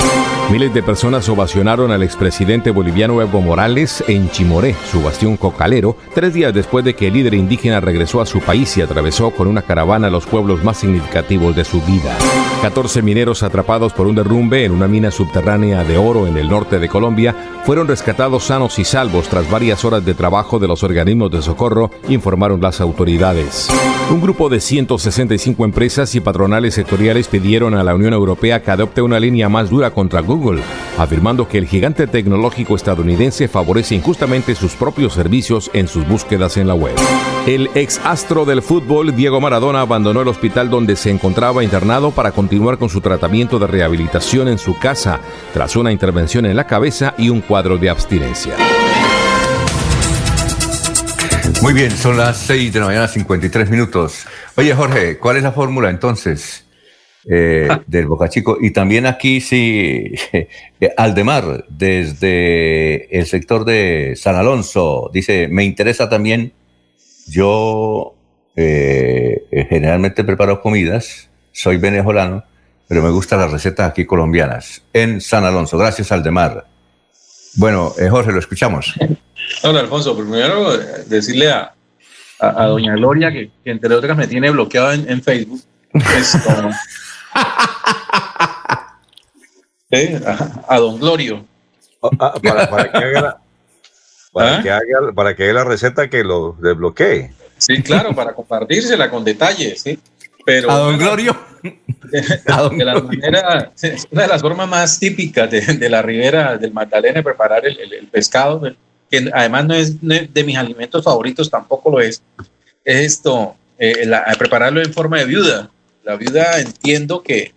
Miles 0.51 0.75
de 0.75 0.83
personas 0.83 1.29
ovacionaron 1.29 1.93
al 1.93 2.03
expresidente 2.03 2.73
boliviano 2.73 3.23
Evo 3.23 3.41
Morales 3.41 4.03
en 4.09 4.29
Chimoré, 4.31 4.75
su 4.91 5.01
bastión 5.01 5.37
cocalero, 5.37 5.97
tres 6.13 6.35
días 6.35 6.53
después 6.53 6.85
de 6.85 6.95
que 6.95 7.07
el 7.07 7.13
líder 7.13 7.35
indígena 7.35 7.79
regresó 7.79 8.21
a 8.21 8.27
su 8.27 8.41
país 8.41 8.77
y 8.77 8.83
atravesó 8.83 9.31
con 9.31 9.47
una 9.47 9.63
caravana 9.63 10.11
los 10.11 10.27
pueblos 10.27 10.65
más 10.65 10.79
significativos 10.79 11.55
de 11.55 11.65
su 11.65 11.81
vida. 11.83 12.19
14 12.63 13.01
mineros 13.01 13.45
atrapados 13.45 13.93
por 13.93 14.09
un 14.09 14.17
derrumbe 14.17 14.65
en 14.65 14.73
una 14.73 14.89
mina 14.89 15.13
subterránea 15.13 15.85
de 15.85 15.97
oro 15.97 16.27
en 16.27 16.37
el 16.37 16.49
norte 16.49 16.81
de 16.81 16.89
Colombia 16.89 17.35
fueron 17.65 17.87
rescatados 17.87 18.45
sanos 18.45 18.81
y 18.81 18.85
salvos 18.85 19.29
tras 19.29 19.49
varias 19.49 19.85
horas 19.85 20.05
de 20.05 20.15
trabajo 20.15 20.59
de 20.59 20.67
los 20.67 20.80
organismos 20.83 21.31
de 21.31 21.43
socorro, 21.43 21.91
informaron 22.09 22.61
las 22.61 22.81
autoridades. 22.81 23.69
Un 24.11 24.21
grupo 24.21 24.49
de 24.49 24.61
165 24.61 25.65
empresas 25.65 26.15
y 26.17 26.21
patronales 26.21 26.75
sectoriales 26.75 27.29
pidieron 27.29 27.75
a 27.75 27.85
la 27.85 27.95
Unión 27.95 28.13
Europea 28.13 28.61
que 28.61 28.73
adopte 28.73 29.03
una 29.03 29.21
línea 29.21 29.49
más 29.49 29.71
dura 29.71 29.93
contra 29.93 30.21
Google, 30.21 30.63
afirmando 30.99 31.47
que 31.47 31.59
el 31.59 31.67
gigante 31.67 32.09
tecnológico 32.09 32.75
estadounidense 32.75 33.47
favorece 33.47 33.95
injustamente 33.95 34.57
sus 34.57 34.73
propios 34.73 35.15
servicios 35.15 35.71
en 35.75 35.87
sus 35.87 36.07
búsquedas 36.09 36.57
en 36.57 36.67
la 36.67 36.75
web. 36.75 36.95
El 37.47 37.71
ex 37.75 38.01
astro 38.05 38.45
del 38.45 38.63
fútbol, 38.63 39.15
Diego 39.15 39.41
Maradona, 39.41 39.81
abandonó 39.81 40.23
el 40.23 40.29
hospital 40.29 40.71
donde 40.71 40.97
se 40.97 41.11
encontraba 41.11 41.63
internado 41.63 42.11
para 42.11 42.33
continuar 42.33 42.79
con 42.79 42.89
su 42.89 43.01
tratamiento 43.01 43.59
de 43.59 43.69
rehabilitación 43.69 44.49
en 44.49 44.59
su 44.59 44.79
casa, 44.79 45.21
tras 45.55 45.77
una 45.77 45.93
intervención 45.93 46.47
en 46.47 46.57
la 46.57 46.67
cabeza 46.67 47.15
y 47.17 47.29
un 47.29 47.41
cuadro 47.41 47.79
de 47.79 47.91
abstinencia. 47.91 48.55
Muy 51.63 51.75
bien, 51.75 51.91
son 51.91 52.17
las 52.17 52.39
6 52.39 52.73
de 52.73 52.81
la 52.81 52.87
mañana, 52.87 53.07
53 53.07 53.69
minutos. 53.69 54.27
Oye, 54.57 54.75
Jorge, 54.75 55.19
¿cuál 55.19 55.37
es 55.37 55.43
la 55.43 55.53
fórmula 55.53 55.91
entonces 55.91 56.65
eh, 57.29 57.69
del 57.87 58.07
Boca 58.07 58.31
Chico? 58.31 58.57
Y 58.59 58.71
también 58.71 59.05
aquí, 59.05 59.43
sí, 59.43 60.15
eh, 60.33 60.49
Aldemar, 60.97 61.67
desde 61.69 63.15
el 63.17 63.27
sector 63.27 63.67
de 63.67 64.15
San 64.17 64.37
Alonso, 64.37 65.11
dice, 65.13 65.49
me 65.49 65.65
interesa 65.65 66.09
también, 66.09 66.55
yo 67.29 68.15
eh, 68.57 69.67
generalmente 69.69 70.25
preparo 70.25 70.63
comidas, 70.63 71.29
soy 71.53 71.77
venezolano, 71.77 72.43
pero 72.89 73.03
me 73.03 73.11
gustan 73.11 73.39
las 73.39 73.53
recetas 73.53 73.91
aquí 73.91 74.07
colombianas, 74.07 74.83
en 74.95 75.21
San 75.21 75.45
Alonso. 75.45 75.77
Gracias, 75.77 76.11
Aldemar. 76.11 76.70
Bueno, 77.55 77.93
Jorge, 78.11 78.33
lo 78.33 78.39
escuchamos. 78.39 78.95
Hola, 79.63 79.81
Alfonso. 79.81 80.17
Primero, 80.17 80.77
decirle 81.07 81.51
a, 81.51 81.75
a, 82.39 82.67
doña 82.67 82.95
Gloria 82.95 83.33
que, 83.33 83.51
entre 83.65 83.95
otras 83.95 84.17
me 84.17 84.27
tiene 84.27 84.51
bloqueado 84.51 84.93
en, 84.93 85.23
Facebook. 85.23 85.63
a, 90.69 90.79
don 90.79 90.99
Glorio. 90.99 91.45
Ah, 92.19 92.35
para, 92.43 92.91
que 92.91 92.99
haga 92.99 93.21
la, 93.21 93.41
para, 94.33 94.63
que 94.63 94.71
haga, 94.71 95.13
para 95.15 95.37
que 95.37 95.45
haga 95.45 95.53
la 95.53 95.65
receta 95.65 96.09
que 96.09 96.25
lo 96.25 96.57
desbloquee. 96.61 97.33
Sí, 97.59 97.83
claro, 97.83 98.15
para 98.15 98.33
compartírsela 98.33 99.11
con 99.11 99.23
detalles, 99.23 99.83
¿sí? 99.83 99.99
Pero, 100.51 100.69
a 100.69 100.79
don 100.79 100.99
Glorio. 100.99 101.37
De, 102.11 102.85
la 102.85 103.01
manera, 103.01 103.71
una 104.11 104.23
de 104.23 104.29
las 104.29 104.41
formas 104.41 104.67
más 104.67 104.99
típicas 104.99 105.49
de, 105.49 105.89
la 105.89 106.03
ribera 106.03 106.57
del 106.57 106.73
Magdalena 106.73 107.17
de 107.17 107.23
preparar 107.23 107.65
el, 107.65 108.09
pescado, 108.11 108.63
que 109.09 109.31
además 109.33 109.67
no 109.67 109.75
es, 109.75 110.01
de 110.01 110.45
mis 110.45 110.57
alimentos 110.57 111.05
favoritos, 111.05 111.49
tampoco 111.49 111.91
lo 111.91 112.01
es, 112.01 112.21
es 112.85 112.97
esto, 113.07 113.55
eh, 113.79 114.11
prepararlo 114.39 114.83
en 114.83 114.93
forma 114.93 115.19
de 115.19 115.27
viuda. 115.27 115.71
La 116.03 116.17
viuda 116.17 116.59
entiendo 116.59 117.23
que, 117.23 117.53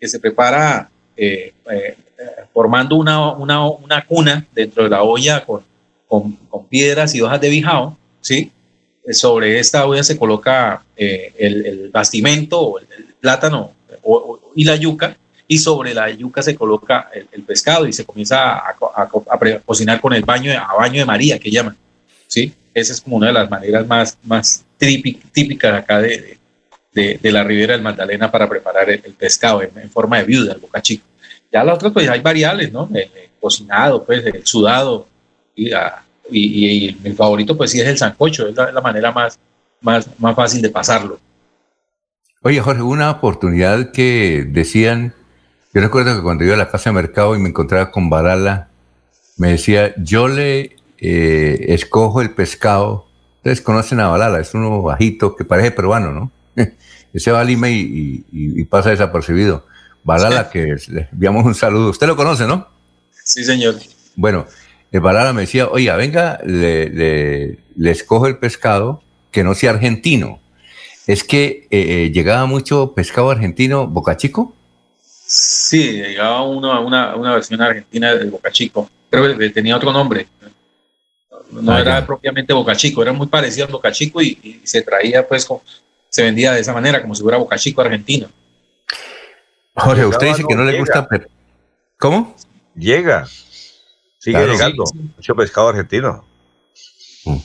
que 0.00 0.08
se 0.08 0.18
prepara 0.18 0.90
eh, 1.16 1.52
eh, 1.70 1.96
formando 2.52 2.96
una, 2.96 3.30
una, 3.34 3.68
una, 3.68 4.04
cuna 4.04 4.44
dentro 4.52 4.82
de 4.82 4.90
la 4.90 5.04
olla 5.04 5.44
con, 5.44 5.62
con, 6.08 6.32
con 6.48 6.66
piedras 6.66 7.14
y 7.14 7.20
hojas 7.20 7.40
de 7.40 7.50
bijao, 7.50 7.96
¿sí? 8.20 8.50
Sobre 9.10 9.58
esta 9.58 9.86
olla 9.86 10.04
se 10.04 10.16
coloca 10.16 10.84
eh, 10.96 11.32
el, 11.38 11.90
bastimento 11.90 12.60
o 12.60 12.78
el, 12.78 12.86
plátano 13.20 13.72
y 14.54 14.64
la 14.64 14.76
yuca, 14.76 15.16
y 15.46 15.58
sobre 15.58 15.94
la 15.94 16.10
yuca 16.10 16.42
se 16.42 16.56
coloca 16.56 17.10
el, 17.12 17.42
pescado 17.42 17.86
y 17.86 17.92
se 17.92 18.04
comienza 18.04 18.56
a, 18.56 18.76
cocinar 19.64 20.00
con 20.00 20.12
el 20.12 20.24
baño, 20.24 20.52
a 20.52 20.74
baño 20.74 21.00
de 21.00 21.04
María, 21.04 21.38
que 21.38 21.50
llaman. 21.50 21.76
¿sí? 22.26 22.52
Esa 22.74 22.92
es 22.92 23.00
como 23.00 23.16
una 23.16 23.28
de 23.28 23.32
las 23.34 23.50
maneras 23.50 23.86
más, 23.86 24.18
más 24.24 24.64
típicas 24.78 25.74
acá 25.74 26.00
de, 26.00 26.38
de, 26.92 27.32
la 27.32 27.44
ribera 27.44 27.74
del 27.74 27.82
Magdalena 27.82 28.30
para 28.30 28.48
preparar 28.48 28.90
el, 28.90 29.00
pescado 29.00 29.62
en, 29.62 29.90
forma 29.90 30.18
de 30.18 30.24
viuda, 30.24 30.54
el 30.54 30.60
boca 30.60 30.82
chico. 30.82 31.04
Ya 31.52 31.64
las 31.64 31.76
otras, 31.76 31.92
pues 31.92 32.08
hay 32.08 32.20
variables, 32.20 32.72
¿no? 32.72 32.88
El, 32.94 33.10
cocinado, 33.40 34.04
pues, 34.04 34.24
el 34.24 34.46
sudado, 34.46 35.08
y 35.54 35.68
la, 35.70 36.04
y, 36.32 36.96
mi 37.02 37.12
favorito 37.12 37.56
pues 37.56 37.70
sí 37.70 37.80
es 37.80 37.86
el 37.86 37.98
sancocho, 37.98 38.48
es 38.48 38.56
la, 38.56 38.80
manera 38.80 39.12
más, 39.12 39.38
más, 39.80 40.08
más 40.18 40.34
fácil 40.34 40.62
de 40.62 40.70
pasarlo. 40.70 41.18
Oye 42.42 42.60
Jorge, 42.60 42.82
una 42.82 43.10
oportunidad 43.10 43.92
que 43.92 44.44
decían, 44.48 45.14
yo 45.72 45.80
recuerdo 45.80 46.16
que 46.16 46.22
cuando 46.22 46.44
iba 46.44 46.54
a 46.54 46.58
la 46.58 46.70
casa 46.70 46.90
de 46.90 46.94
mercado 46.94 47.36
y 47.36 47.38
me 47.38 47.50
encontraba 47.50 47.90
con 47.90 48.10
Barala, 48.10 48.68
me 49.36 49.48
decía, 49.48 49.94
yo 49.96 50.28
le 50.28 50.76
eh, 50.98 51.66
escojo 51.68 52.20
el 52.20 52.30
pescado, 52.30 53.06
ustedes 53.36 53.60
conocen 53.60 54.00
a 54.00 54.08
Barala, 54.08 54.40
es 54.40 54.54
uno 54.54 54.82
bajito 54.82 55.34
que 55.34 55.44
parece 55.44 55.70
peruano, 55.70 56.12
¿no? 56.12 56.32
Ese 57.12 57.30
va 57.30 57.40
a 57.40 57.44
Lima 57.44 57.68
y, 57.70 58.64
pasa 58.70 58.90
desapercibido. 58.90 59.66
Barala, 60.04 60.50
que 60.50 60.76
le 60.88 61.08
enviamos 61.12 61.44
un 61.44 61.54
saludo. 61.54 61.90
Usted 61.90 62.06
lo 62.06 62.16
conoce, 62.16 62.46
¿no? 62.46 62.68
Sí, 63.22 63.44
señor. 63.44 63.76
Bueno, 64.16 64.46
el 64.92 65.00
Balala 65.00 65.32
me 65.32 65.42
decía, 65.42 65.68
oiga, 65.68 65.96
venga, 65.96 66.38
le, 66.44 67.58
escojo 67.82 68.26
el 68.26 68.38
pescado 68.38 69.02
que 69.30 69.42
no 69.42 69.54
sea 69.54 69.70
argentino. 69.70 70.38
Es 71.06 71.24
que 71.24 71.66
eh, 71.70 72.04
eh, 72.04 72.10
llegaba 72.12 72.44
mucho 72.46 72.92
pescado 72.92 73.30
argentino, 73.30 73.86
Boca 73.86 74.16
Chico. 74.16 74.54
Sí, 75.00 75.92
llegaba 75.92 76.42
uno, 76.42 76.84
una, 76.84 77.16
una 77.16 77.34
versión 77.34 77.62
argentina 77.62 78.14
del 78.14 78.30
Boca 78.30 78.52
Chico. 78.52 78.88
Creo 79.08 79.36
que 79.36 79.50
tenía 79.50 79.76
otro 79.76 79.92
nombre. 79.92 80.26
No 81.50 81.72
ah, 81.72 81.80
era 81.80 82.06
propiamente 82.06 82.52
Boca 82.52 82.76
Chico, 82.76 83.02
era 83.02 83.12
muy 83.12 83.26
parecido 83.26 83.66
al 83.66 83.72
Boca 83.72 83.90
Chico 83.92 84.20
y, 84.20 84.60
se 84.62 84.82
traía, 84.82 85.26
pues, 85.26 85.48
se 86.08 86.22
vendía 86.22 86.52
de 86.52 86.60
esa 86.60 86.74
manera, 86.74 87.00
como 87.00 87.14
si 87.14 87.22
fuera 87.22 87.38
Boca 87.38 87.56
Chico 87.56 87.80
argentino. 87.80 88.28
Jorge, 89.74 90.04
usted 90.04 90.26
dice 90.28 90.44
que 90.46 90.54
no 90.54 90.64
le 90.64 90.78
gusta. 90.78 91.08
¿Cómo? 91.98 92.36
Llega. 92.74 93.26
Sigue 94.22 94.46
llegando. 94.46 94.84
Mucho 95.16 95.34
pescado 95.34 95.70
argentino. 95.70 96.24
Mm. 97.24 97.38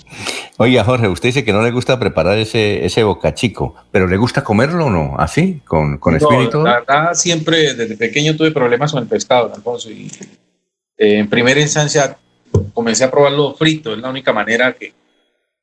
Oiga, 0.58 0.84
Jorge, 0.84 1.08
usted 1.08 1.30
dice 1.30 1.44
que 1.44 1.52
no 1.52 1.64
le 1.64 1.72
gusta 1.72 2.00
preparar 2.00 2.38
ese, 2.38 2.86
ese 2.86 3.04
bocachico, 3.04 3.74
pero 3.92 4.06
¿le 4.06 4.16
gusta 4.18 4.44
comerlo 4.44 4.86
o 4.86 4.90
no? 4.92 5.16
¿Así? 5.18 5.62
¿Con, 5.66 5.98
con 5.98 6.16
espíritu? 6.16 6.62
La 6.62 6.80
verdad, 6.80 7.14
siempre 7.16 7.74
desde 7.74 7.98
pequeño 7.98 8.36
tuve 8.36 8.52
problemas 8.52 8.92
con 8.92 9.02
el 9.02 9.10
pescado, 9.10 9.52
Alfonso, 9.54 9.90
y 9.90 10.12
eh, 10.98 11.18
en 11.18 11.28
primera 11.28 11.60
instancia 11.60 12.16
comencé 12.74 13.04
a 13.04 13.12
probarlo 13.12 13.56
frito, 13.56 13.94
es 13.94 14.00
la 14.00 14.10
única 14.10 14.32
manera 14.32 14.74
que, 14.74 14.94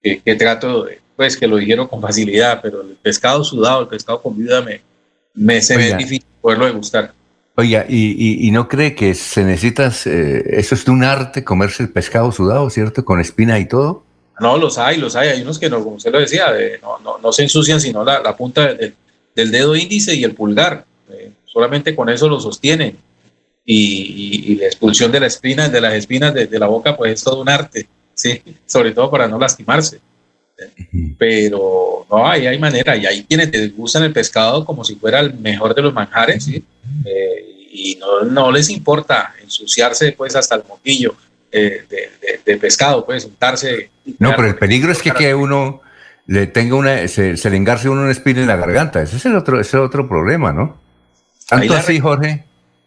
que, 0.03 0.35
trato, 0.35 0.85
de, 0.85 1.01
pues 1.15 1.37
que 1.37 1.47
lo 1.47 1.57
dijeron 1.57 1.87
con 1.87 2.01
facilidad, 2.01 2.61
pero 2.61 2.83
el 2.83 2.97
pescado 2.97 3.45
sudado, 3.45 3.83
el 3.83 3.89
pescado 3.89 4.21
con 4.21 4.37
vida 4.37 4.63
me, 4.63 4.81
me 5.33 5.61
se 5.61 5.77
ve 5.77 5.95
difícil 5.97 6.27
poderlo 6.41 6.67
degustar. 6.67 7.13
Oiga, 7.57 7.87
¿y, 7.89 8.49
y, 8.49 8.51
no 8.51 8.69
cree 8.69 8.97
que 8.97 9.15
se 9.15 9.45
necesita, 9.45 9.93
eh, 10.07 10.45
eso 10.55 10.75
es 10.75 10.89
un 10.89 11.05
arte, 11.05 11.45
comerse 11.45 11.85
el 11.85 11.91
pescado 11.91 12.33
sudado, 12.33 12.69
¿cierto? 12.69 13.05
Con 13.05 13.21
espina 13.21 13.61
y 13.61 13.69
todo. 13.69 14.03
No, 14.41 14.59
los 14.59 14.77
hay, 14.77 14.97
los 14.99 15.15
hay. 15.15 15.29
Hay 15.29 15.43
unos 15.43 15.61
que, 15.61 15.71
no, 15.71 15.83
como 15.85 15.97
usted 15.97 16.11
lo 16.11 16.19
decía, 16.19 16.47
no, 16.83 16.99
no, 16.99 17.19
no, 17.19 17.33
se 17.33 17.45
ensucian 17.45 17.81
sino 17.81 18.05
la, 18.05 18.21
la 18.21 18.37
punta 18.37 18.75
del, 18.75 18.95
dedo 19.35 19.77
índice 19.77 20.17
y 20.17 20.25
el 20.25 20.35
pulgar. 20.35 20.85
Eh, 21.09 21.31
solamente 21.45 21.95
con 21.95 22.09
eso 22.09 22.29
lo 22.29 22.41
sostienen. 22.41 22.99
Y, 23.65 24.53
y, 24.53 24.57
la 24.57 24.67
expulsión 24.67 25.13
de 25.13 25.21
la 25.21 25.27
espina, 25.27 25.69
de 25.69 25.81
las 25.81 25.95
espinas 25.95 26.35
de, 26.35 26.49
de, 26.49 26.59
la 26.59 26.67
boca, 26.67 26.97
pues 26.97 27.13
es 27.13 27.23
todo 27.23 27.41
un 27.41 27.49
arte, 27.49 27.87
¿sí? 28.15 28.43
Sobre 28.67 28.91
todo 28.91 29.13
para 29.13 29.29
no 29.29 29.39
lastimarse. 29.39 30.01
Pero 31.19 32.07
no, 32.11 32.27
ahí 32.27 32.47
hay 32.47 32.59
manera. 32.59 32.97
Y 32.97 33.07
hay 33.07 33.25
quienes 33.25 33.51
te 33.51 33.69
gustan 33.69 34.05
el 34.05 34.13
pescado 34.13 34.65
como 34.65 34.85
si 34.85 34.97
fuera 34.97 35.21
el 35.21 35.35
mejor 35.35 35.75
de 35.75 35.83
los 35.83 35.93
manjares, 35.93 36.45
¿sí? 36.45 36.65
Eh, 37.05 37.69
y 37.73 37.97
no, 37.97 38.23
no, 38.23 38.53
les 38.53 38.71
importa 38.71 39.35
ensuciarse 39.43 40.13
pues 40.13 40.37
hasta 40.37 40.55
el 40.55 40.63
moquillo 40.69 41.17
eh, 41.51 41.85
de, 42.45 42.57
pescado, 42.57 43.05
pues 43.05 43.25
untarse. 43.25 43.91
No, 44.19 44.35
pero 44.37 44.49
el 44.49 44.57
peligro 44.57 44.93
es 44.93 45.03
que, 45.03 45.13
que 45.13 45.35
uno 45.35 45.83
le 46.27 46.47
tenga 46.47 46.77
una, 46.77 47.07
se, 47.09 47.35
le 47.35 47.57
engarce 47.57 47.89
uno 47.89 48.03
una 48.03 48.13
espina 48.13 48.41
en 48.41 48.47
la 48.47 48.57
garganta. 48.57 49.03
Ese 49.03 49.17
es 49.17 49.27
el 49.27 49.37
otro, 49.37 49.61
ese 49.61 49.77
otro 49.77 50.09
problema, 50.09 50.53
¿no? 50.53 50.79
Tanto 51.49 51.75
así, 51.75 52.01
Jorge, 52.01 52.45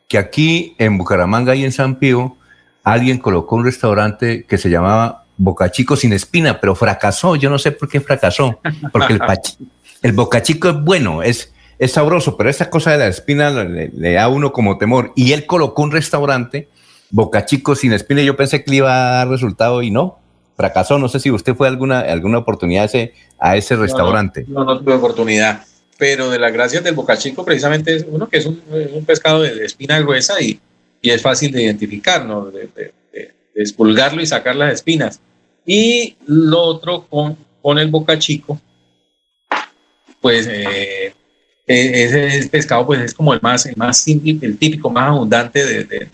que 0.07 0.17
aquí 0.17 0.75
en 0.79 0.97
Bucaramanga 0.97 1.55
y 1.55 1.63
en 1.63 1.71
San 1.71 1.99
Pío, 1.99 2.37
alguien 2.83 3.19
colocó 3.19 3.55
un 3.55 3.65
restaurante 3.65 4.45
que 4.45 4.57
se 4.57 4.69
llamaba 4.69 5.25
Bocachico 5.37 5.95
sin 5.95 6.13
espina, 6.13 6.59
pero 6.59 6.75
fracasó. 6.75 7.35
Yo 7.35 7.49
no 7.49 7.59
sé 7.59 7.71
por 7.71 7.87
qué 7.87 8.01
fracasó. 8.01 8.59
Porque 8.91 9.13
el, 9.13 9.21
el 10.01 10.11
Bocachico 10.13 10.69
es 10.69 10.81
bueno, 10.81 11.21
es, 11.21 11.53
es 11.79 11.91
sabroso, 11.91 12.37
pero 12.37 12.49
esa 12.49 12.69
cosa 12.69 12.91
de 12.91 12.97
la 12.97 13.07
espina 13.07 13.51
le, 13.63 14.13
da 14.13 14.23
a 14.23 14.29
uno 14.29 14.51
como 14.51 14.77
temor. 14.77 15.13
Y 15.15 15.33
él 15.33 15.45
colocó 15.45 15.83
un 15.83 15.91
restaurante, 15.91 16.67
Boca 17.11 17.45
Chico 17.45 17.75
sin 17.75 17.93
espina, 17.93 18.21
y 18.21 18.25
yo 18.25 18.35
pensé 18.35 18.63
que 18.63 18.71
le 18.71 18.77
iba 18.77 18.91
a 18.91 19.17
dar 19.17 19.29
resultado 19.29 19.81
y 19.81 19.91
no, 19.91 20.19
fracasó. 20.55 20.97
No 20.97 21.07
sé 21.07 21.19
si 21.19 21.31
usted 21.31 21.55
fue 21.55 21.67
alguna, 21.67 21.99
alguna 22.01 22.39
oportunidad 22.39 22.83
a 22.83 22.85
ese, 22.85 23.13
a 23.39 23.57
ese 23.57 23.75
restaurante. 23.75 24.45
No, 24.47 24.63
no, 24.63 24.79
tuve 24.79 24.93
oportunidad, 24.93 25.63
pero 25.97 26.29
de 26.29 26.39
las 26.39 26.51
gracias 26.51 26.83
del 26.83 26.95
Boca 26.95 27.17
Chico 27.17 27.45
precisamente 27.45 27.95
es 27.95 28.05
uno 28.09 28.27
que 28.27 28.37
es 28.37 28.45
un, 28.45 28.61
pescado 29.05 29.41
de, 29.41 29.65
espina 29.65 29.99
gruesa 29.99 30.41
y, 30.41 30.59
y, 31.01 31.11
es 31.11 31.21
fácil 31.21 31.51
de 31.51 31.63
identificar, 31.63 32.25
¿no? 32.25 32.45
De, 32.45 32.69
de, 32.75 32.93
y 33.57 34.25
sacar 34.25 34.55
las 34.55 34.73
espinas. 34.73 35.19
Y 35.65 36.15
lo 36.25 36.61
otro 36.61 37.07
con, 37.07 37.37
con 37.61 37.79
el 37.79 37.89
Boca 37.89 38.17
Chico, 38.17 38.59
pues... 40.21 40.47
Eh, 40.47 41.13
eh, 41.69 42.29
ese 42.29 42.47
pescado 42.47 42.85
pues 42.85 43.01
es 43.01 43.13
como 43.13 43.33
el 43.33 43.41
más, 43.41 43.65
el 43.65 43.75
más 43.75 43.97
simple, 43.97 44.37
el 44.41 44.57
típico, 44.57 44.89
más 44.89 45.09
abundante 45.09 45.65
de, 45.65 45.83
de, 45.83 46.07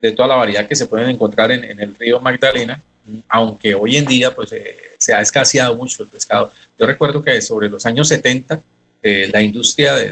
de, 0.00 0.12
toda 0.12 0.28
la 0.28 0.36
variedad 0.36 0.66
que 0.66 0.74
se 0.74 0.86
pueden 0.86 1.10
encontrar 1.10 1.52
en, 1.52 1.62
en, 1.62 1.78
el 1.78 1.94
río 1.94 2.20
Magdalena, 2.20 2.82
aunque 3.28 3.74
hoy 3.74 3.98
en 3.98 4.06
día 4.06 4.34
pues 4.34 4.52
eh, 4.52 4.74
se 4.96 5.12
ha 5.12 5.20
escaseado 5.20 5.76
mucho 5.76 6.04
el 6.04 6.08
pescado. 6.08 6.52
Yo 6.78 6.86
recuerdo 6.86 7.22
que 7.22 7.42
sobre 7.42 7.68
los 7.68 7.84
años 7.84 8.08
70 8.08 8.62
eh, 9.02 9.28
la 9.30 9.42
industria 9.42 9.94
de, 9.94 10.10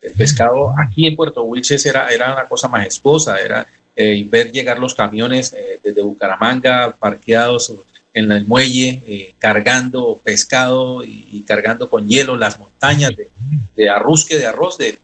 del 0.00 0.12
pescado 0.12 0.72
aquí 0.78 1.06
en 1.06 1.16
Puerto 1.16 1.42
Wilches 1.42 1.84
era, 1.84 2.08
era 2.10 2.32
una 2.32 2.46
cosa 2.46 2.68
majestuosa, 2.68 3.40
era 3.40 3.66
ver 3.96 4.50
llegar 4.52 4.78
los 4.78 4.94
camiones 4.94 5.54
desde 5.82 6.02
Bucaramanga 6.02 6.96
parqueados 6.98 7.72
en 8.12 8.32
el 8.32 8.44
muelle, 8.44 9.02
eh, 9.06 9.34
cargando 9.38 10.20
pescado 10.22 11.04
y, 11.04 11.44
cargando 11.46 11.88
con 11.88 12.08
hielo 12.08 12.36
las 12.36 12.58
montañas 12.58 13.14
de, 13.16 13.28
de 13.76 13.88
arrusque 13.88 14.36
de 14.36 14.46
arroz, 14.46 14.78
de, 14.78 14.98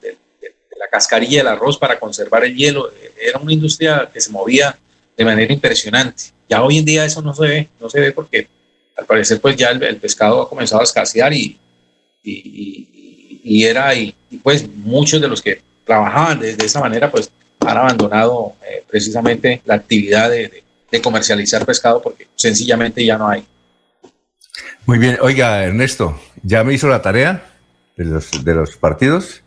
la 0.78 0.88
cascarilla 0.88 1.38
del 1.38 1.48
arroz 1.48 1.78
para 1.78 1.98
conservar 1.98 2.44
el 2.44 2.54
hielo. 2.54 2.90
Era 3.18 3.38
una 3.38 3.52
industria 3.52 4.08
que 4.12 4.20
se 4.20 4.30
movía 4.30 4.76
de 5.16 5.24
manera 5.24 5.52
impresionante. 5.52 6.24
Ya 6.48 6.62
hoy 6.62 6.78
en 6.78 6.84
día 6.84 7.04
eso 7.04 7.22
no 7.22 7.34
se 7.34 7.42
ve, 7.42 7.68
no 7.80 7.88
se 7.88 8.00
ve 8.00 8.12
porque 8.12 8.48
al 8.96 9.06
parecer 9.06 9.40
pues 9.40 9.56
ya 9.56 9.70
el, 9.70 9.96
pescado 9.96 10.42
ha 10.42 10.48
comenzado 10.48 10.80
a 10.80 10.84
escasear 10.84 11.32
y, 11.32 11.58
y, 12.22 13.40
y 13.42 13.64
era, 13.64 13.94
y, 13.94 14.14
pues 14.42 14.68
muchos 14.68 15.20
de 15.20 15.28
los 15.28 15.40
que 15.40 15.62
trabajaban 15.84 16.40
de, 16.40 16.50
esa 16.50 16.80
manera 16.80 17.10
pues 17.10 17.30
han 17.66 17.76
abandonado 17.76 18.54
eh, 18.62 18.84
precisamente 18.88 19.62
la 19.64 19.74
actividad 19.74 20.30
de 20.30 20.64
de 20.90 21.02
comercializar 21.02 21.64
pescado 21.66 22.00
porque 22.02 22.28
sencillamente 22.34 23.04
ya 23.04 23.18
no 23.18 23.28
hay. 23.28 23.44
Muy 24.84 24.98
bien, 24.98 25.18
oiga 25.20 25.64
Ernesto, 25.64 26.18
¿ya 26.42 26.62
me 26.62 26.74
hizo 26.74 26.88
la 26.88 27.02
tarea 27.02 27.44
de 27.96 28.04
los, 28.04 28.44
de 28.44 28.54
los 28.54 28.76
partidos? 28.76 29.42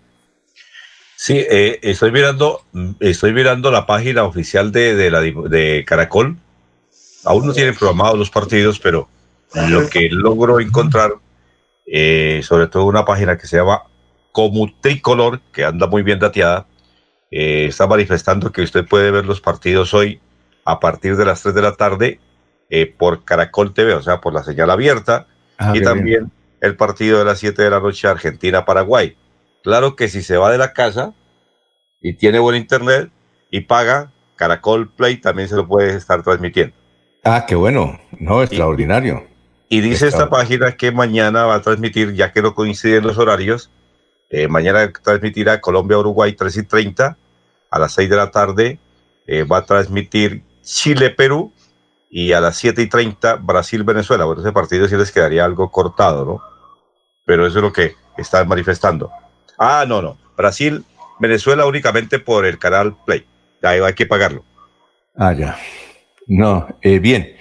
Sí, 1.16 1.38
eh, 1.38 1.80
estoy 1.82 2.12
mirando, 2.12 2.64
estoy 3.00 3.34
mirando 3.34 3.72
la 3.72 3.86
página 3.86 4.24
oficial 4.24 4.72
de, 4.72 4.96
de, 4.96 5.12
la, 5.12 5.22
de 5.22 5.84
Caracol. 5.86 6.38
Aún 7.26 7.46
no 7.46 7.54
tienen 7.54 7.76
programados 7.76 8.18
los 8.18 8.30
partidos, 8.30 8.80
pero 8.80 9.10
lo 9.68 9.90
que 9.90 10.08
logro 10.10 10.62
encontrar, 10.62 11.12
eh, 11.86 12.42
sobre 12.44 12.68
todo 12.68 12.86
una 12.86 13.04
página 13.04 13.38
que 13.38 13.48
se 13.48 13.58
llama 13.58 13.84
Comutricolor, 14.32 15.42
que 15.52 15.66
anda 15.66 15.88
muy 15.88 16.04
bien 16.04 16.20
dateada, 16.20 16.68
eh, 17.32 17.66
está 17.68 17.88
manifestando 17.88 18.52
que 18.52 18.62
usted 18.62 18.86
puede 18.88 19.12
ver 19.12 19.26
los 19.26 19.42
partidos 19.42 19.94
hoy 19.94 20.20
a 20.66 20.80
partir 20.80 21.16
de 21.16 21.26
las 21.26 21.42
3 21.42 21.56
de 21.56 21.62
la 21.62 21.76
tarde 21.76 22.20
eh, 22.70 22.94
por 22.98 23.24
Caracol 23.24 23.74
TV, 23.74 23.94
o 23.94 24.02
sea, 24.02 24.22
por 24.22 24.34
la 24.34 24.44
señal 24.44 24.70
abierta, 24.70 25.28
Ah, 25.60 25.74
y 25.76 25.82
también 25.82 26.06
bien. 26.06 26.32
el 26.62 26.78
partido 26.78 27.20
de 27.20 27.26
las 27.26 27.40
7 27.40 27.62
de 27.62 27.70
la 27.70 27.82
noche 27.82 28.08
Argentina-Paraguay. 28.08 29.18
Claro 29.62 29.98
que 29.98 30.08
si 30.08 30.22
se 30.22 30.38
va 30.38 30.50
de 30.50 30.58
la 30.58 30.72
casa 30.72 31.14
y 32.02 32.14
tiene 32.14 32.40
buen 32.40 32.56
internet 32.56 33.12
y 33.52 33.62
paga, 33.62 34.12
Caracol 34.38 34.90
Play 34.90 35.18
también 35.18 35.50
se 35.50 35.58
lo 35.58 35.68
puede 35.68 35.98
estar 35.98 36.24
transmitiendo. 36.24 36.74
Ah, 37.26 37.46
qué 37.46 37.56
bueno. 37.56 38.00
No, 38.18 38.42
extraordinario. 38.42 39.28
Y 39.68 39.82
dice 39.82 40.08
esta 40.08 40.30
página 40.30 40.72
que 40.72 40.94
mañana 40.94 41.46
va 41.46 41.56
a 41.56 41.62
transmitir, 41.62 42.14
ya 42.14 42.32
que 42.32 42.42
no 42.42 42.56
coinciden 42.56 43.04
los 43.06 43.18
horarios, 43.18 43.70
eh, 44.30 44.48
mañana 44.48 44.90
transmitirá 45.04 45.60
Colombia-Uruguay 45.60 46.34
3 46.34 46.56
y 46.56 46.64
30, 46.64 47.18
a 47.70 47.80
las 47.80 47.94
6 47.94 48.10
de 48.10 48.16
la 48.16 48.32
tarde 48.32 48.80
eh, 49.28 49.44
va 49.44 49.58
a 49.58 49.66
transmitir 49.66 50.44
Chile-Perú 50.64 51.54
y 52.10 52.32
a 52.32 52.42
las 52.42 52.58
7 52.58 52.82
y 52.82 52.88
30 52.88 53.36
Brasil-Venezuela. 53.36 54.26
Bueno, 54.26 54.42
ese 54.42 54.52
partido 54.52 54.88
sí 54.88 54.96
les 54.96 55.12
quedaría 55.12 55.46
algo 55.46 55.72
cortado, 55.72 56.26
¿no? 56.26 56.42
Pero 57.26 57.46
eso 57.46 57.60
es 57.60 57.64
lo 57.64 57.72
que 57.72 57.96
están 58.18 58.48
manifestando. 58.48 59.12
Ah, 59.58 59.86
no, 59.88 60.02
no. 60.02 60.18
Brasil-Venezuela 60.36 61.66
únicamente 61.66 62.20
por 62.20 62.46
el 62.46 62.58
canal 62.58 62.96
Play. 63.06 63.26
Ahí 63.62 63.80
hay 63.80 63.94
que 63.94 64.06
pagarlo. 64.06 64.44
Ah, 65.16 65.34
ya. 65.34 65.60
No, 66.26 66.68
eh, 66.82 67.00
bien. 67.00 67.36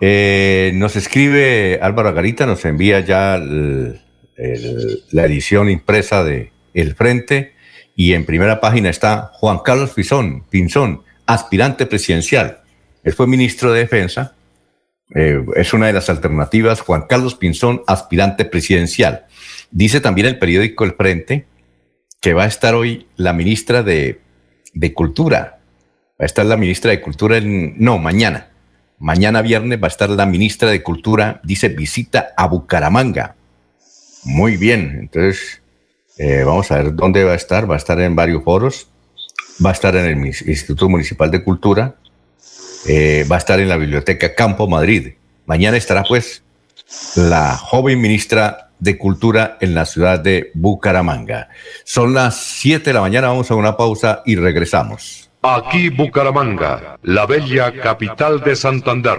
Eh, 0.00 0.72
nos 0.74 0.96
escribe 0.96 1.80
Álvaro 1.82 2.12
Garita, 2.12 2.46
nos 2.46 2.64
envía 2.64 3.00
ya 3.00 3.38
la 3.38 5.24
edición 5.24 5.70
impresa 5.70 6.22
de 6.22 6.52
El 6.74 6.94
Frente 6.94 7.55
y 7.96 8.12
en 8.12 8.26
primera 8.26 8.60
página 8.60 8.90
está 8.90 9.30
Juan 9.32 9.60
Carlos 9.64 9.92
Pinzón, 9.92 10.44
Pinzón, 10.50 11.02
aspirante 11.24 11.86
presidencial. 11.86 12.60
Él 13.02 13.14
fue 13.14 13.26
ministro 13.26 13.72
de 13.72 13.80
Defensa. 13.80 14.34
eh, 15.14 15.42
es 15.54 15.72
una 15.72 15.86
de 15.86 15.92
las 15.92 16.10
alternativas. 16.10 16.80
Juan 16.80 17.06
Carlos 17.08 17.34
Pinzón, 17.36 17.82
aspirante 17.86 18.44
presidencial. 18.44 19.24
Dice 19.70 20.00
también 20.00 20.26
el 20.26 20.38
periódico 20.38 20.84
El 20.84 20.92
Frente 20.92 21.46
que 22.20 22.34
va 22.34 22.44
a 22.44 22.48
estar 22.48 22.74
hoy 22.74 23.06
la 23.16 23.32
ministra 23.32 23.82
de, 23.82 24.20
de 24.74 24.92
Cultura. 24.92 25.60
Va 26.20 26.24
a 26.24 26.26
estar 26.26 26.44
la 26.44 26.56
ministra 26.56 26.90
de 26.90 27.00
Cultura 27.00 27.40
no, 27.40 27.98
mañana. 27.98 28.48
Mañana 28.98 29.42
viernes 29.42 29.80
va 29.80 29.86
a 29.86 29.88
estar 29.88 30.10
la 30.10 30.26
ministra 30.26 30.70
de 30.70 30.82
Cultura, 30.82 31.40
dice 31.44 31.68
visita 31.68 32.28
a 32.36 32.46
Bucaramanga. 32.48 33.36
Muy 34.24 34.56
bien, 34.56 34.96
entonces 34.98 35.62
eh, 36.18 36.44
vamos 36.44 36.70
a 36.70 36.76
ver 36.76 36.94
dónde 36.94 37.24
va 37.24 37.32
a 37.32 37.36
estar. 37.36 37.70
Va 37.70 37.74
a 37.74 37.78
estar 37.78 38.00
en 38.00 38.16
varios 38.16 38.42
foros. 38.44 38.88
Va 39.64 39.70
a 39.70 39.72
estar 39.72 39.96
en 39.96 40.04
el 40.04 40.26
Instituto 40.26 40.88
Municipal 40.88 41.30
de 41.30 41.42
Cultura. 41.42 41.94
eh, 42.88 43.26
va 43.30 43.36
a 43.36 43.38
estar 43.38 43.58
en 43.58 43.68
la 43.68 43.76
Biblioteca 43.76 44.34
Campo 44.34 44.68
Madrid. 44.68 45.14
Mañana 45.46 45.76
estará 45.76 46.04
pues 46.04 46.42
la 47.16 47.56
joven 47.56 48.00
ministra 48.00 48.70
de 48.78 48.96
Cultura 48.98 49.56
en 49.60 49.74
la 49.74 49.86
ciudad 49.86 50.20
de 50.20 50.50
Bucaramanga. 50.54 51.48
Son 51.84 52.14
las 52.14 52.36
7 52.36 52.84
de 52.90 52.94
la 52.94 53.00
mañana, 53.00 53.28
vamos 53.28 53.50
a 53.50 53.54
una 53.54 53.76
pausa 53.76 54.22
y 54.24 54.36
regresamos. 54.36 55.30
Aquí 55.42 55.88
Bucaramanga, 55.88 56.98
la 57.02 57.26
bella 57.26 57.72
capital 57.72 58.40
de 58.42 58.56
Santander. 58.56 59.18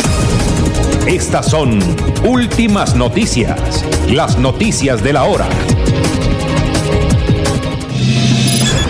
Estas 1.07 1.49
son 1.49 1.79
últimas 2.23 2.95
noticias, 2.95 3.83
las 4.07 4.37
noticias 4.37 5.03
de 5.03 5.13
la 5.13 5.23
hora. 5.23 5.47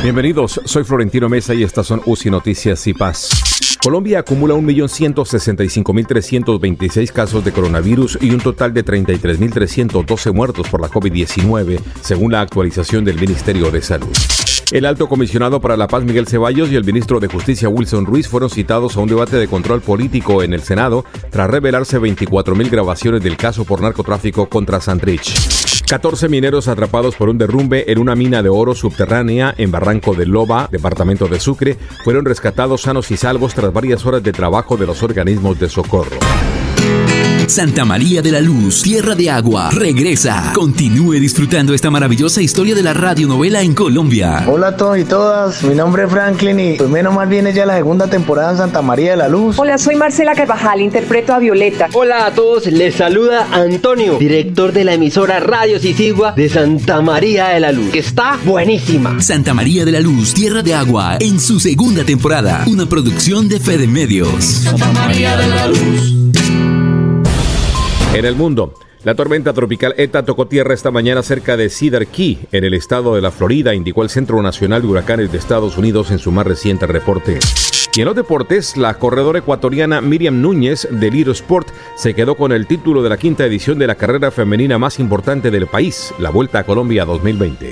Bienvenidos, 0.03 0.60
soy 0.65 0.84
Florentino 0.84 1.30
Mesa 1.30 1.53
y 1.53 1.61
estas 1.61 1.86
son 1.86 2.02
UCI 2.03 2.32
Noticias 2.32 2.88
y 2.88 2.95
Paz. 2.95 3.78
Colombia 3.84 4.22
acumula 4.22 4.56
1.165.326 4.56 7.11
casos 7.11 7.45
de 7.45 7.52
coronavirus 7.52 8.18
y 8.19 8.32
un 8.32 8.40
total 8.40 8.73
de 8.73 8.84
33.312 8.84 10.34
muertos 10.34 10.68
por 10.69 10.82
la 10.82 10.90
COVID-19, 10.90 11.80
según 12.02 12.32
la 12.32 12.41
actualización 12.41 13.06
del 13.06 13.19
Ministerio 13.19 13.69
de 13.69 13.84
Salud. 13.84 14.10
El 14.72 14.86
alto 14.86 15.07
comisionado 15.07 15.61
para 15.61 15.78
la 15.78 15.88
paz 15.88 16.03
Miguel 16.03 16.26
Ceballos 16.26 16.72
y 16.72 16.78
el 16.78 16.84
ministro 16.84 17.19
de 17.19 17.28
Justicia 17.28 17.69
Wilson 17.69 18.07
Ruiz 18.07 18.28
fueron 18.28 18.49
citados 18.49 18.98
a 18.98 19.02
un 19.02 19.07
debate 19.07 19.38
de 19.38 19.48
control 19.48 19.82
político 19.82 20.41
en 20.41 20.53
el 20.53 20.64
Senado 20.64 21.06
tras 21.30 21.48
revelarse 21.48 21.99
24.000 21.99 22.72
grabaciones 22.72 23.22
del 23.22 23.38
caso 23.38 23.65
por 23.65 23.82
narcotráfico 23.82 24.49
contra 24.49 24.82
Sandrich. 24.82 25.70
14 25.91 26.30
mineros 26.30 26.69
atrapados 26.69 27.18
por 27.18 27.27
un 27.27 27.38
derrumbe 27.38 27.84
en 27.91 27.99
una 27.99 28.15
mina 28.15 28.41
de 28.41 28.47
oro 28.47 28.73
subterránea 28.73 29.53
en 29.57 29.72
Barranco 29.72 30.13
de 30.13 30.26
Loba, 30.26 30.69
departamento 30.72 31.27
de 31.27 31.38
Sucre, 31.38 31.77
fueron 32.05 32.23
rescatados 32.23 32.84
sanos 32.84 33.11
y 33.11 33.18
salvos 33.18 33.53
tras 33.53 33.73
varias 33.73 34.05
horas 34.05 34.23
de 34.23 34.31
trabajo 34.31 34.77
de 34.77 34.88
los 34.88 35.03
organismos 35.03 35.59
de 35.59 35.68
socorro. 35.68 36.15
Santa 37.52 37.84
María 37.84 38.22
de 38.22 38.32
la 38.32 38.40
Luz, 38.40 38.82
Tierra 38.82 39.14
de 39.14 39.30
Agua, 39.30 39.72
regresa. 39.72 40.53
Continúe 40.56 41.19
disfrutando 41.19 41.73
esta 41.73 41.91
maravillosa 41.91 42.41
historia 42.41 42.73
de 42.73 42.82
la 42.82 42.94
radionovela 42.94 43.61
en 43.61 43.73
Colombia. 43.73 44.45
Hola 44.48 44.68
a 44.68 44.78
todos 44.78 44.98
y 44.98 45.03
todas, 45.03 45.61
mi 45.64 45.76
nombre 45.76 46.06
es 46.06 46.10
Franklin 46.10 46.57
y 46.61 46.73
pues 46.78 46.90
menos 46.90 47.14
mal 47.14 47.28
viene 47.28 47.52
ya 47.52 47.65
la 47.65 47.76
segunda 47.76 48.07
temporada 48.07 48.52
en 48.52 48.57
Santa 48.57 48.82
María 48.82 49.11
de 49.11 49.18
la 49.18 49.28
Luz. 49.28 49.60
Hola, 49.60 49.78
soy 49.78 49.98
Marcela 49.98 50.34
Carvajal, 50.34 50.80
interpreto 50.80 51.34
a 51.34 51.40
Violeta. 51.40 51.90
Hola 51.91 52.28
a 52.28 52.32
todos, 52.32 52.68
les 52.68 52.95
saluda 52.95 53.49
Antonio, 53.52 54.18
director 54.18 54.72
de 54.72 54.86
la 54.86 54.94
emisora 54.94 55.41
Radio 55.41 55.78
Sisigua 55.78 56.32
de 56.32 56.48
Santa 56.48 57.02
María 57.02 57.49
de 57.49 57.60
la 57.60 57.73
Luz, 57.73 57.91
que 57.91 57.99
está 57.99 58.40
buenísima. 58.45 59.22
Santa 59.22 59.53
María 59.53 59.84
de 59.84 59.91
la 59.91 59.99
Luz, 59.99 60.34
Tierra 60.34 60.64
de 60.64 60.73
Agua, 60.73 61.18
en 61.19 61.38
su 61.38 61.60
segunda 61.60 62.06
temporada, 62.06 62.64
una 62.68 62.86
producción 62.86 63.49
de 63.49 63.60
Fede 63.60 63.88
Medios. 63.88 64.45
Santa 64.45 64.90
María 64.94 65.36
de 65.36 65.48
la 65.49 65.68
Luz. 65.68 66.20
En 68.13 68.25
el 68.25 68.35
mundo, 68.35 68.73
la 69.05 69.15
tormenta 69.15 69.53
tropical 69.53 69.95
ETA 69.97 70.25
tocó 70.25 70.45
tierra 70.45 70.73
esta 70.73 70.91
mañana 70.91 71.23
cerca 71.23 71.55
de 71.55 71.69
Cedar 71.69 72.07
Key, 72.07 72.39
en 72.51 72.65
el 72.65 72.73
estado 72.73 73.15
de 73.15 73.21
la 73.21 73.31
Florida, 73.31 73.73
indicó 73.73 74.03
el 74.03 74.09
Centro 74.09 74.41
Nacional 74.41 74.81
de 74.81 74.89
Huracanes 74.89 75.31
de 75.31 75.38
Estados 75.38 75.77
Unidos 75.77 76.11
en 76.11 76.19
su 76.19 76.29
más 76.29 76.45
reciente 76.45 76.88
reporte. 76.88 77.39
Y 77.95 78.01
en 78.01 78.05
los 78.05 78.15
deportes, 78.15 78.75
la 78.75 78.95
corredora 78.95 79.39
ecuatoriana 79.39 80.01
Miriam 80.01 80.41
Núñez 80.41 80.89
de 80.91 81.09
Liro 81.09 81.31
Sport 81.31 81.69
se 81.95 82.13
quedó 82.13 82.35
con 82.35 82.51
el 82.51 82.67
título 82.67 83.01
de 83.01 83.09
la 83.09 83.17
quinta 83.17 83.45
edición 83.45 83.79
de 83.79 83.88
la 83.88 83.95
carrera 83.95 84.29
femenina 84.29 84.77
más 84.77 84.99
importante 84.99 85.49
del 85.49 85.67
país, 85.67 86.13
la 86.19 86.31
Vuelta 86.31 86.59
a 86.59 86.63
Colombia 86.65 87.05
2020. 87.05 87.71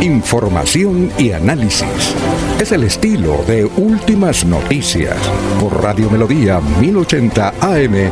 Información 0.00 1.10
y 1.18 1.32
análisis. 1.32 2.14
Es 2.60 2.70
el 2.70 2.84
estilo 2.84 3.42
de 3.48 3.64
Últimas 3.64 4.44
Noticias 4.44 5.16
por 5.58 5.82
Radio 5.82 6.08
Melodía 6.08 6.60
1080 6.60 7.54
AM. 7.60 8.10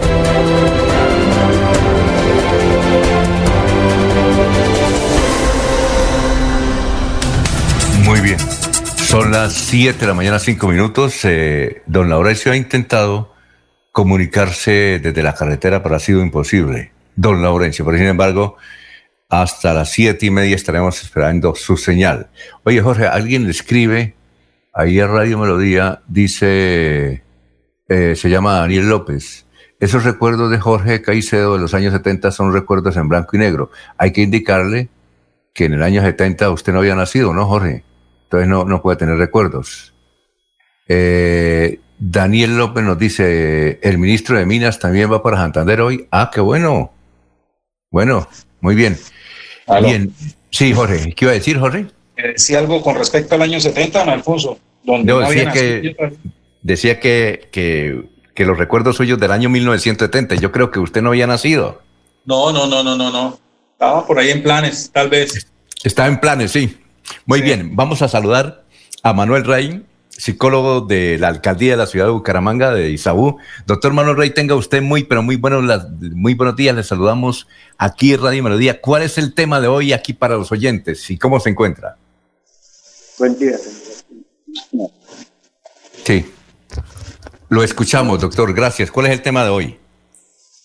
Muy 8.04 8.20
bien. 8.20 8.38
Son 8.96 9.30
las 9.30 9.52
7 9.52 9.96
de 10.00 10.06
la 10.08 10.14
mañana, 10.14 10.40
5 10.40 10.66
minutos. 10.66 11.20
Eh, 11.22 11.82
don 11.86 12.10
Laurencio 12.10 12.50
ha 12.50 12.56
intentado 12.56 13.32
comunicarse 13.92 14.98
desde 15.00 15.22
la 15.22 15.36
carretera, 15.36 15.84
pero 15.84 15.94
ha 15.94 16.00
sido 16.00 16.20
imposible. 16.20 16.90
Don 17.14 17.42
Laurencio, 17.42 17.84
pero 17.84 17.96
sin 17.96 18.08
embargo, 18.08 18.56
hasta 19.28 19.74
las 19.74 19.90
siete 19.90 20.26
y 20.26 20.30
media 20.30 20.54
estaremos 20.54 21.02
esperando 21.02 21.54
su 21.54 21.76
señal. 21.76 22.28
Oye, 22.64 22.80
Jorge, 22.80 23.06
alguien 23.06 23.44
le 23.44 23.50
escribe 23.50 24.14
ahí 24.72 25.00
a 25.00 25.06
Radio 25.06 25.38
Melodía, 25.38 26.02
dice, 26.06 27.22
eh, 27.88 28.14
se 28.16 28.30
llama 28.30 28.60
Daniel 28.60 28.88
López. 28.88 29.46
Esos 29.78 30.04
recuerdos 30.04 30.50
de 30.50 30.58
Jorge 30.58 31.02
Caicedo 31.02 31.54
de 31.54 31.60
los 31.60 31.74
años 31.74 31.92
70 31.92 32.30
son 32.30 32.52
recuerdos 32.52 32.96
en 32.96 33.08
blanco 33.08 33.36
y 33.36 33.40
negro. 33.40 33.70
Hay 33.98 34.12
que 34.12 34.22
indicarle 34.22 34.88
que 35.52 35.64
en 35.64 35.74
el 35.74 35.82
año 35.82 36.02
70 36.02 36.50
usted 36.50 36.72
no 36.72 36.78
había 36.78 36.94
nacido, 36.94 37.32
¿no, 37.34 37.46
Jorge? 37.46 37.84
Entonces 38.24 38.48
no, 38.48 38.64
no 38.64 38.82
puede 38.82 38.96
tener 38.96 39.16
recuerdos. 39.16 39.94
Eh, 40.88 41.80
Daniel 41.98 42.56
López 42.56 42.84
nos 42.84 42.98
dice, 42.98 43.80
el 43.82 43.98
ministro 43.98 44.38
de 44.38 44.46
Minas 44.46 44.78
también 44.78 45.10
va 45.10 45.22
para 45.22 45.38
Santander 45.38 45.80
hoy. 45.80 46.06
Ah, 46.10 46.30
qué 46.32 46.40
bueno. 46.40 46.92
Bueno, 47.90 48.28
muy 48.60 48.74
bien. 48.74 48.96
Bien. 49.82 50.12
Sí, 50.50 50.72
Jorge. 50.72 51.12
¿Qué 51.14 51.24
iba 51.24 51.32
a 51.32 51.34
decir, 51.34 51.58
Jorge? 51.58 51.86
Eh, 52.16 52.28
decía 52.32 52.58
algo 52.58 52.80
con 52.82 52.96
respecto 52.96 53.34
al 53.34 53.42
año 53.42 53.60
70, 53.60 53.98
don 53.98 54.08
Alfonso. 54.08 54.58
Donde 54.84 55.12
no, 55.12 55.18
decía, 55.20 55.50
que, 55.50 55.96
decía 56.62 57.00
que, 57.00 57.48
que, 57.50 58.44
los 58.44 58.56
recuerdos 58.56 58.96
suyos 58.96 59.18
del 59.18 59.32
año 59.32 59.48
1970, 59.48 60.36
yo 60.36 60.52
creo 60.52 60.70
que 60.70 60.78
usted 60.78 61.02
no 61.02 61.10
había 61.10 61.26
nacido. 61.26 61.82
No, 62.24 62.52
no, 62.52 62.66
no, 62.66 62.84
no, 62.84 62.96
no, 62.96 63.10
no. 63.10 63.38
Estaba 63.72 64.06
por 64.06 64.18
ahí 64.18 64.30
en 64.30 64.42
planes, 64.42 64.90
tal 64.92 65.10
vez. 65.10 65.48
Estaba 65.82 66.08
en 66.08 66.20
planes, 66.20 66.52
sí. 66.52 66.78
Muy 67.24 67.42
bien, 67.42 67.74
vamos 67.74 68.00
a 68.02 68.08
saludar 68.08 68.64
a 69.02 69.12
Manuel 69.12 69.44
Rey, 69.44 69.84
psicólogo 70.16 70.80
de 70.80 71.18
la 71.18 71.28
alcaldía 71.28 71.72
de 71.72 71.76
la 71.76 71.86
ciudad 71.86 72.06
de 72.06 72.12
Bucaramanga, 72.12 72.72
de 72.72 72.90
Isabú. 72.90 73.38
Doctor 73.66 73.92
Manuel 73.92 74.16
Rey, 74.16 74.30
tenga 74.30 74.54
usted 74.54 74.82
muy, 74.82 75.04
pero 75.04 75.22
muy 75.22 75.36
buenos, 75.36 75.64
muy 76.14 76.34
buenos 76.34 76.56
días. 76.56 76.74
Le 76.74 76.82
saludamos 76.82 77.46
aquí 77.78 78.14
en 78.14 78.22
Radio 78.22 78.42
Melodía. 78.42 78.80
¿Cuál 78.80 79.02
es 79.02 79.18
el 79.18 79.34
tema 79.34 79.60
de 79.60 79.68
hoy 79.68 79.92
aquí 79.92 80.12
para 80.14 80.36
los 80.36 80.50
oyentes 80.52 81.10
y 81.10 81.18
cómo 81.18 81.38
se 81.40 81.50
encuentra? 81.50 81.96
Buen 83.18 83.38
día. 83.38 83.56
Sí. 86.04 86.24
Lo 87.48 87.62
escuchamos, 87.62 88.20
doctor. 88.20 88.54
Gracias. 88.54 88.90
¿Cuál 88.90 89.06
es 89.06 89.12
el 89.12 89.22
tema 89.22 89.44
de 89.44 89.50
hoy? 89.50 89.78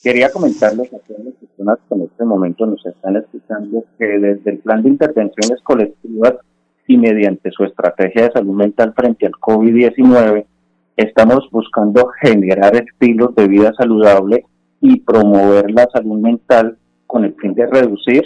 Quería 0.01 0.31
comentarles 0.31 0.91
a 0.93 0.97
todas 0.99 1.25
las 1.25 1.33
personas 1.35 1.77
que 1.87 1.95
en 1.95 2.01
este 2.01 2.25
momento 2.25 2.65
nos 2.65 2.83
están 2.85 3.17
escuchando 3.17 3.85
que 3.99 4.05
desde 4.05 4.51
el 4.51 4.57
plan 4.59 4.81
de 4.81 4.89
intervenciones 4.89 5.61
colectivas 5.63 6.35
y 6.87 6.97
mediante 6.97 7.51
su 7.51 7.63
estrategia 7.63 8.23
de 8.23 8.31
salud 8.31 8.53
mental 8.53 8.93
frente 8.95 9.25
al 9.25 9.33
COVID-19, 9.33 10.45
estamos 10.97 11.47
buscando 11.51 12.07
generar 12.21 12.75
estilos 12.75 13.35
de 13.35 13.47
vida 13.47 13.73
saludable 13.77 14.45
y 14.81 14.99
promover 14.99 15.69
la 15.71 15.87
salud 15.93 16.19
mental 16.19 16.77
con 17.07 17.25
el 17.25 17.35
fin 17.35 17.53
de 17.53 17.67
reducir 17.67 18.23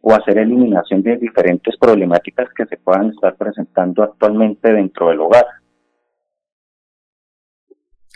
o 0.00 0.14
hacer 0.14 0.38
eliminación 0.38 1.02
de 1.02 1.16
diferentes 1.16 1.76
problemáticas 1.76 2.48
que 2.56 2.66
se 2.66 2.76
puedan 2.76 3.10
estar 3.10 3.36
presentando 3.36 4.02
actualmente 4.02 4.72
dentro 4.72 5.08
del 5.08 5.20
hogar. 5.20 5.44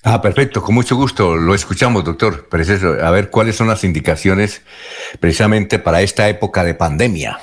Ah, 0.04 0.20
perfecto, 0.20 0.62
con 0.62 0.74
mucho 0.74 0.96
gusto. 0.96 1.36
Lo 1.36 1.54
escuchamos, 1.54 2.04
doctor. 2.04 2.48
A 3.02 3.10
ver 3.10 3.30
cuáles 3.30 3.56
son 3.56 3.68
las 3.68 3.84
indicaciones 3.84 4.64
precisamente 5.20 5.78
para 5.78 6.02
esta 6.02 6.28
época 6.28 6.64
de 6.64 6.74
pandemia. 6.74 7.38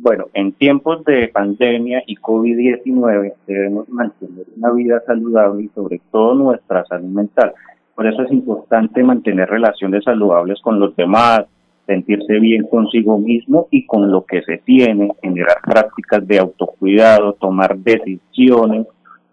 Bueno, 0.00 0.26
en 0.32 0.52
tiempos 0.52 1.04
de 1.04 1.26
pandemia 1.26 2.04
y 2.06 2.16
COVID-19 2.16 3.34
debemos 3.48 3.88
mantener 3.88 4.46
una 4.56 4.70
vida 4.70 5.02
saludable 5.04 5.64
y 5.64 5.68
sobre 5.74 6.00
todo 6.12 6.34
nuestra 6.34 6.84
salud 6.86 7.08
mental. 7.08 7.52
Por 7.96 8.06
eso 8.06 8.22
es 8.22 8.30
importante 8.30 9.02
mantener 9.02 9.50
relaciones 9.50 10.04
saludables 10.04 10.60
con 10.62 10.78
los 10.78 10.94
demás, 10.94 11.46
sentirse 11.84 12.38
bien 12.38 12.62
consigo 12.68 13.18
mismo 13.18 13.66
y 13.72 13.86
con 13.86 14.12
lo 14.12 14.24
que 14.24 14.42
se 14.42 14.58
tiene, 14.58 15.10
generar 15.20 15.56
prácticas 15.64 16.24
de 16.28 16.38
autocuidado, 16.38 17.32
tomar 17.32 17.76
decisiones. 17.76 18.86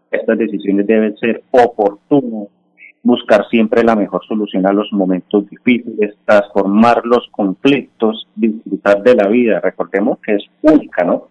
Estas 0.10 0.36
decisiones 0.40 0.88
deben 0.88 1.16
ser 1.18 1.44
oportunas, 1.52 2.48
buscar 3.06 3.48
siempre 3.50 3.84
la 3.84 3.96
mejor 3.96 4.26
solución 4.26 4.66
a 4.66 4.74
los 4.74 4.92
momentos 4.92 5.48
difíciles, 5.48 6.16
transformar 6.26 7.06
los 7.06 7.28
conflictos, 7.30 8.28
disfrutar 8.36 9.04
de 9.04 9.14
la 9.14 9.28
vida. 9.28 9.60
Recordemos 9.60 10.18
que 10.26 10.34
es 10.34 10.44
única, 10.64 11.04
¿no? 11.06 11.28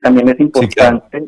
También 0.00 0.28
es 0.28 0.38
importante 0.38 1.24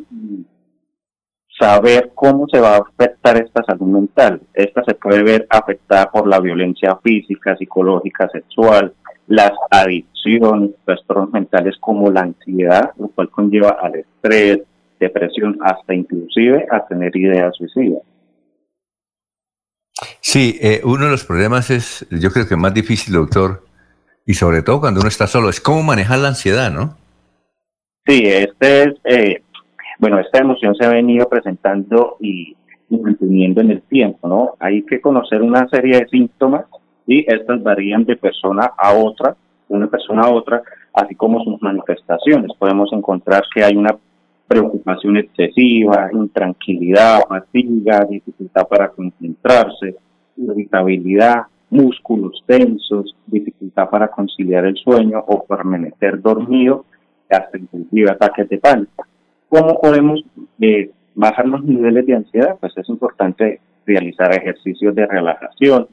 saber 1.58 2.12
cómo 2.14 2.46
se 2.46 2.60
va 2.60 2.76
a 2.76 2.78
afectar 2.78 3.36
esta 3.36 3.64
salud 3.64 3.88
mental. 3.88 4.40
Esta 4.54 4.84
se 4.84 4.94
puede 4.94 5.24
ver 5.24 5.46
afectada 5.50 6.08
por 6.08 6.28
la 6.28 6.38
violencia 6.38 6.96
física, 7.02 7.56
psicológica, 7.56 8.28
sexual, 8.28 8.94
las 9.26 9.52
adicciones, 9.72 10.70
trastornos 10.84 11.32
mentales 11.32 11.74
como 11.80 12.12
la 12.12 12.20
ansiedad, 12.20 12.92
lo 12.96 13.08
cual 13.08 13.28
conlleva 13.30 13.70
al 13.70 13.96
estrés, 13.96 14.60
depresión, 15.00 15.58
hasta 15.62 15.94
inclusive 15.94 16.64
a 16.70 16.86
tener 16.86 17.16
ideas 17.16 17.56
suicidas. 17.56 18.02
Sí, 20.20 20.58
eh, 20.60 20.80
uno 20.84 21.06
de 21.06 21.10
los 21.10 21.24
problemas 21.24 21.70
es, 21.70 22.06
yo 22.10 22.30
creo 22.30 22.46
que 22.46 22.56
más 22.56 22.74
difícil, 22.74 23.14
doctor, 23.14 23.64
y 24.26 24.34
sobre 24.34 24.62
todo 24.62 24.80
cuando 24.80 25.00
uno 25.00 25.08
está 25.08 25.26
solo, 25.26 25.48
es 25.48 25.60
cómo 25.60 25.82
manejar 25.82 26.18
la 26.18 26.28
ansiedad, 26.28 26.70
¿no? 26.70 26.96
Sí, 28.06 28.22
este 28.24 28.82
es, 28.82 28.94
eh, 29.04 29.42
bueno, 29.98 30.20
esta 30.20 30.38
emoción 30.38 30.74
se 30.74 30.84
ha 30.84 30.90
venido 30.90 31.28
presentando 31.28 32.16
y, 32.20 32.56
manteniendo 32.88 33.62
en 33.62 33.70
el 33.72 33.82
tiempo, 33.82 34.28
¿no? 34.28 34.54
Hay 34.60 34.82
que 34.82 35.00
conocer 35.00 35.42
una 35.42 35.68
serie 35.68 35.98
de 35.98 36.08
síntomas 36.08 36.66
y 37.06 37.24
estas 37.32 37.62
varían 37.62 38.04
de 38.04 38.16
persona 38.16 38.70
a 38.76 38.92
otra, 38.92 39.36
de 39.68 39.74
una 39.74 39.88
persona 39.88 40.22
a 40.22 40.30
otra, 40.30 40.62
así 40.92 41.14
como 41.14 41.42
sus 41.42 41.60
manifestaciones. 41.62 42.52
Podemos 42.58 42.92
encontrar 42.92 43.42
que 43.52 43.64
hay 43.64 43.74
una 43.74 43.96
preocupación 44.46 45.16
excesiva, 45.16 46.08
intranquilidad, 46.12 47.20
fatiga, 47.28 48.04
dificultad 48.08 48.66
para 48.68 48.88
concentrarse, 48.90 49.96
irritabilidad, 50.36 51.42
músculos 51.70 52.42
tensos, 52.46 53.14
dificultad 53.26 53.90
para 53.90 54.08
conciliar 54.08 54.64
el 54.66 54.76
sueño 54.76 55.24
o 55.26 55.44
permanecer 55.44 56.20
dormido, 56.20 56.84
hasta 57.28 57.58
inclusive 57.58 58.10
ataques 58.10 58.48
de 58.48 58.58
pánico. 58.58 59.04
¿Cómo 59.48 59.80
podemos 59.80 60.24
eh, 60.60 60.90
bajar 61.14 61.46
los 61.46 61.64
niveles 61.64 62.06
de 62.06 62.14
ansiedad? 62.14 62.56
Pues 62.60 62.72
es 62.76 62.88
importante 62.88 63.60
realizar 63.84 64.32
ejercicios 64.32 64.94
de 64.94 65.06
relajación. 65.06 65.88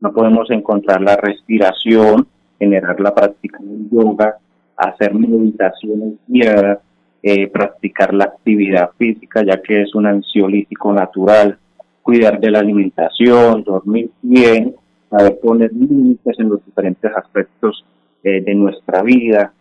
No 0.00 0.12
podemos 0.12 0.50
encontrar 0.50 1.02
la 1.02 1.16
respiración, 1.16 2.26
generar 2.58 2.98
la 3.00 3.14
práctica 3.14 3.58
de 3.60 3.88
yoga, 3.90 4.38
hacer 4.76 5.14
meditaciones 5.14 6.14
guiadas, 6.26 6.78
eh, 7.22 7.48
practicar 7.48 8.14
la 8.14 8.24
actividad 8.24 8.90
física, 8.96 9.44
ya 9.44 9.60
que 9.62 9.82
es 9.82 9.94
un 9.94 10.06
ansiolítico 10.06 10.92
natural, 10.92 11.58
cuidar 12.02 12.40
de 12.40 12.50
la 12.50 12.60
alimentación, 12.60 13.62
dormir 13.62 14.10
bien, 14.22 14.74
saber 15.10 15.38
poner 15.40 15.72
límites 15.72 16.38
en 16.38 16.48
los 16.48 16.64
diferentes 16.64 17.10
aspectos 17.14 17.84
eh, 18.22 18.40
de 18.40 18.54
nuestra 18.54 19.02
vida, 19.02 19.52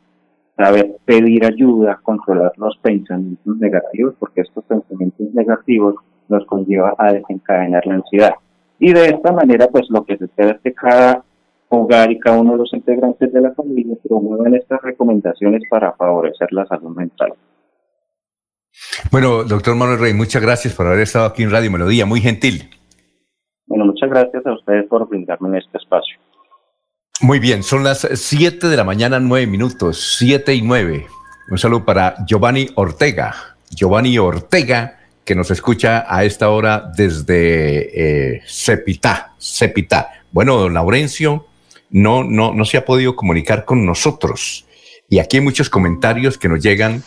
saber 0.55 0.97
pedir 1.05 1.45
ayuda, 1.45 1.99
controlar 2.03 2.51
los 2.57 2.77
pensamientos 2.77 3.57
negativos, 3.57 4.15
porque 4.19 4.41
estos 4.41 4.63
pensamientos 4.65 5.33
negativos 5.33 5.95
nos 6.27 6.45
conlleva 6.45 6.93
a 6.97 7.13
desencadenar 7.13 7.85
la 7.85 7.95
ansiedad. 7.95 8.33
Y 8.77 8.93
de 8.93 9.05
esta 9.05 9.31
manera, 9.31 9.67
pues 9.67 9.89
lo 9.89 10.03
que 10.05 10.17
se 10.17 10.25
espera 10.25 10.51
es 10.51 10.61
que 10.61 10.73
cada 10.73 11.23
hogar 11.69 12.11
y 12.11 12.19
cada 12.19 12.39
uno 12.39 12.53
de 12.53 12.57
los 12.59 12.73
integrantes 12.73 13.31
de 13.31 13.41
la 13.41 13.53
familia 13.53 13.95
promuevan 14.07 14.55
estas 14.55 14.81
recomendaciones 14.81 15.61
para 15.69 15.93
favorecer 15.93 16.51
la 16.51 16.65
salud 16.65 16.95
mental. 16.95 17.33
Bueno, 19.11 19.43
doctor 19.43 19.75
Manuel 19.75 19.99
Rey, 19.99 20.13
muchas 20.13 20.41
gracias 20.41 20.73
por 20.73 20.87
haber 20.87 21.01
estado 21.01 21.25
aquí 21.25 21.43
en 21.43 21.51
Radio 21.51 21.71
Melodía, 21.71 22.05
muy 22.05 22.21
gentil. 22.21 22.69
Bueno, 23.67 23.85
muchas 23.85 24.09
gracias 24.09 24.45
a 24.45 24.53
ustedes 24.53 24.87
por 24.87 25.07
brindarme 25.07 25.49
en 25.49 25.55
este 25.55 25.77
espacio. 25.77 26.17
Muy 27.21 27.39
bien, 27.39 27.63
son 27.63 27.83
las 27.83 28.07
7 28.11 28.67
de 28.67 28.77
la 28.77 28.83
mañana, 28.83 29.19
9 29.19 29.45
minutos, 29.45 30.17
7 30.17 30.55
y 30.55 30.61
9. 30.61 31.05
Un 31.51 31.57
saludo 31.57 31.85
para 31.85 32.15
Giovanni 32.25 32.67
Ortega. 32.75 33.33
Giovanni 33.69 34.17
Ortega, 34.17 34.99
que 35.25 35.35
nos 35.35 35.51
escucha 35.51 36.05
a 36.07 36.23
esta 36.23 36.49
hora 36.49 36.91
desde 36.95 38.35
eh, 38.35 38.41
Cepita. 38.47 39.33
Bueno, 40.31 40.57
don 40.57 40.73
Laurencio 40.73 41.48
no, 41.89 42.23
no, 42.23 42.53
no 42.53 42.65
se 42.65 42.77
ha 42.77 42.85
podido 42.85 43.15
comunicar 43.15 43.65
con 43.65 43.85
nosotros. 43.85 44.65
Y 45.09 45.19
aquí 45.19 45.37
hay 45.37 45.43
muchos 45.43 45.69
comentarios 45.69 46.37
que 46.37 46.47
nos 46.47 46.61
llegan 46.61 47.03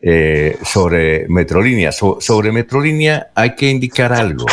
eh, 0.00 0.56
sobre 0.64 1.28
Metrolínea. 1.28 1.92
sobre 1.92 2.50
Metrolínea 2.50 3.28
hay 3.34 3.54
que 3.54 3.70
indicar 3.70 4.12
algo. 4.12 4.46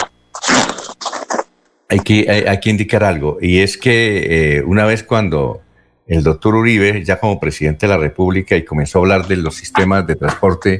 Hay 1.87 2.01
que, 2.01 2.45
hay, 2.47 2.59
que 2.59 2.69
indicar 2.69 3.03
algo. 3.03 3.39
Y 3.41 3.59
es 3.59 3.77
que 3.77 4.57
eh, 4.57 4.63
una 4.63 4.85
vez 4.85 5.03
cuando 5.03 5.61
el 6.05 6.23
doctor 6.23 6.55
Uribe, 6.55 7.03
ya 7.03 7.19
como 7.19 7.39
presidente 7.39 7.87
de 7.87 7.93
la 7.93 7.97
República, 7.97 8.55
y 8.55 8.63
comenzó 8.63 8.99
a 8.99 9.01
hablar 9.01 9.27
de 9.27 9.37
los 9.37 9.55
sistemas 9.55 10.05
de 10.05 10.15
transporte 10.15 10.79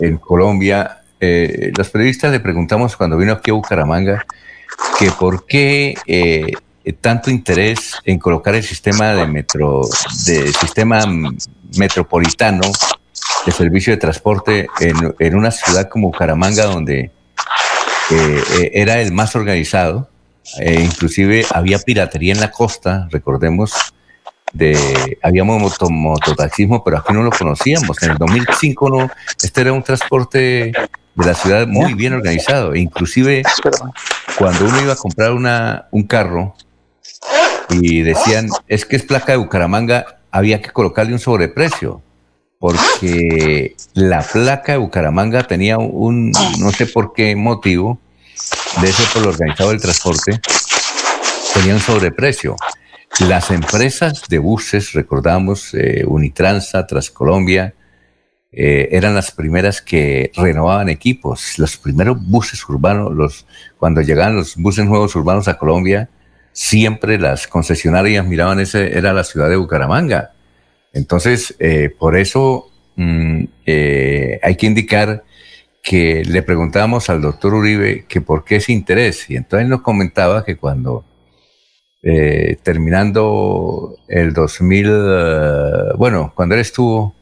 en 0.00 0.18
Colombia, 0.18 1.02
eh, 1.20 1.72
los 1.74 1.88
periodistas 1.88 2.32
le 2.32 2.40
preguntamos 2.40 2.96
cuando 2.96 3.16
vino 3.16 3.32
aquí 3.32 3.50
a 3.50 3.54
Bucaramanga 3.54 4.26
que 4.98 5.10
por 5.10 5.46
qué 5.46 5.94
tanto 6.92 7.30
interés 7.30 7.94
en 8.04 8.18
colocar 8.18 8.54
el 8.54 8.62
sistema 8.62 9.12
de 9.12 9.26
metro, 9.26 9.82
de 10.26 10.52
sistema 10.52 11.04
metropolitano 11.76 12.62
de 13.44 13.52
servicio 13.52 13.92
de 13.92 13.96
transporte 13.96 14.68
en, 14.80 15.34
una 15.34 15.50
ciudad 15.50 15.88
como 15.88 16.08
Bucaramanga, 16.08 16.64
donde 16.64 17.00
eh, 17.00 17.12
eh, 18.10 18.70
era 18.74 19.00
el 19.00 19.12
más 19.12 19.34
organizado. 19.36 20.10
e 20.58 20.80
inclusive 20.80 21.44
había 21.52 21.78
piratería 21.78 22.32
en 22.32 22.40
la 22.40 22.50
costa, 22.50 23.08
recordemos, 23.10 23.72
de 24.52 25.18
habíamos 25.22 25.76
mototaxismo, 25.90 26.82
pero 26.84 26.98
aquí 26.98 27.12
no 27.12 27.22
lo 27.22 27.30
conocíamos. 27.30 28.02
En 28.02 28.12
el 28.12 28.18
2005 28.18 28.90
no, 28.90 29.10
este 29.42 29.60
era 29.60 29.72
un 29.72 29.82
transporte 29.82 30.72
de 31.14 31.24
la 31.24 31.34
ciudad 31.34 31.66
muy 31.66 31.94
bien 31.94 32.14
organizado. 32.14 32.74
E 32.74 32.80
inclusive 32.80 33.42
cuando 34.38 34.66
uno 34.66 34.80
iba 34.82 34.92
a 34.92 34.96
comprar 34.96 35.32
una, 35.32 35.86
un 35.90 36.04
carro 36.04 36.54
y 37.70 38.02
decían, 38.02 38.48
es 38.68 38.84
que 38.84 38.96
es 38.96 39.02
placa 39.02 39.32
de 39.32 39.38
Bucaramanga, 39.38 40.20
había 40.30 40.60
que 40.60 40.70
colocarle 40.70 41.12
un 41.12 41.18
sobreprecio 41.18 42.02
porque 42.58 43.76
la 43.94 44.22
placa 44.22 44.72
de 44.72 44.78
Bucaramanga 44.78 45.42
tenía 45.42 45.78
un, 45.78 46.32
no 46.58 46.72
sé 46.72 46.86
por 46.86 47.12
qué 47.12 47.36
motivo, 47.36 47.98
de 48.80 48.88
ese 48.88 49.02
por 49.12 49.22
lo 49.22 49.28
organizado 49.30 49.70
del 49.70 49.80
transporte, 49.80 50.40
tenía 51.54 51.74
un 51.74 51.80
sobreprecio. 51.80 52.56
Las 53.20 53.50
empresas 53.50 54.22
de 54.28 54.38
buses, 54.38 54.92
recordamos, 54.92 55.72
eh, 55.74 56.04
Unitransa, 56.06 56.86
Transcolombia, 56.86 57.74
eh, 58.52 58.88
eran 58.92 59.14
las 59.14 59.30
primeras 59.30 59.80
que 59.80 60.30
renovaban 60.34 60.88
equipos. 60.88 61.58
Los 61.58 61.76
primeros 61.76 62.18
buses 62.26 62.66
urbanos, 62.68 63.14
los, 63.14 63.46
cuando 63.78 64.00
llegaban 64.00 64.36
los 64.36 64.56
buses 64.56 64.84
nuevos 64.84 65.14
urbanos 65.14 65.48
a 65.48 65.58
Colombia, 65.58 66.08
siempre 66.56 67.18
las 67.18 67.46
concesionarias 67.46 68.26
miraban 68.26 68.60
ese, 68.60 68.96
era 68.96 69.12
la 69.12 69.24
ciudad 69.24 69.50
de 69.50 69.56
Bucaramanga 69.56 70.32
entonces, 70.96 71.54
eh, 71.58 71.90
por 71.90 72.16
eso 72.16 72.70
mm, 72.96 73.44
eh, 73.66 74.40
hay 74.42 74.56
que 74.56 74.64
indicar 74.64 75.24
que 75.82 76.24
le 76.24 76.42
preguntábamos 76.42 77.10
al 77.10 77.20
doctor 77.20 77.52
Uribe 77.52 78.06
que 78.08 78.22
por 78.22 78.44
qué 78.44 78.56
ese 78.56 78.72
interés. 78.72 79.28
Y 79.28 79.36
entonces 79.36 79.68
nos 79.68 79.82
comentaba 79.82 80.42
que 80.42 80.56
cuando 80.56 81.04
eh, 82.02 82.56
terminando 82.62 83.94
el 84.08 84.32
2000, 84.32 85.96
bueno, 85.98 86.32
cuando 86.34 86.54
él 86.54 86.62
estuvo, 86.62 87.14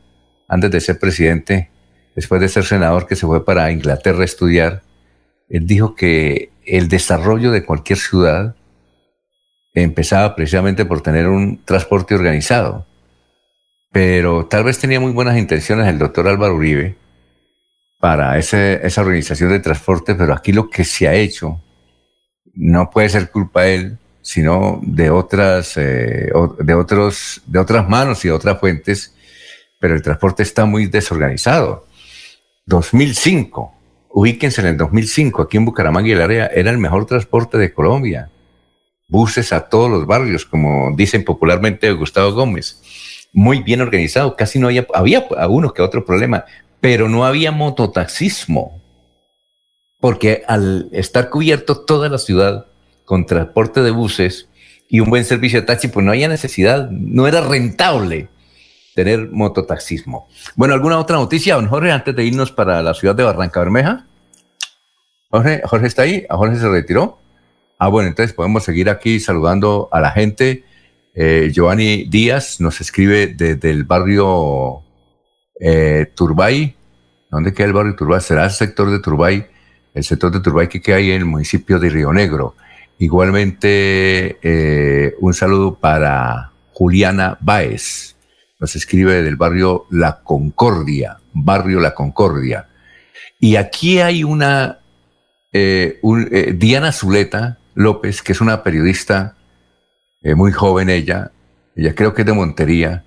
antes 0.47 0.71
de 0.71 0.81
ser 0.81 1.01
presidente, 1.01 1.69
después 2.15 2.41
de 2.41 2.49
ser 2.49 2.65
senador 2.65 3.09
que 3.09 3.17
se 3.17 3.27
fue 3.27 3.45
para 3.45 3.73
Inglaterra 3.73 4.23
a 4.23 4.25
estudiar, 4.25 4.83
él 5.49 5.67
dijo 5.67 5.97
que 5.97 6.51
el 6.65 6.87
desarrollo 6.87 7.51
de 7.51 7.65
cualquier 7.65 7.99
ciudad 7.99 8.55
empezaba 9.75 10.35
precisamente 10.37 10.85
por 10.85 11.03
tener 11.03 11.29
un 11.29 11.63
transporte 11.65 12.15
organizado 12.15 12.87
pero 13.95 14.47
tal 14.47 14.65
vez 14.65 14.81
tenía 14.81 14.99
muy 14.99 15.13
buenas 15.13 15.39
intenciones 15.39 15.87
el 15.87 16.01
doctor 16.01 16.27
Álvaro 16.27 16.57
Uribe 16.57 16.97
para 18.01 18.37
esa 18.37 19.01
organización 19.01 19.51
de 19.51 19.61
transporte, 19.61 20.17
pero 20.17 20.35
aquí 20.35 20.51
lo 20.51 20.69
que 20.69 20.83
se 20.83 21.07
ha 21.07 21.15
hecho 21.15 21.61
no 22.55 22.91
puede 22.91 23.09
ser 23.09 23.31
culpa 23.31 23.63
de 23.63 23.75
él, 23.77 23.99
sino 24.21 24.81
de 24.83 25.11
otras, 25.11 25.77
eh, 25.77 26.29
de 26.59 26.75
otros, 26.75 27.41
de 27.47 27.59
otras 27.61 27.89
manos 27.89 28.25
y 28.25 28.29
de 28.29 28.35
otras 28.35 28.59
fuentes, 28.59 29.15
pero 29.79 29.95
el 29.95 30.03
transporte 30.03 30.43
está 30.43 30.65
muy 30.65 30.87
desorganizado. 30.87 31.87
2005, 32.67 33.73
ubíquense 34.09 34.61
en 34.61 34.67
el 34.67 34.77
2005, 34.77 35.43
aquí 35.43 35.57
en 35.57 35.67
Bucaramanga 35.67 36.09
y 36.09 36.13
el 36.13 36.21
área, 36.21 36.47
era 36.49 36.73
el 36.73 36.79
mejor 36.79 37.07
transporte 37.07 37.59
de 37.59 37.73
Colombia. 37.73 38.29
Buses 39.15 39.53
a 39.53 39.69
todos 39.69 39.89
los 39.89 40.07
barrios, 40.07 40.45
como 40.45 40.91
dicen 40.97 41.25
popularmente 41.25 41.93
Gustavo 41.93 42.33
Gómez 42.33 42.81
muy 43.33 43.63
bien 43.63 43.81
organizado, 43.81 44.37
casi 44.37 44.59
no 44.59 44.69
había, 44.69 44.87
había 44.95 45.27
uno 45.49 45.73
que 45.73 45.83
otro 45.83 46.05
problema, 46.05 46.45
pero 46.81 47.09
no 47.09 47.25
había 47.25 47.51
mototaxismo, 47.51 48.81
porque 50.01 50.43
al 50.47 50.89
estar 50.93 51.31
cubierto 51.31 51.85
toda 51.85 52.09
la 52.09 52.19
ciudad 52.19 52.67
con 53.05 53.27
transporte 53.27 53.83
de 53.83 53.91
buses 53.91 54.49
y 54.89 55.01
un 55.01 55.11
buen 55.11 55.25
servicio 55.25 55.61
de 55.61 55.67
taxi, 55.67 55.89
pues 55.89 56.07
no 56.07 56.13
había 56.13 56.29
necesidad, 56.29 56.89
no 56.91 57.27
era 57.27 57.41
rentable 57.41 58.29
tener 58.95 59.29
mototaxismo. 59.31 60.29
Bueno, 60.55 60.75
¿alguna 60.75 60.99
otra 60.99 61.17
noticia, 61.17 61.57
don 61.57 61.67
Jorge, 61.67 61.91
antes 61.91 62.15
de 62.15 62.25
irnos 62.25 62.53
para 62.53 62.83
la 62.83 62.95
ciudad 62.95 63.15
de 63.15 63.25
Barranca 63.25 63.61
Bermeja? 63.61 64.07
Jorge, 65.31 65.63
Jorge 65.65 65.87
está 65.89 66.03
ahí, 66.03 66.25
a 66.29 66.37
Jorge 66.37 66.57
se 66.57 66.69
retiró. 66.69 67.19
Ah, 67.85 67.89
bueno, 67.89 68.09
entonces 68.09 68.33
podemos 68.33 68.65
seguir 68.65 68.89
aquí 68.89 69.21
saludando 69.21 69.91
a 69.93 70.01
la 70.01 70.11
gente 70.11 70.65
eh, 71.13 71.51
Giovanni 71.53 72.05
Díaz 72.05 72.59
nos 72.59 72.81
escribe 72.81 73.27
desde 73.27 73.71
el 73.71 73.85
barrio 73.85 74.81
eh, 75.61 76.11
Turbay. 76.15 76.75
¿Dónde 77.31 77.53
queda 77.53 77.67
el 77.67 77.75
barrio 77.75 77.95
Turbay? 77.95 78.23
¿Será 78.23 78.45
el 78.45 78.53
sector 78.53 78.91
de 78.91 79.01
Turbay? 79.01 79.47
El 79.93 80.03
sector 80.03 80.33
de 80.33 80.41
Turbay 80.41 80.67
que 80.67 80.81
queda 80.81 80.97
ahí 80.97 81.11
en 81.11 81.19
el 81.19 81.25
municipio 81.27 81.79
de 81.79 81.91
Río 81.91 82.11
Negro. 82.11 82.57
Igualmente, 82.99 84.39
eh, 84.41 85.15
un 85.21 85.35
saludo 85.35 85.75
para 85.75 86.53
Juliana 86.73 87.37
Báez. 87.43 88.17
Nos 88.61 88.75
escribe 88.77 89.23
del 89.23 89.37
barrio 89.37 89.85
La 89.91 90.23
Concordia, 90.23 91.19
barrio 91.35 91.81
La 91.81 91.93
Concordia. 91.93 92.67
Y 93.39 93.57
aquí 93.57 94.01
hay 94.01 94.25
una, 94.25 94.79
Diana 95.53 96.91
Zuleta 96.91 97.59
López, 97.75 98.23
que 98.23 98.33
es 98.33 98.41
una 98.41 98.63
periodista 98.63 99.37
eh, 100.23 100.35
muy 100.35 100.53
joven 100.53 100.91
ella, 100.91 101.33
ella 101.77 101.95
creo 101.95 102.15
que 102.15 102.23
es 102.23 102.27
de 102.27 102.33
Montería, 102.33 103.05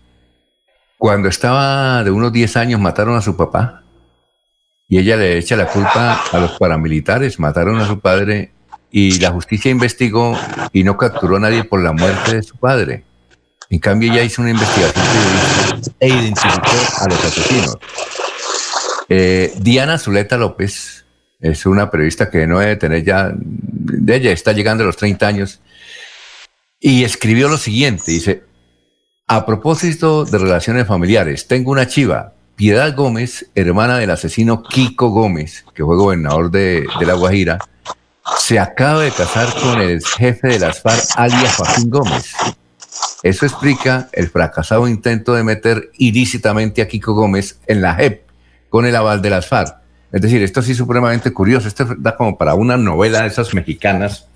cuando 0.98 1.30
estaba 1.30 2.04
de 2.04 2.12
unos 2.12 2.34
10 2.34 2.58
años 2.58 2.82
mataron 2.82 3.16
a 3.16 3.22
su 3.22 3.38
papá 3.38 3.84
y 4.88 4.98
ella 4.98 5.18
le 5.18 5.38
echa 5.38 5.56
la 5.56 5.68
culpa 5.68 6.22
a 6.32 6.40
los 6.40 6.58
paramilitares, 6.58 7.40
mataron 7.40 7.78
a 7.78 7.88
su 7.88 8.00
padre 8.00 8.52
y 8.90 9.20
la 9.20 9.32
justicia 9.32 9.70
investigó 9.70 10.38
y 10.74 10.84
no 10.84 10.98
capturó 10.98 11.38
a 11.38 11.40
nadie 11.40 11.64
por 11.64 11.84
la 11.84 11.92
muerte 11.92 12.36
de 12.36 12.44
su 12.44 12.56
padre. 12.58 13.04
En 13.70 13.80
cambio, 13.80 14.12
ella 14.12 14.24
hizo 14.24 14.42
una 14.42 14.52
investigación 14.52 15.82
e 16.00 16.08
identificó 16.08 16.78
a 17.00 17.10
los 17.10 17.26
asesinos. 17.26 17.78
Eh, 19.10 19.54
Diana 19.60 19.98
Zuleta 19.98 20.38
López 20.38 21.06
es 21.40 21.66
una 21.66 21.90
periodista 21.90 22.30
que 22.30 22.48
no 22.48 22.60
debe 22.60 22.76
tener 22.76 23.04
ya, 23.04 23.32
de 23.36 24.16
ella 24.16 24.32
está 24.32 24.54
llegando 24.54 24.84
a 24.84 24.88
los 24.88 24.98
30 24.98 25.28
años, 25.28 25.62
y 26.80 27.04
escribió 27.04 27.50
lo 27.50 27.58
siguiente, 27.58 28.12
dice, 28.12 28.44
a 29.28 29.46
propósito 29.46 30.26
de 30.26 30.38
relaciones 30.38 30.88
familiares, 30.88 31.48
tengo 31.48 31.72
una 31.72 31.88
chiva, 31.88 32.34
Piedad 32.56 32.96
Gómez, 32.96 33.52
hermana 33.54 34.00
del 34.00 34.10
asesino 34.10 34.64
Kiko 34.64 35.10
Gómez, 35.10 35.64
que 35.76 35.84
fue 35.84 35.96
gobernador 35.96 36.50
de, 36.50 36.88
de 37.00 37.06
La 37.06 37.14
Guajira, 37.14 37.60
se 38.36 38.60
acaba 38.60 39.04
de 39.04 39.12
casar 39.12 39.54
con 39.62 39.80
el 39.80 40.04
jefe 40.04 40.48
de 40.48 40.60
las 40.60 40.82
FARC, 40.82 41.04
alias 41.16 41.56
Joaquín 41.56 41.90
Gómez. 41.90 42.34
Eso 43.24 43.46
explica 43.46 44.10
el 44.12 44.30
fracasado 44.30 44.88
intento 44.88 45.34
de 45.34 45.44
meter 45.44 45.92
ilícitamente 45.98 46.82
a 46.82 46.88
Kiko 46.88 47.14
Gómez 47.14 47.60
en 47.68 47.82
la 47.82 47.96
JEP 47.96 48.24
con 48.70 48.86
el 48.86 48.96
aval 48.96 49.22
de 49.22 49.30
las 49.30 49.48
FARC. 49.48 49.76
Es 50.12 50.22
decir, 50.22 50.42
esto 50.42 50.62
sí 50.62 50.72
es 50.72 50.78
supremamente 50.78 51.32
curioso. 51.32 51.68
Esto 51.68 51.88
da 51.98 52.16
como 52.16 52.38
para 52.38 52.56
una 52.56 52.78
novela 52.78 53.22
de 53.22 53.28
esas 53.28 53.54
mexicanas, 53.54 54.28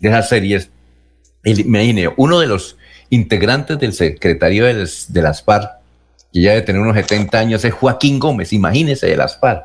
de 0.00 0.08
esas 0.08 0.28
series. 0.28 0.70
Imagine, 1.44 2.12
uno 2.16 2.40
de 2.40 2.46
los 2.46 2.76
integrantes 3.10 3.78
del 3.78 3.92
secretario 3.92 4.66
de 4.66 4.74
las, 4.74 5.12
de 5.12 5.22
FARC, 5.22 5.70
que 6.32 6.42
ya 6.42 6.50
debe 6.50 6.62
tener 6.62 6.82
unos 6.82 6.96
70 6.96 7.38
años, 7.38 7.64
es 7.64 7.72
Joaquín 7.72 8.18
Gómez, 8.18 8.52
imagínese 8.52 9.06
de 9.06 9.16
las 9.16 9.38
FARC. 9.38 9.64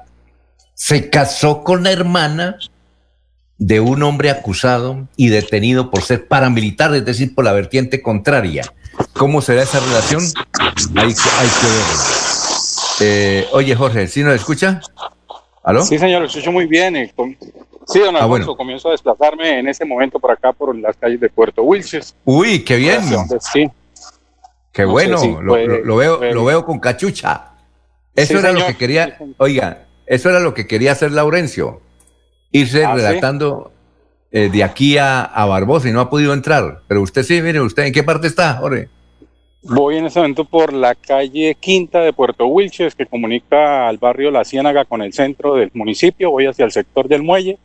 Se 0.73 1.09
casó 1.09 1.63
con 1.63 1.83
la 1.83 1.91
hermana 1.91 2.57
de 3.57 3.79
un 3.79 4.03
hombre 4.03 4.29
acusado 4.29 5.07
y 5.15 5.29
detenido 5.29 5.89
por 5.89 6.01
ser 6.01 6.27
paramilitar, 6.27 6.93
es 6.95 7.05
decir, 7.05 7.33
por 7.33 7.45
la 7.45 7.53
vertiente 7.53 8.01
contraria. 8.01 8.63
¿Cómo 9.13 9.41
será 9.41 9.63
esa 9.63 9.79
relación? 9.79 10.23
Hay, 10.95 11.07
hay 11.07 11.13
que 11.13 11.67
verlo. 11.67 12.25
Eh, 13.01 13.47
oye, 13.51 13.75
Jorge, 13.75 14.07
¿sí 14.07 14.23
nos 14.23 14.35
escucha? 14.35 14.81
¿Aló? 15.65 15.81
Sí, 15.81 15.97
señor, 15.97 16.21
lo 16.21 16.27
escucho 16.27 16.51
muy 16.51 16.67
bien. 16.67 16.95
Eh, 16.95 17.11
sí, 17.87 17.99
don 17.99 18.15
Alfonso, 18.15 18.27
bueno. 18.27 18.55
comienzo 18.55 18.89
a 18.89 18.91
desplazarme 18.91 19.59
en 19.59 19.67
ese 19.67 19.83
momento 19.83 20.19
por 20.19 20.31
acá, 20.31 20.53
por 20.53 20.75
las 20.77 20.95
calles 20.95 21.19
de 21.19 21.27
Puerto 21.27 21.63
Wilches. 21.63 22.15
Uy, 22.23 22.63
qué 22.63 22.75
bien. 22.77 23.01
Sí. 23.39 23.69
Qué 24.71 24.83
no 24.83 24.91
bueno, 24.91 25.17
si 25.17 25.31
lo, 25.31 25.47
puede, 25.47 25.83
lo, 25.83 25.95
veo, 25.95 26.17
puede. 26.19 26.33
lo 26.33 26.45
veo 26.45 26.65
con 26.65 26.79
cachucha. 26.79 27.53
Eso 28.15 28.33
sí, 28.33 28.39
era 28.39 28.49
señor. 28.49 28.61
lo 28.61 28.67
que 28.67 28.77
quería, 28.77 29.17
oiga, 29.37 29.87
eso 30.05 30.29
era 30.29 30.39
lo 30.39 30.53
que 30.53 30.67
quería 30.67 30.91
hacer 30.91 31.11
Laurencio 31.11 31.81
irse 32.51 32.85
ah, 32.85 32.93
redactando 32.93 33.71
¿sí? 34.31 34.37
eh, 34.37 34.49
de 34.49 34.63
aquí 34.63 34.97
a, 34.97 35.23
a, 35.23 35.45
Barbosa 35.45 35.89
y 35.89 35.91
no 35.91 35.99
ha 35.99 36.09
podido 36.09 36.33
entrar. 36.33 36.83
Pero 36.87 37.01
usted 37.01 37.23
sí, 37.23 37.41
mire, 37.41 37.59
usted, 37.59 37.83
¿en 37.83 37.93
qué 37.93 38.03
parte 38.03 38.27
está, 38.27 38.53
Jorge? 38.53 38.89
Voy 39.67 39.97
en 39.97 40.05
ese 40.05 40.19
momento 40.19 40.45
por 40.45 40.73
la 40.73 40.93
calle 40.93 41.57
Quinta 41.59 42.01
de 42.01 42.13
Puerto 42.13 42.45
Wilches, 42.45 42.93
que 42.93 43.07
comunica 43.07 43.87
al 43.87 43.97
barrio 43.97 44.29
La 44.29 44.45
Ciénaga 44.45 44.85
con 44.85 45.01
el 45.01 45.11
centro 45.11 45.55
del 45.55 45.71
municipio. 45.73 46.29
Voy 46.29 46.45
hacia 46.45 46.65
el 46.65 46.71
sector 46.71 47.07
del 47.07 47.23
muelle. 47.23 47.57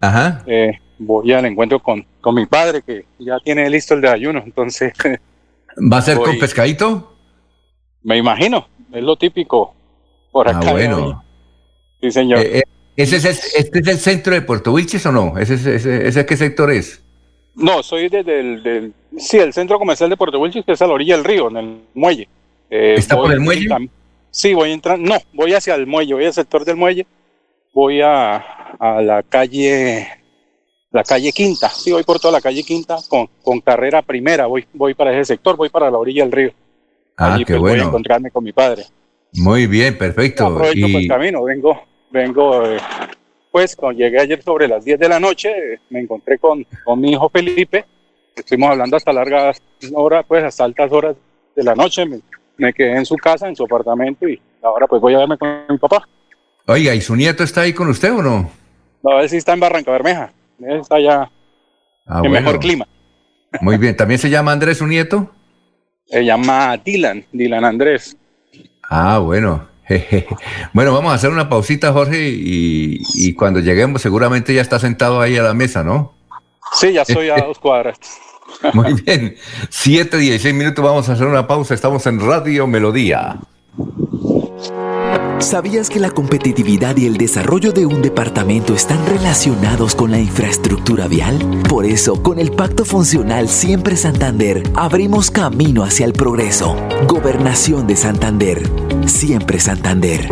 Ajá. 0.00 0.42
Eh, 0.46 0.72
voy 0.98 1.30
al 1.32 1.44
encuentro 1.44 1.78
con, 1.80 2.06
con 2.22 2.34
mi 2.34 2.46
padre, 2.46 2.80
que 2.80 3.04
ya 3.18 3.38
tiene 3.44 3.68
listo 3.68 3.92
el 3.92 4.00
desayuno. 4.00 4.42
Entonces. 4.44 4.94
¿Va 5.92 5.98
a 5.98 6.02
ser 6.02 6.16
voy, 6.16 6.30
con 6.30 6.38
pescadito? 6.38 7.16
Me 8.02 8.16
imagino, 8.16 8.66
es 8.90 9.02
lo 9.02 9.16
típico 9.16 9.74
por 10.30 10.48
acá. 10.48 10.70
Ah, 10.70 10.72
bueno. 10.72 11.24
Sí, 12.00 12.10
señor. 12.10 12.40
Eh, 12.40 12.60
eh, 12.60 12.62
¿Ese 12.96 13.16
es, 13.16 13.24
el, 13.26 13.62
¿Este 13.62 13.78
es 13.80 13.88
el 13.88 13.98
centro 13.98 14.32
de 14.32 14.40
Puerto 14.40 14.72
Wilches 14.72 15.04
o 15.04 15.12
no? 15.12 15.36
¿Ese, 15.36 15.54
ese, 15.54 16.08
ese 16.08 16.26
qué 16.26 16.36
sector 16.36 16.70
es? 16.70 17.02
No, 17.54 17.82
soy 17.82 18.08
desde 18.08 18.40
el 18.40 18.62
del, 18.62 18.92
sí, 19.18 19.38
el 19.38 19.52
centro 19.52 19.78
comercial 19.78 20.08
de 20.08 20.16
Puerto 20.16 20.38
Wilches, 20.38 20.64
que 20.64 20.72
es 20.72 20.82
a 20.82 20.86
la 20.86 20.94
orilla 20.94 21.16
del 21.16 21.24
río, 21.24 21.50
en 21.50 21.56
el 21.56 21.82
muelle. 21.94 22.28
Eh, 22.70 22.94
¿Está 22.96 23.16
por 23.16 23.32
el 23.32 23.40
muelle? 23.40 23.68
Sí, 24.30 24.54
voy 24.54 24.72
entrando, 24.72 25.06
no, 25.06 25.18
voy 25.34 25.52
hacia 25.52 25.74
el 25.74 25.86
muelle, 25.86 26.14
voy 26.14 26.24
al 26.24 26.32
sector 26.32 26.64
del 26.64 26.76
muelle, 26.76 27.06
voy 27.74 28.00
a, 28.00 28.36
a 28.78 29.02
la 29.02 29.22
calle, 29.22 30.08
la 30.90 31.04
calle 31.04 31.32
Quinta, 31.32 31.68
sí, 31.68 31.92
voy 31.92 32.02
por 32.02 32.18
toda 32.18 32.32
la 32.32 32.40
calle 32.40 32.62
Quinta 32.62 32.96
con, 33.08 33.28
con 33.42 33.60
carrera 33.60 34.00
primera, 34.00 34.46
voy, 34.46 34.66
voy 34.72 34.94
para 34.94 35.12
ese 35.12 35.34
sector, 35.34 35.56
voy 35.56 35.68
para 35.68 35.90
la 35.90 35.98
orilla 35.98 36.22
del 36.22 36.32
río. 36.32 36.52
Ah, 37.18 37.34
Allí, 37.34 37.44
qué 37.44 37.52
pues, 37.52 37.60
bueno. 37.60 37.76
Voy 37.76 37.84
a 37.84 37.88
encontrarme 37.88 38.30
con 38.30 38.42
mi 38.42 38.52
padre. 38.52 38.84
Muy 39.34 39.66
bien, 39.66 39.98
perfecto. 39.98 40.46
Aprovecho 40.46 40.86
y... 40.86 40.96
el 40.96 41.08
camino, 41.08 41.42
vengo 41.42 41.92
vengo, 42.12 42.64
eh, 42.64 42.78
pues 43.52 43.76
cuando 43.76 43.98
llegué 43.98 44.18
ayer 44.18 44.42
sobre 44.42 44.66
las 44.66 44.84
10 44.84 44.98
de 44.98 45.08
la 45.08 45.20
noche, 45.20 45.52
me 45.90 46.00
encontré 46.00 46.38
con, 46.38 46.66
con, 46.84 46.98
mi 46.98 47.12
hijo 47.12 47.28
Felipe, 47.28 47.84
estuvimos 48.34 48.70
hablando 48.70 48.96
hasta 48.96 49.12
largas 49.12 49.62
horas, 49.92 50.24
pues 50.26 50.42
hasta 50.42 50.64
altas 50.64 50.90
horas 50.90 51.16
de 51.54 51.62
la 51.62 51.74
noche, 51.74 52.06
me, 52.06 52.20
me, 52.56 52.72
quedé 52.72 52.96
en 52.96 53.04
su 53.04 53.16
casa, 53.16 53.46
en 53.46 53.54
su 53.54 53.64
apartamento 53.64 54.26
y 54.26 54.40
ahora 54.62 54.86
pues 54.86 55.02
voy 55.02 55.14
a 55.14 55.18
verme 55.18 55.36
con 55.36 55.66
mi 55.68 55.76
papá. 55.76 56.08
Oiga, 56.66 56.94
¿y 56.94 57.02
su 57.02 57.14
nieto 57.14 57.44
está 57.44 57.60
ahí 57.60 57.74
con 57.74 57.88
usted 57.88 58.12
o 58.12 58.22
no? 58.22 58.50
No, 59.02 59.20
él 59.20 59.28
sí 59.28 59.36
está 59.36 59.52
en 59.52 59.60
Barranca 59.60 59.92
Bermeja, 59.92 60.32
él 60.60 60.80
está 60.80 60.96
allá 60.96 61.30
ah, 62.06 62.22
en 62.24 62.30
bueno. 62.30 62.40
mejor 62.40 62.58
clima. 62.58 62.88
Muy 63.60 63.76
bien, 63.76 63.94
¿también 63.94 64.18
se 64.18 64.30
llama 64.30 64.52
Andrés 64.52 64.78
su 64.78 64.86
nieto? 64.86 65.30
Se 66.06 66.24
llama 66.24 66.78
Dylan, 66.78 67.26
Dylan 67.32 67.64
Andrés. 67.66 68.16
Ah, 68.82 69.18
bueno. 69.18 69.71
Bueno, 70.72 70.92
vamos 70.92 71.12
a 71.12 71.14
hacer 71.14 71.30
una 71.30 71.48
pausita, 71.48 71.92
Jorge, 71.92 72.28
y, 72.28 73.00
y, 73.14 73.34
cuando 73.34 73.60
lleguemos 73.60 74.02
seguramente 74.02 74.54
ya 74.54 74.62
está 74.62 74.78
sentado 74.78 75.20
ahí 75.20 75.36
a 75.36 75.42
la 75.42 75.54
mesa, 75.54 75.84
¿no? 75.84 76.12
Sí, 76.72 76.92
ya 76.92 77.02
estoy 77.02 77.28
a 77.28 77.36
dos 77.46 77.58
cuadras. 77.58 77.98
Muy 78.74 78.94
bien, 78.94 79.36
7, 79.70 80.16
16 80.16 80.54
minutos, 80.54 80.84
vamos 80.84 81.08
a 81.08 81.12
hacer 81.12 81.26
una 81.26 81.46
pausa, 81.46 81.74
estamos 81.74 82.06
en 82.06 82.20
Radio 82.20 82.66
Melodía. 82.66 83.40
¿Sabías 85.38 85.90
que 85.90 85.98
la 85.98 86.10
competitividad 86.10 86.96
y 86.96 87.06
el 87.06 87.16
desarrollo 87.16 87.72
de 87.72 87.84
un 87.84 88.00
departamento 88.00 88.74
están 88.74 89.04
relacionados 89.06 89.94
con 89.94 90.10
la 90.12 90.18
infraestructura 90.18 91.08
vial? 91.08 91.38
Por 91.68 91.84
eso, 91.84 92.22
con 92.22 92.38
el 92.38 92.52
Pacto 92.52 92.84
Funcional 92.84 93.48
Siempre 93.48 93.96
Santander, 93.96 94.62
abrimos 94.74 95.30
camino 95.30 95.82
hacia 95.82 96.06
el 96.06 96.12
progreso. 96.12 96.76
Gobernación 97.08 97.86
de 97.86 97.96
Santander. 97.96 98.62
Siempre 99.06 99.58
Santander. 99.58 100.28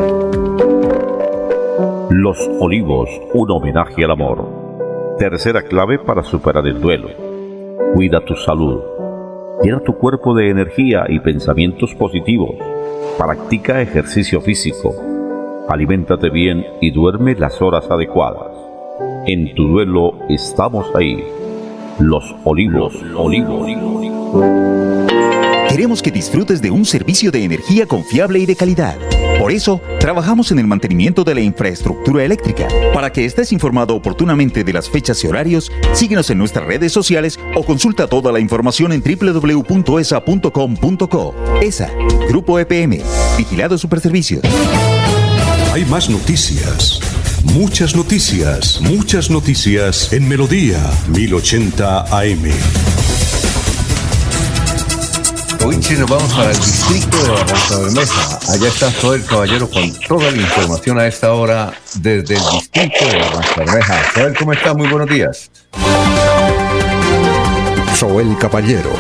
Los 2.11 2.39
Olivos, 2.61 3.09
un 3.35 3.51
homenaje 3.51 4.05
al 4.05 4.13
amor. 4.13 5.17
Tercera 5.19 5.63
clave 5.63 5.99
para 5.99 6.23
superar 6.23 6.67
el 6.67 6.81
duelo. 6.81 7.09
Cuida 7.95 8.25
tu 8.25 8.37
salud. 8.37 8.81
Llena 9.63 9.81
tu 9.81 9.99
cuerpo 9.99 10.35
de 10.35 10.51
energía 10.51 11.05
y 11.09 11.19
pensamientos 11.21 11.95
positivos. 11.95 12.55
Practica 13.19 13.81
ejercicio 13.83 14.41
físico. 14.41 14.95
Aliméntate 15.69 16.31
bien 16.31 16.67
y 16.81 16.91
duerme 16.91 17.35
las 17.35 17.61
horas 17.61 17.91
adecuadas. 17.91 18.53
En 19.27 19.55
tu 19.55 19.69
duelo 19.69 20.15
estamos 20.29 20.87
ahí. 20.95 21.23
Los 21.99 22.35
Olivos, 22.45 22.95
Olivos. 23.15 24.80
Queremos 25.71 26.03
que 26.03 26.11
disfrutes 26.11 26.61
de 26.61 26.73
un 26.73 26.85
servicio 26.85 27.31
de 27.31 27.45
energía 27.45 27.87
confiable 27.87 28.41
y 28.41 28.47
de 28.47 28.57
calidad. 28.57 28.99
Por 29.39 29.53
eso, 29.53 29.81
trabajamos 30.01 30.51
en 30.51 30.59
el 30.59 30.67
mantenimiento 30.67 31.23
de 31.23 31.37
la 31.37 31.43
infraestructura 31.43 32.25
eléctrica. 32.25 32.67
Para 32.93 33.13
que 33.13 33.25
estés 33.25 33.53
informado 33.53 33.95
oportunamente 33.95 34.65
de 34.65 34.73
las 34.73 34.91
fechas 34.91 35.23
y 35.23 35.29
horarios, 35.29 35.71
síguenos 35.93 36.29
en 36.31 36.39
nuestras 36.39 36.67
redes 36.67 36.91
sociales 36.93 37.39
o 37.55 37.63
consulta 37.65 38.09
toda 38.09 38.33
la 38.33 38.41
información 38.41 38.91
en 38.93 39.01
www.esa.com.co. 39.01 39.65
ESA, 41.63 41.89
Grupo 42.29 42.59
EPM, 42.59 42.99
Vigilado 43.39 43.79
Superservicios. 43.79 44.43
Hay 45.73 45.85
más 45.85 46.11
noticias. 46.11 46.99
Muchas 47.45 47.95
noticias, 47.95 48.81
muchas 48.81 49.31
noticias 49.31 50.13
en 50.13 50.29
Melodía 50.29 50.81
1080 51.15 52.07
AM. 52.11 52.51
Nos 55.71 56.11
vamos 56.11 56.33
para 56.33 56.51
el 56.51 56.57
distrito 56.57 57.17
de 57.23 57.29
Barranca 57.31 57.79
Bermeja. 57.79 58.39
Allá 58.53 58.69
está 58.69 58.93
Joel 59.01 59.25
Caballero 59.25 59.71
con 59.71 59.93
toda 60.09 60.31
la 60.33 60.37
información 60.39 60.99
a 60.99 61.07
esta 61.07 61.33
hora 61.33 61.73
desde 61.95 62.35
el 62.35 62.43
distrito 62.53 63.07
de 63.07 63.19
Barranca 63.19 63.55
Bermeja. 63.57 64.03
Joel, 64.13 64.37
¿cómo 64.37 64.53
está? 64.53 64.75
Muy 64.75 64.89
buenos 64.89 65.09
días. 65.09 65.51
Joel 68.01 68.37
Caballero 68.39 68.91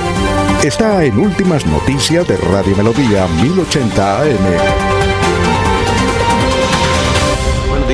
está 0.62 1.04
en 1.04 1.18
Últimas 1.18 1.66
Noticias 1.66 2.28
de 2.28 2.36
Radio 2.36 2.76
Melodía 2.76 3.26
1080 3.26 4.22
AM 4.22 4.99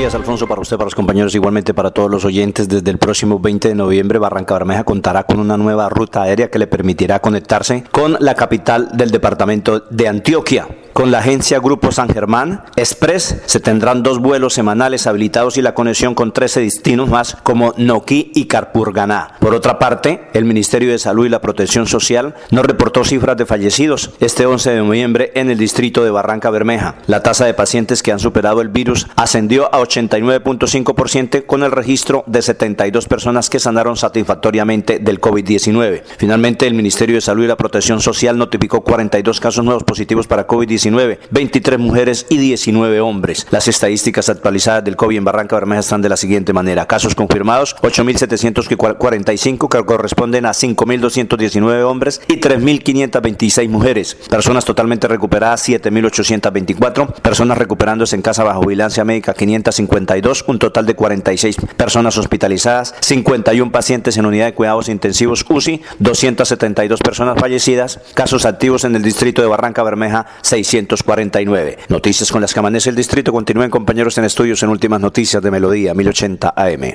días, 0.06 0.14
Alfonso, 0.14 0.46
para 0.46 0.60
usted, 0.60 0.76
para 0.76 0.86
los 0.86 0.94
compañeros, 0.94 1.34
igualmente 1.34 1.74
para 1.74 1.90
todos 1.90 2.08
los 2.08 2.24
oyentes. 2.24 2.68
Desde 2.68 2.90
el 2.90 2.98
próximo 2.98 3.40
20 3.40 3.68
de 3.68 3.74
noviembre, 3.74 4.20
Barranca 4.20 4.54
Bermeja 4.54 4.84
contará 4.84 5.24
con 5.24 5.40
una 5.40 5.56
nueva 5.56 5.88
ruta 5.88 6.22
aérea 6.22 6.48
que 6.48 6.60
le 6.60 6.68
permitirá 6.68 7.18
conectarse 7.18 7.82
con 7.90 8.16
la 8.20 8.34
capital 8.34 8.90
del 8.96 9.10
departamento 9.10 9.80
de 9.90 10.06
Antioquia. 10.06 10.68
Con 10.96 11.10
la 11.10 11.18
agencia 11.18 11.58
Grupo 11.58 11.92
San 11.92 12.08
Germán 12.08 12.64
Express 12.74 13.42
se 13.44 13.60
tendrán 13.60 14.02
dos 14.02 14.18
vuelos 14.18 14.54
semanales 14.54 15.06
habilitados 15.06 15.58
y 15.58 15.62
la 15.62 15.74
conexión 15.74 16.14
con 16.14 16.32
13 16.32 16.60
destinos 16.60 17.10
más 17.10 17.36
como 17.42 17.74
Noquí 17.76 18.32
y 18.34 18.46
Carpurganá. 18.46 19.34
Por 19.38 19.54
otra 19.54 19.78
parte, 19.78 20.26
el 20.32 20.46
Ministerio 20.46 20.90
de 20.90 20.98
Salud 20.98 21.26
y 21.26 21.28
la 21.28 21.42
Protección 21.42 21.86
Social 21.86 22.34
no 22.50 22.62
reportó 22.62 23.04
cifras 23.04 23.36
de 23.36 23.44
fallecidos 23.44 24.12
este 24.20 24.46
11 24.46 24.70
de 24.70 24.78
noviembre 24.78 25.32
en 25.34 25.50
el 25.50 25.58
distrito 25.58 26.02
de 26.02 26.10
Barranca 26.10 26.48
Bermeja. 26.48 26.94
La 27.06 27.22
tasa 27.22 27.44
de 27.44 27.52
pacientes 27.52 28.02
que 28.02 28.12
han 28.12 28.18
superado 28.18 28.62
el 28.62 28.70
virus 28.70 29.06
ascendió 29.16 29.74
a 29.74 29.80
89.5% 29.96 31.46
con 31.46 31.62
el 31.62 31.72
registro 31.72 32.24
de 32.26 32.42
72 32.42 33.06
personas 33.06 33.48
que 33.48 33.58
sanaron 33.58 33.96
satisfactoriamente 33.96 34.98
del 34.98 35.20
COVID-19. 35.20 36.02
Finalmente, 36.18 36.66
el 36.66 36.74
Ministerio 36.74 37.16
de 37.16 37.20
Salud 37.20 37.44
y 37.44 37.48
la 37.48 37.56
Protección 37.56 38.00
Social 38.00 38.36
notificó 38.36 38.82
42 38.82 39.40
casos 39.40 39.64
nuevos 39.64 39.84
positivos 39.84 40.26
para 40.26 40.46
COVID-19, 40.46 41.18
23 41.30 41.78
mujeres 41.78 42.26
y 42.28 42.36
19 42.38 43.00
hombres. 43.00 43.46
Las 43.50 43.68
estadísticas 43.68 44.28
actualizadas 44.28 44.84
del 44.84 44.96
COVID 44.96 45.16
en 45.16 45.24
Barranca 45.24 45.56
Bermeja 45.56 45.80
están 45.80 46.02
de 46.02 46.08
la 46.08 46.16
siguiente 46.16 46.52
manera. 46.52 46.86
Casos 46.86 47.14
confirmados, 47.14 47.76
8.745 47.76 49.68
que 49.68 49.84
corresponden 49.84 50.46
a 50.46 50.50
5.219 50.50 51.82
hombres 51.84 52.20
y 52.28 52.40
3.526 52.40 53.68
mujeres. 53.68 54.14
Personas 54.14 54.64
totalmente 54.64 55.08
recuperadas, 55.08 55.68
7.824. 55.68 57.14
Personas 57.14 57.58
recuperándose 57.58 58.16
en 58.16 58.22
casa 58.22 58.44
bajo 58.44 58.60
vigilancia 58.60 59.04
médica, 59.04 59.34
552. 59.86 60.44
Un 60.48 60.58
total 60.58 60.86
de 60.86 60.94
46 60.94 61.56
personas 61.76 62.18
hospitalizadas, 62.18 62.94
51 63.00 63.72
pacientes 63.72 64.16
en 64.16 64.26
unidad 64.26 64.46
de 64.46 64.54
cuidados 64.54 64.88
intensivos 64.88 65.44
UCI, 65.48 65.82
272 65.98 67.00
personas 67.00 67.38
fallecidas. 67.38 68.00
Casos 68.14 68.44
activos 68.44 68.84
en 68.84 68.96
el 68.96 69.02
distrito 69.02 69.42
de 69.42 69.48
Barranca 69.48 69.82
Bermeja, 69.82 70.26
649. 70.42 71.78
Noticias 71.88 72.30
con 72.30 72.40
las 72.40 72.52
que 72.52 72.60
amanece 72.60 72.90
el 72.90 72.96
distrito. 72.96 73.32
Continúen 73.32 73.70
compañeros 73.70 74.18
en 74.18 74.24
estudios 74.24 74.62
en 74.62 74.70
últimas 74.70 75.00
noticias 75.00 75.42
de 75.42 75.50
Melodía 75.50 75.94
1080 75.94 76.54
AM. 76.56 76.94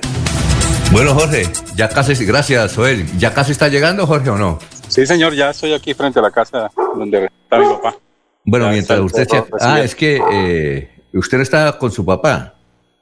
Bueno, 0.91 1.13
Jorge, 1.13 1.47
ya 1.75 1.87
casi, 1.87 2.25
gracias, 2.25 2.75
Joel. 2.75 3.05
¿Ya 3.17 3.33
casi 3.33 3.53
está 3.53 3.69
llegando, 3.69 4.05
Jorge, 4.05 4.29
o 4.29 4.37
no? 4.37 4.59
Sí, 4.89 5.05
señor, 5.05 5.33
ya 5.33 5.51
estoy 5.51 5.71
aquí 5.71 5.93
frente 5.93 6.19
a 6.19 6.21
la 6.21 6.31
casa 6.31 6.69
donde 6.97 7.25
está 7.25 7.59
mi 7.59 7.65
papá. 7.65 7.95
Bueno, 8.43 8.65
Ya 8.65 8.71
mientras 8.71 8.99
usted... 8.99 9.25
Ah, 9.61 9.79
es 9.79 9.95
que 9.95 10.19
eh, 10.33 10.89
usted 11.13 11.37
no 11.37 11.43
está 11.43 11.77
con 11.77 11.91
su 11.91 12.03
papá. 12.03 12.55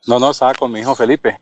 No, 0.09 0.17
no, 0.19 0.31
estaba 0.31 0.55
con 0.55 0.71
mi 0.71 0.79
hijo 0.79 0.95
Felipe. 0.95 1.37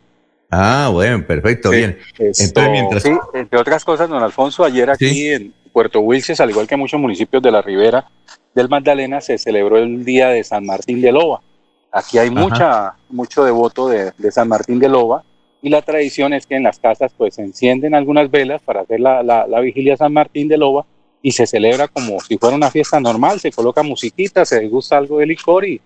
Ah, 0.50 0.90
bueno, 0.92 1.26
perfecto, 1.26 1.70
Sí, 1.70 1.76
bien. 1.78 1.98
esto- 2.18 2.42
Entonces, 2.60 2.70
mientras... 2.70 3.02
sí, 3.02 3.10
entre 3.32 3.58
otras 3.58 3.82
cosas, 3.82 4.10
don 4.10 4.22
Alfonso, 4.22 4.62
ayer 4.62 4.90
aquí 4.90 5.28
en 5.30 5.54
Puerto 5.72 6.00
Wilches, 6.00 6.38
al 6.40 6.50
igual 6.50 6.66
que 6.66 6.76
muchos 6.76 7.00
municipios 7.00 7.42
de 7.42 7.50
la 7.50 7.62
ribera 7.62 8.06
del 8.54 8.68
Magdalena, 8.68 9.22
se 9.22 9.38
celebró 9.38 9.78
el 9.78 10.04
Día 10.04 10.28
de 10.28 10.44
San 10.44 10.66
Martín 10.66 11.00
de 11.00 11.12
Loba. 11.12 11.40
Aquí 11.90 12.18
hay 12.18 12.28
Ajá. 12.28 12.38
mucha, 12.40 12.94
mucho 13.08 13.42
devoto 13.44 13.88
de, 13.88 14.12
de 14.18 14.30
San 14.30 14.48
Martín 14.48 14.78
de 14.78 14.88
Loba 14.90 15.22
y 15.62 15.70
la 15.70 15.80
tradición 15.80 16.34
es 16.34 16.46
que 16.46 16.56
en 16.56 16.62
las 16.64 16.78
casas 16.78 17.12
pues 17.16 17.36
se 17.36 17.42
encienden 17.42 17.94
algunas 17.94 18.30
velas 18.30 18.60
para 18.62 18.82
hacer 18.82 19.00
la, 19.00 19.22
la, 19.22 19.46
la 19.46 19.60
vigilia 19.60 19.96
San 19.96 20.12
Martín 20.12 20.46
de 20.48 20.58
Loba 20.58 20.84
y 21.22 21.32
se 21.32 21.46
celebra 21.46 21.88
como 21.88 22.20
si 22.20 22.36
fuera 22.36 22.54
una 22.54 22.70
fiesta 22.70 23.00
normal, 23.00 23.40
se 23.40 23.50
coloca 23.50 23.82
musiquita, 23.82 24.44
se 24.44 24.66
gusta 24.68 24.98
algo 24.98 25.18
de 25.18 25.26
licor 25.26 25.66
y, 25.66 25.80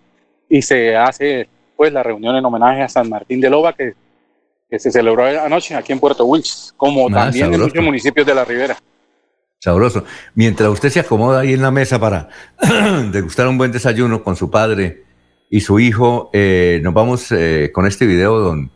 y 0.48 0.60
se 0.62 0.96
hace 0.96 1.48
pues 1.82 1.92
la 1.92 2.04
reunión 2.04 2.36
en 2.36 2.44
homenaje 2.44 2.80
a 2.80 2.88
San 2.88 3.08
Martín 3.08 3.40
de 3.40 3.50
Loba 3.50 3.72
que, 3.72 3.94
que 4.70 4.78
se 4.78 4.92
celebró 4.92 5.24
anoche 5.24 5.74
aquí 5.74 5.92
en 5.92 5.98
Puerto 5.98 6.24
Wilches, 6.24 6.72
como 6.76 7.08
Ah, 7.08 7.24
también 7.24 7.52
en 7.52 7.60
muchos 7.60 7.82
municipios 7.82 8.24
de 8.24 8.32
la 8.36 8.44
Ribera. 8.44 8.76
Sabroso. 9.58 10.04
Mientras 10.36 10.70
usted 10.70 10.90
se 10.90 11.00
acomoda 11.00 11.40
ahí 11.40 11.54
en 11.54 11.60
la 11.60 11.72
mesa 11.72 11.98
para 11.98 12.28
degustar 13.10 13.48
un 13.48 13.58
buen 13.58 13.72
desayuno 13.72 14.22
con 14.22 14.36
su 14.36 14.48
padre 14.48 15.02
y 15.50 15.60
su 15.62 15.80
hijo, 15.80 16.30
eh, 16.32 16.78
nos 16.84 16.94
vamos 16.94 17.32
eh, 17.32 17.72
con 17.74 17.84
este 17.88 18.06
video, 18.06 18.38
don, 18.38 18.70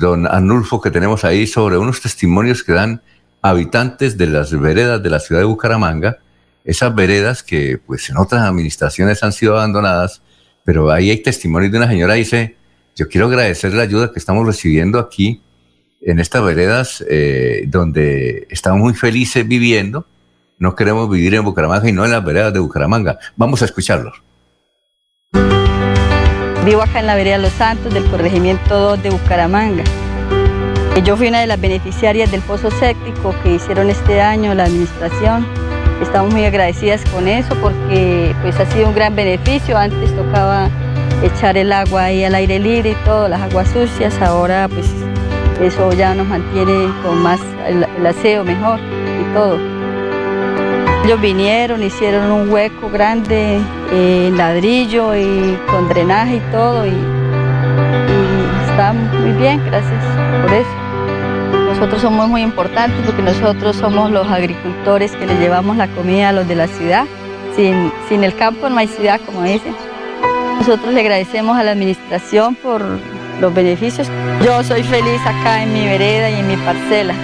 don 0.00 0.26
Arnulfo, 0.26 0.80
que 0.80 0.90
tenemos 0.90 1.24
ahí 1.24 1.46
sobre 1.46 1.78
unos 1.78 2.00
testimonios 2.00 2.64
que 2.64 2.72
dan 2.72 3.00
habitantes 3.42 4.18
de 4.18 4.26
las 4.26 4.50
veredas 4.58 5.00
de 5.00 5.10
la 5.10 5.20
ciudad 5.20 5.42
de 5.42 5.46
Bucaramanga, 5.46 6.18
esas 6.64 6.92
veredas 6.92 7.44
que 7.44 7.78
pues 7.78 8.10
en 8.10 8.16
otras 8.16 8.42
administraciones 8.42 9.22
han 9.22 9.32
sido 9.32 9.56
abandonadas, 9.56 10.20
pero 10.68 10.90
ahí 10.90 11.08
hay 11.08 11.22
testimonios 11.22 11.72
de 11.72 11.78
una 11.78 11.88
señora 11.88 12.12
dice, 12.12 12.56
yo 12.94 13.08
quiero 13.08 13.28
agradecer 13.28 13.72
la 13.72 13.84
ayuda 13.84 14.12
que 14.12 14.18
estamos 14.18 14.46
recibiendo 14.46 14.98
aquí 14.98 15.40
en 16.02 16.18
estas 16.18 16.44
veredas 16.44 17.02
eh, 17.08 17.64
donde 17.68 18.46
estamos 18.50 18.78
muy 18.78 18.92
felices 18.92 19.48
viviendo. 19.48 20.04
No 20.58 20.76
queremos 20.76 21.08
vivir 21.08 21.34
en 21.36 21.42
Bucaramanga 21.42 21.88
y 21.88 21.92
no 21.92 22.04
en 22.04 22.10
las 22.10 22.22
veredas 22.22 22.52
de 22.52 22.58
Bucaramanga. 22.58 23.18
Vamos 23.34 23.62
a 23.62 23.64
escucharlos. 23.64 24.20
Vivo 26.66 26.82
acá 26.82 27.00
en 27.00 27.06
la 27.06 27.14
vereda 27.14 27.38
Los 27.38 27.54
Santos 27.54 27.94
del 27.94 28.04
corregimiento 28.04 28.78
2 28.78 29.02
de 29.04 29.08
Bucaramanga. 29.08 29.84
Yo 31.02 31.16
fui 31.16 31.28
una 31.28 31.40
de 31.40 31.46
las 31.46 31.58
beneficiarias 31.58 32.30
del 32.30 32.42
pozo 32.42 32.70
séptico 32.72 33.34
que 33.42 33.54
hicieron 33.54 33.88
este 33.88 34.20
año 34.20 34.52
la 34.54 34.64
administración. 34.64 35.46
Estamos 36.00 36.32
muy 36.32 36.44
agradecidas 36.44 37.02
con 37.10 37.26
eso 37.26 37.54
porque 37.60 38.34
pues 38.42 38.58
ha 38.60 38.66
sido 38.66 38.88
un 38.88 38.94
gran 38.94 39.16
beneficio. 39.16 39.76
Antes 39.76 40.14
tocaba 40.14 40.68
echar 41.22 41.56
el 41.56 41.72
agua 41.72 42.04
ahí 42.04 42.24
al 42.24 42.34
aire 42.34 42.58
libre 42.58 42.90
y 42.90 43.04
todo, 43.04 43.28
las 43.28 43.40
aguas 43.40 43.68
sucias. 43.68 44.20
Ahora 44.22 44.68
pues 44.68 44.86
eso 45.60 45.92
ya 45.92 46.14
nos 46.14 46.26
mantiene 46.26 46.88
con 47.02 47.22
más 47.22 47.40
el, 47.66 47.84
aseo 48.06 48.44
mejor 48.44 48.78
y 48.78 49.34
todo. 49.34 49.58
Ellos 51.04 51.20
vinieron, 51.20 51.82
hicieron 51.82 52.30
un 52.30 52.50
hueco 52.50 52.90
grande 52.90 53.58
eh, 53.92 54.26
en 54.28 54.36
ladrillo 54.36 55.16
y 55.16 55.58
con 55.70 55.88
drenaje 55.88 56.36
y 56.36 56.52
todo 56.52 56.86
y, 56.86 56.90
y 56.90 58.70
está 58.70 58.92
muy 58.92 59.32
bien, 59.32 59.60
gracias 59.66 60.04
por 60.42 60.52
eso. 60.52 60.77
Nosotros 61.78 62.02
somos 62.02 62.28
muy 62.28 62.42
importantes 62.42 63.06
porque 63.06 63.22
nosotros 63.22 63.76
somos 63.76 64.10
los 64.10 64.26
agricultores 64.26 65.12
que 65.12 65.26
le 65.26 65.36
llevamos 65.36 65.76
la 65.76 65.86
comida 65.86 66.30
a 66.30 66.32
los 66.32 66.48
de 66.48 66.56
la 66.56 66.66
ciudad. 66.66 67.04
Sin, 67.54 67.92
sin 68.08 68.24
el 68.24 68.34
campo 68.34 68.68
no 68.68 68.78
hay 68.78 68.88
ciudad, 68.88 69.20
como 69.24 69.44
dicen. 69.44 69.76
Nosotros 70.58 70.92
le 70.92 71.02
agradecemos 71.02 71.56
a 71.56 71.62
la 71.62 71.70
administración 71.70 72.56
por 72.56 72.82
los 73.40 73.54
beneficios. 73.54 74.08
Yo 74.44 74.64
soy 74.64 74.82
feliz 74.82 75.20
acá 75.24 75.62
en 75.62 75.72
mi 75.72 75.84
vereda 75.84 76.28
y 76.30 76.40
en 76.40 76.48
mi 76.48 76.56
parcela. 76.56 77.14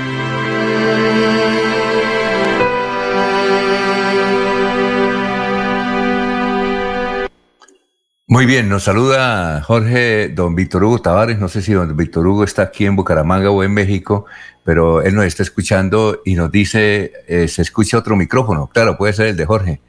Muy 8.34 8.46
bien, 8.46 8.68
nos 8.68 8.82
saluda 8.82 9.62
Jorge, 9.62 10.26
don 10.26 10.56
Víctor 10.56 10.82
Hugo 10.82 10.98
Tavares. 11.00 11.38
No 11.38 11.46
sé 11.46 11.62
si 11.62 11.72
don 11.72 11.96
Víctor 11.96 12.26
Hugo 12.26 12.42
está 12.42 12.62
aquí 12.62 12.84
en 12.84 12.96
Bucaramanga 12.96 13.48
o 13.52 13.62
en 13.62 13.72
México, 13.72 14.24
pero 14.64 15.02
él 15.02 15.14
nos 15.14 15.24
está 15.26 15.44
escuchando 15.44 16.20
y 16.24 16.34
nos 16.34 16.50
dice, 16.50 17.12
eh, 17.28 17.46
se 17.46 17.62
escucha 17.62 17.96
otro 17.96 18.16
micrófono. 18.16 18.66
Claro, 18.66 18.98
puede 18.98 19.12
ser 19.12 19.26
el 19.28 19.36
de 19.36 19.44
Jorge 19.46 19.80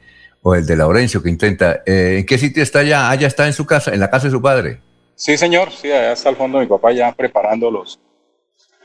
o 0.42 0.54
el 0.54 0.64
de 0.64 0.76
Laurencio 0.76 1.20
que 1.24 1.28
intenta. 1.28 1.82
Eh, 1.84 2.18
¿En 2.20 2.24
qué 2.26 2.38
sitio 2.38 2.62
está 2.62 2.84
ya? 2.84 3.10
Ah, 3.10 3.16
ya 3.16 3.26
está 3.26 3.48
en 3.48 3.52
su 3.52 3.66
casa, 3.66 3.92
en 3.92 3.98
la 3.98 4.10
casa 4.10 4.26
de 4.28 4.30
su 4.30 4.40
padre. 4.40 4.80
Sí, 5.16 5.36
señor, 5.36 5.72
sí, 5.72 5.90
allá 5.90 6.12
está 6.12 6.28
al 6.28 6.36
fondo 6.36 6.60
mi 6.60 6.66
papá 6.66 6.92
ya 6.92 7.10
preparándolos, 7.10 7.98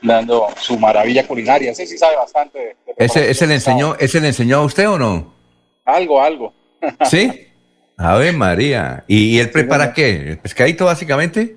dando 0.02 0.48
su 0.60 0.76
maravilla 0.76 1.24
culinaria. 1.24 1.70
Ese 1.70 1.86
sí 1.86 1.96
sabe 1.96 2.16
bastante. 2.16 2.58
de- 2.58 2.64
de 2.98 3.30
¿Ese, 3.30 3.46
le 3.46 3.54
enseñó, 3.54 3.94
¿Ese 4.00 4.20
le 4.20 4.26
enseñó 4.26 4.58
a 4.58 4.64
usted 4.64 4.88
o 4.88 4.98
no? 4.98 5.32
Algo, 5.84 6.20
algo. 6.20 6.52
¿Sí? 7.08 7.46
A 8.02 8.16
ver, 8.18 8.34
María. 8.34 9.04
¿Y, 9.06 9.36
y 9.36 9.38
él 9.38 9.50
prepara 9.50 9.92
qué? 9.92 10.30
¿El 10.30 10.38
pescadito 10.38 10.86
básicamente? 10.86 11.56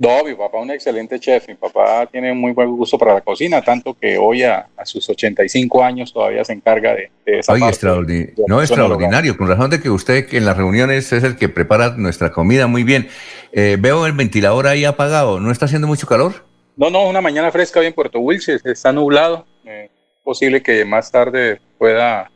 No, 0.00 0.22
mi 0.22 0.32
papá 0.34 0.58
es 0.58 0.62
un 0.62 0.70
excelente 0.70 1.18
chef. 1.18 1.48
Mi 1.48 1.54
papá 1.56 2.06
tiene 2.06 2.32
muy 2.32 2.52
buen 2.52 2.70
gusto 2.76 2.96
para 2.98 3.14
la 3.14 3.20
cocina, 3.20 3.62
tanto 3.62 3.94
que 3.94 4.16
hoy 4.16 4.44
a, 4.44 4.68
a 4.76 4.84
sus 4.86 5.08
85 5.08 5.82
años 5.82 6.12
todavía 6.12 6.44
se 6.44 6.52
encarga 6.52 6.94
de, 6.94 7.10
de 7.26 7.38
esa 7.40 7.52
Oye, 7.52 7.60
parte. 7.62 7.74
extraordinario. 7.74 8.34
de 8.36 8.42
la 8.42 8.54
No, 8.54 8.60
extraordinario. 8.62 9.36
Con 9.36 9.48
razón 9.48 9.70
de 9.70 9.80
que 9.80 9.90
usted 9.90 10.26
que 10.26 10.36
en 10.36 10.44
las 10.44 10.56
reuniones 10.56 11.12
es 11.12 11.24
el 11.24 11.36
que 11.36 11.48
prepara 11.48 11.94
nuestra 11.96 12.30
comida 12.30 12.66
muy 12.68 12.84
bien. 12.84 13.08
Eh, 13.52 13.76
veo 13.80 14.06
el 14.06 14.12
ventilador 14.12 14.68
ahí 14.68 14.84
apagado. 14.84 15.40
¿No 15.40 15.50
está 15.50 15.64
haciendo 15.64 15.88
mucho 15.88 16.06
calor? 16.06 16.44
No, 16.76 16.90
no, 16.90 17.08
una 17.08 17.20
mañana 17.20 17.50
fresca 17.50 17.80
hoy 17.80 17.86
en 17.86 17.92
Puerto 17.94 18.20
Wilches, 18.20 18.64
está 18.64 18.92
nublado. 18.92 19.46
Eh, 19.64 19.90
posible 20.22 20.62
que 20.62 20.84
más 20.84 21.10
tarde 21.10 21.60
pueda, 21.76 22.30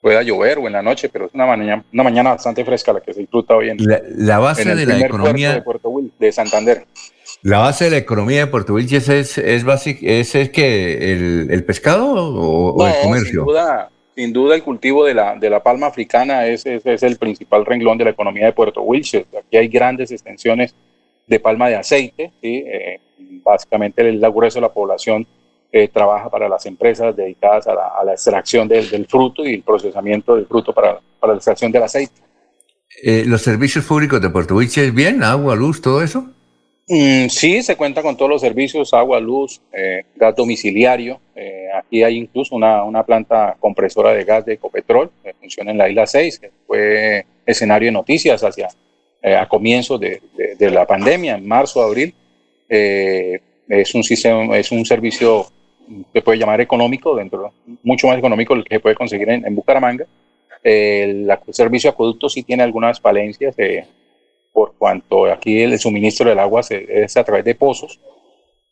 pueda 0.00 0.22
llover 0.22 0.58
o 0.58 0.66
en 0.66 0.72
la 0.74 0.82
noche, 0.82 1.08
pero 1.08 1.26
es 1.26 1.34
una 1.34 1.46
mañana, 1.46 1.84
una 1.92 2.02
mañana 2.02 2.30
bastante 2.30 2.64
fresca 2.64 2.92
la 2.92 3.00
que 3.00 3.12
se 3.12 3.20
disfruta 3.20 3.56
hoy 3.56 3.70
en, 3.70 3.76
La, 3.80 4.00
la 4.16 4.38
base 4.38 4.62
en 4.62 4.70
el 4.70 4.78
de 4.78 4.86
la 4.86 5.06
economía, 5.06 5.54
de 5.54 5.62
Puerto 5.62 5.90
Wil- 5.90 6.12
de 6.18 6.30
Santander. 6.32 6.86
la 7.42 7.58
base 7.58 7.84
de 7.86 7.90
la 7.90 7.96
economía 7.96 8.40
de 8.40 8.46
Puerto 8.46 8.74
Wilches 8.74 9.08
es, 9.08 9.38
es, 9.38 9.64
basic- 9.66 9.98
es 10.02 10.34
el 10.34 10.50
que 10.52 11.12
el, 11.12 11.48
el 11.50 11.64
pescado 11.64 12.14
o, 12.14 12.74
o 12.74 12.86
el 12.86 12.94
comercio. 13.02 13.40
Sin 13.40 13.44
duda, 13.46 13.90
sin 14.14 14.32
duda 14.32 14.54
el 14.54 14.62
cultivo 14.62 15.04
de 15.04 15.14
la, 15.14 15.34
de 15.36 15.50
la 15.50 15.62
palma 15.62 15.88
africana 15.88 16.46
es, 16.46 16.64
es, 16.64 16.86
es 16.86 17.02
el 17.02 17.16
principal 17.16 17.66
renglón 17.66 17.98
de 17.98 18.04
la 18.04 18.10
economía 18.10 18.46
de 18.46 18.52
Puerto 18.52 18.82
Wilches. 18.82 19.26
Aquí 19.36 19.56
hay 19.56 19.68
grandes 19.68 20.12
extensiones 20.12 20.74
de 21.26 21.40
palma 21.40 21.68
de 21.68 21.76
aceite. 21.76 22.32
¿sí? 22.40 22.64
Eh, 22.66 23.00
básicamente 23.44 24.08
el 24.08 24.20
grueso 24.20 24.58
de 24.58 24.62
la 24.62 24.72
población 24.72 25.26
eh, 25.70 25.88
trabaja 25.88 26.30
para 26.30 26.48
las 26.48 26.64
empresas 26.66 27.14
dedicadas 27.14 27.66
a 27.66 27.74
la, 27.74 27.88
a 27.88 28.04
la 28.04 28.12
extracción 28.12 28.66
del, 28.68 28.88
del 28.88 29.06
fruto 29.06 29.44
y 29.44 29.54
el 29.54 29.62
procesamiento 29.62 30.34
del 30.34 30.46
fruto 30.46 30.72
para, 30.72 31.00
para 31.20 31.34
la 31.34 31.36
extracción 31.36 31.70
del 31.70 31.82
aceite. 31.82 32.28
eh, 33.02 33.24
¿los 33.26 33.42
servicios 33.42 33.84
públicos 33.84 34.20
de 34.20 34.30
Puerto 34.30 34.54
Wilches 34.54 34.94
bien? 34.94 35.22
¿Agua, 35.22 35.54
luz, 35.54 35.80
todo 35.80 36.02
eso? 36.02 36.26
Mm, 36.88 37.28
sí, 37.28 37.62
se 37.62 37.76
cuenta 37.76 38.02
con 38.02 38.16
todos 38.16 38.30
los 38.30 38.40
servicios, 38.40 38.94
agua, 38.94 39.20
luz, 39.20 39.60
eh, 39.72 40.04
gas 40.16 40.34
domiciliario. 40.34 41.20
Eh, 41.36 41.66
aquí 41.76 42.02
hay 42.02 42.16
incluso 42.16 42.56
una, 42.56 42.82
una, 42.82 43.04
planta 43.04 43.56
compresora 43.60 44.14
de 44.14 44.24
gas 44.24 44.46
de 44.46 44.54
Ecopetrol 44.54 45.10
que 45.22 45.34
funciona 45.34 45.70
en 45.70 45.78
la 45.78 45.88
isla 45.88 46.06
6, 46.06 46.38
que 46.38 46.50
fue 46.66 47.26
escenario 47.44 47.88
de 47.88 47.92
noticias 47.92 48.42
hacia 48.42 48.68
a 49.20 49.48
comienzos 49.48 49.98
de, 49.98 50.22
de, 50.56 50.70
la 50.70 50.86
pandemia, 50.86 51.34
en 51.34 51.46
marzo, 51.46 51.82
abril. 51.82 52.14
es, 52.68 53.94
un 53.94 54.04
sistema, 54.04 54.56
es 54.56 54.70
un 54.70 54.86
servicio 54.86 55.48
que 56.12 56.22
puede 56.22 56.38
llamar 56.38 56.60
económico, 56.60 57.14
dentro, 57.14 57.52
mucho 57.82 58.06
más 58.08 58.18
económico 58.18 58.54
del 58.54 58.64
que 58.64 58.76
se 58.76 58.80
puede 58.80 58.94
conseguir 58.94 59.28
en, 59.30 59.46
en 59.46 59.54
Bucaramanga. 59.54 60.06
el, 60.62 61.30
servicio 61.50 61.90
de 61.90 61.94
acueducto 61.94 62.28
sí 62.28 62.42
tiene 62.42 62.62
algunas 62.62 63.00
falencias 63.00 63.54
por 64.58 64.74
cuanto 64.76 65.26
aquí 65.26 65.60
el 65.60 65.78
suministro 65.78 66.28
del 66.28 66.38
agua 66.40 66.64
se, 66.64 67.04
es 67.04 67.16
a 67.16 67.22
través 67.22 67.44
de 67.44 67.54
pozos, 67.54 68.00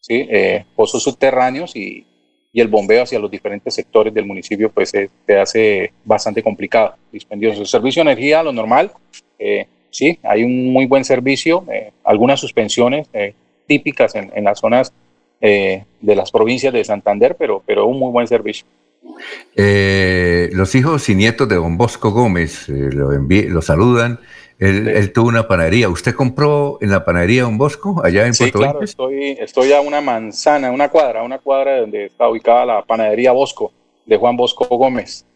¿sí? 0.00 0.26
Eh, 0.28 0.64
pozos 0.74 1.00
subterráneos 1.02 1.76
y, 1.76 2.04
y, 2.52 2.60
el 2.60 2.66
bombeo 2.66 3.04
hacia 3.04 3.20
los 3.20 3.30
diferentes 3.30 3.72
sectores 3.74 4.12
del 4.12 4.26
municipio 4.26 4.68
pues 4.70 4.90
se, 4.90 5.10
hace 5.38 5.92
bastante 6.04 6.42
complicado, 6.42 6.96
dispendioso. 7.12 7.60
El 7.60 7.68
servicio 7.68 8.02
de 8.02 8.10
energía, 8.10 8.42
lo 8.42 8.52
normal, 8.52 8.90
eh, 9.38 9.66
sí, 9.90 10.18
hay 10.24 10.42
un 10.42 10.72
muy 10.72 10.86
buen 10.86 11.04
servicio, 11.04 11.64
eh, 11.72 11.92
algunas 12.02 12.40
suspensiones 12.40 13.08
típicas 13.68 14.16
en, 14.16 14.32
en, 14.34 14.42
las 14.42 14.58
zonas 14.58 14.92
de 15.40 16.14
las 16.14 16.30
provincias 16.30 16.72
de 16.72 16.84
Santander, 16.84 17.36
pero, 17.38 17.62
pero 17.64 17.86
un 17.86 17.98
muy 17.98 18.10
buen 18.10 18.26
servicio. 18.26 18.66
los 19.54 20.74
hijos 20.74 21.08
y 21.08 21.14
nietos 21.14 21.48
de 21.48 21.56
don 21.56 21.76
Bosco 21.76 22.10
Gómez 22.10 22.68
lo, 22.68 23.10
lo 23.12 23.62
saludan 23.62 24.18
él, 24.58 25.12
tuvo 25.12 25.28
una 25.28 25.46
panadería. 25.46 25.88
¿Usted 25.88 26.14
compró 26.14 26.78
en 26.80 26.90
la 26.90 27.04
panadería 27.04 27.42
Don 27.42 27.58
Bosco, 27.58 28.02
allá 28.04 28.26
en 28.26 28.34
sí, 28.34 28.44
Puerto 28.44 28.58
claro, 28.58 28.82
estoy, 28.82 29.36
estoy 29.38 29.72
a 29.72 29.80
una 29.80 30.00
manzana, 30.00 30.70
una 30.70 30.88
cuadra, 30.88 31.22
una 31.22 31.38
cuadra 31.38 31.80
donde 31.80 32.06
está 32.06 32.28
ubicada 32.28 32.64
la 32.64 32.82
panadería 32.82 33.32
Bosco, 33.32 33.72
de 34.06 34.16
Juan 34.16 34.36
Bosco 34.36 34.66
Gómez. 34.66 35.26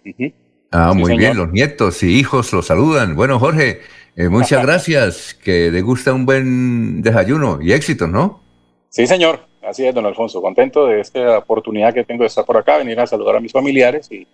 Ah, 0.71 0.95
muy 0.95 1.17
bien, 1.17 1.37
los 1.37 1.53
nietos 1.53 2.03
y 2.03 2.19
hijos 2.19 2.53
los 2.53 2.67
saludan. 2.67 3.15
Bueno, 3.15 3.39
Jorge, 3.39 3.81
eh, 4.17 4.29
muchas 4.29 4.63
gracias, 4.67 5.35
que 5.35 5.71
le 5.71 5.83
gusta 5.83 6.15
un 6.15 6.25
buen 6.25 7.03
desayuno 7.03 7.59
y 7.61 7.73
éxito, 7.73 8.07
¿no? 8.07 8.41
Sí, 8.89 9.07
señor. 9.07 9.50
Así 9.71 9.87
es, 9.87 9.95
don 9.95 10.05
Alfonso. 10.05 10.43
Contento 10.43 10.87
de 10.87 11.01
esta 11.01 11.39
oportunidad 11.39 11.95
que 11.95 12.03
tengo 12.03 12.25
de 12.25 12.27
estar 12.27 12.45
por 12.45 12.57
acá, 12.57 12.79
venir 12.79 12.99
a 12.99 13.07
saludar 13.07 13.37
a 13.37 13.41
mis 13.41 13.53
familiares 13.53 14.11
y, 14.11 14.27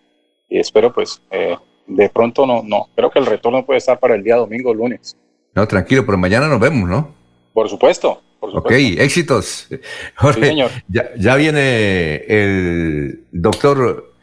y 0.49 0.59
espero 0.59 0.95
pues 0.95 1.21
eh, 1.31 1.55
de 1.87 2.09
pronto 2.09 2.47
no, 2.47 2.63
no. 2.65 2.89
Creo 2.97 3.11
que 3.11 3.19
el 3.19 3.27
retorno 3.27 3.67
puede 3.67 3.77
estar 3.77 3.99
para 3.99 4.15
el 4.15 4.25
día 4.25 4.37
domingo 4.37 4.71
o 4.71 4.75
lunes. 4.75 5.15
No, 5.55 5.69
tranquilo, 5.69 6.07
pero 6.07 6.17
mañana 6.17 6.49
nos 6.49 6.59
vemos, 6.59 6.89
¿no? 6.89 7.15
Por 7.53 7.69
supuesto. 7.69 8.23
Por 8.41 8.51
supuesto. 8.51 8.69
Ok, 8.69 8.99
éxitos. 8.99 9.69
Jorge, 10.17 10.47
señor. 10.47 10.71
Ya, 10.89 11.37
viene 11.37 12.25
el 12.27 13.27
doctor 13.31 14.15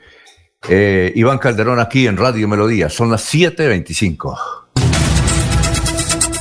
eh, 0.68 1.12
Iván 1.14 1.38
Calderón 1.38 1.80
aquí 1.80 2.08
en 2.08 2.18
Radio 2.18 2.48
Melodía. 2.48 2.90
Son 2.90 3.12
las 3.12 3.32
7.25. 3.32 4.63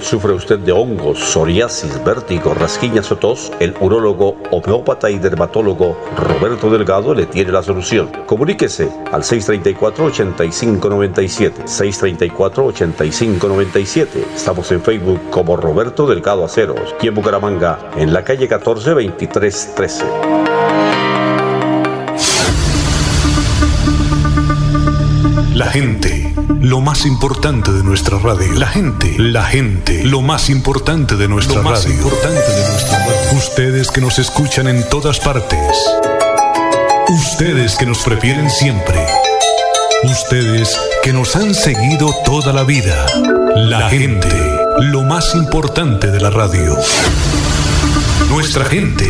¿Sufre 0.00 0.32
usted 0.32 0.58
de 0.58 0.72
hongos, 0.72 1.18
psoriasis, 1.18 2.04
vértigo, 2.04 2.52
rasquiñas 2.52 3.10
o 3.10 3.16
tos? 3.16 3.50
El 3.60 3.74
urólogo, 3.80 4.36
homeópata 4.50 5.08
y 5.10 5.18
dermatólogo 5.18 5.96
Roberto 6.16 6.68
Delgado 6.70 7.14
le 7.14 7.24
tiene 7.26 7.52
la 7.52 7.62
solución. 7.62 8.10
Comuníquese 8.26 8.90
al 9.10 9.22
634-8597. 9.22 11.64
634-8597. 11.64 14.06
Estamos 14.36 14.70
en 14.70 14.82
Facebook 14.82 15.30
como 15.30 15.56
Roberto 15.56 16.06
Delgado 16.06 16.44
Aceros 16.44 16.94
y 17.00 17.08
en 17.08 17.14
Bucaramanga, 17.14 17.78
en 17.96 18.12
la 18.12 18.22
calle 18.24 18.46
14 18.48 18.90
2313. 18.90 20.04
La 25.54 25.66
gente, 25.66 26.27
lo 26.48 26.80
más 26.80 27.06
importante 27.06 27.72
de 27.72 27.82
nuestra 27.82 28.18
radio. 28.18 28.52
La 28.54 28.66
gente, 28.66 29.14
la 29.18 29.44
gente, 29.44 30.04
lo 30.04 30.22
más 30.22 30.50
importante 30.50 31.16
de 31.16 31.28
nuestra 31.28 31.56
lo 31.56 31.62
más 31.62 31.84
radio. 31.84 31.96
Importante 31.96 32.52
de 32.52 32.68
nuestra 32.72 32.98
radio. 32.98 33.36
Ustedes 33.36 33.90
que 33.90 34.00
nos 34.00 34.18
escuchan 34.18 34.68
en 34.68 34.88
todas 34.88 35.20
partes. 35.20 35.76
Ustedes 37.08 37.76
que 37.76 37.86
nos 37.86 37.98
prefieren 37.98 38.50
siempre. 38.50 38.96
Ustedes 40.04 40.78
que 41.02 41.12
nos 41.12 41.36
han 41.36 41.54
seguido 41.54 42.14
toda 42.24 42.52
la 42.52 42.64
vida. 42.64 43.06
La 43.54 43.88
gente, 43.88 44.28
lo 44.80 45.02
más 45.02 45.34
importante 45.34 46.10
de 46.10 46.20
la 46.20 46.30
radio. 46.30 46.76
Nuestra 48.30 48.64
gente, 48.64 49.06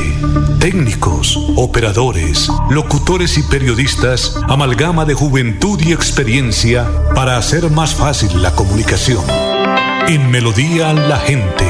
técnicos, 0.60 1.38
operadores, 1.56 2.48
locutores 2.70 3.36
y 3.36 3.42
periodistas, 3.42 4.38
amalgama 4.46 5.04
de 5.04 5.14
juventud 5.14 5.80
y 5.80 5.92
experiencia 5.92 6.86
para 7.14 7.36
hacer 7.36 7.70
más 7.70 7.94
fácil 7.94 8.42
la 8.42 8.52
comunicación. 8.54 9.24
En 10.06 10.30
Melodía 10.30 10.92
la 10.92 11.18
gente, 11.18 11.66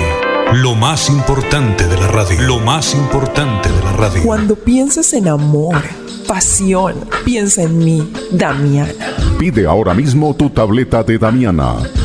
lo 0.52 0.74
más 0.74 1.08
importante 1.08 1.86
de 1.86 1.96
la 1.96 2.08
radio, 2.08 2.40
lo 2.42 2.60
más 2.60 2.94
importante 2.94 3.70
de 3.70 3.82
la 3.82 3.92
radio. 3.92 4.22
Cuando 4.24 4.54
piensas 4.54 5.12
en 5.14 5.28
amor, 5.28 5.82
pasión, 6.26 6.96
piensa 7.24 7.62
en 7.62 7.78
mí, 7.78 8.12
Damiana. 8.30 8.92
Pide 9.38 9.66
ahora 9.66 9.94
mismo 9.94 10.34
tu 10.34 10.50
tableta 10.50 11.02
de 11.02 11.18
Damiana 11.18 11.76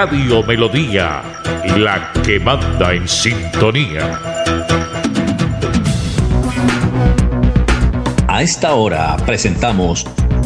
Radio 0.00 0.42
Melodía, 0.42 1.20
la 1.76 2.10
que 2.24 2.40
manda 2.40 2.94
en 2.94 3.06
sintonía. 3.06 4.18
A 8.26 8.40
esta 8.40 8.72
hora 8.72 9.18
presentamos 9.26 10.06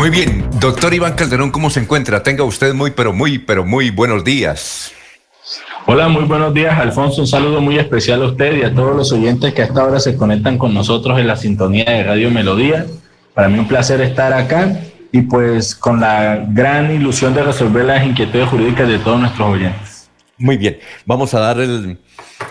Muy 0.00 0.08
bien, 0.08 0.48
doctor 0.58 0.94
Iván 0.94 1.12
Calderón, 1.12 1.50
¿cómo 1.50 1.68
se 1.68 1.78
encuentra? 1.78 2.22
Tenga 2.22 2.42
usted 2.42 2.72
muy, 2.72 2.90
pero 2.90 3.12
muy, 3.12 3.38
pero 3.38 3.66
muy 3.66 3.90
buenos 3.90 4.24
días. 4.24 4.92
Hola, 5.84 6.08
muy 6.08 6.24
buenos 6.24 6.54
días, 6.54 6.80
Alfonso. 6.80 7.20
Un 7.20 7.26
saludo 7.26 7.60
muy 7.60 7.78
especial 7.78 8.22
a 8.22 8.28
usted 8.28 8.56
y 8.56 8.62
a 8.62 8.74
todos 8.74 8.96
los 8.96 9.12
oyentes 9.12 9.52
que 9.52 9.60
hasta 9.60 9.82
ahora 9.82 10.00
se 10.00 10.16
conectan 10.16 10.56
con 10.56 10.72
nosotros 10.72 11.20
en 11.20 11.26
la 11.26 11.36
sintonía 11.36 11.84
de 11.84 12.02
Radio 12.02 12.30
Melodía. 12.30 12.86
Para 13.34 13.50
mí 13.50 13.58
un 13.58 13.68
placer 13.68 14.00
estar 14.00 14.32
acá 14.32 14.80
y 15.12 15.20
pues 15.20 15.74
con 15.74 16.00
la 16.00 16.46
gran 16.48 16.90
ilusión 16.94 17.34
de 17.34 17.42
resolver 17.42 17.84
las 17.84 18.02
inquietudes 18.02 18.48
jurídicas 18.48 18.88
de 18.88 19.00
todos 19.00 19.20
nuestros 19.20 19.50
oyentes. 19.50 20.08
Muy 20.38 20.56
bien, 20.56 20.78
vamos 21.04 21.34
a 21.34 21.40
dar 21.40 21.60
el, 21.60 21.98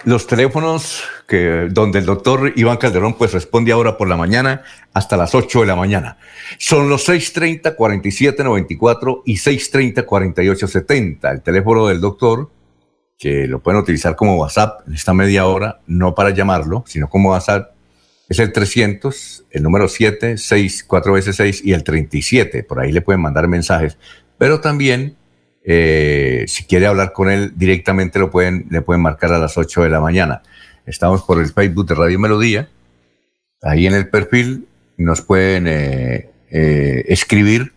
los 0.05 0.27
teléfonos 0.27 1.03
que, 1.27 1.67
donde 1.69 1.99
el 1.99 2.05
doctor 2.05 2.53
Iván 2.55 2.77
Calderón 2.77 3.15
pues 3.15 3.33
responde 3.33 3.71
ahora 3.71 3.97
por 3.97 4.07
la 4.07 4.17
mañana 4.17 4.63
hasta 4.93 5.17
las 5.17 5.35
8 5.35 5.61
de 5.61 5.67
la 5.67 5.75
mañana. 5.75 6.17
Son 6.57 6.89
los 6.89 7.07
630-4794 7.07 9.21
y 9.25 9.35
630-4870. 9.35 11.31
El 11.31 11.41
teléfono 11.41 11.85
del 11.87 12.01
doctor, 12.01 12.49
que 13.17 13.47
lo 13.47 13.59
pueden 13.59 13.81
utilizar 13.81 14.15
como 14.15 14.35
WhatsApp 14.35 14.87
en 14.87 14.95
esta 14.95 15.13
media 15.13 15.45
hora, 15.45 15.81
no 15.87 16.15
para 16.15 16.31
llamarlo, 16.31 16.83
sino 16.87 17.09
como 17.09 17.31
WhatsApp, 17.31 17.71
es 18.29 18.39
el 18.39 18.51
300, 18.51 19.45
el 19.51 19.63
número 19.63 19.87
7, 19.87 20.37
6, 20.37 20.83
4 20.87 21.13
veces 21.13 21.35
6 21.35 21.61
y 21.65 21.73
el 21.73 21.83
37. 21.83 22.63
Por 22.63 22.79
ahí 22.79 22.91
le 22.91 23.01
pueden 23.01 23.21
mandar 23.21 23.47
mensajes. 23.47 23.97
Pero 24.37 24.61
también 24.61 25.17
eh, 25.71 26.45
si 26.47 26.63
quiere 26.63 26.87
hablar 26.87 27.13
con 27.13 27.29
él 27.29 27.53
directamente, 27.55 28.17
lo 28.17 28.31
pueden, 28.31 28.65
le 28.71 28.81
pueden 28.81 29.03
marcar 29.03 29.31
a 29.33 29.37
las 29.37 29.55
8 29.55 29.83
de 29.83 29.89
la 29.91 29.99
mañana. 29.99 30.41
Estamos 30.87 31.21
por 31.21 31.39
el 31.39 31.53
Facebook 31.53 31.85
de 31.85 31.93
Radio 31.93 32.17
Melodía. 32.17 32.69
Ahí 33.61 33.85
en 33.85 33.93
el 33.93 34.09
perfil 34.09 34.67
nos 34.97 35.21
pueden 35.21 35.67
eh, 35.67 36.31
eh, 36.49 37.05
escribir 37.07 37.73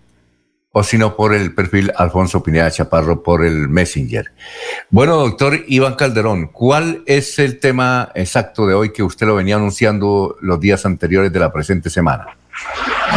o 0.72 0.82
si 0.82 0.96
no 0.96 1.16
por 1.16 1.34
el 1.34 1.54
perfil 1.54 1.92
Alfonso 1.94 2.42
Pineda 2.42 2.70
Chaparro 2.70 3.22
por 3.22 3.44
el 3.44 3.68
Messenger. 3.68 4.32
Bueno, 4.88 5.18
doctor 5.18 5.60
Iván 5.68 5.96
Calderón, 5.96 6.46
¿cuál 6.46 7.02
es 7.04 7.38
el 7.38 7.60
tema 7.60 8.10
exacto 8.14 8.66
de 8.66 8.72
hoy 8.72 8.90
que 8.94 9.02
usted 9.02 9.26
lo 9.26 9.34
venía 9.34 9.56
anunciando 9.56 10.38
los 10.40 10.58
días 10.58 10.86
anteriores 10.86 11.30
de 11.30 11.40
la 11.40 11.52
presente 11.52 11.90
semana? 11.90 12.38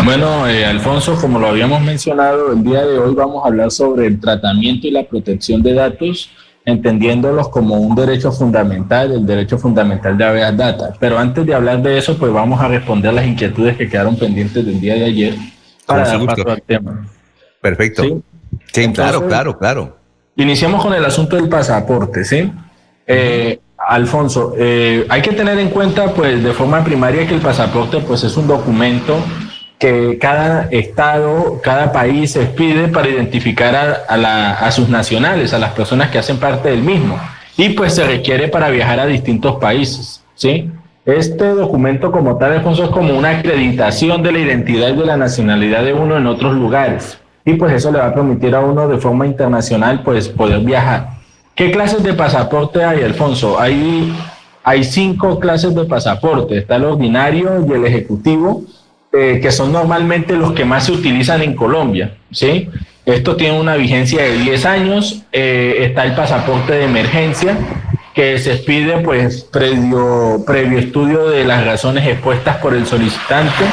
Bueno, 0.04 0.48
eh, 0.48 0.66
Alfonso, 0.66 1.16
como 1.20 1.40
lo 1.40 1.48
habíamos 1.48 1.82
mencionado, 1.82 2.54
el 2.54 2.64
día 2.64 2.86
de 2.86 3.00
hoy 3.00 3.14
vamos 3.14 3.44
a 3.44 3.48
hablar 3.48 3.72
sobre 3.72 4.08
el 4.08 4.20
tratamiento 4.20 4.88
y 4.88 4.92
la 4.92 5.04
protección 5.04 5.62
de 5.64 5.74
datos, 5.74 6.30
entendiéndolos 6.64 7.50
como 7.50 7.76
un 7.76 7.96
derecho 7.96 8.32
fundamental, 8.32 9.12
el 9.12 9.26
derecho 9.26 9.58
fundamental 9.58 10.18
de 10.18 10.24
habeas 10.26 10.56
data. 10.56 10.94
Pero 11.00 11.18
antes 11.18 11.46
de 11.46 11.54
hablar 11.54 11.82
de 11.82 11.98
eso, 11.98 12.18
pues 12.18 12.32
vamos 12.32 12.60
a 12.62 12.68
responder 12.68 13.14
las 13.14 13.26
inquietudes 13.26 13.78
que 13.78 13.90
quedaron 13.90 14.18
pendientes 14.18 14.66
del 14.66 14.80
día 14.80 14.96
de 14.96 15.06
ayer 15.06 15.36
para 15.86 16.06
dar 16.06 16.26
paso 16.26 16.50
al 16.50 16.62
tema. 16.62 17.08
Perfecto. 17.62 18.04
Sí, 18.72 18.92
claro, 18.94 19.28
claro, 19.28 19.58
claro. 19.58 19.98
Iniciamos 20.36 20.84
con 20.84 20.94
el 20.94 21.06
asunto 21.06 21.36
del 21.36 21.50
pasaporte, 21.50 22.24
¿sí? 22.26 22.52
Eh, 23.08 23.60
Alfonso, 23.88 24.54
eh, 24.58 25.06
hay 25.10 25.22
que 25.22 25.32
tener 25.32 25.60
en 25.60 25.70
cuenta, 25.70 26.14
pues, 26.14 26.44
de 26.44 26.52
forma 26.54 26.84
primaria 26.84 27.28
que 27.28 27.36
el 27.36 27.42
pasaporte, 27.42 28.00
pues, 28.00 28.24
es 28.24 28.36
un 28.38 28.48
documento 28.48 29.18
que 29.78 30.18
cada 30.20 30.68
estado, 30.72 31.60
cada 31.62 31.92
país 31.92 32.32
se 32.32 32.46
pide 32.46 32.88
para 32.88 33.10
identificar 33.10 34.06
a, 34.08 34.72
sus 34.72 34.90
nacionales, 34.90 35.54
a 35.54 35.60
las 35.60 35.74
personas 35.74 36.10
que 36.10 36.18
hacen 36.18 36.38
parte 36.38 36.70
del 36.70 36.82
mismo, 36.82 37.20
y 37.58 37.70
pues 37.70 37.94
se 37.96 38.06
requiere 38.06 38.48
para 38.48 38.70
viajar 38.70 39.00
a 39.00 39.06
distintos 39.06 39.58
países, 39.58 40.24
¿sí? 40.34 40.72
Este 41.06 41.50
documento 41.50 42.12
como 42.12 42.38
tal, 42.38 42.54
Alfonso, 42.54 42.86
es 42.86 42.90
como 42.90 43.16
una 43.16 43.38
acreditación 43.38 44.24
de 44.24 44.32
la 44.32 44.40
identidad 44.40 44.90
y 44.90 44.96
de 44.96 45.06
la 45.06 45.18
nacionalidad 45.18 45.84
de 45.84 45.94
uno 45.94 46.18
en 46.18 46.26
otros 46.26 46.56
lugares, 46.56 47.20
y 47.44 47.54
pues 47.54 47.74
eso 47.74 47.92
le 47.92 48.00
va 48.00 48.08
a 48.08 48.14
permitir 48.16 48.56
a 48.56 48.62
uno 48.62 48.88
de 48.88 48.98
forma 48.98 49.28
internacional, 49.28 50.02
pues, 50.04 50.30
poder 50.30 50.62
viajar. 50.62 51.15
¿Qué 51.56 51.72
clases 51.72 52.03
de 52.03 52.14
pasaporte 52.14 52.84
hay, 52.84 53.01
Alfonso? 53.01 53.58
Hay, 53.58 54.14
hay 54.61 54.84
cinco 54.84 55.40
clases 55.40 55.74
de 55.74 55.85
pasaporte. 55.85 56.58
Está 56.58 56.75
el 56.75 56.84
ordinario 56.84 57.66
y 57.66 57.72
el 57.72 57.85
ejecutivo, 57.85 58.64
eh, 59.14 59.40
que 59.42 59.53
son 59.53 59.72
normalmente 59.72 60.35
los 60.35 60.51
que 60.51 60.66
más 60.66 60.85
se 60.85 60.92
utilizan 60.92 61.42
en 61.42 61.56
Colombia. 61.56 62.17
¿sí? 62.30 62.67
Esto 63.06 63.38
tiene 63.38 63.58
una 63.58 63.77
vigencia 63.77 64.22
de 64.24 64.38
10 64.38 64.66
años. 64.66 65.22
Eh, 65.32 65.77
está 65.80 66.03
el 66.03 66.14
pasaporte 66.14 66.74
de 66.74 66.84
emergencia, 66.84 67.58
que 68.14 68.38
se 68.38 68.56
pide 68.56 68.98
pues 68.98 69.43
previo, 69.43 70.43
previo 70.45 70.77
estudio 70.77 71.30
de 71.30 71.45
las 71.45 71.66
razones 71.66 72.06
expuestas 72.06 72.58
por 72.58 72.74
el 72.74 72.85
solicitante. 72.85 73.64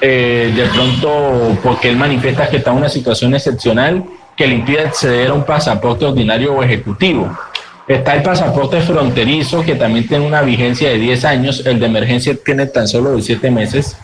Eh, 0.00 0.54
de 0.56 0.64
pronto, 0.68 1.58
porque 1.62 1.90
él 1.90 1.96
manifiesta 1.98 2.48
que 2.48 2.56
está 2.56 2.70
en 2.70 2.78
una 2.78 2.88
situación 2.88 3.34
excepcional 3.34 4.04
que 4.40 4.46
le 4.46 4.54
impide 4.54 4.80
acceder 4.80 5.28
a 5.28 5.34
un 5.34 5.44
pasaporte 5.44 6.06
ordinario 6.06 6.54
o 6.54 6.62
ejecutivo. 6.62 7.30
Está 7.86 8.14
el 8.14 8.22
pasaporte 8.22 8.80
fronterizo, 8.80 9.60
que 9.60 9.74
también 9.74 10.08
tiene 10.08 10.26
una 10.26 10.40
vigencia 10.40 10.88
de 10.88 10.96
10 10.96 11.24
años, 11.26 11.66
el 11.66 11.78
de 11.78 11.84
emergencia 11.84 12.34
tiene 12.42 12.64
tan 12.64 12.88
solo 12.88 13.14
de 13.14 13.20
7 13.20 13.50
meses, 13.50 13.98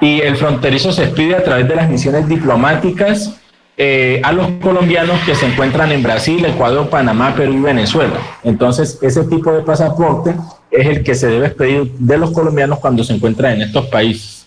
y 0.00 0.22
el 0.22 0.36
fronterizo 0.36 0.90
se 0.90 1.04
expide 1.04 1.36
a 1.36 1.44
través 1.44 1.68
de 1.68 1.76
las 1.76 1.90
misiones 1.90 2.26
diplomáticas 2.26 3.34
eh, 3.76 4.22
a 4.24 4.32
los 4.32 4.52
colombianos 4.62 5.20
que 5.26 5.34
se 5.34 5.44
encuentran 5.44 5.92
en 5.92 6.02
Brasil, 6.02 6.42
Ecuador, 6.46 6.88
Panamá, 6.88 7.34
Perú 7.36 7.52
y 7.52 7.60
Venezuela. 7.60 8.16
Entonces, 8.42 8.98
ese 9.02 9.24
tipo 9.24 9.52
de 9.52 9.60
pasaporte 9.64 10.34
es 10.70 10.86
el 10.86 11.02
que 11.02 11.14
se 11.14 11.26
debe 11.26 11.48
expedir 11.48 11.92
de 11.98 12.16
los 12.16 12.30
colombianos 12.30 12.78
cuando 12.78 13.04
se 13.04 13.12
encuentran 13.12 13.52
en 13.56 13.62
estos 13.62 13.84
países. 13.88 14.43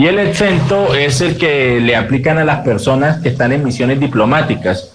Y 0.00 0.06
el 0.06 0.18
exento 0.18 0.94
es 0.94 1.20
el 1.20 1.36
que 1.36 1.78
le 1.78 1.94
aplican 1.94 2.38
a 2.38 2.44
las 2.46 2.60
personas 2.60 3.20
que 3.20 3.28
están 3.28 3.52
en 3.52 3.62
misiones 3.62 4.00
diplomáticas, 4.00 4.94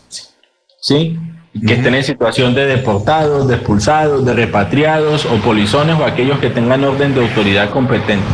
¿sí? 0.82 1.20
Que 1.64 1.76
estén 1.76 1.94
en 1.94 2.04
situación 2.04 2.56
de 2.56 2.66
deportados, 2.66 3.48
de 3.48 3.54
expulsados, 3.54 4.26
de 4.26 4.34
repatriados 4.34 5.28
o 5.28 5.36
polizones 5.44 6.00
o 6.00 6.06
aquellos 6.06 6.40
que 6.40 6.50
tengan 6.50 6.84
orden 6.84 7.14
de 7.14 7.22
autoridad 7.22 7.70
competente 7.70 8.26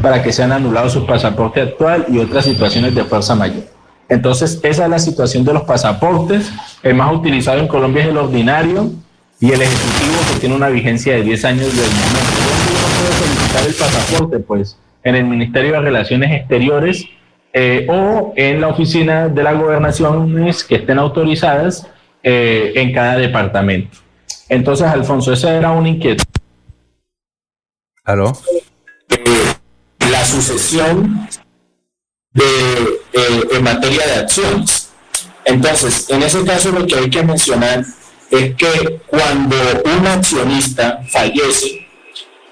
para 0.00 0.22
que 0.22 0.32
sean 0.32 0.52
anulados 0.52 0.92
su 0.92 1.04
pasaporte 1.04 1.60
actual 1.60 2.06
y 2.08 2.20
otras 2.20 2.44
situaciones 2.44 2.94
de 2.94 3.02
fuerza 3.02 3.34
mayor. 3.34 3.64
Entonces, 4.08 4.60
esa 4.62 4.84
es 4.84 4.90
la 4.90 5.00
situación 5.00 5.44
de 5.44 5.54
los 5.54 5.62
pasaportes. 5.64 6.52
El 6.84 6.94
más 6.94 7.12
utilizado 7.12 7.58
en 7.58 7.66
Colombia 7.66 8.04
es 8.04 8.10
el 8.10 8.16
ordinario 8.16 8.92
y 9.40 9.50
el 9.50 9.60
ejecutivo 9.60 10.14
que 10.32 10.38
tiene 10.38 10.54
una 10.54 10.68
vigencia 10.68 11.14
de 11.14 11.22
10 11.24 11.44
años 11.46 11.66
del 11.66 11.90
momento. 11.90 12.30
¿Dónde 12.46 12.70
uno 12.78 12.86
puede 13.00 13.12
solicitar 13.18 13.66
el 13.66 13.74
pasaporte? 13.74 14.38
Pues 14.38 14.76
en 15.04 15.14
el 15.14 15.24
Ministerio 15.24 15.72
de 15.72 15.80
Relaciones 15.80 16.32
Exteriores 16.32 17.06
eh, 17.52 17.86
o 17.88 18.32
en 18.36 18.60
la 18.60 18.68
oficina 18.68 19.28
de 19.28 19.42
las 19.42 19.58
gobernaciones 19.58 20.64
que 20.64 20.76
estén 20.76 20.98
autorizadas 20.98 21.86
eh, 22.22 22.72
en 22.76 22.92
cada 22.92 23.16
departamento. 23.16 23.98
Entonces, 24.48 24.86
Alfonso, 24.86 25.32
esa 25.32 25.56
era 25.56 25.72
una 25.72 25.88
inquietud. 25.88 26.24
¿Aló? 28.04 28.32
la 30.10 30.24
sucesión 30.24 31.28
de, 32.32 32.44
en 33.52 33.62
materia 33.62 34.06
de 34.06 34.14
acciones. 34.14 34.90
Entonces, 35.44 36.08
en 36.10 36.22
ese 36.22 36.44
caso 36.44 36.70
lo 36.70 36.86
que 36.86 36.96
hay 36.96 37.10
que 37.10 37.22
mencionar 37.22 37.84
es 38.30 38.54
que 38.54 39.00
cuando 39.06 39.56
un 39.84 40.06
accionista 40.06 41.02
fallece, 41.08 41.81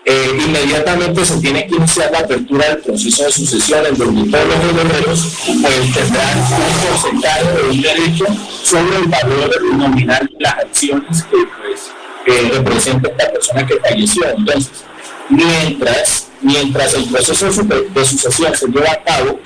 eh, 0.04 0.38
inmediatamente 0.46 1.24
se 1.24 1.38
tiene 1.40 1.66
que 1.66 1.76
iniciar 1.76 2.10
la 2.10 2.20
apertura 2.20 2.68
del 2.68 2.78
proceso 2.78 3.24
de 3.24 3.32
sucesión 3.32 3.84
en 3.86 3.98
donde 3.98 4.30
todos 4.30 4.46
los 4.46 4.56
herederos 4.56 5.32
pues, 5.62 5.94
tendrán 5.94 6.38
un 6.38 6.88
porcentaje 6.88 7.44
de 7.44 7.68
un 7.68 7.80
derecho 7.82 8.24
sobre 8.62 8.96
el 8.96 9.04
valor 9.04 9.62
nominal 9.74 10.26
de 10.32 10.42
las 10.44 10.54
acciones 10.54 11.22
que 11.24 11.36
pues, 11.58 12.50
representa 12.52 13.10
esta 13.10 13.30
persona 13.30 13.66
que 13.66 13.76
falleció. 13.80 14.22
Entonces, 14.36 14.70
mientras, 15.28 16.28
mientras 16.40 16.94
el 16.94 17.04
proceso 17.04 17.62
de 17.62 18.04
sucesión 18.04 18.56
se 18.56 18.66
lleva 18.68 18.92
a 18.92 19.02
cabo, 19.02 19.38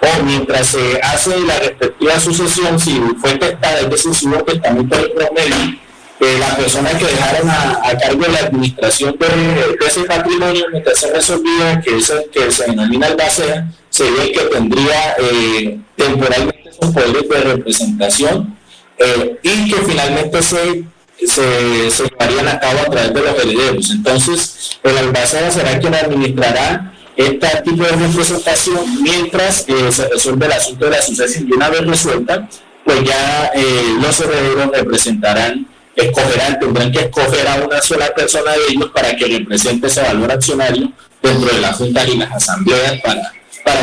o 0.00 0.22
mientras 0.22 0.68
se 0.68 0.98
hace 1.02 1.38
la 1.40 1.58
respectiva 1.58 2.18
sucesión, 2.18 2.80
si 2.80 2.98
fue 3.20 3.36
testada, 3.36 3.80
es 3.80 3.90
decir, 3.90 4.14
si 4.14 4.26
hubo 4.26 4.42
testamento 4.44 4.96
de 4.96 5.08
promedio, 5.10 5.78
la 6.20 6.54
persona 6.56 6.90
que 6.90 7.06
dejaron 7.06 7.48
a, 7.48 7.80
cargo 7.98 8.22
de 8.22 8.28
la 8.28 8.38
administración 8.40 9.16
de, 9.18 9.86
ese 9.86 10.02
patrimonio, 10.04 10.66
mientras 10.70 10.98
se 10.98 11.12
resolvía, 11.12 11.80
que, 11.80 11.96
es 11.96 12.12
que 12.30 12.50
se 12.50 12.66
denomina 12.66 13.06
el 13.06 13.16
base, 13.16 13.64
se 13.88 14.04
que 14.04 14.40
tendría 14.52 15.16
eh, 15.18 15.78
temporalmente 15.96 16.68
esos 16.68 16.92
poderes 16.92 17.28
de 17.28 17.40
representación 17.40 18.56
eh, 18.98 19.38
y 19.42 19.70
que 19.70 19.76
finalmente 19.76 20.42
se, 20.42 20.84
se, 21.26 21.90
se, 21.90 22.04
llevarían 22.04 22.48
a 22.48 22.60
cabo 22.60 22.80
a 22.80 22.90
través 22.90 23.14
de 23.14 23.20
los 23.22 23.34
herederos. 23.42 23.90
Entonces, 23.90 24.78
el 24.82 24.98
albacea 24.98 25.50
será 25.50 25.78
quien 25.78 25.94
administrará 25.94 26.92
este 27.16 27.48
tipo 27.64 27.82
de 27.82 27.92
representación 27.92 29.02
mientras 29.02 29.64
eh, 29.68 29.90
se 29.90 30.06
resuelve 30.08 30.46
el 30.46 30.52
asunto 30.52 30.84
de 30.84 30.90
la 30.90 31.02
sucesión. 31.02 31.48
Y 31.48 31.52
una 31.52 31.70
vez 31.70 31.86
resuelta, 31.86 32.46
pues 32.84 33.04
ya 33.04 33.52
los 34.00 34.20
herederos 34.20 34.70
representarán 34.72 35.69
escogerán, 36.00 36.58
tendrán 36.58 36.92
que 36.92 37.00
escoger 37.00 37.46
a 37.48 37.56
una 37.56 37.80
sola 37.80 38.12
persona 38.14 38.52
de 38.52 38.72
ellos 38.72 38.90
para 38.94 39.14
que 39.16 39.26
represente 39.26 39.86
ese 39.86 40.02
valor 40.02 40.32
accionario 40.32 40.92
dentro 41.22 41.54
de 41.54 41.60
las 41.60 41.76
juntas 41.76 42.08
y 42.08 42.16
las 42.16 42.32
asambleas 42.32 43.00
para, 43.02 43.32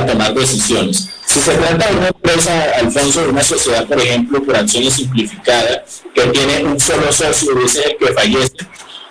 tomar 0.05 0.33
decisiones. 0.33 1.09
Si 1.25 1.39
se 1.39 1.53
trata 1.53 1.87
de 1.89 1.97
una 1.97 2.07
empresa, 2.07 2.51
Alfonso, 2.77 3.21
de 3.21 3.29
una 3.29 3.43
sociedad, 3.43 3.85
por 3.85 3.99
ejemplo, 3.99 4.43
por 4.43 4.55
acciones 4.55 4.93
simplificadas, 4.93 6.03
que 6.13 6.21
tiene 6.23 6.63
un 6.63 6.79
solo 6.79 7.11
socio 7.11 7.51
y 7.61 7.65
ese 7.65 7.79
es 7.79 7.85
el 7.85 7.97
que 7.97 8.13
fallece, 8.13 8.57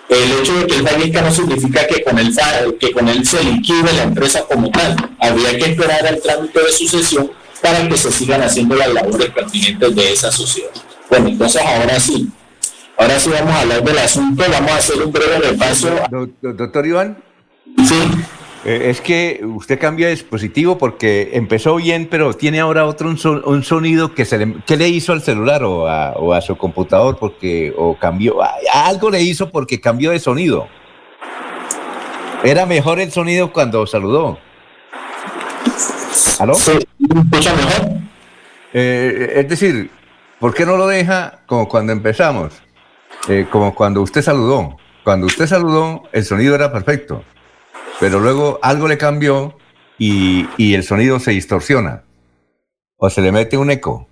el 0.08 0.32
hecho 0.32 0.54
de 0.58 0.66
que 0.66 0.76
él 0.76 0.88
fallezca 0.88 1.22
no 1.22 1.32
significa 1.32 1.86
que 1.86 2.02
con 2.02 2.18
él, 2.18 2.36
que 2.78 2.92
con 2.92 3.08
él 3.08 3.26
se 3.26 3.42
liquide 3.42 3.92
la 3.92 4.04
empresa 4.04 4.42
como 4.42 4.70
tal. 4.70 4.96
Habría 5.18 5.56
que 5.58 5.72
esperar 5.72 6.06
al 6.06 6.20
trámite 6.20 6.60
de 6.60 6.72
sucesión 6.72 7.30
para 7.60 7.88
que 7.88 7.96
se 7.96 8.12
sigan 8.12 8.42
haciendo 8.42 8.76
las 8.76 8.92
labores 8.92 9.30
pertinentes 9.30 9.94
de 9.94 10.12
esa 10.12 10.30
sociedad. 10.30 10.70
Bueno, 11.10 11.28
entonces 11.28 11.62
ahora 11.62 11.98
sí, 11.98 12.28
Ahora 12.98 13.20
sí 13.20 13.30
vamos 13.30 13.54
a 13.54 13.60
hablar 13.60 13.84
del 13.84 13.98
asunto, 13.98 14.44
vamos 14.50 14.70
a 14.70 14.76
hacer 14.76 15.02
un 15.02 15.12
breve 15.12 15.38
repaso. 15.38 15.88
Doctor 16.40 16.86
Iván. 16.86 17.18
Sí. 17.86 18.00
Eh, 18.64 18.90
es 18.90 19.00
que 19.00 19.40
usted 19.44 19.78
cambia 19.78 20.06
de 20.06 20.14
dispositivo 20.14 20.76
porque 20.76 21.30
empezó 21.34 21.76
bien, 21.76 22.08
pero 22.10 22.34
tiene 22.34 22.58
ahora 22.58 22.84
otro 22.84 23.08
un, 23.08 23.62
sonido 23.62 24.12
que 24.12 24.24
se 24.24 24.38
le, 24.38 24.56
¿qué 24.66 24.76
le 24.76 24.88
hizo 24.88 25.12
al 25.12 25.22
celular 25.22 25.62
o 25.62 25.86
a, 25.86 26.40
su 26.40 26.56
computador 26.56 27.16
porque 27.16 27.72
o 27.76 27.96
cambió 27.96 28.38
algo 28.72 29.08
le 29.08 29.22
hizo 29.22 29.50
porque 29.50 29.80
cambió 29.80 30.10
de 30.10 30.18
sonido. 30.18 30.66
Era 32.42 32.66
mejor 32.66 32.98
el 32.98 33.12
sonido 33.12 33.52
cuando 33.52 33.86
saludó. 33.86 34.38
¿Aló? 36.40 36.54
Sí, 36.54 36.72
escucha 37.08 37.54
mejor? 37.54 38.00
Eh, 38.72 39.32
es 39.36 39.48
decir, 39.48 39.90
¿por 40.40 40.52
qué 40.54 40.66
no 40.66 40.76
lo 40.76 40.88
deja 40.88 41.40
como 41.46 41.68
cuando 41.68 41.92
empezamos? 41.92 42.65
Eh, 43.28 43.46
como 43.50 43.74
cuando 43.74 44.02
usted 44.02 44.22
saludó. 44.22 44.76
Cuando 45.06 45.26
usted 45.26 45.46
saludó, 45.46 46.02
el 46.12 46.24
sonido 46.24 46.54
era 46.56 46.72
perfecto, 46.72 47.22
pero 48.00 48.18
luego 48.18 48.58
algo 48.60 48.88
le 48.88 48.98
cambió 48.98 49.56
y, 49.98 50.74
el 50.74 50.82
sonido 50.82 51.20
se 51.20 51.30
distorsiona 51.30 52.02
o 52.96 53.08
se 53.08 53.20
le 53.20 53.30
mete 53.30 53.56
un 53.56 53.70
eco. 53.70 54.08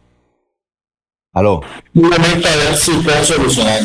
¿Aló? 1.32 1.62
Si 2.76 2.92
puedo 3.02 3.24
solucionar. 3.24 3.80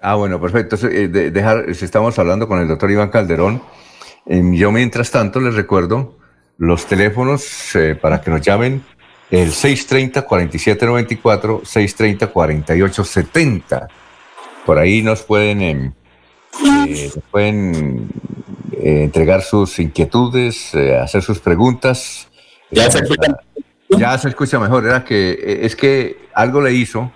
Ah, 0.00 0.14
bueno, 0.14 0.40
perfecto. 0.40 0.76
Eh, 0.86 1.08
dejar, 1.08 1.68
estamos 1.70 2.16
hablando 2.20 2.46
con 2.46 2.60
el 2.60 2.68
doctor 2.68 2.88
Iván 2.88 3.10
Calderón. 3.10 3.60
Em, 4.24 4.54
yo, 4.54 4.70
mientras 4.70 5.10
tanto, 5.10 5.40
les 5.40 5.54
recuerdo 5.54 6.18
los 6.56 6.86
teléfonos 6.86 7.74
eh, 7.74 7.96
para 7.96 8.20
que 8.20 8.30
nos 8.30 8.42
llamen 8.42 8.84
el 9.32 9.50
630-4794, 9.50 11.62
630-4870 11.62 13.88
por 14.68 14.78
ahí 14.78 15.00
nos 15.00 15.22
pueden, 15.22 15.62
em, 15.62 15.92
eh, 16.86 17.10
pueden 17.30 18.10
eh, 18.72 19.04
entregar 19.04 19.40
sus 19.40 19.78
inquietudes, 19.78 20.74
eh, 20.74 20.94
hacer 20.94 21.22
sus 21.22 21.38
preguntas. 21.38 22.28
Ya 22.70 22.90
se 22.90 22.98
escucha. 22.98 23.34
Ya 23.88 24.18
se 24.18 24.28
escucha 24.28 24.58
mejor. 24.58 24.84
Era 24.84 25.06
que 25.06 25.60
es 25.62 25.74
que 25.74 26.18
algo 26.34 26.60
le 26.60 26.74
hizo. 26.74 27.10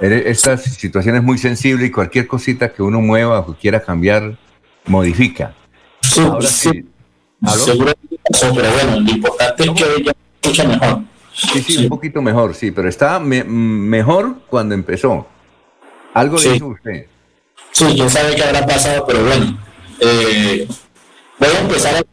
Esta 0.00 0.56
situación 0.56 1.16
es 1.16 1.22
muy 1.22 1.36
sensible 1.36 1.84
y 1.84 1.90
cualquier 1.90 2.26
cosita 2.26 2.72
que 2.72 2.82
uno 2.82 3.02
mueva 3.02 3.40
o 3.40 3.54
quiera 3.54 3.82
cambiar, 3.82 4.38
modifica. 4.86 5.54
Ahora 6.20 6.46
sí. 6.46 6.86
Seguro 7.48 7.92
pero 8.40 8.72
bueno, 8.72 8.98
lo 8.98 9.10
importante 9.10 9.62
es 9.64 9.70
que 9.72 9.84
ella 9.98 10.12
escucha 10.40 10.64
mejor. 10.66 11.02
Sí, 11.34 11.62
sí, 11.62 11.76
un 11.82 11.90
poquito 11.90 12.22
mejor, 12.22 12.54
sí, 12.54 12.70
pero 12.70 12.88
está 12.88 13.20
mejor 13.20 14.36
cuando 14.48 14.74
empezó. 14.74 15.26
Algo 16.14 16.38
le 16.38 16.52
dijo 16.52 16.66
usted. 16.68 17.06
Sí, 17.72 17.86
quién 17.94 18.10
sabe 18.10 18.34
qué 18.34 18.44
habrá 18.44 18.66
pasado, 18.66 19.04
pero 19.06 19.24
bueno. 19.24 19.58
Eh, 20.00 20.66
voy 21.38 21.48
a 21.48 21.60
empezar 21.60 22.04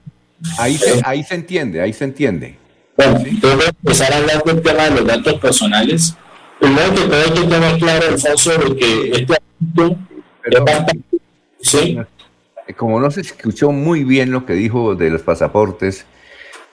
Ahí 0.58 0.78
se, 0.78 1.02
ahí 1.04 1.24
se 1.24 1.36
entiende, 1.36 1.82
ahí 1.82 1.94
se 1.94 2.04
entiende. 2.06 2.58
Bueno, 2.96 3.20
voy 3.20 3.66
a 3.66 3.70
empezar 3.70 4.14
a 4.14 4.18
hablar 4.18 4.44
del 4.44 4.62
tema 4.62 4.84
de 4.86 4.92
los 4.92 5.06
datos 5.06 5.34
personales. 5.36 6.16
Primero 6.60 6.94
que 6.94 7.02
todo 7.02 7.22
hay 7.22 7.32
que 7.32 7.42
tener 7.42 7.78
claro, 7.80 8.08
Alfonso, 8.08 8.58
de 8.58 8.76
que 8.76 9.12
este 9.12 9.34
asunto 9.34 9.98
es 10.44 10.60
bastante... 10.64 11.00
¿sí? 11.62 11.98
Como 12.78 13.00
no 13.00 13.10
se 13.10 13.22
escuchó 13.22 13.72
muy 13.72 14.04
bien 14.04 14.32
lo 14.32 14.46
que 14.46 14.54
dijo 14.54 14.96
de 14.96 15.10
los 15.10 15.22
pasaportes 15.22 16.06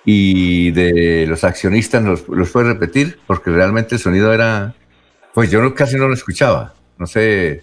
y 0.04 0.70
de 0.72 1.26
los 1.26 1.42
accionistas, 1.42 2.02
¿los, 2.02 2.28
los 2.28 2.50
puede 2.50 2.72
repetir? 2.72 3.18
Porque 3.26 3.50
realmente 3.50 3.96
el 3.96 4.00
sonido 4.00 4.32
era... 4.32 4.74
Pues 5.32 5.50
yo 5.50 5.74
casi 5.74 5.96
no 5.96 6.08
lo 6.08 6.14
escuchaba. 6.14 6.74
No 6.98 7.06
sé 7.06 7.62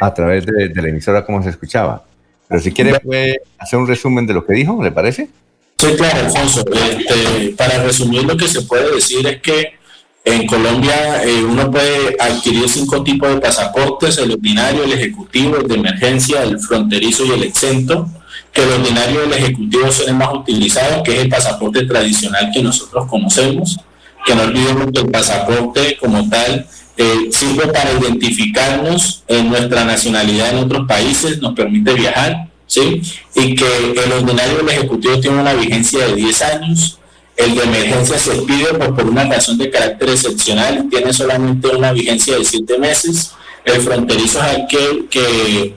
a 0.00 0.14
través 0.14 0.46
de, 0.46 0.70
la 0.74 0.88
emisora 0.88 1.24
cómo 1.24 1.42
se 1.42 1.50
escuchaba. 1.50 2.04
Pero 2.48 2.60
si 2.60 2.72
quiere 2.72 2.98
puede 3.00 3.42
hacer 3.58 3.78
un 3.78 3.86
resumen 3.86 4.26
de 4.26 4.34
lo 4.34 4.44
que 4.44 4.54
dijo, 4.54 4.82
¿le 4.82 4.90
parece? 4.90 5.28
Sí, 5.78 5.86
claro, 5.96 6.26
Alfonso. 6.26 6.64
Este, 6.72 7.54
para 7.56 7.82
resumir 7.82 8.24
lo 8.24 8.36
que 8.36 8.48
se 8.48 8.62
puede 8.62 8.94
decir 8.94 9.26
es 9.26 9.40
que 9.40 9.80
en 10.24 10.46
Colombia 10.46 11.24
eh, 11.24 11.42
uno 11.42 11.70
puede 11.70 12.16
adquirir 12.18 12.68
cinco 12.68 13.02
tipos 13.02 13.28
de 13.30 13.40
pasaportes, 13.40 14.18
el 14.18 14.32
ordinario, 14.32 14.84
el 14.84 14.92
ejecutivo, 14.92 15.56
el 15.56 15.68
de 15.68 15.76
emergencia, 15.76 16.42
el 16.42 16.58
fronterizo 16.58 17.24
y 17.24 17.30
el 17.30 17.42
exento, 17.44 18.08
que 18.52 18.62
el 18.62 18.72
ordinario 18.72 19.24
y 19.24 19.26
el 19.28 19.32
ejecutivo 19.32 19.90
son 19.90 20.08
el 20.08 20.14
más 20.16 20.34
utilizados, 20.34 21.02
que 21.04 21.16
es 21.16 21.22
el 21.22 21.28
pasaporte 21.28 21.86
tradicional 21.86 22.50
que 22.52 22.62
nosotros 22.62 23.06
conocemos, 23.08 23.78
que 24.26 24.34
no 24.34 24.42
olvidemos 24.42 24.92
que 24.92 25.00
el 25.00 25.10
pasaporte 25.10 25.96
como 25.98 26.28
tal 26.28 26.66
eh, 27.02 27.30
sirve 27.32 27.66
para 27.68 27.92
identificarnos 27.92 29.24
en 29.26 29.48
nuestra 29.48 29.86
nacionalidad 29.86 30.50
en 30.50 30.58
otros 30.58 30.86
países, 30.86 31.40
nos 31.40 31.54
permite 31.54 31.94
viajar, 31.94 32.50
¿sí? 32.66 33.00
Y 33.34 33.54
que 33.54 33.64
el 34.04 34.12
ordinario 34.12 34.58
del 34.58 34.68
Ejecutivo 34.68 35.18
tiene 35.18 35.40
una 35.40 35.54
vigencia 35.54 36.06
de 36.06 36.14
10 36.14 36.42
años, 36.42 36.98
el 37.38 37.54
de 37.54 37.62
emergencia 37.62 38.18
se 38.18 38.42
pide 38.42 38.74
por, 38.74 38.94
por 38.94 39.06
una 39.06 39.24
razón 39.24 39.56
de 39.56 39.70
carácter 39.70 40.10
excepcional, 40.10 40.88
tiene 40.90 41.10
solamente 41.14 41.68
una 41.68 41.90
vigencia 41.92 42.36
de 42.36 42.44
7 42.44 42.78
meses, 42.78 43.32
el 43.64 43.80
fronterizo 43.80 44.38
es 44.40 44.58
aquel 44.58 45.08
que, 45.08 45.74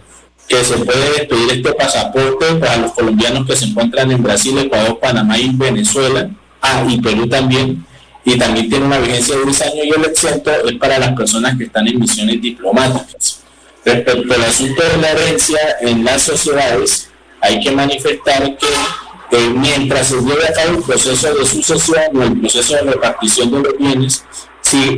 que 0.49 0.63
se 0.65 0.75
puede 0.79 1.25
pedir 1.25 1.51
este 1.51 1.71
pasaporte 1.71 2.55
para 2.55 2.75
los 2.75 2.91
colombianos 2.91 3.47
que 3.47 3.55
se 3.55 3.63
encuentran 3.63 4.11
en 4.11 4.21
Brasil, 4.21 4.57
Ecuador, 4.57 4.99
Panamá 4.99 5.37
y 5.37 5.55
Venezuela, 5.55 6.29
ah, 6.61 6.85
y 6.85 6.99
Perú 6.99 7.29
también, 7.29 7.85
y 8.25 8.37
también 8.37 8.69
tiene 8.69 8.85
una 8.85 8.99
vigencia 8.99 9.35
de 9.35 9.43
10 9.43 9.61
años 9.61 9.85
y 9.85 9.89
el 9.89 10.05
exento 10.05 10.51
es 10.51 10.77
para 10.77 10.99
las 10.99 11.13
personas 11.13 11.57
que 11.57 11.65
están 11.65 11.87
en 11.87 11.99
misiones 11.99 12.41
diplomáticas. 12.41 13.41
Respecto 13.83 14.33
al 14.33 14.43
asunto 14.43 14.81
de 14.81 14.97
la 14.97 15.11
herencia 15.11 15.59
en 15.81 16.05
las 16.05 16.21
sociedades, 16.21 17.09
hay 17.41 17.59
que 17.59 17.71
manifestar 17.71 18.57
que 18.57 19.37
mientras 19.55 20.07
se 20.07 20.15
lleve 20.21 20.47
a 20.47 20.53
cabo 20.53 20.77
el 20.77 20.83
proceso 20.83 21.33
de 21.33 21.45
sucesión 21.45 22.15
o 22.15 22.23
el 22.23 22.39
proceso 22.39 22.75
de 22.75 22.81
repartición 22.81 23.51
de 23.51 23.59
los 23.59 23.77
bienes, 23.77 24.23
si 24.61 24.97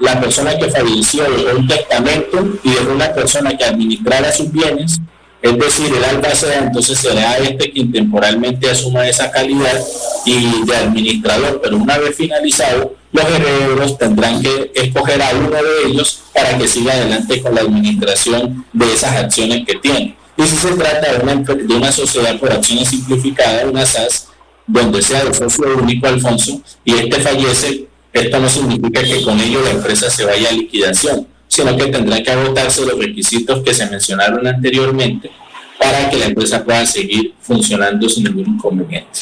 la 0.00 0.20
persona 0.20 0.56
que 0.58 0.70
falleció 0.70 1.24
dejó 1.24 1.58
un 1.58 1.66
testamento 1.66 2.46
y 2.62 2.70
dejó 2.70 2.92
una 2.92 3.12
persona 3.14 3.56
que 3.56 3.64
administrara 3.64 4.30
sus 4.30 4.52
bienes, 4.52 5.00
es 5.42 5.58
decir, 5.58 5.92
el 5.92 6.04
albacea, 6.04 6.58
entonces 6.58 6.98
será 6.98 7.36
este 7.38 7.72
quien 7.72 7.90
temporalmente 7.90 8.70
asuma 8.70 9.08
esa 9.08 9.30
calidad 9.30 9.84
y 10.24 10.64
de 10.64 10.76
administrador, 10.76 11.60
pero 11.60 11.76
una 11.78 11.98
vez 11.98 12.16
finalizado, 12.16 12.94
los 13.10 13.24
herederos 13.24 13.98
tendrán 13.98 14.40
que 14.40 14.70
escoger 14.74 15.20
a 15.20 15.30
uno 15.34 15.50
de 15.50 15.90
ellos 15.90 16.20
para 16.32 16.56
que 16.56 16.68
siga 16.68 16.92
adelante 16.92 17.42
con 17.42 17.54
la 17.56 17.62
administración 17.62 18.64
de 18.72 18.92
esas 18.92 19.16
acciones 19.16 19.66
que 19.66 19.74
tiene. 19.74 20.16
Y 20.36 20.42
si 20.44 20.56
se 20.56 20.72
trata 20.72 21.12
de 21.12 21.22
una, 21.22 21.34
de 21.34 21.74
una 21.74 21.92
sociedad 21.92 22.38
por 22.38 22.52
acciones 22.52 22.88
simplificadas, 22.88 23.64
una 23.64 23.84
SAS, 23.84 24.28
donde 24.66 25.02
sea 25.02 25.22
el 25.22 25.34
socio 25.34 25.76
único 25.76 26.06
Alfonso, 26.06 26.62
y 26.84 26.94
este 26.94 27.20
fallece, 27.20 27.88
esto 28.12 28.38
no 28.38 28.48
significa 28.48 29.02
que 29.02 29.22
con 29.22 29.38
ello 29.40 29.60
la 29.60 29.70
empresa 29.70 30.08
se 30.08 30.24
vaya 30.24 30.48
a 30.48 30.52
liquidación, 30.52 31.26
sino 31.52 31.76
que 31.76 31.86
tendrá 31.88 32.22
que 32.22 32.30
agotarse 32.30 32.80
los 32.86 32.98
requisitos 32.98 33.62
que 33.62 33.74
se 33.74 33.84
mencionaron 33.90 34.46
anteriormente 34.46 35.30
para 35.78 36.08
que 36.08 36.16
la 36.16 36.24
empresa 36.24 36.64
pueda 36.64 36.86
seguir 36.86 37.34
funcionando 37.42 38.08
sin 38.08 38.24
ningún 38.24 38.54
inconveniente. 38.54 39.20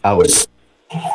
Ah, 0.00 0.16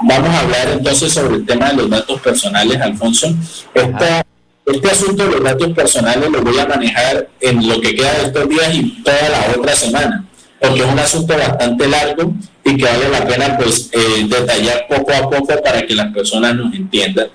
vamos 0.01 0.30
a 0.30 0.39
hablar 0.41 0.72
entonces 0.73 1.14
sobre 1.14 1.38
el 1.38 1.45
tema 1.45 1.69
de 1.69 1.77
los 1.77 1.89
datos 1.89 2.19
personales, 2.19 2.81
Alfonso. 2.81 3.33
este 3.73 4.91
asunto 4.91 5.23
de 5.25 5.31
los 5.31 5.41
datos 5.41 5.72
personales 5.72 6.30
lo 6.30 6.41
voy 6.41 6.59
a 6.59 6.65
manejar 6.65 7.30
en 7.39 7.65
lo 7.65 7.80
que 7.80 7.95
queda 7.95 8.11
de 8.15 8.23
estos 8.25 8.49
días 8.49 8.75
y 8.75 9.01
toda 9.01 9.30
la 9.30 9.57
otra 9.57 9.73
semana, 9.73 10.25
porque 10.59 10.81
es 10.81 10.85
un 10.85 10.99
asunto 10.99 11.38
bastante 11.38 11.88
largo 11.88 12.33
y 12.65 12.75
que 12.75 12.83
vale 12.83 13.07
la 13.07 13.25
pena 13.25 13.57
pues 13.57 13.89
eh, 13.93 14.27
detallar 14.27 14.85
poco 14.89 15.14
a 15.14 15.30
poco 15.30 15.64
para 15.64 15.88
que 15.88 15.95
las 15.95 16.14
personas 16.14 16.56
nos 16.56 16.75
entiendan 16.75 17.30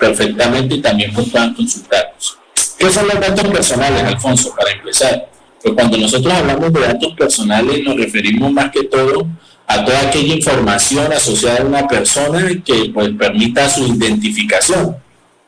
perfectamente 0.00 0.76
y 0.76 0.80
también 0.80 1.12
puedan 1.12 1.54
consultarnos. 1.54 2.38
¿Qué 2.78 2.90
son 2.90 3.06
los 3.06 3.20
datos 3.20 3.46
personales, 3.48 4.02
Alfonso, 4.02 4.54
para 4.56 4.72
empezar? 4.72 5.28
Pues 5.62 5.74
cuando 5.74 5.98
nosotros 5.98 6.32
hablamos 6.32 6.72
de 6.72 6.80
datos 6.80 7.12
personales 7.12 7.84
nos 7.84 7.96
referimos 7.96 8.50
más 8.50 8.70
que 8.70 8.84
todo 8.84 9.26
a 9.66 9.84
toda 9.84 10.00
aquella 10.00 10.34
información 10.34 11.12
asociada 11.12 11.60
a 11.60 11.64
una 11.64 11.86
persona 11.86 12.48
que 12.64 12.90
pues, 12.92 13.10
permita 13.10 13.68
su 13.68 13.86
identificación. 13.86 14.96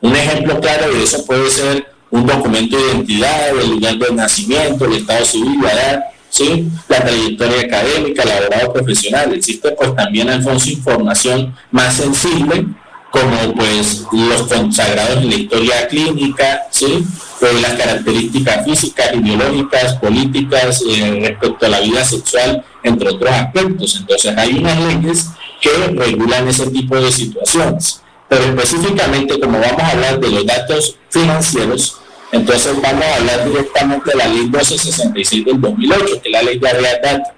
Un 0.01 0.15
ejemplo 0.15 0.61
claro 0.61 0.93
de 0.93 1.03
eso 1.03 1.25
puede 1.25 1.49
ser 1.49 1.87
un 2.11 2.27
documento 2.27 2.77
de 2.77 2.93
identidad, 2.93 3.49
el 3.59 3.71
lugar 3.71 3.97
de 3.97 4.13
nacimiento, 4.13 4.85
el 4.85 4.93
estado 4.93 5.25
civil, 5.25 5.59
la 5.63 5.73
edad, 5.73 6.05
¿sí? 6.29 6.69
la 6.89 7.01
trayectoria 7.01 7.63
académica, 7.63 8.25
la 8.25 8.41
grado 8.43 8.73
profesional. 8.75 9.33
Existe 9.33 9.73
pues 9.73 9.97
también, 9.97 10.29
Alfonso, 10.29 10.71
información 10.71 11.55
más 11.71 11.95
sensible 11.95 12.67
como 13.13 13.55
pues 13.55 14.05
los 14.11 14.43
consagrados 14.49 15.19
en 15.19 15.29
la 15.29 15.35
historia 15.37 15.87
clínica, 15.87 16.63
¿sí? 16.71 17.05
Pues, 17.39 17.61
las 17.61 17.75
características 17.75 18.65
físicas 18.65 19.11
y 19.13 19.19
biológicas, 19.19 19.95
políticas 19.97 20.83
eh, 20.89 21.19
respecto 21.21 21.67
a 21.67 21.69
la 21.69 21.81
vida 21.81 22.05
sexual, 22.05 22.65
entre 22.83 23.11
otros 23.11 23.31
aspectos. 23.31 23.97
Entonces 24.01 24.35
hay 24.37 24.59
unas 24.59 24.79
leyes 24.81 25.27
que 25.61 25.71
regulan 25.89 26.49
ese 26.49 26.71
tipo 26.71 26.97
de 26.97 27.13
situaciones. 27.13 28.01
Pero 28.29 28.45
específicamente, 28.45 29.39
como 29.39 29.61
vamos 29.61 29.83
a 29.83 29.91
hablar 29.91 30.19
de 30.19 30.31
los 30.31 30.47
datos 30.47 30.97
financieros, 31.11 31.99
entonces 32.31 32.75
vamos 32.81 33.05
a 33.05 33.17
hablar 33.17 33.45
directamente 33.45 34.11
de 34.11 34.17
la 34.17 34.29
ley 34.29 34.43
1266 34.43 35.45
del 35.45 35.61
2008, 35.61 36.05
que 36.23 36.29
es 36.29 36.33
la 36.33 36.43
ley 36.43 36.59
de 36.59 36.69
Aveas 36.69 36.99
Data. 37.03 37.35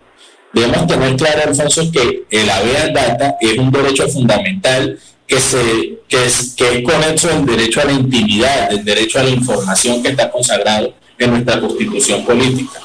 Debemos 0.53 0.87
tener 0.87 1.17
claro, 1.17 1.49
Alfonso, 1.49 1.91
que 1.91 2.25
el 2.31 2.49
Aveas 2.49 2.93
Data 2.95 3.35
es 3.41 3.59
un 3.59 3.73
derecho 3.73 4.09
fundamental 4.09 5.01
que, 5.27 5.41
se, 5.41 6.01
que, 6.09 6.27
es, 6.27 6.55
que 6.57 6.79
es 6.79 6.85
conexo 6.85 7.31
el 7.31 7.47
derecho 7.47 7.81
a 7.81 7.85
la 7.85 7.93
intimidad, 7.93 8.73
el 8.73 8.85
derecho 8.85 9.21
a 9.21 9.25
la 9.25 9.31
información 9.31 10.03
que 10.03 10.11
está 10.11 10.31
consagrado 10.31 10.95
en 11.19 11.31
nuestra 11.31 11.61
constitución 11.61 12.25
política. 12.25 12.81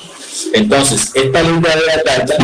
Entonces, 0.53 1.11
esta 1.13 1.41
ley 1.41 1.59
de 1.59 2.03
data 2.05 2.37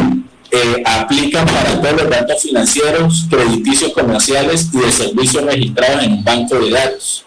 eh, 0.51 0.83
aplica 0.85 1.45
para 1.45 1.81
todos 1.81 2.01
los 2.03 2.09
datos 2.09 2.41
financieros, 2.41 3.25
crediticios 3.29 3.93
comerciales 3.93 4.69
y 4.73 4.77
de 4.77 4.91
servicios 4.91 5.43
registrados 5.43 6.03
en 6.03 6.13
un 6.13 6.23
banco 6.23 6.59
de 6.59 6.71
datos. 6.71 7.25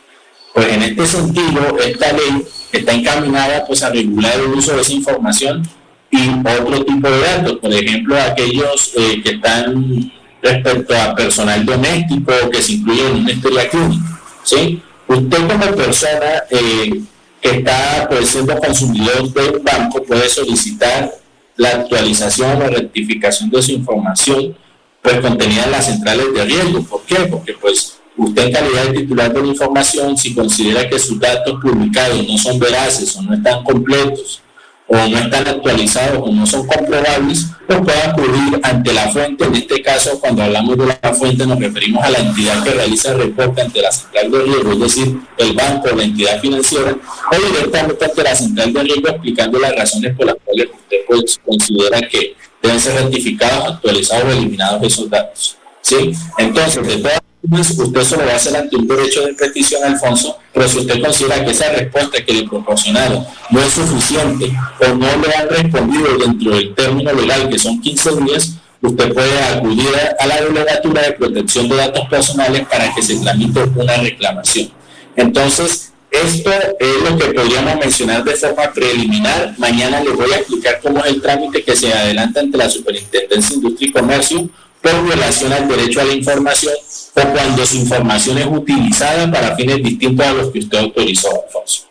Pues 0.55 0.69
en 0.69 0.83
este 0.83 1.07
sentido, 1.07 1.79
esta 1.79 2.13
ley 2.13 2.47
está 2.73 2.93
encaminada 2.93 3.65
pues, 3.67 3.83
a 3.83 3.91
regular 3.91 4.35
el 4.35 4.53
uso 4.53 4.75
de 4.75 4.83
esa 4.83 4.93
información 4.93 5.69
y 6.11 6.29
otro 6.41 6.85
tipo 6.85 7.09
de 7.11 7.21
datos, 7.21 7.59
por 7.59 7.73
ejemplo, 7.73 8.17
aquellos 8.21 8.93
eh, 8.97 9.21
que 9.23 9.31
están 9.33 10.11
respecto 10.49 10.97
a 10.97 11.15
personal 11.15 11.65
doméstico 11.65 12.33
que 12.51 12.63
se 12.63 12.73
incluye 12.73 13.07
en 13.07 13.17
una 13.17 13.33
historia 13.33 13.69
clínica. 13.69 14.21
¿sí? 14.43 14.83
Usted 15.07 15.39
como 15.49 15.75
persona 15.75 16.43
eh, 16.51 17.03
que 17.41 17.51
está 17.51 18.07
pues, 18.09 18.29
siendo 18.29 18.59
consumidor 18.59 19.33
de 19.33 19.59
un 19.59 19.65
banco 19.65 20.03
puede 20.03 20.29
solicitar 20.29 21.13
la 21.57 21.71
actualización 21.71 22.63
o 22.63 22.69
rectificación 22.69 23.51
de 23.51 23.63
su 23.63 23.73
información 23.73 24.57
pues 25.03 25.21
contenida 25.21 25.65
en 25.65 25.71
las 25.71 25.87
centrales 25.87 26.33
de 26.35 26.45
riesgo. 26.45 26.83
¿Por 26.83 27.03
qué? 27.03 27.17
Porque 27.31 27.55
pues 27.55 27.99
usted 28.17 28.47
en 28.47 28.53
calidad 28.53 28.87
de 28.87 29.01
titular 29.01 29.33
de 29.33 29.41
la 29.41 29.47
información, 29.49 30.17
si 30.17 30.35
considera 30.35 30.89
que 30.89 30.99
sus 30.99 31.19
datos 31.19 31.61
publicados 31.61 32.27
no 32.27 32.37
son 32.37 32.59
veraces 32.59 33.17
o 33.17 33.23
no 33.23 33.35
están 33.35 33.63
completos 33.63 34.43
o 34.89 34.97
no 34.97 35.19
están 35.19 35.47
actualizados 35.47 36.19
o 36.23 36.33
no 36.33 36.47
son 36.47 36.67
comprobables, 36.67 37.47
pues 37.67 37.79
puede 37.81 38.03
acudir 38.03 38.59
ante 38.63 38.93
la 38.95 39.09
fuente. 39.11 39.45
En 39.45 39.55
este 39.55 39.83
caso, 39.83 40.19
cuando 40.19 40.43
hablamos 40.43 40.79
de 40.79 40.87
la 40.87 41.15
fuente, 41.15 41.47
nos 41.47 41.59
referimos 41.59 42.03
a 42.03 42.11
la 42.11 42.19
entidad 42.19 42.65
que 42.65 42.71
realiza 42.71 43.13
el 43.13 43.19
reporte 43.19 43.61
ante 43.61 43.83
la 43.83 43.93
central 43.93 44.31
de 44.31 44.43
riesgo, 44.43 44.73
es 44.73 44.81
decir, 44.81 45.21
el 45.37 45.53
banco 45.53 45.89
la 45.95 46.05
entidad 46.05 46.41
financiera, 46.41 46.97
o 47.31 47.53
directamente 47.53 48.05
ante 48.05 48.23
la 48.23 48.35
central 48.35 48.73
de 48.73 48.83
riesgo 48.83 49.09
explicando 49.09 49.59
las 49.59 49.77
razones 49.77 50.17
por 50.17 50.27
las 50.27 50.37
cuales 50.43 50.69
usted 50.73 50.97
pues, 51.07 51.41
considera 51.45 52.01
que 52.09 52.35
deben 52.63 52.81
ser 52.81 52.95
rectificados, 52.95 53.75
actualizados 53.75 54.25
o 54.25 54.31
eliminados 54.31 54.83
esos 54.83 55.11
datos. 55.11 55.59
¿sí? 55.83 56.13
Entonces, 56.39 56.87
de 56.87 56.97
todas 56.97 57.21
usted 57.43 58.05
solo 58.05 58.27
va 58.27 58.33
a 58.33 58.37
hacer 58.37 58.57
ante 58.57 58.77
un 58.77 58.87
derecho 58.87 59.25
de 59.27 59.35
petición, 59.35 59.85
Alfonso, 59.85 60.39
pero 60.53 60.69
si 60.69 60.79
usted 60.79 61.01
considera 61.01 61.45
que 61.45 61.51
esa 61.51 61.71
respuesta 61.71 62.25
que 62.25 62.33
le 62.33 62.49
proporcionaron 62.49 63.25
no 63.51 63.61
es 63.61 63.73
suficiente 63.73 64.53
o 64.81 64.95
no 64.95 65.07
le 65.07 65.35
han 65.35 65.49
respondido 65.49 66.19
dentro 66.19 66.51
del 66.53 66.75
término 66.75 67.13
legal, 67.13 67.49
que 67.49 67.59
son 67.59 67.81
15 67.81 68.11
días, 68.23 68.55
usted 68.83 69.13
puede 69.13 69.43
acudir 69.45 69.89
a 70.19 70.27
la 70.27 70.41
delegatura 70.41 71.03
de 71.03 71.13
protección 71.13 71.69
de 71.69 71.77
datos 71.77 72.09
personales 72.09 72.67
para 72.67 72.93
que 72.95 73.03
se 73.03 73.17
tramite 73.17 73.61
una 73.75 73.97
reclamación. 73.97 74.71
Entonces, 75.17 75.93
esto 76.11 76.51
es 76.81 77.11
lo 77.11 77.19
que 77.19 77.33
podríamos 77.33 77.77
mencionar 77.77 78.25
de 78.25 78.35
forma 78.35 78.73
preliminar. 78.73 79.55
Mañana 79.59 80.03
les 80.03 80.17
voy 80.17 80.33
a 80.33 80.39
explicar 80.39 80.81
cómo 80.83 81.05
es 81.05 81.13
el 81.13 81.21
trámite 81.21 81.63
que 81.63 81.77
se 81.77 81.93
adelanta 81.93 82.41
ante 82.41 82.57
la 82.57 82.71
Superintendencia 82.71 83.51
de 83.51 83.55
Industria 83.57 83.89
y 83.89 83.93
Comercio 83.93 84.49
por 84.81 85.05
violación 85.05 85.53
al 85.53 85.69
derecho 85.69 86.01
a 86.01 86.05
la 86.05 86.15
información 86.15 86.75
o 87.19 87.33
cuando 87.33 87.67
su 87.67 87.77
información 87.79 88.39
es 88.39 88.47
utilizada 88.47 89.31
para 89.31 89.57
fines 89.57 89.83
distintos 89.83 90.27
a 90.27 90.33
los 90.33 90.51
que 90.51 90.61
usted 90.61 90.79
autorizó, 90.79 91.29
Alfonso. 91.45 91.89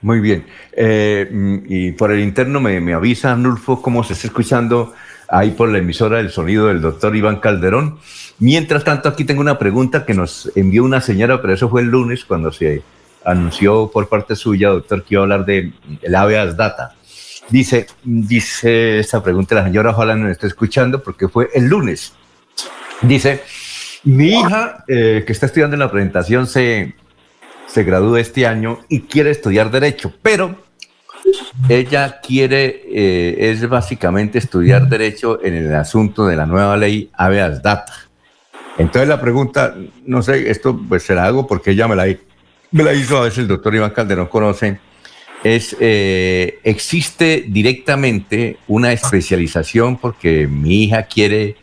Muy 0.00 0.20
bien. 0.20 0.46
Eh, 0.72 1.62
y 1.68 1.92
por 1.92 2.12
el 2.12 2.20
interno 2.20 2.60
me, 2.60 2.80
me 2.80 2.94
avisa, 2.94 3.34
Nulfo, 3.34 3.82
cómo 3.82 4.04
se 4.04 4.12
está 4.12 4.28
escuchando 4.28 4.94
ahí 5.28 5.50
por 5.50 5.68
la 5.68 5.78
emisora 5.78 6.18
del 6.18 6.30
sonido 6.30 6.68
del 6.68 6.80
doctor 6.80 7.14
Iván 7.16 7.40
Calderón. 7.40 7.98
Mientras 8.38 8.84
tanto, 8.84 9.08
aquí 9.08 9.24
tengo 9.24 9.40
una 9.40 9.58
pregunta 9.58 10.06
que 10.06 10.14
nos 10.14 10.50
envió 10.54 10.84
una 10.84 11.00
señora, 11.00 11.40
pero 11.40 11.54
eso 11.54 11.68
fue 11.68 11.82
el 11.82 11.88
lunes 11.88 12.24
cuando 12.24 12.52
se 12.52 12.82
anunció 13.24 13.90
por 13.92 14.08
parte 14.08 14.36
suya, 14.36 14.68
doctor, 14.68 15.02
que 15.02 15.14
iba 15.14 15.22
a 15.22 15.24
hablar 15.24 15.44
de 15.44 15.72
el 16.02 16.14
habeas 16.14 16.56
data. 16.56 16.94
Dice, 17.50 17.86
dice 18.04 18.98
esta 18.98 19.22
pregunta 19.22 19.54
la 19.54 19.64
señora, 19.64 19.90
ojalá 19.90 20.14
no 20.14 20.30
esté 20.30 20.46
escuchando 20.46 21.02
porque 21.02 21.28
fue 21.28 21.48
el 21.54 21.66
lunes. 21.66 22.12
Dice, 23.02 23.42
mi 24.04 24.28
hija 24.28 24.84
eh, 24.88 25.24
que 25.26 25.32
está 25.32 25.46
estudiando 25.46 25.74
en 25.74 25.80
la 25.80 25.90
presentación 25.90 26.46
se, 26.46 26.94
se 27.66 27.84
gradúa 27.84 28.20
este 28.20 28.46
año 28.46 28.80
y 28.88 29.00
quiere 29.02 29.30
estudiar 29.30 29.70
derecho, 29.70 30.12
pero 30.22 30.66
ella 31.68 32.20
quiere, 32.20 32.82
eh, 32.90 33.50
es 33.50 33.68
básicamente 33.68 34.38
estudiar 34.38 34.88
derecho 34.88 35.44
en 35.44 35.54
el 35.54 35.74
asunto 35.74 36.26
de 36.26 36.36
la 36.36 36.46
nueva 36.46 36.76
ley 36.76 37.10
habeas 37.12 37.62
data. 37.62 37.92
Entonces 38.78 39.08
la 39.08 39.20
pregunta, 39.20 39.74
no 40.04 40.22
sé, 40.22 40.50
esto 40.50 40.80
pues 40.88 41.02
se 41.02 41.14
la 41.14 41.24
hago 41.24 41.46
porque 41.46 41.72
ella 41.72 41.88
me 41.88 41.96
la, 41.96 42.06
me 42.70 42.84
la 42.84 42.94
hizo 42.94 43.18
a 43.18 43.22
veces 43.22 43.38
el 43.38 43.48
doctor 43.48 43.74
Iván 43.74 43.90
Calderón 43.90 44.28
conoce 44.28 44.78
es, 45.44 45.76
eh, 45.80 46.58
existe 46.64 47.44
directamente 47.48 48.58
una 48.66 48.92
especialización 48.92 49.96
porque 49.96 50.46
mi 50.46 50.84
hija 50.84 51.04
quiere, 51.04 51.56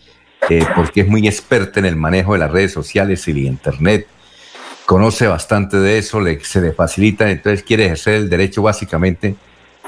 eh, 0.50 0.66
porque 0.76 1.02
es 1.02 1.08
muy 1.08 1.28
experta 1.28 1.80
en 1.80 1.86
el 1.86 1.96
manejo 1.96 2.34
de 2.34 2.40
las 2.40 2.52
redes 2.52 2.72
sociales 2.72 3.28
y 3.28 3.32
el 3.32 3.38
Internet, 3.40 4.08
conoce 4.86 5.28
bastante 5.28 5.78
de 5.78 5.98
eso, 5.98 6.22
le, 6.22 6.44
se 6.44 6.62
le 6.62 6.72
facilita, 6.72 7.30
entonces 7.30 7.64
quiere 7.64 7.86
ejercer 7.86 8.16
el 8.16 8.30
derecho 8.30 8.62
básicamente 8.62 9.36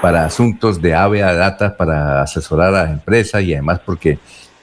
para 0.00 0.24
asuntos 0.24 0.80
de 0.80 0.94
AVE 0.94 1.22
a 1.22 1.34
data, 1.34 1.76
para 1.76 2.22
asesorar 2.22 2.68
a 2.68 2.82
las 2.82 2.90
empresas 2.90 3.42
y 3.42 3.52
además 3.52 3.80
porque 3.84 4.18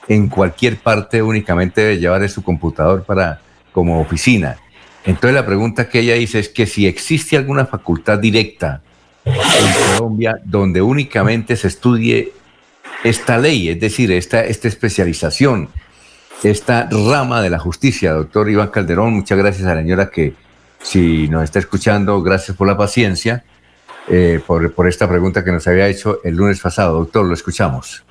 en 0.07 0.27
cualquier 0.27 0.77
parte 0.77 1.21
únicamente 1.21 1.81
debe 1.81 1.97
llevar 1.97 2.27
su 2.29 2.43
computador 2.43 3.03
para 3.03 3.41
como 3.71 3.99
oficina. 3.99 4.57
Entonces 5.05 5.33
la 5.33 5.45
pregunta 5.45 5.89
que 5.89 5.99
ella 5.99 6.15
dice 6.15 6.39
es 6.39 6.49
que 6.49 6.65
si 6.65 6.87
existe 6.87 7.37
alguna 7.37 7.65
facultad 7.65 8.19
directa 8.19 8.81
en 9.25 9.97
Colombia 9.97 10.39
donde 10.43 10.81
únicamente 10.81 11.55
se 11.55 11.67
estudie 11.67 12.33
esta 13.03 13.37
ley, 13.37 13.69
es 13.69 13.79
decir, 13.79 14.11
esta, 14.11 14.43
esta 14.43 14.67
especialización, 14.67 15.69
esta 16.43 16.87
rama 16.91 17.41
de 17.41 17.49
la 17.49 17.59
justicia. 17.59 18.13
Doctor 18.13 18.49
Iván 18.49 18.69
Calderón, 18.69 19.13
muchas 19.13 19.37
gracias 19.37 19.67
a 19.67 19.75
la 19.75 19.81
señora 19.81 20.09
que 20.09 20.33
si 20.81 21.27
nos 21.27 21.43
está 21.43 21.59
escuchando, 21.59 22.21
gracias 22.21 22.55
por 22.55 22.67
la 22.67 22.77
paciencia, 22.77 23.43
eh, 24.07 24.39
por, 24.45 24.71
por 24.73 24.87
esta 24.87 25.09
pregunta 25.09 25.43
que 25.43 25.51
nos 25.51 25.67
había 25.67 25.87
hecho 25.87 26.19
el 26.23 26.35
lunes 26.35 26.59
pasado. 26.59 26.99
Doctor, 26.99 27.25
lo 27.25 27.33
escuchamos. 27.33 28.03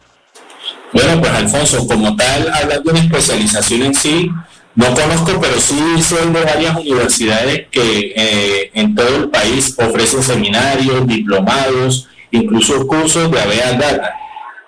Bueno, 0.93 1.21
pues 1.21 1.33
Alfonso, 1.33 1.87
como 1.87 2.17
tal, 2.17 2.51
hablando 2.53 2.93
de 2.93 3.01
especialización 3.01 3.83
en 3.83 3.95
sí, 3.95 4.31
no 4.77 4.87
conozco, 4.87 5.41
pero 5.41 5.61
sí 5.61 6.03
son 6.03 6.33
de 6.33 6.43
varias 6.43 6.77
universidades 6.77 7.69
que 7.71 8.13
eh, 8.17 8.71
en 8.75 8.95
todo 8.95 9.17
el 9.17 9.31
país 9.31 9.77
ofrecen 9.79 10.23
seminarios, 10.23 11.07
diplomados, 11.07 12.09
incluso 12.33 12.87
cursos 12.87 13.31
de 13.31 13.41
Aveal 13.41 13.79
Data. 13.79 14.15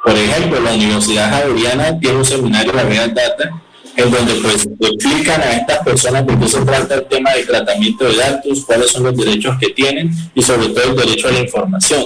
Por 0.07 0.17
ejemplo, 0.17 0.61
la 0.61 0.73
Universidad 0.73 1.33
Javeriana 1.33 1.99
tiene 1.99 2.19
un 2.19 2.25
seminario 2.25 2.71
de 2.71 2.81
Aveal 2.81 3.13
Data 3.13 3.61
en 3.97 4.09
donde 4.09 4.35
pues 4.35 4.69
explican 4.79 5.41
a 5.41 5.57
estas 5.57 5.81
personas 5.81 6.25
de 6.25 6.39
qué 6.39 6.49
se 6.49 6.61
trata 6.61 6.95
el 6.95 7.07
tema 7.07 7.33
de 7.33 7.45
tratamiento 7.45 8.05
de 8.05 8.15
datos, 8.15 8.65
cuáles 8.65 8.93
son 8.93 9.03
los 9.03 9.17
derechos 9.17 9.57
que 9.59 9.71
tienen 9.71 10.13
y 10.33 10.43
sobre 10.43 10.69
todo 10.69 10.91
el 10.91 10.97
derecho 10.97 11.27
a 11.27 11.33
la 11.33 11.41
información. 11.41 12.05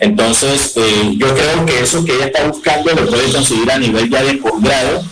Entonces, 0.00 0.72
eh, 0.76 1.14
yo 1.18 1.34
creo 1.34 1.66
que 1.66 1.80
eso 1.80 2.02
que 2.02 2.14
ella 2.14 2.26
está 2.26 2.46
buscando 2.48 2.94
lo 2.94 3.06
puede 3.10 3.30
conseguir 3.30 3.70
a 3.70 3.78
nivel 3.78 4.08
ya 4.08 4.22
de 4.22 4.34
posgrado 4.38 5.04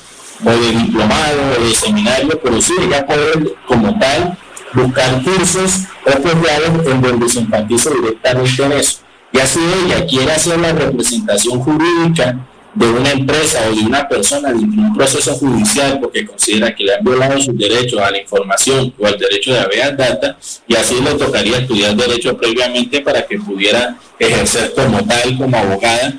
o 0.43 0.51
de 0.51 0.71
diplomado 0.85 1.39
o 1.59 1.65
de 1.67 1.75
seminario, 1.75 2.41
pero 2.43 2.63
sí 2.63 2.73
ella 2.81 3.05
puede 3.05 3.55
como 3.67 3.99
tal 3.99 4.39
buscar 4.73 5.23
cursos 5.23 5.81
o 6.07 6.23
posgrados 6.23 6.87
en 6.87 7.03
donde 7.03 7.29
se 7.29 7.41
enfatice 7.41 7.91
directamente 7.91 8.65
en 8.65 8.73
eso. 8.73 9.02
Y 9.33 9.39
así 9.39 9.61
ella 9.85 10.07
quiere 10.07 10.33
hacer 10.33 10.61
la 10.61 10.73
representación 10.73 11.61
jurídica 11.61 12.39
de 12.75 12.87
una 12.87 13.11
empresa 13.11 13.69
o 13.69 13.75
de 13.75 13.83
una 13.83 14.09
persona 14.09 14.51
en 14.51 14.57
un 14.57 14.95
proceso 14.95 15.35
judicial 15.35 16.01
porque 16.01 16.25
considera 16.25 16.75
que 16.75 16.85
le 16.85 16.95
han 16.95 17.05
violado 17.05 17.39
sus 17.39 17.57
derechos 17.57 18.01
a 18.01 18.11
la 18.11 18.19
información 18.19 18.95
o 18.99 19.07
al 19.07 19.19
derecho 19.19 19.53
de 19.53 19.61
habeas 19.61 19.97
data 19.97 20.39
y 20.67 20.75
así 20.75 21.01
le 21.01 21.15
tocaría 21.15 21.59
estudiar 21.59 21.95
derecho 21.95 22.37
previamente 22.37 23.01
para 23.01 23.27
que 23.27 23.39
pudiera 23.39 23.97
ejercer 24.19 24.73
como 24.75 25.05
tal, 25.05 25.37
como 25.37 25.57
abogada. 25.57 26.15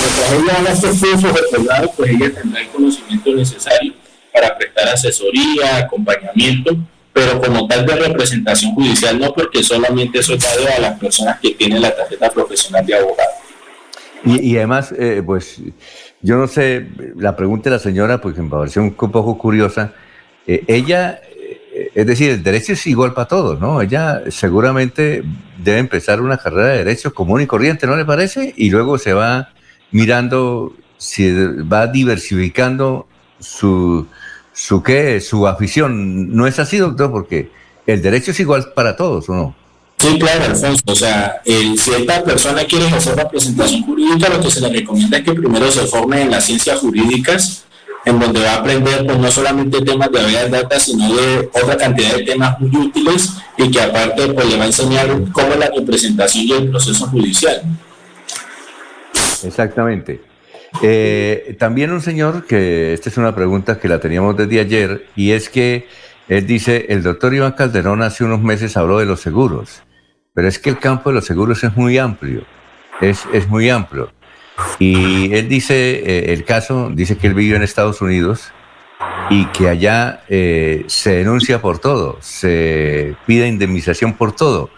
Mientras 0.00 0.32
ella 0.32 0.60
haga 0.60 0.72
estos 0.72 0.98
cursos 0.98 1.22
de 1.22 1.88
pues 1.96 2.10
ella 2.10 2.34
tendrá 2.34 2.60
el 2.60 2.68
conocimiento 2.68 3.30
necesario 3.32 3.92
para 4.32 4.56
prestar 4.56 4.88
asesoría, 4.88 5.76
acompañamiento, 5.76 6.76
pero 7.14 7.40
como 7.40 7.66
tal 7.68 7.86
de 7.86 7.94
representación 7.94 8.74
judicial 8.74 9.18
no, 9.18 9.32
porque 9.32 9.62
solamente 9.62 10.18
eso 10.18 10.34
es 10.34 10.42
dado 10.42 10.66
a 10.76 10.80
las 10.80 10.98
personas 10.98 11.38
que 11.40 11.52
tienen 11.52 11.80
la 11.80 11.94
tarjeta 11.94 12.28
profesional 12.28 12.84
de 12.84 12.96
abogado. 12.96 13.30
Y, 14.26 14.56
además, 14.56 14.92
eh, 14.98 15.22
pues 15.24 15.60
yo 16.22 16.36
no 16.36 16.48
sé, 16.48 16.88
la 17.16 17.36
pregunta 17.36 17.70
de 17.70 17.76
la 17.76 17.78
señora, 17.78 18.20
pues 18.20 18.36
me 18.36 18.48
pareció 18.48 18.82
un 18.82 18.94
poco 18.94 19.38
curiosa. 19.38 19.92
Eh, 20.46 20.64
ella, 20.66 21.20
eh, 21.30 21.90
es 21.94 22.06
decir, 22.06 22.30
el 22.30 22.42
derecho 22.42 22.72
es 22.72 22.86
igual 22.86 23.12
para 23.12 23.28
todos, 23.28 23.60
¿no? 23.60 23.80
Ella 23.80 24.22
seguramente 24.30 25.22
debe 25.58 25.78
empezar 25.78 26.20
una 26.20 26.38
carrera 26.38 26.68
de 26.68 26.78
derecho 26.78 27.14
común 27.14 27.42
y 27.42 27.46
corriente, 27.46 27.86
¿no 27.86 27.96
le 27.96 28.06
parece? 28.06 28.54
Y 28.56 28.70
luego 28.70 28.98
se 28.98 29.12
va 29.12 29.50
mirando 29.90 30.74
si 30.96 31.30
va 31.30 31.86
diversificando 31.86 33.06
su, 33.38 34.06
su 34.54 34.82
qué, 34.82 35.20
su 35.20 35.46
afición. 35.46 36.34
¿No 36.34 36.46
es 36.46 36.58
así, 36.58 36.78
doctor? 36.78 37.10
Porque 37.10 37.50
el 37.86 38.00
derecho 38.00 38.30
es 38.30 38.40
igual 38.40 38.72
para 38.74 38.96
todos, 38.96 39.28
¿o 39.28 39.34
no? 39.34 39.56
Sí, 39.98 40.18
claro, 40.18 40.44
Alfonso. 40.44 40.82
O 40.86 40.94
sea, 40.94 41.40
si 41.44 41.90
esta 41.90 42.22
persona 42.24 42.64
quiere 42.64 42.86
hacer 42.88 43.16
representación 43.16 43.82
jurídica, 43.82 44.28
lo 44.28 44.40
que 44.40 44.50
se 44.50 44.60
le 44.60 44.68
recomienda 44.68 45.18
es 45.18 45.24
que 45.24 45.32
primero 45.32 45.70
se 45.70 45.86
forme 45.86 46.22
en 46.22 46.30
las 46.30 46.44
ciencias 46.44 46.78
jurídicas, 46.78 47.64
en 48.04 48.20
donde 48.20 48.40
va 48.40 48.52
a 48.52 48.56
aprender 48.56 49.06
pues, 49.06 49.18
no 49.18 49.30
solamente 49.30 49.80
temas 49.80 50.10
de 50.12 50.20
habeas 50.20 50.50
data, 50.50 50.78
sino 50.78 51.12
de 51.14 51.50
otra 51.54 51.76
cantidad 51.76 52.16
de 52.16 52.22
temas 52.22 52.60
muy 52.60 52.86
útiles 52.86 53.30
y 53.56 53.70
que 53.70 53.80
aparte 53.80 54.28
pues, 54.28 54.46
le 54.46 54.56
va 54.58 54.64
a 54.64 54.66
enseñar 54.66 55.08
cómo 55.32 55.48
es 55.48 55.58
la 55.58 55.70
representación 55.74 56.44
y 56.44 56.52
el 56.52 56.70
proceso 56.70 57.06
judicial. 57.06 57.62
Exactamente. 59.42 60.33
Eh, 60.82 61.56
también 61.58 61.92
un 61.92 62.00
señor, 62.00 62.46
que 62.46 62.92
esta 62.92 63.08
es 63.08 63.16
una 63.16 63.34
pregunta 63.34 63.78
que 63.78 63.88
la 63.88 64.00
teníamos 64.00 64.36
desde 64.36 64.60
ayer, 64.60 65.06
y 65.16 65.32
es 65.32 65.48
que 65.48 65.86
él 66.28 66.46
dice, 66.46 66.86
el 66.88 67.02
doctor 67.02 67.34
Iván 67.34 67.52
Calderón 67.52 68.02
hace 68.02 68.24
unos 68.24 68.40
meses 68.40 68.76
habló 68.76 68.98
de 68.98 69.06
los 69.06 69.20
seguros 69.20 69.84
pero 70.34 70.48
es 70.48 70.58
que 70.58 70.68
el 70.68 70.78
campo 70.78 71.10
de 71.10 71.14
los 71.14 71.24
seguros 71.24 71.62
es 71.64 71.74
muy 71.76 71.96
amplio, 71.96 72.44
es, 73.00 73.24
es 73.32 73.48
muy 73.48 73.70
amplio. 73.70 74.12
Y 74.78 75.32
él 75.32 75.48
dice, 75.48 76.02
eh, 76.04 76.32
el 76.32 76.44
caso, 76.44 76.90
dice 76.92 77.16
que 77.16 77.28
él 77.28 77.34
vive 77.34 77.56
en 77.56 77.62
Estados 77.62 78.02
Unidos 78.02 78.52
y 79.30 79.46
que 79.46 79.68
allá 79.68 80.22
eh, 80.28 80.84
se 80.88 81.16
denuncia 81.16 81.60
por 81.62 81.78
todo, 81.78 82.18
se 82.20 83.14
pide 83.26 83.48
indemnización 83.48 84.14
por 84.14 84.34
todo. 84.34 84.70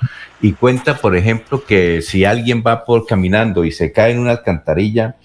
Y 0.43 0.53
cuenta, 0.53 0.99
por 0.99 1.17
ejemplo, 1.17 1.65
que 1.65 2.03
si 2.03 2.27
alguien 2.27 2.63
va 2.65 2.85
por 2.85 3.07
caminando 3.07 3.65
y 3.65 3.73
se 3.73 3.93
cae 3.93 4.13
en 4.13 4.19
una 4.19 4.33
alcantarilla, 4.33 5.17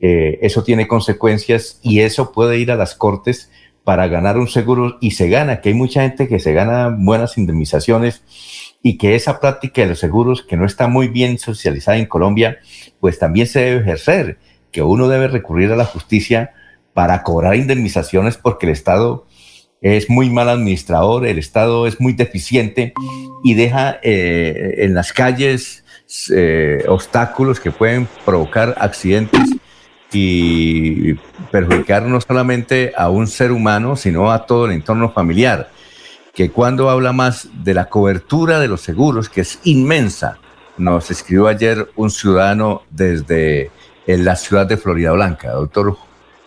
eh, 0.00 0.38
eso 0.42 0.62
tiene 0.62 0.86
consecuencias 0.86 1.80
y 1.82 2.00
eso 2.00 2.32
puede 2.32 2.58
ir 2.58 2.70
a 2.70 2.76
las 2.76 2.94
cortes 2.94 3.50
para 3.84 4.06
ganar 4.06 4.36
un 4.36 4.48
seguro 4.48 4.98
y 5.00 5.12
se 5.12 5.28
gana, 5.28 5.60
que 5.60 5.70
hay 5.70 5.74
mucha 5.74 6.02
gente 6.02 6.28
que 6.28 6.38
se 6.40 6.52
gana 6.52 6.94
buenas 6.96 7.38
indemnizaciones 7.38 8.22
y 8.82 8.98
que 8.98 9.14
esa 9.14 9.40
práctica 9.40 9.82
de 9.82 9.88
los 9.88 9.98
seguros, 9.98 10.42
que 10.42 10.56
no 10.56 10.66
está 10.66 10.88
muy 10.88 11.08
bien 11.08 11.38
socializada 11.38 11.96
en 11.96 12.06
Colombia, 12.06 12.58
pues 13.00 13.18
también 13.18 13.46
se 13.46 13.60
debe 13.60 13.80
ejercer, 13.80 14.38
que 14.70 14.82
uno 14.82 15.08
debe 15.08 15.28
recurrir 15.28 15.72
a 15.72 15.76
la 15.76 15.84
justicia 15.84 16.52
para 16.92 17.22
cobrar 17.22 17.56
indemnizaciones 17.56 18.36
porque 18.36 18.66
el 18.66 18.72
Estado 18.72 19.26
es 19.80 20.10
muy 20.10 20.30
mal 20.30 20.48
administrador, 20.48 21.26
el 21.26 21.38
Estado 21.38 21.86
es 21.86 22.00
muy 22.00 22.12
deficiente 22.12 22.92
y 23.42 23.54
deja 23.54 23.98
eh, 24.02 24.74
en 24.78 24.94
las 24.94 25.12
calles 25.12 25.84
eh, 26.34 26.84
obstáculos 26.88 27.60
que 27.60 27.70
pueden 27.70 28.06
provocar 28.24 28.74
accidentes 28.78 29.57
y 30.12 31.14
perjudicar 31.50 32.02
no 32.04 32.20
solamente 32.20 32.92
a 32.96 33.10
un 33.10 33.26
ser 33.26 33.52
humano, 33.52 33.96
sino 33.96 34.32
a 34.32 34.46
todo 34.46 34.66
el 34.66 34.72
entorno 34.72 35.10
familiar 35.10 35.70
que 36.38 36.50
cuando 36.50 36.88
habla 36.88 37.12
más 37.12 37.48
de 37.64 37.74
la 37.74 37.86
cobertura 37.86 38.60
de 38.60 38.68
los 38.68 38.80
seguros, 38.80 39.28
que 39.28 39.40
es 39.40 39.58
inmensa, 39.64 40.38
nos 40.76 41.10
escribió 41.10 41.48
ayer 41.48 41.90
un 41.96 42.12
ciudadano 42.12 42.82
desde 42.90 43.72
en 44.06 44.24
la 44.24 44.36
ciudad 44.36 44.64
de 44.64 44.76
Florida 44.76 45.10
Blanca, 45.10 45.50
doctor, 45.50 45.96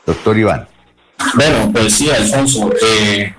doctor 0.06 0.38
Iván. 0.38 0.66
Bueno, 1.36 1.72
pues 1.74 1.94
sí, 1.94 2.10
Alfonso. 2.10 2.72
Eh, 2.82 3.36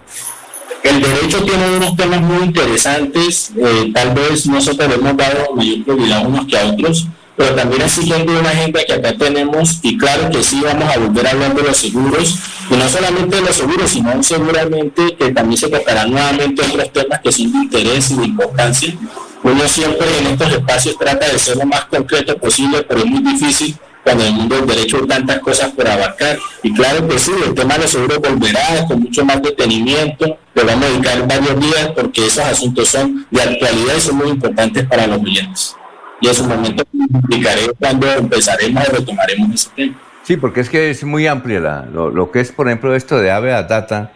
el 0.83 1.01
derecho 1.01 1.43
tiene 1.43 1.77
unos 1.77 1.97
temas 1.97 2.21
muy 2.21 2.45
interesantes, 2.45 3.53
eh, 3.57 3.91
tal 3.95 4.13
vez 4.13 4.47
nosotros 4.47 4.93
hemos 4.93 5.17
dado 5.17 5.55
mayor 5.57 5.85
prioridad 5.85 6.27
unos 6.27 6.47
que 6.47 6.59
a 6.59 6.67
otros, 6.67 7.09
pero 7.37 7.55
también 7.55 7.83
es 7.83 7.93
siguiendo 7.93 8.39
una 8.39 8.51
agenda 8.51 8.81
que 8.85 8.93
acá 8.93 9.15
tenemos 9.17 9.79
y 9.83 9.97
claro 9.97 10.29
que 10.31 10.43
sí 10.43 10.61
vamos 10.63 10.95
a 10.95 10.99
volver 10.99 11.27
a 11.27 11.31
hablar 11.31 11.55
de 11.55 11.63
los 11.63 11.77
seguros 11.77 12.39
y 12.71 12.75
no 12.75 12.89
solamente 12.89 13.37
de 13.37 13.43
los 13.43 13.57
seguros 13.57 13.91
sino 13.91 14.23
seguramente 14.23 15.17
que 15.17 15.31
también 15.31 15.59
se 15.59 15.69
tocarán 15.69 16.11
nuevamente 16.11 16.63
otros 16.63 16.93
temas 16.93 17.21
que 17.21 17.33
son 17.33 17.53
de 17.53 17.59
interés 17.59 18.11
y 18.11 18.17
de 18.17 18.25
importancia. 18.27 18.95
Uno 19.43 19.67
siempre 19.67 20.07
en 20.19 20.27
estos 20.29 20.53
espacios 20.53 20.97
trata 20.99 21.29
de 21.29 21.39
ser 21.39 21.57
lo 21.57 21.67
más 21.67 21.87
concreto 21.87 22.37
posible 22.37 22.83
pero 22.83 23.01
es 23.01 23.07
muy 23.07 23.23
difícil 23.23 23.77
cuando 24.05 24.25
en 24.25 24.31
el 24.31 24.35
mundo 24.35 24.57
del 24.57 24.67
derecho 24.67 24.99
hay 24.99 25.07
tantas 25.07 25.39
cosas 25.39 25.71
por 25.71 25.87
abarcar. 25.87 26.37
Y 26.65 26.75
claro 26.75 27.07
que 27.07 27.21
sí, 27.21 27.31
el 27.47 27.55
tema 27.55 27.75
de 27.75 27.83
los 27.83 27.91
seguros 27.93 28.19
volverá 28.19 28.85
con 28.89 29.01
mucho 29.01 29.25
más 29.25 29.41
detenimiento 29.41 30.39
le 30.55 30.65
vamos 30.65 30.85
a 30.85 30.89
dedicar 30.89 31.27
varios 31.27 31.61
días 31.61 31.91
porque 31.95 32.27
esos 32.27 32.45
asuntos 32.45 32.89
son 32.89 33.27
de 33.31 33.43
actualidad 33.43 33.95
y 33.97 34.01
son 34.01 34.17
muy 34.17 34.29
importantes 34.29 34.87
para 34.87 35.07
los 35.07 35.19
clientes 35.19 35.77
y 36.23 36.29
en 36.29 36.35
su 36.35 36.45
momento 36.45 36.85
explicaré 37.15 37.63
cuando 37.79 38.11
empezaremos 38.11 38.89
o 38.89 38.93
retomaremos 38.93 39.55
ese 39.55 39.71
tema. 39.75 40.01
Sí, 40.23 40.37
porque 40.37 40.61
es 40.61 40.71
que 40.71 40.91
es 40.91 41.03
muy 41.03 41.27
amplia 41.27 41.61
la, 41.61 41.85
lo, 41.85 42.31
que 42.31 42.41
es, 42.41 42.53
por 42.53 42.69
ejemplo, 42.69 42.95
esto 42.95 43.19
de 43.19 43.33
ave 43.33 43.51
data 43.51 44.13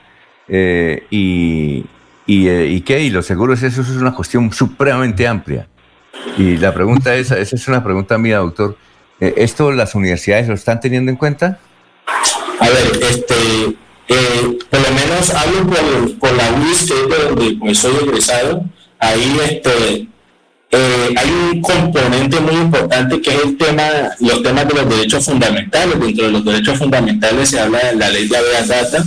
eh, 0.46 1.04
y, 1.10 1.84
y, 2.24 2.48
eh, 2.48 2.68
y, 2.68 2.80
qué, 2.82 3.00
y 3.02 3.10
los 3.10 3.26
seguros, 3.26 3.60
eso 3.64 3.82
es 3.82 3.88
una 3.88 4.14
cuestión 4.14 4.52
supremamente 4.52 5.26
amplia. 5.26 5.66
Y 6.38 6.56
la 6.58 6.72
pregunta 6.72 7.14
es, 7.16 7.32
esa 7.32 7.56
es 7.56 7.68
una 7.68 7.82
pregunta 7.82 8.16
mía, 8.18 8.38
doctor, 8.38 8.76
eh, 9.18 9.34
¿esto 9.38 9.72
las 9.72 9.96
universidades 9.96 10.46
lo 10.46 10.54
están 10.54 10.78
teniendo 10.78 11.10
en 11.10 11.16
cuenta? 11.16 11.58
A 12.60 12.68
ver, 12.68 13.02
este, 13.02 13.76
por 14.70 14.80
lo 14.80 14.90
menos 14.94 15.30
hablo 15.34 15.66
por, 15.66 16.18
por 16.20 16.32
la 16.36 16.52
UIS, 16.52 16.86
que 16.86 16.94
es 16.94 17.08
de 17.08 17.24
donde 17.24 17.56
pues, 17.58 17.78
soy 17.78 17.96
egresado, 17.96 18.64
ahí 19.00 19.40
este, 19.50 20.08
eh, 20.70 21.14
hay 21.16 21.30
un 21.30 21.62
componente 21.62 22.40
muy 22.40 22.54
importante 22.54 23.20
que 23.20 23.30
es 23.34 23.42
el 23.44 23.56
tema, 23.56 23.84
los 24.20 24.42
temas 24.42 24.68
de 24.68 24.74
los 24.74 24.88
derechos 24.88 25.24
fundamentales. 25.24 26.00
Dentro 26.00 26.24
de 26.26 26.32
los 26.32 26.44
derechos 26.44 26.78
fundamentales 26.78 27.50
se 27.50 27.60
habla 27.60 27.78
de 27.78 27.96
la 27.96 28.08
ley 28.08 28.28
de 28.28 28.36
habeas 28.36 28.68
data 28.68 29.04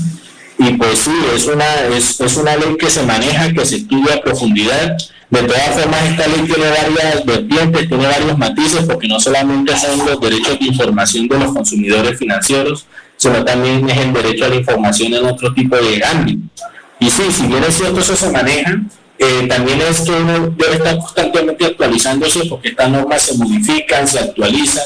y 0.59 0.73
pues 0.73 0.99
sí, 0.99 1.11
es 1.33 1.45
una, 1.45 1.73
es, 1.95 2.19
es 2.19 2.35
una 2.35 2.57
ley 2.57 2.75
que 2.77 2.89
se 2.89 3.01
maneja, 3.03 3.51
que 3.53 3.65
se 3.65 3.77
estudia 3.77 4.15
a 4.15 4.21
profundidad. 4.21 4.97
De 5.29 5.43
todas 5.43 5.69
formas, 5.69 6.03
esta 6.03 6.27
ley 6.27 6.41
tiene 6.41 6.69
varias 6.69 7.25
vertientes, 7.25 7.87
tiene 7.87 8.05
varios 8.05 8.37
matices, 8.37 8.83
porque 8.83 9.07
no 9.07 9.19
solamente 9.21 9.77
son 9.77 10.05
los 10.05 10.19
derechos 10.19 10.59
de 10.59 10.65
información 10.65 11.29
de 11.29 11.39
los 11.39 11.53
consumidores 11.53 12.19
financieros, 12.19 12.85
sino 13.15 13.45
también 13.45 13.89
es 13.89 13.97
el 13.99 14.11
derecho 14.11 14.45
a 14.45 14.49
la 14.49 14.55
información 14.55 15.13
en 15.13 15.25
otro 15.25 15.53
tipo 15.53 15.77
de 15.77 16.03
ámbito. 16.03 16.65
Y 16.99 17.09
sí, 17.09 17.23
si 17.31 17.47
bien 17.47 17.63
es 17.63 17.77
cierto, 17.77 18.01
eso 18.01 18.15
se 18.17 18.29
maneja, 18.29 18.81
eh, 19.21 19.47
también 19.49 19.81
es 19.81 19.99
que 19.99 20.11
uno 20.11 20.47
debe 20.55 20.75
estar 20.75 20.97
constantemente 20.97 21.65
actualizándose 21.65 22.45
porque 22.45 22.69
estas 22.69 22.89
normas 22.89 23.21
se 23.21 23.37
modifican, 23.37 24.07
se 24.07 24.19
actualizan. 24.19 24.85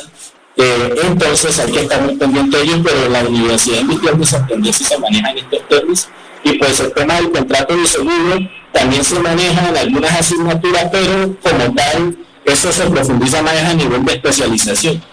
Eh, 0.57 0.95
entonces 1.03 1.59
hay 1.59 1.71
que 1.71 1.81
estar 1.81 2.01
muy 2.01 2.15
pendiente 2.15 2.57
de 2.57 2.63
ellos, 2.63 2.79
pero 2.83 3.05
en 3.05 3.13
la 3.13 3.23
Universidad 3.23 3.81
Industrial 3.81 4.19
de 4.19 4.25
Santander 4.25 4.73
sí 4.73 4.83
se 4.83 4.97
manejan 4.97 5.37
estos 5.37 5.67
temas. 5.67 6.09
Y 6.43 6.53
pues 6.53 6.79
el 6.79 6.91
tema 6.93 7.15
del 7.17 7.29
contrato 7.29 7.77
de 7.77 7.85
seguro 7.85 8.39
también 8.71 9.03
se 9.03 9.19
maneja 9.19 9.69
en 9.69 9.77
algunas 9.77 10.19
asignaturas, 10.19 10.87
pero 10.91 11.35
como 11.39 11.75
tal, 11.75 12.17
eso 12.43 12.71
se 12.71 12.89
profundiza 12.89 13.43
más 13.43 13.55
a 13.55 13.73
nivel 13.75 14.03
de 14.03 14.13
especialización. 14.13 15.03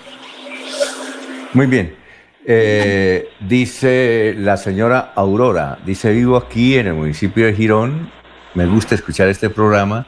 Muy 1.53 1.67
bien. 1.67 1.95
Eh, 2.47 3.29
dice 3.39 4.35
la 4.39 4.57
señora 4.57 5.13
Aurora, 5.15 5.79
dice, 5.85 6.11
vivo 6.11 6.39
aquí 6.39 6.79
en 6.79 6.87
el 6.87 6.95
municipio 6.95 7.45
de 7.45 7.53
Girón, 7.53 8.11
me 8.55 8.67
gusta 8.67 8.95
escuchar 8.95 9.29
este 9.29 9.51
programa 9.51 10.07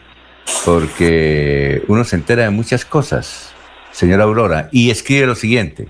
porque 0.64 1.82
uno 1.88 2.04
se 2.04 2.16
entera 2.16 2.44
de 2.44 2.50
muchas 2.50 2.84
cosas, 2.84 3.52
señora 3.92 4.24
Aurora, 4.24 4.68
y 4.72 4.90
escribe 4.90 5.26
lo 5.26 5.34
siguiente, 5.34 5.88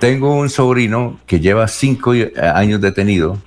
tengo 0.00 0.34
un 0.34 0.50
sobrino 0.50 1.20
que 1.26 1.38
lleva 1.38 1.68
cinco 1.68 2.12
años 2.36 2.80
detenido 2.80 3.38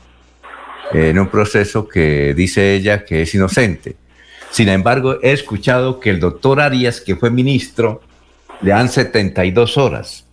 en 0.94 1.20
un 1.20 1.28
proceso 1.28 1.88
que 1.88 2.34
dice 2.34 2.76
ella 2.76 3.04
que 3.04 3.24
es 3.24 3.36
inocente. 3.36 3.98
Sin 4.52 4.70
embargo, 4.70 5.18
he 5.22 5.34
escuchado 5.34 6.00
que 6.00 6.10
el 6.12 6.22
doctor 6.22 6.62
Arias, 6.62 7.02
que 7.02 7.18
fue 7.18 7.30
ministro, 7.30 8.02
le 8.62 8.72
dan 8.72 8.88
72 8.88 9.78
horas. 9.78 10.30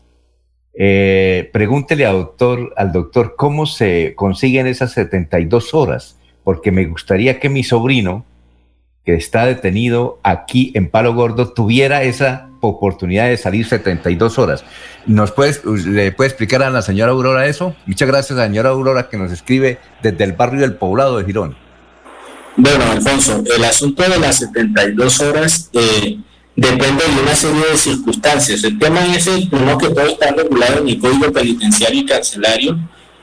Eh, 0.75 1.51
pregúntele 1.53 2.07
al 2.07 2.19
doctor, 2.19 2.73
al 2.77 2.93
doctor 2.93 3.35
cómo 3.37 3.67
se 3.67 4.15
consiguen 4.15 4.69
esas 4.69 4.93
72 4.93 5.75
horas, 5.75 6.17
porque 6.45 6.73
me 6.73 6.85
gustaría 6.87 7.41
que 7.41 7.49
mi 7.49 7.65
sobrino, 7.65 8.25
que 9.05 9.15
está 9.15 9.47
detenido 9.47 10.21
aquí 10.23 10.73
en 10.75 10.89
Palo 10.89 11.15
Gordo, 11.15 11.53
tuviera 11.53 12.03
esa 12.03 12.49
oportunidad 12.61 13.29
de 13.29 13.37
salir 13.37 13.67
72 13.67 14.39
horas. 14.39 14.65
¿Nos 15.07 15.33
puedes, 15.33 15.65
¿Le 15.65 16.13
puede 16.13 16.29
explicar 16.29 16.63
a 16.63 16.71
la 16.71 16.83
señora 16.83 17.13
Aurora 17.13 17.47
eso? 17.47 17.75
Muchas 17.87 18.09
gracias 18.09 18.39
a 18.39 18.43
la 18.43 18.49
señora 18.49 18.71
Aurora 18.71 19.09
que 19.09 19.17
nos 19.17 19.33
escribe 19.33 19.79
desde 20.03 20.25
el 20.25 20.33
barrio 20.33 20.61
del 20.61 20.75
poblado 20.75 21.19
de 21.19 21.25
Girón. 21.25 21.57
Bueno, 22.57 22.85
Alfonso, 22.85 23.43
el 23.57 23.65
asunto 23.65 24.03
de 24.03 24.19
las 24.19 24.37
72 24.39 25.21
horas... 25.21 25.71
Eh, 25.73 26.19
depende 26.57 27.05
de 27.05 27.23
una 27.23 27.35
serie 27.35 27.63
de 27.71 27.77
circunstancias. 27.77 28.63
El 28.65 28.79
tema 28.79 29.05
es 29.17 29.27
el 29.27 29.49
que 29.49 29.89
todo 29.89 30.07
está 30.07 30.33
regulado 30.33 30.81
en 30.81 30.89
el 30.89 30.99
Código 30.99 31.33
Penitenciario 31.33 32.03
y 32.03 32.07
Carcelario 32.07 32.79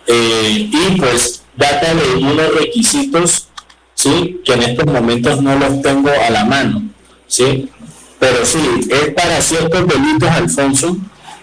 eh, 0.08 0.70
y 0.72 1.00
pues 1.00 1.44
data 1.60 1.94
de 1.94 2.16
unos 2.16 2.56
requisitos 2.56 3.50
¿sí? 3.94 4.42
que 4.46 4.54
en 4.54 4.64
estos 4.64 4.86
momentos 4.86 5.42
no 5.42 5.56
los 5.60 5.82
tengo 5.82 6.10
a 6.10 6.30
la 6.30 6.46
mano. 6.46 6.82
¿sí? 7.28 7.70
Pero 8.18 8.46
sí, 8.46 8.60
es 8.90 9.14
para 9.14 9.42
ciertos 9.42 9.88
delitos, 9.88 10.30
Alfonso, 10.30 10.98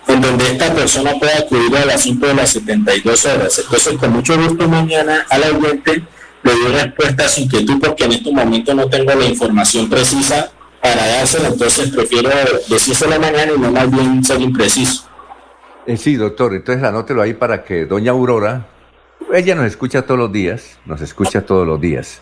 en 0.09 0.21
donde 0.21 0.47
esta 0.47 0.75
persona 0.75 1.15
puede 1.19 1.35
acudir 1.35 1.77
al 1.77 1.91
asunto 1.91 2.27
de 2.27 2.35
las 2.35 2.51
72 2.51 3.25
horas. 3.27 3.59
Entonces, 3.59 3.99
con 3.99 4.13
mucho 4.13 4.37
gusto 4.37 4.69
mañana 4.69 5.27
al 5.31 5.43
oyente 5.55 6.03
le 6.43 6.53
doy 6.53 6.73
respuesta 6.73 7.25
a 7.25 7.29
su 7.29 7.43
inquietud 7.43 7.79
porque 7.81 8.05
en 8.05 8.13
estos 8.13 8.33
momentos 8.33 8.75
no 8.75 8.89
tengo 8.89 9.15
la 9.15 9.25
información 9.25 9.89
precisa 9.89 10.51
para 10.81 11.07
dárselo, 11.07 11.49
entonces 11.49 11.91
prefiero 11.91 12.31
la 12.31 13.19
mañana 13.19 13.53
y 13.57 13.59
no 13.59 13.73
más 13.73 13.91
bien 13.91 14.23
ser 14.23 14.41
impreciso. 14.41 15.09
Eh, 15.87 15.97
sí, 15.97 16.15
doctor, 16.15 16.55
entonces 16.55 16.85
anótelo 16.85 17.23
ahí 17.23 17.35
para 17.35 17.65
que 17.65 17.87
doña 17.87 18.13
Aurora, 18.13 18.69
ella 19.33 19.55
nos 19.55 19.67
escucha 19.67 20.03
todos 20.03 20.19
los 20.19 20.33
días, 20.33 20.79
nos 20.87 21.01
escucha 21.01 21.43
todos 21.43 21.67
los 21.67 21.81
días. 21.81 22.21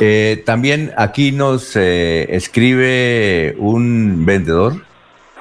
Eh, 0.00 0.42
también 0.46 0.92
aquí 0.96 1.32
nos 1.32 1.76
eh, 1.76 2.34
escribe 2.34 3.54
un 3.58 4.24
vendedor, 4.24 4.82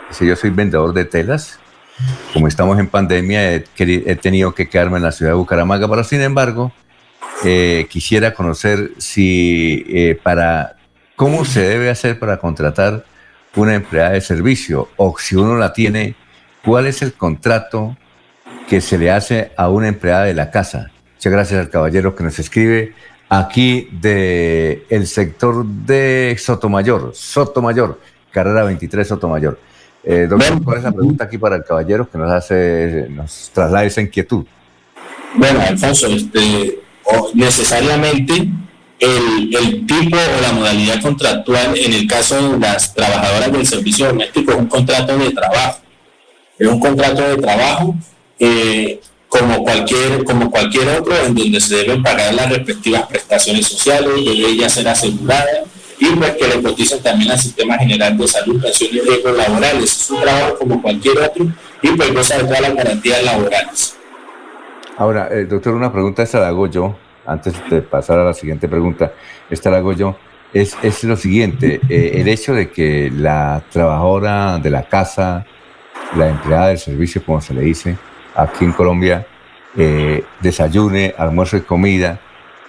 dice 0.10 0.26
yo 0.26 0.36
soy 0.36 0.50
vendedor 0.50 0.94
de 0.94 1.06
telas, 1.06 1.60
como 2.34 2.48
estamos 2.48 2.78
en 2.78 2.88
pandemia 2.88 3.56
he, 3.56 4.16
tenido 4.22 4.54
que 4.54 4.70
quedarme 4.70 4.98
en 4.98 5.04
la 5.04 5.12
ciudad 5.12 5.32
de 5.32 5.38
Bucaramanga, 5.38 5.88
pero 5.88 6.04
sin 6.04 6.22
embargo 6.22 6.72
quisiera 7.90 8.34
conocer 8.34 8.92
si 8.98 10.16
para 10.24 10.78
¿Cómo 11.18 11.46
se 11.46 11.62
debe 11.62 11.90
hacer 11.90 12.20
para 12.20 12.38
contratar 12.38 13.04
una 13.56 13.74
empleada 13.74 14.12
de 14.12 14.22
servicio? 14.22 14.88
O 14.98 15.16
si 15.18 15.36
uno 15.36 15.58
la 15.58 15.74
tiene, 15.74 16.14
¿cuál 16.64 16.86
es 16.86 17.02
el 17.02 17.14
contrato 17.14 17.98
que 18.68 18.82
se 18.82 18.98
le 18.98 19.10
hace 19.10 19.52
a 19.56 19.70
una 19.70 19.88
empleada 19.88 20.26
de 20.26 20.34
la 20.34 20.52
casa? 20.52 20.92
Muchas 21.16 21.32
gracias 21.34 21.60
al 21.60 21.70
caballero 21.70 22.16
que 22.16 22.24
nos 22.24 22.38
escribe 22.38 22.94
aquí 23.30 23.88
del 23.92 24.84
el 24.90 25.08
sector 25.08 25.66
de 25.66 26.36
Sotomayor, 26.40 27.12
Sotomayor, 27.16 28.00
carrera 28.32 28.64
23 28.64 29.08
Sotomayor. 29.08 29.60
Eh, 30.04 30.28
doctor, 30.30 30.64
¿cuál 30.64 30.78
es 30.78 30.84
la 30.84 30.92
pregunta 30.92 31.24
aquí 31.24 31.38
para 31.38 31.56
el 31.56 31.64
caballero 31.64 32.10
que 32.10 32.18
nos 32.18 32.32
hace, 32.32 33.08
nos 33.10 33.50
traslada 33.54 33.86
esa 33.86 34.02
inquietud? 34.02 34.46
Bueno, 35.36 35.60
Alfonso, 35.62 36.08
este, 36.08 36.80
necesariamente 37.34 38.50
el, 39.00 39.86
tipo 39.86 40.18
o 40.18 40.42
la 40.42 40.52
modalidad 40.54 41.02
contractual 41.02 41.78
en 41.78 41.94
el 41.94 42.08
caso 42.08 42.54
de 42.54 42.60
las 42.60 42.94
trabajadoras 42.94 43.52
del 43.52 43.68
servicio 43.68 44.08
doméstico 44.08 44.52
es 44.52 44.58
un 44.58 44.68
contrato 44.68 45.18
de 45.18 45.32
trabajo. 45.32 45.80
Es 46.58 46.68
un 46.68 46.80
contrato 46.80 47.22
de 47.22 47.38
trabajo 47.38 47.96
eh, 48.40 49.00
como, 49.28 49.64
cualquier, 49.64 50.24
como 50.24 50.50
cualquier 50.50 50.88
otro 50.90 51.16
en 51.16 51.36
donde 51.36 51.60
se 51.60 51.76
deben 51.76 52.02
pagar 52.04 52.34
las 52.34 52.50
respectivas 52.50 53.04
prestaciones 53.08 53.68
sociales, 53.68 54.10
debe 54.16 54.50
ella 54.50 54.70
ser 54.70 54.88
asegurada 54.88 55.64
y 56.00 56.06
pues 56.16 56.32
que 56.36 56.48
le 56.48 56.62
coticen 56.62 57.02
también 57.02 57.32
al 57.32 57.40
Sistema 57.40 57.78
General 57.78 58.16
de 58.18 58.28
Salud, 58.28 58.62
pensiones 58.62 59.04
y 59.04 59.10
riesgos 59.10 59.36
laborales. 59.36 59.84
Es 59.84 60.10
un 60.12 60.22
trabajo 60.22 60.58
como 60.60 60.82
cualquier 60.82 61.18
otro 61.20 61.48
y 61.82 61.90
pues 61.90 62.14
goza 62.14 62.38
de 62.38 62.44
todas 62.44 62.62
las 62.62 62.76
garantías 62.76 63.24
laborales. 63.24 63.98
Ahora, 64.98 65.30
eh, 65.32 65.46
doctor, 65.46 65.74
una 65.74 65.92
pregunta 65.92 66.24
esta 66.24 66.40
la 66.40 66.48
hago 66.48 66.68
yo 66.68 66.96
antes 67.26 67.54
de 67.70 67.82
pasar 67.82 68.20
a 68.20 68.24
la 68.24 68.34
siguiente 68.34 68.68
pregunta, 68.70 69.12
esta 69.50 69.70
la 69.70 69.78
hago 69.78 69.92
yo, 69.92 70.18
es, 70.54 70.78
es 70.82 71.04
lo 71.04 71.18
siguiente, 71.18 71.82
eh, 71.90 72.12
el 72.16 72.28
hecho 72.30 72.54
de 72.54 72.72
que 72.72 73.12
la 73.14 73.64
trabajadora 73.70 74.58
de 74.60 74.70
la 74.70 74.84
casa, 74.84 75.46
la 76.16 76.30
empleada 76.30 76.70
del 76.70 76.80
servicio, 76.80 77.22
como 77.26 77.42
se 77.42 77.54
le 77.54 77.62
dice 77.62 77.98
aquí 78.38 78.64
en 78.64 78.72
Colombia, 78.72 79.26
eh, 79.76 80.24
desayune, 80.40 81.14
almuerzo 81.18 81.58
y 81.58 81.62
comida, 81.62 82.22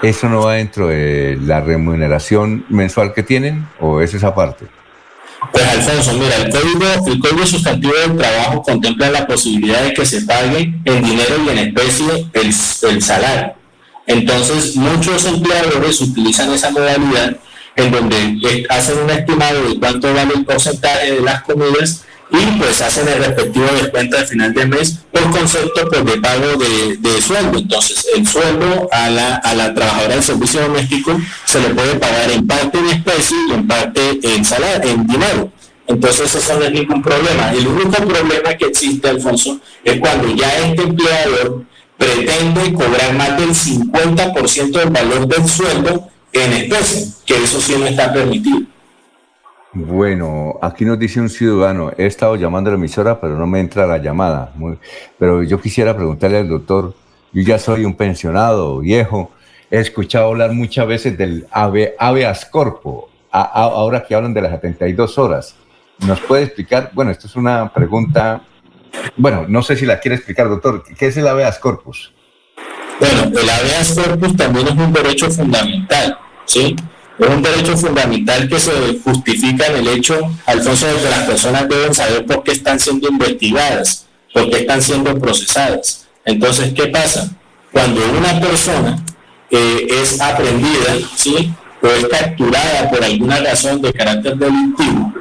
¿eso 0.03 0.29
no 0.29 0.43
va 0.43 0.55
dentro 0.55 0.89
de 0.89 1.39
la 1.43 1.61
remuneración 1.61 2.65
mensual 2.69 3.13
que 3.13 3.23
tienen 3.23 3.69
o 3.79 4.01
es 4.01 4.15
esa 4.15 4.35
parte? 4.35 4.67
Pues 5.53 5.65
Alfonso, 5.69 6.15
mira, 6.15 6.37
el 6.37 6.51
código, 6.51 7.07
el 7.07 7.19
código 7.21 7.47
sustantivo 7.47 7.93
del 7.95 8.17
trabajo 8.17 8.63
contempla 8.63 9.11
la 9.11 9.27
posibilidad 9.27 9.83
de 9.83 9.93
que 9.93 10.05
se 10.05 10.23
pague 10.23 10.75
en 10.85 11.05
dinero 11.05 11.37
y 11.47 11.49
en 11.51 11.59
especie 11.59 12.27
el, 12.33 12.53
el 12.91 13.03
salario. 13.03 13.55
Entonces, 14.07 14.75
muchos 14.75 15.27
empleadores 15.27 16.01
utilizan 16.01 16.51
esa 16.53 16.71
modalidad 16.71 17.37
en 17.77 17.93
donde 17.93 18.67
hacen 18.71 18.99
un 18.99 19.11
estimado 19.11 19.69
de 19.69 19.79
cuánto 19.79 20.13
vale 20.13 20.35
el 20.35 20.45
porcentaje 20.45 21.13
de 21.13 21.21
las 21.21 21.43
comidas 21.43 22.05
y 22.31 22.59
pues 22.59 22.81
hacen 22.83 23.09
el 23.09 23.25
respectivo 23.25 23.67
descuento 23.81 24.19
al 24.19 24.27
final 24.27 24.53
de 24.53 24.67
mes 24.67 24.99
por 25.11 25.31
concepto 25.31 25.89
pues, 25.89 26.05
de 26.05 26.21
pago 26.21 26.47
de, 26.57 27.23
sueldo. 27.23 27.59
Entonces, 27.59 28.07
el 28.15 28.27
sueldo 28.27 28.89
a 28.93 29.09
la, 29.09 29.37
a 29.37 29.55
la 29.55 29.75
trabajadora 29.75 30.15
del 30.15 30.23
servicio 30.23 30.61
doméstico 30.61 31.19
se 31.45 31.61
le 31.61 31.71
puede 31.71 31.95
pagar 31.95 32.31
en 32.31 32.47
parte 32.47 32.79
en 32.79 32.87
especie 32.87 33.37
y 33.49 33.53
en 33.53 33.67
parte 33.67 34.19
en 34.23 34.45
salario, 34.45 34.91
en 34.91 35.07
dinero. 35.07 35.53
Entonces, 35.87 36.35
eso 36.35 36.59
no 36.59 36.67
es 36.67 36.73
ningún 36.73 37.03
problema. 37.03 37.51
El 37.53 37.67
único 37.67 37.93
problema 37.93 38.55
que 38.59 38.67
existe, 38.67 39.09
Alfonso, 39.09 39.59
es 39.83 39.99
cuando 39.99 40.29
ya 40.35 40.55
este 40.59 40.83
empleador 40.83 41.65
pretende 41.97 42.73
cobrar 42.75 43.15
más 43.15 43.39
del 43.39 43.51
50% 43.51 44.71
del 44.71 44.91
valor 44.91 45.27
del 45.27 45.49
sueldo 45.49 46.09
en 46.33 46.53
especie, 46.53 47.07
que 47.25 47.43
eso 47.43 47.61
sí 47.61 47.75
no 47.79 47.87
está 47.87 48.13
permitido. 48.13 48.61
Bueno, 49.75 50.59
aquí 50.63 50.85
nos 50.85 50.99
dice 50.99 51.21
un 51.21 51.29
ciudadano, 51.29 51.93
he 51.99 52.07
estado 52.07 52.37
llamando 52.37 52.71
a 52.71 52.73
la 52.73 52.79
emisora, 52.79 53.21
pero 53.21 53.37
no 53.37 53.47
me 53.47 53.61
entra 53.61 53.87
la 53.87 53.99
llamada. 53.99 54.53
pero 55.19 55.43
yo 55.43 55.61
quisiera 55.61 55.95
preguntarle 55.95 56.39
al 56.39 56.49
doctor, 56.49 56.95
yo 57.33 57.43
ya 57.43 57.59
soy 57.59 57.85
un 57.85 57.95
pensionado 57.95 58.79
viejo, 58.79 59.31
he 59.71 59.79
escuchado 59.79 60.29
hablar 60.29 60.53
muchas 60.53 60.87
veces 60.87 61.19
del 61.19 61.47
ave, 61.51 61.95
aveas 61.99 62.47
corpo. 62.47 63.11
ahora 63.31 64.05
que 64.07 64.15
hablan 64.15 64.33
de 64.33 64.41
las 64.41 64.53
72 64.53 65.19
horas, 65.19 65.55
¿nos 66.07 66.19
puede 66.21 66.45
explicar? 66.45 66.91
Bueno, 66.95 67.11
esto 67.11 67.27
es 67.27 67.37
una 67.37 67.71
pregunta, 67.73 68.43
bueno, 69.17 69.45
no 69.47 69.63
sé 69.63 69.77
si 69.77 69.85
la 69.85 70.01
quiere 70.01 70.17
explicar, 70.17 70.49
doctor. 70.49 70.83
¿Qué 70.99 71.09
es 71.09 71.17
el 71.19 71.29
habeas 71.29 71.59
corpus? 71.59 72.15
Bueno, 72.99 73.25
el 73.25 73.51
habeas 73.51 73.93
corpus 73.93 74.35
también 74.35 74.67
es 74.69 74.75
un 74.75 74.93
derecho 74.95 75.31
fundamental, 75.31 76.19
¿sí? 76.47 76.75
Es 77.19 77.29
un 77.29 77.43
derecho 77.43 77.77
fundamental 77.77 78.49
que 78.49 78.61
se 78.61 78.71
justifica 79.03 79.67
en 79.67 79.77
el 79.77 79.89
hecho, 79.89 80.19
Alfonso, 80.47 80.87
de 80.87 81.03
que 81.03 81.11
las 81.11 81.25
personas 81.25 81.69
deben 81.69 81.93
saber 81.93 82.25
por 82.25 82.45
qué 82.45 82.53
están 82.53 82.79
siendo 82.79 83.09
investigadas, 83.09 84.07
por 84.33 84.49
qué 84.51 84.59
están 84.59 84.81
siendo 84.81 85.19
procesadas. 85.19 86.07
Entonces, 86.25 86.73
¿qué 86.75 86.87
pasa? 86.87 87.31
Cuando 87.73 88.01
una 88.11 88.41
persona 88.41 89.05
eh, 89.51 89.87
es 89.91 90.21
aprendida, 90.21 90.97
¿sí? 91.17 91.53
o 91.83 91.87
es 91.89 92.07
capturada 92.07 92.91
por 92.91 93.03
alguna 93.03 93.41
razón 93.41 93.81
de 93.83 93.93
carácter 93.93 94.37
delictivo, 94.37 95.13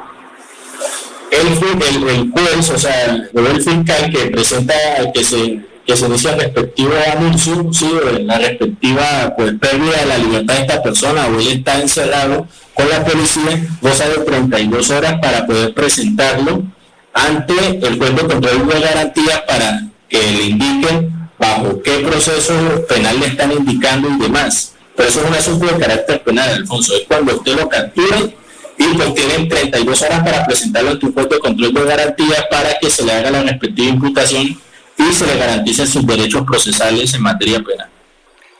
el, 1.31 2.09
el, 2.09 2.31
juez, 2.31 2.69
o 2.69 2.77
sea, 2.77 3.05
el, 3.33 3.61
fiscal 3.61 4.11
que 4.11 4.27
presenta, 4.27 4.73
que 5.13 5.23
se, 5.23 5.59
que 5.87 5.95
se 5.95 6.05
inicia 6.05 6.33
el 6.33 6.41
respectivo 6.41 6.91
anuncio, 7.15 7.69
¿sí? 7.71 7.89
la 8.23 8.37
respectiva 8.37 9.33
pues, 9.37 9.53
pérdida 9.53 10.01
de 10.01 10.05
la 10.05 10.17
libertad 10.17 10.55
de 10.55 10.61
esta 10.61 10.83
persona 10.83 11.27
o 11.27 11.39
él 11.39 11.47
está 11.47 11.79
encerrado 11.79 12.45
con 12.73 12.89
la 12.89 13.05
policía, 13.05 13.65
goza 13.81 14.09
de 14.09 14.17
32 14.17 14.89
horas 14.89 15.15
para 15.21 15.47
poder 15.47 15.73
presentarlo 15.73 16.63
ante 17.13 17.53
el 17.53 17.97
juez 17.97 18.15
de 18.15 18.27
control 18.27 18.67
de 18.67 18.79
garantías 18.81 19.41
para 19.47 19.87
que 20.09 20.19
le 20.19 20.43
indiquen 20.43 21.29
bajo 21.39 21.81
qué 21.81 21.99
proceso 21.99 22.53
penal 22.89 23.19
le 23.21 23.27
están 23.27 23.53
indicando 23.53 24.09
y 24.09 24.17
demás. 24.17 24.73
Pero 24.93 25.07
eso 25.07 25.21
es 25.21 25.27
un 25.27 25.35
asunto 25.35 25.67
de 25.67 25.79
carácter 25.79 26.21
penal, 26.21 26.49
Alfonso. 26.49 26.95
Es 26.95 27.03
cuando 27.07 27.33
usted 27.33 27.55
lo 27.55 27.69
captura 27.69 28.17
y 28.77 28.83
pues 28.93 29.13
tienen 29.13 29.47
32 29.47 30.01
horas 30.01 30.19
para 30.23 30.45
presentarlo 30.45 30.91
ante 30.91 31.05
un 31.05 31.13
juez 31.13 31.29
de 31.29 31.39
control 31.39 31.73
de 31.73 31.85
garantía 31.85 32.47
para 32.51 32.77
que 32.77 32.89
se 32.89 33.05
le 33.05 33.13
haga 33.13 33.31
la 33.31 33.43
respectiva 33.43 33.87
imputación 33.87 34.66
y 34.97 35.13
se 35.13 35.25
le 35.27 35.37
garanticen 35.37 35.87
sus 35.87 36.05
derechos 36.05 36.43
procesales 36.43 37.13
en 37.13 37.21
materia 37.21 37.61
penal. 37.63 37.89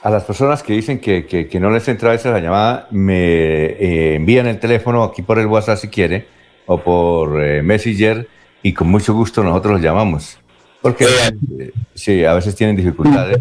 A 0.02 0.10
las 0.10 0.24
personas 0.24 0.64
que 0.64 0.74
dicen 0.74 1.00
que, 1.00 1.26
que, 1.26 1.60
no 1.60 1.70
les 1.72 1.88
entra 1.88 2.10
a 2.10 2.12
veces 2.14 2.32
la 2.32 2.40
llamada, 2.40 2.88
me 2.92 3.66
eh, 3.66 4.16
envían 4.16 4.48
el 4.48 4.60
teléfono 4.60 5.04
aquí 5.04 5.22
por 5.22 5.40
el 5.40 5.48
WhatsApp 5.48 5.80
si 5.80 5.88
quiere 5.88 6.28
o 6.66 6.78
por 6.78 7.44
eh, 7.44 7.62
Messenger 7.62 8.28
y 8.62 8.74
con 8.74 8.90
mucho 8.90 9.14
gusto 9.14 9.44
nosotros 9.44 9.74
los 9.74 9.82
llamamos. 9.82 10.38
Porque 10.82 11.06
eh, 11.06 11.72
sí, 11.96 12.24
a 12.24 12.34
veces 12.34 12.56
tienen 12.56 12.76
dificultades. 12.76 13.40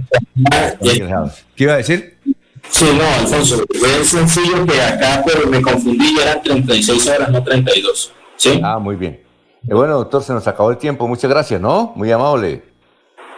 ¿Qué 1.54 1.64
iba 1.64 1.74
a 1.74 1.76
decir? 1.76 2.16
Sí, 2.68 2.86
no, 2.96 3.04
Alfonso, 3.20 3.64
es 4.00 4.08
sencillo 4.08 4.66
que 4.66 4.80
acá 4.80 5.22
pero 5.24 5.46
me 5.48 5.62
confundí, 5.62 6.18
eran 6.20 6.42
36 6.42 7.06
horas, 7.08 7.30
no 7.30 7.42
32. 7.42 8.12
¿sí? 8.36 8.60
Ah, 8.62 8.78
muy 8.78 8.96
bien. 8.96 9.20
Eh, 9.68 9.74
bueno, 9.74 9.94
doctor, 9.94 10.22
se 10.22 10.32
nos 10.32 10.46
acabó 10.46 10.70
el 10.70 10.78
tiempo. 10.78 11.06
Muchas 11.08 11.30
gracias, 11.30 11.60
¿no? 11.60 11.92
Muy 11.96 12.10
amable. 12.10 12.62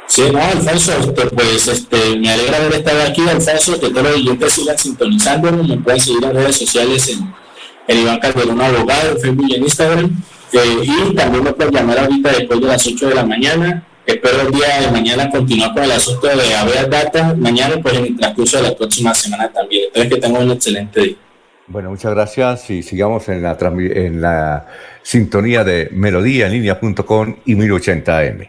Sí, 0.08 0.22
no, 0.32 0.42
Alfonso, 0.42 0.92
este, 0.98 1.26
pues 1.26 1.68
este, 1.68 2.16
me 2.16 2.32
alegra 2.32 2.56
haber 2.56 2.74
estado 2.74 3.02
aquí, 3.02 3.20
Alfonso, 3.28 3.78
que 3.78 3.90
todos 3.90 4.02
los 4.02 4.14
oyentes 4.16 4.52
sigan 4.52 4.78
sintonizándonos, 4.78 5.68
me 5.68 5.76
pueden 5.76 6.00
seguir 6.00 6.24
en 6.24 6.34
redes 6.34 6.56
sociales 6.56 7.08
en, 7.08 7.32
en 7.86 7.98
Iván 7.98 8.18
Calderón 8.18 8.60
Abogado, 8.60 9.12
en 9.12 9.20
Facebook 9.20 9.46
y 9.48 9.54
en 9.54 9.62
Instagram, 9.62 10.22
eh, 10.52 10.82
y 10.82 11.14
también 11.14 11.44
me 11.44 11.52
pueden 11.52 11.74
llamar 11.74 11.98
ahorita 12.00 12.32
después 12.32 12.60
de 12.60 12.66
las 12.66 12.86
8 12.86 13.08
de 13.08 13.14
la 13.14 13.24
mañana, 13.24 13.84
Espero 14.08 14.40
el 14.40 14.52
día 14.52 14.80
de 14.80 14.90
mañana 14.90 15.28
continuar 15.28 15.74
con 15.74 15.84
el 15.84 15.92
asunto 15.92 16.28
de 16.28 16.54
haber 16.54 16.88
data. 16.88 17.34
Mañana, 17.34 17.76
pues 17.82 17.94
en 17.94 18.06
el 18.06 18.16
transcurso 18.16 18.56
de 18.56 18.62
la 18.62 18.74
próxima 18.74 19.12
semana 19.12 19.52
también. 19.52 19.84
Espero 19.84 20.08
que 20.08 20.16
tengan 20.16 20.44
un 20.44 20.52
excelente 20.52 21.00
día. 21.02 21.16
Bueno, 21.66 21.90
muchas 21.90 22.12
gracias 22.14 22.70
y 22.70 22.82
sigamos 22.82 23.28
en 23.28 23.42
la, 23.42 23.58
en 23.60 24.22
la 24.22 24.66
sintonía 25.02 25.62
de 25.62 25.90
melodía 25.92 26.46
en 26.46 26.52
línea.com 26.52 27.36
y 27.44 27.54
1080m. 27.54 28.48